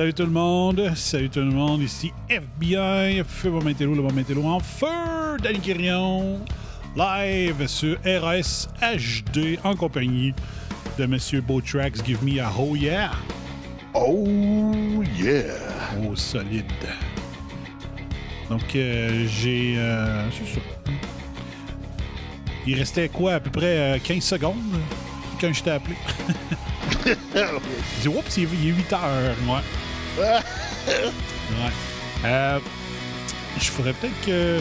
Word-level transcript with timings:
Salut 0.00 0.14
tout 0.14 0.22
le 0.22 0.30
monde. 0.30 0.92
Salut 0.94 1.28
tout 1.28 1.40
le 1.40 1.50
monde. 1.50 1.82
Ici 1.82 2.10
FBI. 2.30 3.22
Feu 3.22 3.50
Momentello, 3.50 3.94
le 3.94 4.00
Momentello 4.00 4.42
en 4.46 4.58
feu. 4.58 5.36
Danny 5.42 5.60
Quirion. 5.60 6.40
Live 6.96 7.66
sur 7.66 7.98
RS 8.06 8.70
HD 8.80 9.58
en 9.62 9.76
compagnie 9.76 10.32
de 10.96 11.04
Monsieur 11.04 11.42
Beautrax. 11.42 12.02
Give 12.02 12.24
me 12.24 12.40
a 12.40 12.50
oh 12.58 12.74
yeah. 12.74 13.10
Oh 13.92 14.24
yeah! 15.18 15.52
Oh, 16.02 16.16
solide. 16.16 16.64
Donc, 18.48 18.74
euh, 18.74 19.26
j'ai. 19.28 19.74
euh, 19.76 20.30
c'est 20.30 20.54
ça. 20.54 20.60
Il 22.66 22.78
restait 22.78 23.10
quoi, 23.10 23.34
à 23.34 23.40
peu 23.40 23.50
près 23.50 23.96
euh, 23.96 23.98
15 24.02 24.24
secondes 24.24 24.56
quand 25.38 25.52
je 25.52 25.62
t'ai 25.62 25.72
appelé? 25.72 25.96
J'ai 27.04 27.14
dit, 28.00 28.08
oups, 28.08 28.36
il 28.38 28.44
est 28.44 28.48
il 28.62 28.68
est 28.68 28.72
8 28.72 28.92
heures. 28.94 29.36
Ouais. 29.46 29.60
Ouais. 30.18 31.70
Euh, 32.24 32.58
je 33.58 33.64
ferais 33.70 33.92
peut-être 33.94 34.20
que. 34.26 34.60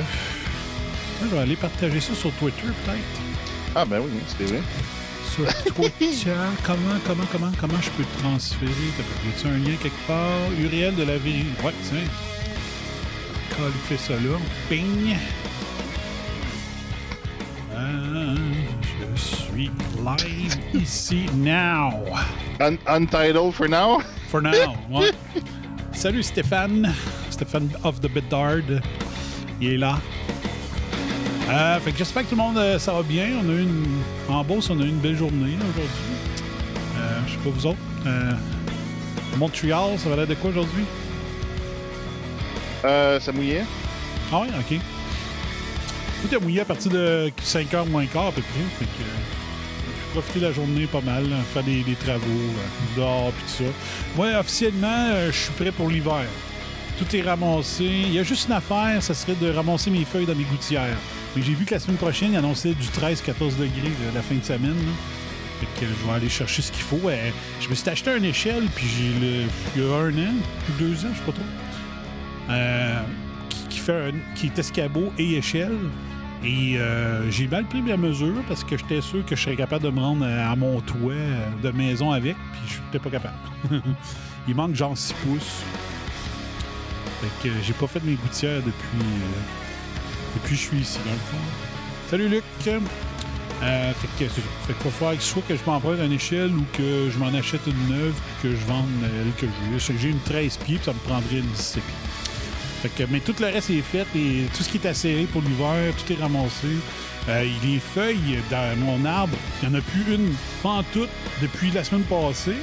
Je 1.21 1.27
vais 1.27 1.39
aller 1.39 1.55
partager 1.57 1.99
ça 1.99 2.13
sur 2.15 2.31
Twitter, 2.33 2.63
peut-être. 2.85 3.03
Ah 3.75 3.85
ben 3.85 3.99
oui, 3.99 4.09
c'était 4.27 4.45
vrai. 4.45 4.61
Sur 5.33 5.73
Twitter, 5.73 6.15
comment, 6.65 6.97
comment, 7.05 7.23
comment, 7.31 7.51
comment 7.59 7.81
je 7.81 7.89
peux 7.91 8.03
te 8.03 8.19
transférer? 8.21 8.71
T'as- 8.97 9.47
a 9.49 9.51
un 9.51 9.57
lien 9.57 9.75
quelque 9.81 10.07
part? 10.07 10.49
URL 10.59 10.95
de 10.95 11.03
la 11.03 11.17
vérité. 11.17 11.45
Ouais, 11.63 11.73
tiens. 11.83 11.99
Quand 13.51 13.63
il 13.67 13.97
fait 13.97 14.01
ça 14.01 14.13
là, 14.13 14.37
ping. 14.69 15.17
Ah, 17.75 18.35
je 19.15 19.21
suis 19.21 19.71
live 20.03 20.57
ici 20.73 21.25
now. 21.35 21.91
Un- 22.59 22.77
untitled 22.87 23.53
for 23.53 23.67
now? 23.67 24.01
For 24.29 24.43
now, 24.43 24.51
ouais. 24.91 25.11
Salut 25.91 26.21
Stéphane. 26.21 26.93
Stéphane 27.31 27.67
of 27.83 27.99
the 27.99 28.07
Bedard. 28.07 28.61
Il 29.59 29.71
est 29.71 29.77
là. 29.77 29.97
Euh, 31.49 31.79
fait 31.79 31.91
que 31.91 31.97
j'espère 31.97 32.23
que 32.25 32.29
tout 32.29 32.35
le 32.35 32.41
monde, 32.43 32.57
euh, 32.59 32.77
ça 32.77 32.93
va 32.93 33.01
bien. 33.01 33.27
On 33.43 33.49
a 33.49 33.53
eu 33.53 33.63
une... 33.63 34.01
En 34.27 34.43
Beauce, 34.43 34.69
on 34.69 34.79
a 34.81 34.83
eu 34.83 34.89
une 34.89 34.99
belle 34.99 35.17
journée 35.17 35.57
aujourd'hui. 35.57 36.13
Euh, 36.99 37.19
je 37.25 37.31
sais 37.31 37.37
pas 37.39 37.49
vous 37.49 37.65
autres. 37.65 37.79
Euh, 38.05 38.31
Montréal, 39.37 39.97
ça 39.97 40.09
va 40.09 40.15
l'air 40.17 40.27
de 40.27 40.35
quoi 40.35 40.51
aujourd'hui? 40.51 40.83
Euh, 42.85 43.19
ça 43.19 43.31
mouillait? 43.31 43.65
Ah 44.31 44.41
oui, 44.43 44.47
ok. 44.59 44.79
Tout 46.21 46.35
est 46.35 46.39
mouillé 46.39 46.61
à 46.61 46.65
partir 46.65 46.91
de 46.91 47.31
5h 47.43 47.89
moins 47.89 48.05
quart 48.05 48.27
à 48.27 48.31
peu 48.31 48.43
près. 48.43 48.61
Fait 48.77 48.85
que, 48.85 49.38
euh, 50.09 50.13
profité 50.13 50.39
de 50.39 50.45
la 50.45 50.51
journée 50.51 50.85
pas 50.87 51.01
mal, 51.01 51.25
hein, 51.31 51.43
faire 51.53 51.63
des, 51.63 51.83
travaux 52.03 52.25
euh, 52.25 52.97
dehors 52.97 53.31
puis 53.31 53.43
tout 53.47 53.63
ça. 53.63 53.69
Moi, 54.15 54.27
officiellement, 54.39 54.87
euh, 55.11 55.31
je 55.31 55.37
suis 55.37 55.51
prêt 55.53 55.71
pour 55.71 55.89
l'hiver. 55.89 56.25
Tout 56.97 57.15
est 57.15 57.21
ramassé. 57.21 57.85
Il 57.85 58.13
y 58.13 58.19
a 58.19 58.23
juste 58.23 58.47
une 58.47 58.53
affaire, 58.55 59.01
ça 59.01 59.13
serait 59.13 59.35
de 59.41 59.49
ramasser 59.51 59.89
mes 59.89 60.03
feuilles 60.05 60.25
dans 60.25 60.35
mes 60.35 60.43
gouttières. 60.43 60.97
Mais 61.35 61.41
j'ai 61.43 61.53
vu 61.53 61.63
que 61.65 61.73
la 61.73 61.79
semaine 61.79 61.97
prochaine, 61.97 62.31
il 62.33 62.37
annonçait 62.37 62.73
du 62.73 62.87
13-14 62.87 63.55
degrés 63.57 63.89
là, 64.05 64.11
la 64.15 64.21
fin 64.21 64.35
de 64.35 64.43
semaine. 64.43 64.75
là. 64.75 64.91
Fait 65.61 65.85
que 65.85 65.85
je 65.87 66.07
vais 66.07 66.13
aller 66.15 66.29
chercher 66.29 66.61
ce 66.61 66.71
qu'il 66.71 66.83
faut. 66.83 66.99
Euh, 67.09 67.29
je 67.61 67.69
me 67.69 67.75
suis 67.75 67.89
acheté 67.89 68.15
une 68.17 68.25
échelle, 68.25 68.63
puis 68.75 68.85
j'ai 68.87 69.45
il 69.75 69.81
y 69.81 69.85
a 69.85 69.95
un 69.95 70.09
an, 70.09 70.33
deux 70.79 70.93
ans, 71.05 71.09
je 71.13 71.17
sais 71.19 71.25
pas 71.25 71.31
trop. 71.33 71.43
Euh, 72.49 73.01
qui, 73.49 73.57
qui 73.69 73.79
fait 73.79 74.07
un- 74.09 74.33
qui 74.35 74.47
est 74.47 74.57
escabeau 74.59 75.11
et 75.17 75.35
échelle. 75.35 75.77
Et 76.43 76.77
euh, 76.77 77.29
j'ai 77.29 77.47
mal 77.47 77.65
pris 77.65 77.81
mes 77.81 77.97
mesures 77.97 78.41
parce 78.47 78.63
que 78.63 78.77
j'étais 78.77 79.01
sûr 79.01 79.25
que 79.25 79.35
je 79.35 79.41
serais 79.41 79.57
capable 79.57 79.83
de 79.83 79.89
me 79.89 79.99
rendre 79.99 80.25
à, 80.25 80.51
à 80.51 80.55
mon 80.55 80.79
toit 80.79 81.11
euh, 81.11 81.49
de 81.61 81.71
maison 81.71 82.11
avec, 82.11 82.35
puis 82.53 82.61
je 82.67 82.81
n'étais 82.85 82.99
pas 82.99 83.09
capable. 83.09 83.35
Il 84.47 84.55
manque 84.55 84.73
genre 84.73 84.97
6 84.97 85.13
pouces. 85.13 85.63
Fait 87.21 87.49
que 87.49 87.53
j'ai 87.61 87.73
pas 87.73 87.87
fait 87.87 88.01
mes 88.03 88.13
gouttières 88.13 88.61
depuis, 88.61 88.99
euh, 89.01 90.35
depuis 90.35 90.55
que 90.55 90.55
je 90.55 90.67
suis 90.67 90.77
ici, 90.77 90.99
dans 91.05 91.11
le 91.11 91.17
fond. 91.17 91.37
Salut 92.09 92.29
Luc! 92.29 92.43
Euh, 93.61 93.93
fait 93.93 94.25
que 94.25 94.31
c'est 94.31 94.77
que 94.77 94.89
soit 95.19 95.41
que 95.45 95.55
je 95.55 95.61
m'emprunte 95.65 95.99
une 95.99 96.13
échelle 96.13 96.51
ou 96.55 96.63
que 96.71 97.09
je 97.11 97.19
m'en 97.19 97.33
achète 97.37 97.59
une 97.67 97.93
neuve 97.93 98.15
que 98.41 98.51
je 98.51 98.65
vende 98.65 98.85
elle 99.03 99.33
que 99.33 99.47
j'ai. 99.79 99.97
J'ai 99.97 100.09
une 100.09 100.19
13 100.19 100.57
pieds 100.57 100.77
puis 100.77 100.85
ça 100.85 100.93
me 100.93 100.99
prendrait 100.99 101.39
une 101.39 101.51
17 101.51 101.83
pieds. 101.83 102.08
Fait 102.81 102.89
que, 102.89 103.03
mais 103.11 103.19
tout 103.19 103.35
le 103.39 103.47
reste 103.47 103.69
est 103.71 103.81
fait 103.81 104.05
et 104.15 104.45
tout 104.55 104.63
ce 104.63 104.69
qui 104.69 104.77
est 104.77 104.87
acéré 104.87 105.23
pour 105.25 105.41
l'hiver, 105.41 105.93
tout 105.97 106.13
est 106.13 106.15
ramassé. 106.21 106.67
Euh, 107.27 107.43
les 107.63 107.79
feuilles 107.79 108.39
dans 108.49 108.77
mon 108.77 109.03
arbre, 109.05 109.35
il 109.61 109.69
n'y 109.69 109.75
en 109.75 109.79
a 109.79 109.81
plus 109.81 110.15
une 110.15 110.33
pantoute 110.63 111.09
depuis 111.41 111.71
la 111.71 111.83
semaine 111.83 112.03
passée. 112.03 112.55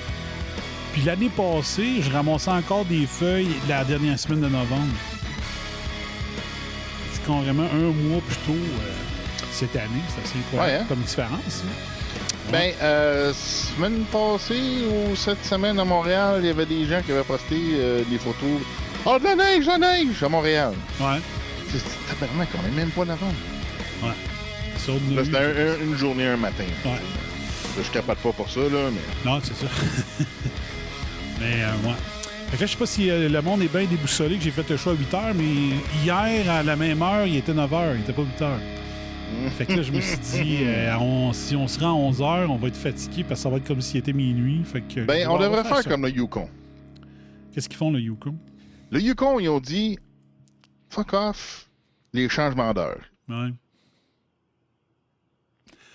Puis 0.95 1.03
l'année 1.03 1.29
passée, 1.29 2.01
je 2.01 2.11
ramassais 2.11 2.51
encore 2.51 2.87
des 2.87 3.05
feuilles 3.07 3.55
la 3.69 3.85
dernière 3.85 4.19
semaine 4.19 4.41
de 4.41 4.49
novembre. 4.49 4.95
C'est 7.13 7.27
carrément 7.27 7.65
un 7.73 7.93
mois 8.09 8.21
plus 8.27 8.37
tôt 8.47 8.53
euh, 8.53 8.93
cette 9.53 9.77
année. 9.77 10.03
C'est 10.15 10.23
assez 10.29 10.39
incroyable 10.39 10.73
Ouais, 10.79 10.81
hein? 10.83 10.87
comme 10.89 11.01
différence. 11.01 11.63
hein. 11.65 12.51
Ben, 12.51 12.73
euh, 12.81 13.33
semaine 13.35 14.05
passée 14.11 14.85
ou 14.89 15.17
cette 15.17 15.45
semaine 15.45 15.79
à 15.81 15.85
Montréal, 15.85 16.37
il 16.41 16.47
y 16.47 16.51
avait 16.51 16.65
des 16.67 16.87
gens 16.87 17.03
qui 17.05 17.11
avaient 17.13 17.25
posté 17.25 17.57
euh, 17.75 18.03
des 18.09 18.19
photos. 18.19 18.61
Oh, 19.07 19.19
de 19.19 19.25
la 19.25 19.35
neige, 19.37 19.65
de 19.67 19.71
la 19.71 19.79
neige 19.79 20.23
à 20.23 20.29
Montréal. 20.29 20.75
Ouais. 21.01 21.19
C'est 21.69 21.83
tabarnak, 22.09 22.49
on 22.61 22.67
est 22.67 22.77
même 22.77 22.91
pas 22.91 23.05
novembre. 23.05 23.35
Ouais. 24.03 24.09
Là, 25.15 25.25
c'était 25.25 25.37
un- 25.39 25.41
un- 25.43 25.85
une 25.85 25.97
journée, 25.97 26.27
un 26.27 26.37
matin. 26.37 26.65
Ouais. 26.85 26.91
Là, 26.93 27.83
je 27.85 27.91
capote 27.91 28.19
pas 28.19 28.33
pour 28.33 28.49
ça, 28.51 28.61
là, 28.61 28.91
mais. 28.93 29.31
Non, 29.31 29.41
c'est 29.43 29.55
ça. 29.57 29.67
mais, 31.41 31.63
euh, 31.63 31.89
ouais. 31.89 31.95
Fait 32.51 32.57
que 32.57 32.61
là, 32.63 32.67
je 32.67 32.73
sais 32.73 32.79
pas 32.79 32.87
si 32.87 33.11
euh, 33.11 33.29
le 33.29 33.43
monde 33.43 33.63
est 33.63 33.73
bien 33.73 33.85
déboussolé 33.85 34.37
que 34.37 34.45
j'ai 34.45 34.51
fait 34.53 34.69
le 34.71 34.77
choix 34.77 34.93
à 34.93 34.95
8 34.97 35.13
h, 35.13 35.35
mais 35.35 35.77
hier, 36.05 36.51
à 36.51 36.63
la 36.63 36.77
même 36.77 37.03
heure, 37.03 37.27
il 37.27 37.37
était 37.37 37.53
9 37.55 37.71
h, 37.71 37.95
il 37.97 38.01
était 38.03 38.13
pas 38.13 38.23
8 38.23 38.41
h. 38.45 38.51
Fait 39.59 39.67
que 39.67 39.73
là, 39.73 39.83
je 39.83 39.91
me 39.93 40.01
suis 40.01 40.19
dit, 40.19 40.59
euh, 40.63 40.95
on- 41.01 41.33
si 41.33 41.57
on 41.57 41.67
se 41.67 41.79
rend 41.81 41.91
à 41.91 42.11
11h, 42.13 42.47
on 42.49 42.57
va 42.57 42.69
être 42.69 42.77
fatigué 42.77 43.25
parce 43.25 43.41
que 43.41 43.43
ça 43.45 43.51
va 43.51 43.57
être 43.57 43.67
comme 43.67 43.81
s'il 43.81 43.99
était 43.99 44.13
minuit. 44.13 44.63
Fait 44.65 44.83
que, 44.83 45.01
Ben, 45.01 45.27
on 45.29 45.39
devrait 45.39 45.65
faire 45.65 45.79
ça. 45.79 45.91
comme 45.91 46.03
le 46.07 46.11
Yukon. 46.11 46.49
Qu'est-ce 47.53 47.69
qu'ils 47.69 47.79
font, 47.79 47.91
le 47.91 48.01
Yukon? 48.01 48.37
Le 48.91 49.01
Yukon, 49.01 49.41
ils 49.41 49.49
ont 49.49 49.61
dit 49.61 49.99
fuck 50.89 51.13
off 51.13 51.69
les 52.13 52.29
changements 52.29 52.73
d'heure. 52.73 53.01
Ouais. 53.29 53.53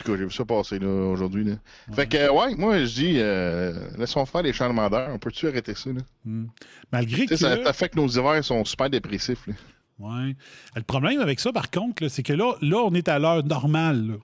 En 0.01 0.03
tout 0.03 0.11
cas, 0.11 0.17
j'ai 0.17 0.25
vu 0.25 0.31
ça 0.31 0.45
passer 0.45 0.79
là, 0.79 0.87
aujourd'hui. 0.87 1.43
Là. 1.43 1.55
Fait 1.93 2.07
que, 2.07 2.17
euh, 2.17 2.31
ouais, 2.31 2.55
moi, 2.55 2.79
je 2.79 2.93
dis, 2.93 3.13
euh, 3.17 3.87
laissons 3.97 4.25
faire 4.25 4.41
les 4.41 4.51
changements 4.51 4.89
d'heure. 4.89 5.09
On 5.13 5.19
peut-tu 5.19 5.47
arrêter 5.47 5.75
ça? 5.75 5.91
Là? 5.91 6.01
Hmm. 6.25 6.47
Malgré 6.91 7.27
que. 7.27 7.35
ça 7.35 7.73
fait 7.73 7.89
que 7.89 7.97
nos 7.97 8.07
hivers 8.07 8.43
sont 8.43 8.65
super 8.65 8.89
dépressifs. 8.89 9.45
Là. 9.45 9.53
Ouais. 9.99 10.35
Le 10.75 10.81
problème 10.81 11.19
avec 11.19 11.39
ça, 11.39 11.53
par 11.53 11.69
contre, 11.69 12.01
là, 12.03 12.09
c'est 12.09 12.23
que 12.23 12.33
là, 12.33 12.55
là, 12.61 12.77
on 12.77 12.93
est 12.93 13.07
à 13.07 13.19
l'heure 13.19 13.43
normale. 13.43 14.17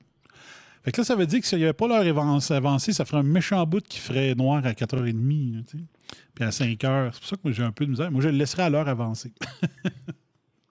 Là. 0.87 0.91
Fait 0.91 0.91
que 0.93 1.01
là, 1.01 1.05
ça 1.05 1.15
veut 1.15 1.25
dire 1.25 1.41
que 1.41 1.47
s'il 1.47 1.57
n'y 1.59 1.63
avait 1.65 1.73
pas 1.73 1.87
l'heure 1.87 2.17
avancée, 2.17 2.93
ça 2.93 3.05
ferait 3.05 3.19
un 3.19 3.23
méchant 3.23 3.65
bout 3.65 3.83
qui 3.87 3.99
ferait 3.99 4.35
noir 4.35 4.65
à 4.65 4.71
4h30. 4.71 5.55
là, 5.55 5.61
tu 5.69 5.77
sais. 5.77 5.83
Puis 6.33 6.43
à 6.43 6.49
5h. 6.49 7.09
C'est 7.13 7.19
pour 7.19 7.29
ça 7.29 7.35
que 7.43 7.51
j'ai 7.51 7.63
un 7.63 7.71
peu 7.71 7.85
de 7.85 7.91
misère. 7.91 8.11
Moi, 8.11 8.21
je 8.21 8.29
le 8.29 8.37
laisserais 8.37 8.63
à 8.63 8.69
l'heure 8.69 8.87
avancée. 8.87 9.33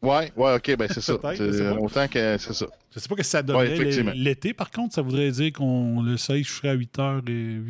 Ouais, 0.02 0.30
ouais, 0.36 0.54
ok, 0.54 0.76
ben 0.76 0.88
c'est 0.88 1.00
ça. 1.00 1.14
C'est-. 1.34 1.68
Autant 1.70 2.06
que 2.06 2.36
c'est 2.38 2.52
ça. 2.52 2.66
Je 2.94 3.00
sais 3.00 3.08
pas 3.08 3.16
que 3.16 3.22
ça 3.24 3.42
donnerait 3.42 3.76
Ouais, 3.78 4.14
l'été, 4.14 4.52
par 4.54 4.70
contre. 4.70 4.94
Ça 4.94 5.02
voudrait 5.02 5.30
dire 5.30 5.52
qu'on 5.52 6.02
le 6.02 6.16
16, 6.16 6.44
je 6.46 6.52
serais 6.52 6.68
à 6.68 6.76
8h 6.76 7.28
et 7.28 7.60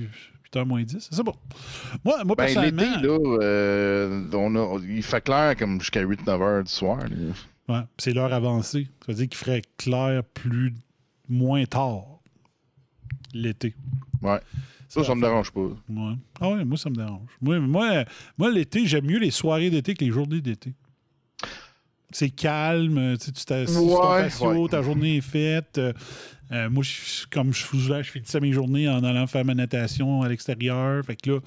8h 0.52 0.64
moins 0.66 0.82
10. 0.82 1.08
C'est 1.10 1.22
bon. 1.22 1.34
Moi, 2.04 2.25
moi 2.25 2.37
Ben, 2.37 2.46
l'été, 2.46 2.72
personnellement. 2.72 3.00
là, 3.00 3.38
euh, 3.42 4.25
on 4.34 4.54
a, 4.56 4.78
il 4.87 5.02
fait 5.02 5.22
clair 5.22 5.56
comme 5.56 5.81
jusqu'à 5.81 6.02
8-9 6.04 6.42
heures 6.42 6.64
du 6.64 6.70
soir. 6.70 6.99
là. 6.99 7.06
Ouais, 7.69 7.81
puis 7.96 8.04
c'est 8.04 8.12
l'heure 8.12 8.32
avancée. 8.32 8.88
Ça 9.00 9.12
veut 9.12 9.14
dire 9.14 9.28
qu'il 9.28 9.38
ferait 9.38 9.62
clair 9.78 10.22
plus 10.34 10.75
moins 11.28 11.64
tard 11.64 12.15
l'été. 13.43 13.75
Ouais. 14.23 14.41
Ça, 14.88 15.03
ça 15.05 15.15
me 15.15 15.21
dérange 15.21 15.50
pas. 15.50 15.61
Ouais. 15.61 16.15
Ah 16.41 16.49
ouais, 16.50 16.65
moi, 16.65 16.77
ça 16.79 16.88
me 16.91 16.94
dérange. 16.94 17.29
Moi, 17.41 17.59
moi, 17.59 18.05
moi 18.38 18.50
l'été, 18.50 18.87
j'aime 18.87 19.05
mieux 19.06 19.19
les 19.19 19.31
soirées 19.33 19.69
d'été 19.71 19.94
que 19.94 20.05
les 20.05 20.11
journées 20.11 20.41
d'été. 20.41 20.73
C'est 22.11 22.31
calme, 22.31 23.17
tu 23.19 23.33
ton 23.33 23.88
Ouais, 24.62 24.69
ta 24.69 24.81
journée 24.83 25.17
est 25.17 25.21
faite. 25.21 25.77
Euh, 25.79 25.93
euh, 26.53 26.71
moi, 26.71 26.85
je- 26.85 27.27
comme 27.31 27.53
je 27.53 27.59
souvent, 27.65 28.00
je 28.03 28.11
fais 28.11 28.23
ça 28.25 28.38
mes 28.38 28.53
journées 28.53 28.88
en 28.88 29.03
allant 29.03 29.27
faire 29.27 29.44
ma 29.44 29.55
natation 29.55 30.23
à 30.23 30.29
l'extérieur. 30.29 31.05
Fait 31.05 31.17
que 31.17 31.31
là, 31.33 31.41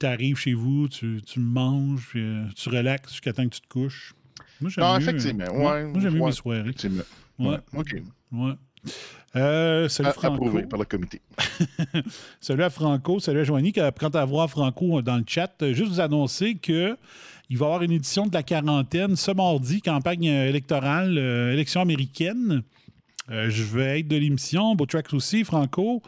tu 0.00 0.06
arrives 0.06 0.38
chez 0.38 0.54
vous, 0.54 0.88
tu, 0.88 1.20
tu 1.26 1.40
manges, 1.40 2.06
puis, 2.08 2.20
euh, 2.22 2.44
tu 2.56 2.70
relaxes 2.70 3.10
jusqu'à 3.12 3.34
temps 3.34 3.44
que 3.46 3.54
tu 3.54 3.60
te 3.60 3.68
couches. 3.68 4.14
Moi, 4.60 4.70
j'aime 4.70 4.84
Non, 4.84 4.94
mieux, 4.96 5.02
effectivement. 5.02 5.44
euh, 5.44 5.58
Ouais, 5.58 5.84
moi, 5.84 6.00
j'aime 6.00 6.14
mieux 6.14 6.24
mes 6.24 6.32
soirées. 6.32 6.62
Ouais. 7.38 7.46
Ouais. 7.46 7.58
OK. 7.76 7.96
Ouais. 8.32 8.52
Euh, 9.36 9.88
salut 9.88 10.08
A- 10.08 10.12
Franco. 10.12 10.34
Approuvé 10.34 10.62
par 10.62 10.78
le 10.78 10.84
comité. 10.86 11.20
Salut 12.40 12.62
à 12.62 12.70
Franco, 12.70 13.20
salut 13.20 13.40
à 13.40 13.44
Joanie. 13.44 13.72
qui 13.72 13.80
Quand 14.00 14.16
à 14.16 14.24
voir 14.24 14.48
Franco 14.48 15.02
dans 15.02 15.16
le 15.16 15.24
chat, 15.26 15.52
euh, 15.62 15.74
juste 15.74 15.90
vous 15.90 16.00
annoncer 16.00 16.54
que 16.54 16.96
il 17.50 17.56
va 17.58 17.64
y 17.64 17.68
avoir 17.68 17.82
une 17.82 17.92
édition 17.92 18.26
de 18.26 18.32
la 18.34 18.42
quarantaine 18.42 19.16
ce 19.16 19.30
mardi, 19.30 19.80
campagne 19.82 20.28
euh, 20.28 20.48
électorale, 20.48 21.16
euh, 21.18 21.52
élection 21.52 21.80
américaine. 21.82 22.62
Euh, 23.30 23.50
je 23.50 23.62
vais 23.64 24.00
être 24.00 24.08
de 24.08 24.16
l'émission, 24.16 24.74
Beau 24.74 24.86
Tracks 24.86 25.12
aussi, 25.12 25.44
Franco. 25.44 26.02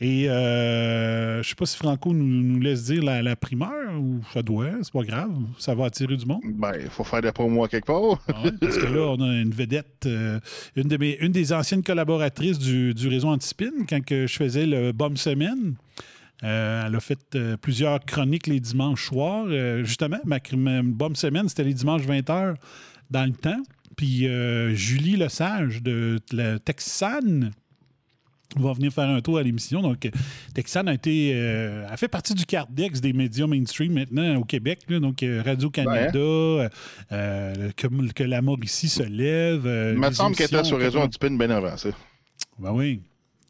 Et 0.00 0.28
euh, 0.28 1.42
je 1.42 1.48
sais 1.48 1.54
pas 1.54 1.66
si 1.66 1.76
Franco 1.76 2.12
nous, 2.12 2.24
nous 2.24 2.60
laisse 2.60 2.84
dire 2.86 3.02
la, 3.02 3.22
la 3.22 3.36
primeur 3.36 3.98
ou 4.00 4.20
ça 4.32 4.42
doit, 4.42 4.70
c'est 4.82 4.92
pas 4.92 5.04
grave, 5.04 5.30
ça 5.56 5.74
va 5.74 5.84
attirer 5.86 6.16
du 6.16 6.26
monde. 6.26 6.40
Ben, 6.56 6.72
il 6.82 6.88
faut 6.90 7.04
faire 7.04 7.22
des 7.22 7.30
promos 7.32 7.64
à 7.64 7.68
quelque 7.68 7.86
part. 7.86 8.20
Ah 8.28 8.42
ouais, 8.44 8.52
parce 8.60 8.76
que 8.76 8.86
là, 8.86 9.14
on 9.16 9.20
a 9.22 9.32
une 9.40 9.52
vedette, 9.52 10.04
euh, 10.06 10.40
une, 10.74 10.88
de 10.88 10.96
mes- 10.96 11.16
une 11.20 11.30
des 11.32 11.52
anciennes 11.52 11.82
collaboratrices 11.84 12.58
du, 12.58 12.92
du 12.92 13.08
réseau 13.08 13.28
Antispin, 13.28 13.70
quand 13.88 14.04
que 14.04 14.26
je 14.26 14.34
faisais 14.34 14.66
le 14.66 14.92
Bomb 14.92 15.16
Semaine. 15.16 15.76
Euh, 16.42 16.82
elle 16.86 16.94
a 16.96 17.00
fait 17.00 17.20
euh, 17.36 17.56
plusieurs 17.56 18.00
chroniques 18.04 18.48
les 18.48 18.58
dimanches 18.60 19.06
soirs. 19.06 19.46
Euh, 19.48 19.84
justement, 19.84 20.18
ma, 20.24 20.38
ma 20.56 21.14
Semaine, 21.14 21.48
c'était 21.48 21.64
les 21.64 21.72
dimanches 21.74 22.02
20h 22.02 22.56
dans 23.10 23.24
le 23.24 23.32
temps. 23.32 23.62
Puis 23.96 24.26
Julie 24.74 25.16
Lesage 25.16 25.80
de 25.80 26.18
la 26.32 26.58
Texane 26.58 27.52
va 28.56 28.72
venir 28.72 28.92
faire 28.92 29.08
un 29.08 29.20
tour 29.20 29.38
à 29.38 29.42
l'émission. 29.42 29.82
Donc, 29.82 30.06
euh, 30.06 30.10
Texane 30.54 30.88
a 30.88 30.94
été. 30.94 31.32
euh, 31.34 31.86
a 31.88 31.96
fait 31.96 32.08
partie 32.08 32.34
du 32.34 32.44
Cardex 32.46 33.00
des 33.00 33.12
médias 33.12 33.46
mainstream 33.46 33.92
maintenant 33.92 34.36
au 34.36 34.44
Québec. 34.44 34.80
là. 34.88 34.98
donc, 35.00 35.22
euh, 35.22 35.42
Radio-Canada, 35.44 36.18
euh, 36.18 36.68
euh, 37.12 37.70
que, 37.76 38.12
que 38.12 38.24
la 38.24 38.42
Mauricie 38.42 38.88
se 38.88 39.02
lève. 39.02 39.62
Il 39.94 39.98
me 40.00 40.10
semble 40.12 40.36
qu'elle 40.36 40.46
était 40.46 40.64
sur 40.64 40.78
Réseau 40.78 40.98
80. 41.00 41.04
Antipine 41.04 41.38
bien 41.38 41.50
avant 41.50 41.76
ça. 41.76 41.88
Ben 42.58 42.72
oui. 42.72 43.00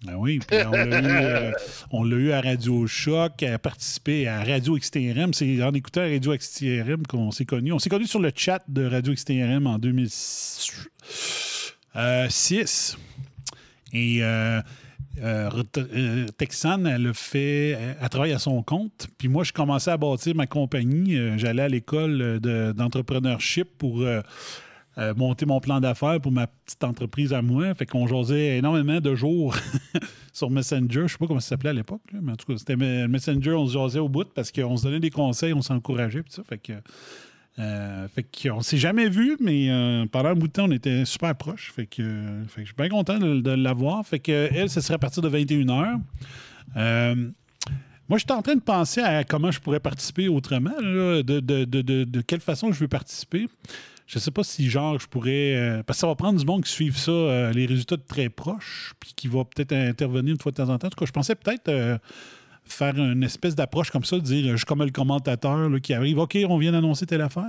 Ben 0.07 0.17
oui. 0.17 0.39
Puis 0.47 0.59
on 0.67 0.73
l'a 0.73 1.01
eu, 1.01 1.05
euh, 1.07 1.53
on 1.91 2.05
l'a 2.05 2.17
eu 2.17 2.33
à 2.33 2.41
Radio 2.43 2.87
Choc, 2.87 3.43
elle 3.43 3.55
a 3.55 3.59
participé 3.59 4.29
à 4.29 4.45
Radio 4.45 4.77
XTRM. 4.77 5.33
C'est 5.33 5.63
en 5.63 5.73
écoutant 5.73 6.03
Radio 6.03 6.37
XTRM 6.37 7.07
qu'on 7.07 7.31
s'est 7.31 7.47
connus. 7.47 7.73
On 7.73 7.79
s'est 7.79 7.89
connus 7.89 8.07
sur 8.07 8.21
le 8.21 8.31
chat 8.37 8.63
de 8.69 8.85
Radio 8.85 9.15
XTRM 9.15 9.67
en 9.67 9.79
2006. 9.79 10.89
Euh, 11.97 12.27
six. 12.29 12.99
Et 13.95 14.19
euh, 14.23 14.61
euh, 15.23 15.51
euh, 15.79 16.27
Texane, 16.37 16.87
elle 16.87 17.13
fait, 17.15 17.71
elle, 18.01 18.09
travaille 18.09 18.33
à 18.33 18.39
son 18.39 18.63
compte. 18.63 19.07
Puis 19.19 19.29
moi, 19.29 19.45
je 19.45 19.53
commençais 19.53 19.91
à 19.91 19.97
bâtir 19.97 20.35
ma 20.35 20.47
compagnie. 20.47 21.17
Euh, 21.17 21.39
J'allais 21.39 21.63
à 21.63 21.69
l'école 21.69 22.41
de- 22.41 22.73
d'entrepreneurship 22.73 23.69
pour 23.79 24.01
euh, 24.03 24.21
euh, 24.99 25.15
monter 25.15 25.47
mon 25.47 25.61
plan 25.61 25.81
d'affaires 25.81 26.21
pour 26.21 26.33
ma 26.33 26.47
petite 26.47 26.85
entreprise 26.85 27.33
à 27.33 27.43
moi. 27.43 27.75
Fait 27.75 27.87
qu'on 27.87 28.07
jasait 28.07 28.59
énormément 28.59 29.01
de 29.01 29.15
jours 29.15 29.55
sur 30.33 30.51
Messenger. 30.51 31.03
Je 31.07 31.13
sais 31.13 31.19
pas 31.19 31.27
comment 31.27 31.41
ça 31.41 31.51
s'appelait 31.51 31.71
à 31.71 31.75
l'époque, 31.75 32.03
mais 32.21 32.33
en 32.33 32.37
tout 32.37 32.47
cas, 32.53 32.59
c'était 32.59 32.77
me- 32.77 33.07
Messenger, 33.09 33.53
on 33.53 33.67
se 33.67 33.73
jasait 33.75 33.99
au 33.99 34.09
bout 34.09 34.29
parce 34.35 34.51
qu'on 34.53 34.77
se 34.77 34.85
donnait 34.85 35.01
des 35.01 35.11
conseils, 35.11 35.53
on 35.53 35.63
s'encourageait. 35.63 36.23
Fait 36.49 36.59
que. 36.59 36.73
Euh, 37.61 38.09
fait 38.09 38.25
qu'on 38.25 38.63
s'est 38.63 38.79
jamais 38.79 39.09
vu, 39.09 39.37
mais 39.41 39.71
euh, 39.71 40.07
pendant 40.11 40.31
un 40.31 40.35
bout 40.35 40.49
de 40.49 40.53
temps, 40.53 40.65
on 40.67 40.73
était 40.73 41.05
super 41.05 41.35
proches. 41.37 41.73
Fait 41.73 41.87
que, 41.87 42.03
euh, 42.03 42.45
je 42.57 42.65
suis 42.65 42.75
bien 42.77 42.89
content 42.89 43.19
de, 43.19 43.51
l'avoir. 43.51 44.05
Fait 44.05 44.19
que 44.19 44.49
elle, 44.53 44.69
ce 44.69 44.81
serait 44.81 44.95
à 44.95 44.99
partir 44.99 45.23
de 45.23 45.29
21h. 45.29 46.01
Euh, 46.77 47.15
moi, 48.09 48.19
j'étais 48.19 48.33
en 48.33 48.43
train 48.43 48.57
de 48.57 48.61
penser 48.61 49.01
à 49.01 49.25
comment 49.25 49.51
je 49.51 49.61
pourrais 49.61 49.81
participer 49.81 50.29
autrement, 50.29 50.75
de, 50.81 52.21
quelle 52.23 52.41
façon 52.41 52.73
je 52.73 52.81
veux 52.81 52.89
participer. 52.89 53.47
Je 54.07 54.19
sais 54.19 54.31
pas 54.31 54.45
si, 54.45 54.69
genre, 54.69 54.99
je 54.99 55.07
pourrais. 55.07 55.83
parce 55.87 55.99
que 55.99 56.01
ça 56.01 56.07
va 56.09 56.15
prendre 56.15 56.39
du 56.39 56.45
monde 56.45 56.65
qui 56.65 56.71
suive 56.71 56.99
ça, 56.99 57.53
les 57.53 57.65
résultats 57.65 57.97
de 57.97 58.03
très 58.07 58.29
proches, 58.29 58.93
puis 59.01 59.15
qui 59.17 59.29
va 59.29 59.45
peut-être 59.45 59.73
intervenir 59.73 60.33
une 60.33 60.41
fois 60.41 60.53
de 60.53 60.57
temps 60.57 60.69
en 60.69 60.77
temps. 60.77 60.89
En 60.89 60.91
tout 60.91 60.99
cas, 60.99 61.07
je 61.07 61.13
pensais 61.13 61.35
peut-être 61.35 61.71
faire 62.67 62.97
une 62.99 63.23
espèce 63.23 63.55
d'approche 63.55 63.91
comme 63.91 64.05
ça, 64.05 64.17
de 64.17 64.23
dire, 64.23 64.53
je 64.53 64.57
suis 64.57 64.67
comme 64.67 64.83
le 64.83 64.91
commentateur 64.91 65.71
qui 65.83 65.95
arrive, 65.95 66.19
OK, 66.19 66.39
on 66.49 66.59
vient 66.59 66.73
d'annoncer 66.73 67.07
telle 67.07 67.21
affaire. 67.21 67.45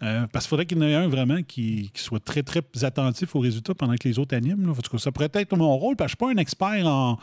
Euh, 0.00 0.28
parce 0.32 0.44
qu'il 0.44 0.50
faudrait 0.50 0.66
qu'il 0.66 0.78
y 0.78 0.80
en 0.80 0.84
ait 0.84 0.94
un 0.94 1.08
vraiment 1.08 1.42
qui, 1.42 1.90
soit 1.94 2.20
très, 2.24 2.44
très 2.44 2.62
attentif 2.84 3.34
aux 3.34 3.40
résultats 3.40 3.74
pendant 3.74 3.96
que 3.96 4.06
les 4.08 4.20
autres 4.20 4.36
animent. 4.36 4.72
ça 4.98 5.10
pourrait 5.10 5.28
être 5.34 5.56
mon 5.56 5.76
rôle, 5.76 5.96
parce 5.96 6.14
que 6.14 6.18
je 6.24 6.24
ne 6.26 6.28
suis 6.28 6.34
pas 6.36 6.40
un 6.40 6.42
expert 6.42 6.86
en, 6.86 7.18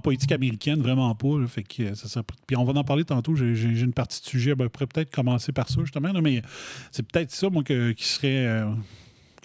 politique 0.00 0.32
américaine, 0.32 0.82
vraiment 0.82 1.14
pas. 1.14 1.26
euh, 1.28 1.46
puis 2.46 2.56
on 2.56 2.64
va 2.64 2.78
en 2.78 2.84
parler 2.84 3.04
tantôt. 3.04 3.34
J'ai 3.34 3.80
une 3.80 3.94
partie 3.94 4.20
de 4.20 4.26
sujet, 4.26 4.54
ben, 4.54 4.68
pourrait 4.68 4.86
peut-être 4.86 5.10
commencer 5.10 5.52
par 5.52 5.68
ça, 5.70 5.80
justement. 5.80 6.12
mais 6.20 6.42
c'est 6.92 7.02
peut-être 7.10 7.30
ça, 7.30 7.48
moi, 7.48 7.62
que- 7.62 7.92
qui 7.92 8.04
serait. 8.04 8.46
euh, 8.46 8.66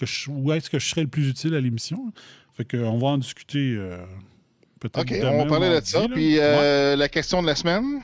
je- 0.01 0.29
où 0.29 0.51
est-ce 0.51 0.69
que 0.69 0.77
je 0.77 0.85
serais 0.85 1.03
le 1.03 1.07
plus 1.07 1.29
utile 1.29 1.55
à 1.55 1.61
l'émission? 1.61 2.11
Fait 2.57 2.65
va 2.99 3.07
en 3.07 3.17
discuter 3.17 3.79
peut-être. 4.89 4.99
OK, 5.11 5.19
demain 5.19 5.31
on 5.43 5.47
parler 5.47 5.69
de 5.81 5.85
ça. 5.85 6.07
Puis 6.07 6.35
Ouais. 6.37 6.41
euh, 6.43 6.95
la 6.95 7.09
question 7.09 7.41
de 7.41 7.47
la 7.47 7.55
semaine? 7.55 8.01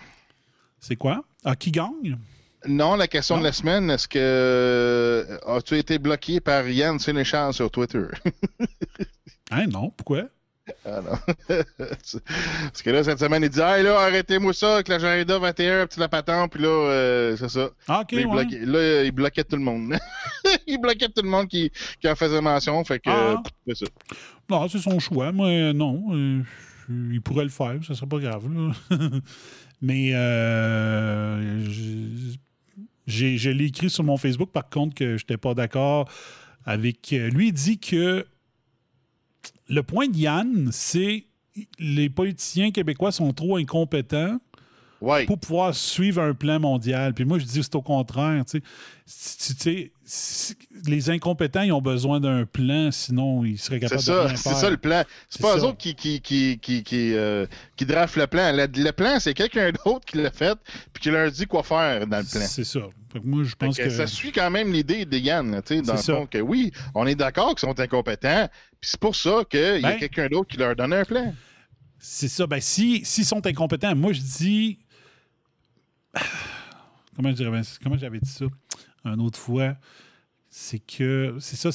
C'est 0.79 0.95
quoi? 0.95 1.23
Ah, 1.45 1.55
qui 1.55 1.71
gagne? 1.71 2.17
Non, 2.67 2.95
la 2.95 3.07
question 3.07 3.35
Non. 3.35 3.41
de 3.41 3.47
la 3.47 3.53
semaine, 3.53 3.89
est-ce 3.89 4.07
que 4.07 4.19
euh, 4.19 5.37
as-tu 5.47 5.77
été 5.77 5.97
bloqué 5.97 6.39
par 6.41 6.67
Yann 6.67 6.99
Sénéchal 6.99 7.53
sur 7.53 7.69
Twitter? 7.71 8.03
Hein, 9.51 9.65
non, 9.65 9.89
pourquoi? 9.89 10.25
Ah 10.85 11.01
non. 11.01 11.17
Parce 11.87 12.81
que 12.83 12.89
là, 12.91 13.03
cette 13.03 13.17
semaine, 13.17 13.41
il 13.41 13.49
dit 13.49 13.59
Hey 13.59 13.81
là, 13.83 13.99
arrêtez-moi 14.01 14.53
ça 14.53 14.75
avec 14.75 14.87
l'agenda 14.89 15.39
21, 15.39 15.87
petit 15.87 15.99
la 15.99 16.07
patente, 16.07 16.51
puis 16.51 16.61
là, 16.61 16.67
euh, 16.69 17.35
c'est 17.35 17.49
ça. 17.49 17.69
Ah, 17.87 18.01
OK, 18.01 18.11
Là, 18.11 18.19
il 18.21 18.27
ouais. 18.27 18.31
bloquait, 18.45 18.65
là, 18.65 19.03
il 19.05 19.11
bloquait 19.11 19.43
tout 19.43 19.55
le 19.55 19.63
monde. 19.63 19.97
il 20.67 20.79
bloquait 20.79 21.07
tout 21.07 21.23
le 21.23 21.29
monde 21.29 21.47
qui, 21.47 21.71
qui 21.99 22.07
en 22.07 22.15
faisait 22.15 22.41
mention, 22.41 22.83
fait 22.83 22.99
que 22.99 23.09
Ah. 23.09 23.31
euh, 23.31 23.35
c'est 23.67 23.85
ça. 23.85 23.91
Non, 24.51 24.67
c'est 24.69 24.77
son 24.77 24.99
choix. 24.99 25.31
Moi, 25.31 25.73
non. 25.73 26.03
euh, 26.13 26.41
il 26.89 27.21
pourrait 27.21 27.43
le 27.43 27.49
faire, 27.49 27.83
ça 27.83 27.93
serait 27.93 28.07
pas 28.07 28.19
grave. 28.19 28.47
Mais 29.81 30.13
euh, 30.13 31.63
je 33.07 33.49
l'ai 33.49 33.65
écrit 33.65 33.89
sur 33.89 34.03
mon 34.03 34.17
Facebook, 34.17 34.51
par 34.51 34.69
contre, 34.69 34.95
que 34.95 35.17
je 35.17 35.23
n'étais 35.23 35.37
pas 35.37 35.53
d'accord 35.53 36.09
avec. 36.65 37.13
euh, 37.13 37.29
Lui, 37.29 37.47
il 37.49 37.53
dit 37.53 37.79
que 37.79 38.25
le 39.67 39.83
point 39.83 40.07
de 40.07 40.17
Yann, 40.17 40.69
c'est 40.71 41.25
les 41.77 42.09
politiciens 42.09 42.71
québécois 42.71 43.11
sont 43.11 43.33
trop 43.33 43.57
incompétents 43.57 44.39
Ouais. 45.01 45.25
pour 45.25 45.39
pouvoir 45.39 45.73
suivre 45.73 46.21
un 46.21 46.33
plan 46.33 46.59
mondial. 46.59 47.13
Puis 47.13 47.23
moi, 47.25 47.39
je 47.39 47.45
dis 47.45 47.63
c'est 47.63 47.75
au 47.75 47.81
contraire. 47.81 48.43
Tu 48.45 48.59
sais, 48.59 48.63
Si- 49.05 49.91
si- 50.05 50.55
les 50.85 51.09
incompétents, 51.09 51.61
ils 51.61 51.71
ont 51.71 51.81
besoin 51.81 52.19
d'un 52.19 52.45
plan, 52.45 52.91
sinon 52.91 53.43
ils 53.43 53.57
seraient 53.57 53.77
C'est 53.77 53.81
capables 53.81 53.99
de 54.01 54.05
ça, 54.05 54.25
rien 54.25 54.35
c'est 54.35 54.49
faire. 54.49 54.57
ça 54.57 54.69
le 54.69 54.77
plan. 54.77 55.03
C'est 55.29 55.37
C'est 55.37 55.41
pas 55.41 55.57
eux 55.57 55.63
autres 55.63 55.77
qui, 55.77 55.95
qui, 55.95 56.21
qui, 56.21 56.59
qui, 56.59 56.83
qui, 56.83 57.13
euh, 57.15 57.45
qui 57.75 57.85
draftent 57.85 58.17
le 58.17 58.27
plan. 58.27 58.51
Le, 58.51 58.67
le 58.67 58.91
plan, 58.91 59.19
c'est 59.19 59.33
quelqu'un 59.33 59.71
d'autre 59.85 60.05
qui 60.05 60.17
l'a 60.17 60.31
fait 60.31 60.57
puis 60.93 61.01
qui 61.03 61.09
leur 61.11 61.31
dit 61.31 61.45
quoi 61.45 61.63
faire 61.63 62.05
dans 62.05 62.17
le 62.19 62.23
plan. 62.23 62.41
C'est 62.45 62.63
ça. 62.65 62.81
Moi, 63.23 63.43
je 63.43 63.55
pense 63.55 63.77
que 63.77 63.83
que... 63.83 63.89
Ça 63.89 64.05
suit 64.05 64.31
quand 64.31 64.51
même 64.51 64.71
l'idée 64.71 65.05
de 65.05 65.17
Yann, 65.17 65.49
là, 65.51 65.61
tu 65.63 65.75
sais, 65.77 65.81
dans 65.81 65.93
le 65.93 65.99
C'est 65.99 66.13
fond, 66.13 66.27
que 66.27 66.37
oui, 66.37 66.71
on 66.93 67.07
est 67.07 67.15
d'accord 67.15 67.55
qu'ils 67.55 67.67
sont 67.67 67.79
incompétents, 67.79 68.47
puis 68.79 68.91
c'est 68.91 68.99
pour 68.99 69.15
ça 69.15 69.43
qu'il 69.49 69.59
y 69.59 69.85
a 69.85 69.91
Ben- 69.93 69.97
quelqu'un 69.97 70.27
d'autre 70.27 70.47
qui 70.49 70.57
leur 70.57 70.75
donne 70.75 70.93
un 70.93 71.03
plan. 71.05 71.33
C'est 71.97 72.27
ça. 72.27 72.45
Ben, 72.45 72.61
si- 72.61 73.03
s'ils 73.03 73.25
sont 73.25 73.45
incompétents, 73.47 73.95
moi, 73.95 74.13
je 74.13 74.21
dis. 74.21 74.77
Comment 77.15 77.35
je 77.35 77.79
Comment 77.83 77.97
j'avais 77.97 78.19
dit 78.19 78.29
ça 78.29 78.45
une 79.05 79.21
autre 79.21 79.39
fois? 79.39 79.75
C'est 80.49 80.79
que. 80.79 81.37
C'est 81.39 81.55
ça. 81.55 81.69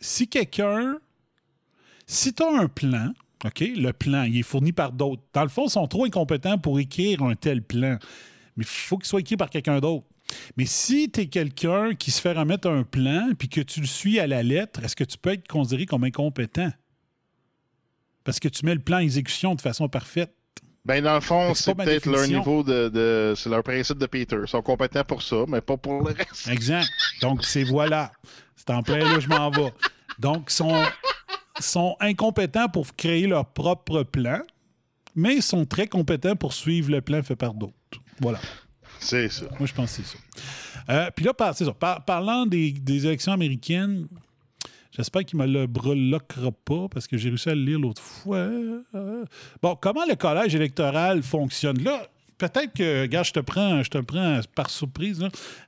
Si 0.00 0.28
quelqu'un. 0.28 0.98
Si 2.08 2.32
tu 2.32 2.42
as 2.42 2.60
un 2.60 2.68
plan, 2.68 3.12
OK, 3.44 3.60
le 3.60 3.92
plan, 3.92 4.22
il 4.22 4.38
est 4.38 4.42
fourni 4.42 4.72
par 4.72 4.92
d'autres. 4.92 5.22
Dans 5.32 5.42
le 5.42 5.48
fond, 5.48 5.66
ils 5.66 5.70
sont 5.70 5.86
trop 5.88 6.04
incompétents 6.04 6.58
pour 6.58 6.78
écrire 6.78 7.22
un 7.22 7.34
tel 7.34 7.62
plan. 7.62 7.98
Mais 8.56 8.62
il 8.62 8.64
faut 8.64 8.96
qu'il 8.96 9.06
soit 9.06 9.20
écrit 9.20 9.36
par 9.36 9.50
quelqu'un 9.50 9.80
d'autre. 9.80 10.06
Mais 10.56 10.66
si 10.66 11.10
tu 11.10 11.20
es 11.20 11.26
quelqu'un 11.26 11.94
qui 11.94 12.10
se 12.10 12.20
fait 12.20 12.32
remettre 12.32 12.68
un 12.68 12.82
plan 12.82 13.30
puis 13.38 13.48
que 13.48 13.60
tu 13.60 13.80
le 13.80 13.86
suis 13.86 14.18
à 14.18 14.26
la 14.26 14.42
lettre, 14.42 14.82
est-ce 14.82 14.96
que 14.96 15.04
tu 15.04 15.18
peux 15.18 15.30
être 15.30 15.46
considéré 15.46 15.86
comme 15.86 16.04
incompétent? 16.04 16.72
Parce 18.24 18.40
que 18.40 18.48
tu 18.48 18.64
mets 18.64 18.74
le 18.74 18.80
plan 18.80 18.96
en 18.96 19.00
exécution 19.00 19.54
de 19.54 19.60
façon 19.60 19.88
parfaite. 19.88 20.34
Ben, 20.86 21.02
dans 21.02 21.14
le 21.16 21.20
fond, 21.20 21.52
c'est 21.54 21.74
peut-être 21.74 22.06
leur 22.06 22.26
niveau 22.28 22.62
de, 22.62 22.88
de- 22.88 23.34
C'est 23.36 23.50
leur 23.50 23.62
principe 23.64 23.98
de 23.98 24.06
Peter. 24.06 24.36
Ils 24.40 24.48
sont 24.48 24.62
compétents 24.62 25.02
pour 25.04 25.20
ça, 25.20 25.36
mais 25.48 25.60
pas 25.60 25.76
pour 25.76 26.00
le 26.02 26.12
reste. 26.14 26.46
Exact. 26.48 26.88
Donc, 27.20 27.44
c'est 27.44 27.64
voilà. 27.64 28.12
C'est 28.54 28.70
en 28.70 28.82
plein 28.82 28.98
là, 28.98 29.18
je 29.18 29.28
m'en 29.28 29.50
vais. 29.50 29.72
Donc, 30.20 30.46
ils 30.48 30.52
sont, 30.54 30.82
sont 31.60 31.96
incompétents 32.00 32.68
pour 32.68 32.94
créer 32.94 33.26
leur 33.26 33.46
propre 33.46 34.04
plan, 34.04 34.40
mais 35.16 35.36
ils 35.36 35.42
sont 35.42 35.66
très 35.66 35.88
compétents 35.88 36.36
pour 36.36 36.52
suivre 36.52 36.90
le 36.92 37.00
plan 37.00 37.20
fait 37.22 37.36
par 37.36 37.52
d'autres. 37.52 37.74
Voilà. 38.20 38.38
C'est 39.00 39.28
ça. 39.28 39.46
Moi, 39.58 39.66
je 39.66 39.74
pense 39.74 39.96
que 39.96 40.02
c'est 40.04 40.16
ça. 40.16 40.18
Euh, 40.88 41.10
Puis 41.14 41.24
là, 41.24 41.34
par, 41.34 41.54
c'est 41.56 41.64
ça. 41.64 41.72
Par- 41.74 42.04
parlant 42.04 42.46
des, 42.46 42.70
des 42.70 43.06
élections 43.06 43.32
américaines, 43.32 44.06
j'espère 44.96 45.24
qu'il 45.24 45.38
me 45.38 45.46
le 45.46 45.66
breloquera 45.66 46.50
pas 46.64 46.88
parce 46.88 47.06
que 47.06 47.16
j'ai 47.16 47.28
réussi 47.28 47.48
à 47.50 47.54
le 47.54 47.62
lire 47.62 47.78
l'autre 47.78 48.02
fois. 48.02 48.38
Euh, 48.38 49.24
bon, 49.62 49.76
comment 49.80 50.04
le 50.08 50.14
collège 50.14 50.54
électoral 50.54 51.22
fonctionne? 51.22 51.82
Là, 51.82 52.06
peut-être 52.38 52.72
que, 52.74 53.06
gars, 53.06 53.22
je 53.22 53.32
te 53.32 53.40
prends, 53.40 53.82
je 53.82 53.90
te 53.90 53.98
prends 53.98 54.40
par 54.54 54.70
surprise, 54.70 55.26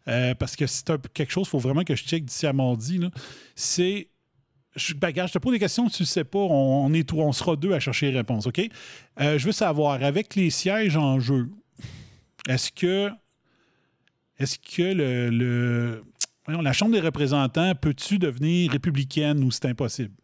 euh, 0.09 0.35
parce 0.35 0.57
que 0.57 0.67
c'est 0.67 0.91
quelque 1.13 1.33
chose, 1.33 1.47
il 1.47 1.51
faut 1.51 1.59
vraiment 1.59 1.85
que 1.85 1.95
je 1.95 2.05
check 2.05 2.25
d'ici 2.25 2.47
à 2.47 2.53
mardi. 2.53 3.01
C'est. 3.55 4.09
Je, 4.77 4.95
ben, 4.95 5.11
gars, 5.11 5.27
je 5.27 5.33
te 5.33 5.39
pose 5.39 5.53
des 5.53 5.59
questions, 5.59 5.89
tu 5.89 6.03
ne 6.03 6.07
sais 6.07 6.23
pas, 6.25 6.39
on, 6.39 6.93
on 6.93 7.33
sera 7.33 7.57
deux 7.57 7.73
à 7.73 7.81
chercher 7.81 8.11
les 8.13 8.19
réponses, 8.19 8.47
OK? 8.47 8.61
Euh, 9.21 9.37
je 9.39 9.45
veux 9.47 9.53
savoir, 9.53 10.01
avec 10.05 10.37
les 10.37 10.51
sièges 10.51 10.97
en 10.97 11.19
jeu, 11.19 11.49
est-ce 12.49 12.71
que 12.71 13.11
est-ce 14.39 14.57
que 14.59 14.83
le, 14.95 15.31
le- 15.31 16.05
voyons, 16.49 16.62
la 16.62 16.73
Chambre 16.73 16.93
des 16.93 17.00
représentants 17.00 17.75
peut-tu 17.75 18.19
devenir 18.19 18.73
républicaine 18.73 19.45
ou 19.45 19.50
c'est 19.50 19.67
impossible? 19.67 20.14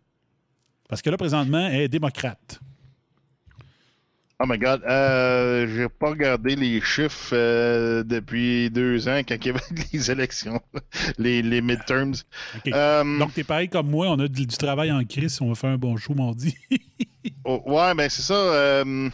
Parce 0.88 1.02
que 1.02 1.10
là, 1.10 1.16
présentement, 1.16 1.66
elle 1.68 1.82
est 1.82 1.88
démocrate. 1.88 2.60
Oh 4.40 4.46
my 4.46 4.58
God. 4.58 4.82
Euh, 4.84 5.66
j'ai 5.74 5.88
pas 5.88 6.10
regardé 6.10 6.56
les 6.56 6.80
chiffres 6.80 7.30
euh, 7.32 8.02
depuis 8.02 8.68
deux 8.70 9.06
ans 9.08 9.20
quand 9.26 9.36
il 9.36 9.46
y 9.46 9.50
avait 9.50 9.60
les 9.92 10.10
élections, 10.10 10.60
les, 11.18 11.40
les 11.40 11.60
midterms. 11.62 12.14
OK. 12.56 12.72
Euh, 12.72 13.18
Donc, 13.18 13.32
t'es 13.34 13.44
pareil 13.44 13.68
comme 13.68 13.88
moi, 13.88 14.08
on 14.10 14.18
a 14.18 14.26
du, 14.26 14.46
du 14.46 14.56
travail 14.56 14.90
en 14.90 15.04
crise 15.04 15.38
on 15.40 15.48
va 15.50 15.54
faire 15.54 15.70
un 15.70 15.78
bon 15.78 15.96
show 15.96 16.14
mardi. 16.14 16.56
oh, 17.44 17.62
ouais, 17.66 17.94
ben 17.94 18.08
c'est 18.10 18.22
ça. 18.22 18.34
euh, 18.34 19.08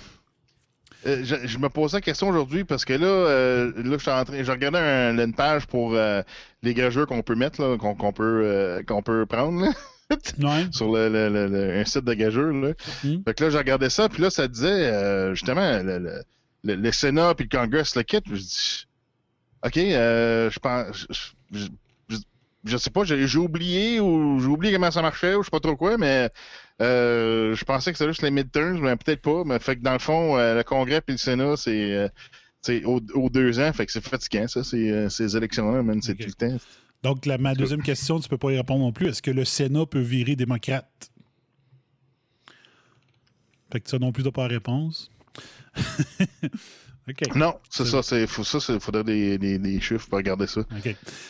euh, 1.07 1.21
je, 1.25 1.47
je 1.47 1.59
me 1.59 1.69
posais 1.69 1.97
la 1.97 2.01
question 2.01 2.29
aujourd'hui 2.29 2.65
parce 2.65 2.85
que 2.85 2.93
là, 2.93 3.07
euh, 3.07 3.73
là, 3.77 3.97
je 3.97 4.03
suis 4.03 4.11
en 4.11 4.25
train, 4.25 4.43
je 4.43 4.51
regardais 4.51 4.79
un- 4.79 5.19
une 5.19 5.35
page 5.35 5.67
pour 5.67 5.95
euh, 5.95 6.23
les 6.63 6.75
gageurs 6.75 7.07
qu'on 7.07 7.23
peut 7.23 7.35
mettre, 7.35 7.77
qu'on 7.77 8.13
peut, 8.13 8.43
euh, 8.45 8.83
qu'on 8.83 9.03
peut 9.03 9.25
prendre. 9.27 9.63
là. 9.65 9.71
ouais. 10.43 10.67
sur 10.73 10.91
le, 10.93 11.09
le- 11.09 11.29
le- 11.29 11.47
le- 11.47 11.79
un 11.81 11.85
site 11.85 12.05
de 12.05 12.15
gageur. 12.15 12.53
Là. 12.53 12.73
Mhm. 13.05 13.23
Fait 13.25 13.35
que 13.35 13.45
là, 13.45 13.51
j'ai 13.51 13.59
regardé 13.59 13.89
ça, 13.91 14.09
puis 14.09 14.23
là, 14.23 14.31
ça 14.31 14.49
disait 14.49 14.67
euh, 14.69 15.35
justement 15.35 15.81
le, 16.65 16.93
Sénat 16.93 17.35
puis 17.35 17.49
le 17.51 17.57
Congress, 17.59 17.95
le 17.97 18.03
kit. 18.03 18.19
Je 18.27 18.35
dis, 18.35 18.87
OK, 19.65 19.77
euh, 19.79 20.51
je 20.51 20.59
pense. 20.59 21.07
Je, 21.09 21.59
je, 22.09 22.17
je- 22.65 22.77
sais 22.77 22.91
pas, 22.91 23.05
j'ai 23.05 23.27
j'ai 23.27 23.39
oublié 23.39 24.01
ou 24.01 24.41
j'ai 24.41 24.47
oublié 24.49 24.75
comment 24.75 24.91
ça 24.91 25.01
marchait 25.01 25.35
ou 25.35 25.43
je 25.43 25.47
sais 25.47 25.51
pas 25.51 25.61
trop 25.61 25.77
quoi, 25.77 25.97
mais 25.97 26.29
euh, 26.81 27.55
je 27.55 27.65
pensais 27.65 27.93
que 27.93 27.99
c'était 27.99 28.11
juste 28.11 28.23
les 28.23 28.31
midterms, 28.31 28.81
mais 28.81 28.97
peut-être 28.97 29.23
pas. 29.23 29.43
Mais 29.45 29.59
fait 29.59 29.77
que 29.77 29.83
dans 29.83 29.93
le 29.93 29.99
fond, 29.99 30.37
euh, 30.39 30.57
le 30.57 30.63
Congrès 30.65 31.01
puis 31.01 31.15
le 31.15 31.19
Sénat, 31.19 31.57
c'est. 31.57 31.93
euh, 31.93 32.09
aux, 32.85 33.01
aux 33.15 33.31
deux 33.31 33.59
ans, 33.59 33.73
fait 33.73 33.87
que 33.87 33.93
c'est 33.93 34.07
fatigant, 34.07 34.47
ça, 34.47 34.63
ces, 34.63 35.09
ces 35.09 35.37
élections-là, 35.37 35.83
man, 35.83 36.01
c'est 36.03 36.13
Ok. 36.13 36.19
tout 36.19 36.27
le 36.27 36.33
temps. 36.35 36.57
Donc, 37.03 37.25
la- 37.25 37.39
ma 37.39 37.55
deuxième 37.55 37.83
question, 37.83 38.21
tu 38.21 38.29
peux 38.29 38.37
pas 38.37 38.51
y 38.53 38.57
répondre 38.59 38.81
non 38.85 38.93
plus. 38.93 39.09
Est-ce 39.09 39.23
que 39.23 39.31
le 39.31 39.47
Sénat 39.47 39.87
peut 39.87 40.01
virer 40.01 40.37
démocrate? 40.37 41.11
Fait 43.73 43.81
que 43.81 43.89
ça 43.89 43.99
non 43.99 44.13
plus, 44.13 44.23
t'as 44.25 44.31
pas 44.31 44.43
la 44.43 44.49
réponse. 44.49 45.11
Non, 47.35 47.55
c'est 47.69 47.85
ça, 47.87 48.03
c'est 48.03 48.27
faut 48.27 48.45
ça, 48.45 48.61
c'est 48.61 48.79
faudrait 48.81 49.03
des, 49.03 49.37
des, 49.39 49.59
des 49.59 49.81
chiffres 49.81 50.07
pour 50.09 50.19
regarder 50.19 50.47
ça. 50.47 50.61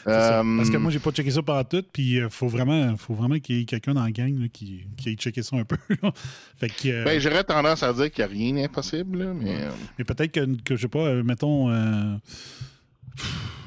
Euh, 0.06 0.56
Parce 0.56 0.68
que 0.70 0.76
moi, 0.76 0.90
j'ai 0.90 0.98
pas 0.98 1.10
checké 1.10 1.30
ça 1.30 1.42
par 1.42 1.66
tout, 1.66 1.82
puis 1.92 2.16
il 2.16 2.28
faut 2.28 2.48
vraiment, 2.48 2.96
faut 2.96 3.14
vraiment 3.14 3.38
qu'il 3.38 3.56
y 3.58 3.62
ait 3.62 3.64
quelqu'un 3.64 3.94
dans 3.94 4.04
la 4.04 4.10
gang 4.10 4.36
là, 4.38 4.48
qui, 4.52 4.84
qui 4.96 5.10
ait 5.10 5.14
checké 5.14 5.42
ça 5.42 5.56
un 5.56 5.64
peu. 5.64 5.76
fait 6.58 6.68
que, 6.68 6.88
euh, 6.88 7.04
Ben, 7.04 7.18
j'aurais 7.20 7.44
tendance 7.44 7.82
à 7.82 7.92
dire 7.94 8.10
qu'il 8.10 8.24
n'y 8.24 8.30
a 8.30 8.34
rien 8.34 8.54
d'impossible, 8.62 9.32
mais. 9.34 9.62
euh, 9.62 9.70
mais 9.98 10.04
peut-être 10.04 10.32
que, 10.32 10.62
que, 10.62 10.76
je 10.76 10.82
sais 10.82 10.88
pas, 10.88 10.98
euh, 11.06 11.22
mettons. 11.22 11.70
euh, 11.70 12.16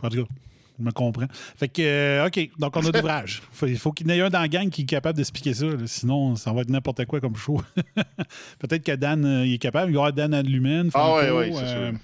en 0.04 0.10
tout 0.10 0.24
cas, 0.24 0.30
je 0.80 0.84
me 0.84 0.92
comprends. 0.92 1.28
Fait 1.32 1.68
que, 1.68 1.82
euh, 1.82 2.28
OK, 2.28 2.50
donc 2.60 2.76
on 2.76 2.86
a 2.86 2.92
d'ouvrage. 2.92 3.42
Il 3.64 3.78
faut 3.78 3.92
qu'il 3.92 4.08
y 4.08 4.12
en 4.12 4.16
ait 4.16 4.22
un 4.22 4.30
dans 4.30 4.42
la 4.42 4.48
gang 4.48 4.70
qui 4.70 4.82
est 4.84 4.86
capable 4.86 5.18
d'expliquer 5.18 5.54
ça. 5.54 5.66
là. 5.66 5.78
Sinon, 5.86 6.36
ça 6.36 6.52
va 6.54 6.62
être 6.62 6.70
n'importe 6.70 7.06
quoi 7.06 7.20
comme 7.20 7.36
show. 7.36 7.62
peut-être 8.60 8.84
que 8.84 8.96
Dan 8.96 9.26
euh, 9.26 9.46
il 9.46 9.54
est 9.54 9.58
capable. 9.60 9.92
Il 9.92 9.96
y 9.96 9.98
aura 9.98 10.12
Dan 10.12 10.34
Adlumen. 10.34 10.90
Ah 10.94 11.14
ouais, 11.34 11.52
c'est 11.54 11.62
euh, 11.64 11.92
sûr. 11.92 12.00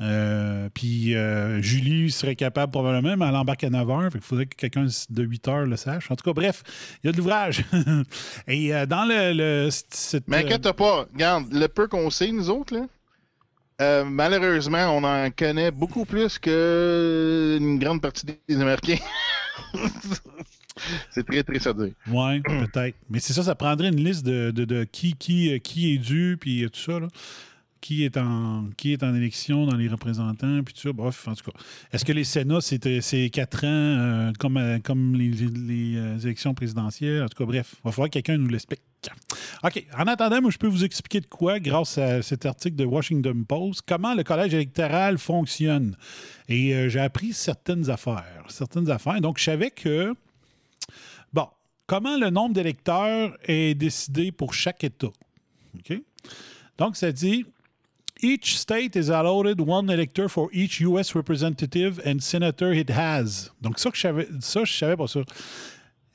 euh, 0.00 0.68
puis 0.74 1.14
euh, 1.14 1.62
Julie 1.62 2.10
serait 2.10 2.34
capable 2.36 2.72
probablement, 2.72 3.16
mais 3.16 3.26
elle 3.28 3.36
embarque 3.36 3.64
à 3.64 3.70
9 3.70 3.86
h. 3.86 4.04
Fait 4.10 4.18
qu'il 4.18 4.20
faudrait 4.26 4.46
que 4.46 4.56
quelqu'un 4.56 4.86
de 5.10 5.22
8 5.22 5.46
h 5.48 5.64
le 5.64 5.76
sache. 5.76 6.10
En 6.10 6.16
tout 6.16 6.24
cas, 6.24 6.32
bref, 6.34 6.62
il 7.02 7.06
y 7.06 7.08
a 7.08 7.12
de 7.12 7.16
l'ouvrage. 7.16 7.64
Et 8.48 8.74
euh, 8.74 8.86
dans 8.86 9.04
le. 9.04 9.32
le 9.32 9.68
cette, 9.70 10.28
Mais 10.28 10.38
inquiète 10.38 10.70
pas, 10.72 11.06
regarde, 11.12 11.46
le 11.52 11.68
peu 11.68 11.86
qu'on 11.86 12.10
sait, 12.10 12.30
nous 12.32 12.50
autres, 12.50 12.74
là, 12.74 12.86
euh, 13.80 14.04
malheureusement, 14.04 14.96
on 14.96 15.02
en 15.04 15.30
connaît 15.30 15.70
beaucoup 15.70 16.04
plus 16.04 16.38
qu'une 16.38 17.78
grande 17.78 18.00
partie 18.00 18.26
des 18.26 18.60
Américains. 18.60 19.02
c'est 21.10 21.24
très 21.24 21.68
à 21.68 21.72
dire. 21.72 21.92
Ouais, 22.08 22.40
peut-être. 22.72 22.96
Mais 23.10 23.18
c'est 23.18 23.32
ça, 23.32 23.42
ça 23.42 23.54
prendrait 23.54 23.88
une 23.88 24.04
liste 24.04 24.24
de, 24.24 24.50
de- 24.50 24.84
qui, 24.84 25.14
qui, 25.14 25.52
euh, 25.52 25.58
qui 25.58 25.94
est 25.94 25.98
dû, 25.98 26.36
puis 26.40 26.66
tout 26.72 26.80
ça, 26.80 27.00
là. 27.00 27.08
Qui 27.80 28.04
est, 28.04 28.16
en, 28.16 28.70
qui 28.78 28.94
est 28.94 29.02
en 29.02 29.14
élection 29.14 29.66
dans 29.66 29.76
les 29.76 29.88
représentants, 29.88 30.62
puis 30.64 30.72
tout 30.72 30.80
ça. 30.80 30.92
Bref, 30.94 31.28
en 31.28 31.34
tout 31.34 31.50
cas. 31.50 31.58
Est-ce 31.92 32.02
que 32.02 32.12
les 32.12 32.24
Sénats, 32.24 32.62
c'est 32.62 33.28
quatre 33.30 33.64
ans, 33.64 33.68
euh, 33.68 34.32
comme, 34.38 34.58
comme 34.82 35.14
les, 35.14 35.28
les, 35.28 36.24
élections 36.24 36.54
présidentielles? 36.54 37.22
En 37.22 37.28
tout 37.28 37.36
cas, 37.36 37.44
bref, 37.44 37.74
il 37.74 37.84
va 37.84 37.92
falloir 37.92 38.08
que 38.08 38.14
quelqu'un 38.14 38.38
nous 38.38 38.48
l'explique. 38.48 38.80
OK. 39.62 39.84
En 39.98 40.06
attendant, 40.06 40.40
moi, 40.40 40.50
je 40.50 40.58
peux 40.58 40.66
vous 40.66 40.84
expliquer 40.84 41.20
de 41.20 41.26
quoi, 41.26 41.60
grâce 41.60 41.98
à 41.98 42.22
cet 42.22 42.46
article 42.46 42.76
de 42.76 42.84
Washington 42.84 43.44
Post, 43.44 43.82
comment 43.86 44.14
le 44.14 44.22
collège 44.22 44.54
électoral 44.54 45.18
fonctionne. 45.18 45.96
Et 46.48 46.74
euh, 46.74 46.88
j'ai 46.88 47.00
appris 47.00 47.32
certaines 47.32 47.90
affaires. 47.90 48.44
Certaines 48.48 48.90
affaires. 48.90 49.20
Donc, 49.20 49.38
je 49.38 49.44
savais 49.44 49.70
que 49.70 50.14
Bon, 51.34 51.48
comment 51.86 52.16
le 52.16 52.30
nombre 52.30 52.54
d'électeurs 52.54 53.36
est 53.44 53.74
décidé 53.74 54.30
pour 54.30 54.54
chaque 54.54 54.84
État? 54.84 55.10
OK? 55.76 56.00
Donc, 56.78 56.96
ça 56.96 57.10
dit 57.10 57.44
Each 58.22 58.56
state 58.56 58.94
is 58.94 59.10
allotted 59.10 59.60
one 59.60 59.90
elector 59.90 60.30
for 60.30 60.48
each 60.52 60.80
U.S. 60.80 61.14
representative 61.16 62.00
and 62.06 62.20
senator 62.20 62.72
it 62.72 62.88
has. 62.88 63.50
Donc, 63.60 63.80
ça, 63.80 63.90
je 63.92 64.00
savais, 64.00 64.28
ça, 64.40 64.64
je 64.64 64.72
savais 64.72 64.96
pas 64.96 65.08
ça. 65.08 65.20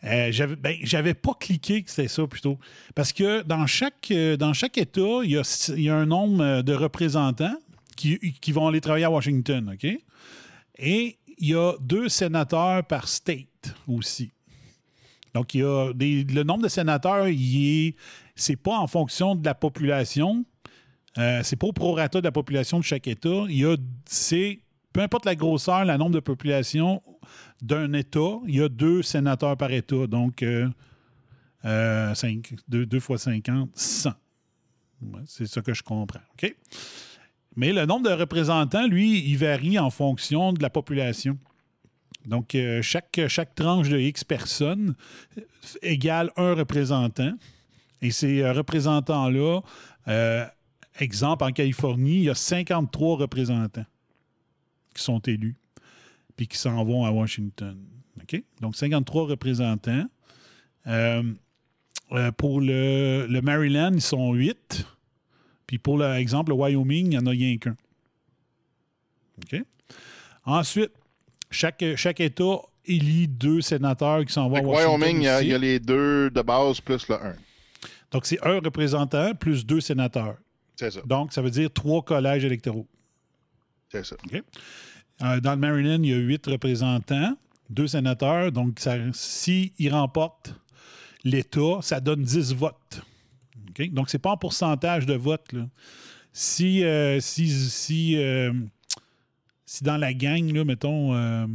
Euh, 0.06 0.32
j'avais, 0.32 0.56
ben, 0.56 0.77
j'avais 0.84 1.13
pas 1.13 1.34
cliqué 1.34 1.84
que 1.84 1.89
c'était 1.89 2.08
ça 2.08 2.25
plutôt. 2.25 2.58
Parce 2.96 3.12
que 3.12 3.41
dans 3.44 3.68
chaque, 3.68 4.10
euh, 4.12 4.38
dans 4.38 4.53
chaque 4.53 4.77
État, 4.77 5.20
il 5.24 5.32
y, 5.32 5.38
a, 5.38 5.72
y 5.75 5.89
a 5.89 5.96
un 5.96 6.06
nombre 6.06 6.41
euh, 6.41 6.62
de 6.62 6.74
représentants 6.74 7.56
qui, 7.98 8.18
qui 8.39 8.51
vont 8.53 8.68
aller 8.68 8.79
travailler 8.79 9.06
à 9.06 9.12
Washington. 9.12 9.72
OK? 9.74 9.86
Et 10.77 11.18
il 11.38 11.48
y 11.50 11.53
a 11.56 11.74
deux 11.82 12.08
sénateurs 12.08 12.86
par 12.86 13.08
state 13.10 13.75
aussi. 13.88 14.32
Donc, 15.34 15.53
il 15.53 15.62
y 15.62 15.63
a 15.63 15.91
des- 15.94 16.24
le 16.24 16.44
nombre 16.44 16.63
de 16.63 16.70
sénateurs, 16.70 17.27
il 17.27 17.88
est, 17.88 17.96
c'est 18.36 18.56
pas 18.56 18.77
en 18.77 18.88
fonction 18.88 19.36
de 19.36 19.44
la 19.46 19.53
population. 19.53 20.46
Euh, 21.18 21.41
c'est 21.44 21.56
pas 21.58 21.68
au 21.68 21.74
prorata 21.74 22.22
de 22.22 22.25
la 22.25 22.32
population 22.32 22.79
de 22.79 22.84
chaque 22.86 23.08
État. 23.08 23.44
Il 23.50 23.58
y 23.58 23.65
a, 23.65 23.75
c'est, 24.06 24.60
peu 24.93 25.01
importe 25.01 25.25
la 25.25 25.36
grosseur, 25.36 25.86
le 25.86 25.98
nombre 25.98 26.15
de 26.15 26.19
population 26.19 27.01
d'un 27.62 27.93
État, 27.93 28.39
il 28.48 28.55
y 28.55 28.62
a 28.62 28.69
deux 28.69 29.01
sénateurs 29.01 29.58
par 29.58 29.72
État. 29.72 30.08
Donc, 30.08 30.41
euh, 30.41 30.67
euh, 31.65 32.13
deux, 32.67 33.00
fois 33.00 33.17
50, 33.17 33.69
100. 33.74 34.12
Ouais, 35.01 35.22
c'est 35.25 35.46
ça 35.46 35.62
que 35.62 35.74
je 35.74 35.84
comprends. 35.84 36.19
Mais 37.55 37.74
le 37.74 37.86
nombre 37.86 38.10
de 38.10 38.13
représentants, 38.13 38.88
lui, 38.88 39.19
il 39.29 39.38
varie 39.38 39.77
en 39.77 39.89
fonction 39.89 40.53
de 40.53 40.62
la 40.62 40.69
population. 40.69 41.38
Donc, 42.25 42.55
euh, 42.55 42.81
chaque, 42.81 43.19
tranche 43.55 43.89
de 43.89 43.98
X 43.98 44.24
personnes 44.24 44.96
égale 45.81 46.31
un 46.36 46.53
représentant. 46.53 47.34
Et 48.01 48.12
ces 48.12 48.50
représentants-là, 48.50 49.62
exemple, 51.00 51.43
en 51.43 51.51
Californie, 51.51 52.17
il 52.17 52.24
y 52.24 52.29
a 52.29 52.36
53 52.36 53.17
représentants 53.17 53.86
qui 54.93 55.03
sont 55.03 55.19
élus, 55.19 55.55
puis 56.36 56.48
qui 56.48 56.58
s'en 56.58 56.84
vont 56.84 57.05
à 57.05 57.12
Washington. 57.12 57.77
Donc, 58.62 58.75
53 58.75 59.27
représentants. 59.27 60.05
Euh, 60.88 61.24
euh, 62.12 62.31
pour 62.31 62.62
le, 62.62 63.27
le 63.29 63.41
Maryland, 63.41 63.91
ils 63.93 64.01
sont 64.01 64.34
8. 64.34 64.86
Puis 65.67 65.77
pour 65.77 65.98
l'exemple, 66.00 66.51
le 66.51 66.55
Wyoming, 66.58 67.05
il 67.05 67.10
n'y 67.10 67.17
en 67.17 67.25
a 67.27 67.31
rien 67.31 67.58
qu'un. 67.58 67.75
OK? 69.43 69.62
Ensuite, 70.46 70.91
chaque, 71.51 71.84
chaque 71.96 72.19
État 72.19 72.58
élit 72.86 73.27
deux 73.27 73.62
sénateurs 73.62 74.25
qui 74.25 74.34
s'en 74.34 74.50
vont 74.50 74.55
à 74.58 74.62
Washington. 74.62 75.01
Wyoming, 75.01 75.17
il 75.17 75.48
y, 75.48 75.50
y 75.50 75.53
a 75.53 75.58
les 75.58 75.79
deux 75.79 76.31
de 76.31 76.41
base 76.41 76.81
plus 76.81 77.08
le 77.08 77.15
1. 77.15 77.36
Donc, 78.12 78.25
c'est 78.25 78.43
un 78.43 78.60
représentant 78.60 79.36
plus 79.36 79.65
deux 79.65 79.81
sénateurs. 79.81 80.38
C'est 80.75 80.91
ça. 80.91 81.01
Donc, 81.05 81.31
ça 81.34 81.41
veut 81.41 81.51
dire 81.51 81.72
trois 81.72 82.01
collèges 82.01 82.43
électoraux. 82.43 82.88
C'est 83.91 84.05
ça. 84.05 84.15
Euh, 85.22 85.39
dans 85.39 85.51
le 85.51 85.58
Maryland, 85.58 86.01
il 86.01 86.10
y 86.10 86.13
a 86.13 86.17
huit 86.17 86.46
représentants, 86.46 87.38
deux 87.69 87.88
sénateurs. 87.88 88.51
Donc, 88.51 88.79
s'ils 89.13 89.91
remportent 89.91 90.53
l'État, 91.24 91.79
ça 91.81 92.00
donne 92.00 92.24
10 92.24 92.53
votes. 92.53 93.01
Donc, 93.91 94.10
ce 94.10 94.17
n'est 94.17 94.22
pas 94.22 94.31
en 94.31 94.38
pourcentage 94.38 95.05
de 95.05 95.13
votes. 95.13 95.53
là. 95.53 95.67
Si, 96.31 96.84
euh, 96.84 97.19
si, 97.19 97.50
si, 97.50 98.17
euh, 98.17 98.53
si 99.65 99.84
dans 99.84 99.98
la 99.98 100.13
gang, 100.13 100.63
mettons, 100.63 101.15
euh, 101.15 101.48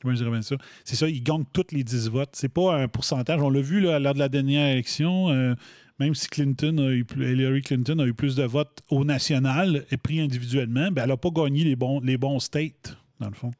comment 0.00 0.14
je 0.14 0.24
dirais 0.24 0.42
ça, 0.42 0.56
c'est 0.84 0.96
ça, 0.96 1.08
ils 1.08 1.22
gagnent 1.22 1.44
tous 1.52 1.66
les 1.72 1.84
10 1.84 2.08
votes. 2.08 2.30
C'est 2.32 2.48
pas 2.48 2.76
un 2.76 2.88
pourcentage. 2.88 3.40
On 3.42 3.50
l'a 3.50 3.60
vu 3.60 3.80
lors 3.80 4.14
de 4.14 4.18
la 4.18 4.28
dernière 4.28 4.72
élection. 4.72 5.54
Même 5.98 6.14
si 6.14 6.28
Clinton 6.28 6.76
a 6.78 6.90
eu 6.92 7.04
plus- 7.04 7.32
Hillary 7.32 7.62
Clinton 7.62 7.98
a 8.00 8.06
eu 8.06 8.14
plus 8.14 8.36
de 8.36 8.44
votes 8.44 8.82
au 8.90 9.04
national 9.04 9.84
et 9.90 9.96
pris 9.96 10.20
individuellement, 10.20 10.90
ben, 10.90 11.02
elle 11.04 11.08
n'a 11.10 11.16
pas 11.16 11.30
gagné 11.30 11.64
les 11.64 11.76
bons, 11.76 12.00
les 12.00 12.16
bons 12.18 12.38
states, 12.40 12.96
dans 13.20 13.28
le 13.28 13.34
fond. 13.34 13.50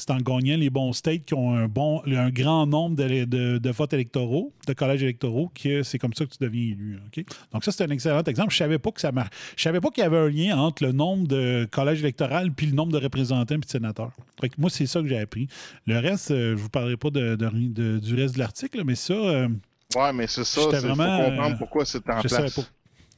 C'est 0.00 0.12
en 0.12 0.18
gagnant 0.18 0.56
les 0.56 0.70
bons 0.70 0.92
states 0.92 1.24
qui 1.24 1.34
ont 1.34 1.52
un, 1.56 1.66
bon, 1.66 2.00
un 2.06 2.30
grand 2.30 2.68
nombre 2.68 2.94
de, 2.94 3.58
de- 3.58 3.70
votes 3.70 3.92
électoraux, 3.92 4.52
de 4.68 4.72
collèges 4.72 5.02
électoraux, 5.02 5.50
que 5.52 5.82
c'est 5.82 5.98
comme 5.98 6.12
ça 6.14 6.24
que 6.24 6.30
tu 6.30 6.38
deviens 6.40 6.62
élu. 6.70 6.98
OK? 7.04 7.24
Donc, 7.52 7.64
ça, 7.64 7.72
c'est 7.72 7.82
un 7.82 7.88
excellent 7.90 8.22
exemple. 8.22 8.52
Je 8.52 8.54
ne 8.54 8.58
savais 8.58 8.78
pas 8.78 8.92
que 8.92 9.00
ça 9.00 9.10
mar- 9.10 9.28
Je 9.56 9.62
savais 9.64 9.80
pas 9.80 9.90
qu'il 9.90 10.04
y 10.04 10.06
avait 10.06 10.16
un 10.18 10.28
lien 10.28 10.56
entre 10.56 10.84
le 10.84 10.92
nombre 10.92 11.26
de 11.26 11.66
collèges 11.72 11.98
électoraux 11.98 12.48
puis 12.56 12.66
le 12.66 12.74
nombre 12.76 12.92
de 12.92 12.98
représentants 12.98 13.56
et 13.56 13.58
de 13.58 13.64
sénateurs. 13.66 14.12
Fait 14.40 14.50
que 14.50 14.54
moi, 14.58 14.70
c'est 14.70 14.86
ça 14.86 15.02
que 15.02 15.08
j'ai 15.08 15.18
appris. 15.18 15.48
Le 15.88 15.98
reste, 15.98 16.30
euh, 16.30 16.50
je 16.50 16.52
ne 16.52 16.58
vous 16.58 16.68
parlerai 16.68 16.96
pas 16.96 17.10
de- 17.10 17.98
du 17.98 18.14
reste 18.14 18.34
de 18.34 18.38
l'article, 18.38 18.82
mais 18.84 18.94
ça. 18.94 19.14
euh, 19.14 19.48
Ouais, 19.96 20.12
mais 20.12 20.26
c'est 20.26 20.44
ça. 20.44 20.60
Il 20.60 20.64
faut 20.64 20.86
vraiment, 20.86 21.24
comprendre 21.24 21.54
euh, 21.54 21.58
pourquoi 21.58 21.84
c'est 21.86 22.08
en 22.10 22.20
je 22.20 22.28
place. 22.28 22.30
savais 22.30 22.50
pas. 22.50 22.68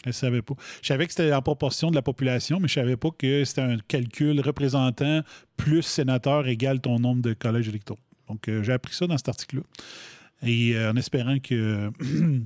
Je 0.06 0.12
savais 0.12 0.42
pas. 0.42 0.54
Je 0.82 0.86
savais 0.86 1.06
que 1.06 1.12
c'était 1.12 1.32
en 1.32 1.42
proportion 1.42 1.90
de 1.90 1.94
la 1.94 2.02
population, 2.02 2.58
mais 2.60 2.68
je 2.68 2.74
savais 2.74 2.96
pas 2.96 3.10
que 3.10 3.44
c'était 3.44 3.60
un 3.60 3.76
calcul 3.78 4.40
représentant 4.40 5.22
plus 5.56 5.82
sénateur 5.82 6.46
égale 6.46 6.80
ton 6.80 6.98
nombre 6.98 7.22
de 7.22 7.34
collèges 7.34 7.68
électoraux. 7.68 8.00
Donc, 8.28 8.48
euh, 8.48 8.62
j'ai 8.62 8.72
appris 8.72 8.94
ça 8.94 9.06
dans 9.06 9.16
cet 9.18 9.28
article-là. 9.28 9.62
Et 10.42 10.74
euh, 10.76 10.92
en 10.92 10.96
espérant 10.96 11.38
que, 11.40 11.90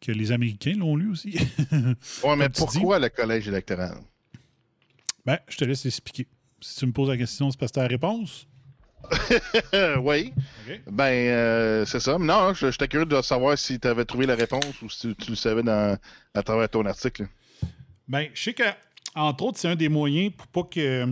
que 0.00 0.12
les 0.12 0.32
Américains 0.32 0.74
l'ont 0.76 0.96
lu 0.96 1.10
aussi. 1.10 1.38
Ouais, 2.24 2.36
mais 2.36 2.48
dis. 2.50 2.58
pourquoi 2.58 2.98
le 2.98 3.08
collège 3.08 3.48
électoral? 3.48 3.96
ben, 5.24 5.38
je 5.48 5.56
te 5.56 5.64
laisse 5.64 5.86
expliquer. 5.86 6.26
Si 6.60 6.76
tu 6.80 6.86
me 6.86 6.92
poses 6.92 7.08
la 7.08 7.16
question, 7.16 7.50
c'est 7.50 7.58
parce 7.58 7.70
que 7.72 7.74
tu 7.74 7.80
as 7.80 7.84
la 7.84 7.88
réponse. 7.88 8.46
oui. 10.02 10.32
Ben, 10.90 11.04
euh, 11.12 11.84
c'est 11.84 12.00
ça. 12.00 12.18
Mais 12.18 12.26
Non, 12.26 12.54
je- 12.54 12.70
j'étais 12.70 12.88
curieux 12.88 13.06
de 13.06 13.20
savoir 13.22 13.58
si 13.58 13.78
tu 13.78 13.88
avais 13.88 14.04
trouvé 14.04 14.26
la 14.26 14.34
réponse 14.34 14.80
ou 14.82 14.88
si 14.90 15.08
tu, 15.08 15.14
tu 15.16 15.30
le 15.30 15.36
savais 15.36 15.62
dans, 15.62 15.96
à 16.34 16.42
travers 16.42 16.68
ton 16.68 16.84
article. 16.86 17.26
Ben, 18.08 18.28
je 18.34 18.42
sais 18.42 18.54
que, 18.54 18.62
entre 19.14 19.44
autres, 19.44 19.58
c'est 19.58 19.68
un 19.68 19.76
des 19.76 19.88
moyens 19.88 20.32
pour 20.36 20.46
pas 20.48 20.62
que, 20.70 21.04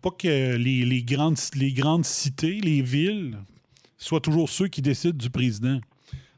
pour 0.00 0.12
pas 0.12 0.16
que 0.18 0.56
les, 0.56 0.84
les 0.84 1.02
grandes, 1.02 1.38
les 1.54 1.72
grandes 1.72 2.04
cités, 2.04 2.60
les 2.60 2.82
villes, 2.82 3.36
soient 3.98 4.20
toujours 4.20 4.48
ceux 4.48 4.68
qui 4.68 4.82
décident 4.82 5.16
du 5.16 5.30
président. 5.30 5.80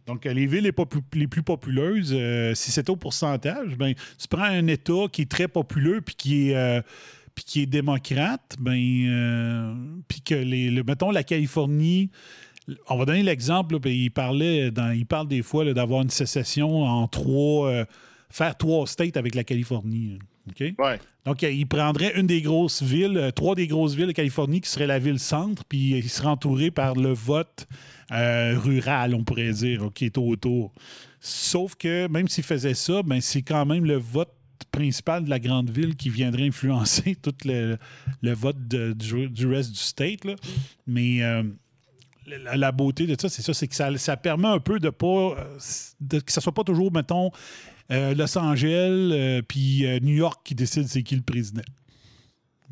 Donc, 0.06 0.24
les 0.24 0.46
villes 0.46 0.64
les, 0.64 0.72
popu- 0.72 1.00
les 1.14 1.28
plus 1.28 1.44
populeuses, 1.44 2.12
euh, 2.12 2.54
si 2.56 2.72
c'était 2.72 2.90
au 2.90 2.96
pourcentage, 2.96 3.76
ben, 3.76 3.94
tu 4.18 4.26
prends 4.28 4.42
un 4.42 4.66
État 4.66 5.04
qui 5.12 5.22
est 5.22 5.30
très 5.30 5.46
populeux 5.46 6.00
puis 6.00 6.16
qui 6.16 6.50
est, 6.50 6.56
euh, 6.56 6.82
puis 7.34 7.44
qui 7.44 7.62
est 7.62 7.66
démocrate, 7.66 8.56
ben, 8.58 8.78
euh, 9.06 9.74
puis 10.08 10.20
que, 10.20 10.34
les, 10.34 10.70
le- 10.70 10.82
mettons, 10.84 11.10
la 11.10 11.22
Californie, 11.24 12.10
on 12.88 12.96
va 12.96 13.04
donner 13.04 13.22
l'exemple, 13.22 13.80
puis 13.80 14.04
il 14.04 14.10
parlait, 14.10 14.70
dans, 14.70 14.90
il 14.92 15.06
parle 15.06 15.28
des 15.28 15.42
fois 15.42 15.70
d'avoir 15.72 16.02
une 16.02 16.10
sécession 16.10 16.82
en 16.84 17.08
trois, 17.08 17.68
euh, 17.70 17.84
faire 18.30 18.56
trois 18.56 18.86
states 18.86 19.16
avec 19.16 19.34
la 19.34 19.44
Californie. 19.44 20.10
là. 20.10 20.18
OK? 20.50 20.74
Ouais. 20.78 20.98
Donc, 21.24 21.44
euh, 21.44 21.50
il 21.50 21.66
prendrait 21.66 22.18
une 22.18 22.26
des 22.26 22.42
grosses 22.42 22.82
villes, 22.82 23.30
trois 23.34 23.54
des 23.54 23.66
grosses 23.68 23.94
villes 23.94 24.08
de 24.08 24.12
Californie, 24.12 24.60
qui 24.60 24.68
serait 24.68 24.88
la 24.88 24.98
ville 24.98 25.18
centre, 25.20 25.64
puis 25.64 25.90
il 25.98 26.08
serait 26.10 26.28
entouré 26.28 26.70
par 26.70 26.94
le 26.94 27.12
vote 27.12 27.66
euh, 28.10 28.58
rural, 28.58 29.14
on 29.14 29.22
pourrait 29.22 29.52
dire, 29.52 29.88
qui 29.94 30.06
est 30.06 30.18
autour. 30.18 30.72
Sauf 31.20 31.76
que 31.76 32.08
même 32.08 32.26
s'il 32.26 32.42
faisait 32.44 32.74
ça, 32.74 33.02
ben, 33.04 33.20
c'est 33.20 33.42
quand 33.42 33.64
même 33.64 33.84
le 33.84 33.96
vote 33.96 34.32
principal 34.70 35.24
de 35.24 35.30
la 35.30 35.38
grande 35.38 35.70
ville 35.70 35.96
qui 35.96 36.10
viendrait 36.10 36.46
influencer 36.46 37.16
tout 37.22 37.34
le, 37.44 37.76
le 38.22 38.32
vote 38.32 38.56
du, 38.68 39.46
reste 39.46 39.70
du 39.72 39.78
state. 39.78 40.24
là. 40.24 40.34
Mais 40.86 41.22
euh, 41.22 41.42
la, 42.26 42.72
beauté 42.72 43.06
de 43.06 43.16
ça, 43.20 43.28
c'est 43.28 43.42
ça, 43.42 43.52
c'est 43.54 43.68
que 43.68 43.74
ça, 43.74 43.96
ça 43.98 44.16
permet 44.16 44.48
un 44.48 44.60
peu 44.60 44.78
de 44.78 44.90
pas. 44.90 45.06
euh, 45.06 45.58
de- 46.00 46.20
que 46.20 46.32
ça 46.32 46.40
soit 46.40 46.54
pas 46.54 46.64
toujours, 46.64 46.92
mettons, 46.92 47.30
euh, 47.90 48.14
Los 48.14 48.36
Angeles 48.38 49.42
puis 49.48 49.84
New 50.02 50.14
York 50.16 50.40
qui 50.44 50.54
décide 50.54 50.86
c'est 50.86 51.02
qui 51.02 51.16
le 51.16 51.22
président. 51.22 51.62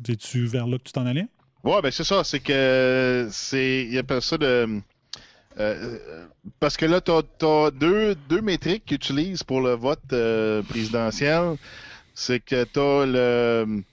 Es-tu 0.07 0.45
vers 0.45 0.65
là 0.67 0.77
que 0.77 0.83
tu 0.83 0.91
t'en 0.93 1.05
allais? 1.05 1.27
Ouais, 1.63 1.79
ben 1.83 1.91
c'est 1.91 2.03
ça. 2.03 2.23
C'est 2.23 2.39
que 2.39 3.27
c'est. 3.31 3.87
Il 3.89 3.95
appelle 3.99 4.21
ça 4.21 4.37
de. 4.37 4.81
Euh, 5.59 5.97
parce 6.59 6.77
que 6.77 6.85
là, 6.85 7.01
tu 7.01 7.11
as, 7.11 7.71
deux, 7.71 8.15
deux 8.29 8.41
métriques 8.41 8.85
qu'ils 8.85 8.95
utilisent 8.95 9.43
pour 9.43 9.61
le 9.61 9.71
vote 9.73 10.01
euh, 10.13 10.63
présidentiel. 10.63 11.55
C'est 12.13 12.39
que 12.39 12.63
tu 12.63 12.79
as 12.79 13.05
le, 13.05 13.83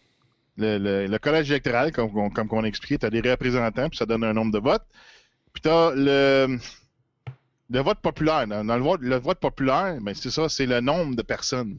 le, 0.56 1.06
le- 1.06 1.18
collège 1.18 1.50
électoral, 1.50 1.92
comme, 1.92 2.16
on- 2.16 2.30
comme 2.30 2.48
a 2.64 2.66
expliqué, 2.68 2.98
tu 2.98 3.06
as 3.06 3.10
des 3.10 3.20
représentants, 3.20 3.88
puis 3.88 3.98
ça 3.98 4.06
donne 4.06 4.24
un 4.24 4.32
nombre 4.32 4.52
de 4.52 4.58
votes. 4.58 4.84
Puis 5.52 5.62
tu 5.62 5.68
as 5.68 5.92
le, 5.94 6.58
le 7.70 7.80
vote 7.80 7.98
populaire. 8.00 8.46
Dans 8.46 8.62
le, 8.76 8.82
vote, 8.82 9.00
le 9.02 9.16
vote 9.16 9.38
populaire, 9.40 9.98
ben 10.00 10.14
c'est 10.14 10.30
ça, 10.30 10.48
c'est 10.48 10.66
le 10.66 10.80
nombre 10.80 11.16
de 11.16 11.22
personnes. 11.22 11.78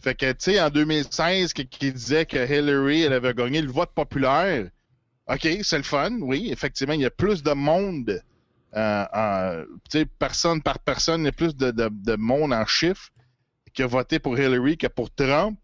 Fait 0.00 0.14
que, 0.14 0.30
tu 0.32 0.36
sais, 0.52 0.60
en 0.60 0.70
2016, 0.70 1.52
qui, 1.52 1.66
qui 1.66 1.92
disait 1.92 2.26
que 2.26 2.36
Hillary, 2.36 3.02
elle 3.02 3.14
avait 3.14 3.34
gagné 3.34 3.62
le 3.62 3.70
vote 3.72 3.90
populaire, 3.94 4.68
OK, 5.28 5.48
c'est 5.62 5.76
le 5.78 5.82
fun, 5.82 6.18
oui, 6.20 6.48
effectivement, 6.52 6.94
il 6.94 7.00
y 7.00 7.06
a 7.06 7.10
plus 7.10 7.42
de 7.42 7.52
monde, 7.52 8.22
euh, 8.74 9.64
sais, 9.88 10.06
personne 10.06 10.62
par 10.62 10.78
personne, 10.78 11.22
il 11.22 11.26
y 11.26 11.28
a 11.28 11.32
plus 11.32 11.54
de, 11.54 11.70
de- 11.70 11.88
de 11.92 12.16
monde 12.16 12.52
en 12.52 12.66
chiffres 12.66 13.10
qui 13.72 13.82
a 13.82 13.86
voté 13.86 14.18
pour 14.18 14.38
Hillary 14.38 14.76
que 14.76 14.86
pour 14.86 15.10
Trump. 15.10 15.58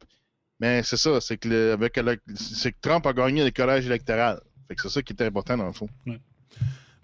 Mais 0.61 0.83
c'est 0.85 0.97
ça, 0.97 1.21
c'est 1.21 1.39
que, 1.39 1.73
avec 1.73 1.95
que 1.95 2.81
Trump 2.81 3.05
a 3.07 3.13
gagné 3.13 3.45
le 3.45 3.51
collège 3.51 3.87
électoral. 3.87 4.41
Fait 4.69 4.77
que 4.77 4.83
c'est 4.83 4.91
ça 4.91 5.03
qui 5.03 5.13
est 5.13 5.23
important 5.23 5.57
dans 5.57 5.67
le 5.67 5.73
fond. 5.73 5.89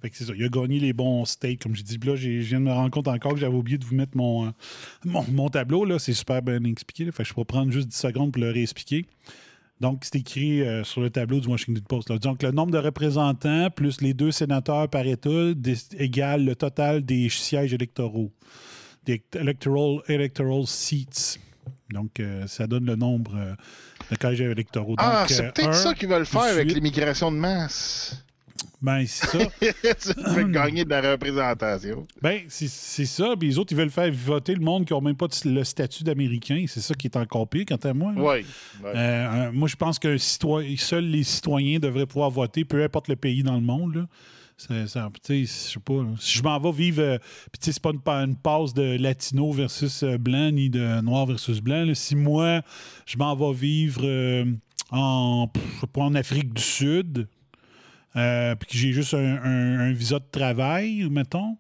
Fait 0.01 0.11
que 0.11 0.17
c'est 0.17 0.25
ça. 0.27 0.33
Il 0.37 0.45
a 0.45 0.49
gagné 0.49 0.79
les 0.79 0.93
bons 0.93 1.25
states, 1.25 1.61
comme 1.61 1.75
j'ai 1.75 1.83
dit. 1.83 1.99
Là, 2.07 2.15
je 2.15 2.29
viens 2.29 2.61
de 2.61 2.65
me 2.67 2.73
rendre 2.73 2.91
compte 2.91 3.09
encore 3.09 3.33
que 3.35 3.41
j'avais 3.41 3.57
oublié 3.57 3.79
de 3.79 3.85
vous 3.85 3.97
mettre 3.97 4.17
mon, 4.17 4.47
euh, 4.47 4.51
mon, 5.05 5.25
mon 5.33 5.49
tableau. 5.49 5.85
Là. 5.85 5.99
C'est 5.99 6.13
super 6.13 6.41
bien 6.41 6.63
expliqué. 6.65 7.05
là. 7.05 7.11
Fait 7.11 7.25
que 7.25 7.29
je 7.29 7.35
vais 7.35 7.45
prendre 7.45 7.73
juste 7.73 7.89
10 7.89 7.97
secondes 7.97 8.33
pour 8.33 8.41
le 8.41 8.51
réexpliquer. 8.53 9.07
Donc, 9.81 10.01
c'est 10.03 10.17
écrit 10.17 10.63
euh, 10.63 10.83
sur 10.83 11.01
le 11.01 11.11
tableau 11.11 11.41
du 11.41 11.49
Washington 11.49 11.83
Post. 11.89 12.11
là. 12.11 12.19
Donc, 12.19 12.43
le 12.43 12.51
nombre 12.51 12.73
de 12.73 12.79
représentants 12.79 13.71
plus 13.71 14.01
les 14.01 14.13
deux 14.13 14.33
sénateurs 14.33 14.89
par 14.89 15.07
État 15.07 15.53
égale 15.97 16.45
le 16.45 16.57
total 16.57 17.05
des 17.05 17.29
sièges 17.29 17.73
électoraux, 17.73 18.33
des 19.05 19.23
electoral, 19.35 20.01
electoral 20.09 20.67
seats. 20.67 21.39
Donc, 21.91 22.21
euh, 22.21 22.47
ça 22.47 22.67
donne 22.67 22.85
le 22.85 22.97
nombre 22.97 23.35
euh, 23.37 23.55
de 24.11 24.17
collèges 24.17 24.41
électoraux. 24.41 24.95
Ah, 24.99 25.27
c'est 25.29 25.53
peut-être 25.53 25.75
ça 25.75 25.95
qu'ils 25.95 26.09
veulent 26.09 26.27
faire 26.27 26.43
avec 26.43 26.73
l'immigration 26.73 27.31
de 27.31 27.37
masse. 27.37 28.25
Ben, 28.81 29.05
c'est 29.07 29.27
ça. 29.27 29.39
tu 30.15 30.35
peux 30.35 30.45
gagner 30.45 30.85
de 30.85 30.91
la 30.91 31.13
représentation. 31.13 32.07
Ben, 32.23 32.43
c'est 32.49 32.69
ça. 33.07 33.35
Puis 33.39 33.49
les 33.49 33.59
autres, 33.59 33.73
ils 33.73 33.77
veulent 33.79 33.91
faire 33.91 34.11
voter 34.13 34.55
le 34.55 34.61
monde 34.65 34.85
qui 34.85 34.93
n'a 34.95 35.01
même 35.01 35.17
pas 35.17 35.27
le 35.45 35.65
statut 35.65 36.05
d'Américain. 36.05 36.65
C'est 36.69 36.81
ça 36.81 36.95
qui 36.95 37.09
est 37.09 37.17
encore 37.17 37.49
pire, 37.49 37.65
quant 37.67 37.77
à 37.77 37.93
moi. 37.93 38.13
Oui. 38.17 38.45
Euh, 38.85 39.49
un- 39.49 39.53
moi, 39.53 39.69
je 39.69 39.77
pense 39.77 39.99
que 39.99 40.17
citoyen, 40.17 40.77
seuls 40.77 41.07
les 41.07 41.25
citoyens 41.25 41.79
devraient 41.81 42.07
pouvoir 42.07 42.31
voter, 42.31 42.65
peu 42.65 42.83
importe 42.85 43.09
le 43.09 43.17
pays 43.17 43.43
dans 43.43 43.55
le 43.57 43.63
monde. 43.63 43.95
Là. 43.97 44.07
Ça- 44.57 44.75
je 45.29 45.45
sais 45.47 45.81
pas. 45.85 45.95
là. 45.95 46.09
Si 46.19 46.39
je 46.39 46.43
m'en 46.43 46.59
vais 46.61 46.73
vivre. 46.73 47.03
euh, 47.03 47.19
Puis, 47.53 47.59
tu 47.61 47.65
sais, 47.67 47.73
c'est 47.73 47.83
pas 47.83 47.91
une, 47.91 48.01
pa- 48.01 48.25
une 48.25 48.37
passe 48.37 48.75
de 48.75 48.97
latino 48.97 49.53
versus 49.53 50.03
euh, 50.03 50.19
blanc, 50.19 50.51
ni 50.53 50.71
de 50.71 51.01
noir 51.01 51.27
versus 51.27 51.61
blanc. 51.61 51.85
là. 51.85 51.95
Si 51.95 52.15
moi, 52.17 52.63
je 53.07 53.17
m'en 53.19 53.35
vais 53.37 53.53
vivre 53.57 54.01
euh, 54.05 54.45
en, 54.91 55.49
pff, 55.49 55.63
je 55.77 55.81
sais 55.81 55.87
pas, 55.87 56.03
en 56.03 56.15
Afrique 56.15 56.53
du 56.55 56.63
Sud, 56.63 57.29
euh, 58.17 58.55
puis 58.55 58.69
que 58.69 58.77
j'ai 58.77 58.93
juste 58.93 59.15
un, 59.15 59.93
visa 59.93 60.19
de 60.19 60.25
travail, 60.31 61.09
mettons, 61.11 61.57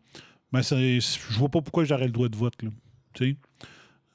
ben, 0.52 0.62
je 0.62 1.38
vois 1.38 1.48
pas 1.48 1.60
pourquoi 1.60 1.84
j'aurais 1.84 2.06
le 2.06 2.12
droit 2.12 2.28
de 2.28 2.36
vote. 2.36 2.54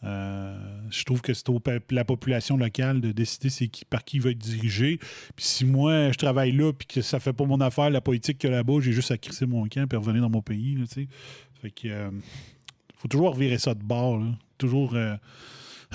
Euh, 0.06 0.58
je 0.90 1.04
trouve 1.06 1.22
que 1.22 1.34
c'est 1.34 1.48
au 1.50 1.62
la 1.92 2.04
population 2.04 2.58
locale 2.58 3.00
de 3.00 3.12
décider 3.12 3.50
par 3.90 4.04
qui 4.04 4.18
il 4.18 4.24
va 4.24 4.32
être 4.32 4.38
dirigé. 4.38 4.98
Puis 5.36 5.46
si 5.46 5.66
moi, 5.66 6.12
je 6.12 6.18
travaille 6.18 6.52
là 6.52 6.74
puis 6.74 6.88
que 6.88 7.02
ça 7.02 7.20
fait 7.20 7.34
pas 7.34 7.46
mon 7.46 7.62
affaire, 7.62 7.90
la 7.90 8.02
politique 8.02 8.44
a 8.44 8.50
là-bas, 8.50 8.82
j'ai 8.82 8.92
juste 8.92 9.12
à 9.12 9.18
crisser 9.18 9.46
mon 9.46 9.68
camp 9.68 9.92
et 9.92 9.96
revenir 9.96 10.22
dans 10.22 10.30
mon 10.30 10.42
pays. 10.42 10.76
Là, 10.76 10.86
fait 11.62 11.72
que 11.72 11.88
euh, 11.88 12.12
faut 12.98 13.08
toujours 13.08 13.34
revirer 13.34 13.58
ça 13.58 13.74
de 13.74 13.84
bord. 13.84 14.20
là. 14.20 14.28
Toujours 14.58 14.96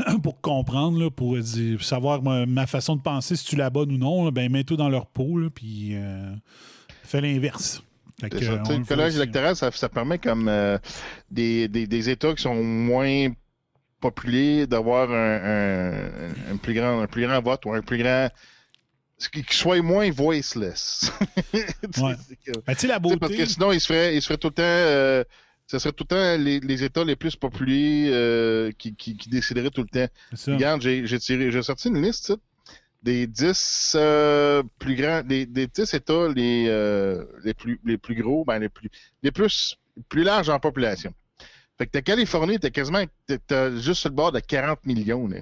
pour 0.22 0.40
comprendre, 0.40 0.98
là, 0.98 1.10
pour 1.10 1.36
dire- 1.38 1.82
savoir 1.82 2.22
ma, 2.22 2.46
ma 2.46 2.66
façon 2.66 2.96
de 2.96 3.02
penser, 3.02 3.36
si 3.36 3.44
tu 3.44 3.56
la 3.56 3.70
bonne 3.70 3.92
ou 3.92 3.98
non, 3.98 4.24
là, 4.24 4.30
ben 4.30 4.50
mets-toi 4.50 4.76
dans 4.76 4.88
leur 4.88 5.06
peau 5.06 5.38
là, 5.38 5.48
puis 5.50 5.90
euh, 5.94 6.32
fais 7.04 7.20
l'inverse. 7.20 7.82
Que, 8.20 8.44
ça. 8.44 8.52
le 8.52 8.84
collège 8.84 9.14
électoral, 9.16 9.54
ça, 9.54 9.70
ça 9.70 9.88
permet 9.88 10.18
comme 10.18 10.48
euh, 10.48 10.76
des, 11.30 11.68
des, 11.68 11.86
des 11.86 12.10
États 12.10 12.34
qui 12.34 12.42
sont 12.42 12.62
moins 12.64 13.28
populés 14.00 14.66
d'avoir 14.66 15.10
un, 15.12 15.36
un, 15.94 16.52
un 16.52 16.56
plus 16.56 16.74
grand, 16.74 17.00
un 17.00 17.06
plus 17.06 17.26
grand 17.26 17.40
vote 17.40 17.64
ou 17.66 17.72
un 17.72 17.80
plus 17.82 17.98
grand. 17.98 18.28
Qui 19.32 19.42
qui 19.42 19.56
soit 19.56 19.82
moins 19.82 20.10
voiceless. 20.12 21.12
Ouais. 22.00 22.14
Ben, 22.46 22.62
la 22.66 22.74
sais, 22.76 22.88
parce 22.88 23.00
beauté. 23.00 23.36
que 23.36 23.46
sinon, 23.46 23.72
il 23.72 23.80
se 23.80 23.86
ferait, 23.86 24.14
il 24.14 24.22
se 24.22 24.26
ferait 24.28 24.38
tout 24.38 24.48
le 24.48 24.54
temps. 24.54 24.62
euh, 24.64 25.24
ce 25.68 25.78
serait 25.78 25.92
tout 25.92 26.04
le 26.04 26.08
temps 26.08 26.42
les, 26.42 26.58
les 26.60 26.82
États 26.82 27.04
les 27.04 27.14
plus 27.14 27.36
populés 27.36 28.08
euh, 28.10 28.72
qui, 28.78 28.94
qui, 28.96 29.16
qui 29.16 29.28
décideraient 29.28 29.70
tout 29.70 29.82
le 29.82 29.88
temps. 29.88 30.12
Regarde, 30.54 30.80
j'ai 30.82 31.06
j'ai 31.06 31.18
tiré, 31.20 31.52
j'ai 31.52 31.62
sorti 31.62 31.88
une 31.88 32.02
liste 32.02 32.32
des 33.04 33.28
10 33.28 33.92
euh, 33.96 34.62
plus 34.80 34.96
grands, 34.96 35.22
des, 35.22 35.46
des 35.46 35.68
10 35.68 35.94
États 35.94 36.28
les, 36.28 36.66
euh, 36.68 37.24
les, 37.44 37.54
plus, 37.54 37.78
les 37.84 37.96
plus 37.98 38.16
gros, 38.20 38.44
ben 38.44 38.58
les 38.58 38.68
plus 38.68 38.90
les 39.22 39.30
plus, 39.30 39.76
plus 40.08 40.24
larges 40.24 40.48
en 40.48 40.58
population. 40.58 41.14
Fait 41.76 41.86
que 41.86 41.92
ta 41.92 42.02
Californie, 42.02 42.58
t'es 42.58 42.72
quasiment 42.72 43.04
t'as 43.46 43.70
juste 43.76 44.00
sur 44.00 44.08
le 44.10 44.16
bord 44.16 44.32
de 44.32 44.40
40 44.40 44.84
millions. 44.84 45.28
Là. 45.28 45.36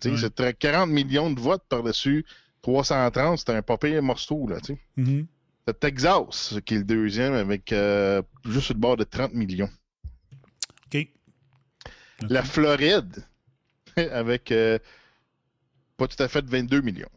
Tu 0.00 0.08
sais, 0.08 0.14
Ouais. 0.14 0.20
c'est 0.20 0.34
très- 0.34 0.54
40 0.54 0.88
millions 0.88 1.30
de 1.30 1.38
votes 1.38 1.64
par-dessus 1.68 2.24
330, 2.62 3.38
c'est 3.38 3.50
un 3.50 3.60
pas 3.62 3.76
pire 3.76 4.02
morceau, 4.02 4.46
là, 4.48 4.58
tu 4.60 4.74
sais. 4.74 4.78
Mhm. 4.96 5.26
T'as 5.26 5.26
Texas, 5.72 6.54
qui 6.64 6.74
est 6.74 6.78
le 6.78 6.84
deuxième, 6.84 7.34
avec 7.34 7.72
euh, 7.72 8.22
juste 8.44 8.66
sur 8.66 8.74
le 8.74 8.80
bord 8.80 8.96
de 8.96 9.04
30 9.04 9.34
millions. 9.34 9.70
OK. 10.86 11.08
La 12.28 12.42
Floride, 12.42 13.24
avec 13.96 14.52
euh, 14.52 14.78
pas 15.96 16.08
tout 16.08 16.22
à 16.22 16.28
fait 16.28 16.44
22 16.44 16.80
millions. 16.80 17.08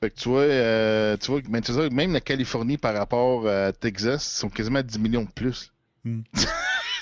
Fait 0.00 0.10
que 0.10 0.18
tu 0.18 0.30
vois, 0.30 0.42
euh, 0.42 1.16
tu 1.18 1.30
vois 1.30 1.42
ben, 1.42 1.62
c'est 1.62 1.74
ça, 1.74 1.88
même 1.90 2.12
la 2.12 2.22
Californie 2.22 2.78
par 2.78 2.94
rapport 2.94 3.46
à 3.46 3.72
Texas, 3.72 4.34
ils 4.34 4.38
sont 4.38 4.48
quasiment 4.48 4.78
à 4.78 4.82
10 4.82 4.98
millions 4.98 5.24
de 5.24 5.30
plus. 5.30 5.72
Hmm. 6.04 6.22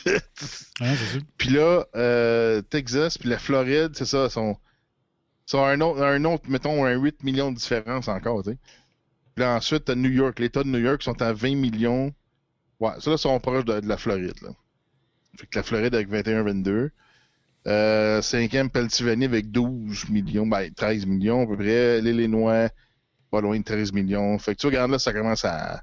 Ouais, 0.06 0.96
ça. 0.96 1.18
Puis 1.36 1.50
là, 1.50 1.86
euh, 1.96 2.62
Texas 2.62 3.18
puis 3.18 3.28
la 3.28 3.38
Floride, 3.38 3.92
c'est 3.94 4.04
ça, 4.04 4.30
sont, 4.30 4.56
sont 5.44 5.62
un, 5.62 5.80
autre, 5.80 6.02
un 6.02 6.24
autre, 6.24 6.44
mettons, 6.48 6.84
un 6.84 6.94
8 6.94 7.24
millions 7.24 7.50
de 7.52 7.56
différence 7.56 8.08
encore, 8.08 8.42
tu 8.42 8.52
sais. 8.52 8.58
Là, 9.38 9.56
ensuite, 9.56 9.88
New 9.90 10.10
York. 10.10 10.40
L'État 10.40 10.64
de 10.64 10.68
New 10.68 10.80
York 10.80 11.02
sont 11.02 11.22
à 11.22 11.32
20 11.32 11.54
millions. 11.54 12.12
Ouais, 12.80 12.90
ça 12.98 13.10
là, 13.10 13.16
sont 13.16 13.38
proches 13.38 13.64
de, 13.64 13.80
de 13.80 13.88
la 13.88 13.96
Floride. 13.96 14.34
Fait 15.36 15.46
que 15.46 15.58
la 15.58 15.62
Floride 15.62 15.94
avec 15.94 16.08
21-22. 16.10 16.90
Euh, 17.68 18.22
cinquième, 18.22 18.70
Pennsylvanie 18.70 19.26
avec 19.26 19.50
12 19.50 20.08
millions, 20.08 20.46
ben 20.46 20.72
13 20.72 21.06
millions 21.06 21.42
à 21.42 21.46
peu 21.46 21.56
près. 21.56 22.00
L'Illinois, 22.00 22.70
pas 23.30 23.40
loin 23.40 23.58
de 23.58 23.64
13 23.64 23.92
millions. 23.92 24.38
Fait 24.38 24.54
que 24.54 24.60
tu 24.60 24.66
regardes 24.66 24.90
là, 24.90 24.98
ça 24.98 25.12
commence 25.12 25.44
à, 25.44 25.82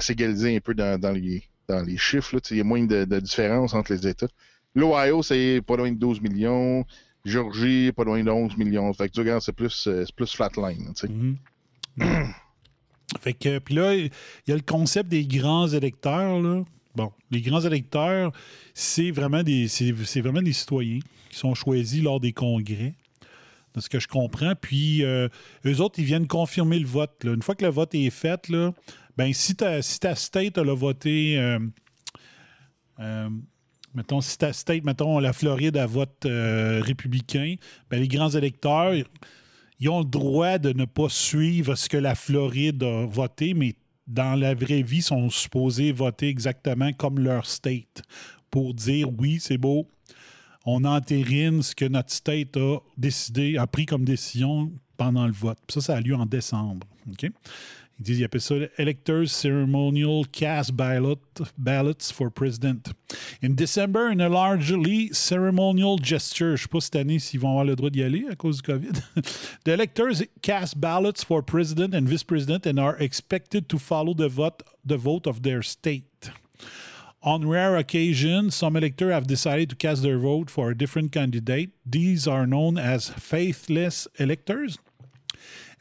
s'égaliser 0.00 0.56
un 0.56 0.60
peu 0.60 0.74
dans, 0.74 1.12
les, 1.12 1.96
chiffres. 1.96 2.38
Il 2.50 2.56
y 2.56 2.60
a 2.60 2.64
moins 2.64 2.84
de, 2.84 3.04
différence 3.20 3.74
entre 3.74 3.92
les 3.92 4.06
États. 4.06 4.28
L'Ohio, 4.74 5.22
c'est 5.22 5.62
pas 5.64 5.76
loin 5.76 5.90
de 5.90 5.98
12 5.98 6.20
millions. 6.22 6.84
Georgie, 7.24 7.92
pas 7.92 8.04
loin 8.04 8.22
de 8.22 8.30
11 8.30 8.56
millions. 8.56 8.92
Fait 8.92 9.08
que 9.08 9.14
tu 9.14 9.20
regardes, 9.20 9.42
c'est 9.42 9.52
plus, 9.52 9.86
euh, 9.88 10.04
flatline. 10.26 10.92
sais. 10.94 11.08
Fait 13.20 13.34
que, 13.34 13.58
puis 13.58 13.74
là, 13.74 13.94
il 13.94 14.10
y 14.48 14.52
a 14.52 14.56
le 14.56 14.62
concept 14.62 15.08
des 15.08 15.26
grands 15.26 15.68
électeurs. 15.68 16.40
Là. 16.40 16.64
Bon, 16.96 17.12
les 17.30 17.40
grands 17.40 17.60
électeurs, 17.60 18.32
c'est 18.74 19.10
vraiment 19.10 19.42
des, 19.42 19.68
c'est, 19.68 19.92
vraiment 20.20 20.42
des 20.42 20.52
citoyens 20.52 20.98
qui 21.30 21.36
sont 21.36 21.54
choisis 21.54 22.02
lors 22.02 22.20
des 22.20 22.32
congrès, 22.32 22.94
de 23.74 23.80
ce 23.80 23.88
que 23.88 24.00
je 24.00 24.08
comprends. 24.08 24.54
Puis, 24.60 25.04
euh, 25.04 25.28
eux 25.66 25.80
autres, 25.80 25.98
ils 25.98 26.04
viennent 26.04 26.26
confirmer 26.26 26.78
le 26.78 26.86
vote. 26.86 27.12
Une 27.24 27.42
fois 27.42 27.54
que 27.54 27.64
le 27.64 27.70
vote 27.70 27.94
est 27.94 28.10
fait, 28.10 28.48
là, 28.48 28.72
ben, 29.16 29.32
si, 29.32 29.54
ta, 29.54 29.82
si 29.82 30.00
ta 30.00 30.14
state 30.14 30.58
a 30.58 30.62
voté, 30.62 31.38
euh, 31.38 31.58
euh, 32.98 33.28
mettons, 33.94 34.20
si 34.20 34.38
ta 34.38 34.52
state, 34.52 34.82
mettons, 34.84 35.18
la 35.20 35.32
Floride 35.32 35.76
a 35.76 35.86
vote 35.86 36.24
républicain, 36.24 37.56
ben, 37.90 38.00
les 38.00 38.08
grands 38.08 38.30
électeurs, 38.30 38.94
ils 39.78 39.88
ont 39.88 40.00
le 40.00 40.06
droit 40.06 40.58
de 40.58 40.72
ne 40.72 40.84
pas 40.84 41.08
suivre 41.08 41.74
ce 41.74 41.88
que 41.88 41.96
la 41.96 42.14
Floride 42.14 42.82
a 42.82 43.06
voté, 43.06 43.54
mais 43.54 43.76
dans 44.06 44.38
la 44.38 44.54
vraie 44.54 44.82
vie, 44.82 45.02
sont 45.02 45.28
supposés 45.30 45.92
voter 45.92 46.28
exactement 46.28 46.92
comme 46.92 47.18
leur 47.18 47.46
state 47.46 48.02
pour 48.50 48.74
dire 48.74 49.08
oui, 49.18 49.38
c'est 49.40 49.58
beau, 49.58 49.88
on 50.64 50.84
entérine 50.84 51.62
ce 51.62 51.74
que 51.74 51.84
notre 51.84 52.12
state 52.12 52.56
a 52.56 52.78
décidé, 52.96 53.56
a 53.56 53.66
pris 53.66 53.86
comme 53.86 54.04
décision 54.04 54.72
pendant 54.96 55.26
le 55.26 55.32
vote. 55.32 55.58
Ça, 55.68 55.80
ça 55.80 55.96
a 55.96 56.00
lieu 56.00 56.14
en 56.14 56.26
décembre. 56.26 56.86
OK? 57.10 57.30
Ils 57.98 58.04
disent, 58.04 58.18
ils 58.20 58.24
appellent 58.24 58.40
ça 58.42 58.54
Electors 58.76 59.28
Ceremonial 59.28 60.26
Cast 60.30 60.72
ballot, 60.72 61.18
Ballots 61.56 62.12
for 62.12 62.30
President. 62.30 62.92
In 63.42 63.54
December, 63.54 64.10
in 64.10 64.20
a 64.20 64.28
largely 64.28 65.08
ceremonial 65.12 65.96
gesture, 66.02 66.56
je 66.56 66.62
sais 66.62 66.68
pas 66.68 66.80
cette 66.80 66.96
année 66.96 67.18
s'ils 67.18 67.40
vont 67.40 67.50
avoir 67.50 67.64
le 67.64 67.74
droit 67.74 67.88
d'y 67.88 68.02
aller 68.02 68.26
à 68.30 68.36
cause 68.36 68.60
du 68.60 68.62
COVID. 68.62 69.02
the 69.64 69.72
electors 69.72 70.22
cast 70.42 70.78
ballots 70.78 71.24
for 71.24 71.42
president 71.42 71.94
and 71.94 72.06
vice 72.06 72.22
president 72.22 72.66
and 72.66 72.78
are 72.78 72.96
expected 72.98 73.66
to 73.66 73.78
follow 73.78 74.12
the 74.12 74.28
vote, 74.28 74.62
the 74.84 74.98
vote 74.98 75.26
of 75.26 75.42
their 75.42 75.62
state. 75.62 76.30
On 77.22 77.48
rare 77.48 77.76
occasions, 77.76 78.54
some 78.54 78.76
electors 78.76 79.12
have 79.12 79.26
decided 79.26 79.70
to 79.70 79.76
cast 79.76 80.02
their 80.02 80.18
vote 80.18 80.50
for 80.50 80.70
a 80.70 80.76
different 80.76 81.12
candidate. 81.12 81.70
These 81.84 82.28
are 82.28 82.46
known 82.46 82.76
as 82.76 83.08
faithless 83.08 84.06
electors. 84.18 84.78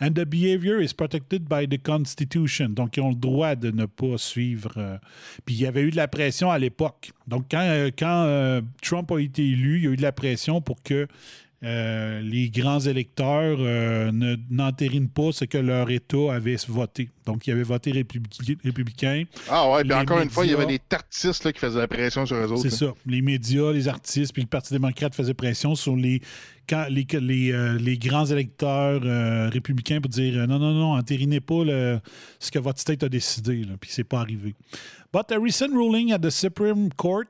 And 0.01 0.11
the 0.11 0.25
behavior 0.25 0.81
is 0.81 0.93
protected 0.93 1.47
by 1.47 1.65
the 1.65 1.81
Constitution. 1.81 2.69
Donc, 2.69 2.97
ils 2.97 3.01
ont 3.01 3.09
le 3.09 3.15
droit 3.15 3.55
de 3.55 3.71
ne 3.71 3.85
pas 3.85 4.17
suivre. 4.17 4.73
euh, 4.75 4.97
Puis, 5.45 5.55
il 5.55 5.61
y 5.61 5.65
avait 5.65 5.83
eu 5.83 5.91
de 5.91 5.95
la 5.95 6.09
pression 6.09 6.51
à 6.51 6.59
l'époque. 6.59 7.11
Donc, 7.27 7.45
quand, 7.49 7.61
euh, 7.61 7.89
euh, 8.01 8.61
Trump 8.81 9.09
a 9.11 9.19
été 9.21 9.47
élu, 9.47 9.77
il 9.77 9.83
y 9.85 9.87
a 9.87 9.91
eu 9.91 9.95
de 9.95 10.01
la 10.01 10.11
pression 10.11 10.59
pour 10.59 10.83
que 10.83 11.07
euh, 11.63 12.21
les 12.21 12.49
grands 12.49 12.79
électeurs 12.81 13.57
euh, 13.59 14.11
ne- 14.11 14.35
n'entérinent 14.49 15.09
pas 15.09 15.31
ce 15.31 15.45
que 15.45 15.57
leur 15.57 15.89
État 15.89 16.33
avait 16.33 16.57
voté. 16.67 17.09
Donc, 17.25 17.47
ils 17.47 17.51
avaient 17.51 17.63
voté 17.63 17.91
républicain. 17.91 18.53
républicain. 18.63 19.23
Ah 19.49 19.71
ouais, 19.71 19.83
puis 19.83 19.93
encore 19.93 20.19
une 20.21 20.29
fois, 20.29 20.45
il 20.45 20.51
y 20.51 20.53
avait 20.53 20.65
des 20.67 20.79
tartistes 20.79 21.43
là, 21.43 21.53
qui 21.53 21.59
faisaient 21.59 21.79
la 21.79 21.87
pression 21.87 22.25
sur 22.25 22.35
eux 22.35 22.51
autres. 22.51 22.61
C'est 22.61 22.69
ça. 22.69 22.93
Les 23.05 23.21
médias, 23.21 23.71
les 23.71 23.87
artistes, 23.87 24.33
puis 24.33 24.43
le 24.43 24.47
Parti 24.47 24.73
démocrate 24.73 25.15
faisaient 25.15 25.33
pression 25.33 25.73
sur 25.75 25.95
les, 25.95 26.21
quand, 26.69 26.85
les, 26.89 27.07
les, 27.19 27.51
euh, 27.51 27.77
les 27.79 27.97
grands 27.97 28.25
électeurs 28.25 29.01
euh, 29.03 29.49
républicains 29.49 30.01
pour 30.01 30.09
dire 30.09 30.47
non, 30.47 30.59
non, 30.59 30.73
non, 30.73 30.93
entérinez 30.97 31.39
pas 31.39 31.63
le- 31.63 31.99
ce 32.39 32.51
que 32.51 32.59
votre 32.59 32.79
state 32.79 33.01
a 33.03 33.09
décidé. 33.09 33.63
Là, 33.63 33.73
puis 33.79 33.89
c'est 33.91 34.03
pas 34.03 34.19
arrivé. 34.19 34.53
But 35.13 35.31
a 35.31 35.39
recent 35.39 35.71
ruling 35.71 36.11
at 36.11 36.19
the 36.19 36.29
Supreme 36.29 36.89
Court 36.93 37.23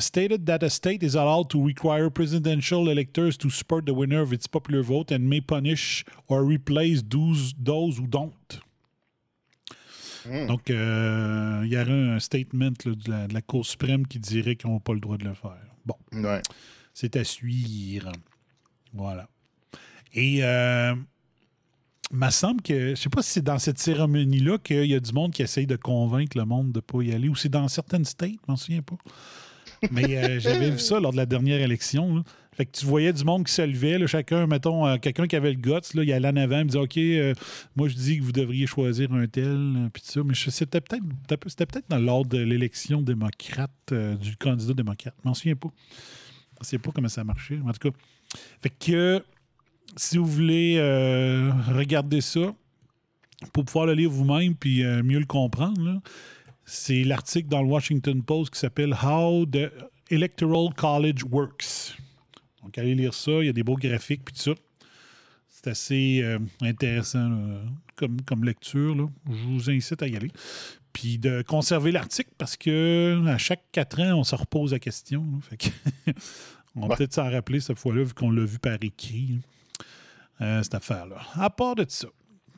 stated 0.00 0.46
that 0.46 0.62
a 0.62 0.68
state 0.70 1.02
is 1.02 1.14
allowed 1.14 1.48
to 1.50 1.64
require 1.64 2.10
presidential 2.10 2.88
electors 2.88 3.36
to 3.38 3.50
support 3.50 3.84
the 3.86 3.92
winner 3.94 4.20
of 4.22 4.32
its 4.32 4.46
popular 4.46 4.82
vote 4.82 5.10
and 5.12 5.20
may 5.28 5.40
punish 5.40 6.04
or 6.28 6.44
replace 6.44 7.02
those, 7.02 7.52
those 7.62 7.98
who 7.98 8.06
don't. 8.06 8.60
Donc, 10.46 10.70
euh, 10.70 11.62
il 11.64 11.72
y 11.72 11.76
aurait 11.76 11.90
un 12.14 12.20
statement 12.20 12.74
là, 12.84 12.94
de, 12.94 13.10
la, 13.10 13.26
de 13.26 13.34
la 13.34 13.42
Cour 13.42 13.66
suprême 13.66 14.06
qui 14.06 14.20
dirait 14.20 14.54
qu'ils 14.54 14.70
n'ont 14.70 14.78
pas 14.78 14.92
le 14.94 15.00
droit 15.00 15.16
de 15.18 15.24
le 15.24 15.34
faire. 15.34 15.56
Bon, 15.84 15.96
Ouais. 16.12 16.40
c'est 16.94 17.16
à 17.16 17.24
suivre. 17.24 18.12
Voilà. 18.94 19.28
Et 20.14 20.44
euh, 20.44 20.94
il 22.12 22.18
me 22.18 22.30
semble 22.30 22.62
que, 22.62 22.90
je 22.90 22.94
sais 22.94 23.08
pas 23.08 23.22
si 23.22 23.30
c'est 23.32 23.42
dans 23.42 23.58
cette 23.58 23.78
cérémonie-là 23.80 24.58
qu'il 24.58 24.84
y 24.84 24.94
a 24.94 25.00
du 25.00 25.12
monde 25.12 25.32
qui 25.32 25.42
essaye 25.42 25.66
de 25.66 25.74
convaincre 25.76 26.38
le 26.38 26.44
monde 26.44 26.70
de 26.70 26.78
ne 26.78 26.80
pas 26.82 27.02
y 27.02 27.12
aller, 27.12 27.28
ou 27.28 27.34
c'est 27.34 27.48
dans 27.48 27.66
certaines 27.66 28.04
states, 28.04 28.36
je 28.46 28.52
m'en 28.52 28.56
souviens 28.56 28.82
pas. 28.82 28.98
Mais 29.90 30.16
euh, 30.16 30.40
j'avais 30.40 30.70
vu 30.70 30.78
ça 30.78 31.00
lors 31.00 31.12
de 31.12 31.16
la 31.16 31.26
dernière 31.26 31.60
élection. 31.60 32.24
Fait 32.54 32.66
que 32.66 32.72
tu 32.72 32.84
voyais 32.84 33.12
du 33.12 33.24
monde 33.24 33.46
qui 33.46 33.52
se 33.52 33.62
levait, 33.62 34.06
chacun, 34.06 34.46
mettons, 34.46 34.86
euh, 34.86 34.98
quelqu'un 34.98 35.26
qui 35.26 35.36
avait 35.36 35.52
le 35.52 35.58
guts, 35.58 35.94
là, 35.94 36.02
il 36.02 36.12
allait 36.12 36.28
en 36.28 36.36
avant, 36.36 36.58
il 36.58 36.64
me 36.64 36.68
disait 36.68 36.78
OK, 36.78 36.98
euh, 36.98 37.34
moi 37.76 37.88
je 37.88 37.94
dis 37.94 38.18
que 38.18 38.22
vous 38.22 38.32
devriez 38.32 38.66
choisir 38.66 39.12
un 39.12 39.26
tel, 39.26 39.88
puis 39.92 40.02
tout 40.02 40.12
ça. 40.12 40.20
Mais 40.24 40.34
c'était 40.34 40.80
peut-être 40.80 41.02
peut-être 41.26 41.88
dans 41.88 41.98
l'ordre 41.98 42.30
de 42.30 42.38
l'élection 42.38 43.00
démocrate, 43.00 43.70
du 43.90 44.36
candidat 44.36 44.74
démocrate. 44.74 45.14
Je 45.22 45.28
m'en 45.28 45.34
souviens 45.34 45.56
pas. 45.56 45.70
Je 46.60 46.66
sais 46.66 46.78
pas 46.78 46.90
comment 46.94 47.08
ça 47.08 47.24
marchait. 47.24 47.58
En 47.66 47.72
tout 47.72 47.90
cas. 47.90 47.96
Fait 48.60 48.70
que 48.70 49.22
si 49.96 50.16
vous 50.16 50.26
voulez 50.26 50.78
regarder 51.68 52.20
ça, 52.20 52.54
pour 53.52 53.64
pouvoir 53.64 53.86
le 53.86 53.94
lire 53.94 54.10
vous-même 54.10 54.54
puis 54.54 54.84
mieux 54.84 55.18
le 55.18 55.26
comprendre, 55.26 56.00
c'est 56.74 57.04
l'article 57.04 57.48
dans 57.48 57.60
le 57.62 57.68
Washington 57.68 58.22
Post 58.22 58.54
qui 58.54 58.58
s'appelle 58.58 58.94
How 59.02 59.44
the 59.44 59.70
Electoral 60.10 60.72
College 60.74 61.22
Works. 61.30 61.98
Donc, 62.62 62.78
allez 62.78 62.94
lire 62.94 63.12
ça. 63.12 63.30
Il 63.40 63.46
y 63.46 63.48
a 63.48 63.52
des 63.52 63.62
beaux 63.62 63.76
graphiques 63.76 64.24
puis 64.24 64.34
tout 64.34 64.40
ça. 64.42 64.52
C'est 65.48 65.66
assez 65.70 66.20
euh, 66.22 66.38
intéressant 66.62 67.28
là, 67.28 67.60
comme, 67.96 68.20
comme 68.22 68.44
lecture. 68.44 68.94
là. 68.94 69.06
Je 69.28 69.44
vous 69.48 69.70
incite 69.70 70.02
à 70.02 70.06
y 70.08 70.16
aller. 70.16 70.30
Puis 70.94 71.18
de 71.18 71.42
conserver 71.42 71.92
l'article 71.92 72.30
parce 72.38 72.56
que 72.56 73.22
à 73.26 73.36
chaque 73.36 73.64
quatre 73.70 74.00
ans, 74.00 74.14
on 74.20 74.24
se 74.24 74.34
repose 74.34 74.72
la 74.72 74.78
question. 74.78 75.22
là. 75.30 75.38
Fait 75.42 75.56
que 75.58 75.68
on 76.74 76.80
va 76.82 76.88
Ouais. 76.88 76.96
peut-être 76.96 77.12
s'en 77.12 77.30
rappeler 77.30 77.60
cette 77.60 77.78
fois-là, 77.78 78.02
vu 78.02 78.14
qu'on 78.14 78.30
l'a 78.30 78.44
vu 78.44 78.58
par 78.58 78.78
écrit, 78.80 79.40
là, 80.40 80.46
euh, 80.46 80.62
cette 80.62 80.74
affaire-là. 80.74 81.16
À 81.34 81.50
part 81.50 81.74
de 81.74 81.84
ça, 81.88 82.08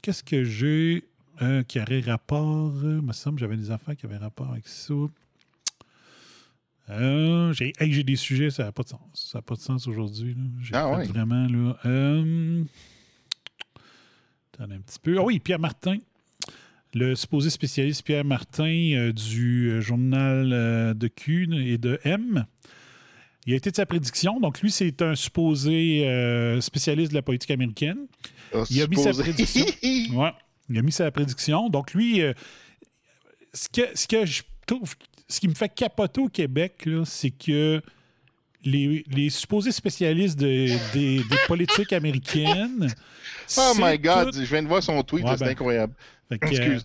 qu'est-ce 0.02 0.22
que 0.22 0.44
j'ai 0.44 1.02
euh, 1.42 1.62
qui 1.62 1.80
aurait 1.80 2.00
rapport? 2.00 2.72
euh, 2.84 2.98
Il 3.00 3.06
me 3.06 3.12
semble 3.12 3.38
j'avais 3.38 3.56
des 3.56 3.70
affaires 3.70 3.96
qui 3.96 4.06
avaient 4.06 4.16
rapport 4.16 4.50
avec 4.50 4.66
ça. 4.68 4.94
Euh, 6.90 7.52
j'ai 7.54 7.72
hey, 7.78 8.04
des 8.04 8.16
sujets, 8.16 8.50
ça 8.50 8.64
n'a 8.64 8.72
pas 8.72 8.82
de 8.82 8.88
sens. 8.88 9.00
Ça 9.14 9.38
n'a 9.38 9.42
pas 9.42 9.54
de 9.54 9.60
sens 9.60 9.86
aujourd'hui. 9.86 10.36
J'ai 10.60 10.74
Ah 10.74 11.02
vraiment 11.04 11.46
là. 11.46 11.76
euh, 11.86 12.62
attendez 14.52 14.74
un 14.74 14.80
petit 14.80 14.98
peu. 15.02 15.16
Ah 15.18 15.22
oui, 15.22 15.38
Pierre 15.38 15.58
Martin. 15.60 15.96
Le 16.96 17.16
supposé 17.16 17.50
spécialiste 17.50 18.04
Pierre 18.04 18.24
Martin 18.24 18.92
euh, 18.94 19.12
du 19.12 19.70
euh, 19.70 19.80
journal 19.80 20.52
euh, 20.52 20.94
de 20.94 21.08
Q 21.08 21.48
et 21.66 21.76
de 21.78 21.98
M. 22.04 22.44
Il 23.46 23.52
a 23.52 23.56
été 23.56 23.70
de 23.70 23.76
sa 23.76 23.84
prédiction. 23.84 24.38
Donc, 24.40 24.60
lui, 24.62 24.70
c'est 24.70 25.02
un 25.02 25.14
supposé 25.16 26.06
euh, 26.08 26.60
spécialiste 26.60 27.10
de 27.10 27.16
la 27.16 27.22
politique 27.22 27.50
américaine. 27.50 28.06
Il 28.70 28.80
a 28.80 28.86
mis 28.86 28.96
sa 28.96 29.10
prédiction. 29.12 29.66
Ouais. 30.14 30.30
Il 30.70 30.78
a 30.78 30.82
mis 30.82 30.92
sa 30.92 31.10
prédiction. 31.10 31.68
Donc, 31.68 31.92
lui, 31.94 32.22
euh, 32.22 32.32
ce, 33.52 33.68
que, 33.68 33.82
ce 33.96 34.06
que 34.06 34.24
je 34.24 34.42
trouve, 34.66 34.94
ce 35.28 35.40
qui 35.40 35.48
me 35.48 35.54
fait 35.54 35.68
capoter 35.68 36.20
au 36.20 36.28
Québec, 36.28 36.88
c'est 37.04 37.30
que 37.30 37.82
les, 38.64 39.04
les 39.08 39.28
supposés 39.30 39.72
spécialistes 39.72 40.38
de- 40.38 40.92
des, 40.94 41.18
des 41.18 41.36
politiques 41.46 41.92
américaines. 41.92 42.88
Oh 43.58 43.72
my 43.76 43.98
God, 43.98 44.32
tout- 44.32 44.38
je 44.40 44.44
viens 44.46 44.62
de 44.62 44.68
voir 44.68 44.82
son 44.82 45.02
tweet, 45.02 45.22
Ouais, 45.24 45.32
c'est 45.36 45.44
ben, 45.44 45.50
incroyable. 45.50 45.94
Que, 46.30 46.34
euh, 46.34 46.48
Excuse. 46.48 46.84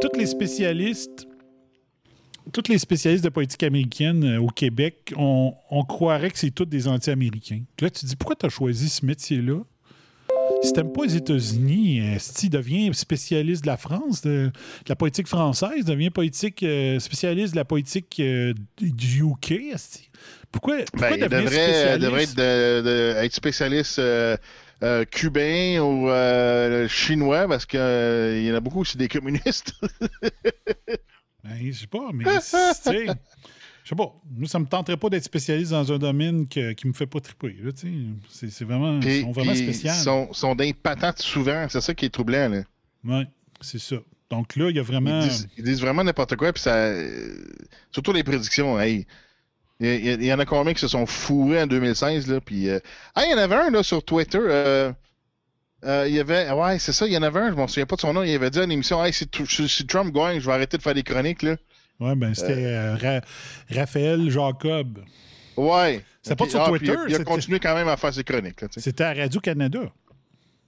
tous 0.00 0.16
les 0.16 0.26
spécialistes, 0.26 1.26
tous 2.52 2.68
les 2.68 2.78
spécialistes 2.78 3.24
de 3.24 3.28
politique 3.28 3.62
américaine 3.64 4.24
euh, 4.24 4.40
au 4.40 4.48
Québec, 4.48 5.12
on, 5.16 5.52
on 5.70 5.84
croirait 5.84 6.30
que 6.30 6.38
c'est 6.38 6.50
tous 6.52 6.64
des 6.64 6.86
anti-américains. 6.86 7.62
Là, 7.80 7.90
tu 7.90 8.00
te 8.02 8.06
dis 8.06 8.16
pourquoi 8.16 8.36
tu 8.36 8.46
as 8.46 8.50
choisi 8.50 8.88
ce 8.88 9.04
métier-là? 9.04 9.60
Si 10.60 10.72
t'aimes 10.72 10.90
pas 10.90 11.04
les 11.04 11.16
États-Unis, 11.16 12.00
euh, 12.00 12.16
si 12.18 12.34
tu 12.34 12.48
deviens 12.48 12.92
spécialiste 12.92 13.62
de 13.62 13.68
la 13.68 13.76
France, 13.76 14.22
de, 14.22 14.46
de 14.46 14.88
la 14.88 14.96
politique 14.96 15.28
française, 15.28 15.84
deviens 15.84 16.10
politique 16.10 16.64
euh, 16.64 16.98
spécialiste 16.98 17.52
de 17.52 17.58
la 17.58 17.64
politique 17.64 18.16
euh, 18.18 18.52
du 18.80 19.22
UK, 19.22 19.52
esti. 19.72 20.10
pourquoi, 20.50 20.78
pourquoi 20.92 21.10
Ben, 21.16 21.20
devenir 21.28 21.44
devrait, 21.44 21.62
spécialiste? 21.62 22.00
devrait 22.02 22.22
être, 22.24 22.34
de- 22.34 22.82
de- 22.82 23.24
être 23.24 23.32
spécialiste 23.34 23.98
euh, 24.00 24.36
cubain 25.12 25.78
ou 25.80 26.08
chinois 26.88 27.46
parce 27.46 27.64
qu'il 27.64 27.78
y 27.78 28.50
en 28.50 28.54
a 28.56 28.60
beaucoup 28.60 28.80
aussi 28.80 28.96
des 28.98 29.08
communistes. 29.08 29.72
Ben, 31.44 31.56
je 31.64 31.70
sais 31.78 31.86
pas, 31.86 32.10
mais 32.12 32.24
je 33.88 33.94
sais 33.94 33.96
pas. 33.96 34.12
Moi, 34.36 34.46
ça 34.46 34.58
me 34.58 34.66
tenterait 34.66 34.98
pas 34.98 35.08
d'être 35.08 35.24
spécialiste 35.24 35.70
dans 35.70 35.90
un 35.90 35.96
domaine 35.96 36.46
que- 36.46 36.72
qui 36.72 36.86
me 36.86 36.92
fait 36.92 37.06
pas 37.06 37.20
triper. 37.20 37.56
C'est 38.28 38.50
c'est 38.50 38.64
vraiment, 38.66 39.00
ils 39.00 39.22
sont 39.22 39.32
vraiment 39.32 39.54
spécial. 39.54 39.96
Ils 39.96 40.02
sont, 40.02 40.30
sont 40.34 40.54
dans 40.54 40.64
les 40.64 40.74
patentes 40.74 41.20
souvent. 41.20 41.66
C'est 41.70 41.80
ça 41.80 41.94
qui 41.94 42.04
est 42.04 42.10
troublant. 42.10 42.50
Là. 42.50 42.64
Ouais, 43.02 43.26
c'est 43.62 43.78
ça. 43.78 43.96
Donc 44.28 44.56
là, 44.56 44.68
il 44.68 44.76
y 44.76 44.78
a 44.78 44.82
vraiment. 44.82 45.22
Ils, 45.22 45.28
disent, 45.30 45.48
ils 45.56 45.64
disent 45.64 45.80
vraiment 45.80 46.04
n'importe 46.04 46.36
quoi. 46.36 46.52
Puis 46.52 46.64
ça, 46.64 46.74
euh, 46.74 47.34
surtout 47.90 48.12
les 48.12 48.22
prédictions. 48.22 48.78
Hey, 48.78 49.06
il 49.80 50.22
y, 50.22 50.32
en 50.34 50.38
a 50.38 50.44
combien 50.44 50.74
qui 50.74 50.80
se 50.80 50.88
sont 50.88 51.06
fourrés 51.06 51.62
en 51.62 51.66
2016? 51.66 52.26
Là, 52.26 52.42
puis, 52.42 52.68
euh, 52.68 52.80
ah, 53.14 53.22
il 53.24 53.30
y 53.30 53.34
en 53.34 53.38
avait 53.38 53.54
un 53.54 53.70
là, 53.70 53.82
sur 53.82 54.04
Twitter. 54.04 54.38
euh, 54.38 54.92
euh, 55.86 56.04
il 56.06 56.14
y 56.14 56.20
avait. 56.20 56.50
Ouais, 56.50 56.78
c'est 56.78 56.92
ça, 56.92 57.06
il 57.06 57.14
y 57.14 57.16
en 57.16 57.22
avait 57.22 57.40
un, 57.40 57.50
je 57.52 57.54
m'en 57.56 57.68
souviens 57.68 57.86
pas 57.86 57.96
de 57.96 58.02
son 58.02 58.12
nom. 58.12 58.22
Il 58.22 58.34
avait 58.34 58.50
dit 58.50 58.58
à 58.58 58.64
une 58.64 58.72
émission 58.72 59.02
Hey, 59.02 59.14
si 59.14 59.26
Trump 59.86 60.12
gagne, 60.14 60.40
je 60.40 60.46
vais 60.46 60.52
arrêter 60.52 60.76
de 60.76 60.82
faire 60.82 60.94
des 60.94 61.04
chroniques. 61.04 61.42
Là. 61.42 61.56
Ouais, 62.00 62.14
ben 62.14 62.32
c'était 62.34 62.64
euh, 62.64 62.94
Ra- 62.96 63.20
Raphaël 63.70 64.30
Jacob. 64.30 65.00
Ouais. 65.56 66.04
C'était 66.22 66.36
pas 66.36 66.48
sur 66.48 66.60
Ah, 66.60 66.68
Twitter, 66.68 66.94
puis 67.04 67.12
il 67.12 67.16
a- 67.16 67.24
continué 67.24 67.58
quand 67.58 67.74
même 67.74 67.88
à 67.88 67.96
faire 67.96 68.14
ses 68.14 68.22
chroniques. 68.24 68.60
C'était 68.76 69.04
à 69.04 69.14
Radio-Canada. 69.14 69.80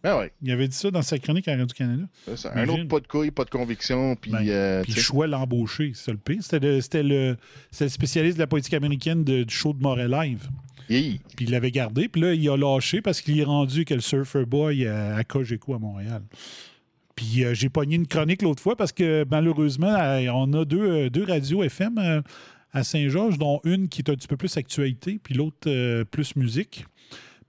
Ah 0.02 0.18
ouais. 0.18 0.32
Il 0.42 0.50
avait 0.50 0.66
dit 0.66 0.74
ça 0.76 0.90
dans 0.90 1.02
sa 1.02 1.18
chronique 1.18 1.46
à 1.46 1.56
Radio-Canada. 1.56 2.04
Un 2.54 2.68
autre 2.68 2.84
pas 2.88 3.00
de 3.00 3.06
couilles, 3.06 3.30
pas 3.30 3.44
de 3.44 3.50
conviction. 3.50 4.16
Puis, 4.16 4.30
Ben, 4.32 4.48
euh, 4.48 4.82
Puis 4.82 4.92
choix 4.94 5.26
l'embaucher, 5.26 5.92
c'est 5.94 6.06
ça 6.06 6.12
le 6.12 6.18
pire. 6.18 6.38
C'était 6.42 6.58
le, 6.58 6.80
c'était 6.80 7.02
le, 7.02 7.36
spécialiste 7.88 8.36
de 8.38 8.42
la 8.42 8.46
politique 8.46 8.72
américaine 8.74 9.22
de- 9.24 9.42
du 9.44 9.54
show 9.54 9.72
de 9.74 9.82
Montréal 9.82 10.10
Live. 10.10 10.48
Puis 10.88 11.20
il 11.40 11.50
l'avait 11.50 11.70
gardé. 11.70 12.08
Puis 12.08 12.20
là, 12.22 12.32
il 12.34 12.48
a 12.48 12.56
lâché 12.56 13.00
parce 13.02 13.20
qu'il 13.20 13.38
est 13.38 13.44
rendu 13.44 13.84
que 13.84 13.94
le 13.94 14.00
Surfer 14.00 14.44
Boy 14.46 14.86
à, 14.88 15.16
à 15.16 15.22
Cogeco 15.24 15.74
à 15.74 15.78
Montréal. 15.78 16.22
Puis 17.20 17.44
euh, 17.44 17.52
j'ai 17.52 17.68
pogné 17.68 17.96
une 17.96 18.06
chronique 18.06 18.40
l'autre 18.40 18.62
fois 18.62 18.76
parce 18.76 18.92
que 18.92 19.26
malheureusement, 19.30 19.94
euh, 19.94 20.26
on 20.32 20.50
a 20.54 20.64
deux, 20.64 21.10
euh, 21.12 21.24
radios 21.28 21.62
FM 21.62 22.22
à 22.72 22.82
Saint-Georges, 22.82 23.36
dont 23.36 23.60
une 23.64 23.90
qui 23.90 24.00
est 24.00 24.10
un 24.10 24.14
petit 24.14 24.26
peu 24.26 24.38
plus 24.38 24.56
actualité, 24.56 25.20
puis 25.22 25.34
l'autre 25.34 26.02
plus 26.04 26.34
musique. 26.36 26.86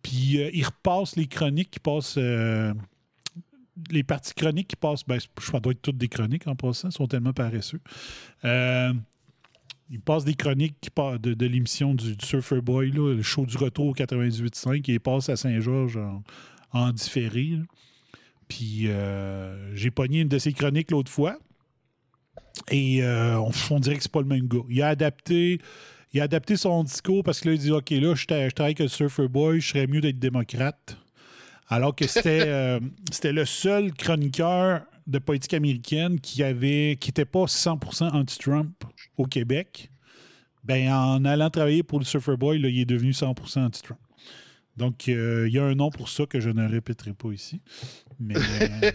Puis 0.03 0.39
ils 0.53 0.63
repassent 0.65 1.15
les 1.15 1.27
chroniques 1.27 1.71
qui 1.71 1.79
passent. 1.79 2.17
les 2.17 4.03
parties 4.03 4.33
chroniques 4.33 4.67
qui 4.67 4.75
passent, 4.75 5.05
ben, 5.07 5.19
je 5.19 5.57
doit 5.59 5.71
être 5.71 5.81
toutes 5.81 5.97
des 5.97 6.09
chroniques 6.09 6.47
en 6.47 6.55
passant, 6.55 6.89
ils 6.89 6.93
sont 6.93 7.07
tellement 7.07 7.33
paresseux. 7.33 7.79
Euh, 8.43 8.91
il 9.89 10.01
passe 10.01 10.25
des 10.25 10.33
chroniques 10.33 10.75
qui 10.81 10.89
de, 10.89 11.45
l'émission 11.45 11.93
du, 11.93 12.15
Surfer 12.21 12.59
Boy, 12.59 12.91
là, 12.91 13.13
le 13.13 13.21
show 13.21 13.45
du 13.45 13.55
retour 13.55 13.95
98.5, 13.95 14.89
et 14.89 14.93
il 14.93 14.99
passe 14.99 15.29
à 15.29 15.37
Saint-Georges 15.37 15.99
en, 16.73 16.91
différé. 16.91 17.59
Puis 18.51 18.87
euh, 18.87 19.73
j'ai 19.75 19.91
pogné 19.91 20.19
une 20.19 20.27
de 20.27 20.37
ses 20.37 20.51
chroniques 20.51 20.91
l'autre 20.91 21.09
fois. 21.09 21.37
Et 22.69 23.01
euh, 23.01 23.39
on, 23.39 23.51
on 23.69 23.79
dirait 23.79 23.95
que 23.95 24.03
c'est 24.03 24.11
pas 24.11 24.19
le 24.19 24.27
même 24.27 24.45
gars. 24.49 24.59
Il 24.69 24.81
a 24.81 24.89
adapté. 24.89 25.59
Il 26.13 26.19
a 26.19 26.23
adapté 26.25 26.57
son 26.57 26.83
discours 26.83 27.23
parce 27.23 27.39
que 27.39 27.47
là, 27.47 27.55
il 27.55 27.61
dit 27.61 27.71
OK, 27.71 27.89
là, 27.91 28.13
je, 28.13 28.25
tra- 28.25 28.49
je 28.49 28.53
travaille 28.53 28.71
avec 28.71 28.79
le 28.79 28.87
Surfer 28.89 29.29
Boy, 29.29 29.61
je 29.61 29.69
serais 29.69 29.87
mieux 29.87 30.01
d'être 30.01 30.19
démocrate. 30.19 30.97
Alors 31.69 31.95
que 31.95 32.05
c'était 32.05 32.43
euh, 32.45 32.81
c'était 33.09 33.31
le 33.31 33.45
seul 33.45 33.93
chroniqueur 33.93 34.81
de 35.07 35.19
politique 35.19 35.53
américaine 35.53 36.19
qui 36.19 36.43
avait 36.43 36.97
qui 36.99 37.07
n'était 37.09 37.23
pas 37.23 37.45
100% 37.45 38.11
anti-Trump 38.11 38.83
au 39.17 39.25
Québec. 39.25 39.89
Ben, 40.65 40.91
en 40.91 41.23
allant 41.23 41.49
travailler 41.49 41.83
pour 41.83 41.99
le 41.99 42.05
Surfer 42.05 42.35
Boy, 42.35 42.59
là, 42.59 42.67
il 42.67 42.79
est 42.81 42.85
devenu 42.85 43.11
100% 43.11 43.65
anti-Trump. 43.67 43.99
Donc, 44.77 45.09
euh, 45.09 45.45
il 45.47 45.53
y 45.53 45.59
a 45.59 45.63
un 45.65 45.75
nom 45.75 45.89
pour 45.89 46.09
ça 46.09 46.25
que 46.25 46.39
je 46.39 46.49
ne 46.49 46.67
répéterai 46.67 47.13
pas 47.13 47.31
ici. 47.31 47.61
Mais 48.19 48.35
euh, 48.37 48.91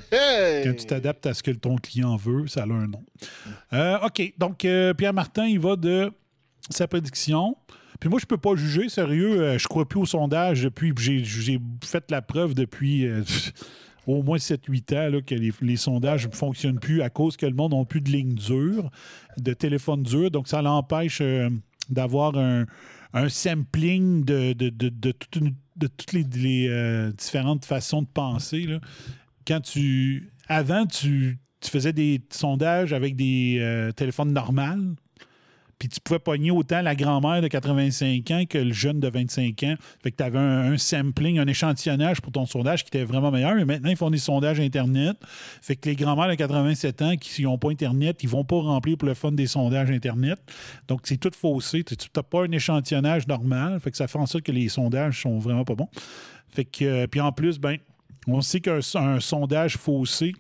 quand 0.65 0.75
tu 0.77 0.87
t'adaptes 0.87 1.27
à 1.27 1.35
ce 1.35 1.43
que 1.43 1.51
ton 1.51 1.77
client 1.77 2.17
veut, 2.17 2.47
ça 2.47 2.63
a 2.63 2.67
un 2.67 2.87
nom. 2.87 3.05
Euh, 3.73 3.99
OK. 4.05 4.35
Donc, 4.39 4.65
euh, 4.65 4.95
Pierre 4.95 5.13
Martin, 5.15 5.47
il 5.47 5.61
va 5.61 5.77
de 5.77 6.11
sa 6.71 6.89
prédiction. 6.89 7.57
Puis 8.01 8.09
moi, 8.11 8.19
je 8.21 8.27
peux 8.27 8.39
pas 8.39 8.55
juger, 8.57 8.89
sérieux. 8.89 9.59
je 9.59 9.67
crois 9.69 9.87
plus 9.89 10.01
au 10.01 10.07
sondage 10.07 10.63
depuis. 10.63 10.93
J'ai 10.97 11.61
fait 11.85 12.11
la 12.11 12.23
preuve 12.23 12.55
depuis 12.55 13.09
au 14.07 14.23
moins 14.23 14.39
7-8 14.39 14.95
ans 14.97 15.11
là, 15.13 15.21
que 15.23 15.35
les, 15.35 15.53
les 15.61 15.77
sondages 15.77 16.27
ne 16.27 16.33
fonctionnent 16.33 16.79
plus 16.81 17.03
à 17.03 17.11
cause 17.11 17.37
que 17.37 17.47
le 17.47 17.55
monde 17.55 17.73
n'a 17.75 17.85
plus 17.85 18.01
de 18.01 18.11
ligne 18.11 18.35
dure, 18.35 18.91
de 19.39 19.53
téléphone 19.53 20.03
dur. 20.03 20.31
Donc, 20.31 20.49
ça 20.49 20.63
l'empêche 20.63 21.23
d'avoir 21.91 22.37
un, 22.37 22.67
un 23.13 23.29
sampling 23.29 24.25
de, 24.25 24.53
de, 24.53 24.69
de- 24.69 24.89
de 24.89 25.13
toute 25.13 25.37
une- 25.37 25.55
de 25.77 25.87
toutes 25.87 26.13
les, 26.13 26.69
euh, 26.69 27.13
différentes 27.13 27.65
façons 27.65 28.03
de 28.03 28.09
penser. 28.09 28.67
Quand 29.47 29.61
tu. 29.61 30.31
Avant, 30.49 30.87
tu, 30.87 31.39
tu 31.61 31.71
faisais 31.71 31.93
des 31.93 32.21
sondages 32.31 32.93
avec 32.93 33.17
des 33.17 33.59
euh, 33.61 33.93
téléphones 33.93 34.33
normaux. 34.33 34.95
Puis 35.79 35.89
tu 35.89 36.01
pouvais 36.01 36.19
pogner 36.19 36.51
autant 36.51 36.81
la 36.81 36.95
grand-mère 36.95 37.43
de 37.43 37.49
85 37.49 38.31
ans 38.31 38.45
que 38.49 38.57
le 38.57 38.73
jeune 38.73 38.99
de 38.99 39.09
25 39.09 39.63
ans. 39.65 39.75
Fait 40.03 40.11
que 40.11 40.17
tu 40.17 40.23
avais 40.23 40.39
un, 40.39 40.79
sampling, 40.79 41.39
un 41.39 41.47
échantillonnage 41.47 42.23
pour 42.23 42.33
ton 42.33 42.47
sondage 42.47 42.83
qui 42.83 42.89
était 42.89 43.05
vraiment 43.05 43.31
meilleur. 43.31 43.55
Mais 43.55 43.65
maintenant, 43.65 43.91
ils 43.91 43.97
font 43.97 44.11
des 44.11 44.19
sondages 44.19 44.59
Internet. 44.59 45.17
Fait 45.61 45.77
que 45.77 45.89
les 45.89 45.97
grand-mères 45.97 46.29
de 46.29 46.35
87 46.35 47.03
ans 47.03 47.17
qui 47.17 47.43
n'ont 47.43 47.59
pas 47.59 47.71
Internet, 47.71 48.23
ils 48.23 48.29
vont 48.29 48.45
pas 48.45 48.57
remplir 48.57 48.97
pour 48.97 49.09
le 49.09 49.15
fun 49.15 49.33
des 49.33 49.47
sondages 49.47 49.91
Internet. 49.91 50.39
Donc, 50.89 51.01
c'est 51.05 51.19
tout 51.19 51.33
faussé. 51.35 51.85
Tu 51.85 51.95
n'as 51.95 52.23
pas 52.23 52.45
un 52.45 52.53
échantillonnage 52.53 53.27
normal. 53.27 53.79
Fait 53.81 53.91
que 53.91 53.97
ça 53.99 54.09
fait 54.09 54.19
en 54.19 54.27
sorte 54.27 54.45
que 54.45 54.53
les 54.53 54.69
sondages 54.69 55.23
sont 55.23 55.39
vraiment 55.39 55.65
pas 55.65 55.75
bons. 55.75 55.91
Fait 56.49 56.65
que, 56.65 56.85
euh, 56.85 57.07
puis 57.07 57.21
en 57.21 57.33
plus, 57.33 57.59
ben, 57.59 57.77
on 58.27 58.41
sait 58.41 58.61
qu'un 58.61 58.81
un 58.95 59.21
sondage 59.21 59.77
faussé, 59.77 60.33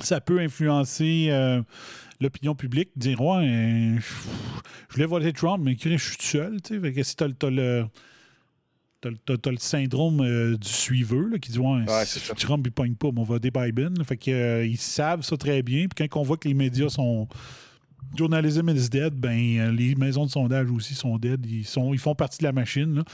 ça 0.00 0.20
peut 0.20 0.38
influencer 0.38 1.26
euh, 1.30 1.60
l'opinion 2.20 2.54
publique, 2.54 2.90
dire 2.96 3.20
Ouais, 3.20 3.96
je 4.88 4.94
voulais 4.94 5.06
voter 5.06 5.32
Trump, 5.32 5.62
mais 5.64 5.76
je 5.80 5.96
suis 5.96 6.16
seul. 6.20 6.58
Fait 6.66 6.92
que 6.92 7.02
si 7.02 7.16
tu 7.16 7.24
as, 7.24 7.28
le. 7.50 7.86
T'as, 9.00 9.10
le- 9.10 9.16
t'as- 9.18 9.36
t'as 9.38 9.50
le 9.52 9.58
syndrome 9.58 10.20
euh, 10.22 10.56
du 10.56 10.68
suiveur 10.68 11.28
là, 11.30 11.38
qui 11.38 11.52
dit 11.52 11.58
Ouais, 11.60 11.84
Ouais, 11.88 12.04
si. 12.04 12.20
Trump 12.34 12.66
il 12.66 12.72
pogne 12.72 12.94
pas, 12.94 13.08
mais 13.12 13.20
on 13.20 13.24
va 13.24 13.34
voter 13.34 13.50
Biden. 13.52 13.94
Fait 14.04 14.16
que, 14.16 14.30
euh, 14.30 14.66
ils 14.66 14.76
savent 14.76 15.22
ça 15.22 15.36
très 15.36 15.62
bien. 15.62 15.86
Puis 15.86 16.08
quand 16.08 16.20
on 16.20 16.24
voit 16.24 16.36
que 16.36 16.48
les 16.48 16.54
médias 16.54 16.88
sont. 16.88 17.28
Journalism 18.16 18.70
is 18.70 18.88
dead, 18.88 19.12
ben 19.12 19.58
euh, 19.58 19.70
les 19.72 19.94
maisons 19.94 20.24
de 20.24 20.30
sondage 20.30 20.70
aussi 20.70 20.94
sont 20.94 21.18
dead. 21.18 21.44
Ils, 21.44 21.64
sont, 21.66 21.92
ils 21.92 21.98
font 21.98 22.14
partie 22.14 22.38
de 22.38 22.44
la 22.44 22.52
machine. 22.52 22.94
là. 22.94 23.04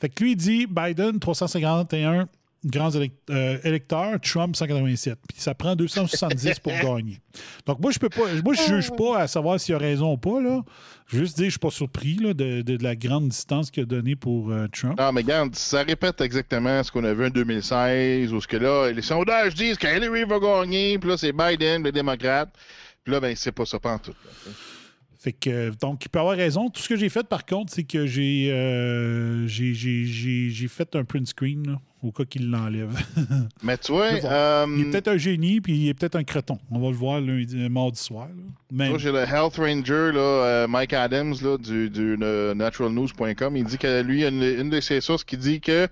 Fait 0.00 0.08
que 0.08 0.22
lui, 0.22 0.32
il 0.32 0.36
dit 0.36 0.66
Biden, 0.66 1.18
351 1.18 2.28
grands 2.64 2.90
euh, 2.94 3.58
électeurs, 3.64 4.18
Trump 4.20 4.56
187. 4.56 5.18
Puis 5.28 5.40
ça 5.40 5.54
prend 5.54 5.76
270 5.76 6.58
pour 6.60 6.72
gagner. 6.82 7.18
Donc 7.66 7.80
moi, 7.80 7.90
je 7.90 7.98
peux 7.98 8.08
pas. 8.08 8.22
Moi, 8.44 8.54
je 8.54 8.62
juge 8.76 8.90
pas 8.96 9.20
à 9.20 9.26
savoir 9.26 9.60
s'il 9.60 9.74
a 9.74 9.78
raison 9.78 10.12
ou 10.12 10.16
pas. 10.16 10.40
Là. 10.40 10.62
Je 11.08 11.16
veux 11.16 11.24
juste 11.24 11.36
dire, 11.36 11.46
je 11.46 11.50
suis 11.50 11.58
pas 11.58 11.70
surpris 11.70 12.14
là, 12.16 12.32
de, 12.32 12.62
de- 12.62 12.76
de 12.76 12.82
la 12.82 12.96
grande 12.96 13.28
distance 13.28 13.70
qu'il 13.70 13.82
a 13.82 13.86
donnée 13.86 14.16
pour 14.16 14.50
euh, 14.50 14.66
Trump. 14.72 14.98
Non, 14.98 15.12
mais 15.12 15.20
regarde, 15.20 15.54
ça 15.54 15.82
répète 15.82 16.20
exactement 16.20 16.82
ce 16.82 16.90
qu'on 16.90 17.04
a 17.04 17.12
vu 17.12 17.26
en 17.26 17.30
2016, 17.30 18.32
où 18.32 18.40
ce 18.40 18.48
que 18.48 18.56
là, 18.56 18.90
les 18.90 19.02
sondages 19.02 19.54
disent 19.54 19.76
que 19.76 19.86
Hillary 19.86 20.24
va 20.24 20.38
gagner, 20.38 20.98
puis 20.98 21.10
là, 21.10 21.16
c'est 21.16 21.32
Biden, 21.32 21.82
le 21.82 21.92
démocrate. 21.92 22.50
Puis 23.04 23.12
là, 23.12 23.20
ben, 23.20 23.34
c'est 23.36 23.52
pas 23.52 23.66
ça, 23.66 23.78
pas 23.78 23.92
en 23.92 23.98
tout. 23.98 24.12
là. 24.12 24.52
Fait 25.18 25.32
que, 25.32 25.48
euh, 25.50 25.70
donc, 25.80 26.04
il 26.04 26.08
peut 26.10 26.18
avoir 26.18 26.36
raison. 26.36 26.68
Tout 26.68 26.82
ce 26.82 26.88
que 26.88 26.96
j'ai 26.96 27.08
fait, 27.08 27.26
par 27.26 27.44
contre, 27.46 27.72
c'est 27.72 27.84
que 27.84 28.04
j'ai 28.06 28.50
euh, 28.52 29.46
j'ai- 29.46 29.72
j'ai- 29.74 30.04
j'ai- 30.04 30.50
j'ai 30.50 30.68
fait 30.68 30.94
un 30.96 31.04
print 31.04 31.26
screen 31.26 31.66
là, 31.66 31.80
au 32.04 32.12
cas 32.12 32.24
qu'il 32.24 32.50
l'enlève. 32.50 32.94
Mais 33.62 33.78
tu 33.78 33.92
vois, 33.92 34.06
euh, 34.12 34.66
il 34.76 34.82
est 34.82 34.90
peut-être 34.90 35.08
un 35.08 35.16
génie, 35.16 35.60
puis 35.60 35.76
il 35.76 35.88
est 35.88 35.94
peut-être 35.94 36.16
un 36.16 36.24
creton. 36.24 36.58
On 36.70 36.78
va 36.78 36.88
le 36.90 36.96
voir 36.96 37.20
lundi, 37.20 37.64
euh, 37.64 37.68
mardi 37.68 38.00
soir. 38.00 38.28
moi, 38.70 38.98
j'ai 38.98 39.12
le 39.12 39.20
Health 39.20 39.56
Ranger, 39.56 40.12
là, 40.12 40.20
euh, 40.20 40.68
Mike 40.68 40.92
Adams, 40.92 41.34
là, 41.42 41.56
du, 41.58 41.90
du 41.90 42.16
euh, 42.22 42.54
naturalnews.com. 42.54 43.56
Il 43.56 43.64
dit 43.64 43.78
que 43.78 44.02
lui, 44.02 44.18
il 44.18 44.22
y 44.22 44.24
a 44.24 44.28
une, 44.28 44.42
une 44.42 44.70
de 44.70 44.80
ses 44.80 45.00
sources 45.00 45.24
qui 45.24 45.36
dit 45.36 45.60
que 45.60 45.88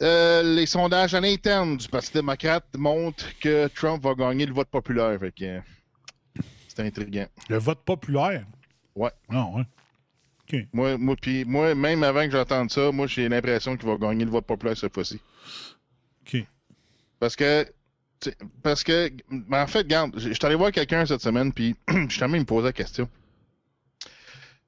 euh, 0.00 0.42
les 0.54 0.66
sondages 0.66 1.14
à 1.14 1.20
l'interne 1.20 1.76
du 1.76 1.88
Parti 1.88 2.12
démocrate 2.12 2.64
montrent 2.76 3.36
que 3.40 3.66
Trump 3.68 4.02
va 4.02 4.14
gagner 4.14 4.46
le 4.46 4.52
vote 4.52 4.68
populaire. 4.68 5.18
Fait 5.18 5.32
que, 5.32 5.44
euh, 5.44 5.60
c'est 6.68 6.80
intriguant. 6.86 7.26
le 7.48 7.58
vote 7.58 7.80
populaire? 7.84 8.44
Ouais. 8.94 9.10
Non, 9.30 9.64
Moi, 10.72 10.96
moi, 10.96 11.14
puis 11.20 11.44
moi, 11.44 11.74
même 11.74 12.02
avant 12.02 12.24
que 12.24 12.30
j'entende 12.30 12.70
ça, 12.70 12.90
moi, 12.92 13.06
j'ai 13.06 13.28
l'impression 13.28 13.76
qu'il 13.76 13.88
va 13.88 13.96
gagner 13.96 14.24
le 14.24 14.30
vote 14.30 14.46
populaire 14.46 14.76
cette 14.76 14.94
fois-ci. 14.94 15.20
OK. 16.22 16.44
Parce 17.20 17.36
que, 17.36 17.66
parce 18.62 18.82
que, 18.84 19.10
mais 19.30 19.58
en 19.58 19.66
fait, 19.66 19.78
regarde, 19.80 20.12
je 20.18 20.28
je 20.28 20.34
suis 20.34 20.46
allé 20.46 20.54
voir 20.54 20.72
quelqu'un 20.72 21.04
cette 21.06 21.20
semaine, 21.20 21.52
puis 21.52 21.76
justement, 22.08 22.34
il 22.36 22.40
me 22.40 22.46
posait 22.46 22.68
la 22.68 22.72
question. 22.72 23.08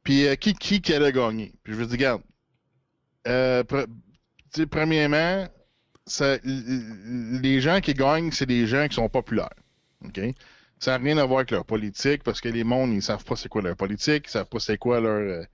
Puis, 0.03 0.27
euh, 0.27 0.35
qui, 0.37 0.55
qui, 0.55 0.81
qui 0.81 0.93
allait 0.95 1.13
gagner? 1.13 1.53
Puis, 1.63 1.75
je 1.75 1.79
lui 1.79 1.87
dis, 1.87 1.93
regarde, 1.95 2.23
euh, 3.29 3.63
pre- 3.65 3.87
premièrement, 4.71 5.47
ça- 6.07 6.39
les 6.45 7.61
gens 7.61 7.81
qui 7.81 7.95
gagnent, 7.95 8.31
c'est 8.33 8.47
des 8.47 8.67
gens 8.67 8.89
qui 8.89 8.95
sont 8.95 9.09
populaires. 9.09 9.55
OK? 10.05 10.21
Ça 10.79 10.93
n'a 10.99 11.05
rien 11.05 11.19
à 11.19 11.25
voir 11.27 11.41
avec 11.41 11.51
leur 11.51 11.65
politique, 11.67 12.23
parce 12.23 12.41
que 12.41 12.49
les 12.49 12.65
mondes, 12.65 12.93
ils 12.93 13.03
savent 13.03 13.25
pas 13.25 13.37
c'est 13.37 13.49
quoi 13.49 13.61
leur 13.63 13.77
politique, 13.77 14.25
ils 14.27 14.31
savent 14.31 14.49
pas 14.49 14.61
c'est 14.61 14.79
quoi 14.79 15.01
leur. 15.01 15.21
euh, 15.21 15.45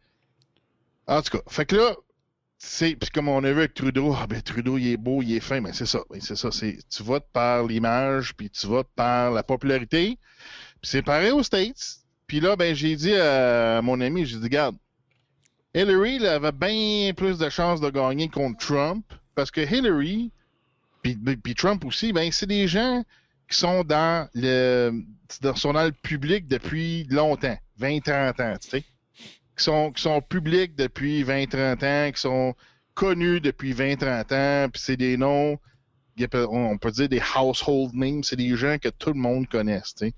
En 1.06 1.22
tout 1.22 1.38
cas, 1.38 1.44
fait 1.48 1.66
que 1.66 1.76
là, 1.76 1.94
c'est 2.58 2.96
comme 3.10 3.28
on 3.28 3.44
a 3.44 3.52
vu 3.52 3.58
avec 3.58 3.74
Trudeau, 3.74 4.14
ah 4.16 4.26
ben 4.26 4.40
Trudeau 4.42 4.78
il 4.78 4.88
est 4.88 4.96
beau, 4.96 5.22
il 5.22 5.36
est 5.36 5.40
fin, 5.40 5.60
mais 5.60 5.72
c'est 5.72 5.86
ça, 5.86 6.00
ben, 6.10 6.20
c'est 6.20 6.36
ça, 6.36 6.50
c'est 6.50 6.78
tu 6.88 7.02
votes 7.02 7.26
par 7.32 7.64
l'image, 7.64 8.34
puis 8.34 8.50
tu 8.50 8.66
votes 8.66 8.88
par 8.96 9.30
la 9.30 9.42
popularité. 9.42 10.18
Puis 10.80 10.90
c'est 10.90 11.02
pareil 11.02 11.30
aux 11.30 11.42
States. 11.42 11.98
Puis 12.26 12.40
là 12.40 12.56
ben 12.56 12.74
j'ai 12.74 12.96
dit 12.96 13.14
à 13.14 13.80
mon 13.82 14.00
ami, 14.00 14.26
j'ai 14.26 14.38
dit 14.38 14.44
regarde, 14.44 14.76
Hillary 15.74 16.26
avait 16.26 16.52
bien 16.52 17.12
plus 17.14 17.38
de 17.38 17.48
chances 17.50 17.80
de 17.80 17.90
gagner 17.90 18.28
contre 18.28 18.58
Trump 18.58 19.04
parce 19.34 19.50
que 19.50 19.60
Hillary 19.60 20.32
puis, 21.02 21.54
Trump 21.54 21.84
aussi, 21.84 22.12
ben 22.12 22.32
c'est 22.32 22.46
des 22.46 22.66
gens 22.66 23.04
qui 23.48 23.56
sont 23.56 23.84
dans 23.84 24.28
le 24.34 25.04
sont 25.54 25.72
dans 25.72 25.88
public 26.02 26.48
depuis 26.48 27.04
longtemps, 27.04 27.56
20 27.76 28.00
30 28.00 28.40
ans, 28.40 28.54
tu 28.60 28.70
sais 28.70 28.84
qui 29.56 29.64
sont, 29.64 29.92
qui 29.92 30.02
sont 30.02 30.20
publics 30.20 30.76
depuis 30.76 31.24
20-30 31.24 31.84
ans, 31.84 32.12
qui 32.12 32.20
sont 32.20 32.54
connus 32.94 33.40
depuis 33.40 33.72
20-30 33.74 34.34
ans, 34.34 34.68
puis 34.70 34.82
c'est 34.82 34.96
des 34.96 35.16
noms, 35.16 35.58
on 36.32 36.78
peut 36.78 36.90
dire 36.90 37.08
des 37.08 37.22
household 37.36 37.94
names, 37.94 38.24
c'est 38.24 38.36
des 38.36 38.56
gens 38.56 38.78
que 38.78 38.88
tout 38.88 39.10
le 39.12 39.20
monde 39.20 39.46
sais. 39.52 40.12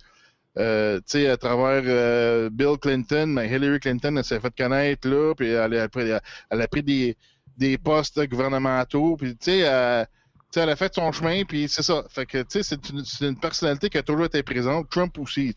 Euh, 0.56 1.00
à 1.30 1.36
travers 1.36 1.82
euh, 1.86 2.50
Bill 2.50 2.76
Clinton, 2.80 3.26
mais 3.26 3.48
Hillary 3.48 3.78
Clinton, 3.78 4.16
elle 4.16 4.24
s'est 4.24 4.40
fait 4.40 4.52
connaître 4.56 5.08
là, 5.08 5.34
puis 5.34 5.48
elle, 5.48 5.74
a 5.74 5.88
pris- 5.88 6.82
des, 6.82 7.16
des 7.56 7.78
postes 7.78 8.20
gouvernementaux, 8.26 9.16
puis 9.16 9.36
elle, 9.46 10.68
a 10.70 10.76
fait 10.76 10.94
son 10.94 11.12
chemin, 11.12 11.44
puis 11.44 11.68
c'est 11.68 11.82
ça. 11.82 12.04
Fait 12.08 12.26
que, 12.26 12.44
c'est 12.48 12.90
une, 12.90 13.04
une 13.20 13.38
personnalité 13.38 13.88
qui 13.88 13.98
a 13.98 14.02
toujours 14.02 14.24
été 14.24 14.42
présente, 14.42 14.88
Trump 14.90 15.16
aussi. 15.18 15.54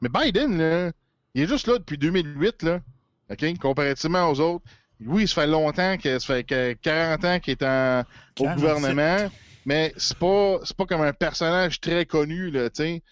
Mais 0.00 0.08
Biden, 0.08 0.58
là, 0.58 0.92
il 1.34 1.42
est 1.42 1.46
juste 1.46 1.66
là 1.66 1.78
depuis 1.78 1.98
2008, 1.98 2.62
là. 2.62 2.80
OK? 3.30 3.58
Comparativement 3.58 4.28
aux 4.30 4.40
autres. 4.40 4.64
Oui, 5.04 5.26
ça 5.26 5.42
fait 5.42 5.46
longtemps 5.46 5.96
que 5.96 6.18
ça 6.18 6.26
fait 6.34 6.44
que 6.44 6.72
40 6.74 7.24
ans 7.24 7.40
qu'il 7.40 7.52
est 7.52 7.62
en, 7.62 8.00
au 8.38 8.44
47. 8.44 8.56
gouvernement, 8.56 9.30
mais 9.64 9.92
c'est 9.96 10.18
pas 10.18 10.58
c'est 10.64 10.76
pas 10.76 10.84
comme 10.86 11.00
un 11.02 11.12
personnage 11.12 11.80
très 11.80 12.04
connu, 12.04 12.50
là, 12.50 12.68
tu 12.70 12.82
sais. 12.82 13.02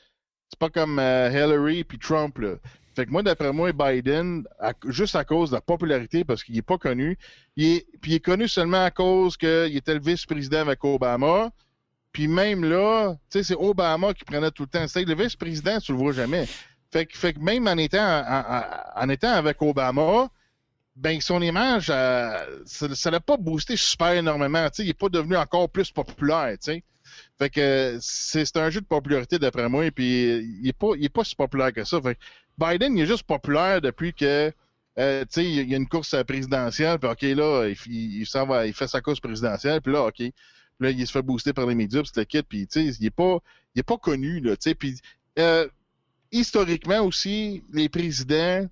C'est 0.50 0.58
pas 0.58 0.70
comme 0.70 0.98
euh, 0.98 1.30
Hillary 1.30 1.84
puis 1.84 1.98
Trump, 1.98 2.38
là. 2.38 2.54
Fait 2.94 3.06
que 3.06 3.10
moi, 3.10 3.22
d'après 3.22 3.52
moi, 3.52 3.70
Biden, 3.72 4.44
à- 4.58 4.72
juste 4.88 5.14
à 5.14 5.24
cause 5.24 5.50
de 5.50 5.54
la 5.54 5.60
popularité, 5.60 6.24
parce 6.24 6.42
qu'il 6.42 6.56
est 6.58 6.62
pas 6.62 6.78
connu, 6.78 7.16
il 7.56 7.76
est, 7.76 7.86
puis 8.00 8.10
il 8.12 8.14
est 8.16 8.20
connu 8.20 8.48
seulement 8.48 8.82
à 8.84 8.90
cause 8.90 9.36
qu'il 9.36 9.76
était 9.76 9.94
le 9.94 10.00
vice-président 10.00 10.58
avec 10.60 10.82
Obama. 10.84 11.50
Puis 12.12 12.26
même 12.26 12.64
là, 12.64 13.14
tu 13.30 13.38
sais, 13.38 13.42
c'est 13.44 13.54
Obama 13.54 14.12
qui 14.14 14.24
prenait 14.24 14.50
tout 14.50 14.64
le 14.64 14.68
temps. 14.68 14.88
C'est 14.88 15.04
le 15.04 15.14
vice-président, 15.14 15.78
tu 15.78 15.92
le 15.92 15.98
vois 15.98 16.12
jamais. 16.12 16.46
Fait 16.90 17.06
que, 17.06 17.16
fait 17.16 17.34
que 17.34 17.40
même 17.40 17.66
en 17.68 17.76
étant, 17.76 18.24
en, 18.96 19.08
étant 19.08 19.32
avec 19.32 19.60
Obama, 19.60 20.30
ben 20.96 21.20
son 21.20 21.40
image, 21.42 21.90
euh, 21.90 22.62
ça 22.64 23.10
l'a 23.10 23.20
pas 23.20 23.36
boosté 23.36 23.76
super 23.76 24.12
énormément. 24.12 24.68
Tu 24.70 24.76
sais, 24.76 24.84
il 24.84 24.88
n'est 24.88 24.94
pas 24.94 25.08
devenu 25.08 25.36
encore 25.36 25.68
plus 25.68 25.90
populaire. 25.90 26.52
Tu 26.52 26.72
sais. 26.72 26.84
Fait 27.38 27.50
que 27.50 27.98
c'est 28.00 28.56
un 28.56 28.70
jeu 28.70 28.80
de 28.80 28.86
popularité 28.86 29.38
d'après 29.38 29.68
moi, 29.68 29.86
et 29.86 29.90
puis 29.90 30.58
il 30.60 30.68
est 30.68 30.72
pas, 30.76 30.88
il 30.96 31.04
est 31.04 31.08
pas 31.08 31.24
si 31.24 31.36
populaire 31.36 31.72
que 31.72 31.84
ça. 31.84 32.00
Fait 32.00 32.14
que 32.14 32.20
Biden, 32.58 32.96
il 32.96 33.02
est 33.02 33.06
juste 33.06 33.22
populaire 33.22 33.80
depuis 33.80 34.12
que 34.12 34.52
euh, 34.98 35.24
il 35.36 35.68
y 35.68 35.74
a 35.74 35.76
une 35.76 35.88
course 35.88 36.16
présidentielle, 36.24 36.98
puis 36.98 37.10
OK, 37.10 37.22
là, 37.22 37.68
il, 37.68 37.76
il, 37.86 38.26
va, 38.46 38.66
il 38.66 38.74
fait 38.74 38.88
sa 38.88 39.00
course 39.00 39.20
présidentielle, 39.20 39.80
puis 39.80 39.92
là, 39.92 40.06
OK. 40.06 40.20
Là, 40.80 40.90
il 40.90 41.06
se 41.06 41.12
fait 41.12 41.22
booster 41.22 41.52
par 41.52 41.66
les 41.66 41.74
médias, 41.74 42.02
puis 42.02 42.12
le 42.16 42.24
kit, 42.24 42.42
puis 42.42 42.66
tu 42.66 42.92
sais, 42.92 42.96
il 43.00 43.06
est 43.06 43.10
pas, 43.10 43.38
il 43.74 43.80
est 43.80 43.84
pas 43.84 43.98
connu, 43.98 44.40
là, 44.40 44.56
tu 44.56 44.70
sais, 44.70 44.74
puis 44.74 44.96
euh, 45.38 45.68
historiquement 46.32 47.00
aussi, 47.00 47.62
les 47.72 47.88
présidents, 47.88 48.66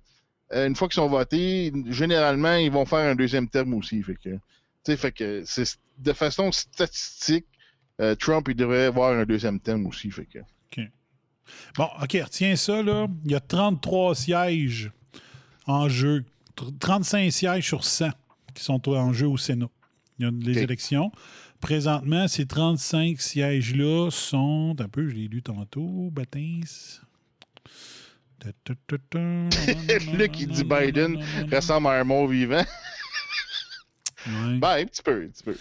euh, 0.53 0.67
une 0.67 0.75
fois 0.75 0.87
qu'ils 0.87 0.95
sont 0.95 1.09
votés, 1.09 1.71
généralement, 1.89 2.55
ils 2.55 2.71
vont 2.71 2.85
faire 2.85 2.99
un 3.09 3.15
deuxième 3.15 3.49
terme 3.49 3.73
aussi. 3.73 4.01
Fait 4.03 4.15
que, 4.15 4.29
tu 4.29 4.39
sais, 4.83 4.97
fait 4.97 5.11
que 5.11 5.43
c'est 5.45 5.77
de 5.97 6.13
façon 6.13 6.51
statistique, 6.51 7.45
euh, 7.99 8.15
Trump, 8.15 8.47
il 8.49 8.55
devrait 8.55 8.85
avoir 8.85 9.17
un 9.17 9.25
deuxième 9.25 9.59
terme 9.59 9.85
aussi. 9.87 10.11
Fait 10.11 10.25
que, 10.25 10.39
Bon, 11.77 11.87
OK, 12.03 12.11
retiens 12.21 12.55
ça, 12.57 12.83
là. 12.83 13.07
Il 13.23 13.31
y 13.31 13.35
a 13.35 13.39
33 13.39 14.15
sièges 14.15 14.91
en 15.65 15.87
jeu. 15.87 16.25
Tr- 16.57 16.77
35 16.77 17.31
sièges 17.31 17.65
sur 17.65 17.85
100 17.85 18.09
qui 18.53 18.63
sont 18.65 18.89
en 18.89 19.13
jeu 19.13 19.27
au 19.27 19.37
Sénat. 19.37 19.69
Il 20.19 20.25
y 20.25 20.27
a 20.27 20.31
les 20.31 20.57
élections. 20.59 21.09
Présentement, 21.61 22.27
ces 22.27 22.45
35 22.45 23.21
sièges-là 23.21 24.09
sont. 24.11 24.75
Un 24.77 24.89
peu, 24.89 25.07
je 25.07 25.15
l'ai 25.15 25.27
lu 25.29 25.41
tantôt. 25.41 26.09
Baptiste. 26.11 27.01
Luc, 30.13 30.39
il 30.39 30.47
dit 30.47 30.63
Biden 30.63 31.23
ressemble 31.51 31.87
à 31.87 31.91
un 31.99 32.03
mot 32.03 32.27
vivant. 32.27 32.63
Ben, 34.27 34.81
un 34.81 34.85
petit 34.85 35.01
peu, 35.01 35.23
un 35.23 35.27
petit 35.27 35.43
peu. 35.43 35.55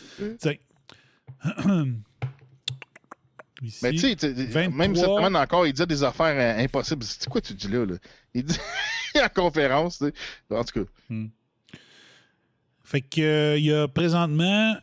Mais 3.83 3.93
tu 3.93 3.99
sais, 3.99 4.17
tu 4.17 4.27
sais, 4.27 4.33
23. 4.33 4.71
même 4.71 4.95
cette 4.95 5.05
semaine 5.05 5.37
encore, 5.37 5.67
il 5.67 5.73
disait 5.73 5.87
des 5.87 6.03
affaires 6.03 6.37
euh, 6.37 6.63
impossibles. 6.63 7.03
C'est 7.05 7.29
quoi 7.29 7.41
tu 7.41 7.55
dis 7.55 7.69
là, 7.69 7.87
là? 7.87 7.95
Il 8.35 8.45
dit, 8.45 8.59
en 9.23 9.29
conférence. 9.29 10.03
En 10.51 10.65
tout 10.65 10.85
cas, 10.85 11.15
Fait 12.85 13.01
que 13.01 13.57
il 13.57 13.65
y 13.65 13.73
a 13.73 13.89
présentement, 13.89 14.77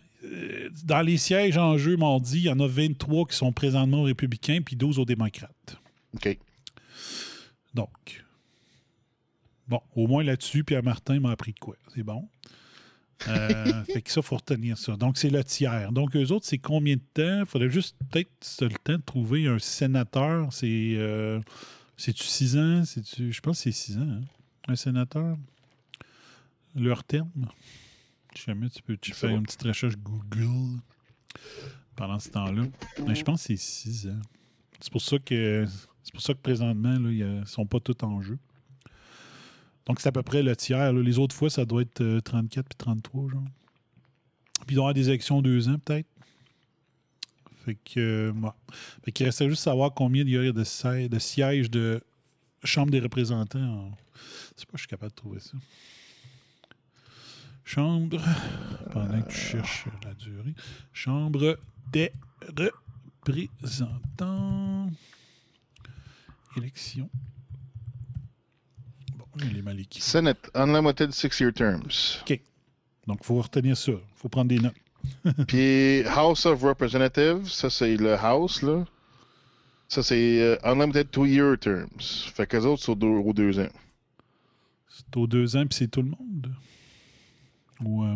dans 0.86 1.02
les 1.02 1.18
sièges 1.18 1.58
en 1.58 1.78
jeu 1.78 1.98
mardi, 1.98 2.38
il 2.39 2.44
y 2.46 2.50
en 2.50 2.60
a 2.60 2.68
23 2.68 3.28
qui 3.28 3.36
sont 3.36 3.52
présentement 3.52 4.02
aux 4.02 4.06
républicains 4.06 4.62
puis 4.66 4.76
12 4.76 4.98
aux 5.00 5.06
démocrates. 5.06 5.78
OK. 6.16 6.38
Donc, 7.74 8.24
bon, 9.68 9.82
au 9.96 10.08
moins 10.08 10.24
là-dessus, 10.24 10.64
Pierre 10.64 10.84
Martin 10.84 11.20
m'a 11.20 11.32
appris 11.32 11.54
de 11.54 11.60
quoi. 11.60 11.76
C'est 11.96 12.04
bon. 12.04 12.28
Euh, 13.28 13.84
fait 13.86 14.02
que 14.02 14.12
ça, 14.12 14.20
il 14.22 14.24
faut 14.26 14.36
retenir 14.36 14.78
ça. 14.78 14.96
Donc, 14.96 15.18
c'est 15.18 15.30
le 15.30 15.44
tiers. 15.44 15.92
Donc, 15.92 16.16
eux 16.16 16.32
autres, 16.32 16.46
c'est 16.46 16.58
combien 16.58 16.96
de 16.96 17.02
temps? 17.14 17.40
Il 17.42 17.46
faudrait 17.46 17.70
juste 17.70 17.96
peut-être 18.12 18.30
le 18.62 18.70
temps 18.84 18.98
de 18.98 19.04
trouver 19.04 19.48
un 19.48 19.60
sénateur. 19.60 20.52
C'est. 20.52 20.94
euh, 20.98 21.40
C'est-tu 21.98 22.24
6 22.24 22.58
ans? 22.58 22.86
C'est-tu. 22.86 23.32
Je 23.32 23.42
pense 23.42 23.58
que 23.58 23.64
c'est 23.64 23.72
6 23.72 23.98
ans, 23.98 24.02
hein? 24.10 24.22
Un 24.68 24.76
sénateur? 24.76 25.38
Leur 26.76 27.04
terme? 27.04 27.30
Si 28.36 28.44
jamais 28.46 28.70
tu 28.70 28.82
peux 28.82 28.98
tu 28.98 29.12
pas. 29.12 29.28
une 29.28 29.44
petite 29.44 29.62
recherche 29.64 29.96
Google 29.98 30.80
pendant 31.96 32.20
ce 32.20 32.30
temps-là. 32.30 32.64
Mais 33.06 33.14
je 33.16 33.24
pense 33.24 33.42
que 33.42 33.48
c'est 33.48 33.58
6 33.58 34.08
ans. 34.08 34.20
C'est 34.80 34.92
pour 34.92 35.02
ça 35.02 35.18
que. 35.20 35.66
C'est 36.04 36.12
pour 36.12 36.22
ça 36.22 36.34
que 36.34 36.39
présentement, 36.39 36.99
là, 36.99 37.12
ils 37.12 37.39
ne 37.39 37.45
sont 37.45 37.66
pas 37.66 37.80
tous 37.80 38.04
en 38.04 38.22
jeu. 38.22 38.38
Donc, 39.86 39.99
c'est 39.99 40.10
à 40.10 40.12
peu 40.12 40.24
près 40.24 40.43
le 40.43 40.56
tiers. 40.56 40.93
Les 40.93 41.18
autres 41.20 41.36
fois, 41.36 41.49
ça 41.49 41.66
doit 41.66 41.82
être 41.82 42.01
euh, 42.01 42.22
34 42.22 42.66
puis 42.68 42.78
33, 42.78 43.30
genre. 43.30 43.43
Puis, 44.66 44.74
il 44.74 44.76
doit 44.76 44.84
y 44.84 44.86
avoir 44.86 44.93
des 44.93 45.10
élections 45.10 45.41
deux 45.41 45.68
ans, 45.68 45.78
peut-être. 45.84 46.08
Fait 47.66 47.76
que, 47.76 48.32
euh. 48.32 48.49
Fait 49.04 49.12
qu'il 49.12 49.26
restait 49.26 49.49
juste 49.49 49.64
savoir 49.64 49.93
combien 49.93 50.24
il 50.24 50.30
y 50.30 50.38
aurait 50.38 50.54
de 50.54 51.20
sièges 51.20 51.70
de 51.70 52.01
Chambre 52.64 52.91
des 52.91 52.99
représentants. 52.99 53.60
En... 53.60 53.91
Je 54.56 54.62
sais 54.62 54.66
pas, 54.66 54.74
je 54.74 54.80
suis 54.80 54.88
capable 54.88 55.12
de 55.12 55.16
trouver 55.16 55.39
ça. 55.39 55.58
Chambre, 57.66 58.22
pendant 58.91 59.22
que 59.22 59.30
tu 59.30 59.38
cherches 59.38 59.86
la 60.04 60.14
durée. 60.14 60.54
Chambre 60.91 61.58
des 61.91 62.12
représentants. 63.26 64.89
Élection. 66.58 67.10
Bon, 69.18 69.26
il 69.49 69.58
est 69.58 69.62
mal 69.62 69.80
écrit. 69.80 70.01
Senate, 70.01 70.49
unlimited 70.54 71.12
six-year 71.14 71.51
terms. 71.54 72.22
OK. 72.22 72.39
Donc, 73.08 73.20
il 73.22 73.26
faut 73.26 73.41
retenir 73.41 73.76
ça. 73.78 73.91
Il 73.91 73.99
faut 74.16 74.30
prendre 74.30 74.49
des 74.49 74.60
notes. 74.60 74.74
Puis 75.47 76.04
House 76.06 76.45
of 76.45 76.62
Representatives, 76.64 77.49
ça 77.49 77.70
c'est 77.70 77.97
le 77.97 78.14
House, 78.14 78.62
là. 78.62 78.86
Ça 79.89 80.01
c'est 80.01 80.41
euh, 80.41 80.58
unlimited 80.64 81.12
two-year 81.12 81.58
terms. 81.60 81.89
Fait 82.34 82.47
que 82.47 82.56
les 82.58 82.66
autres 82.66 82.82
sont 82.84 82.95
deux, 82.95 83.08
aux 83.08 83.34
deux 83.34 83.60
ans. 83.60 83.68
C'est 84.88 85.18
aux 85.18 85.28
deux 85.28 85.56
ans, 85.58 85.66
puis 85.68 85.78
c'est 85.78 85.88
tout 85.89 86.01
le 86.01 86.10
monde. 86.10 86.54
Ou 87.84 88.04
euh, 88.06 88.16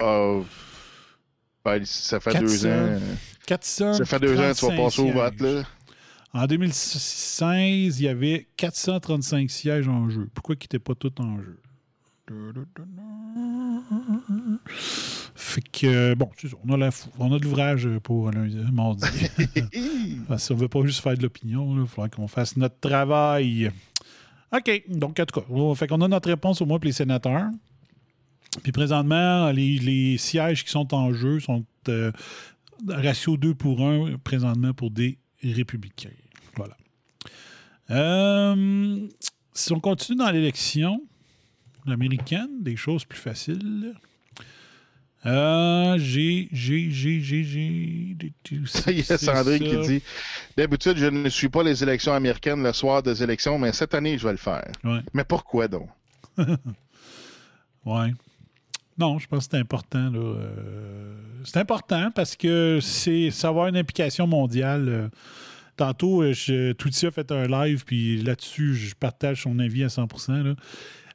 Euh, 0.00 0.42
ben, 1.64 1.84
ça 1.84 2.18
fait 2.18 2.32
400. 2.32 2.40
deux 2.46 2.66
ans. 2.66 2.70
euh, 2.70 3.14
400. 3.46 3.94
Ça 3.94 4.04
fait 4.06 4.20
deux 4.20 4.38
ans 4.40 4.52
que 4.52 4.58
tu 4.58 4.66
vas 4.66 4.76
passer 4.76 5.02
au 5.02 5.12
vote, 5.12 5.40
là. 5.40 5.62
En 6.34 6.46
2016, 6.46 8.00
il 8.00 8.04
y 8.04 8.08
avait 8.08 8.46
435 8.56 9.50
sièges 9.50 9.88
en 9.88 10.08
jeu. 10.08 10.30
Pourquoi 10.34 10.54
ils 10.54 10.64
n'étaient 10.64 10.78
pas 10.78 10.94
tous 10.94 11.12
en 11.18 11.38
jeu? 11.38 11.58
Fait 15.34 15.60
que, 15.60 16.14
bon, 16.14 16.30
c'est 16.38 16.48
ça. 16.48 16.56
On 16.64 16.72
a, 16.72 16.76
la 16.78 16.90
on 17.18 17.32
a 17.34 17.38
de 17.38 17.44
l'ouvrage 17.44 17.88
pour 18.02 18.30
lundi, 18.30 18.56
mardi. 18.72 19.06
Qu'on 20.28 20.34
ne 20.34 20.58
veut 20.58 20.68
pas 20.68 20.84
juste 20.86 21.00
faire 21.00 21.16
de 21.16 21.22
l'opinion, 21.22 21.82
il 21.82 21.86
faudra 21.86 22.08
qu'on 22.08 22.28
fasse 22.28 22.56
notre 22.56 22.78
travail. 22.80 23.70
OK. 24.52 24.84
Donc, 24.88 25.20
en 25.20 25.26
tout 25.26 25.40
cas, 25.40 25.46
on, 25.50 25.74
fait 25.74 25.86
qu'on 25.86 26.00
a 26.00 26.08
notre 26.08 26.30
réponse 26.30 26.62
au 26.62 26.66
moins 26.66 26.78
pour 26.78 26.86
les 26.86 26.92
sénateurs. 26.92 27.50
Puis 28.62 28.72
présentement, 28.72 29.50
les, 29.50 29.78
les 29.78 30.16
sièges 30.16 30.64
qui 30.64 30.70
sont 30.70 30.94
en 30.94 31.12
jeu 31.12 31.40
sont 31.40 31.64
euh, 31.88 32.12
ratio 32.86 33.36
2 33.36 33.54
pour 33.54 33.80
1 33.80 34.18
présentement 34.24 34.72
pour 34.72 34.90
des 34.90 35.18
républicains. 35.42 36.10
Euh, 37.90 39.08
si 39.52 39.72
on 39.72 39.80
continue 39.80 40.18
dans 40.18 40.30
l'élection 40.30 41.02
américaine, 41.86 42.48
des 42.60 42.76
choses 42.76 43.04
plus 43.04 43.18
faciles. 43.18 43.94
Euh, 45.24 45.96
j'ai, 45.98 46.48
j'ai, 46.50 46.90
j'ai, 46.90 47.20
j'ai, 47.20 47.44
j'ai. 47.44 48.16
Ça 48.66 48.90
y 48.90 49.00
est, 49.00 49.16
Sandrine 49.16 49.62
qui 49.62 49.78
dit 49.86 50.02
D'habitude, 50.56 50.96
je 50.96 51.06
ne 51.06 51.28
suis 51.28 51.48
pas 51.48 51.62
les 51.62 51.80
élections 51.82 52.12
américaines 52.12 52.62
le 52.62 52.72
soir 52.72 53.02
des 53.02 53.22
élections, 53.22 53.58
mais 53.58 53.72
cette 53.72 53.94
année, 53.94 54.18
je 54.18 54.26
vais 54.26 54.32
le 54.32 54.38
faire. 54.38 54.64
Ouais. 54.82 55.00
Mais 55.12 55.24
pourquoi 55.24 55.68
donc? 55.68 55.88
Ouais. 57.84 58.12
Non, 58.96 59.18
je 59.18 59.26
pense 59.26 59.46
que 59.46 59.56
c'est 59.56 59.60
important. 59.60 60.10
là. 60.10 60.18
Euh, 60.18 61.16
c'est 61.44 61.58
important 61.58 62.10
parce 62.12 62.36
que 62.36 62.78
c'est 62.80 63.30
ça 63.30 63.48
va 63.48 63.50
avoir 63.50 63.66
une 63.66 63.76
implication 63.76 64.26
mondiale. 64.26 64.88
Euh, 64.88 65.08
Tantôt, 65.76 66.22
euh, 66.22 66.32
je, 66.34 66.72
a 67.06 67.10
fait 67.10 67.32
un 67.32 67.46
live, 67.46 67.84
puis 67.84 68.22
là-dessus, 68.22 68.74
je 68.74 68.94
partage 68.94 69.42
son 69.42 69.58
avis 69.58 69.84
à 69.84 69.88
100%. 69.88 70.42
là. 70.42 70.54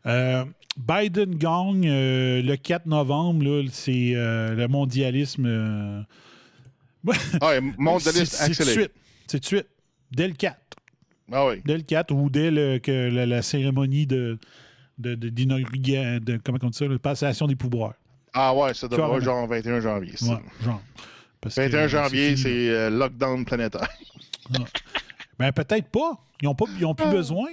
Euh, 0.06 0.46
Biden 0.78 1.36
gagne 1.36 1.88
euh, 1.90 2.42
le 2.42 2.56
4 2.56 2.86
novembre. 2.86 3.64
c'est 3.72 4.14
euh, 4.16 4.56
le 4.56 4.68
mondialisme. 4.68 5.46
Ah, 7.40 7.48
ouais, 7.50 7.62
mondialiste 7.78 8.34
c'est- 8.34 8.46
de 8.48 8.52
accéléré. 8.52 8.74
suite. 8.82 8.92
C'est 9.28 9.38
tout 9.40 9.42
de 9.42 9.46
suite. 9.46 9.68
Dès 10.12 10.28
le 10.28 10.34
4. 10.34 10.58
Ah 11.32 11.48
oui. 11.48 11.62
Dès 11.66 11.78
le 11.78 11.84
4 11.84 12.12
ou 12.14 12.30
dès 12.30 12.52
le- 12.52 12.80
que 12.80 13.10
la, 13.10 13.26
la 13.26 13.42
cérémonie 13.42 14.06
de, 14.08 14.38
de, 14.98 15.16
de, 15.16 15.30
de- 15.30 16.38
comment 16.44 16.58
on 16.64 16.70
dit 16.70 16.78
ça, 16.78 16.86
la 16.88 17.00
passation 17.00 17.48
des 17.48 17.56
pouvoirs. 17.56 17.94
Ah 18.34 18.54
ouais, 18.56 18.74
ça 18.74 18.88
devrait 18.88 19.18
être 19.18 19.24
genre 19.24 19.48
21 19.48 19.80
janvier. 19.82 20.14
ça. 20.18 20.34
Ouais, 20.34 20.40
genre. 20.64 20.82
Parce 21.40 21.56
que, 21.56 21.62
21 21.62 21.80
euh, 21.80 21.88
janvier, 21.88 22.36
c'est 22.36 22.70
euh, 22.70 22.90
lockdown 22.90 23.46
planétaire. 23.46 23.88
Ben, 25.40 25.52
peut-être 25.52 25.90
pas. 25.90 26.18
Ils 26.42 26.46
n'ont 26.46 26.56
ils 26.80 26.86
ont 26.86 26.96
plus 26.96 27.10
besoin. 27.10 27.48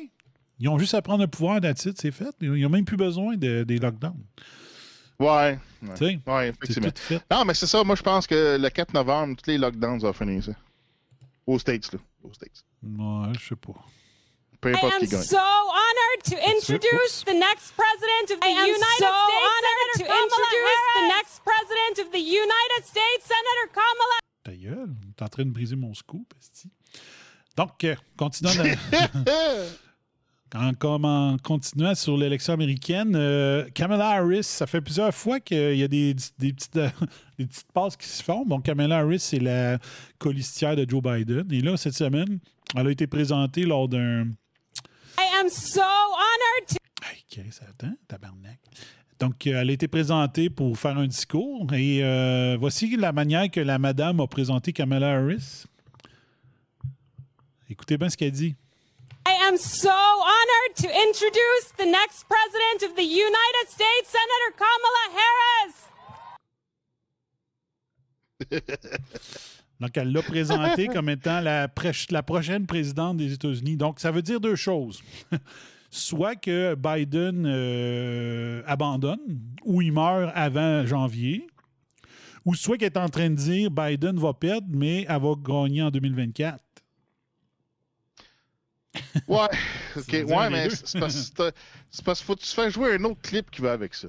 Ils 0.58 0.68
ont 0.68 0.78
juste 0.78 0.94
à 0.94 1.02
prendre 1.02 1.20
le 1.22 1.26
pouvoir 1.28 1.60
d'attitude, 1.60 1.96
c'est 2.00 2.12
fait. 2.12 2.34
Ils 2.40 2.62
n'ont 2.62 2.68
même 2.70 2.84
plus 2.84 2.96
besoin 2.96 3.36
de- 3.36 3.64
des 3.64 3.78
lockdowns. 3.78 4.24
Ouais. 5.18 5.26
Ouais, 5.28 5.58
Tu 5.82 5.96
sais, 5.96 6.04
ouais 6.04 6.20
c'est 6.26 6.48
effectivement. 6.48 6.90
tout 6.90 7.02
fait. 7.02 7.22
Non, 7.30 7.44
mais 7.44 7.54
c'est 7.54 7.66
ça. 7.66 7.84
Moi, 7.84 7.94
je 7.96 8.02
pense 8.02 8.26
que 8.26 8.56
le 8.58 8.68
4 8.70 8.94
novembre, 8.94 9.36
tous 9.36 9.50
les 9.50 9.58
lockdowns 9.58 9.98
vont 9.98 10.12
finir, 10.12 10.42
ça. 10.44 10.52
Aux 11.46 11.58
States, 11.58 11.92
là. 11.92 11.98
Aux 12.22 12.32
States. 12.32 12.64
Ouais, 12.82 13.32
je 13.38 13.48
sais 13.48 13.56
pas. 13.56 13.74
Peu 14.60 14.70
I 14.70 14.74
importe 14.76 14.94
am 14.94 15.00
qui 15.00 15.08
gagne. 15.08 15.22
so 15.22 15.36
honored 15.36 16.22
to 16.24 16.36
introduce 16.36 17.22
the 17.26 17.34
next 17.36 17.74
president 17.76 18.32
of 18.32 18.40
the 18.40 18.46
I 18.48 18.52
am 18.56 18.66
United 18.66 18.80
so 18.98 19.12
States. 19.12 19.44
honored 19.44 19.92
Senator 19.92 19.92
to 19.92 20.04
Kamala 20.04 20.24
introduce 20.24 20.82
the 20.94 21.06
next 21.18 21.42
president 21.44 21.94
of 22.06 22.12
the 22.12 22.24
United 22.24 22.82
States, 22.86 23.22
Senator 23.28 23.66
Kamala. 23.74 24.18
Ta 24.42 24.52
gueule, 24.52 24.94
t'es 25.16 25.22
en 25.24 25.28
train 25.28 25.44
de 25.44 25.50
briser 25.50 25.76
mon 25.76 25.92
scoop, 25.92 26.32
esti. 26.40 26.70
Donc, 27.56 27.84
euh, 27.84 27.94
continuons. 28.16 28.52
En, 30.56 31.36
continuant 31.42 31.96
sur 31.96 32.16
l'élection 32.16 32.52
américaine, 32.52 33.16
euh, 33.16 33.68
Kamala 33.74 34.10
Harris, 34.10 34.44
ça 34.44 34.68
fait 34.68 34.80
plusieurs 34.80 35.12
fois 35.12 35.40
qu'il 35.40 35.74
y 35.74 35.82
a 35.82 35.88
des, 35.88 36.14
des 36.38 36.52
petites, 36.52 36.76
euh, 36.76 36.88
des 37.40 37.46
petites 37.46 37.72
passes 37.72 37.96
qui 37.96 38.06
se 38.06 38.22
font. 38.22 38.44
Bon, 38.46 38.60
Kamala 38.60 38.98
Harris, 38.98 39.18
c'est 39.18 39.40
la 39.40 39.78
colistière 40.18 40.76
de 40.76 40.88
Joe 40.88 41.02
Biden. 41.02 41.50
Et 41.50 41.60
là, 41.60 41.76
cette 41.76 41.94
semaine, 41.94 42.38
elle 42.76 42.86
a 42.86 42.90
été 42.90 43.08
présentée 43.08 43.64
lors 43.64 43.88
d'un. 43.88 44.26
I 45.18 45.40
am 45.40 45.48
so 45.48 45.80
honored 45.80 46.68
to. 46.68 46.76
Hey, 47.02 47.24
Chris, 47.28 47.58
attends, 47.68 47.96
tabarnak. 48.06 48.60
Donc, 49.18 49.46
euh, 49.46 49.60
elle 49.60 49.70
a 49.70 49.72
été 49.72 49.88
présentée 49.88 50.50
pour 50.50 50.78
faire 50.78 50.98
un 50.98 51.06
discours. 51.06 51.66
Et 51.72 52.04
euh, 52.04 52.56
voici 52.60 52.96
la 52.96 53.12
manière 53.12 53.50
que 53.50 53.60
la 53.60 53.78
madame 53.78 54.20
a 54.20 54.26
présenté 54.26 54.72
Kamala 54.72 55.16
Harris. 55.16 55.64
Écoutez 57.70 57.96
bien 57.96 58.10
ce 58.10 58.16
qu'elle 58.16 58.32
dit. 58.32 58.54
I 59.26 59.32
am 59.48 59.56
so 59.56 59.88
honored 59.88 60.76
to 60.76 60.88
introduce 60.88 61.72
the 61.78 61.86
next 61.86 62.26
president 62.28 62.82
of 62.90 62.94
the 62.94 63.04
United 63.04 63.68
States, 63.68 64.08
Senator 64.10 64.52
Kamala 64.58 65.04
Harris. 65.16 65.74
Donc, 69.80 69.96
elle 69.96 70.12
l'a 70.12 70.22
présenté 70.22 70.88
comme 70.92 71.08
étant 71.08 71.40
la 71.40 71.68
prochaine 71.68 72.66
présidente 72.66 73.16
des 73.16 73.32
États-Unis. 73.32 73.76
Donc, 73.76 73.98
ça 73.98 74.10
veut 74.10 74.22
dire 74.22 74.40
deux 74.40 74.56
choses. 74.56 75.02
Soit 75.90 76.36
que 76.36 76.74
Biden 76.74 77.44
euh, 77.46 78.62
abandonne 78.66 79.20
ou 79.64 79.80
il 79.80 79.92
meurt 79.92 80.32
avant 80.34 80.84
janvier, 80.84 81.46
ou 82.44 82.54
soit 82.54 82.76
qu'elle 82.76 82.92
est 82.92 82.98
en 82.98 83.08
train 83.08 83.30
de 83.30 83.36
dire 83.36 83.70
Biden 83.70 84.18
va 84.18 84.34
perdre, 84.34 84.66
mais 84.70 85.06
elle 85.08 85.22
va 85.22 85.34
gagner 85.40 85.82
en 85.82 85.90
2024. 85.90 86.58
Ouais, 89.28 89.48
ok. 89.96 90.12
Ouais, 90.28 90.50
mais 90.50 90.68
c'est 90.70 90.98
parce, 91.00 91.30
que- 91.30 91.52
c'est 91.90 92.04
parce 92.04 92.18
qu'il 92.20 92.26
faut 92.26 92.36
que 92.36 92.42
tu 92.42 92.54
fasses 92.54 92.72
jouer 92.74 92.94
un 92.94 93.04
autre 93.04 93.20
clip 93.22 93.50
qui 93.50 93.60
va 93.62 93.72
avec 93.72 93.94
ça. 93.94 94.08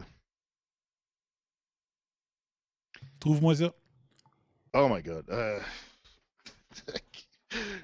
Trouve-moi 3.20 3.56
ça. 3.56 3.74
Oh 4.74 4.90
my 4.94 5.02
god. 5.02 5.26
Euh, 5.30 5.60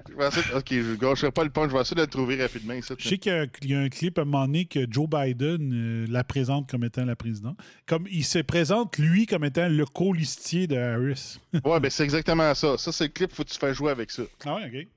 Je 0.08 0.14
vais 0.14 0.26
essayer- 0.28 0.54
ok, 0.54 0.66
je 0.70 0.76
ne 0.90 0.96
gâcherai 0.96 1.30
pas 1.32 1.44
le 1.44 1.50
punch, 1.50 1.70
je 1.70 1.74
vais 1.74 1.80
essayer 1.80 1.94
de 1.96 2.00
le 2.02 2.06
trouver 2.06 2.36
rapidement 2.42 2.74
ici. 2.74 2.92
Je 2.98 3.08
sais 3.08 3.16
qu'il 3.16 3.32
y, 3.32 3.34
a 3.34 3.40
un- 3.42 3.46
il 3.62 3.70
y 3.70 3.74
a 3.74 3.78
un 3.80 3.88
clip 3.88 4.18
à 4.18 4.22
un 4.22 4.24
moment 4.26 4.44
donné 4.46 4.66
que 4.66 4.80
Joe 4.90 5.08
Biden 5.08 5.72
euh, 5.72 6.06
la 6.10 6.24
présente 6.24 6.68
comme 6.70 6.84
étant 6.84 7.06
la 7.06 7.16
présidente. 7.16 7.58
Comme 7.86 8.06
il 8.10 8.24
se 8.24 8.40
présente, 8.40 8.98
lui, 8.98 9.24
comme 9.24 9.44
étant 9.44 9.68
le 9.70 9.86
colistier 9.86 10.66
de 10.66 10.76
Harris. 10.76 11.38
Ouais, 11.64 11.80
ben 11.80 11.88
c'est 11.90 12.04
exactement 12.04 12.54
ça. 12.54 12.76
Ça, 12.76 12.92
c'est 12.92 13.04
le 13.04 13.10
clip, 13.10 13.32
faut 13.32 13.44
que 13.44 13.48
tu 13.48 13.58
fasses 13.58 13.76
jouer 13.76 13.90
avec 13.92 14.10
ça. 14.10 14.24
ah 14.44 14.56
ouais, 14.56 14.66
OK. 14.66 14.88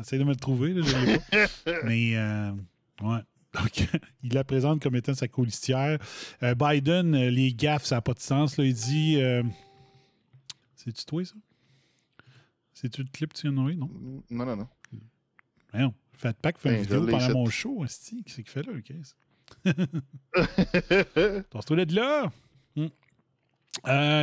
Essaye 0.00 0.18
de 0.18 0.24
me 0.24 0.30
le 0.30 0.36
trouver, 0.36 0.72
là, 0.74 0.82
je 0.84 0.96
l'ai 1.06 1.18
pas. 1.18 1.80
Mais, 1.84 2.16
euh, 2.16 2.50
ouais. 3.02 3.20
Donc, 3.54 3.86
il 4.24 4.32
la 4.34 4.42
présente 4.44 4.82
comme 4.82 4.96
étant 4.96 5.14
sa 5.14 5.28
colistière. 5.28 5.98
Euh, 6.42 6.54
Biden, 6.56 7.14
euh, 7.14 7.30
les 7.30 7.52
gaffes, 7.54 7.84
ça 7.84 7.96
n'a 7.96 8.00
pas 8.02 8.14
de 8.14 8.18
sens. 8.20 8.56
Là. 8.56 8.64
Il 8.64 8.74
dit. 8.74 9.16
euh, 9.20 9.42
C'est-tu 10.74 11.04
toi, 11.04 11.24
ça? 11.24 11.34
C'est-tu 12.72 13.02
le 13.04 13.08
clip 13.12 13.32
que 13.32 13.38
tu 13.38 13.48
viens 13.48 13.52
de? 13.64 13.72
Non. 13.74 13.88
Non, 14.30 14.44
non, 14.46 14.56
non. 14.56 14.68
Voyons. 15.72 15.94
Qu'il 16.10 16.20
fait 16.20 16.36
une 16.70 16.74
Ben, 16.76 16.82
vidéo 16.82 17.06
pendant 17.06 17.18
ici. 17.18 17.32
mon 17.32 17.46
show. 17.50 17.80
Qu'est-ce 17.82 18.34
qu'il 18.36 18.48
fait 18.48 18.62
là, 18.66 18.72
le 18.72 18.80
caisse? 18.80 19.16
Tasse-toi 21.50 21.84
de 21.84 21.94
là! 21.94 22.32
Hmm. 22.76 22.86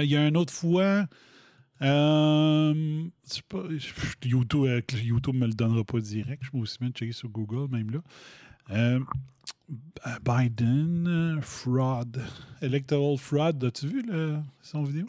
Il 0.03 0.09
y 0.09 0.15
a 0.17 0.27
une 0.27 0.37
autre 0.37 0.53
fois. 0.53 1.05
Euh, 1.81 3.05
pas, 3.49 3.63
YouTube, 4.23 4.65
euh, 4.65 4.81
YouTube 5.01 5.35
me 5.35 5.47
le 5.47 5.53
donnera 5.53 5.83
pas 5.83 5.99
direct. 5.99 6.43
Je 6.43 6.51
vais 6.51 6.59
aussi 6.59 6.77
bien 6.79 6.89
checker 6.89 7.11
sur 7.11 7.29
Google, 7.29 7.71
même 7.75 7.89
là. 7.89 7.99
Euh, 8.69 8.99
Biden, 10.23 11.07
euh, 11.07 11.41
fraud. 11.41 12.19
Electoral 12.61 13.17
fraud. 13.17 13.65
As-tu 13.65 13.87
vu 13.87 14.03
le, 14.03 14.37
son 14.61 14.83
vidéo? 14.83 15.07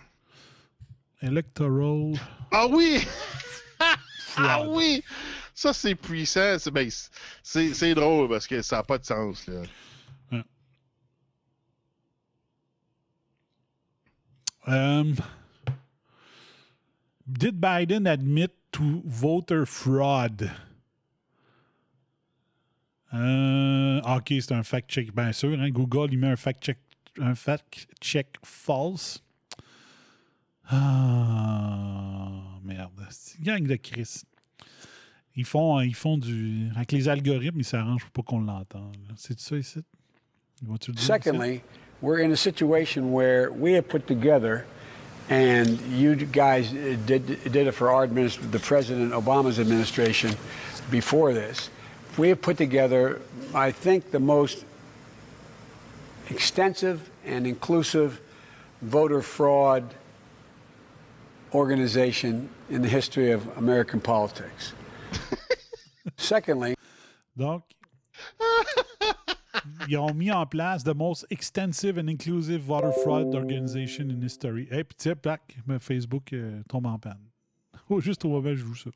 Electoral 1.21 2.15
Ah 2.51 2.67
oui! 2.71 3.01
ah 4.37 4.65
oui! 4.67 5.03
Ça, 5.55 5.73
c'est 5.73 5.95
puissant. 5.95 6.57
C'est 6.59 6.71
ben, 6.71 6.89
c'est- 7.43 7.95
drôle 7.95 8.29
parce 8.29 8.47
que 8.47 8.63
ça 8.63 8.77
n'a 8.77 8.83
pas 8.83 8.99
de 8.99 9.05
sens. 9.05 9.47
Là. 9.47 9.63
Um, 14.65 15.17
did 17.27 17.61
Biden 17.61 18.07
admit 18.07 18.51
to 18.73 19.03
voter 19.05 19.67
fraud? 19.67 20.51
Euh, 23.15 24.01
ok, 24.01 24.29
c'est 24.41 24.53
un 24.53 24.63
fact-check, 24.63 25.15
bien 25.15 25.33
sûr. 25.33 25.61
hein. 25.61 25.71
Google, 25.71 26.09
il 26.13 26.19
met 26.19 26.29
un 26.29 26.37
fact-check 26.37 26.79
un 27.21 27.35
fact-check 27.35 28.39
false. 28.43 29.23
Ah, 30.71 32.31
merde. 32.65 33.07
C'est 33.11 33.39
une 33.39 33.45
gang 33.45 33.67
de 33.67 33.77
Chris. 33.77 34.23
Ils 35.37 35.45
font, 35.45 35.81
ils 35.81 35.95
font 35.95 36.19
du. 36.19 36.69
Avec 36.75 36.93
les 36.93 37.09
algorithmes, 37.09 37.59
ils 37.61 37.65
s'arrangent 37.65 38.05
pour 38.05 38.25
pas 38.25 38.31
qu'on 38.31 38.41
l'entende. 38.41 38.97
C'est 39.17 39.39
ça 39.41 39.57
ici? 39.57 39.81
Secondly, 40.97 41.63
we're 42.01 42.23
in 42.25 42.31
a 42.31 42.37
situation 42.37 43.13
where 43.13 43.51
we 43.53 43.75
have 43.75 43.89
put 43.89 44.07
together, 44.07 44.65
and 45.29 45.81
you 45.81 46.17
guys 46.17 46.73
uh, 46.73 46.97
did, 47.07 47.27
did 47.45 47.67
it 47.67 47.73
for 47.73 47.91
our 47.91 48.05
administration, 48.05 48.51
the 48.51 48.59
President 48.59 49.13
Obama's 49.13 49.59
administration 49.59 50.35
before 50.91 51.33
this. 51.33 51.71
We 52.19 52.29
have 52.29 52.43
put 52.43 52.57
together, 52.59 53.23
I 53.55 53.71
think, 53.71 54.11
the 54.11 54.21
most 54.21 54.65
extensive 56.29 57.11
and 57.25 57.47
inclusive 57.47 58.21
voter 58.83 59.23
fraud 59.23 59.95
organization 61.55 62.49
in 62.71 62.83
the 62.83 62.89
history 62.89 63.31
of 63.31 63.47
American 63.59 64.01
politics. 64.01 64.73
Secondly, 66.17 66.75
Donc, 67.37 67.63
ils 69.89 69.99
ont 69.99 70.15
mis 70.15 70.31
en 70.31 70.47
place 70.47 70.85
the 70.85 70.95
most 70.95 71.27
extensive 71.31 71.99
and 71.99 72.09
inclusive 72.09 72.61
voter 72.61 72.93
fraud 73.03 73.35
organization 73.35 74.11
in 74.11 74.23
history. 74.23 74.69
Et 74.71 74.85
puis, 74.85 74.97
tiens, 74.97 75.15
plaque, 75.15 75.57
ma 75.67 75.79
Facebook 75.79 76.33
euh, 76.33 76.63
tombe 76.69 76.87
en 76.87 76.99
panne. 76.99 77.19
Oh, 77.91 78.01
juste 78.01 78.25
au 78.25 78.43
je 78.43 78.55
joue 78.55 78.75
ça. 78.75 78.91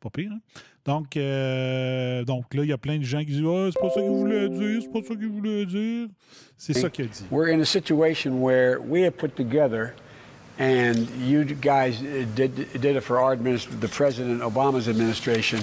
Pas 0.00 0.10
pire, 0.10 0.30
hein? 0.32 0.40
Donc, 0.84 1.16
euh, 1.16 2.24
donc 2.24 2.54
là, 2.54 2.62
il 2.62 2.68
y 2.68 2.72
a 2.72 2.78
plein 2.78 2.98
de 2.98 3.04
gens 3.04 3.20
qui 3.20 3.26
disent 3.26 3.44
Ah, 3.44 3.68
c'est 3.72 3.80
pas 3.80 3.90
ça 3.90 4.00
qu'il 4.00 4.10
voulait 4.10 4.48
dire, 4.48 4.82
c'est 4.82 4.92
pas 4.92 5.06
ça 5.06 5.14
qu'il 5.14 5.28
voulait 5.28 5.66
dire. 5.66 6.08
C'est 6.56 6.72
ça 6.74 6.90
qu'il 6.90 7.04
a 7.04 7.08
dit. 7.08 7.24
We're 7.30 7.52
in 7.52 7.60
a 7.60 7.64
situation 7.64 8.40
where 8.40 8.80
we 8.80 9.04
have 9.04 9.16
put 9.16 9.36
together, 9.36 9.94
and 10.58 11.08
you 11.20 11.44
guys 11.44 12.00
uh, 12.02 12.24
did, 12.34 12.54
did 12.80 12.96
it 12.96 13.02
for 13.02 13.18
our 13.18 13.36
the 13.36 13.88
President 13.88 14.40
Obama's 14.42 14.88
administration 14.88 15.60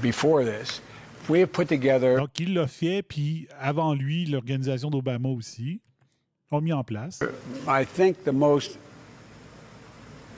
before 0.00 0.44
this. 0.44 0.80
We 1.28 1.40
have 1.40 1.52
put 1.52 1.68
together. 1.68 2.16
Donc, 2.16 2.38
il 2.40 2.54
l'a 2.54 2.66
fait, 2.66 3.02
puis 3.02 3.48
avant 3.60 3.94
lui, 3.94 4.24
l'organisation 4.26 4.88
d'Obama 4.90 5.28
aussi 5.28 5.80
ont 6.50 6.62
mis 6.62 6.72
en 6.72 6.82
place. 6.82 7.20
I 7.66 7.84
think 7.84 8.24
the 8.24 8.32
most 8.32 8.78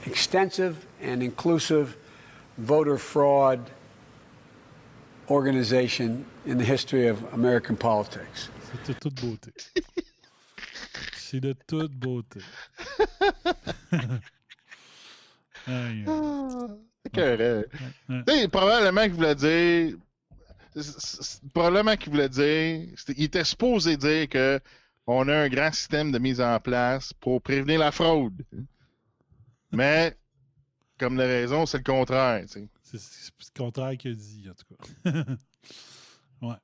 extensive 0.05 0.75
and 1.01 1.21
inclusive 1.21 1.95
voter 2.57 2.97
fraud 2.97 3.59
organization 5.29 6.25
in 6.45 6.57
the 6.57 6.65
history 6.65 7.07
of 7.07 7.23
American 7.33 7.75
politics. 7.77 8.49
C'est 8.85 8.93
de 8.93 8.99
toute 8.99 9.21
beauté. 9.21 9.51
C'est 11.15 11.39
de 11.39 11.53
toute 11.67 11.93
beauté. 11.93 12.41
Aïe, 15.67 16.03
aïe. 16.05 16.05
C'est 16.07 17.07
écœurant. 17.07 17.63
Ouais. 18.09 18.23
Tu 18.27 18.33
sais, 18.33 18.47
probablement 18.47 19.03
qu'il 19.03 19.13
voulait 19.13 19.35
dire. 19.35 19.95
Probablement 21.53 21.95
qu'il 21.97 22.11
voulait 22.11 22.29
dire. 22.29 22.87
Il 23.17 23.23
était 23.23 23.43
supposé 23.43 23.97
dire 23.97 24.29
que 24.29 24.59
on 25.07 25.27
a 25.27 25.35
un 25.35 25.49
grand 25.49 25.71
système 25.73 26.11
de 26.11 26.19
mise 26.19 26.39
en 26.39 26.59
place 26.59 27.11
pour 27.13 27.41
prévenir 27.41 27.79
la 27.79 27.91
fraude. 27.91 28.45
Mais, 29.71 30.15
comme 30.97 31.17
la 31.17 31.25
raison, 31.25 31.65
c'est 31.65 31.77
le 31.79 31.83
contraire. 31.83 32.45
C'est 32.47 32.59
le 32.61 33.57
contraire 33.57 33.97
qu'il 33.97 34.11
a 34.11 34.15
dit, 34.15 34.47
en 34.49 34.53
tout 34.53 34.75
cas. 35.13 35.23
ouais. 36.41 36.55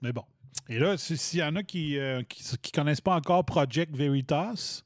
Mais 0.00 0.12
bon. 0.12 0.24
Et 0.68 0.78
là, 0.78 0.96
si- 0.96 1.16
s'il 1.16 1.40
y 1.40 1.42
en 1.42 1.56
a 1.56 1.62
qui 1.62 1.96
ne 1.96 2.22
qui, 2.22 2.72
connaissent 2.72 3.00
pas 3.00 3.16
encore 3.16 3.44
Project 3.44 3.94
Veritas, 3.94 4.82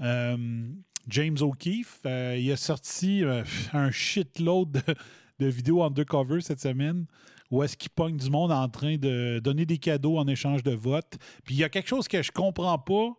euh, 0.00 0.68
James 1.08 1.36
O'Keefe, 1.40 2.00
euh, 2.06 2.36
il 2.38 2.50
a 2.52 2.56
sorti 2.56 3.24
euh, 3.24 3.42
un 3.72 3.90
shitload 3.90 4.72
de, 4.72 4.94
de 5.40 5.46
vidéos 5.46 5.82
undercover 5.82 6.40
cette 6.40 6.60
semaine 6.60 7.06
où 7.54 7.62
est-ce 7.62 7.76
qu'il 7.76 7.90
pogne 7.90 8.16
du 8.16 8.30
monde 8.30 8.50
en 8.50 8.68
train 8.68 8.96
de 8.96 9.38
donner 9.38 9.64
des 9.64 9.78
cadeaux 9.78 10.18
en 10.18 10.26
échange 10.26 10.64
de 10.64 10.72
votes. 10.72 11.18
Puis 11.44 11.54
il 11.54 11.58
y 11.58 11.64
a 11.64 11.68
quelque 11.68 11.88
chose 11.88 12.08
que 12.08 12.20
je 12.20 12.32
comprends 12.32 12.78
pas, 12.78 13.12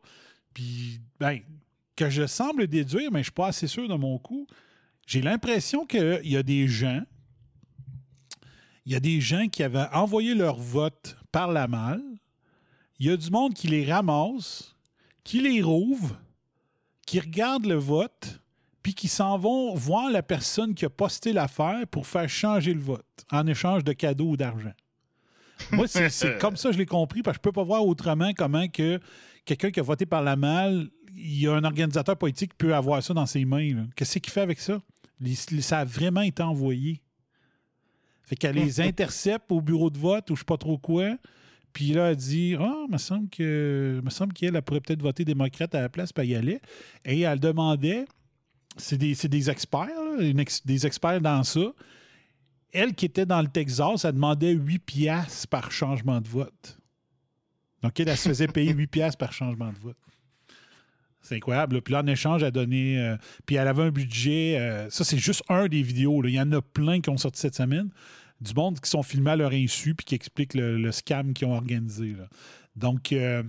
puis 0.54 1.00
ben, 1.20 1.40
que 1.96 2.10
je 2.10 2.28
semble 2.28 2.68
déduire, 2.68 3.12
mais 3.14 3.20
je 3.20 3.26
suis 3.26 3.32
pas 3.32 3.48
assez 3.48 3.68
sûr 3.68 3.88
de 3.88 3.96
mon 3.96 4.18
coup. 4.18 4.46
J'ai 5.08 5.22
l'impression 5.22 5.86
qu'il 5.86 6.20
y 6.26 6.36
a 6.36 6.44
des 6.44 6.68
gens, 6.68 7.02
il 8.86 8.92
y 8.92 8.96
a 8.96 9.00
des 9.00 9.22
gens 9.22 9.48
qui 9.48 9.64
avaient 9.64 9.88
envoyé 9.94 10.36
leur 10.36 10.58
vote 10.58 11.18
par 11.32 11.54
la 11.54 11.70
malle. 11.70 12.04
Il 13.00 13.06
y 13.06 13.10
a 13.10 13.16
du 13.16 13.30
monde 13.30 13.54
qui 13.54 13.68
les 13.68 13.90
ramasse, 13.90 14.76
qui 15.24 15.40
les 15.40 15.62
rouvre, 15.62 16.20
qui 17.06 17.22
regarde 17.22 17.66
le 17.66 17.76
vote, 17.76 18.42
puis 18.86 18.94
qui 18.94 19.08
s'en 19.08 19.40
vont 19.40 19.74
voir 19.74 20.12
la 20.12 20.22
personne 20.22 20.76
qui 20.76 20.86
a 20.86 20.92
posté 20.92 21.34
l'affaire 21.34 21.88
pour 21.90 22.06
faire 22.06 22.30
changer 22.30 22.72
le 22.72 22.80
vote 22.80 23.26
en 23.32 23.48
échange 23.48 23.84
de 23.84 23.94
cadeaux 23.94 24.28
ou 24.30 24.38
d'argent. 24.38 24.74
Moi, 25.72 25.88
c'est 25.88 26.38
comme 26.40 26.56
ça 26.56 26.70
que 26.70 26.74
je 26.74 26.78
l'ai 26.78 26.86
compris, 26.86 27.24
parce 27.24 27.36
que 27.36 27.40
je 27.40 27.42
peux 27.42 27.52
pas 27.52 27.64
voir 27.64 27.84
autrement 27.84 28.32
comment 28.38 28.68
que 28.68 29.00
quelqu'un 29.44 29.72
qui 29.72 29.80
a 29.80 29.82
voté 29.82 30.06
par 30.06 30.22
la 30.22 30.36
malle, 30.36 30.92
il 31.16 31.42
y 31.42 31.48
a 31.48 31.54
un 31.54 31.64
organisateur 31.64 32.16
politique 32.16 32.52
qui 32.52 32.58
peut 32.58 32.76
avoir 32.76 33.02
ça 33.02 33.16
dans 33.16 33.26
ses 33.26 33.44
mains. 33.44 33.88
Qu'est-ce 33.96 34.20
qu'il 34.20 34.32
fait 34.32 34.42
avec 34.42 34.60
ça? 34.60 34.80
Les- 35.20 35.34
ça 35.34 35.80
a 35.80 35.84
vraiment 35.84 36.22
été 36.22 36.44
envoyé. 36.44 37.02
Fait 38.22 38.36
qu'elle 38.36 38.54
les 38.54 38.82
intercepte 38.82 39.52
au 39.52 39.62
bureau 39.62 39.90
de 39.90 39.98
vote 39.98 40.30
ou 40.30 40.36
je 40.36 40.42
sais 40.42 40.46
pas 40.46 40.58
trop 40.58 40.78
quoi. 40.78 41.18
Puis 41.74 41.88
là, 41.94 42.12
elle 42.12 42.18
dit 42.18 42.56
Ah, 42.60 42.86
me 42.88 43.00
semble 43.00 43.30
que 43.30 44.00
me 44.04 44.12
semble 44.12 44.34
qu'elle 44.34 44.56
elle 44.56 44.62
pourrait 44.62 44.82
peut-être 44.82 45.02
voter 45.02 45.26
démocrate 45.26 45.74
à 45.74 45.82
la 45.82 45.90
place, 45.90 46.14
puis 46.14 46.24
elle 46.26 46.30
y 46.30 46.36
allait. 46.36 46.62
Et 47.04 47.22
elle 47.22 47.40
demandait 47.40 48.06
c'est 48.78 48.98
des, 48.98 49.14
c'est 49.16 49.28
des 49.30 49.50
experts, 49.50 49.88
là, 49.88 50.24
ex- 50.40 50.66
des 50.66 50.86
experts 50.86 51.22
dans 51.22 51.44
ça. 51.44 51.72
Elle 52.72 52.94
qui 52.94 53.06
était 53.06 53.26
dans 53.26 53.42
le 53.42 53.48
Texas, 53.48 54.04
elle 54.06 54.14
demandait 54.14 54.52
8 54.52 54.80
piastres 54.80 55.48
par 55.48 55.72
changement 55.72 56.20
de 56.20 56.28
vote. 56.28 56.78
Donc, 57.82 58.00
elle, 58.00 58.10
elle 58.10 58.18
se 58.18 58.28
faisait 58.30 58.48
payer 58.48 58.74
8 58.78 58.88
piastres 58.88 59.18
par 59.18 59.32
changement 59.32 59.72
de 59.72 59.78
vote. 59.80 59.98
C'est 61.22 61.36
incroyable. 61.38 61.76
là. 61.76 61.82
Puis 61.82 61.92
là, 61.94 62.02
en 62.02 62.08
échange, 62.08 62.42
elle 62.44 62.50
a 62.50 62.52
donné. 62.52 63.00
euh, 63.00 63.18
puis 63.46 63.56
elle 63.56 63.68
avait 63.68 63.84
un 63.84 63.92
budget. 63.92 64.58
euh, 64.60 64.90
ça, 64.90 65.04
c'est 65.04 65.18
juste 65.18 65.44
un 65.50 65.68
des 65.68 65.82
vidéos. 65.82 66.22
là. 66.22 66.30
Il 66.30 66.36
y 66.36 66.40
en 66.42 66.52
a 66.52 66.62
plein 66.62 67.00
qui 67.02 67.10
ont 67.10 67.18
sorti 67.18 67.40
cette 67.42 67.56
semaine. 67.56 67.90
Du 68.42 68.54
monde 68.54 68.80
qui 68.80 68.90
sont 68.90 69.02
filmés 69.02 69.32
à 69.32 69.36
leur 69.36 69.52
insu 69.52 69.96
puis 69.96 70.06
qui 70.06 70.14
expliquent 70.16 70.54
le, 70.54 70.78
le 70.78 70.92
scam 70.92 71.34
qu'ils 71.34 71.48
ont 71.48 71.54
organisé. 71.56 72.14
là. 72.14 72.28
Donc, 72.76 73.12
euh, 73.14 73.42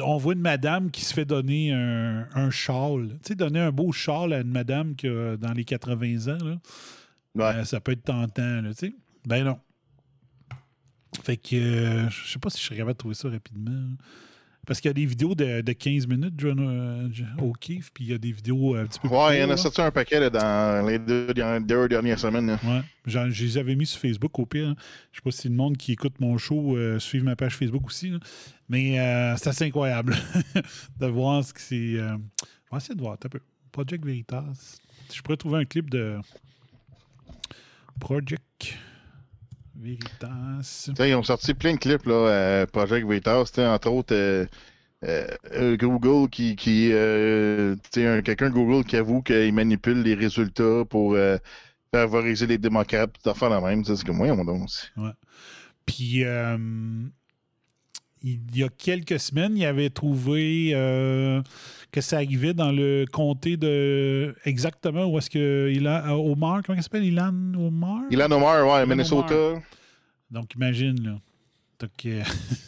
on 0.00 0.16
voit 0.16 0.34
une 0.34 0.40
madame 0.40 0.90
qui 0.90 1.04
se 1.04 1.12
fait 1.14 1.24
donner 1.24 1.72
un, 1.72 2.26
un 2.34 2.50
châle. 2.50 3.10
Tu 3.22 3.28
sais, 3.28 3.34
donner 3.34 3.60
un 3.60 3.70
beau 3.70 3.92
châle 3.92 4.32
à 4.32 4.40
une 4.40 4.50
madame 4.50 4.94
qui 4.96 5.08
a 5.08 5.36
dans 5.36 5.52
les 5.52 5.64
80 5.64 6.34
ans. 6.34 6.44
là. 6.44 6.58
Euh, 7.60 7.64
ça 7.64 7.80
peut 7.80 7.92
être 7.92 8.02
tentant, 8.04 8.60
là, 8.62 8.70
tu 8.70 8.88
sais. 8.88 8.94
Ben 9.26 9.44
non. 9.44 9.58
Fait 11.24 11.36
que 11.36 11.56
euh, 11.56 12.08
je 12.10 12.32
sais 12.32 12.38
pas 12.38 12.50
si 12.50 12.60
je 12.60 12.64
serais 12.66 12.76
capable 12.76 12.92
de 12.94 12.98
trouver 12.98 13.14
ça 13.14 13.28
rapidement. 13.28 13.96
Parce 14.66 14.80
qu'il 14.82 14.90
y 14.90 14.90
a 14.90 14.94
des 14.94 15.06
vidéos 15.06 15.34
de, 15.34 15.62
de 15.62 15.72
15 15.72 16.06
minutes, 16.06 16.34
John 16.36 16.58
euh, 16.60 17.08
O'Keefe, 17.42 17.90
puis 17.94 18.04
il 18.04 18.10
y 18.10 18.14
a 18.14 18.18
des 18.18 18.32
vidéos 18.32 18.74
un 18.74 18.84
petit 18.84 18.98
peu 19.00 19.08
plus 19.08 19.16
Ouais, 19.16 19.38
il 19.38 19.40
y 19.40 19.44
en 19.44 19.48
a 19.50 19.56
sorti 19.56 19.80
un 19.80 19.90
paquet 19.90 20.20
là, 20.20 20.28
dans 20.28 20.86
les 20.86 20.98
deux, 20.98 21.32
dernières- 21.32 21.62
deux 21.62 21.88
dernières 21.88 22.18
semaines. 22.18 22.48
là. 22.48 22.58
Ouais. 22.64 22.82
Je 23.06 23.44
les 23.44 23.56
avais 23.56 23.74
mis 23.76 23.86
sur 23.86 23.98
Facebook 23.98 24.38
au 24.38 24.44
pire. 24.44 24.68
hein. 24.68 24.76
Je 25.12 25.18
sais 25.18 25.22
pas 25.24 25.30
si 25.30 25.48
le 25.48 25.54
monde 25.54 25.78
qui 25.78 25.92
écoute 25.92 26.20
mon 26.20 26.36
show 26.36 26.76
euh, 26.76 26.98
suive 26.98 27.24
ma 27.24 27.34
page 27.34 27.56
Facebook 27.56 27.86
aussi. 27.86 28.12
Mais 28.68 28.98
euh, 29.00 29.36
c'est 29.36 29.48
assez 29.48 29.64
incroyable 29.64 30.14
de 31.00 31.06
voir 31.06 31.42
ce 31.44 31.52
que 31.54 31.60
c'est. 31.60 31.94
euh, 31.94 32.16
On 32.70 32.76
va 32.76 32.78
essayer 32.78 32.94
de 32.94 33.00
voir. 33.00 33.14
Un 33.14 33.28
peu. 33.28 33.40
Project 33.72 34.04
Veritas. 34.04 34.78
Je 35.12 35.22
pourrais 35.22 35.36
trouver 35.36 35.60
un 35.60 35.64
clip 35.64 35.88
de 35.90 36.18
Project 38.00 38.76
Veritas. 39.74 40.90
Ils 40.98 41.14
ont 41.14 41.22
sorti 41.22 41.54
plein 41.54 41.74
de 41.74 41.78
clips, 41.78 42.04
là, 42.06 42.14
euh, 42.14 42.66
Project 42.66 43.06
Veritas, 43.06 43.50
entre 43.58 43.90
autres, 43.90 44.14
euh, 44.14 44.46
euh, 45.04 45.26
euh, 45.52 45.76
Google 45.76 46.28
qui, 46.28 46.56
qui 46.56 46.88
quelqu'un 47.92 48.50
de 48.50 48.54
Google 48.54 48.84
qui 48.84 48.96
avoue 48.96 49.22
qu'il 49.22 49.52
manipule 49.54 50.02
les 50.02 50.14
résultats 50.14 50.84
pour 50.88 51.16
favoriser 51.94 52.46
les 52.46 52.58
démocrates, 52.58 53.12
tout 53.22 53.30
à 53.30 53.34
faire 53.34 53.48
la 53.50 53.60
même, 53.60 53.84
c'est 53.84 54.04
comme 54.04 54.16
moi, 54.16 54.34
mon. 54.34 54.44
Ouais. 54.96 55.10
Puis, 55.86 56.24
euh, 56.24 56.58
il 58.22 58.40
y 58.54 58.62
a 58.62 58.68
quelques 58.68 59.18
semaines, 59.20 59.56
il 59.56 59.64
avait 59.64 59.90
trouvé 59.90 60.70
euh, 60.74 61.42
que 61.92 62.00
ça 62.00 62.16
arrivait 62.16 62.54
dans 62.54 62.72
le 62.72 63.04
comté 63.10 63.56
de. 63.56 64.34
Exactement 64.44 65.06
où 65.06 65.18
est-ce 65.18 65.30
que. 65.30 65.70
Ilan, 65.72 66.02
euh, 66.06 66.10
Omar, 66.32 66.62
comment 66.64 66.78
il 66.78 66.82
s'appelle? 66.82 67.04
Ilan 67.04 67.32
Omar? 67.56 68.02
Ilan 68.10 68.30
Omar, 68.30 68.66
ouais, 68.66 68.78
Ilan 68.84 68.86
Minnesota. 68.86 69.34
Omar. 69.34 69.62
Donc, 70.30 70.54
imagine, 70.54 71.02
là. 71.02 71.18
Donc, 71.80 71.90
euh, 72.06 72.22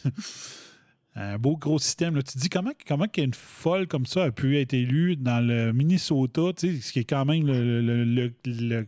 un 1.16 1.38
beau 1.38 1.56
gros 1.56 1.78
système. 1.78 2.14
Là. 2.16 2.22
Tu 2.22 2.34
te 2.34 2.38
dis 2.38 2.48
comment, 2.48 2.70
comment 2.86 3.06
qu'une 3.08 3.34
folle 3.34 3.86
comme 3.88 4.06
ça 4.06 4.24
a 4.24 4.30
pu 4.30 4.56
être 4.58 4.72
élue 4.72 5.16
dans 5.16 5.44
le 5.44 5.72
Minnesota, 5.72 6.42
tu 6.56 6.76
sais, 6.76 6.80
ce 6.80 6.92
qui 6.92 7.00
est 7.00 7.04
quand 7.04 7.24
même 7.24 7.46
le- 7.46 7.80
le- 7.82 8.04
le- 8.04 8.32
le- 8.46 8.86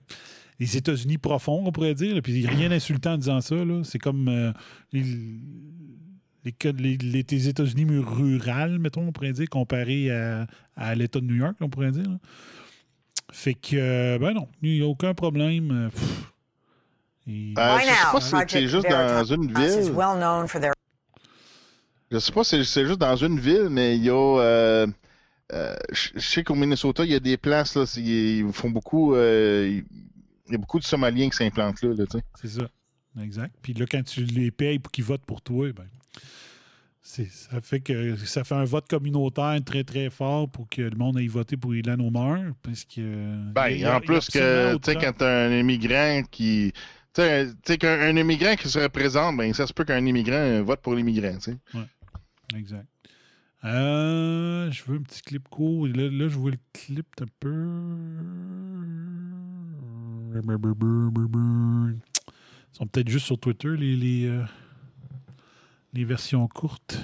les 0.61 0.77
États-Unis 0.77 1.19
profonds, 1.19 1.65
on 1.67 1.73
pourrait 1.73 1.95
dire. 1.97 2.15
là. 2.15 2.23
Puis 2.23 2.47
rien 2.47 2.69
d'insultant 2.69 3.15
en 3.15 3.19
disant 3.19 3.41
ça. 3.41 3.57
là. 3.57 3.83
C'est 3.85 3.99
comme 3.99 4.29
euh, 4.29 4.53
les, 6.45 6.55
les- 6.73 6.97
les- 6.97 7.27
les 7.29 7.49
États-Unis 7.49 7.99
rurales, 7.99 8.79
mettons, 8.79 9.03
on 9.09 9.13
pourrait 9.13 9.33
dire, 9.33 9.49
comparé 9.49 10.11
à, 10.11 10.47
à 10.77 10.95
l'État 10.95 11.21
de 11.21 11.25
New 11.27 11.37
York, 11.37 11.57
on 11.61 11.69
pourrait 11.69 11.93
dire. 11.93 12.09
là. 12.09 12.19
Fait 13.33 13.55
que, 13.55 13.77
euh, 13.77 14.19
ben 14.19 14.33
non, 14.35 14.49
il 14.63 14.73
n'y 14.73 14.83
a 14.83 14.87
aucun 14.87 15.15
problème. 15.15 15.71
euh, 15.71 15.89
pff. 15.91 16.33
Et- 17.29 17.55
Euh, 17.57 17.79
je 17.79 17.85
sais 17.85 17.91
now, 17.91 18.13
pas 18.13 18.21
si 18.21 18.35
c'est 18.49 18.67
juste 18.69 18.89
dans 18.89 19.25
une 19.25 19.45
is 19.45 19.55
ville. 19.55 19.93
well 19.93 20.17
known 20.19 20.49
for 20.49 20.61
their 20.61 20.73
Je 22.11 22.19
sais 22.19 22.33
pas 22.33 22.45
si 22.45 22.65
c'est 22.65 22.85
juste 22.87 22.99
dans 22.99 23.17
une 23.17 23.39
ville, 23.41 23.69
mais 23.71 23.97
il 23.97 24.03
y 24.05 24.11
a. 24.11 24.15
euh, 24.41 24.87
euh, 25.53 25.75
je 25.93 26.09
je 26.15 26.21
sais 26.21 26.43
qu'au 26.45 26.55
Minnesota, 26.55 27.05
il 27.05 27.13
y 27.13 27.15
a 27.15 27.21
des 27.21 27.37
places, 27.37 27.75
là, 27.77 27.85
ils 27.97 28.53
font 28.53 28.71
beaucoup. 28.71 29.15
euh, 29.15 29.81
il 30.49 30.53
y 30.53 30.55
a 30.57 30.59
beaucoup 30.59 30.79
de 30.81 30.85
Somaliens 30.85 31.31
qui 31.31 31.37
s'implantent 31.37 31.81
là, 31.83 31.95
là 31.95 32.05
tu 32.07 32.19
sais. 32.19 32.25
C'est 32.41 32.61
ça. 32.61 32.69
Exact. 33.23 33.55
Puis 33.63 33.73
là, 33.75 33.87
quand 33.91 34.03
tu 34.03 34.25
les 34.25 34.51
payes 34.51 34.79
pour 34.79 34.91
qu'ils 34.91 35.05
votent 35.05 35.25
pour 35.25 35.41
toi, 35.43 35.73
ben, 35.73 35.85
ça 37.03 37.61
fait 37.61 37.81
que 37.81 38.17
ça 38.17 38.45
fait 38.45 38.55
un 38.55 38.65
vote 38.65 38.89
communautaire 38.89 39.59
très, 39.65 39.85
très 39.85 40.09
fort 40.09 40.49
pour 40.49 40.69
que 40.69 40.83
le 40.83 40.97
monde 40.97 41.19
aille 41.19 41.27
voter 41.27 41.57
pour 41.57 41.75
Ilan 41.75 41.99
Omar. 42.01 42.39
Parce 42.63 42.85
que. 42.85 43.53
Ben, 43.53 43.69
il 43.69 43.81
y 43.81 43.85
a- 43.85 43.97
en 43.97 44.01
plus 44.01 44.29
que, 44.31 44.75
tu 44.77 44.81
sais, 44.85 44.97
quand 44.97 45.13
t'as 45.19 45.49
un 45.49 45.59
immigrant 45.59 46.23
qui. 46.31 46.73
Tu 47.15 47.21
sais, 47.67 47.77
qu'un 47.79 48.01
un 48.01 48.17
immigrant 48.17 48.55
qui 48.57 48.69
se 48.69 48.79
représente, 48.79 49.37
ben, 49.37 49.53
ça 49.53 49.67
se 49.67 49.73
peut 49.75 49.85
qu'un 49.85 50.05
immigrant 50.07 50.33
euh, 50.35 50.63
vote 50.63 50.81
pour 50.81 50.95
l'immigrant, 50.95 51.35
tu 51.35 51.53
sais. 51.53 51.59
Exact. 52.57 52.87
Euh, 53.65 54.71
je 54.71 54.83
veux 54.85 54.97
un 54.99 55.03
petit 55.03 55.21
clip 55.23 55.47
court. 55.49 55.87
Là, 55.87 56.09
là, 56.11 56.29
je 56.29 56.37
vois 56.39 56.51
le 56.53 56.59
clip 56.73 57.07
un 57.21 57.27
peu. 57.39 57.53
Ils 61.95 62.77
sont 62.77 62.87
peut-être 62.87 63.09
juste 63.09 63.27
sur 63.27 63.39
Twitter, 63.39 63.69
les, 63.77 63.95
les, 63.97 64.27
euh, 64.27 64.43
les 65.93 66.05
versions 66.05 66.47
courtes. 66.49 66.99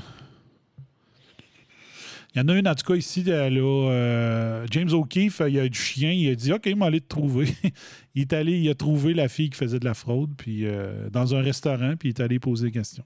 Il 2.34 2.40
y 2.40 2.44
en 2.44 2.48
a 2.48 2.54
une, 2.54 2.68
en 2.68 2.74
tout 2.74 2.86
cas, 2.86 2.94
ici, 2.94 3.22
là, 3.22 3.34
euh, 3.34 4.66
James 4.70 4.92
O'Keefe, 4.92 5.42
il 5.48 5.58
a 5.58 5.68
du 5.68 5.78
chien, 5.78 6.12
il 6.12 6.30
a 6.30 6.34
dit 6.34 6.52
OK, 6.52 6.66
il 6.66 6.76
m'a 6.76 6.86
allé 6.86 7.00
te 7.00 7.08
trouver. 7.08 7.48
il 8.14 8.22
est 8.22 8.32
allé, 8.32 8.58
il 8.58 8.68
a 8.68 8.74
trouvé 8.74 9.14
la 9.14 9.28
fille 9.28 9.50
qui 9.50 9.56
faisait 9.56 9.80
de 9.80 9.84
la 9.84 9.94
fraude 9.94 10.30
puis 10.36 10.66
euh, 10.66 11.08
dans 11.10 11.34
un 11.34 11.40
restaurant, 11.40 11.94
puis 11.98 12.10
il 12.10 12.12
est 12.12 12.20
allé 12.20 12.38
poser 12.38 12.66
des 12.66 12.72
questions. 12.72 13.04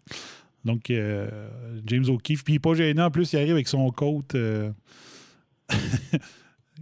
Donc, 0.64 0.90
euh, 0.90 1.48
James 1.86 2.04
O'Keefe, 2.08 2.44
puis 2.44 2.54
il 2.54 2.56
n'est 2.56 2.60
pas 2.60 2.74
gênant, 2.74 3.06
en 3.06 3.10
plus, 3.10 3.32
il 3.32 3.36
arrive 3.38 3.52
avec 3.52 3.68
son 3.68 3.90
coat. 3.90 4.22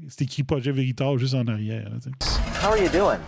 C'est 0.09 0.22
écrit 0.22 0.42
Projet 0.42 0.72
Veritas 0.72 1.16
juste 1.18 1.34
en 1.34 1.46
arrière. 1.46 1.90
là. 1.90 1.98
How 2.62 2.72
are 2.72 2.78
you 2.78 2.88
doing? 2.88 3.20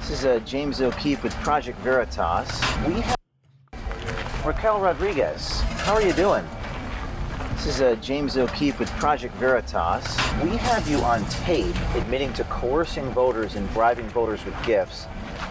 This 0.00 0.22
is 0.22 0.24
uh, 0.24 0.40
James 0.46 0.80
O'Keefe 0.80 1.22
with 1.22 1.34
Project 1.42 1.78
Veritas. 1.82 2.46
We 2.86 3.00
have 3.02 3.17
Raquel 4.44 4.78
Rodriguez. 4.80 5.60
How 5.60 5.94
are 5.94 6.02
you 6.02 6.12
doing? 6.12 6.44
This 7.54 7.66
is 7.66 7.80
uh, 7.80 7.96
James 8.00 8.36
O'Keefe 8.38 8.78
with 8.78 8.88
Project 8.92 9.34
Veritas. 9.34 10.16
We 10.42 10.50
have 10.56 10.88
you 10.88 10.98
on 10.98 11.24
tape 11.26 11.74
admitting 11.94 12.32
to 12.34 12.44
coercing 12.44 13.10
voters 13.10 13.56
and 13.56 13.68
bribing 13.74 14.08
voters 14.10 14.44
with 14.44 14.54
gifts. 14.64 15.06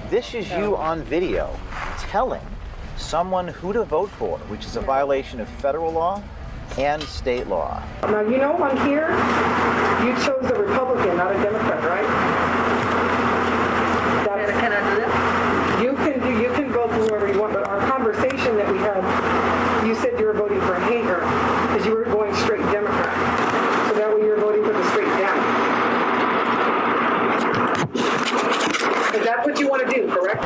This 0.09 0.33
is 0.33 0.49
you 0.51 0.77
on 0.77 1.03
video 1.03 1.53
telling 1.99 2.41
someone 2.95 3.49
who 3.49 3.73
to 3.73 3.83
vote 3.83 4.09
for, 4.11 4.37
which 4.47 4.65
is 4.65 4.77
a 4.77 4.81
violation 4.81 5.41
of 5.41 5.49
federal 5.49 5.91
law 5.91 6.23
and 6.77 7.03
state 7.03 7.47
law. 7.47 7.83
Now, 8.03 8.21
you 8.21 8.37
know 8.37 8.53
I'm 8.63 8.77
here, 8.87 9.09
you 10.05 10.13
chose 10.23 10.49
a 10.49 10.55
Republican, 10.59 11.17
not 11.17 11.35
a 11.35 11.41
Democrat, 11.43 11.83
right? 11.83 12.07
That's, 14.25 14.51
can 14.51 14.71
I 14.71 14.79
do 14.89 15.01
that? 15.01 15.83
You 15.83 15.93
can 15.93 16.19
do, 16.21 16.41
you 16.41 16.49
can 16.53 16.71
vote 16.71 16.89
for 16.89 17.07
whoever 17.07 17.31
you 17.31 17.39
want, 17.39 17.53
but 17.53 17.67
our 17.67 17.79
conversation 17.87 18.55
that 18.57 18.71
we 18.71 18.77
had, 18.79 19.85
you 19.87 19.95
said 19.95 20.19
you 20.19 20.25
were 20.25 20.33
voting 20.33 20.59
for 20.61 20.75
Hager 20.75 21.19
because 21.67 21.85
you 21.85 21.93
were 21.93 22.05
going 22.05 22.33
straight 22.35 22.61
Democrat. 22.71 23.13
So 23.87 23.95
that 23.95 24.13
way 24.13 24.21
you're 24.25 24.39
voting 24.39 24.63
for 24.63 24.73
the 24.73 24.83
straight 24.89 25.07
Dem. 25.17 25.37
Is 29.15 29.23
that 29.25 29.45
what 29.45 29.59
you 29.59 29.67
want 29.69 29.87
to 29.87 29.93
do, 29.95 30.07
correct? 30.11 30.43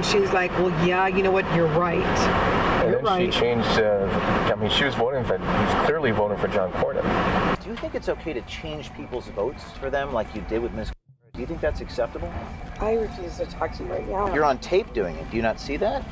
And 0.00 0.06
and 0.06 0.22
she's 0.24 0.32
like, 0.32 0.50
well, 0.52 0.70
yeah, 0.88 1.08
you 1.08 1.22
know 1.22 1.30
what? 1.30 1.44
You're 1.54 1.66
right. 1.78 1.98
And 1.98 2.88
You're 2.90 3.02
then 3.02 3.04
right. 3.04 3.34
she 3.34 3.38
changed. 3.38 3.68
Uh, 3.68 4.08
I 4.50 4.54
mean, 4.54 4.70
she 4.70 4.84
was 4.84 4.94
voting 4.94 5.22
for. 5.24 5.36
Was 5.36 5.84
clearly 5.86 6.10
voting 6.10 6.38
for 6.38 6.48
John 6.48 6.72
Cornyn. 6.72 7.62
Do 7.62 7.68
you 7.68 7.76
think 7.76 7.94
it's 7.94 8.08
okay 8.08 8.32
to 8.32 8.40
change 8.42 8.94
people's 8.94 9.26
votes 9.28 9.62
for 9.78 9.90
them 9.90 10.14
like 10.14 10.34
you 10.34 10.40
did 10.48 10.62
with 10.62 10.72
Ms. 10.72 10.90
Do 11.34 11.40
you 11.40 11.46
think 11.46 11.60
that's 11.60 11.82
acceptable? 11.82 12.32
I 12.80 12.94
refuse 12.94 13.36
to 13.36 13.44
talk 13.44 13.74
to 13.76 13.84
you 13.84 13.90
right 13.92 14.08
now. 14.08 14.32
You're 14.34 14.46
on 14.46 14.56
tape 14.60 14.90
doing 14.94 15.16
it. 15.16 15.30
Do 15.30 15.36
you 15.36 15.42
not 15.42 15.60
see 15.60 15.76
that? 15.76 16.02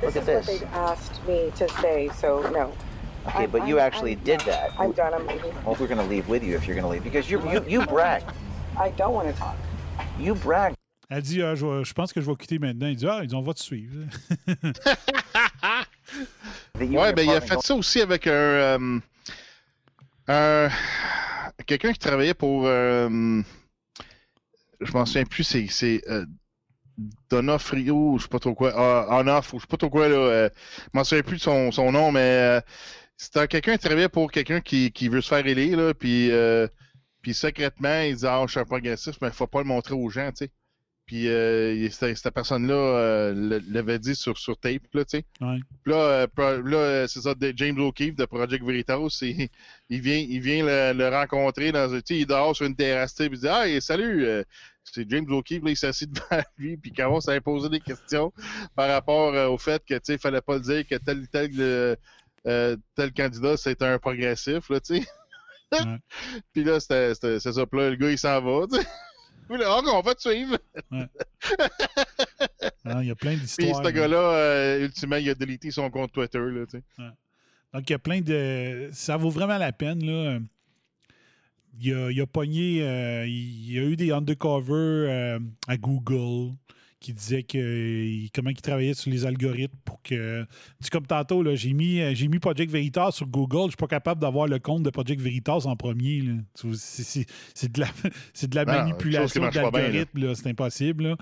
This 0.00 0.14
Look 0.14 0.26
at 0.26 0.36
is 0.40 0.46
this. 0.46 0.48
is 0.56 0.62
what 0.62 0.70
they 0.72 0.76
asked 0.78 1.26
me 1.26 1.52
to 1.56 1.68
say, 1.82 2.10
so 2.16 2.40
no. 2.50 2.72
Okay, 3.26 3.40
I'm- 3.40 3.50
but 3.50 3.68
you 3.68 3.78
I'm- 3.78 3.86
actually 3.86 4.12
I'm 4.12 4.24
did 4.24 4.40
that. 4.40 4.70
I'm 4.78 4.92
done. 4.92 5.12
I'm 5.12 5.26
leaving. 5.26 5.52
Well, 5.66 5.76
we're 5.78 5.86
going 5.86 5.98
to 5.98 6.06
leave 6.06 6.28
with 6.30 6.42
you 6.42 6.56
if 6.56 6.66
you're 6.66 6.76
going 6.76 6.84
to 6.84 6.90
leave 6.90 7.04
because 7.04 7.30
you 7.30 7.46
you 7.50 7.62
you 7.68 7.84
bragged. 7.84 8.32
I 8.78 8.88
don't 8.92 9.12
want 9.12 9.30
to 9.30 9.38
talk. 9.38 9.56
You 10.18 10.34
bragged. 10.34 10.76
Elle 11.10 11.22
dit 11.22 11.42
ah, 11.42 11.54
je, 11.54 11.92
pense 11.92 12.12
que 12.12 12.20
je 12.20 12.30
vais 12.30 12.36
quitter 12.36 12.58
maintenant. 12.58 12.86
Il 12.86 12.96
dit 12.96 13.06
Ah, 13.06 13.20
ils 13.22 13.34
on 13.36 13.42
va 13.42 13.54
te 13.54 13.60
suivre. 13.60 14.06
Ouais, 16.80 17.12
ben 17.12 17.22
il 17.22 17.30
a 17.30 17.40
fait 17.40 17.60
ça 17.60 17.74
aussi 17.74 18.00
avec 18.00 18.26
un. 18.26 18.30
euh, 18.30 18.98
un- 20.28 20.68
Quelqu'un 21.66 21.92
qui 21.92 21.98
travaillait 21.98 22.34
pour. 22.34 22.66
euh, 22.66 23.42
je 24.80 24.92
m'en 24.92 25.06
souviens 25.06 25.24
plus, 25.24 25.44
c'est. 25.44 26.02
euh, 26.08 26.24
Donofrio, 27.30 28.16
je 28.18 28.22
sais 28.24 28.28
pas 28.28 28.38
trop 28.38 28.54
quoi. 28.54 28.72
Ah, 28.76 29.20
ou 29.52 29.56
je 29.58 29.60
sais 29.62 29.66
pas 29.68 29.76
trop 29.76 29.90
quoi, 29.90 30.08
là. 30.08 30.16
euh, 30.16 30.48
je 30.82 30.90
m'en 30.94 31.04
souviens 31.04 31.22
plus 31.22 31.36
de 31.36 31.42
son, 31.42 31.72
son 31.72 31.90
nom, 31.92 32.12
mais. 32.12 32.60
c'était 33.16 33.48
quelqu'un 33.48 33.72
qui 33.76 33.84
travaillait 33.86 34.08
pour 34.08 34.30
quelqu'un 34.30 34.60
qui, 34.60 34.92
qui 34.92 35.08
veut 35.08 35.20
se 35.20 35.28
faire 35.28 35.46
élire, 35.46 35.76
là, 35.78 35.94
puis. 35.94 36.30
puis 37.22 37.34
secrètement, 37.34 38.00
il 38.02 38.16
dit 38.16 38.26
Ah, 38.26 38.42
je 38.46 38.50
suis 38.52 38.60
un 38.60 38.64
progressiste, 38.64 39.20
mais 39.22 39.28
il 39.28 39.34
faut 39.34 39.46
pas 39.46 39.60
le 39.60 39.66
montrer 39.68 39.94
aux 39.94 40.10
gens, 40.10 40.30
tu 40.30 40.44
sais. 40.46 40.50
Puis 41.06 41.28
euh, 41.28 41.88
cette, 41.90 42.30
personne-là 42.30 42.74
euh, 42.74 43.60
l'avait 43.68 43.98
dit 43.98 44.16
sur, 44.16 44.38
sur 44.38 44.56
tape, 44.58 44.82
là, 44.94 45.04
tu 45.04 45.18
sais. 45.18 45.24
Ouais. 45.40 45.58
Là, 45.84 45.96
euh, 45.96 46.26
pro- 46.26 46.62
là 46.62 47.06
c'est 47.08 47.20
ça, 47.20 47.34
James 47.56 47.78
O'Keefe 47.78 48.14
de 48.14 48.24
Project 48.24 48.64
Veritas, 48.64 49.18
il, 49.20 49.48
il 49.90 50.00
vient, 50.00 50.16
il 50.16 50.40
vient 50.40 50.64
le, 50.64 50.96
le 50.96 51.08
rencontrer 51.10 51.72
dans 51.72 51.92
un, 51.92 51.98
tu 51.98 52.14
sais, 52.14 52.20
il 52.20 52.26
dort 52.26 52.56
sur 52.56 52.64
une 52.64 52.74
terrasse, 52.74 53.12
puis 53.14 53.26
il 53.30 53.38
dit 53.38 53.48
Ah, 53.48 53.64
salut, 53.82 54.26
c'est 54.82 55.08
James 55.10 55.30
O'Keefe, 55.30 55.62
là, 55.62 55.70
il 55.72 55.76
s'assit 55.76 56.10
devant 56.10 56.42
lui, 56.56 56.78
puis 56.78 56.90
il 56.90 56.96
commence 56.96 57.28
à 57.28 57.34
lui 57.34 57.40
poser 57.42 57.68
des 57.68 57.80
questions 57.80 58.32
par 58.74 58.88
rapport 58.88 59.34
au 59.52 59.58
fait 59.58 59.82
que, 59.86 59.94
tu 59.94 60.00
sais, 60.04 60.14
il 60.14 60.18
fallait 60.18 60.40
pas 60.40 60.54
le 60.54 60.60
dire 60.60 60.86
que 60.86 60.94
tel 60.96 61.28
tel 61.28 61.98
tel 62.94 63.12
candidat 63.12 63.56
c'était 63.58 63.84
un 63.84 63.98
progressif, 63.98 64.70
là, 64.70 64.80
tu 64.80 65.02
sais. 65.02 65.06
puis 66.54 66.64
là, 66.64 66.80
c'est 66.80 67.14
ça, 67.14 67.66
puis 67.66 67.80
là, 67.80 67.90
le 67.90 67.96
gars, 67.96 68.10
il 68.10 68.18
s'en 68.18 68.40
va, 68.40 68.66
tu 68.72 68.80
sais. 68.80 68.86
Ah, 69.50 69.80
on 69.92 70.00
va 70.00 70.14
te 70.14 70.20
suivre. 70.28 70.58
Ouais. 70.90 71.06
Il 73.00 73.06
y 73.06 73.10
a 73.10 73.14
plein 73.14 73.32
Puis 73.32 73.40
d'histoires. 73.40 73.76
ce 73.78 73.82
là. 73.82 73.92
gars-là, 73.92 74.16
euh, 74.18 74.84
ultimement, 74.84 75.16
il 75.16 75.28
a 75.30 75.34
délité 75.34 75.70
son 75.70 75.90
compte 75.90 76.12
Twitter. 76.12 76.38
Là. 76.38 76.64
Donc, 77.72 77.88
il 77.88 77.92
y 77.92 77.94
a 77.94 77.98
plein 77.98 78.20
de. 78.20 78.88
Ça 78.92 79.16
vaut 79.16 79.30
vraiment 79.30 79.58
la 79.58 79.72
peine, 79.72 80.04
là. 80.04 80.38
Il 81.80 81.92
a, 81.92 82.10
il 82.10 82.20
a 82.20 82.26
pogné. 82.26 82.82
euh, 82.82 83.26
il 83.26 83.72
y 83.72 83.78
a 83.78 83.82
eu 83.82 83.96
des 83.96 84.12
undercover 84.12 84.72
euh, 84.72 85.38
à 85.66 85.76
Google 85.76 86.54
qui 87.04 87.12
disaient 87.12 87.42
que, 87.42 88.28
comment 88.34 88.48
il 88.50 88.56
travaillait 88.60 88.94
sur 88.94 89.10
les 89.10 89.26
algorithmes 89.26 89.76
pour 89.84 90.00
que. 90.02 90.46
C'est 90.80 90.90
comme 90.90 91.06
tantôt, 91.06 91.42
là, 91.42 91.54
j'ai 91.54 91.72
mis, 91.74 92.00
euh, 92.00 92.14
j'ai 92.14 92.28
mis 92.28 92.38
Project 92.38 92.70
Veritas 92.72 93.10
sur 93.12 93.26
Google. 93.26 93.64
Je 93.66 93.70
suis 93.70 93.76
pas 93.76 93.86
capable 93.86 94.20
d'avoir 94.22 94.46
le 94.46 94.58
compte 94.58 94.82
de 94.82 94.90
Project 94.90 95.20
Veritas 95.20 95.62
en 95.66 95.76
premier. 95.76 96.20
là. 96.22 96.32
Tu 96.58 96.68
C'est 96.74 97.02
c'est- 97.02 97.26
c'est 97.54 97.70
de 97.72 97.80
la, 97.80 97.86
c'est 98.32 98.48
de 98.48 98.54
la 98.56 98.64
manipulation 98.64 99.42
bien, 99.48 99.62
là. 99.62 99.70
d'algorithmes. 99.70 100.18
là. 100.26 100.34
C'est 100.34 100.48
impossible. 100.48 101.04
là. 101.08 101.16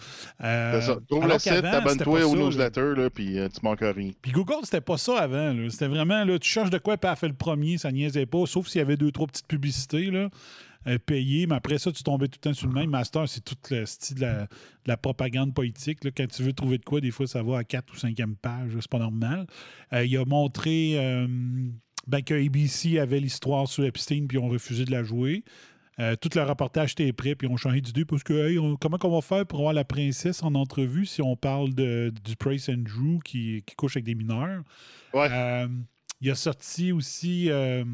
Euh, 0.45 0.81
C'est 0.81 0.87
ça. 0.87 0.99
Trouve 1.09 1.27
le 1.27 1.39
site, 1.39 1.53
abonne-toi 1.65 2.27
au 2.27 2.37
newsletter, 2.37 2.93
là, 2.97 3.11
puis 3.11 3.39
euh, 3.39 3.49
tu 3.49 3.61
manques 3.65 3.81
rien. 3.81 4.11
Puis 4.23 4.31
Google, 4.33 4.59
c'était 4.65 4.81
pas 4.81 4.99
ça 4.99 5.19
avant. 5.19 5.53
là. 5.53 5.69
C'était 5.69 5.89
vraiment, 5.89 6.25
là, 6.25 6.39
tu 6.39 6.49
cherches 6.49 6.71
de 6.71 6.79
quoi, 6.79 6.97
puis 6.97 7.11
elle 7.11 7.17
fait 7.17 7.29
le 7.29 7.35
premier, 7.35 7.77
ça 7.79 7.91
niaisait 7.91 8.27
pas, 8.27 8.47
sauf 8.47 8.69
s'il 8.69 8.79
y 8.79 8.83
avait 8.83 8.97
deux, 8.97 9.11
trois 9.11 9.27
petites 9.27 9.47
publicités 9.49 10.11
là, 10.11 10.29
euh, 10.87 10.99
payées. 10.99 11.47
Mais 11.47 11.55
après 11.55 11.79
ça, 11.79 11.93
tu 11.93 12.03
tombais 12.03 12.29
tout 12.29 12.39
le 12.43 12.51
temps 12.51 12.55
sur 12.55 12.67
le 12.69 12.75
même. 12.75 12.91
Master, 12.91 13.29
c'est 13.29 13.43
tout 13.45 13.57
le 13.71 13.85
style 13.87 14.17
de 14.17 14.21
la, 14.23 14.43
de 14.45 14.49
la 14.87 14.97
propagande 14.97 15.55
politique. 15.55 16.05
là. 16.05 16.11
Quand 16.17 16.27
tu 16.29 16.43
veux 16.43 16.53
trouver 16.53 16.79
de 16.79 16.85
quoi, 16.85 17.01
des 17.01 17.11
fois, 17.11 17.27
ça 17.27 17.43
va 17.43 17.59
à 17.59 17.65
quatre 17.65 17.93
ou 17.93 17.97
cinquième 17.97 18.37
page. 18.37 18.75
là, 18.75 18.81
C'est 18.81 18.91
pas 18.91 18.99
normal. 18.99 19.47
Euh, 19.93 20.05
il 20.05 20.17
a 20.17 20.25
montré 20.25 20.93
euh, 20.99 21.27
ben, 22.07 22.23
que 22.23 22.35
ABC 22.35 22.99
avait 22.99 23.21
l'histoire 23.21 23.69
sur 23.69 23.85
Epstein, 23.85 24.27
puis 24.27 24.39
ils 24.39 24.41
ont 24.41 24.49
refusé 24.49 24.85
de 24.85 24.91
la 24.91 25.03
jouer. 25.03 25.45
Euh, 26.01 26.17
tout 26.17 26.31
le 26.35 26.43
reportage 26.43 26.93
était 26.93 27.13
prêt, 27.13 27.35
puis 27.35 27.47
ils 27.47 27.53
ont 27.53 27.59
changé 27.59 27.83
d'idée 27.83 28.07
parce 28.07 28.23
que 28.23 28.33
hey, 28.49 28.59
on- 28.59 28.77
comment 28.77 28.97
qu'on 28.97 29.11
va 29.11 29.21
faire 29.21 29.45
pour 29.47 29.59
avoir 29.59 29.75
la 29.75 29.85
princesse 29.85 30.43
en 30.43 30.55
entrevue 30.55 31.05
si 31.05 31.21
on 31.21 31.37
parle 31.37 31.75
de, 31.75 32.11
du 32.25 32.35
Prince 32.35 32.71
Andrew 32.71 33.19
qui, 33.23 33.63
qui 33.67 33.75
couche 33.77 33.97
avec 33.97 34.05
des 34.07 34.15
mineurs? 34.15 34.63
Euh, 35.31 35.69
il 36.23 36.31
a 36.31 36.35
sorti 36.35 36.93
aussi, 36.93 37.51
euh, 37.51 37.85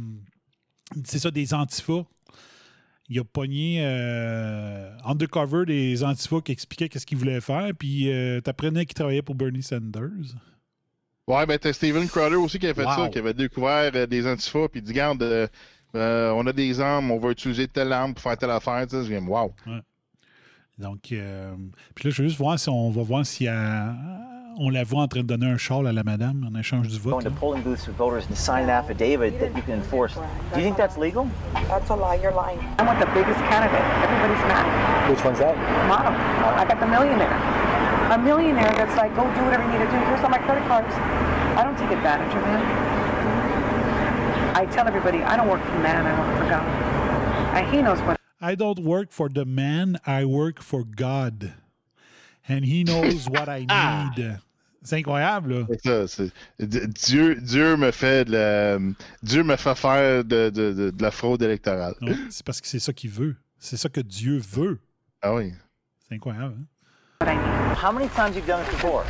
c'est 1.05 1.19
ça, 1.19 1.31
des 1.33 1.53
antifas. 1.55 2.05
Il 3.11 3.19
a 3.19 3.25
pogné 3.25 3.79
euh, 3.83 4.91
undercover 5.05 5.65
des 5.65 6.05
antifas 6.05 6.41
qui 6.43 6.53
expliquaient 6.53 6.89
qu'est-ce 6.91 7.07
qu'il 7.07 7.17
voulait 7.19 7.41
faire, 7.41 7.71
puis 7.79 8.11
euh, 8.13 8.41
t'apprenais 8.43 8.85
qu'il 8.85 8.95
travaillait 8.95 9.23
pour 9.23 9.35
Bernie 9.35 9.63
Sanders. 9.63 10.35
Ouais, 11.27 11.47
ben 11.47 11.59
t'as 11.59 11.73
Steven 11.73 12.07
Crowder 12.09 12.37
aussi 12.37 12.59
qui 12.59 12.67
a 12.67 12.75
fait 12.75 12.85
Wow. 12.85 12.95
ça, 12.97 13.09
qui 13.09 13.19
avait 13.19 13.35
découvert 13.35 13.91
euh, 13.95 14.07
des 14.07 14.27
antifas, 14.27 14.69
puis 14.69 14.81
il 14.81 14.83
dit 14.83 14.93
Garde, 14.93 15.23
euh, 15.23 15.47
euh, 15.95 16.31
on 16.33 16.47
a 16.47 16.53
des 16.53 16.81
armes, 16.81 17.11
on 17.11 17.19
va 17.19 17.31
utiliser 17.31 17.67
telle 17.67 17.93
arme 17.93 18.13
pour 18.15 18.23
faire 18.23 18.37
telle 18.37 18.51
affaire. 18.51 18.87
Tu 18.87 18.97
sais, 18.97 19.05
je 19.05 19.19
dis, 19.19 19.27
wow. 19.27 19.55
Ouais. 19.67 19.81
Donc, 20.79 21.11
euh, 21.13 21.55
puis 21.95 22.05
là, 22.05 22.11
je 22.15 22.23
veux 22.23 22.29
juste 22.29 22.39
voir 22.39 22.59
si 22.59 22.69
on 22.69 22.91
va 22.91 23.03
voir 23.03 23.25
si 23.27 23.47
elle- 23.47 23.95
on 24.59 24.71
la 24.71 24.85
voit 24.85 25.03
en 25.03 25.09
train 25.09 25.21
de 25.21 25.27
donner 25.27 25.47
un 25.47 25.57
châle 25.57 25.87
à 25.87 25.93
la 25.93 26.03
madame 26.03 26.45
en 26.49 26.59
échange 26.59 26.89
du 26.89 26.99
vote. 26.99 27.13
Going 27.13 27.25
to 27.25 27.31
polling 27.31 27.63
booths 27.63 27.87
with 27.87 27.97
voters 27.97 28.27
and 28.29 28.37
sign 28.37 28.65
an 28.65 28.71
affidavit 28.71 29.39
that 29.39 29.55
you 29.57 29.63
can 29.63 29.75
enforce. 29.75 30.15
Do 30.15 30.59
you 30.59 30.65
think 30.65 30.77
that's 30.77 30.99
legal? 30.99 31.29
That's 31.69 31.89
a 31.91 31.95
lie. 31.95 32.17
You're 32.17 32.35
lying. 32.35 32.59
I 32.79 32.85
want 32.85 32.99
the 32.99 33.07
biggest 33.15 33.39
candidate. 33.49 33.85
Everybody's 34.03 34.43
mad. 34.51 35.11
Which 35.11 35.25
one's 35.25 35.39
that? 35.39 35.57
Model. 35.89 36.13
I 36.13 36.65
got 36.67 36.81
the 36.81 36.87
millionaire. 36.87 37.39
A 38.11 38.19
millionaire 38.19 38.73
that's 38.75 38.97
like, 38.97 39.15
go 39.15 39.23
do 39.23 39.45
whatever 39.45 39.65
you 39.65 39.79
need 39.79 39.85
to 39.85 39.91
do. 39.91 39.99
Here's 40.07 40.21
all 40.21 40.31
my 40.31 40.39
credit 40.39 40.67
cards. 40.67 40.95
I 41.57 41.63
don't 41.63 41.77
take 41.77 41.91
advantage 41.91 42.35
of 42.35 42.45
him. 42.45 42.61
I 44.57 44.67
tell 44.67 44.89
everybody, 44.89 45.19
I 45.23 45.37
don't 45.37 45.49
work 45.49 45.63
for 45.63 45.79
man, 45.79 46.05
I 46.05 46.19
work 46.19 46.43
for 46.43 46.49
God. 46.51 46.67
And 47.57 47.75
he 47.75 47.83
knows 47.83 48.01
what 48.01 48.19
I 48.41 48.55
don't 48.55 48.81
work 48.81 49.13
for 49.13 49.29
the 49.29 49.45
man, 49.45 49.99
I 50.07 50.25
work 50.25 50.61
for 50.61 50.85
God. 50.85 51.53
And 52.49 52.65
he 52.65 52.83
knows 52.83 53.29
what 53.29 53.49
I 53.49 53.61
need. 53.61 54.39
C'est 54.89 54.97
incroyable, 54.97 55.53
là. 55.53 55.67
C'est 55.85 56.07
ça, 56.07 56.23
Dieu, 56.59 57.35
Dieu 57.43 57.77
me 57.77 57.91
fait 57.91 58.25
de 58.25 58.33
la, 58.33 58.79
Dieu 59.23 59.43
me 59.43 59.57
fait 59.57 59.75
faire 59.75 60.25
de, 60.25 60.49
de- 60.49 60.73
de- 60.73 60.91
de 60.91 61.03
la 61.03 61.11
fraude 61.11 61.43
électorale. 61.43 61.95
C'est 62.31 62.43
parce 62.47 62.61
que 62.63 62.67
c'est 62.67 62.79
ça 62.79 62.95
qu'il 62.95 63.11
veut. 63.11 63.37
C'est 63.59 63.77
ça 63.77 63.91
que 63.91 64.01
Dieu 64.01 64.39
veut. 64.39 64.79
Ah 65.21 65.35
oui. 65.35 65.53
C'est 66.09 66.15
incroyable. 66.15 66.55
hein? 67.23 67.75
How 67.83 67.93
many 67.93 68.09
times 68.17 68.35
you've 68.35 68.47
done 68.47 68.63
this 68.65 68.73
before? 68.77 69.05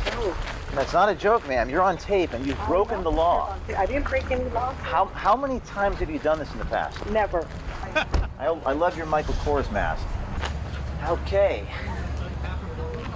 That's 0.75 0.91
not 0.93 1.07
a 1.07 1.15
joke, 1.15 1.47
ma'am. 1.47 1.69
You're 1.69 1.81
on 1.81 1.95
tape 1.95 2.33
and 2.33 2.45
you've 2.45 2.59
broken 2.67 3.01
the 3.03 3.09
law. 3.11 3.55
I 3.77 3.85
didn't 3.85 4.03
break 4.09 4.29
any 4.31 4.49
law. 4.53 4.73
How, 4.83 5.05
how 5.15 5.37
many 5.37 5.61
times 5.61 5.99
have 6.01 6.09
you 6.11 6.19
done 6.19 6.39
this 6.39 6.51
in 6.51 6.59
the 6.59 6.65
past? 6.65 6.97
Never. 7.09 7.47
I, 8.37 8.47
I 8.65 8.73
love 8.73 8.97
your 8.97 9.05
Michael 9.07 9.35
Kors 9.45 9.71
mask. 9.71 10.03
Okay. 11.07 11.63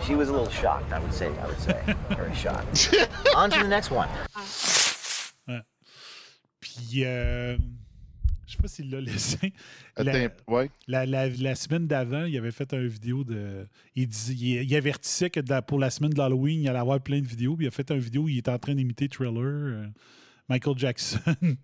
She 0.05 0.15
was 0.15 0.27
a 0.29 0.31
little 0.33 0.49
shocked, 0.49 0.91
I 0.91 0.99
would 0.99 1.13
say. 1.13 1.27
I 1.27 1.47
would 1.47 1.59
say. 1.59 1.77
Very 2.09 2.35
shocked. 2.35 2.93
On 3.35 3.49
to 3.49 3.59
the 3.63 3.67
next 3.69 3.89
one. 3.89 4.09
Ouais. 5.47 5.61
Puis, 6.59 7.05
euh, 7.05 7.55
je 8.45 8.51
sais 8.53 8.61
pas 8.61 8.67
s'il 8.67 8.89
l'a 8.89 8.99
laissé. 8.99 9.53
La, 9.97 10.11
Attends, 10.11 10.33
ouais. 10.53 10.69
la, 10.87 11.05
la- 11.05 11.29
la 11.29 11.55
semaine 11.55 11.87
d'avant, 11.87 12.25
il 12.25 12.37
avait 12.37 12.51
fait 12.51 12.73
une 12.73 12.87
vidéo 12.87 13.23
de. 13.23 13.65
Il, 13.95 14.07
dis- 14.07 14.33
il, 14.33 14.63
il 14.63 14.75
avertissait 14.75 15.29
que 15.29 15.39
pour 15.61 15.79
la 15.79 15.89
semaine 15.89 16.11
de 16.11 16.17
l'Halloween, 16.17 16.61
il 16.63 16.67
allait 16.69 16.79
avoir 16.79 16.99
plein 16.99 17.21
de 17.21 17.27
vidéos. 17.27 17.55
Puis 17.55 17.65
il 17.65 17.69
a 17.69 17.71
fait 17.71 17.89
une 17.89 17.99
vidéo 17.99 18.23
où 18.23 18.29
il 18.29 18.37
est 18.39 18.49
en 18.49 18.57
train 18.59 18.75
d'imiter 18.75 19.07
Thriller, 19.07 19.37
euh, 19.43 19.87
Michael 20.49 20.77
Jackson. 20.77 21.19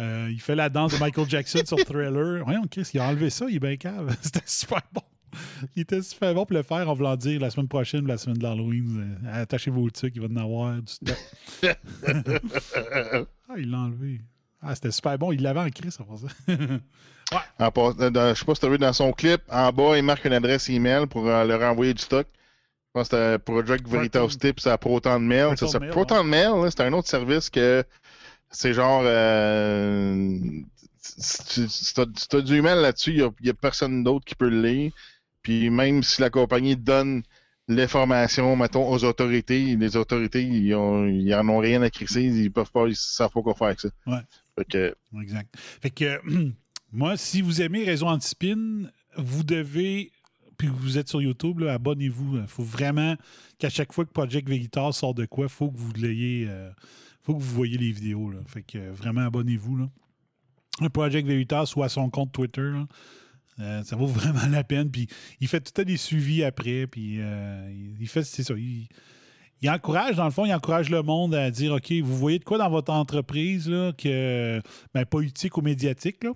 Euh, 0.00 0.28
il 0.28 0.40
fait 0.40 0.56
la 0.56 0.68
danse 0.68 0.92
de 0.92 0.98
Michael 0.98 1.28
Jackson 1.28 1.60
sur 1.64 1.76
Thriller. 1.78 2.42
Voyons, 2.44 2.64
Chris, 2.68 2.90
il 2.94 2.98
a 2.98 3.06
enlevé 3.06 3.30
ça, 3.30 3.46
il 3.48 3.54
est 3.54 3.60
bien 3.60 3.76
cave. 3.76 4.12
C'était 4.22 4.40
super 4.44 4.80
bon. 4.92 5.02
Il 5.76 5.82
était 5.82 6.02
super 6.02 6.34
bon 6.34 6.44
pour 6.46 6.56
le 6.56 6.62
faire 6.62 6.88
en 6.88 6.94
voulant 6.94 7.16
dire 7.16 7.40
la 7.40 7.50
semaine 7.50 7.68
prochaine 7.68 8.04
ou 8.04 8.06
la 8.06 8.18
semaine 8.18 8.38
de 8.38 8.42
l'Halloween. 8.42 9.18
euh, 9.26 9.42
attachez 9.42 9.70
vos 9.70 9.88
trucs, 9.90 10.14
il 10.16 10.22
va 10.22 10.28
en 10.28 10.36
avoir 10.44 10.74
du 10.80 10.92
stock. 10.92 11.16
ah, 12.06 13.54
il 13.58 13.70
l'a 13.70 13.78
enlevé. 13.78 14.20
Ah, 14.62 14.74
c'était 14.74 14.90
super 14.90 15.18
bon. 15.18 15.32
Il 15.32 15.42
l'avait 15.42 15.60
en 15.60 15.68
ça. 15.90 15.98
En 17.58 17.70
euh, 18.00 18.10
dans- 18.10 18.34
je 18.34 18.38
sais 18.38 18.44
pas 18.44 18.54
si 18.54 18.60
tu 18.60 18.66
as 18.66 18.70
vu 18.70 18.78
dans 18.78 18.92
son 18.92 19.12
clip, 19.12 19.40
en 19.50 19.72
bas, 19.72 19.96
il 19.96 20.02
marque 20.04 20.24
une 20.24 20.32
adresse 20.32 20.68
email 20.68 21.06
pour 21.06 21.26
euh, 21.28 21.44
leur 21.44 21.62
envoyer 21.62 21.94
du 21.94 22.02
stock. 22.02 22.26
Je 22.32 23.00
pense 23.00 23.08
que 23.08 23.16
c'était 23.16 23.38
Project 23.38 23.88
Veritas 23.88 24.28
Tips 24.38 24.66
à 24.66 24.78
Proton 24.78 25.18
Mail. 25.18 25.46
Proton 25.46 25.66
C'est 25.66 25.72
ça. 25.72 25.80
Mail, 25.80 25.90
Proton 25.90 26.24
Mail, 26.24 26.50
là, 26.62 26.70
c'est 26.70 26.80
un 26.82 26.92
autre 26.92 27.08
service 27.08 27.50
que 27.50 27.84
c'est 28.50 28.72
genre. 28.72 29.02
euh, 29.04 30.38
si 31.00 31.68
si 31.68 31.94
t'as 31.94 32.40
du 32.40 32.56
email 32.56 32.80
là-dessus, 32.80 33.12
il 33.12 33.28
n'y 33.42 33.50
a, 33.50 33.54
personne 33.54 34.04
d'autre 34.04 34.24
qui 34.24 34.34
peut 34.34 34.48
le 34.48 34.62
lire. 34.62 34.92
Puis 35.44 35.70
même 35.70 36.02
si 36.02 36.20
la 36.20 36.30
compagnie 36.30 36.74
donne 36.76 37.22
l'information, 37.68 38.56
mettons, 38.56 38.88
aux 38.90 39.04
autorités, 39.04 39.76
les 39.76 39.96
autorités, 39.96 40.42
ils, 40.42 40.74
ont, 40.74 41.06
ils 41.06 41.32
en 41.34 41.48
ont 41.48 41.58
rien 41.58 41.80
à 41.82 41.90
crisser, 41.90 42.22
ils 42.24 42.50
peuvent 42.50 42.70
pas, 42.72 42.86
ils 42.88 42.96
savent 42.96 43.30
pas 43.30 43.42
quoi 43.42 43.54
faire 43.54 43.68
avec 43.68 43.80
ça. 43.80 43.88
Ouais. 44.06 44.20
Fait 44.58 44.64
que, 44.64 44.96
Exact. 45.22 45.54
Fait 45.56 45.90
que, 45.90 46.20
moi, 46.92 47.16
si 47.16 47.40
vous 47.40 47.62
aimez 47.62 47.84
Réseau 47.84 48.06
Antispin, 48.06 48.84
vous 49.16 49.44
devez, 49.44 50.10
puis 50.58 50.68
vous 50.68 50.98
êtes 50.98 51.08
sur 51.08 51.22
YouTube, 51.22 51.62
abonnez-vous. 51.62 52.38
Il 52.38 52.46
faut 52.46 52.62
vraiment 52.64 53.16
qu'à 53.58 53.70
chaque 53.70 53.92
fois 53.92 54.04
que 54.04 54.12
Project 54.12 54.48
Veritas 54.48 54.92
sort 54.92 55.14
de 55.14 55.24
quoi, 55.26 55.44
il 55.46 55.50
faut 55.50 55.70
que 55.70 55.76
vous 55.76 55.92
l'ayez. 55.94 56.46
euh, 56.48 56.70
faut 57.22 57.34
que 57.34 57.42
vous 57.42 57.54
voyez 57.54 57.78
les 57.78 57.92
vidéos. 57.92 58.30
Là. 58.30 58.38
Fait 58.46 58.62
que 58.62 58.78
euh, 58.78 58.92
vraiment, 58.92 59.22
abonnez-vous. 59.22 59.88
Project 60.92 61.26
Veritas 61.26 61.72
ou 61.76 61.82
à 61.82 61.88
son 61.88 62.10
compte 62.10 62.32
Twitter. 62.32 62.60
là. 62.62 62.86
Euh, 63.60 63.82
ça 63.84 63.96
vaut 63.96 64.06
vraiment 64.08 64.46
la 64.50 64.64
peine. 64.64 64.90
Puis 64.90 65.06
il 65.40 65.48
fait 65.48 65.60
tout 65.60 65.72
temps 65.72 65.82
des 65.82 65.96
suivis 65.96 66.42
après. 66.44 66.86
Puis 66.86 67.16
euh, 67.20 67.70
il- 68.00 68.08
fait, 68.08 68.22
c'est 68.24 68.42
ça. 68.42 68.54
Il, 68.56 69.70
encourage, 69.70 70.16
dans 70.16 70.24
le 70.24 70.30
fond, 70.30 70.44
il 70.44 70.52
encourage 70.52 70.90
le 70.90 71.02
monde 71.02 71.34
à 71.34 71.50
dire 71.50 71.72
OK, 71.72 71.92
vous 72.02 72.16
voyez 72.16 72.38
de 72.38 72.44
quoi 72.44 72.58
dans 72.58 72.68
votre 72.70 72.92
entreprise, 72.92 73.68
là, 73.68 73.92
que, 73.96 74.60
ben, 74.92 75.04
politique 75.06 75.56
ou 75.56 75.62
médiatique, 75.62 76.22
là, 76.24 76.32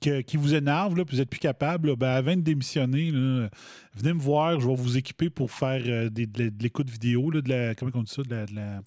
que- 0.00 0.20
qui 0.22 0.36
vous 0.38 0.54
énerve, 0.54 0.96
là, 0.96 1.04
puis 1.04 1.16
vous 1.16 1.20
n'êtes 1.20 1.28
plus 1.30 1.38
capable, 1.40 1.94
ben, 1.96 2.08
avant 2.10 2.34
de 2.34 2.40
démissionner, 2.40 3.10
venez 3.94 4.14
me 4.14 4.20
voir, 4.20 4.58
je 4.58 4.66
vais 4.66 4.74
vous 4.74 4.96
équiper 4.96 5.28
pour 5.28 5.50
faire 5.50 5.82
euh, 5.86 6.08
des- 6.08 6.26
de, 6.26 6.50
l'écoute 6.62 6.88
vidéo, 6.88 7.30
là, 7.30 7.42
de 7.42 7.48
la, 7.50 7.74
comment 7.74 7.90
on 7.94 8.02
dit 8.02 8.12
ça, 8.12 8.22
de 8.22 8.46
la, 8.54 8.80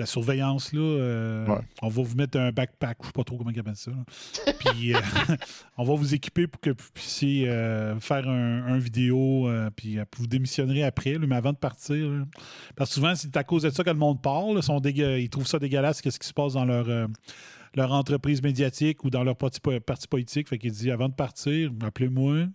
la 0.00 0.06
surveillance. 0.06 0.72
Là, 0.72 0.80
euh, 0.80 1.46
Ouais. 1.46 1.60
On 1.82 1.88
va 1.88 2.02
vous 2.02 2.16
mettre 2.16 2.38
un 2.38 2.50
backpack, 2.52 2.96
je 3.00 3.02
ne 3.02 3.06
sais 3.06 3.12
pas 3.12 3.24
trop 3.24 3.36
comment 3.38 3.50
ils 3.50 3.60
appellent 3.60 3.76
ça. 3.76 3.90
là. 3.92 4.52
Puis 4.58 4.94
euh, 4.94 4.98
on 5.78 5.84
va 5.84 5.94
vous 5.94 6.14
équiper 6.14 6.46
pour 6.46 6.60
que 6.60 6.70
vous 6.70 6.88
puissiez 6.92 7.48
euh, 7.48 7.98
faire 8.00 8.28
un, 8.28 8.64
un 8.66 8.78
vidéo, 8.78 9.48
puis 9.76 9.98
vous 10.18 10.26
démissionnerez 10.26 10.82
après, 10.84 11.12
là, 11.12 11.26
mais 11.26 11.36
avant 11.36 11.52
de 11.52 11.58
partir. 11.58 11.96
là. 12.10 12.24
Parce 12.76 12.90
que 12.90 12.94
souvent, 12.94 13.14
c'est 13.14 13.36
à 13.36 13.44
cause 13.44 13.62
de 13.62 13.70
ça 13.70 13.84
que 13.84 13.90
le 13.90 13.96
monde 13.96 14.20
part. 14.20 14.52
là, 14.52 14.62
sont 14.62 14.80
dégueu- 14.80 15.20
ils 15.20 15.28
trouvent 15.30 15.46
ça 15.46 15.58
dégueulasse, 15.58 16.00
qu'est-ce 16.02 16.18
qui 16.18 16.26
se 16.28 16.34
passe 16.34 16.54
dans 16.54 16.64
leur, 16.64 17.08
leur 17.74 17.92
entreprise 17.92 18.42
médiatique 18.42 19.04
ou 19.04 19.10
dans 19.10 19.22
leur 19.24 19.36
parti 19.36 19.60
politique. 20.08 20.48
Fait 20.48 20.58
qu'il 20.58 20.72
dit 20.72 20.90
avant 20.90 21.08
de 21.08 21.14
partir, 21.14 21.70
appelez-moi. 21.84 22.46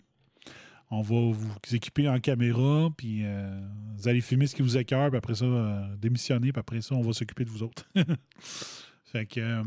On 0.90 1.00
va 1.00 1.32
vous 1.32 1.52
équiper 1.72 2.08
en 2.08 2.20
caméra, 2.20 2.88
puis 2.96 3.22
euh, 3.24 3.60
vous 3.96 4.06
allez 4.06 4.20
filmer 4.20 4.46
ce 4.46 4.54
qui 4.54 4.62
vous 4.62 4.76
écœure, 4.76 5.10
puis 5.10 5.18
après 5.18 5.34
ça, 5.34 5.44
euh, 5.44 5.96
démissionner, 5.96 6.52
puis 6.52 6.60
après 6.60 6.80
ça, 6.80 6.94
on 6.94 7.02
va 7.02 7.12
s'occuper 7.12 7.44
de 7.44 7.50
vous 7.50 7.62
autres. 7.64 7.88
fait 9.04 9.26
que, 9.26 9.40
euh. 9.40 9.64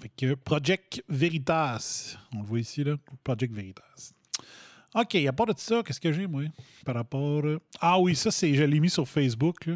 Fait 0.00 0.10
que 0.14 0.34
Project 0.34 1.02
Veritas, 1.08 2.18
on 2.34 2.40
le 2.40 2.46
voit 2.46 2.60
ici, 2.60 2.84
là, 2.84 2.96
Project 3.24 3.54
Veritas. 3.54 4.12
OK, 4.94 5.14
à 5.14 5.32
part 5.32 5.46
de 5.46 5.54
ça, 5.56 5.82
qu'est-ce 5.82 6.00
que 6.00 6.12
j'ai, 6.12 6.26
moi, 6.26 6.42
par 6.84 6.96
rapport... 6.96 7.42
Ah 7.80 7.98
oui, 7.98 8.14
ça, 8.14 8.30
c'est 8.30 8.52
je 8.54 8.64
l'ai 8.64 8.80
mis 8.80 8.90
sur 8.90 9.08
Facebook, 9.08 9.66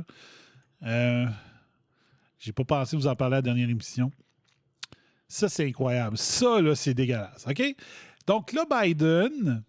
là. 0.83 1.31
J'ai 2.39 2.53
pas 2.53 2.65
pensé 2.65 2.95
vous 2.95 3.07
en 3.07 3.17
parler 3.17 3.37
à 3.37 3.39
la 3.39 3.43
dernière 3.43 3.71
émission. 3.71 4.13
Ça, 5.27 5.49
c'est 5.49 5.67
incroyable. 5.67 6.19
Ça, 6.19 6.61
là, 6.61 6.75
c'est 6.75 6.93
dégueulasse. 6.93 7.47
OK? 7.49 7.75
Donc 8.27 8.53
là, 8.53 8.65
Biden, 8.83 9.63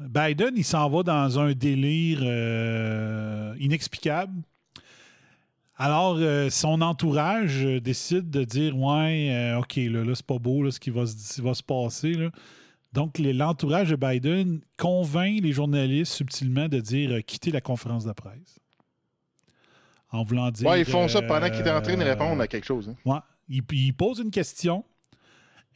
Biden, 0.00 0.52
il 0.56 0.64
s'en 0.64 0.88
va 0.90 1.02
dans 1.02 1.38
un 1.38 1.52
délire 1.52 2.20
euh, 2.22 3.54
inexplicable. 3.58 4.42
Alors, 5.76 6.16
euh, 6.18 6.50
son 6.50 6.80
entourage 6.82 7.64
euh, 7.64 7.80
décide 7.80 8.30
de 8.30 8.44
dire 8.44 8.76
Ouais, 8.76 9.30
euh, 9.32 9.58
OK, 9.60 9.76
là, 9.76 10.04
là 10.04 10.14
c'est 10.14 10.26
pas 10.26 10.38
beau 10.38 10.62
là, 10.62 10.70
ce 10.70 10.78
qui 10.78 10.90
va 10.90 11.06
se, 11.06 11.16
ce 11.16 11.34
qui 11.34 11.40
va 11.40 11.54
se 11.54 11.62
passer. 11.62 12.12
là. 12.12 12.30
Donc, 12.92 13.18
l'entourage 13.18 13.88
de 13.88 13.96
Biden 13.96 14.60
convainc 14.76 15.40
les 15.42 15.52
journalistes 15.52 16.12
subtilement 16.12 16.68
de 16.68 16.78
dire 16.78 17.24
quitter 17.24 17.50
la 17.50 17.62
conférence 17.62 18.04
de 18.04 18.12
presse. 18.12 18.58
En 20.10 20.24
voulant 20.24 20.50
dire. 20.50 20.68
Ouais, 20.68 20.80
ils 20.80 20.84
font 20.84 21.08
ça 21.08 21.22
pendant 21.22 21.48
qu'il 21.48 21.66
est 21.66 21.70
en 21.70 21.80
train 21.80 21.96
de 21.96 22.02
répondre 22.04 22.40
à 22.42 22.46
quelque 22.46 22.66
chose. 22.66 22.90
hein. 22.90 22.96
Ouais. 23.06 23.18
Il, 23.48 23.62
il 23.72 23.94
pose 23.94 24.18
une 24.18 24.30
question 24.30 24.84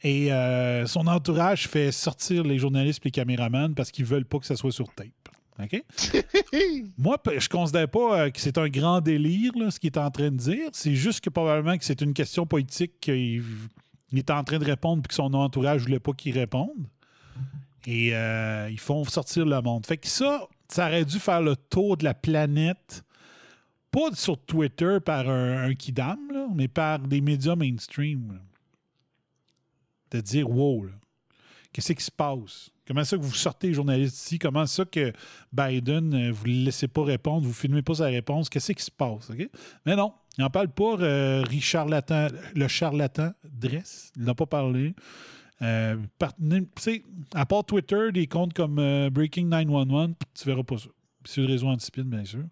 et 0.03 0.31
euh, 0.31 0.85
son 0.85 1.07
entourage 1.07 1.67
fait 1.67 1.91
sortir 1.91 2.43
les 2.43 2.59
journalistes 2.59 2.99
et 3.03 3.07
les 3.07 3.11
caméramans 3.11 3.73
parce 3.73 3.91
qu'ils 3.91 4.05
veulent 4.05 4.25
pas 4.25 4.39
que 4.39 4.45
ça 4.45 4.55
soit 4.55 4.71
sur 4.71 4.93
tape. 4.93 5.07
OK? 5.59 5.83
Moi, 6.97 7.17
je 7.37 7.49
considère 7.49 7.89
pas 7.89 8.19
euh, 8.19 8.29
que 8.29 8.39
c'est 8.39 8.59
un 8.59 8.69
grand 8.69 9.01
délire, 9.01 9.53
là, 9.57 9.71
ce 9.71 9.79
qu'il 9.79 9.91
est 9.91 9.97
en 9.97 10.11
train 10.11 10.29
de 10.29 10.37
dire. 10.37 10.69
C'est 10.73 10.93
juste 10.93 11.21
que 11.21 11.31
probablement 11.31 11.77
que 11.77 11.83
c'est 11.83 12.01
une 12.01 12.13
question 12.13 12.45
politique 12.45 12.99
qu'il 12.99 13.43
il 14.11 14.19
est 14.19 14.29
en 14.29 14.43
train 14.43 14.59
de 14.59 14.65
répondre 14.65 15.01
puis 15.01 15.09
que 15.09 15.15
son 15.15 15.33
entourage 15.33 15.81
voulait 15.81 15.99
pas 15.99 16.13
qu'il 16.13 16.37
réponde. 16.37 16.87
Et 17.85 18.13
euh, 18.13 18.69
ils 18.69 18.79
font 18.79 19.03
sortir 19.05 19.45
le 19.45 19.61
monde. 19.61 19.85
Fait 19.85 19.97
que 19.97 20.07
ça, 20.07 20.47
ça 20.69 20.87
aurait 20.87 21.05
dû 21.05 21.19
faire 21.19 21.41
le 21.41 21.55
tour 21.55 21.97
de 21.97 22.03
la 22.03 22.13
planète 22.13 23.03
pas 23.91 24.11
sur 24.13 24.37
Twitter 24.37 24.99
par 25.03 25.27
un, 25.29 25.69
un 25.69 25.73
kidam, 25.73 26.19
là, 26.31 26.47
mais 26.53 26.67
par 26.67 26.99
des 26.99 27.21
médias 27.21 27.55
mainstream. 27.55 28.33
là. 28.33 28.39
De 30.11 30.21
dire, 30.21 30.49
wow, 30.49 30.87
qu'est-ce 31.73 31.93
qui 31.93 32.03
se 32.03 32.11
passe? 32.11 32.69
Comment 32.87 33.03
ça 33.03 33.17
que 33.17 33.21
vous 33.21 33.33
sortez 33.33 33.67
les 33.67 33.73
journalistes 33.73 34.15
ici? 34.15 34.39
Comment 34.39 34.65
ça 34.65 34.85
que 34.85 35.11
Biden, 35.51 36.13
euh, 36.13 36.31
vous 36.31 36.47
ne 36.47 36.53
le 36.53 36.63
laissez 36.65 36.87
pas 36.87 37.03
répondre, 37.03 37.41
vous 37.41 37.49
ne 37.49 37.53
filmez 37.53 37.81
pas 37.81 37.95
sa 37.95 38.05
réponse? 38.05 38.47
Qu'est-ce 38.47 38.71
qui 38.71 38.83
se 38.83 38.91
passe? 38.91 39.29
Mais 39.85 39.95
non, 39.97 40.13
il 40.37 40.41
n'en 40.41 40.49
parle 40.49 40.69
pas. 40.69 40.95
euh, 41.01 41.43
Richard 41.43 41.87
Latan, 41.87 42.27
le 42.55 42.67
charlatan 42.69 43.31
Dress, 43.43 44.13
il 44.15 44.23
n'a 44.23 44.33
pas 44.33 44.45
parlé. 44.45 44.95
Euh, 45.61 45.97
à 47.33 47.45
part 47.45 47.65
Twitter, 47.65 48.11
des 48.13 48.27
comptes 48.27 48.53
comme 48.53 48.75
Breaking 49.09 49.47
911, 49.47 50.13
tu 50.33 50.45
verras 50.45 50.63
pas 50.63 50.77
ça. 50.77 50.89
C'est 51.25 51.41
le 51.41 51.47
réseau 51.47 51.67
Anticipine, 51.67 52.03
bien 52.05 52.23
sûr. 52.23 52.45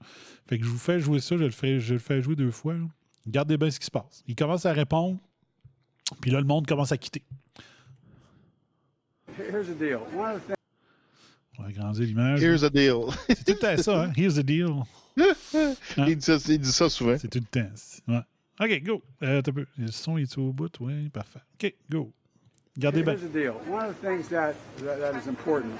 Fait 0.49 0.57
que 0.59 0.65
je 0.65 0.69
vous 0.69 0.77
fais 0.77 0.99
jouer 0.99 1.21
ça, 1.21 1.37
je 1.37 1.43
le 1.43 1.51
fais, 1.51 1.79
je 1.79 1.93
le 1.93 1.99
fais 1.99 2.21
jouer 2.21 2.35
deux 2.35 2.51
fois. 2.51 2.73
là. 2.73 2.85
Regardez 3.25 3.57
bien 3.57 3.71
ce 3.71 3.79
qui 3.79 3.85
se 3.85 3.91
passe. 3.91 4.21
Il 4.27 4.35
commence 4.35 4.65
à 4.65 4.73
répondre, 4.73 5.17
puis 6.19 6.29
là, 6.29 6.39
le 6.41 6.45
monde 6.45 6.67
commence 6.67 6.91
à 6.91 6.97
quitter. 6.97 7.23
Here's 9.37 9.67
the 9.67 9.75
deal. 9.75 9.99
One 10.13 10.35
of 10.35 10.41
the 10.41 10.47
things. 10.47 10.55
On 11.57 11.63
va 11.63 11.69
agrandir 11.69 12.05
l'image. 12.05 12.39
Here's 12.39 12.61
the 12.61 12.69
deal. 12.69 13.11
C'est 13.27 13.45
tout 13.45 13.53
le 13.53 13.59
temps 13.59 13.81
ça, 13.81 14.03
hein? 14.03 14.13
Here's 14.15 14.35
the 14.35 14.43
deal. 14.43 14.83
il, 15.17 16.15
dit 16.17 16.21
ça, 16.21 16.37
il 16.47 16.59
dit 16.59 16.71
ça 16.71 16.89
souvent. 16.89 17.17
C'est 17.17 17.29
tout 17.29 17.39
le 17.39 17.45
temps. 17.45 17.69
Ouais. 18.07 18.21
OK, 18.59 18.83
go. 18.83 19.01
Euh, 19.23 19.41
t'as 19.41 19.51
peu. 19.51 19.65
Le 19.77 19.91
son 19.91 20.17
est 20.17 20.37
au 20.37 20.53
bout? 20.53 20.71
Oui, 20.79 21.09
parfait. 21.09 21.39
OK, 21.55 21.73
go. 21.89 22.11
Regardez 22.75 23.03
bien. 23.03 23.13
Here's 23.13 23.23
the 23.23 23.33
deal. 23.33 23.53
One 23.69 23.85
of 23.85 23.95
the 23.95 24.07
things 24.07 24.27
that, 24.29 24.55
that, 24.83 24.99
that 24.99 25.15
is 25.15 25.27
important 25.27 25.73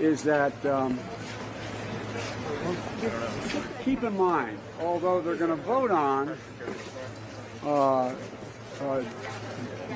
is 0.00 0.22
that 0.22 0.52
um, 0.66 0.98
keep 3.84 4.02
in 4.02 4.16
mind, 4.16 4.58
although 4.80 5.20
they're 5.20 5.36
going 5.36 5.50
to 5.50 5.62
vote 5.64 5.90
on 5.90 6.36
uh, 7.64 8.14
uh, 8.80 9.02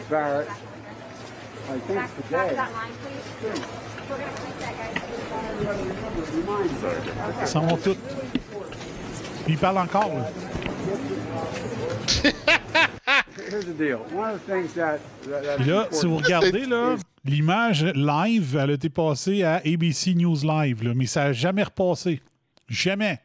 Barrett, 0.09 0.49
I 1.73 1.79
think 1.81 2.01
today. 2.29 2.57
Ils 7.41 7.47
s'en 7.47 7.61
vont 7.67 7.77
tous. 7.77 7.97
Puis 9.45 9.55
il 9.55 9.59
parle 9.59 9.79
encore, 9.79 10.13
là. 10.15 10.31
Here's 13.49 13.65
the 13.65 13.77
deal. 13.77 14.01
One 14.15 14.35
of 14.35 14.41
the 14.41 14.53
things 14.53 14.75
that, 14.75 14.99
that, 15.29 15.43
that 15.43 15.57
Puis 15.57 15.67
is 15.67 15.71
là, 15.71 15.89
si 15.91 16.07
vous 16.07 16.17
regardez, 16.17 16.67
là, 16.67 16.97
l'image 17.25 17.85
live, 17.85 18.57
elle 18.61 18.71
a 18.71 18.75
été 18.75 18.89
passée 18.89 19.43
à 19.43 19.57
ABC 19.65 20.15
News 20.15 20.39
Live, 20.43 20.83
là, 20.83 20.93
mais 20.95 21.07
ça 21.07 21.25
n'a 21.25 21.33
jamais 21.33 21.63
repassé. 21.63 22.21
Jamais. 22.69 23.19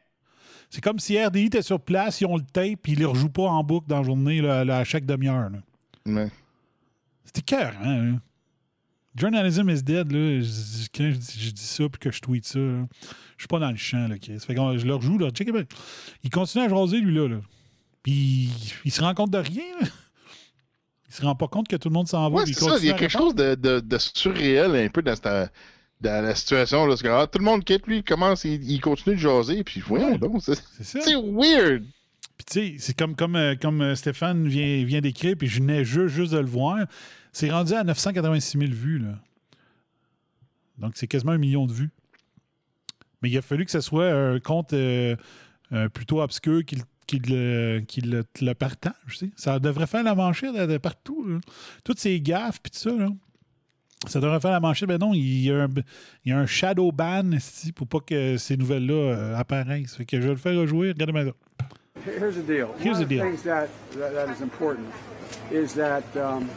C'est 0.69 0.81
comme 0.81 0.99
si 0.99 1.21
RDI 1.21 1.45
était 1.45 1.61
sur 1.61 1.79
place, 1.79 2.21
ils 2.21 2.25
ont 2.25 2.35
le 2.37 2.43
tape, 2.43 2.79
puis 2.83 2.93
ils 2.93 2.99
ne 2.99 3.03
le 3.03 3.07
rejouent 3.09 3.29
pas 3.29 3.43
en 3.43 3.63
boucle 3.63 3.87
dans 3.87 3.99
la 3.99 4.03
journée 4.03 4.41
là, 4.41 4.61
à 4.61 4.83
chaque 4.83 5.05
demi-heure. 5.05 5.49
Ouais. 6.05 6.29
C'était 7.25 7.41
cœur, 7.41 7.73
hein? 7.83 8.15
Journalism 9.17 9.69
is 9.69 9.81
dead, 9.83 10.11
là. 10.11 10.41
Je- 10.41 10.87
Quand 10.95 11.09
je 11.11 11.17
dis, 11.17 11.35
je 11.39 11.51
dis 11.51 11.61
ça 11.63 11.83
puis 11.89 11.99
que 11.99 12.11
je 12.11 12.21
tweete 12.21 12.45
ça, 12.45 12.59
là, 12.59 12.85
je 13.37 13.41
suis 13.43 13.47
pas 13.47 13.59
dans 13.59 13.71
le 13.71 13.75
champ, 13.77 14.07
là. 14.07 14.15
Fait 14.21 14.55
que 14.55 14.77
je 14.77 14.85
le 14.85 14.95
rejoue, 14.95 15.17
là. 15.17 15.29
Checkez 15.31 15.51
bien. 15.51 15.63
Il 16.23 16.29
continue 16.29 16.63
à 16.65 16.69
jaser, 16.69 16.99
lui, 16.99 17.13
là. 17.15 17.27
là. 17.27 17.37
Puis 18.03 18.13
il, 18.13 18.49
il 18.85 18.91
se 18.91 19.01
rend 19.01 19.13
compte 19.13 19.31
de 19.31 19.37
rien, 19.39 19.63
là. 19.81 19.87
Il 21.09 21.13
se 21.15 21.21
rend 21.21 21.35
pas 21.35 21.47
compte 21.47 21.67
que 21.67 21.75
tout 21.77 21.87
le 21.89 21.93
monde 21.93 22.07
s'en 22.07 22.29
va. 22.29 22.39
Ouais, 22.39 22.45
c'est 22.45 22.53
ça. 22.53 22.75
Il 22.79 22.85
y 22.85 22.89
a 22.89 22.93
quelque 22.93 23.13
répondre. 23.13 23.31
chose 23.31 23.35
de, 23.35 23.55
de, 23.55 23.79
de 23.79 23.97
surréel 23.97 24.75
un 24.75 24.89
peu 24.89 25.01
dans, 25.01 25.15
cette, 25.15 25.51
dans 26.01 26.23
la 26.23 26.35
situation. 26.35 26.85
Là, 26.85 26.95
que, 26.97 27.07
ah, 27.07 27.27
tout 27.27 27.39
le 27.39 27.45
monde 27.45 27.63
quitte, 27.63 27.87
lui, 27.87 27.97
il 27.99 28.03
commence, 28.03 28.43
il, 28.43 28.61
il 28.69 28.81
continue 28.81 29.15
de 29.15 29.21
jaser, 29.21 29.63
puis 29.63 29.79
voyons 29.79 30.17
donc, 30.17 30.41
c'est 30.43 30.55
ça. 30.83 30.99
c'est 31.01 31.15
weird. 31.15 31.85
Puis 32.37 32.45
tu 32.45 32.53
sais, 32.53 32.75
c'est 32.79 32.95
comme, 32.97 33.15
comme, 33.15 33.35
euh, 33.35 33.55
comme 33.55 33.81
euh, 33.81 33.95
Stéphane 33.95 34.47
vient, 34.47 34.83
vient 34.83 35.01
d'écrire, 35.01 35.35
puis 35.37 35.47
je 35.47 35.59
venais 35.59 35.83
juste, 35.85 36.13
juste 36.13 36.33
de 36.33 36.37
le 36.39 36.45
voir. 36.45 36.77
C'est 37.39 37.51
rendu 37.51 37.73
à 37.73 37.83
986 37.83 38.57
000 38.57 38.71
vues, 38.71 38.97
là. 38.97 39.09
Donc, 40.79 40.93
c'est 40.95 41.05
quasiment 41.05 41.33
un 41.33 41.37
million 41.37 41.67
de 41.67 41.71
vues. 41.71 41.91
Mais 43.21 43.29
il 43.29 43.37
a 43.37 43.43
fallu 43.43 43.63
que 43.63 43.69
ce 43.69 43.79
soit 43.79 44.09
un 44.11 44.39
compte 44.39 44.73
euh, 44.73 45.15
euh, 45.71 45.87
plutôt 45.87 46.19
obscur 46.19 46.65
qui, 46.65 46.77
le- 46.77 46.81
qui 47.05 47.19
le, 47.19 47.81
qui 47.87 48.01
le, 48.01 48.23
le 48.41 48.53
partage. 48.55 48.93
tu 49.09 49.15
sais. 49.17 49.29
Ça 49.35 49.59
devrait 49.59 49.85
faire 49.85 50.01
la 50.01 50.15
manchette 50.15 50.55
de, 50.55 50.65
de 50.65 50.77
partout. 50.79 51.23
là. 51.27 51.37
Toutes 51.83 51.99
ces 51.99 52.19
gaffes, 52.21 52.59
puis 52.59 52.71
tout 52.71 52.79
ça, 52.79 52.91
là. 52.91 53.09
Ça 54.07 54.19
devrait 54.19 54.39
faire 54.39 54.51
la 54.51 54.59
manchette. 54.59 54.89
Mais 54.89 54.97
non, 54.97 55.13
il 55.13 55.41
y 55.43 55.51
a 55.51 55.65
un, 55.65 55.67
il 56.25 56.29
y 56.29 56.31
a 56.31 56.39
un 56.39 56.47
shadow 56.47 56.91
ban 56.91 57.31
ici 57.33 57.71
pour 57.71 57.85
pas 57.87 57.99
que 57.99 58.37
ces 58.37 58.57
nouvelles-là 58.57 58.93
euh, 58.93 59.35
apparaissent. 59.35 59.95
Fait 59.95 60.05
que 60.05 60.17
je 60.19 60.25
vais 60.25 60.33
le 60.33 60.37
faire 60.37 60.57
rejouer. 60.59 60.89
Regardez 60.93 61.13
bien 61.13 61.25
ça. 61.25 61.31
Here's 62.03 62.35
the 62.35 62.45
deal. 62.47 62.67
Here's 62.79 62.97
One 62.97 62.99
the 62.99 63.03
of 63.03 63.05
the 63.05 63.09
deal. 63.09 63.23
things 63.23 63.43
that, 63.43 63.67
that, 63.95 64.11
that 64.15 64.33
is 64.33 64.41
important 64.41 64.87
is 65.51 65.73
that 65.75 66.03
um, 66.15 66.47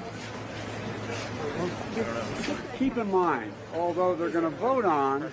keep 2.78 2.96
in 2.96 3.10
mind, 3.10 3.52
although 3.74 4.14
they're 4.14 4.30
going 4.30 4.44
to 4.44 4.50
vote 4.50 4.84
on 4.84 5.30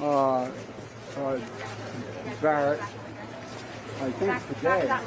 uh, 0.00 0.50
uh, 1.16 1.38
Barrett, 2.40 2.80
I 4.00 4.10
think 4.12 4.48
today. 4.56 4.98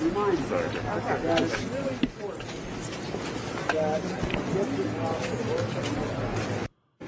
Remind 0.00 0.38
you 0.38 0.46
that 0.46 1.42
it's 1.42 1.62
really 1.62 1.98
important 2.02 2.48
that 3.68 4.00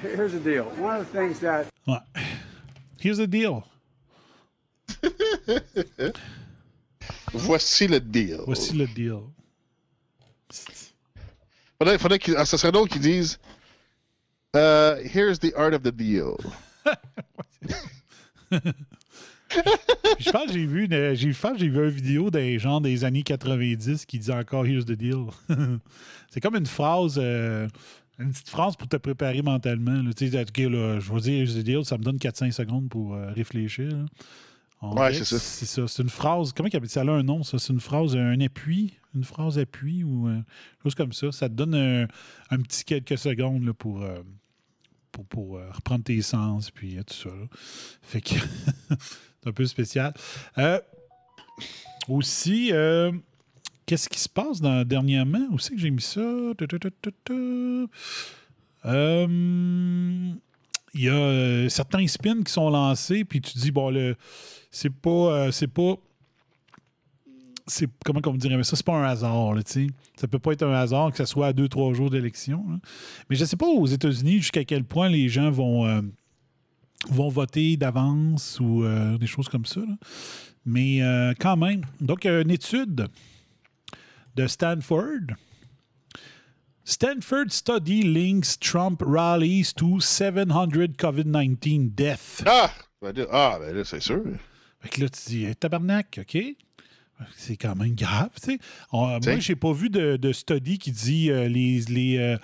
Here's 0.01 0.33
the 0.33 0.41
deal. 0.41 0.65
One 0.65 0.97
of 0.97 1.13
the 1.13 1.19
things 1.19 1.41
that 1.41 1.67
Ouais. 1.87 2.01
Here's 2.99 3.19
the 3.19 3.27
deal. 3.27 3.67
Voici 7.33 7.87
le 7.89 8.01
deal. 8.01 8.39
Voici 8.47 8.75
le 8.77 8.87
deal. 8.87 9.19
Faudrait, 11.79 11.99
faudrait 11.99 12.19
qu'il- 12.19 12.35
ah, 12.37 12.45
ça 12.45 12.59
serait 12.59 12.73
drôle 12.73 12.89
qu'ils 12.89 13.01
disent 13.01 13.39
euh, 14.57 15.01
Here's 15.05 15.39
the 15.39 15.53
art 15.57 15.73
of 15.73 15.83
the 15.83 15.89
deal. 15.95 16.33
Je 20.19 20.31
pense 20.31 20.47
que 20.47 20.53
j'ai 20.53 20.67
vu, 20.67 20.85
une- 20.87 21.15
j'ai, 21.15 21.33
je 21.33 21.41
pense 21.41 21.53
que 21.53 21.59
j'ai 21.59 21.69
vu 21.69 21.79
une 21.83 21.89
vidéo 21.91 22.31
des 22.31 22.59
gens 22.59 22.81
des 22.81 23.05
années 23.05 23.23
90 23.23 24.07
qui 24.07 24.19
disent 24.19 24.31
encore 24.31 24.65
Here's 24.67 24.85
the 24.85 24.93
deal. 24.93 25.27
c'est 26.31 26.41
comme 26.41 26.57
une 26.57 26.67
phrase, 26.67 27.15
euh, 27.21 27.69
une 28.19 28.31
petite 28.33 28.49
phrase 28.49 28.77
pour 28.77 28.87
te 28.89 28.97
préparer 28.97 29.43
mentalement. 29.43 30.03
là. 30.03 30.13
Tu 30.13 30.31
sais, 30.31 30.41
OK, 30.41 30.59
là, 30.59 31.01
je 31.01 31.13
vais 31.13 31.21
dire 31.21 31.39
Here's 31.43 31.55
the 31.55 31.65
deal, 31.65 31.85
ça 31.85 31.97
me 31.99 32.03
donne 32.05 32.17
4-5 32.19 32.53
secondes 32.53 32.89
pour 32.89 33.15
euh, 33.15 33.33
réfléchir. 33.33 33.89
là. 33.89 34.05
Ouais, 34.83 35.13
c'est 35.13 35.25
ça. 35.25 35.39
C'est 35.39 35.67
ça. 35.67 35.87
C'est 35.87 36.03
une 36.03 36.09
phrase. 36.09 36.53
Comment 36.53 36.69
ça? 36.87 37.01
A 37.03 37.05
un 37.05 37.23
nom, 37.23 37.43
ça. 37.43 37.59
C'est 37.59 37.73
une 37.73 37.81
phrase, 37.81 38.17
un 38.17 38.41
appui. 38.41 38.95
Une 39.15 39.25
phrase 39.25 39.59
appui 39.59 40.05
ou 40.05 40.29
euh, 40.29 40.41
chose 40.83 40.95
comme 40.95 41.13
ça. 41.13 41.31
Ça 41.33 41.49
te 41.49 41.55
donne 41.55 41.75
un, 41.75 42.07
un 42.51 42.59
petit 42.63 42.85
quelques 42.85 43.19
secondes 43.19 43.65
là, 43.65 43.75
pour. 43.75 44.03
euh, 44.03 44.21
pour, 45.13 45.27
pour, 45.27 45.57
euh, 45.57 45.69
reprendre 45.73 46.05
tes 46.05 46.23
sens, 46.23 46.71
puis 46.71 46.97
euh, 46.97 47.03
tout 47.03 47.15
ça. 47.15 47.31
là. 47.31 47.47
Fait 48.01 48.21
que 48.21 48.31
c'est 48.89 49.49
un 49.49 49.53
peu 49.53 49.67
spécial. 49.67 50.15
Aussi, 52.09 52.73
qu'est-ce 53.87 54.09
qui 54.09 54.21
se 54.21 54.29
passe 54.29 54.61
dans, 54.61 54.87
dernièrement? 54.87 55.47
Où 55.51 55.59
c'est 55.59 55.75
que 55.75 55.81
j'ai 55.81 55.91
mis 55.91 56.01
ça? 56.01 56.21
Il 60.95 61.05
y 61.05 61.09
a 61.09 61.69
certains 61.69 62.07
spins 62.07 62.43
qui 62.43 62.53
sont 62.53 62.71
lancés, 62.71 63.25
puis 63.25 63.41
tu 63.41 63.59
dis, 63.59 63.71
bon, 63.73 63.91
le, 63.91 64.17
c'est 64.71 64.91
pas. 64.91 65.11
euh, 65.11 65.51
c'est 65.51 65.69
pas. 65.69 65.97
C'est, 67.67 67.89
comment 68.05 68.21
on 68.27 68.35
dirait, 68.35 68.57
mais 68.57 68.65
ça, 68.65 68.75
c'est 68.75 68.85
pas 68.85 68.97
un 68.97 69.05
hasard, 69.05 69.55
là, 69.55 69.63
tu 69.63 69.73
sais. 69.73 69.87
Ça 70.17 70.27
peut 70.27 70.41
pas 70.41 70.53
être 70.53 70.65
un 70.65 70.73
hasard 70.73 71.13
que 71.13 71.19
ça 71.19 71.27
soit 71.27 71.49
à 71.49 71.53
deux, 71.53 71.69
trois 71.69 71.93
jours 71.93 72.11
d'élection. 72.11 72.65
Mais 73.29 73.37
je 73.37 73.45
sais 73.45 73.57
pas 73.57 73.67
aux 73.67 73.87
États-Unis 73.87 74.39
jusqu'à 74.39 74.65
quel 74.65 74.83
point 74.85 75.09
les 75.09 75.29
gens 75.29 75.51
vont, 75.53 75.87
euh, 75.87 76.01
vont 77.09 77.29
voter 77.29 77.77
d'avance 77.77 78.59
ou 78.61 78.83
euh, 78.83 79.17
des 79.19 79.29
choses 79.29 79.49
comme 79.49 79.67
ça. 79.67 79.83
Mais 80.67 81.01
quand 81.39 81.57
même. 81.57 81.83
Donc, 82.01 82.25
il 82.25 82.29
y 82.29 82.31
a 82.31 82.41
une 82.41 82.51
étude 82.51 83.07
de 84.35 84.47
Stanford. 84.47 85.37
Stanford 86.85 87.51
study 87.51 88.03
links 88.03 88.59
Trump 88.59 89.01
rallies 89.07 89.73
to 89.75 90.01
700 90.01 90.67
COVID-19 90.99 91.95
deaths. 91.95 92.43
Ah! 92.47 92.73
Ben 93.01 93.15
ah, 93.31 93.59
ben 93.59 93.75
là, 93.75 93.85
c'est 93.85 94.01
sûr. 94.01 94.23
Fait 94.81 94.89
que 94.89 95.01
là, 95.03 95.09
tu 95.09 95.21
dis, 95.29 95.45
Hey, 95.45 95.55
tabarnak, 95.57 96.21
OK? 96.23 96.43
C'est 97.37 97.57
quand 97.57 97.77
même 97.77 97.95
grave, 97.95 98.31
tu 98.43 98.53
sais. 98.53 98.59
On- 98.93 99.19
Moi, 99.33 99.39
j'ai 99.41 99.55
pas 99.57 99.73
vu 99.73 99.91
de, 99.91 100.17
de 100.17 100.33
study 100.33 100.79
qui 100.79 100.91
dit 100.91 101.31
euh, 101.31 101.49
les, 101.49 101.81
les, 101.91 102.17
euh, 102.17 102.39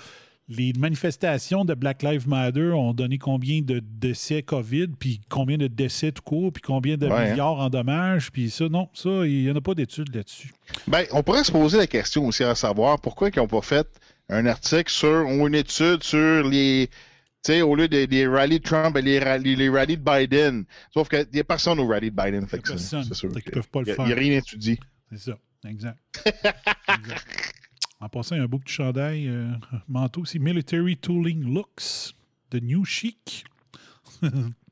les 0.51 0.75
manifestations 0.75 1.65
de 1.65 1.73
Black 1.73 2.03
Lives 2.03 2.29
Matter 2.29 2.73
ont 2.73 2.93
donné 2.93 3.17
combien 3.17 3.63
de 3.63 3.81
décès 3.83 4.43
COVID, 4.43 4.89
puis 4.99 5.23
combien 5.31 5.57
de 5.57 5.67
décès 5.67 6.13
tout 6.13 6.21
court, 6.23 6.53
puis 6.53 6.61
combien 6.63 6.99
de 6.99 7.07
Ouais, 7.07 7.13
hein. 7.15 7.31
milliards 7.31 7.59
en 7.59 7.71
dommages, 7.71 8.31
puis 8.31 8.51
ça, 8.51 8.69
non, 8.69 8.91
ça, 8.93 9.09
il 9.25 9.45
n'y 9.45 9.51
en 9.51 9.57
a 9.57 9.63
pas 9.63 9.75
d'études 9.75 10.15
là-dessus. 10.15 10.53
Ben, 10.87 11.07
on 11.13 11.23
pourrait 11.23 11.43
se 11.45 11.53
poser 11.53 11.79
la 11.79 11.87
question 11.87 12.27
aussi 12.27 12.45
à 12.45 12.55
savoir 12.55 13.01
pourquoi 13.01 13.31
ils 13.35 13.39
n'ont 13.39 13.49
pas 13.49 13.63
fait 13.63 13.87
un 14.29 14.45
article 14.45 14.93
sur 14.93 15.27
ou 15.27 15.47
une 15.49 15.55
étude 15.55 16.03
sur 16.03 16.45
les. 16.47 16.91
Tu 17.47 17.53
sais, 17.53 17.63
au 17.63 17.77
lieu 17.77 17.87
des, 17.87 18.09
des 18.09 18.27
rallyes 18.27 18.59
de 18.59 18.65
Trump 18.65 18.97
et 18.97 19.03
les 19.03 19.21
rallyes, 19.21 19.55
les 19.55 19.69
rallyes 19.69 19.97
de 19.97 20.03
Biden. 20.03 20.65
Sauf 20.93 21.09
qu'il 21.09 21.25
n'y 21.33 21.39
a 21.39 21.45
personne 21.45 21.79
au 21.79 21.87
rallye 21.87 22.11
de 22.11 22.17
Biden. 22.17 22.45
Fait 22.49 22.59
que 22.59 22.77
c'est 22.77 23.15
sûr. 23.15 23.33
Fait 23.33 23.41
qu'ils 23.41 23.53
peuvent 23.53 23.69
pas 23.69 23.83
le 23.83 23.87
y 23.87 23.91
a- 23.93 23.95
faire. 23.95 24.05
Il 24.05 24.09
n'y 24.09 24.13
a 24.15 24.17
rien 24.17 24.39
étudié. 24.39 24.81
C'est 25.13 25.31
ça, 25.31 25.39
exact. 25.65 25.99
Exact. 26.89 27.53
En 28.01 28.09
passant, 28.09 28.35
il 28.35 28.39
y 28.39 28.41
a 28.41 28.45
un 28.45 28.49
beau 28.49 28.59
petit 28.59 28.75
chandail, 28.75 29.29
euh, 29.29 29.53
manteau 29.87 30.23
aussi. 30.23 30.41
Military 30.41 30.97
Tooling 30.97 31.55
Looks, 31.55 32.15
The 32.51 32.57
New 32.61 32.85
Chic. 32.85 33.45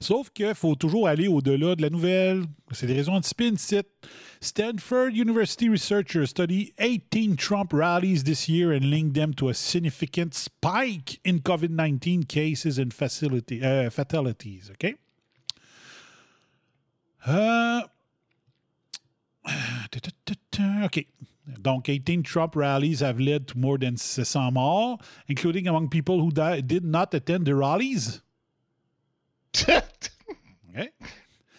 Sauf 0.00 0.30
qu'il 0.30 0.54
faut 0.54 0.74
toujours 0.74 1.08
aller 1.08 1.28
au-delà 1.28 1.74
de 1.76 1.82
la 1.82 1.90
nouvelle. 1.90 2.44
C'est 2.72 2.86
des 2.86 2.94
raisons 2.94 3.14
anti-spin. 3.14 3.54
c'est 3.56 3.86
Stanford 4.40 5.10
University 5.14 5.68
researchers 5.68 6.26
study 6.26 6.72
18 6.78 7.36
Trump 7.36 7.72
rallies 7.72 8.22
this 8.24 8.48
year 8.48 8.70
and 8.72 8.90
link 8.90 9.14
them 9.14 9.34
to 9.34 9.48
a 9.48 9.54
significant 9.54 10.34
spike 10.34 11.20
in 11.24 11.38
COVID-19 11.38 12.26
cases 12.26 12.78
and 12.78 12.92
facility, 12.92 13.62
euh, 13.62 13.90
fatalities. 13.90 14.70
OK? 14.70 14.94
Euh, 17.28 17.80
OK. 20.84 21.06
Donc, 21.60 21.88
18 21.88 22.22
Trump 22.24 22.56
rallies 22.56 23.00
have 23.00 23.20
led 23.20 23.46
to 23.46 23.56
more 23.56 23.78
than 23.78 23.96
600 23.96 24.50
morts, 24.52 25.04
including 25.28 25.68
among 25.68 25.88
people 25.88 26.20
who 26.20 26.30
di- 26.30 26.60
did 26.60 26.84
not 26.84 27.14
attend 27.14 27.46
the 27.46 27.54
rallies. 27.54 28.20
OK. 29.64 30.92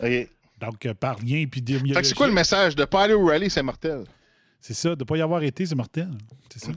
OK. 0.04 0.30
Donc, 0.60 0.86
euh, 0.86 0.94
par 0.94 1.20
lien 1.20 1.26
Fait 1.26 1.26
que 1.28 1.44
épidémiologique. 1.44 2.06
c'est 2.06 2.16
quoi 2.16 2.28
le 2.28 2.34
message? 2.34 2.76
De 2.76 2.82
ne 2.82 2.86
pas 2.86 3.04
aller 3.04 3.14
au 3.14 3.26
rallye, 3.26 3.50
c'est 3.50 3.64
mortel. 3.64 4.04
C'est 4.60 4.74
ça, 4.74 4.96
de 4.96 5.04
ne 5.04 5.06
pas 5.06 5.18
y 5.18 5.22
avoir 5.22 5.44
été, 5.44 5.66
c'est 5.66 5.76
mortel. 5.76 6.10
C'est 6.50 6.66
ça. 6.66 6.72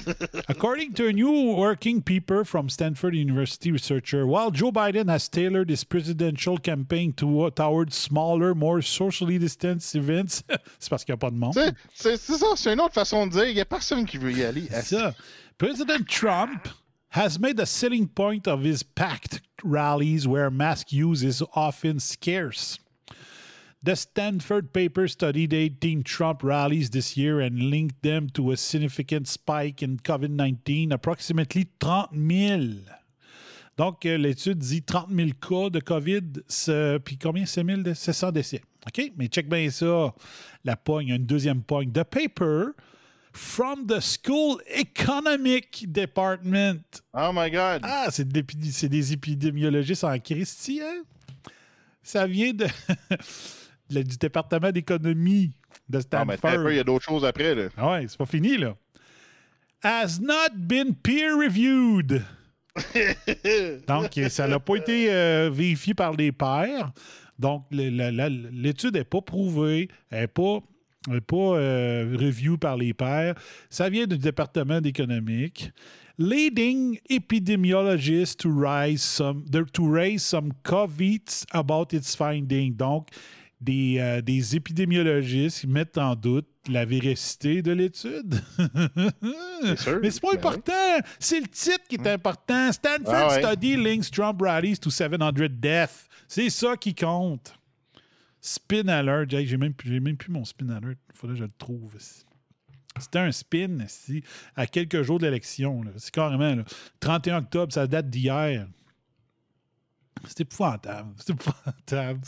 According 0.48 0.92
to 0.92 1.06
a 1.08 1.12
new 1.12 1.54
working 1.56 2.00
paper 2.00 2.44
from 2.44 2.70
Stanford 2.70 3.14
University 3.14 3.72
researcher, 3.72 4.24
while 4.24 4.50
Joe 4.52 4.70
Biden 4.70 5.10
has 5.10 5.28
tailored 5.28 5.68
his 5.68 5.84
presidential 5.84 6.56
campaign 6.58 7.12
to, 7.14 7.50
towards 7.50 7.94
smaller, 7.96 8.54
more 8.54 8.80
socially 8.80 9.38
distanced 9.38 9.96
events, 9.96 10.44
c'est 10.78 10.88
parce 10.88 11.04
qu'il 11.04 11.12
n'y 11.12 11.16
a 11.16 11.18
pas 11.18 11.30
de 11.30 11.36
monde. 11.36 11.54
C'est 11.94 12.16
ça, 12.16 12.46
c'est 12.54 12.72
une 12.72 12.80
autre 12.80 12.94
façon 12.94 13.26
de 13.26 13.32
dire. 13.32 13.48
Il 13.48 13.54
n'y 13.54 13.60
a 13.60 13.64
personne 13.64 14.06
qui 14.06 14.18
veut 14.18 14.32
y 14.32 14.44
aller. 14.44 14.68
C'est 14.70 14.96
ça. 14.96 15.14
President 15.58 16.04
Trump 16.08 16.68
has 17.16 17.40
made 17.40 17.58
a 17.58 17.64
selling 17.64 18.06
point 18.06 18.46
of 18.46 18.62
his 18.62 18.82
packed 18.82 19.40
rallies 19.64 20.28
where 20.28 20.50
mask 20.50 20.92
use 20.92 21.24
is 21.24 21.42
often 21.54 21.98
scarce. 21.98 22.78
The 23.82 23.96
Stanford 23.96 24.74
paper 24.74 25.08
studied 25.08 25.54
18 25.54 26.02
Trump 26.02 26.42
rallies 26.42 26.90
this 26.90 27.16
year 27.16 27.40
and 27.40 27.70
linked 27.70 28.02
them 28.02 28.28
to 28.34 28.50
a 28.50 28.56
significant 28.58 29.28
spike 29.28 29.82
in 29.82 29.96
COVID 29.96 30.28
19, 30.28 30.92
approximately 30.92 31.68
30 31.80 32.10
000. 32.12 32.62
Donc, 33.78 34.04
euh, 34.04 34.18
l'étude 34.18 34.58
dit 34.58 34.82
30 34.82 35.08
000 35.10 35.30
cas 35.40 35.70
de 35.70 35.80
COVID, 35.80 37.00
puis 37.02 37.16
combien? 37.16 37.46
6 37.46 37.64
000 37.64 37.80
de 37.80 37.94
700 37.94 38.32
décès. 38.32 38.60
OK? 38.86 39.12
Mais 39.16 39.28
check 39.28 39.48
bien 39.48 39.70
ça. 39.70 40.14
La 40.64 40.76
pogne, 40.76 41.08
une 41.08 41.24
deuxième 41.24 41.62
pogne. 41.62 41.90
The 41.92 42.04
paper 42.04 42.74
from 43.36 43.86
the 43.86 44.00
School 44.00 44.60
Economic 44.74 45.84
Department. 45.92 47.02
Oh 47.14 47.30
my 47.32 47.50
God. 47.50 47.80
Ah, 47.82 48.06
c'est 48.10 48.26
de 48.26 48.40
des 48.40 49.12
épidémiologistes 49.12 50.04
en 50.04 50.18
Christie, 50.18 50.80
hein? 50.82 51.02
Ça 52.02 52.26
vient 52.26 52.52
de, 52.52 52.66
du 54.02 54.16
département 54.16 54.70
d'économie 54.70 55.52
de 55.88 56.00
Ah, 56.12 56.24
mais 56.24 56.36
Stanford. 56.36 56.70
il 56.70 56.76
y 56.76 56.80
a 56.80 56.84
d'autres 56.84 57.04
choses 57.04 57.24
après. 57.24 57.54
Là. 57.54 57.68
Ah 57.76 57.92
ouais, 57.92 58.06
c'est 58.08 58.16
pas 58.18 58.26
fini, 58.26 58.56
là. 58.56 58.76
Has 59.82 60.18
not 60.20 60.54
been 60.56 60.94
peer-reviewed. 60.94 62.22
Donc, 63.88 64.18
ça 64.28 64.48
n'a 64.48 64.60
pas 64.60 64.76
été 64.76 65.12
euh, 65.12 65.50
vérifié 65.52 65.94
par 65.94 66.12
les 66.12 66.32
pairs. 66.32 66.92
Donc, 67.38 67.64
l'étude 67.70 68.94
n'est 68.94 69.04
pas 69.04 69.20
prouvée, 69.20 69.88
elle 70.10 70.20
n'est 70.22 70.26
pas, 70.26 70.60
pas 71.26 71.36
euh, 71.36 72.16
review 72.18 72.58
par 72.58 72.76
les 72.76 72.94
pairs. 72.94 73.34
Ça 73.70 73.88
vient 73.88 74.06
du 74.06 74.18
département 74.18 74.80
d'économique. 74.80 75.70
Leading 76.18 76.98
epidemiologists 77.10 78.40
to, 78.40 78.50
rise 78.50 79.02
some, 79.02 79.44
to 79.72 79.92
raise 79.92 80.22
some 80.22 80.52
caveats 80.64 81.44
about 81.52 81.92
its 81.92 82.16
finding. 82.16 82.74
Donc, 82.74 83.08
des, 83.60 83.96
euh, 83.98 84.20
des 84.20 84.56
épidémiologistes 84.56 85.60
qui 85.60 85.66
mettent 85.66 85.98
en 85.98 86.14
doute 86.14 86.46
la 86.68 86.84
véracité 86.84 87.62
de 87.62 87.72
l'étude. 87.72 88.40
Mais 90.02 90.10
c'est 90.10 90.20
pas 90.20 90.32
ben 90.32 90.38
important. 90.38 90.72
C'est 91.18 91.40
le 91.40 91.46
titre 91.46 91.84
qui 91.88 91.96
est 91.96 92.06
important. 92.08 92.72
Stanford 92.72 93.14
Ah 93.14 93.28
ouais. 93.28 93.42
Study 93.42 93.76
links 93.76 94.10
Trump 94.10 94.40
rallies 94.42 94.78
to 94.78 94.90
700 94.90 95.30
deaths. 95.50 96.08
C'est 96.28 96.50
ça 96.50 96.76
qui 96.76 96.94
compte. 96.94 97.55
Spin 98.46 98.86
alert. 98.88 99.32
Hey, 99.32 99.44
j'ai 99.46 99.56
même, 99.56 99.74
plus- 99.74 100.00
même 100.00 100.16
plus 100.16 100.30
mon 100.30 100.44
spin 100.44 100.68
alert. 100.68 100.98
Il 101.12 101.16
faudrait 101.16 101.34
que 101.34 101.40
je 101.40 101.44
le 101.44 101.50
trouve. 101.58 101.96
C'était 102.98 103.18
un 103.18 103.32
spin 103.32 103.80
ici, 103.84 104.22
à 104.54 104.66
quelques 104.66 105.02
jours 105.02 105.18
de 105.18 105.26
l'élection. 105.26 105.82
C'est 105.96 106.12
carrément 106.14 106.54
là. 106.54 106.64
31 107.00 107.38
octobre, 107.38 107.72
ça 107.72 107.86
date 107.86 108.08
d'hier. 108.08 108.68
C'est 110.28 110.40
épouvantable. 110.40 111.12
C'est 111.18 111.32
épouvantable. 111.32 112.20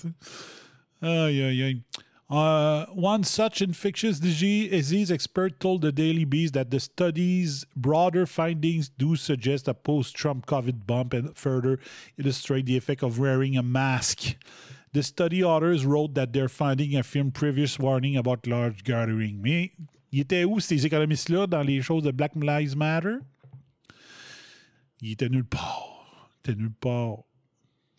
Aïe, 1.01 1.43
aïe, 1.43 1.63
aïe. 1.63 1.83
Uh, 2.31 2.85
one 2.93 3.25
such 3.25 3.63
infectious 3.63 4.21
disease, 4.21 4.71
disease 4.71 5.11
expert 5.11 5.59
told 5.59 5.81
the 5.81 5.91
Daily 5.91 6.27
Beast 6.27 6.53
that 6.53 6.71
the 6.71 6.79
study's 6.79 7.65
broader 7.75 8.27
findings 8.27 8.91
do 8.91 9.17
suggest 9.17 9.67
a 9.67 9.73
post 9.73 10.15
Trump 10.15 10.45
COVID 10.45 10.87
bump 10.87 11.15
and 11.15 11.35
further 11.35 11.79
illustrate 12.19 12.67
the 12.67 12.77
effect 12.77 13.03
of 13.03 13.19
wearing 13.19 13.57
a 13.57 13.63
mask. 13.63 14.37
The 14.95 15.03
study 15.03 15.45
authors 15.45 15.85
wrote 15.85 16.15
that 16.15 16.29
their 16.29 16.49
finding 16.49 16.97
affirmed 16.97 17.35
previous 17.35 17.79
warning 17.79 18.17
about 18.17 18.47
large 18.47 18.83
gathering. 18.83 19.39
Mais 19.41 19.73
ils 20.13 20.21
étaient 20.21 20.45
où 20.45 20.61
ces 20.61 20.87
économistes-là 20.87 21.47
dans 21.47 21.63
les 21.63 21.83
choses 21.83 22.03
de 22.03 22.11
Black 22.11 22.33
Lives 22.35 22.77
Matter? 22.77 23.17
Ils 25.01 25.13
étaient 25.13 25.29
nulle 25.29 25.45
part. 25.45 26.31
Ils 26.31 26.51
étaient 26.51 26.61
nulle 26.61 26.73
part. 26.73 27.19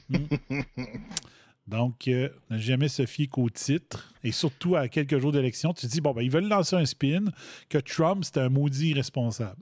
Hmm? 0.09 0.25
Donc, 1.67 2.07
euh, 2.07 2.29
ne 2.49 2.57
jamais 2.57 2.87
se 2.87 3.05
fier 3.05 3.27
qu'au 3.27 3.47
titre. 3.49 4.11
Et 4.23 4.31
surtout, 4.31 4.75
à 4.75 4.87
quelques 4.87 5.19
jours 5.19 5.31
d'élection, 5.31 5.71
tu 5.71 5.85
te 5.85 5.91
dis, 5.91 6.01
bon, 6.01 6.13
ben, 6.13 6.23
ils 6.23 6.31
veulent 6.31 6.47
lancer 6.47 6.75
un 6.75 6.85
spin 6.85 7.25
que 7.69 7.77
Trump, 7.77 8.23
c'est 8.23 8.39
un 8.39 8.49
maudit 8.49 8.89
irresponsable. 8.89 9.61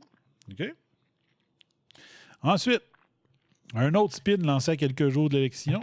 OK? 0.49 0.73
Ensuite, 2.41 2.83
un 3.73 3.93
autre 3.95 4.15
spin 4.15 4.37
lancé 4.37 4.71
à 4.71 4.77
quelques 4.77 5.09
jours 5.09 5.27
de 5.27 5.35
l'élection. 5.35 5.81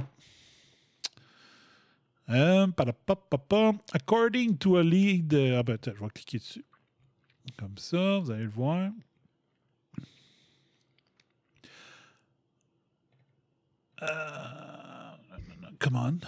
Padapapapa. 2.28 3.78
According 3.92 4.56
to 4.58 4.78
a 4.78 4.82
lead. 4.82 5.34
euh, 5.34 5.58
ah 5.58 5.62
ben, 5.62 5.78
je 5.84 5.90
vais 5.90 6.10
cliquer 6.14 6.38
dessus. 6.38 6.64
Comme 7.58 7.76
ça, 7.76 8.18
vous 8.20 8.30
allez 8.30 8.44
le 8.44 8.48
voir. 8.48 8.90
Euh, 14.02 14.06
come 15.78 15.96
on. 15.96 16.18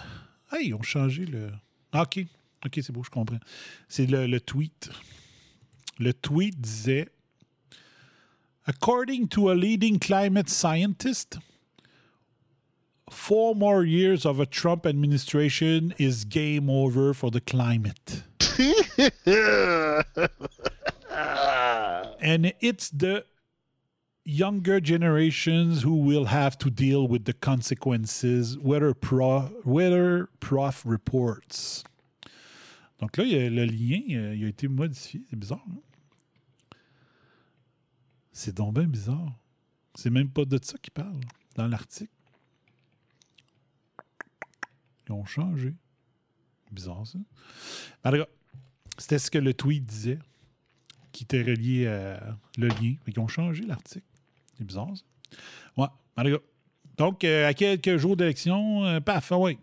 Hey, 0.55 0.67
ils 0.67 0.73
ont 0.73 0.81
changé 0.83 1.25
le. 1.25 1.51
Ah, 1.91 2.03
OK. 2.03 2.19
OK, 2.65 2.79
c'est 2.81 2.91
beau, 2.91 3.03
je 3.03 3.09
comprends. 3.09 3.39
C'est 3.87 4.05
le 4.07 4.39
tweet. 4.39 4.89
Le 5.99 6.13
tweet 6.13 6.59
disait 6.59 7.09
According 8.65 9.29
to 9.29 9.49
a 9.49 9.55
leading 9.55 9.97
climate 9.97 10.49
scientist, 10.49 11.39
four 13.09 13.55
more 13.55 13.83
years 13.85 14.25
of 14.25 14.39
a 14.39 14.45
Trump 14.45 14.85
administration 14.85 15.93
is 15.97 16.25
game 16.25 16.69
over 16.69 17.13
for 17.13 17.31
the 17.31 17.41
climate. 17.41 18.23
and 22.21 22.53
it's 22.59 22.89
the 22.89 23.25
younger 24.25 24.79
generations 24.81 25.83
who 25.83 25.95
will 25.97 26.25
have 26.25 26.57
to 26.57 26.69
deal 26.69 27.07
with 27.07 27.25
the 27.25 27.33
consequences, 27.33 28.57
whether, 28.57 28.93
pro, 28.93 29.41
whether 29.63 30.27
prof 30.39 30.83
reports. 30.85 31.83
Donc 32.99 33.15
là, 33.17 33.23
il 33.23 33.31
y 33.31 33.35
a- 33.37 33.49
le 33.49 33.65
lien 33.65 34.01
il 34.33 34.43
a 34.45 34.47
été 34.49 34.67
modifié. 34.67 35.21
C'est 35.29 35.37
bizarre. 35.39 35.63
hein? 35.69 35.77
C'est 38.31 38.55
donc 38.55 38.73
bien 38.75 38.87
bizarre. 38.87 39.33
C'est 39.95 40.09
même 40.09 40.29
pas 40.29 40.45
de 40.45 40.59
ça 40.61 40.77
qu'il 40.79 40.91
parle 40.93 41.19
dans 41.55 41.67
l'article. 41.67 42.11
Ils 45.07 45.13
ont 45.13 45.25
changé. 45.25 45.73
Bizarre, 46.71 47.05
ça. 47.07 47.19
En 48.03 48.11
tout 48.11 48.17
cas, 48.17 48.27
c'était 48.97 49.19
ce 49.19 49.31
que 49.31 49.37
le 49.37 49.53
tweet 49.53 49.85
disait, 49.85 50.19
qui 51.11 51.23
était 51.23 51.41
relié 51.41 51.87
à 51.87 52.37
le 52.57 52.67
lien. 52.67 52.95
Ils 53.07 53.19
ont 53.19 53.27
changé 53.27 53.63
l'article. 53.63 54.05
C'est 54.57 54.65
bizarre, 54.65 54.91
ça. 54.95 55.03
Ouais, 55.77 55.87
en 56.17 56.23
tout 56.23 56.37
cas. 56.37 56.43
Donc, 56.97 57.23
euh, 57.23 57.47
à 57.47 57.53
quelques 57.53 57.97
jours 57.97 58.17
d'élection, 58.17 58.83
euh, 58.85 58.99
paf, 58.99 59.31
ah 59.31 59.37
ouais. 59.37 59.57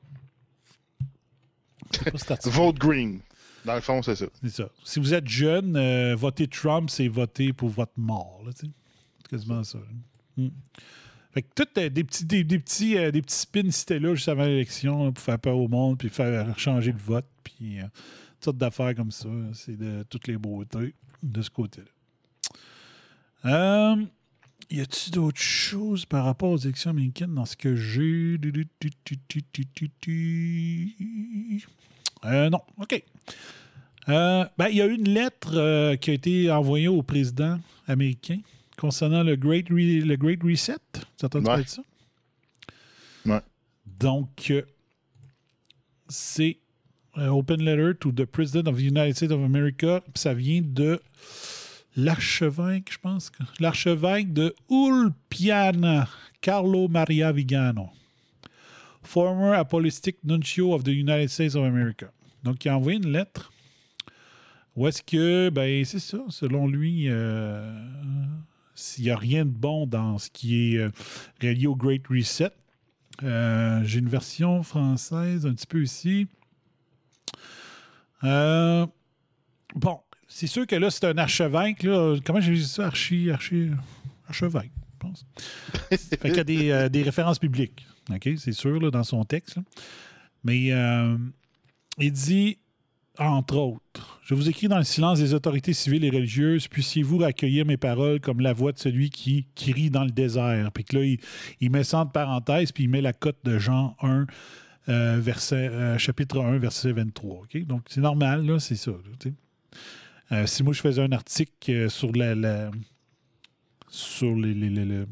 Vote 2.45 2.79
green. 2.79 3.21
Dans 3.65 3.75
le 3.75 3.81
fond, 3.81 4.03
c'est 4.03 4.15
ça. 4.15 4.27
C'est 4.43 4.51
ça. 4.51 4.69
Si 4.85 5.01
vous 5.01 5.15
êtes 5.15 5.27
jeune, 5.27 5.77
euh, 5.77 6.15
voter 6.15 6.47
Trump, 6.47 6.91
c'est 6.91 7.09
voter 7.09 7.53
pour 7.53 7.71
votre 7.71 7.93
mort. 7.97 8.43
C'est 8.55 8.69
quasiment 9.29 9.65
ça. 9.65 9.79
là. 9.79 10.45
Mm. 10.45 10.51
Fait 11.35 11.43
que 11.43 11.49
tout 11.53 11.67
euh, 11.79 11.89
des 11.89 12.05
petits, 12.05 12.25
des, 12.25 12.45
des 12.45 12.61
petits, 12.61 12.97
euh, 12.97 13.11
des 13.11 13.21
petits 13.21 13.35
spins 13.35 13.69
c'était 13.73 13.99
là 13.99 14.15
juste 14.15 14.29
avant 14.29 14.45
l'élection 14.45 15.11
pour 15.13 15.25
faire 15.25 15.41
peur 15.41 15.59
au 15.59 15.67
monde, 15.67 15.99
puis 15.99 16.09
faire 16.09 16.57
changer 16.57 16.93
le 16.93 16.99
vote, 16.99 17.27
puis 17.43 17.81
euh, 17.81 17.83
toutes 18.35 18.45
sortes 18.45 18.59
d'affaires 18.59 18.95
comme 18.95 19.11
ça. 19.11 19.29
C'est 19.53 19.77
de 19.77 20.05
toutes 20.09 20.29
les 20.29 20.39
beautés 20.39 20.95
de 21.25 21.43
ce 21.43 21.51
côté-là. 21.51 21.89
Y 24.71 24.81
a-t-il 24.81 25.13
d'autres 25.13 25.41
choses 25.41 26.07
par 26.07 26.25
rapport 26.25 26.51
aux 26.51 26.57
élections 26.57 26.91
américaines 26.91 27.35
dans 27.35 27.45
ce 27.45 27.57
que 27.57 27.75
j'ai? 27.75 28.39
Non, 32.25 32.61
OK. 32.79 33.03
Ben, 34.07 34.69
il 34.71 34.77
y 34.77 34.83
a 34.83 34.87
une 34.87 35.09
lettre 35.09 35.97
qui 35.97 36.11
a 36.11 36.15
été 36.15 36.51
envoyée 36.51 36.89
au 36.89 37.03
président 37.03 37.59
américain 37.87 38.39
concernant 38.79 39.23
le 39.23 39.37
Great, 39.37 39.69
Re- 39.71 40.05
le 40.05 40.17
Great 40.17 40.43
Reset? 40.43 40.77
Entendu 41.23 41.45
parler 41.45 41.65
de 41.65 41.69
ça? 41.69 41.83
Ouais. 43.27 43.41
Donc, 43.99 44.51
euh, 44.51 44.63
c'est 46.09 46.59
euh, 47.17 47.29
Open 47.29 47.63
Letter 47.63 47.93
to 47.99 48.13
the 48.13 48.25
President 48.25 48.69
of 48.69 48.77
the 48.77 48.83
United 48.83 49.15
States 49.17 49.31
of 49.33 49.43
America. 49.43 50.03
Ça 50.15 50.35
vient 50.35 50.61
de 50.63 51.01
l'archevêque, 51.97 52.91
je 52.93 52.99
pense. 52.99 53.31
que- 53.31 53.43
L'archevêque 53.61 54.33
de 54.33 54.55
Ulpiana, 54.71 56.09
Carlo 56.41 56.89
Maria 56.89 57.33
Vigano. 57.33 57.89
Former 59.03 59.55
apostolic 59.55 60.17
nuncio 60.25 60.73
of 60.75 60.83
the 60.85 60.89
United 60.89 61.29
States 61.29 61.55
of 61.55 61.65
America. 61.65 62.07
Donc, 62.43 62.65
il 62.65 62.69
a 62.71 62.77
envoyé 62.77 62.99
une 62.99 63.13
lettre 63.13 63.53
où 64.77 64.89
est-ce 64.89 65.03
que, 65.03 65.51
ben, 65.51 65.85
c'est 65.85 65.99
ça, 66.01 66.19
selon 66.31 66.67
lui, 66.67 67.05
euh, 67.09 67.81
s'il 68.75 69.05
n'y 69.05 69.11
a 69.11 69.17
rien 69.17 69.45
de 69.45 69.51
bon 69.51 69.87
dans 69.87 70.19
ce 70.19 70.31
qui 70.31 70.75
est 70.75 70.79
euh, 70.79 70.91
relié 71.43 71.67
au 71.67 71.77
Great 71.77 72.07
Reset. 72.09 72.51
Euh, 73.23 73.83
J'ai 73.85 74.01
une 74.01 74.09
version 74.09 74.63
française 74.63 75.47
un 75.47 75.55
petit 75.55 75.67
peu 75.67 75.83
ici. 75.83 76.27
Euh, 78.25 78.87
bon, 79.75 80.01
c'est 80.29 80.47
sûr 80.47 80.67
que 80.67 80.77
là, 80.77 80.91
c'est 80.91 81.07
un 81.07 81.19
archevêque. 81.19 81.83
Là. 81.83 82.17
Comment 82.25 82.41
j'ai 82.41 82.55
dit 82.55 82.65
ça? 82.67 82.87
Archi, 82.87 83.31
archi, 83.31 83.71
archevêque, 84.29 84.71
je 84.93 84.99
pense. 84.99 85.27
fait 85.91 86.19
qu'il 86.19 86.37
y 86.37 86.41
a 86.41 86.45
des, 86.45 86.71
euh, 86.71 86.89
des 86.89 87.03
références 87.03 87.39
bibliques. 87.41 87.87
OK? 88.11 88.29
C'est 88.39 88.53
sûr, 88.53 88.81
là, 88.81 88.91
dans 88.91 89.05
son 89.05 89.25
texte. 89.25 89.57
là. 89.57 89.63
Mais 90.43 90.73
euh, 90.73 91.17
il 91.99 92.13
dit, 92.13 92.59
entre 93.19 93.57
autres, 93.57 94.21
je 94.25 94.35
vous 94.35 94.49
écris 94.49 94.69
dans 94.69 94.79
le 94.79 94.85
silence 94.85 95.21
des 95.21 95.35
autorités 95.35 95.73
civiles 95.73 96.05
et 96.05 96.11
religieuses, 96.11 96.69
puissiez-vous 96.69 97.23
accueillir 97.23 97.67
mes 97.67 97.77
paroles 97.77 98.21
comme 98.21 98.41
la 98.41 98.53
voix 98.53 98.73
de 98.73 98.79
celui 98.79 99.11
qui 99.11 99.47
crie 99.55 99.91
dans 99.91 100.05
le 100.05 100.11
désert? 100.11 100.71
Puis 100.73 100.85
que 100.85 100.97
là, 100.99 101.17
il, 101.61 101.71
met 101.71 101.85
ça 101.85 102.01
entre 102.01 102.13
parenthèses, 102.13 102.73
puis 102.73 102.85
il 102.85 102.91
met 102.91 103.01
la 103.01 103.13
cote 103.13 103.39
de 103.45 103.59
Jean 103.59 103.97
1, 104.01 104.27
euh, 104.89 105.19
verset, 105.21 105.69
euh, 105.69 105.99
chapitre 105.99 106.41
1, 106.41 106.59
verset 106.59 106.93
23. 106.93 107.43
OK? 107.43 107.67
Donc, 107.67 107.83
c'est 107.89 108.01
normal, 108.01 108.47
là, 108.47 108.59
c'est 108.59 108.77
ça. 108.77 108.93
Euh, 110.33 110.47
si 110.47 110.63
moi, 110.63 110.73
je 110.73 110.81
faisais 110.81 111.03
un 111.03 111.13
article 111.13 111.91
sur 111.91 112.13
la, 112.13 112.35
les- 112.35 112.71
les- 114.55 114.71
les- 114.71 115.05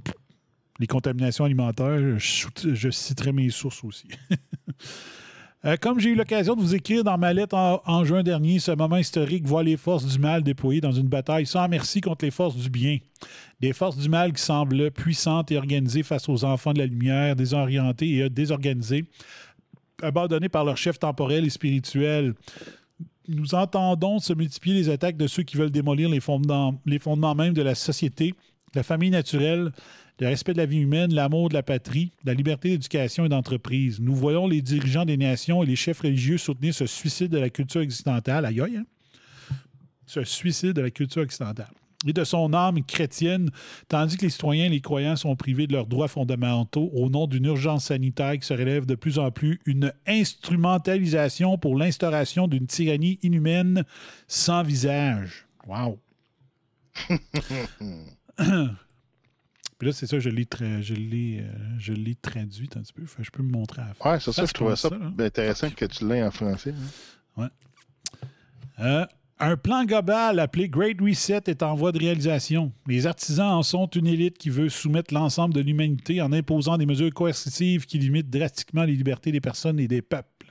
les 0.81 0.87
contaminations 0.87 1.45
alimentaires, 1.45 2.19
je, 2.19 2.47
je 2.75 2.91
citerais 2.91 3.33
mes 3.33 3.51
sources 3.51 3.85
aussi. 3.85 4.09
Euh, 5.65 5.77
comme 5.81 6.01
j'ai 6.01 6.11
eu 6.11 6.15
l'occasion 6.17 6.57
de 6.57 6.61
vous 6.61 6.75
écrire 6.75 7.05
dans 7.05 7.17
ma 7.17 7.33
lettre 7.33 7.55
en, 7.57 8.05
juin 8.05 8.25
dernier, 8.25 8.59
ce 8.59 8.73
moment 8.73 8.97
historique 8.97 9.47
voit 9.47 9.63
les 9.63 9.77
forces 9.77 10.05
du 10.05 10.19
mal 10.19 10.43
déployées 10.43 10.81
dans 10.81 10.91
une 10.91 11.07
bataille 11.07 11.47
sans 11.47 11.69
merci 11.69 12.01
contre 12.01 12.25
les 12.25 12.33
forces 12.33 12.57
du 12.57 12.69
bien. 12.69 12.99
Des 13.61 13.73
forces 13.73 13.97
du 13.97 14.09
mal 14.09 14.33
qui 14.33 14.43
semblent 14.43 14.91
puissantes 14.91 15.53
et 15.53 15.57
organisées 15.57 16.03
face 16.03 16.29
aux 16.29 16.45
enfants 16.45 16.73
de 16.73 16.81
la 16.81 16.87
lumière, 16.87 17.37
désorientés 17.37 18.09
et 18.09 18.29
désorganisés, 18.29 19.05
abandonnés 20.03 20.49
par 20.49 20.65
leur 20.65 20.77
chef 20.77 20.99
temporel 20.99 21.45
et 21.45 21.51
spirituel. 21.51 22.35
Nous 23.29 23.55
entendons 23.55 24.19
se 24.19 24.33
multiplier 24.33 24.75
les 24.75 24.89
attaques 24.89 25.17
de 25.17 25.29
ceux 25.29 25.45
qui 25.45 25.57
veulent 25.57 25.71
démolir 25.71 26.09
les 26.09 26.19
fondements, 26.19 26.81
les 26.87 26.99
fondements 26.99 27.37
même 27.37 27.55
de 27.55 27.63
la 27.63 27.77
société, 27.77 28.35
la 28.75 28.83
famille 28.83 29.11
naturelle, 29.11 29.71
le 30.21 30.29
respect 30.29 30.53
de 30.53 30.59
la 30.59 30.67
vie 30.67 30.79
humaine, 30.79 31.13
l'amour 31.13 31.49
de 31.49 31.55
la 31.55 31.63
patrie, 31.63 32.13
la 32.25 32.35
liberté 32.35 32.71
d'éducation 32.71 33.25
et 33.25 33.29
d'entreprise. 33.29 34.01
Nous 34.01 34.15
voyons 34.15 34.47
les 34.47 34.63
dirigeants 34.63 35.05
des 35.05 35.17
nations 35.17 35.63
et 35.63 35.67
les 35.67 35.77
chefs 35.77 36.01
religieux 36.01 36.39
soutenir 36.39 36.75
ce 36.75 36.87
suicide 36.87 37.31
de 37.31 37.39
la 37.39 37.51
culture 37.51 37.81
occidentale. 37.81 38.45
Aïe, 38.45 38.61
aïe, 38.61 38.77
hein? 38.77 38.87
Ce 40.07 40.25
suicide 40.25 40.75
de 40.75 40.83
la 40.83 40.91
culture 40.91 41.23
occidentale. 41.23 41.73
Et 42.07 42.13
de 42.13 42.25
son 42.25 42.53
âme 42.53 42.83
chrétienne, 42.85 43.51
tandis 43.89 44.17
que 44.17 44.23
les 44.23 44.31
citoyens 44.31 44.67
et 44.67 44.69
les 44.69 44.81
croyants 44.81 45.17
sont 45.17 45.37
privés 45.37 45.69
de 45.69 45.73
leurs 45.73 45.87
droits 45.87 46.09
fondamentaux 46.09 46.91
au 46.95 47.09
nom 47.09 47.29
d'une 47.29 47.45
urgence 47.47 47.87
sanitaire 47.87 48.37
qui 48.39 48.47
se 48.47 48.53
relève 48.53 48.87
de 48.87 48.97
plus 48.97 49.19
en 49.19 49.31
plus 49.31 49.61
une 49.67 49.93
instrumentalisation 50.07 51.59
pour 51.59 51.77
l'instauration 51.77 52.49
d'une 52.49 52.67
tyrannie 52.67 53.21
inhumaine 53.23 53.85
sans 54.27 54.65
visage. 54.65 55.47
Wow! 55.67 56.01
Puis 59.83 59.89
là, 59.89 59.93
c'est 59.97 60.07
ça, 60.07 60.21
je 60.21 60.29
l'ai, 60.29 60.45
tra- 60.45 60.81
je 60.81 60.95
l'ai, 60.95 61.41
euh, 61.41 61.53
je 61.77 61.93
l'ai 61.93 62.15
traduit 62.15 62.71
un 62.77 62.83
petit 62.83 62.93
peu. 62.93 63.05
Fait 63.05 63.25
je 63.25 63.33
peux 63.33 63.43
me 63.43 63.51
montrer 63.51 63.83
à 63.83 63.89
la 63.89 63.95
fin. 63.95 64.13
Ouais, 64.13 64.21
c'est 64.21 64.31
ça, 64.31 64.45
je 64.47 64.53
trouvais 64.53 64.77
ça 64.77 64.91
intéressant 65.19 65.71
que 65.71 65.85
tu 65.87 66.07
l'aies 66.07 66.23
en 66.23 66.31
français. 66.31 66.73
hein. 67.37 67.43
Ouais. 67.43 67.49
Euh, 68.79 69.05
un 69.41 69.57
plan 69.57 69.85
global 69.85 70.39
appelé 70.39 70.69
Great 70.69 71.01
Reset 71.01 71.43
est 71.49 71.65
en 71.65 71.75
voie 71.75 71.91
de 71.91 71.99
réalisation. 71.99 72.73
Les 72.87 73.09
artisans 73.09 73.49
en 73.55 73.65
sont 73.65 73.89
une 73.89 74.07
élite 74.07 74.39
qui 74.39 74.51
veut 74.51 74.69
soumettre 74.69 75.13
l'ensemble 75.13 75.53
de 75.53 75.61
l'humanité 75.61 76.23
en 76.23 76.33
imposant 76.33 76.79
des 76.79 76.87
mesures 76.87 77.13
coercitives 77.13 77.85
qui 77.85 77.99
limitent 77.99 78.31
drastiquement 78.31 78.85
les 78.85 78.95
libertés 78.95 79.33
des 79.33 79.41
personnes 79.41 79.81
et 79.81 79.89
des 79.89 80.01
peuples. 80.01 80.47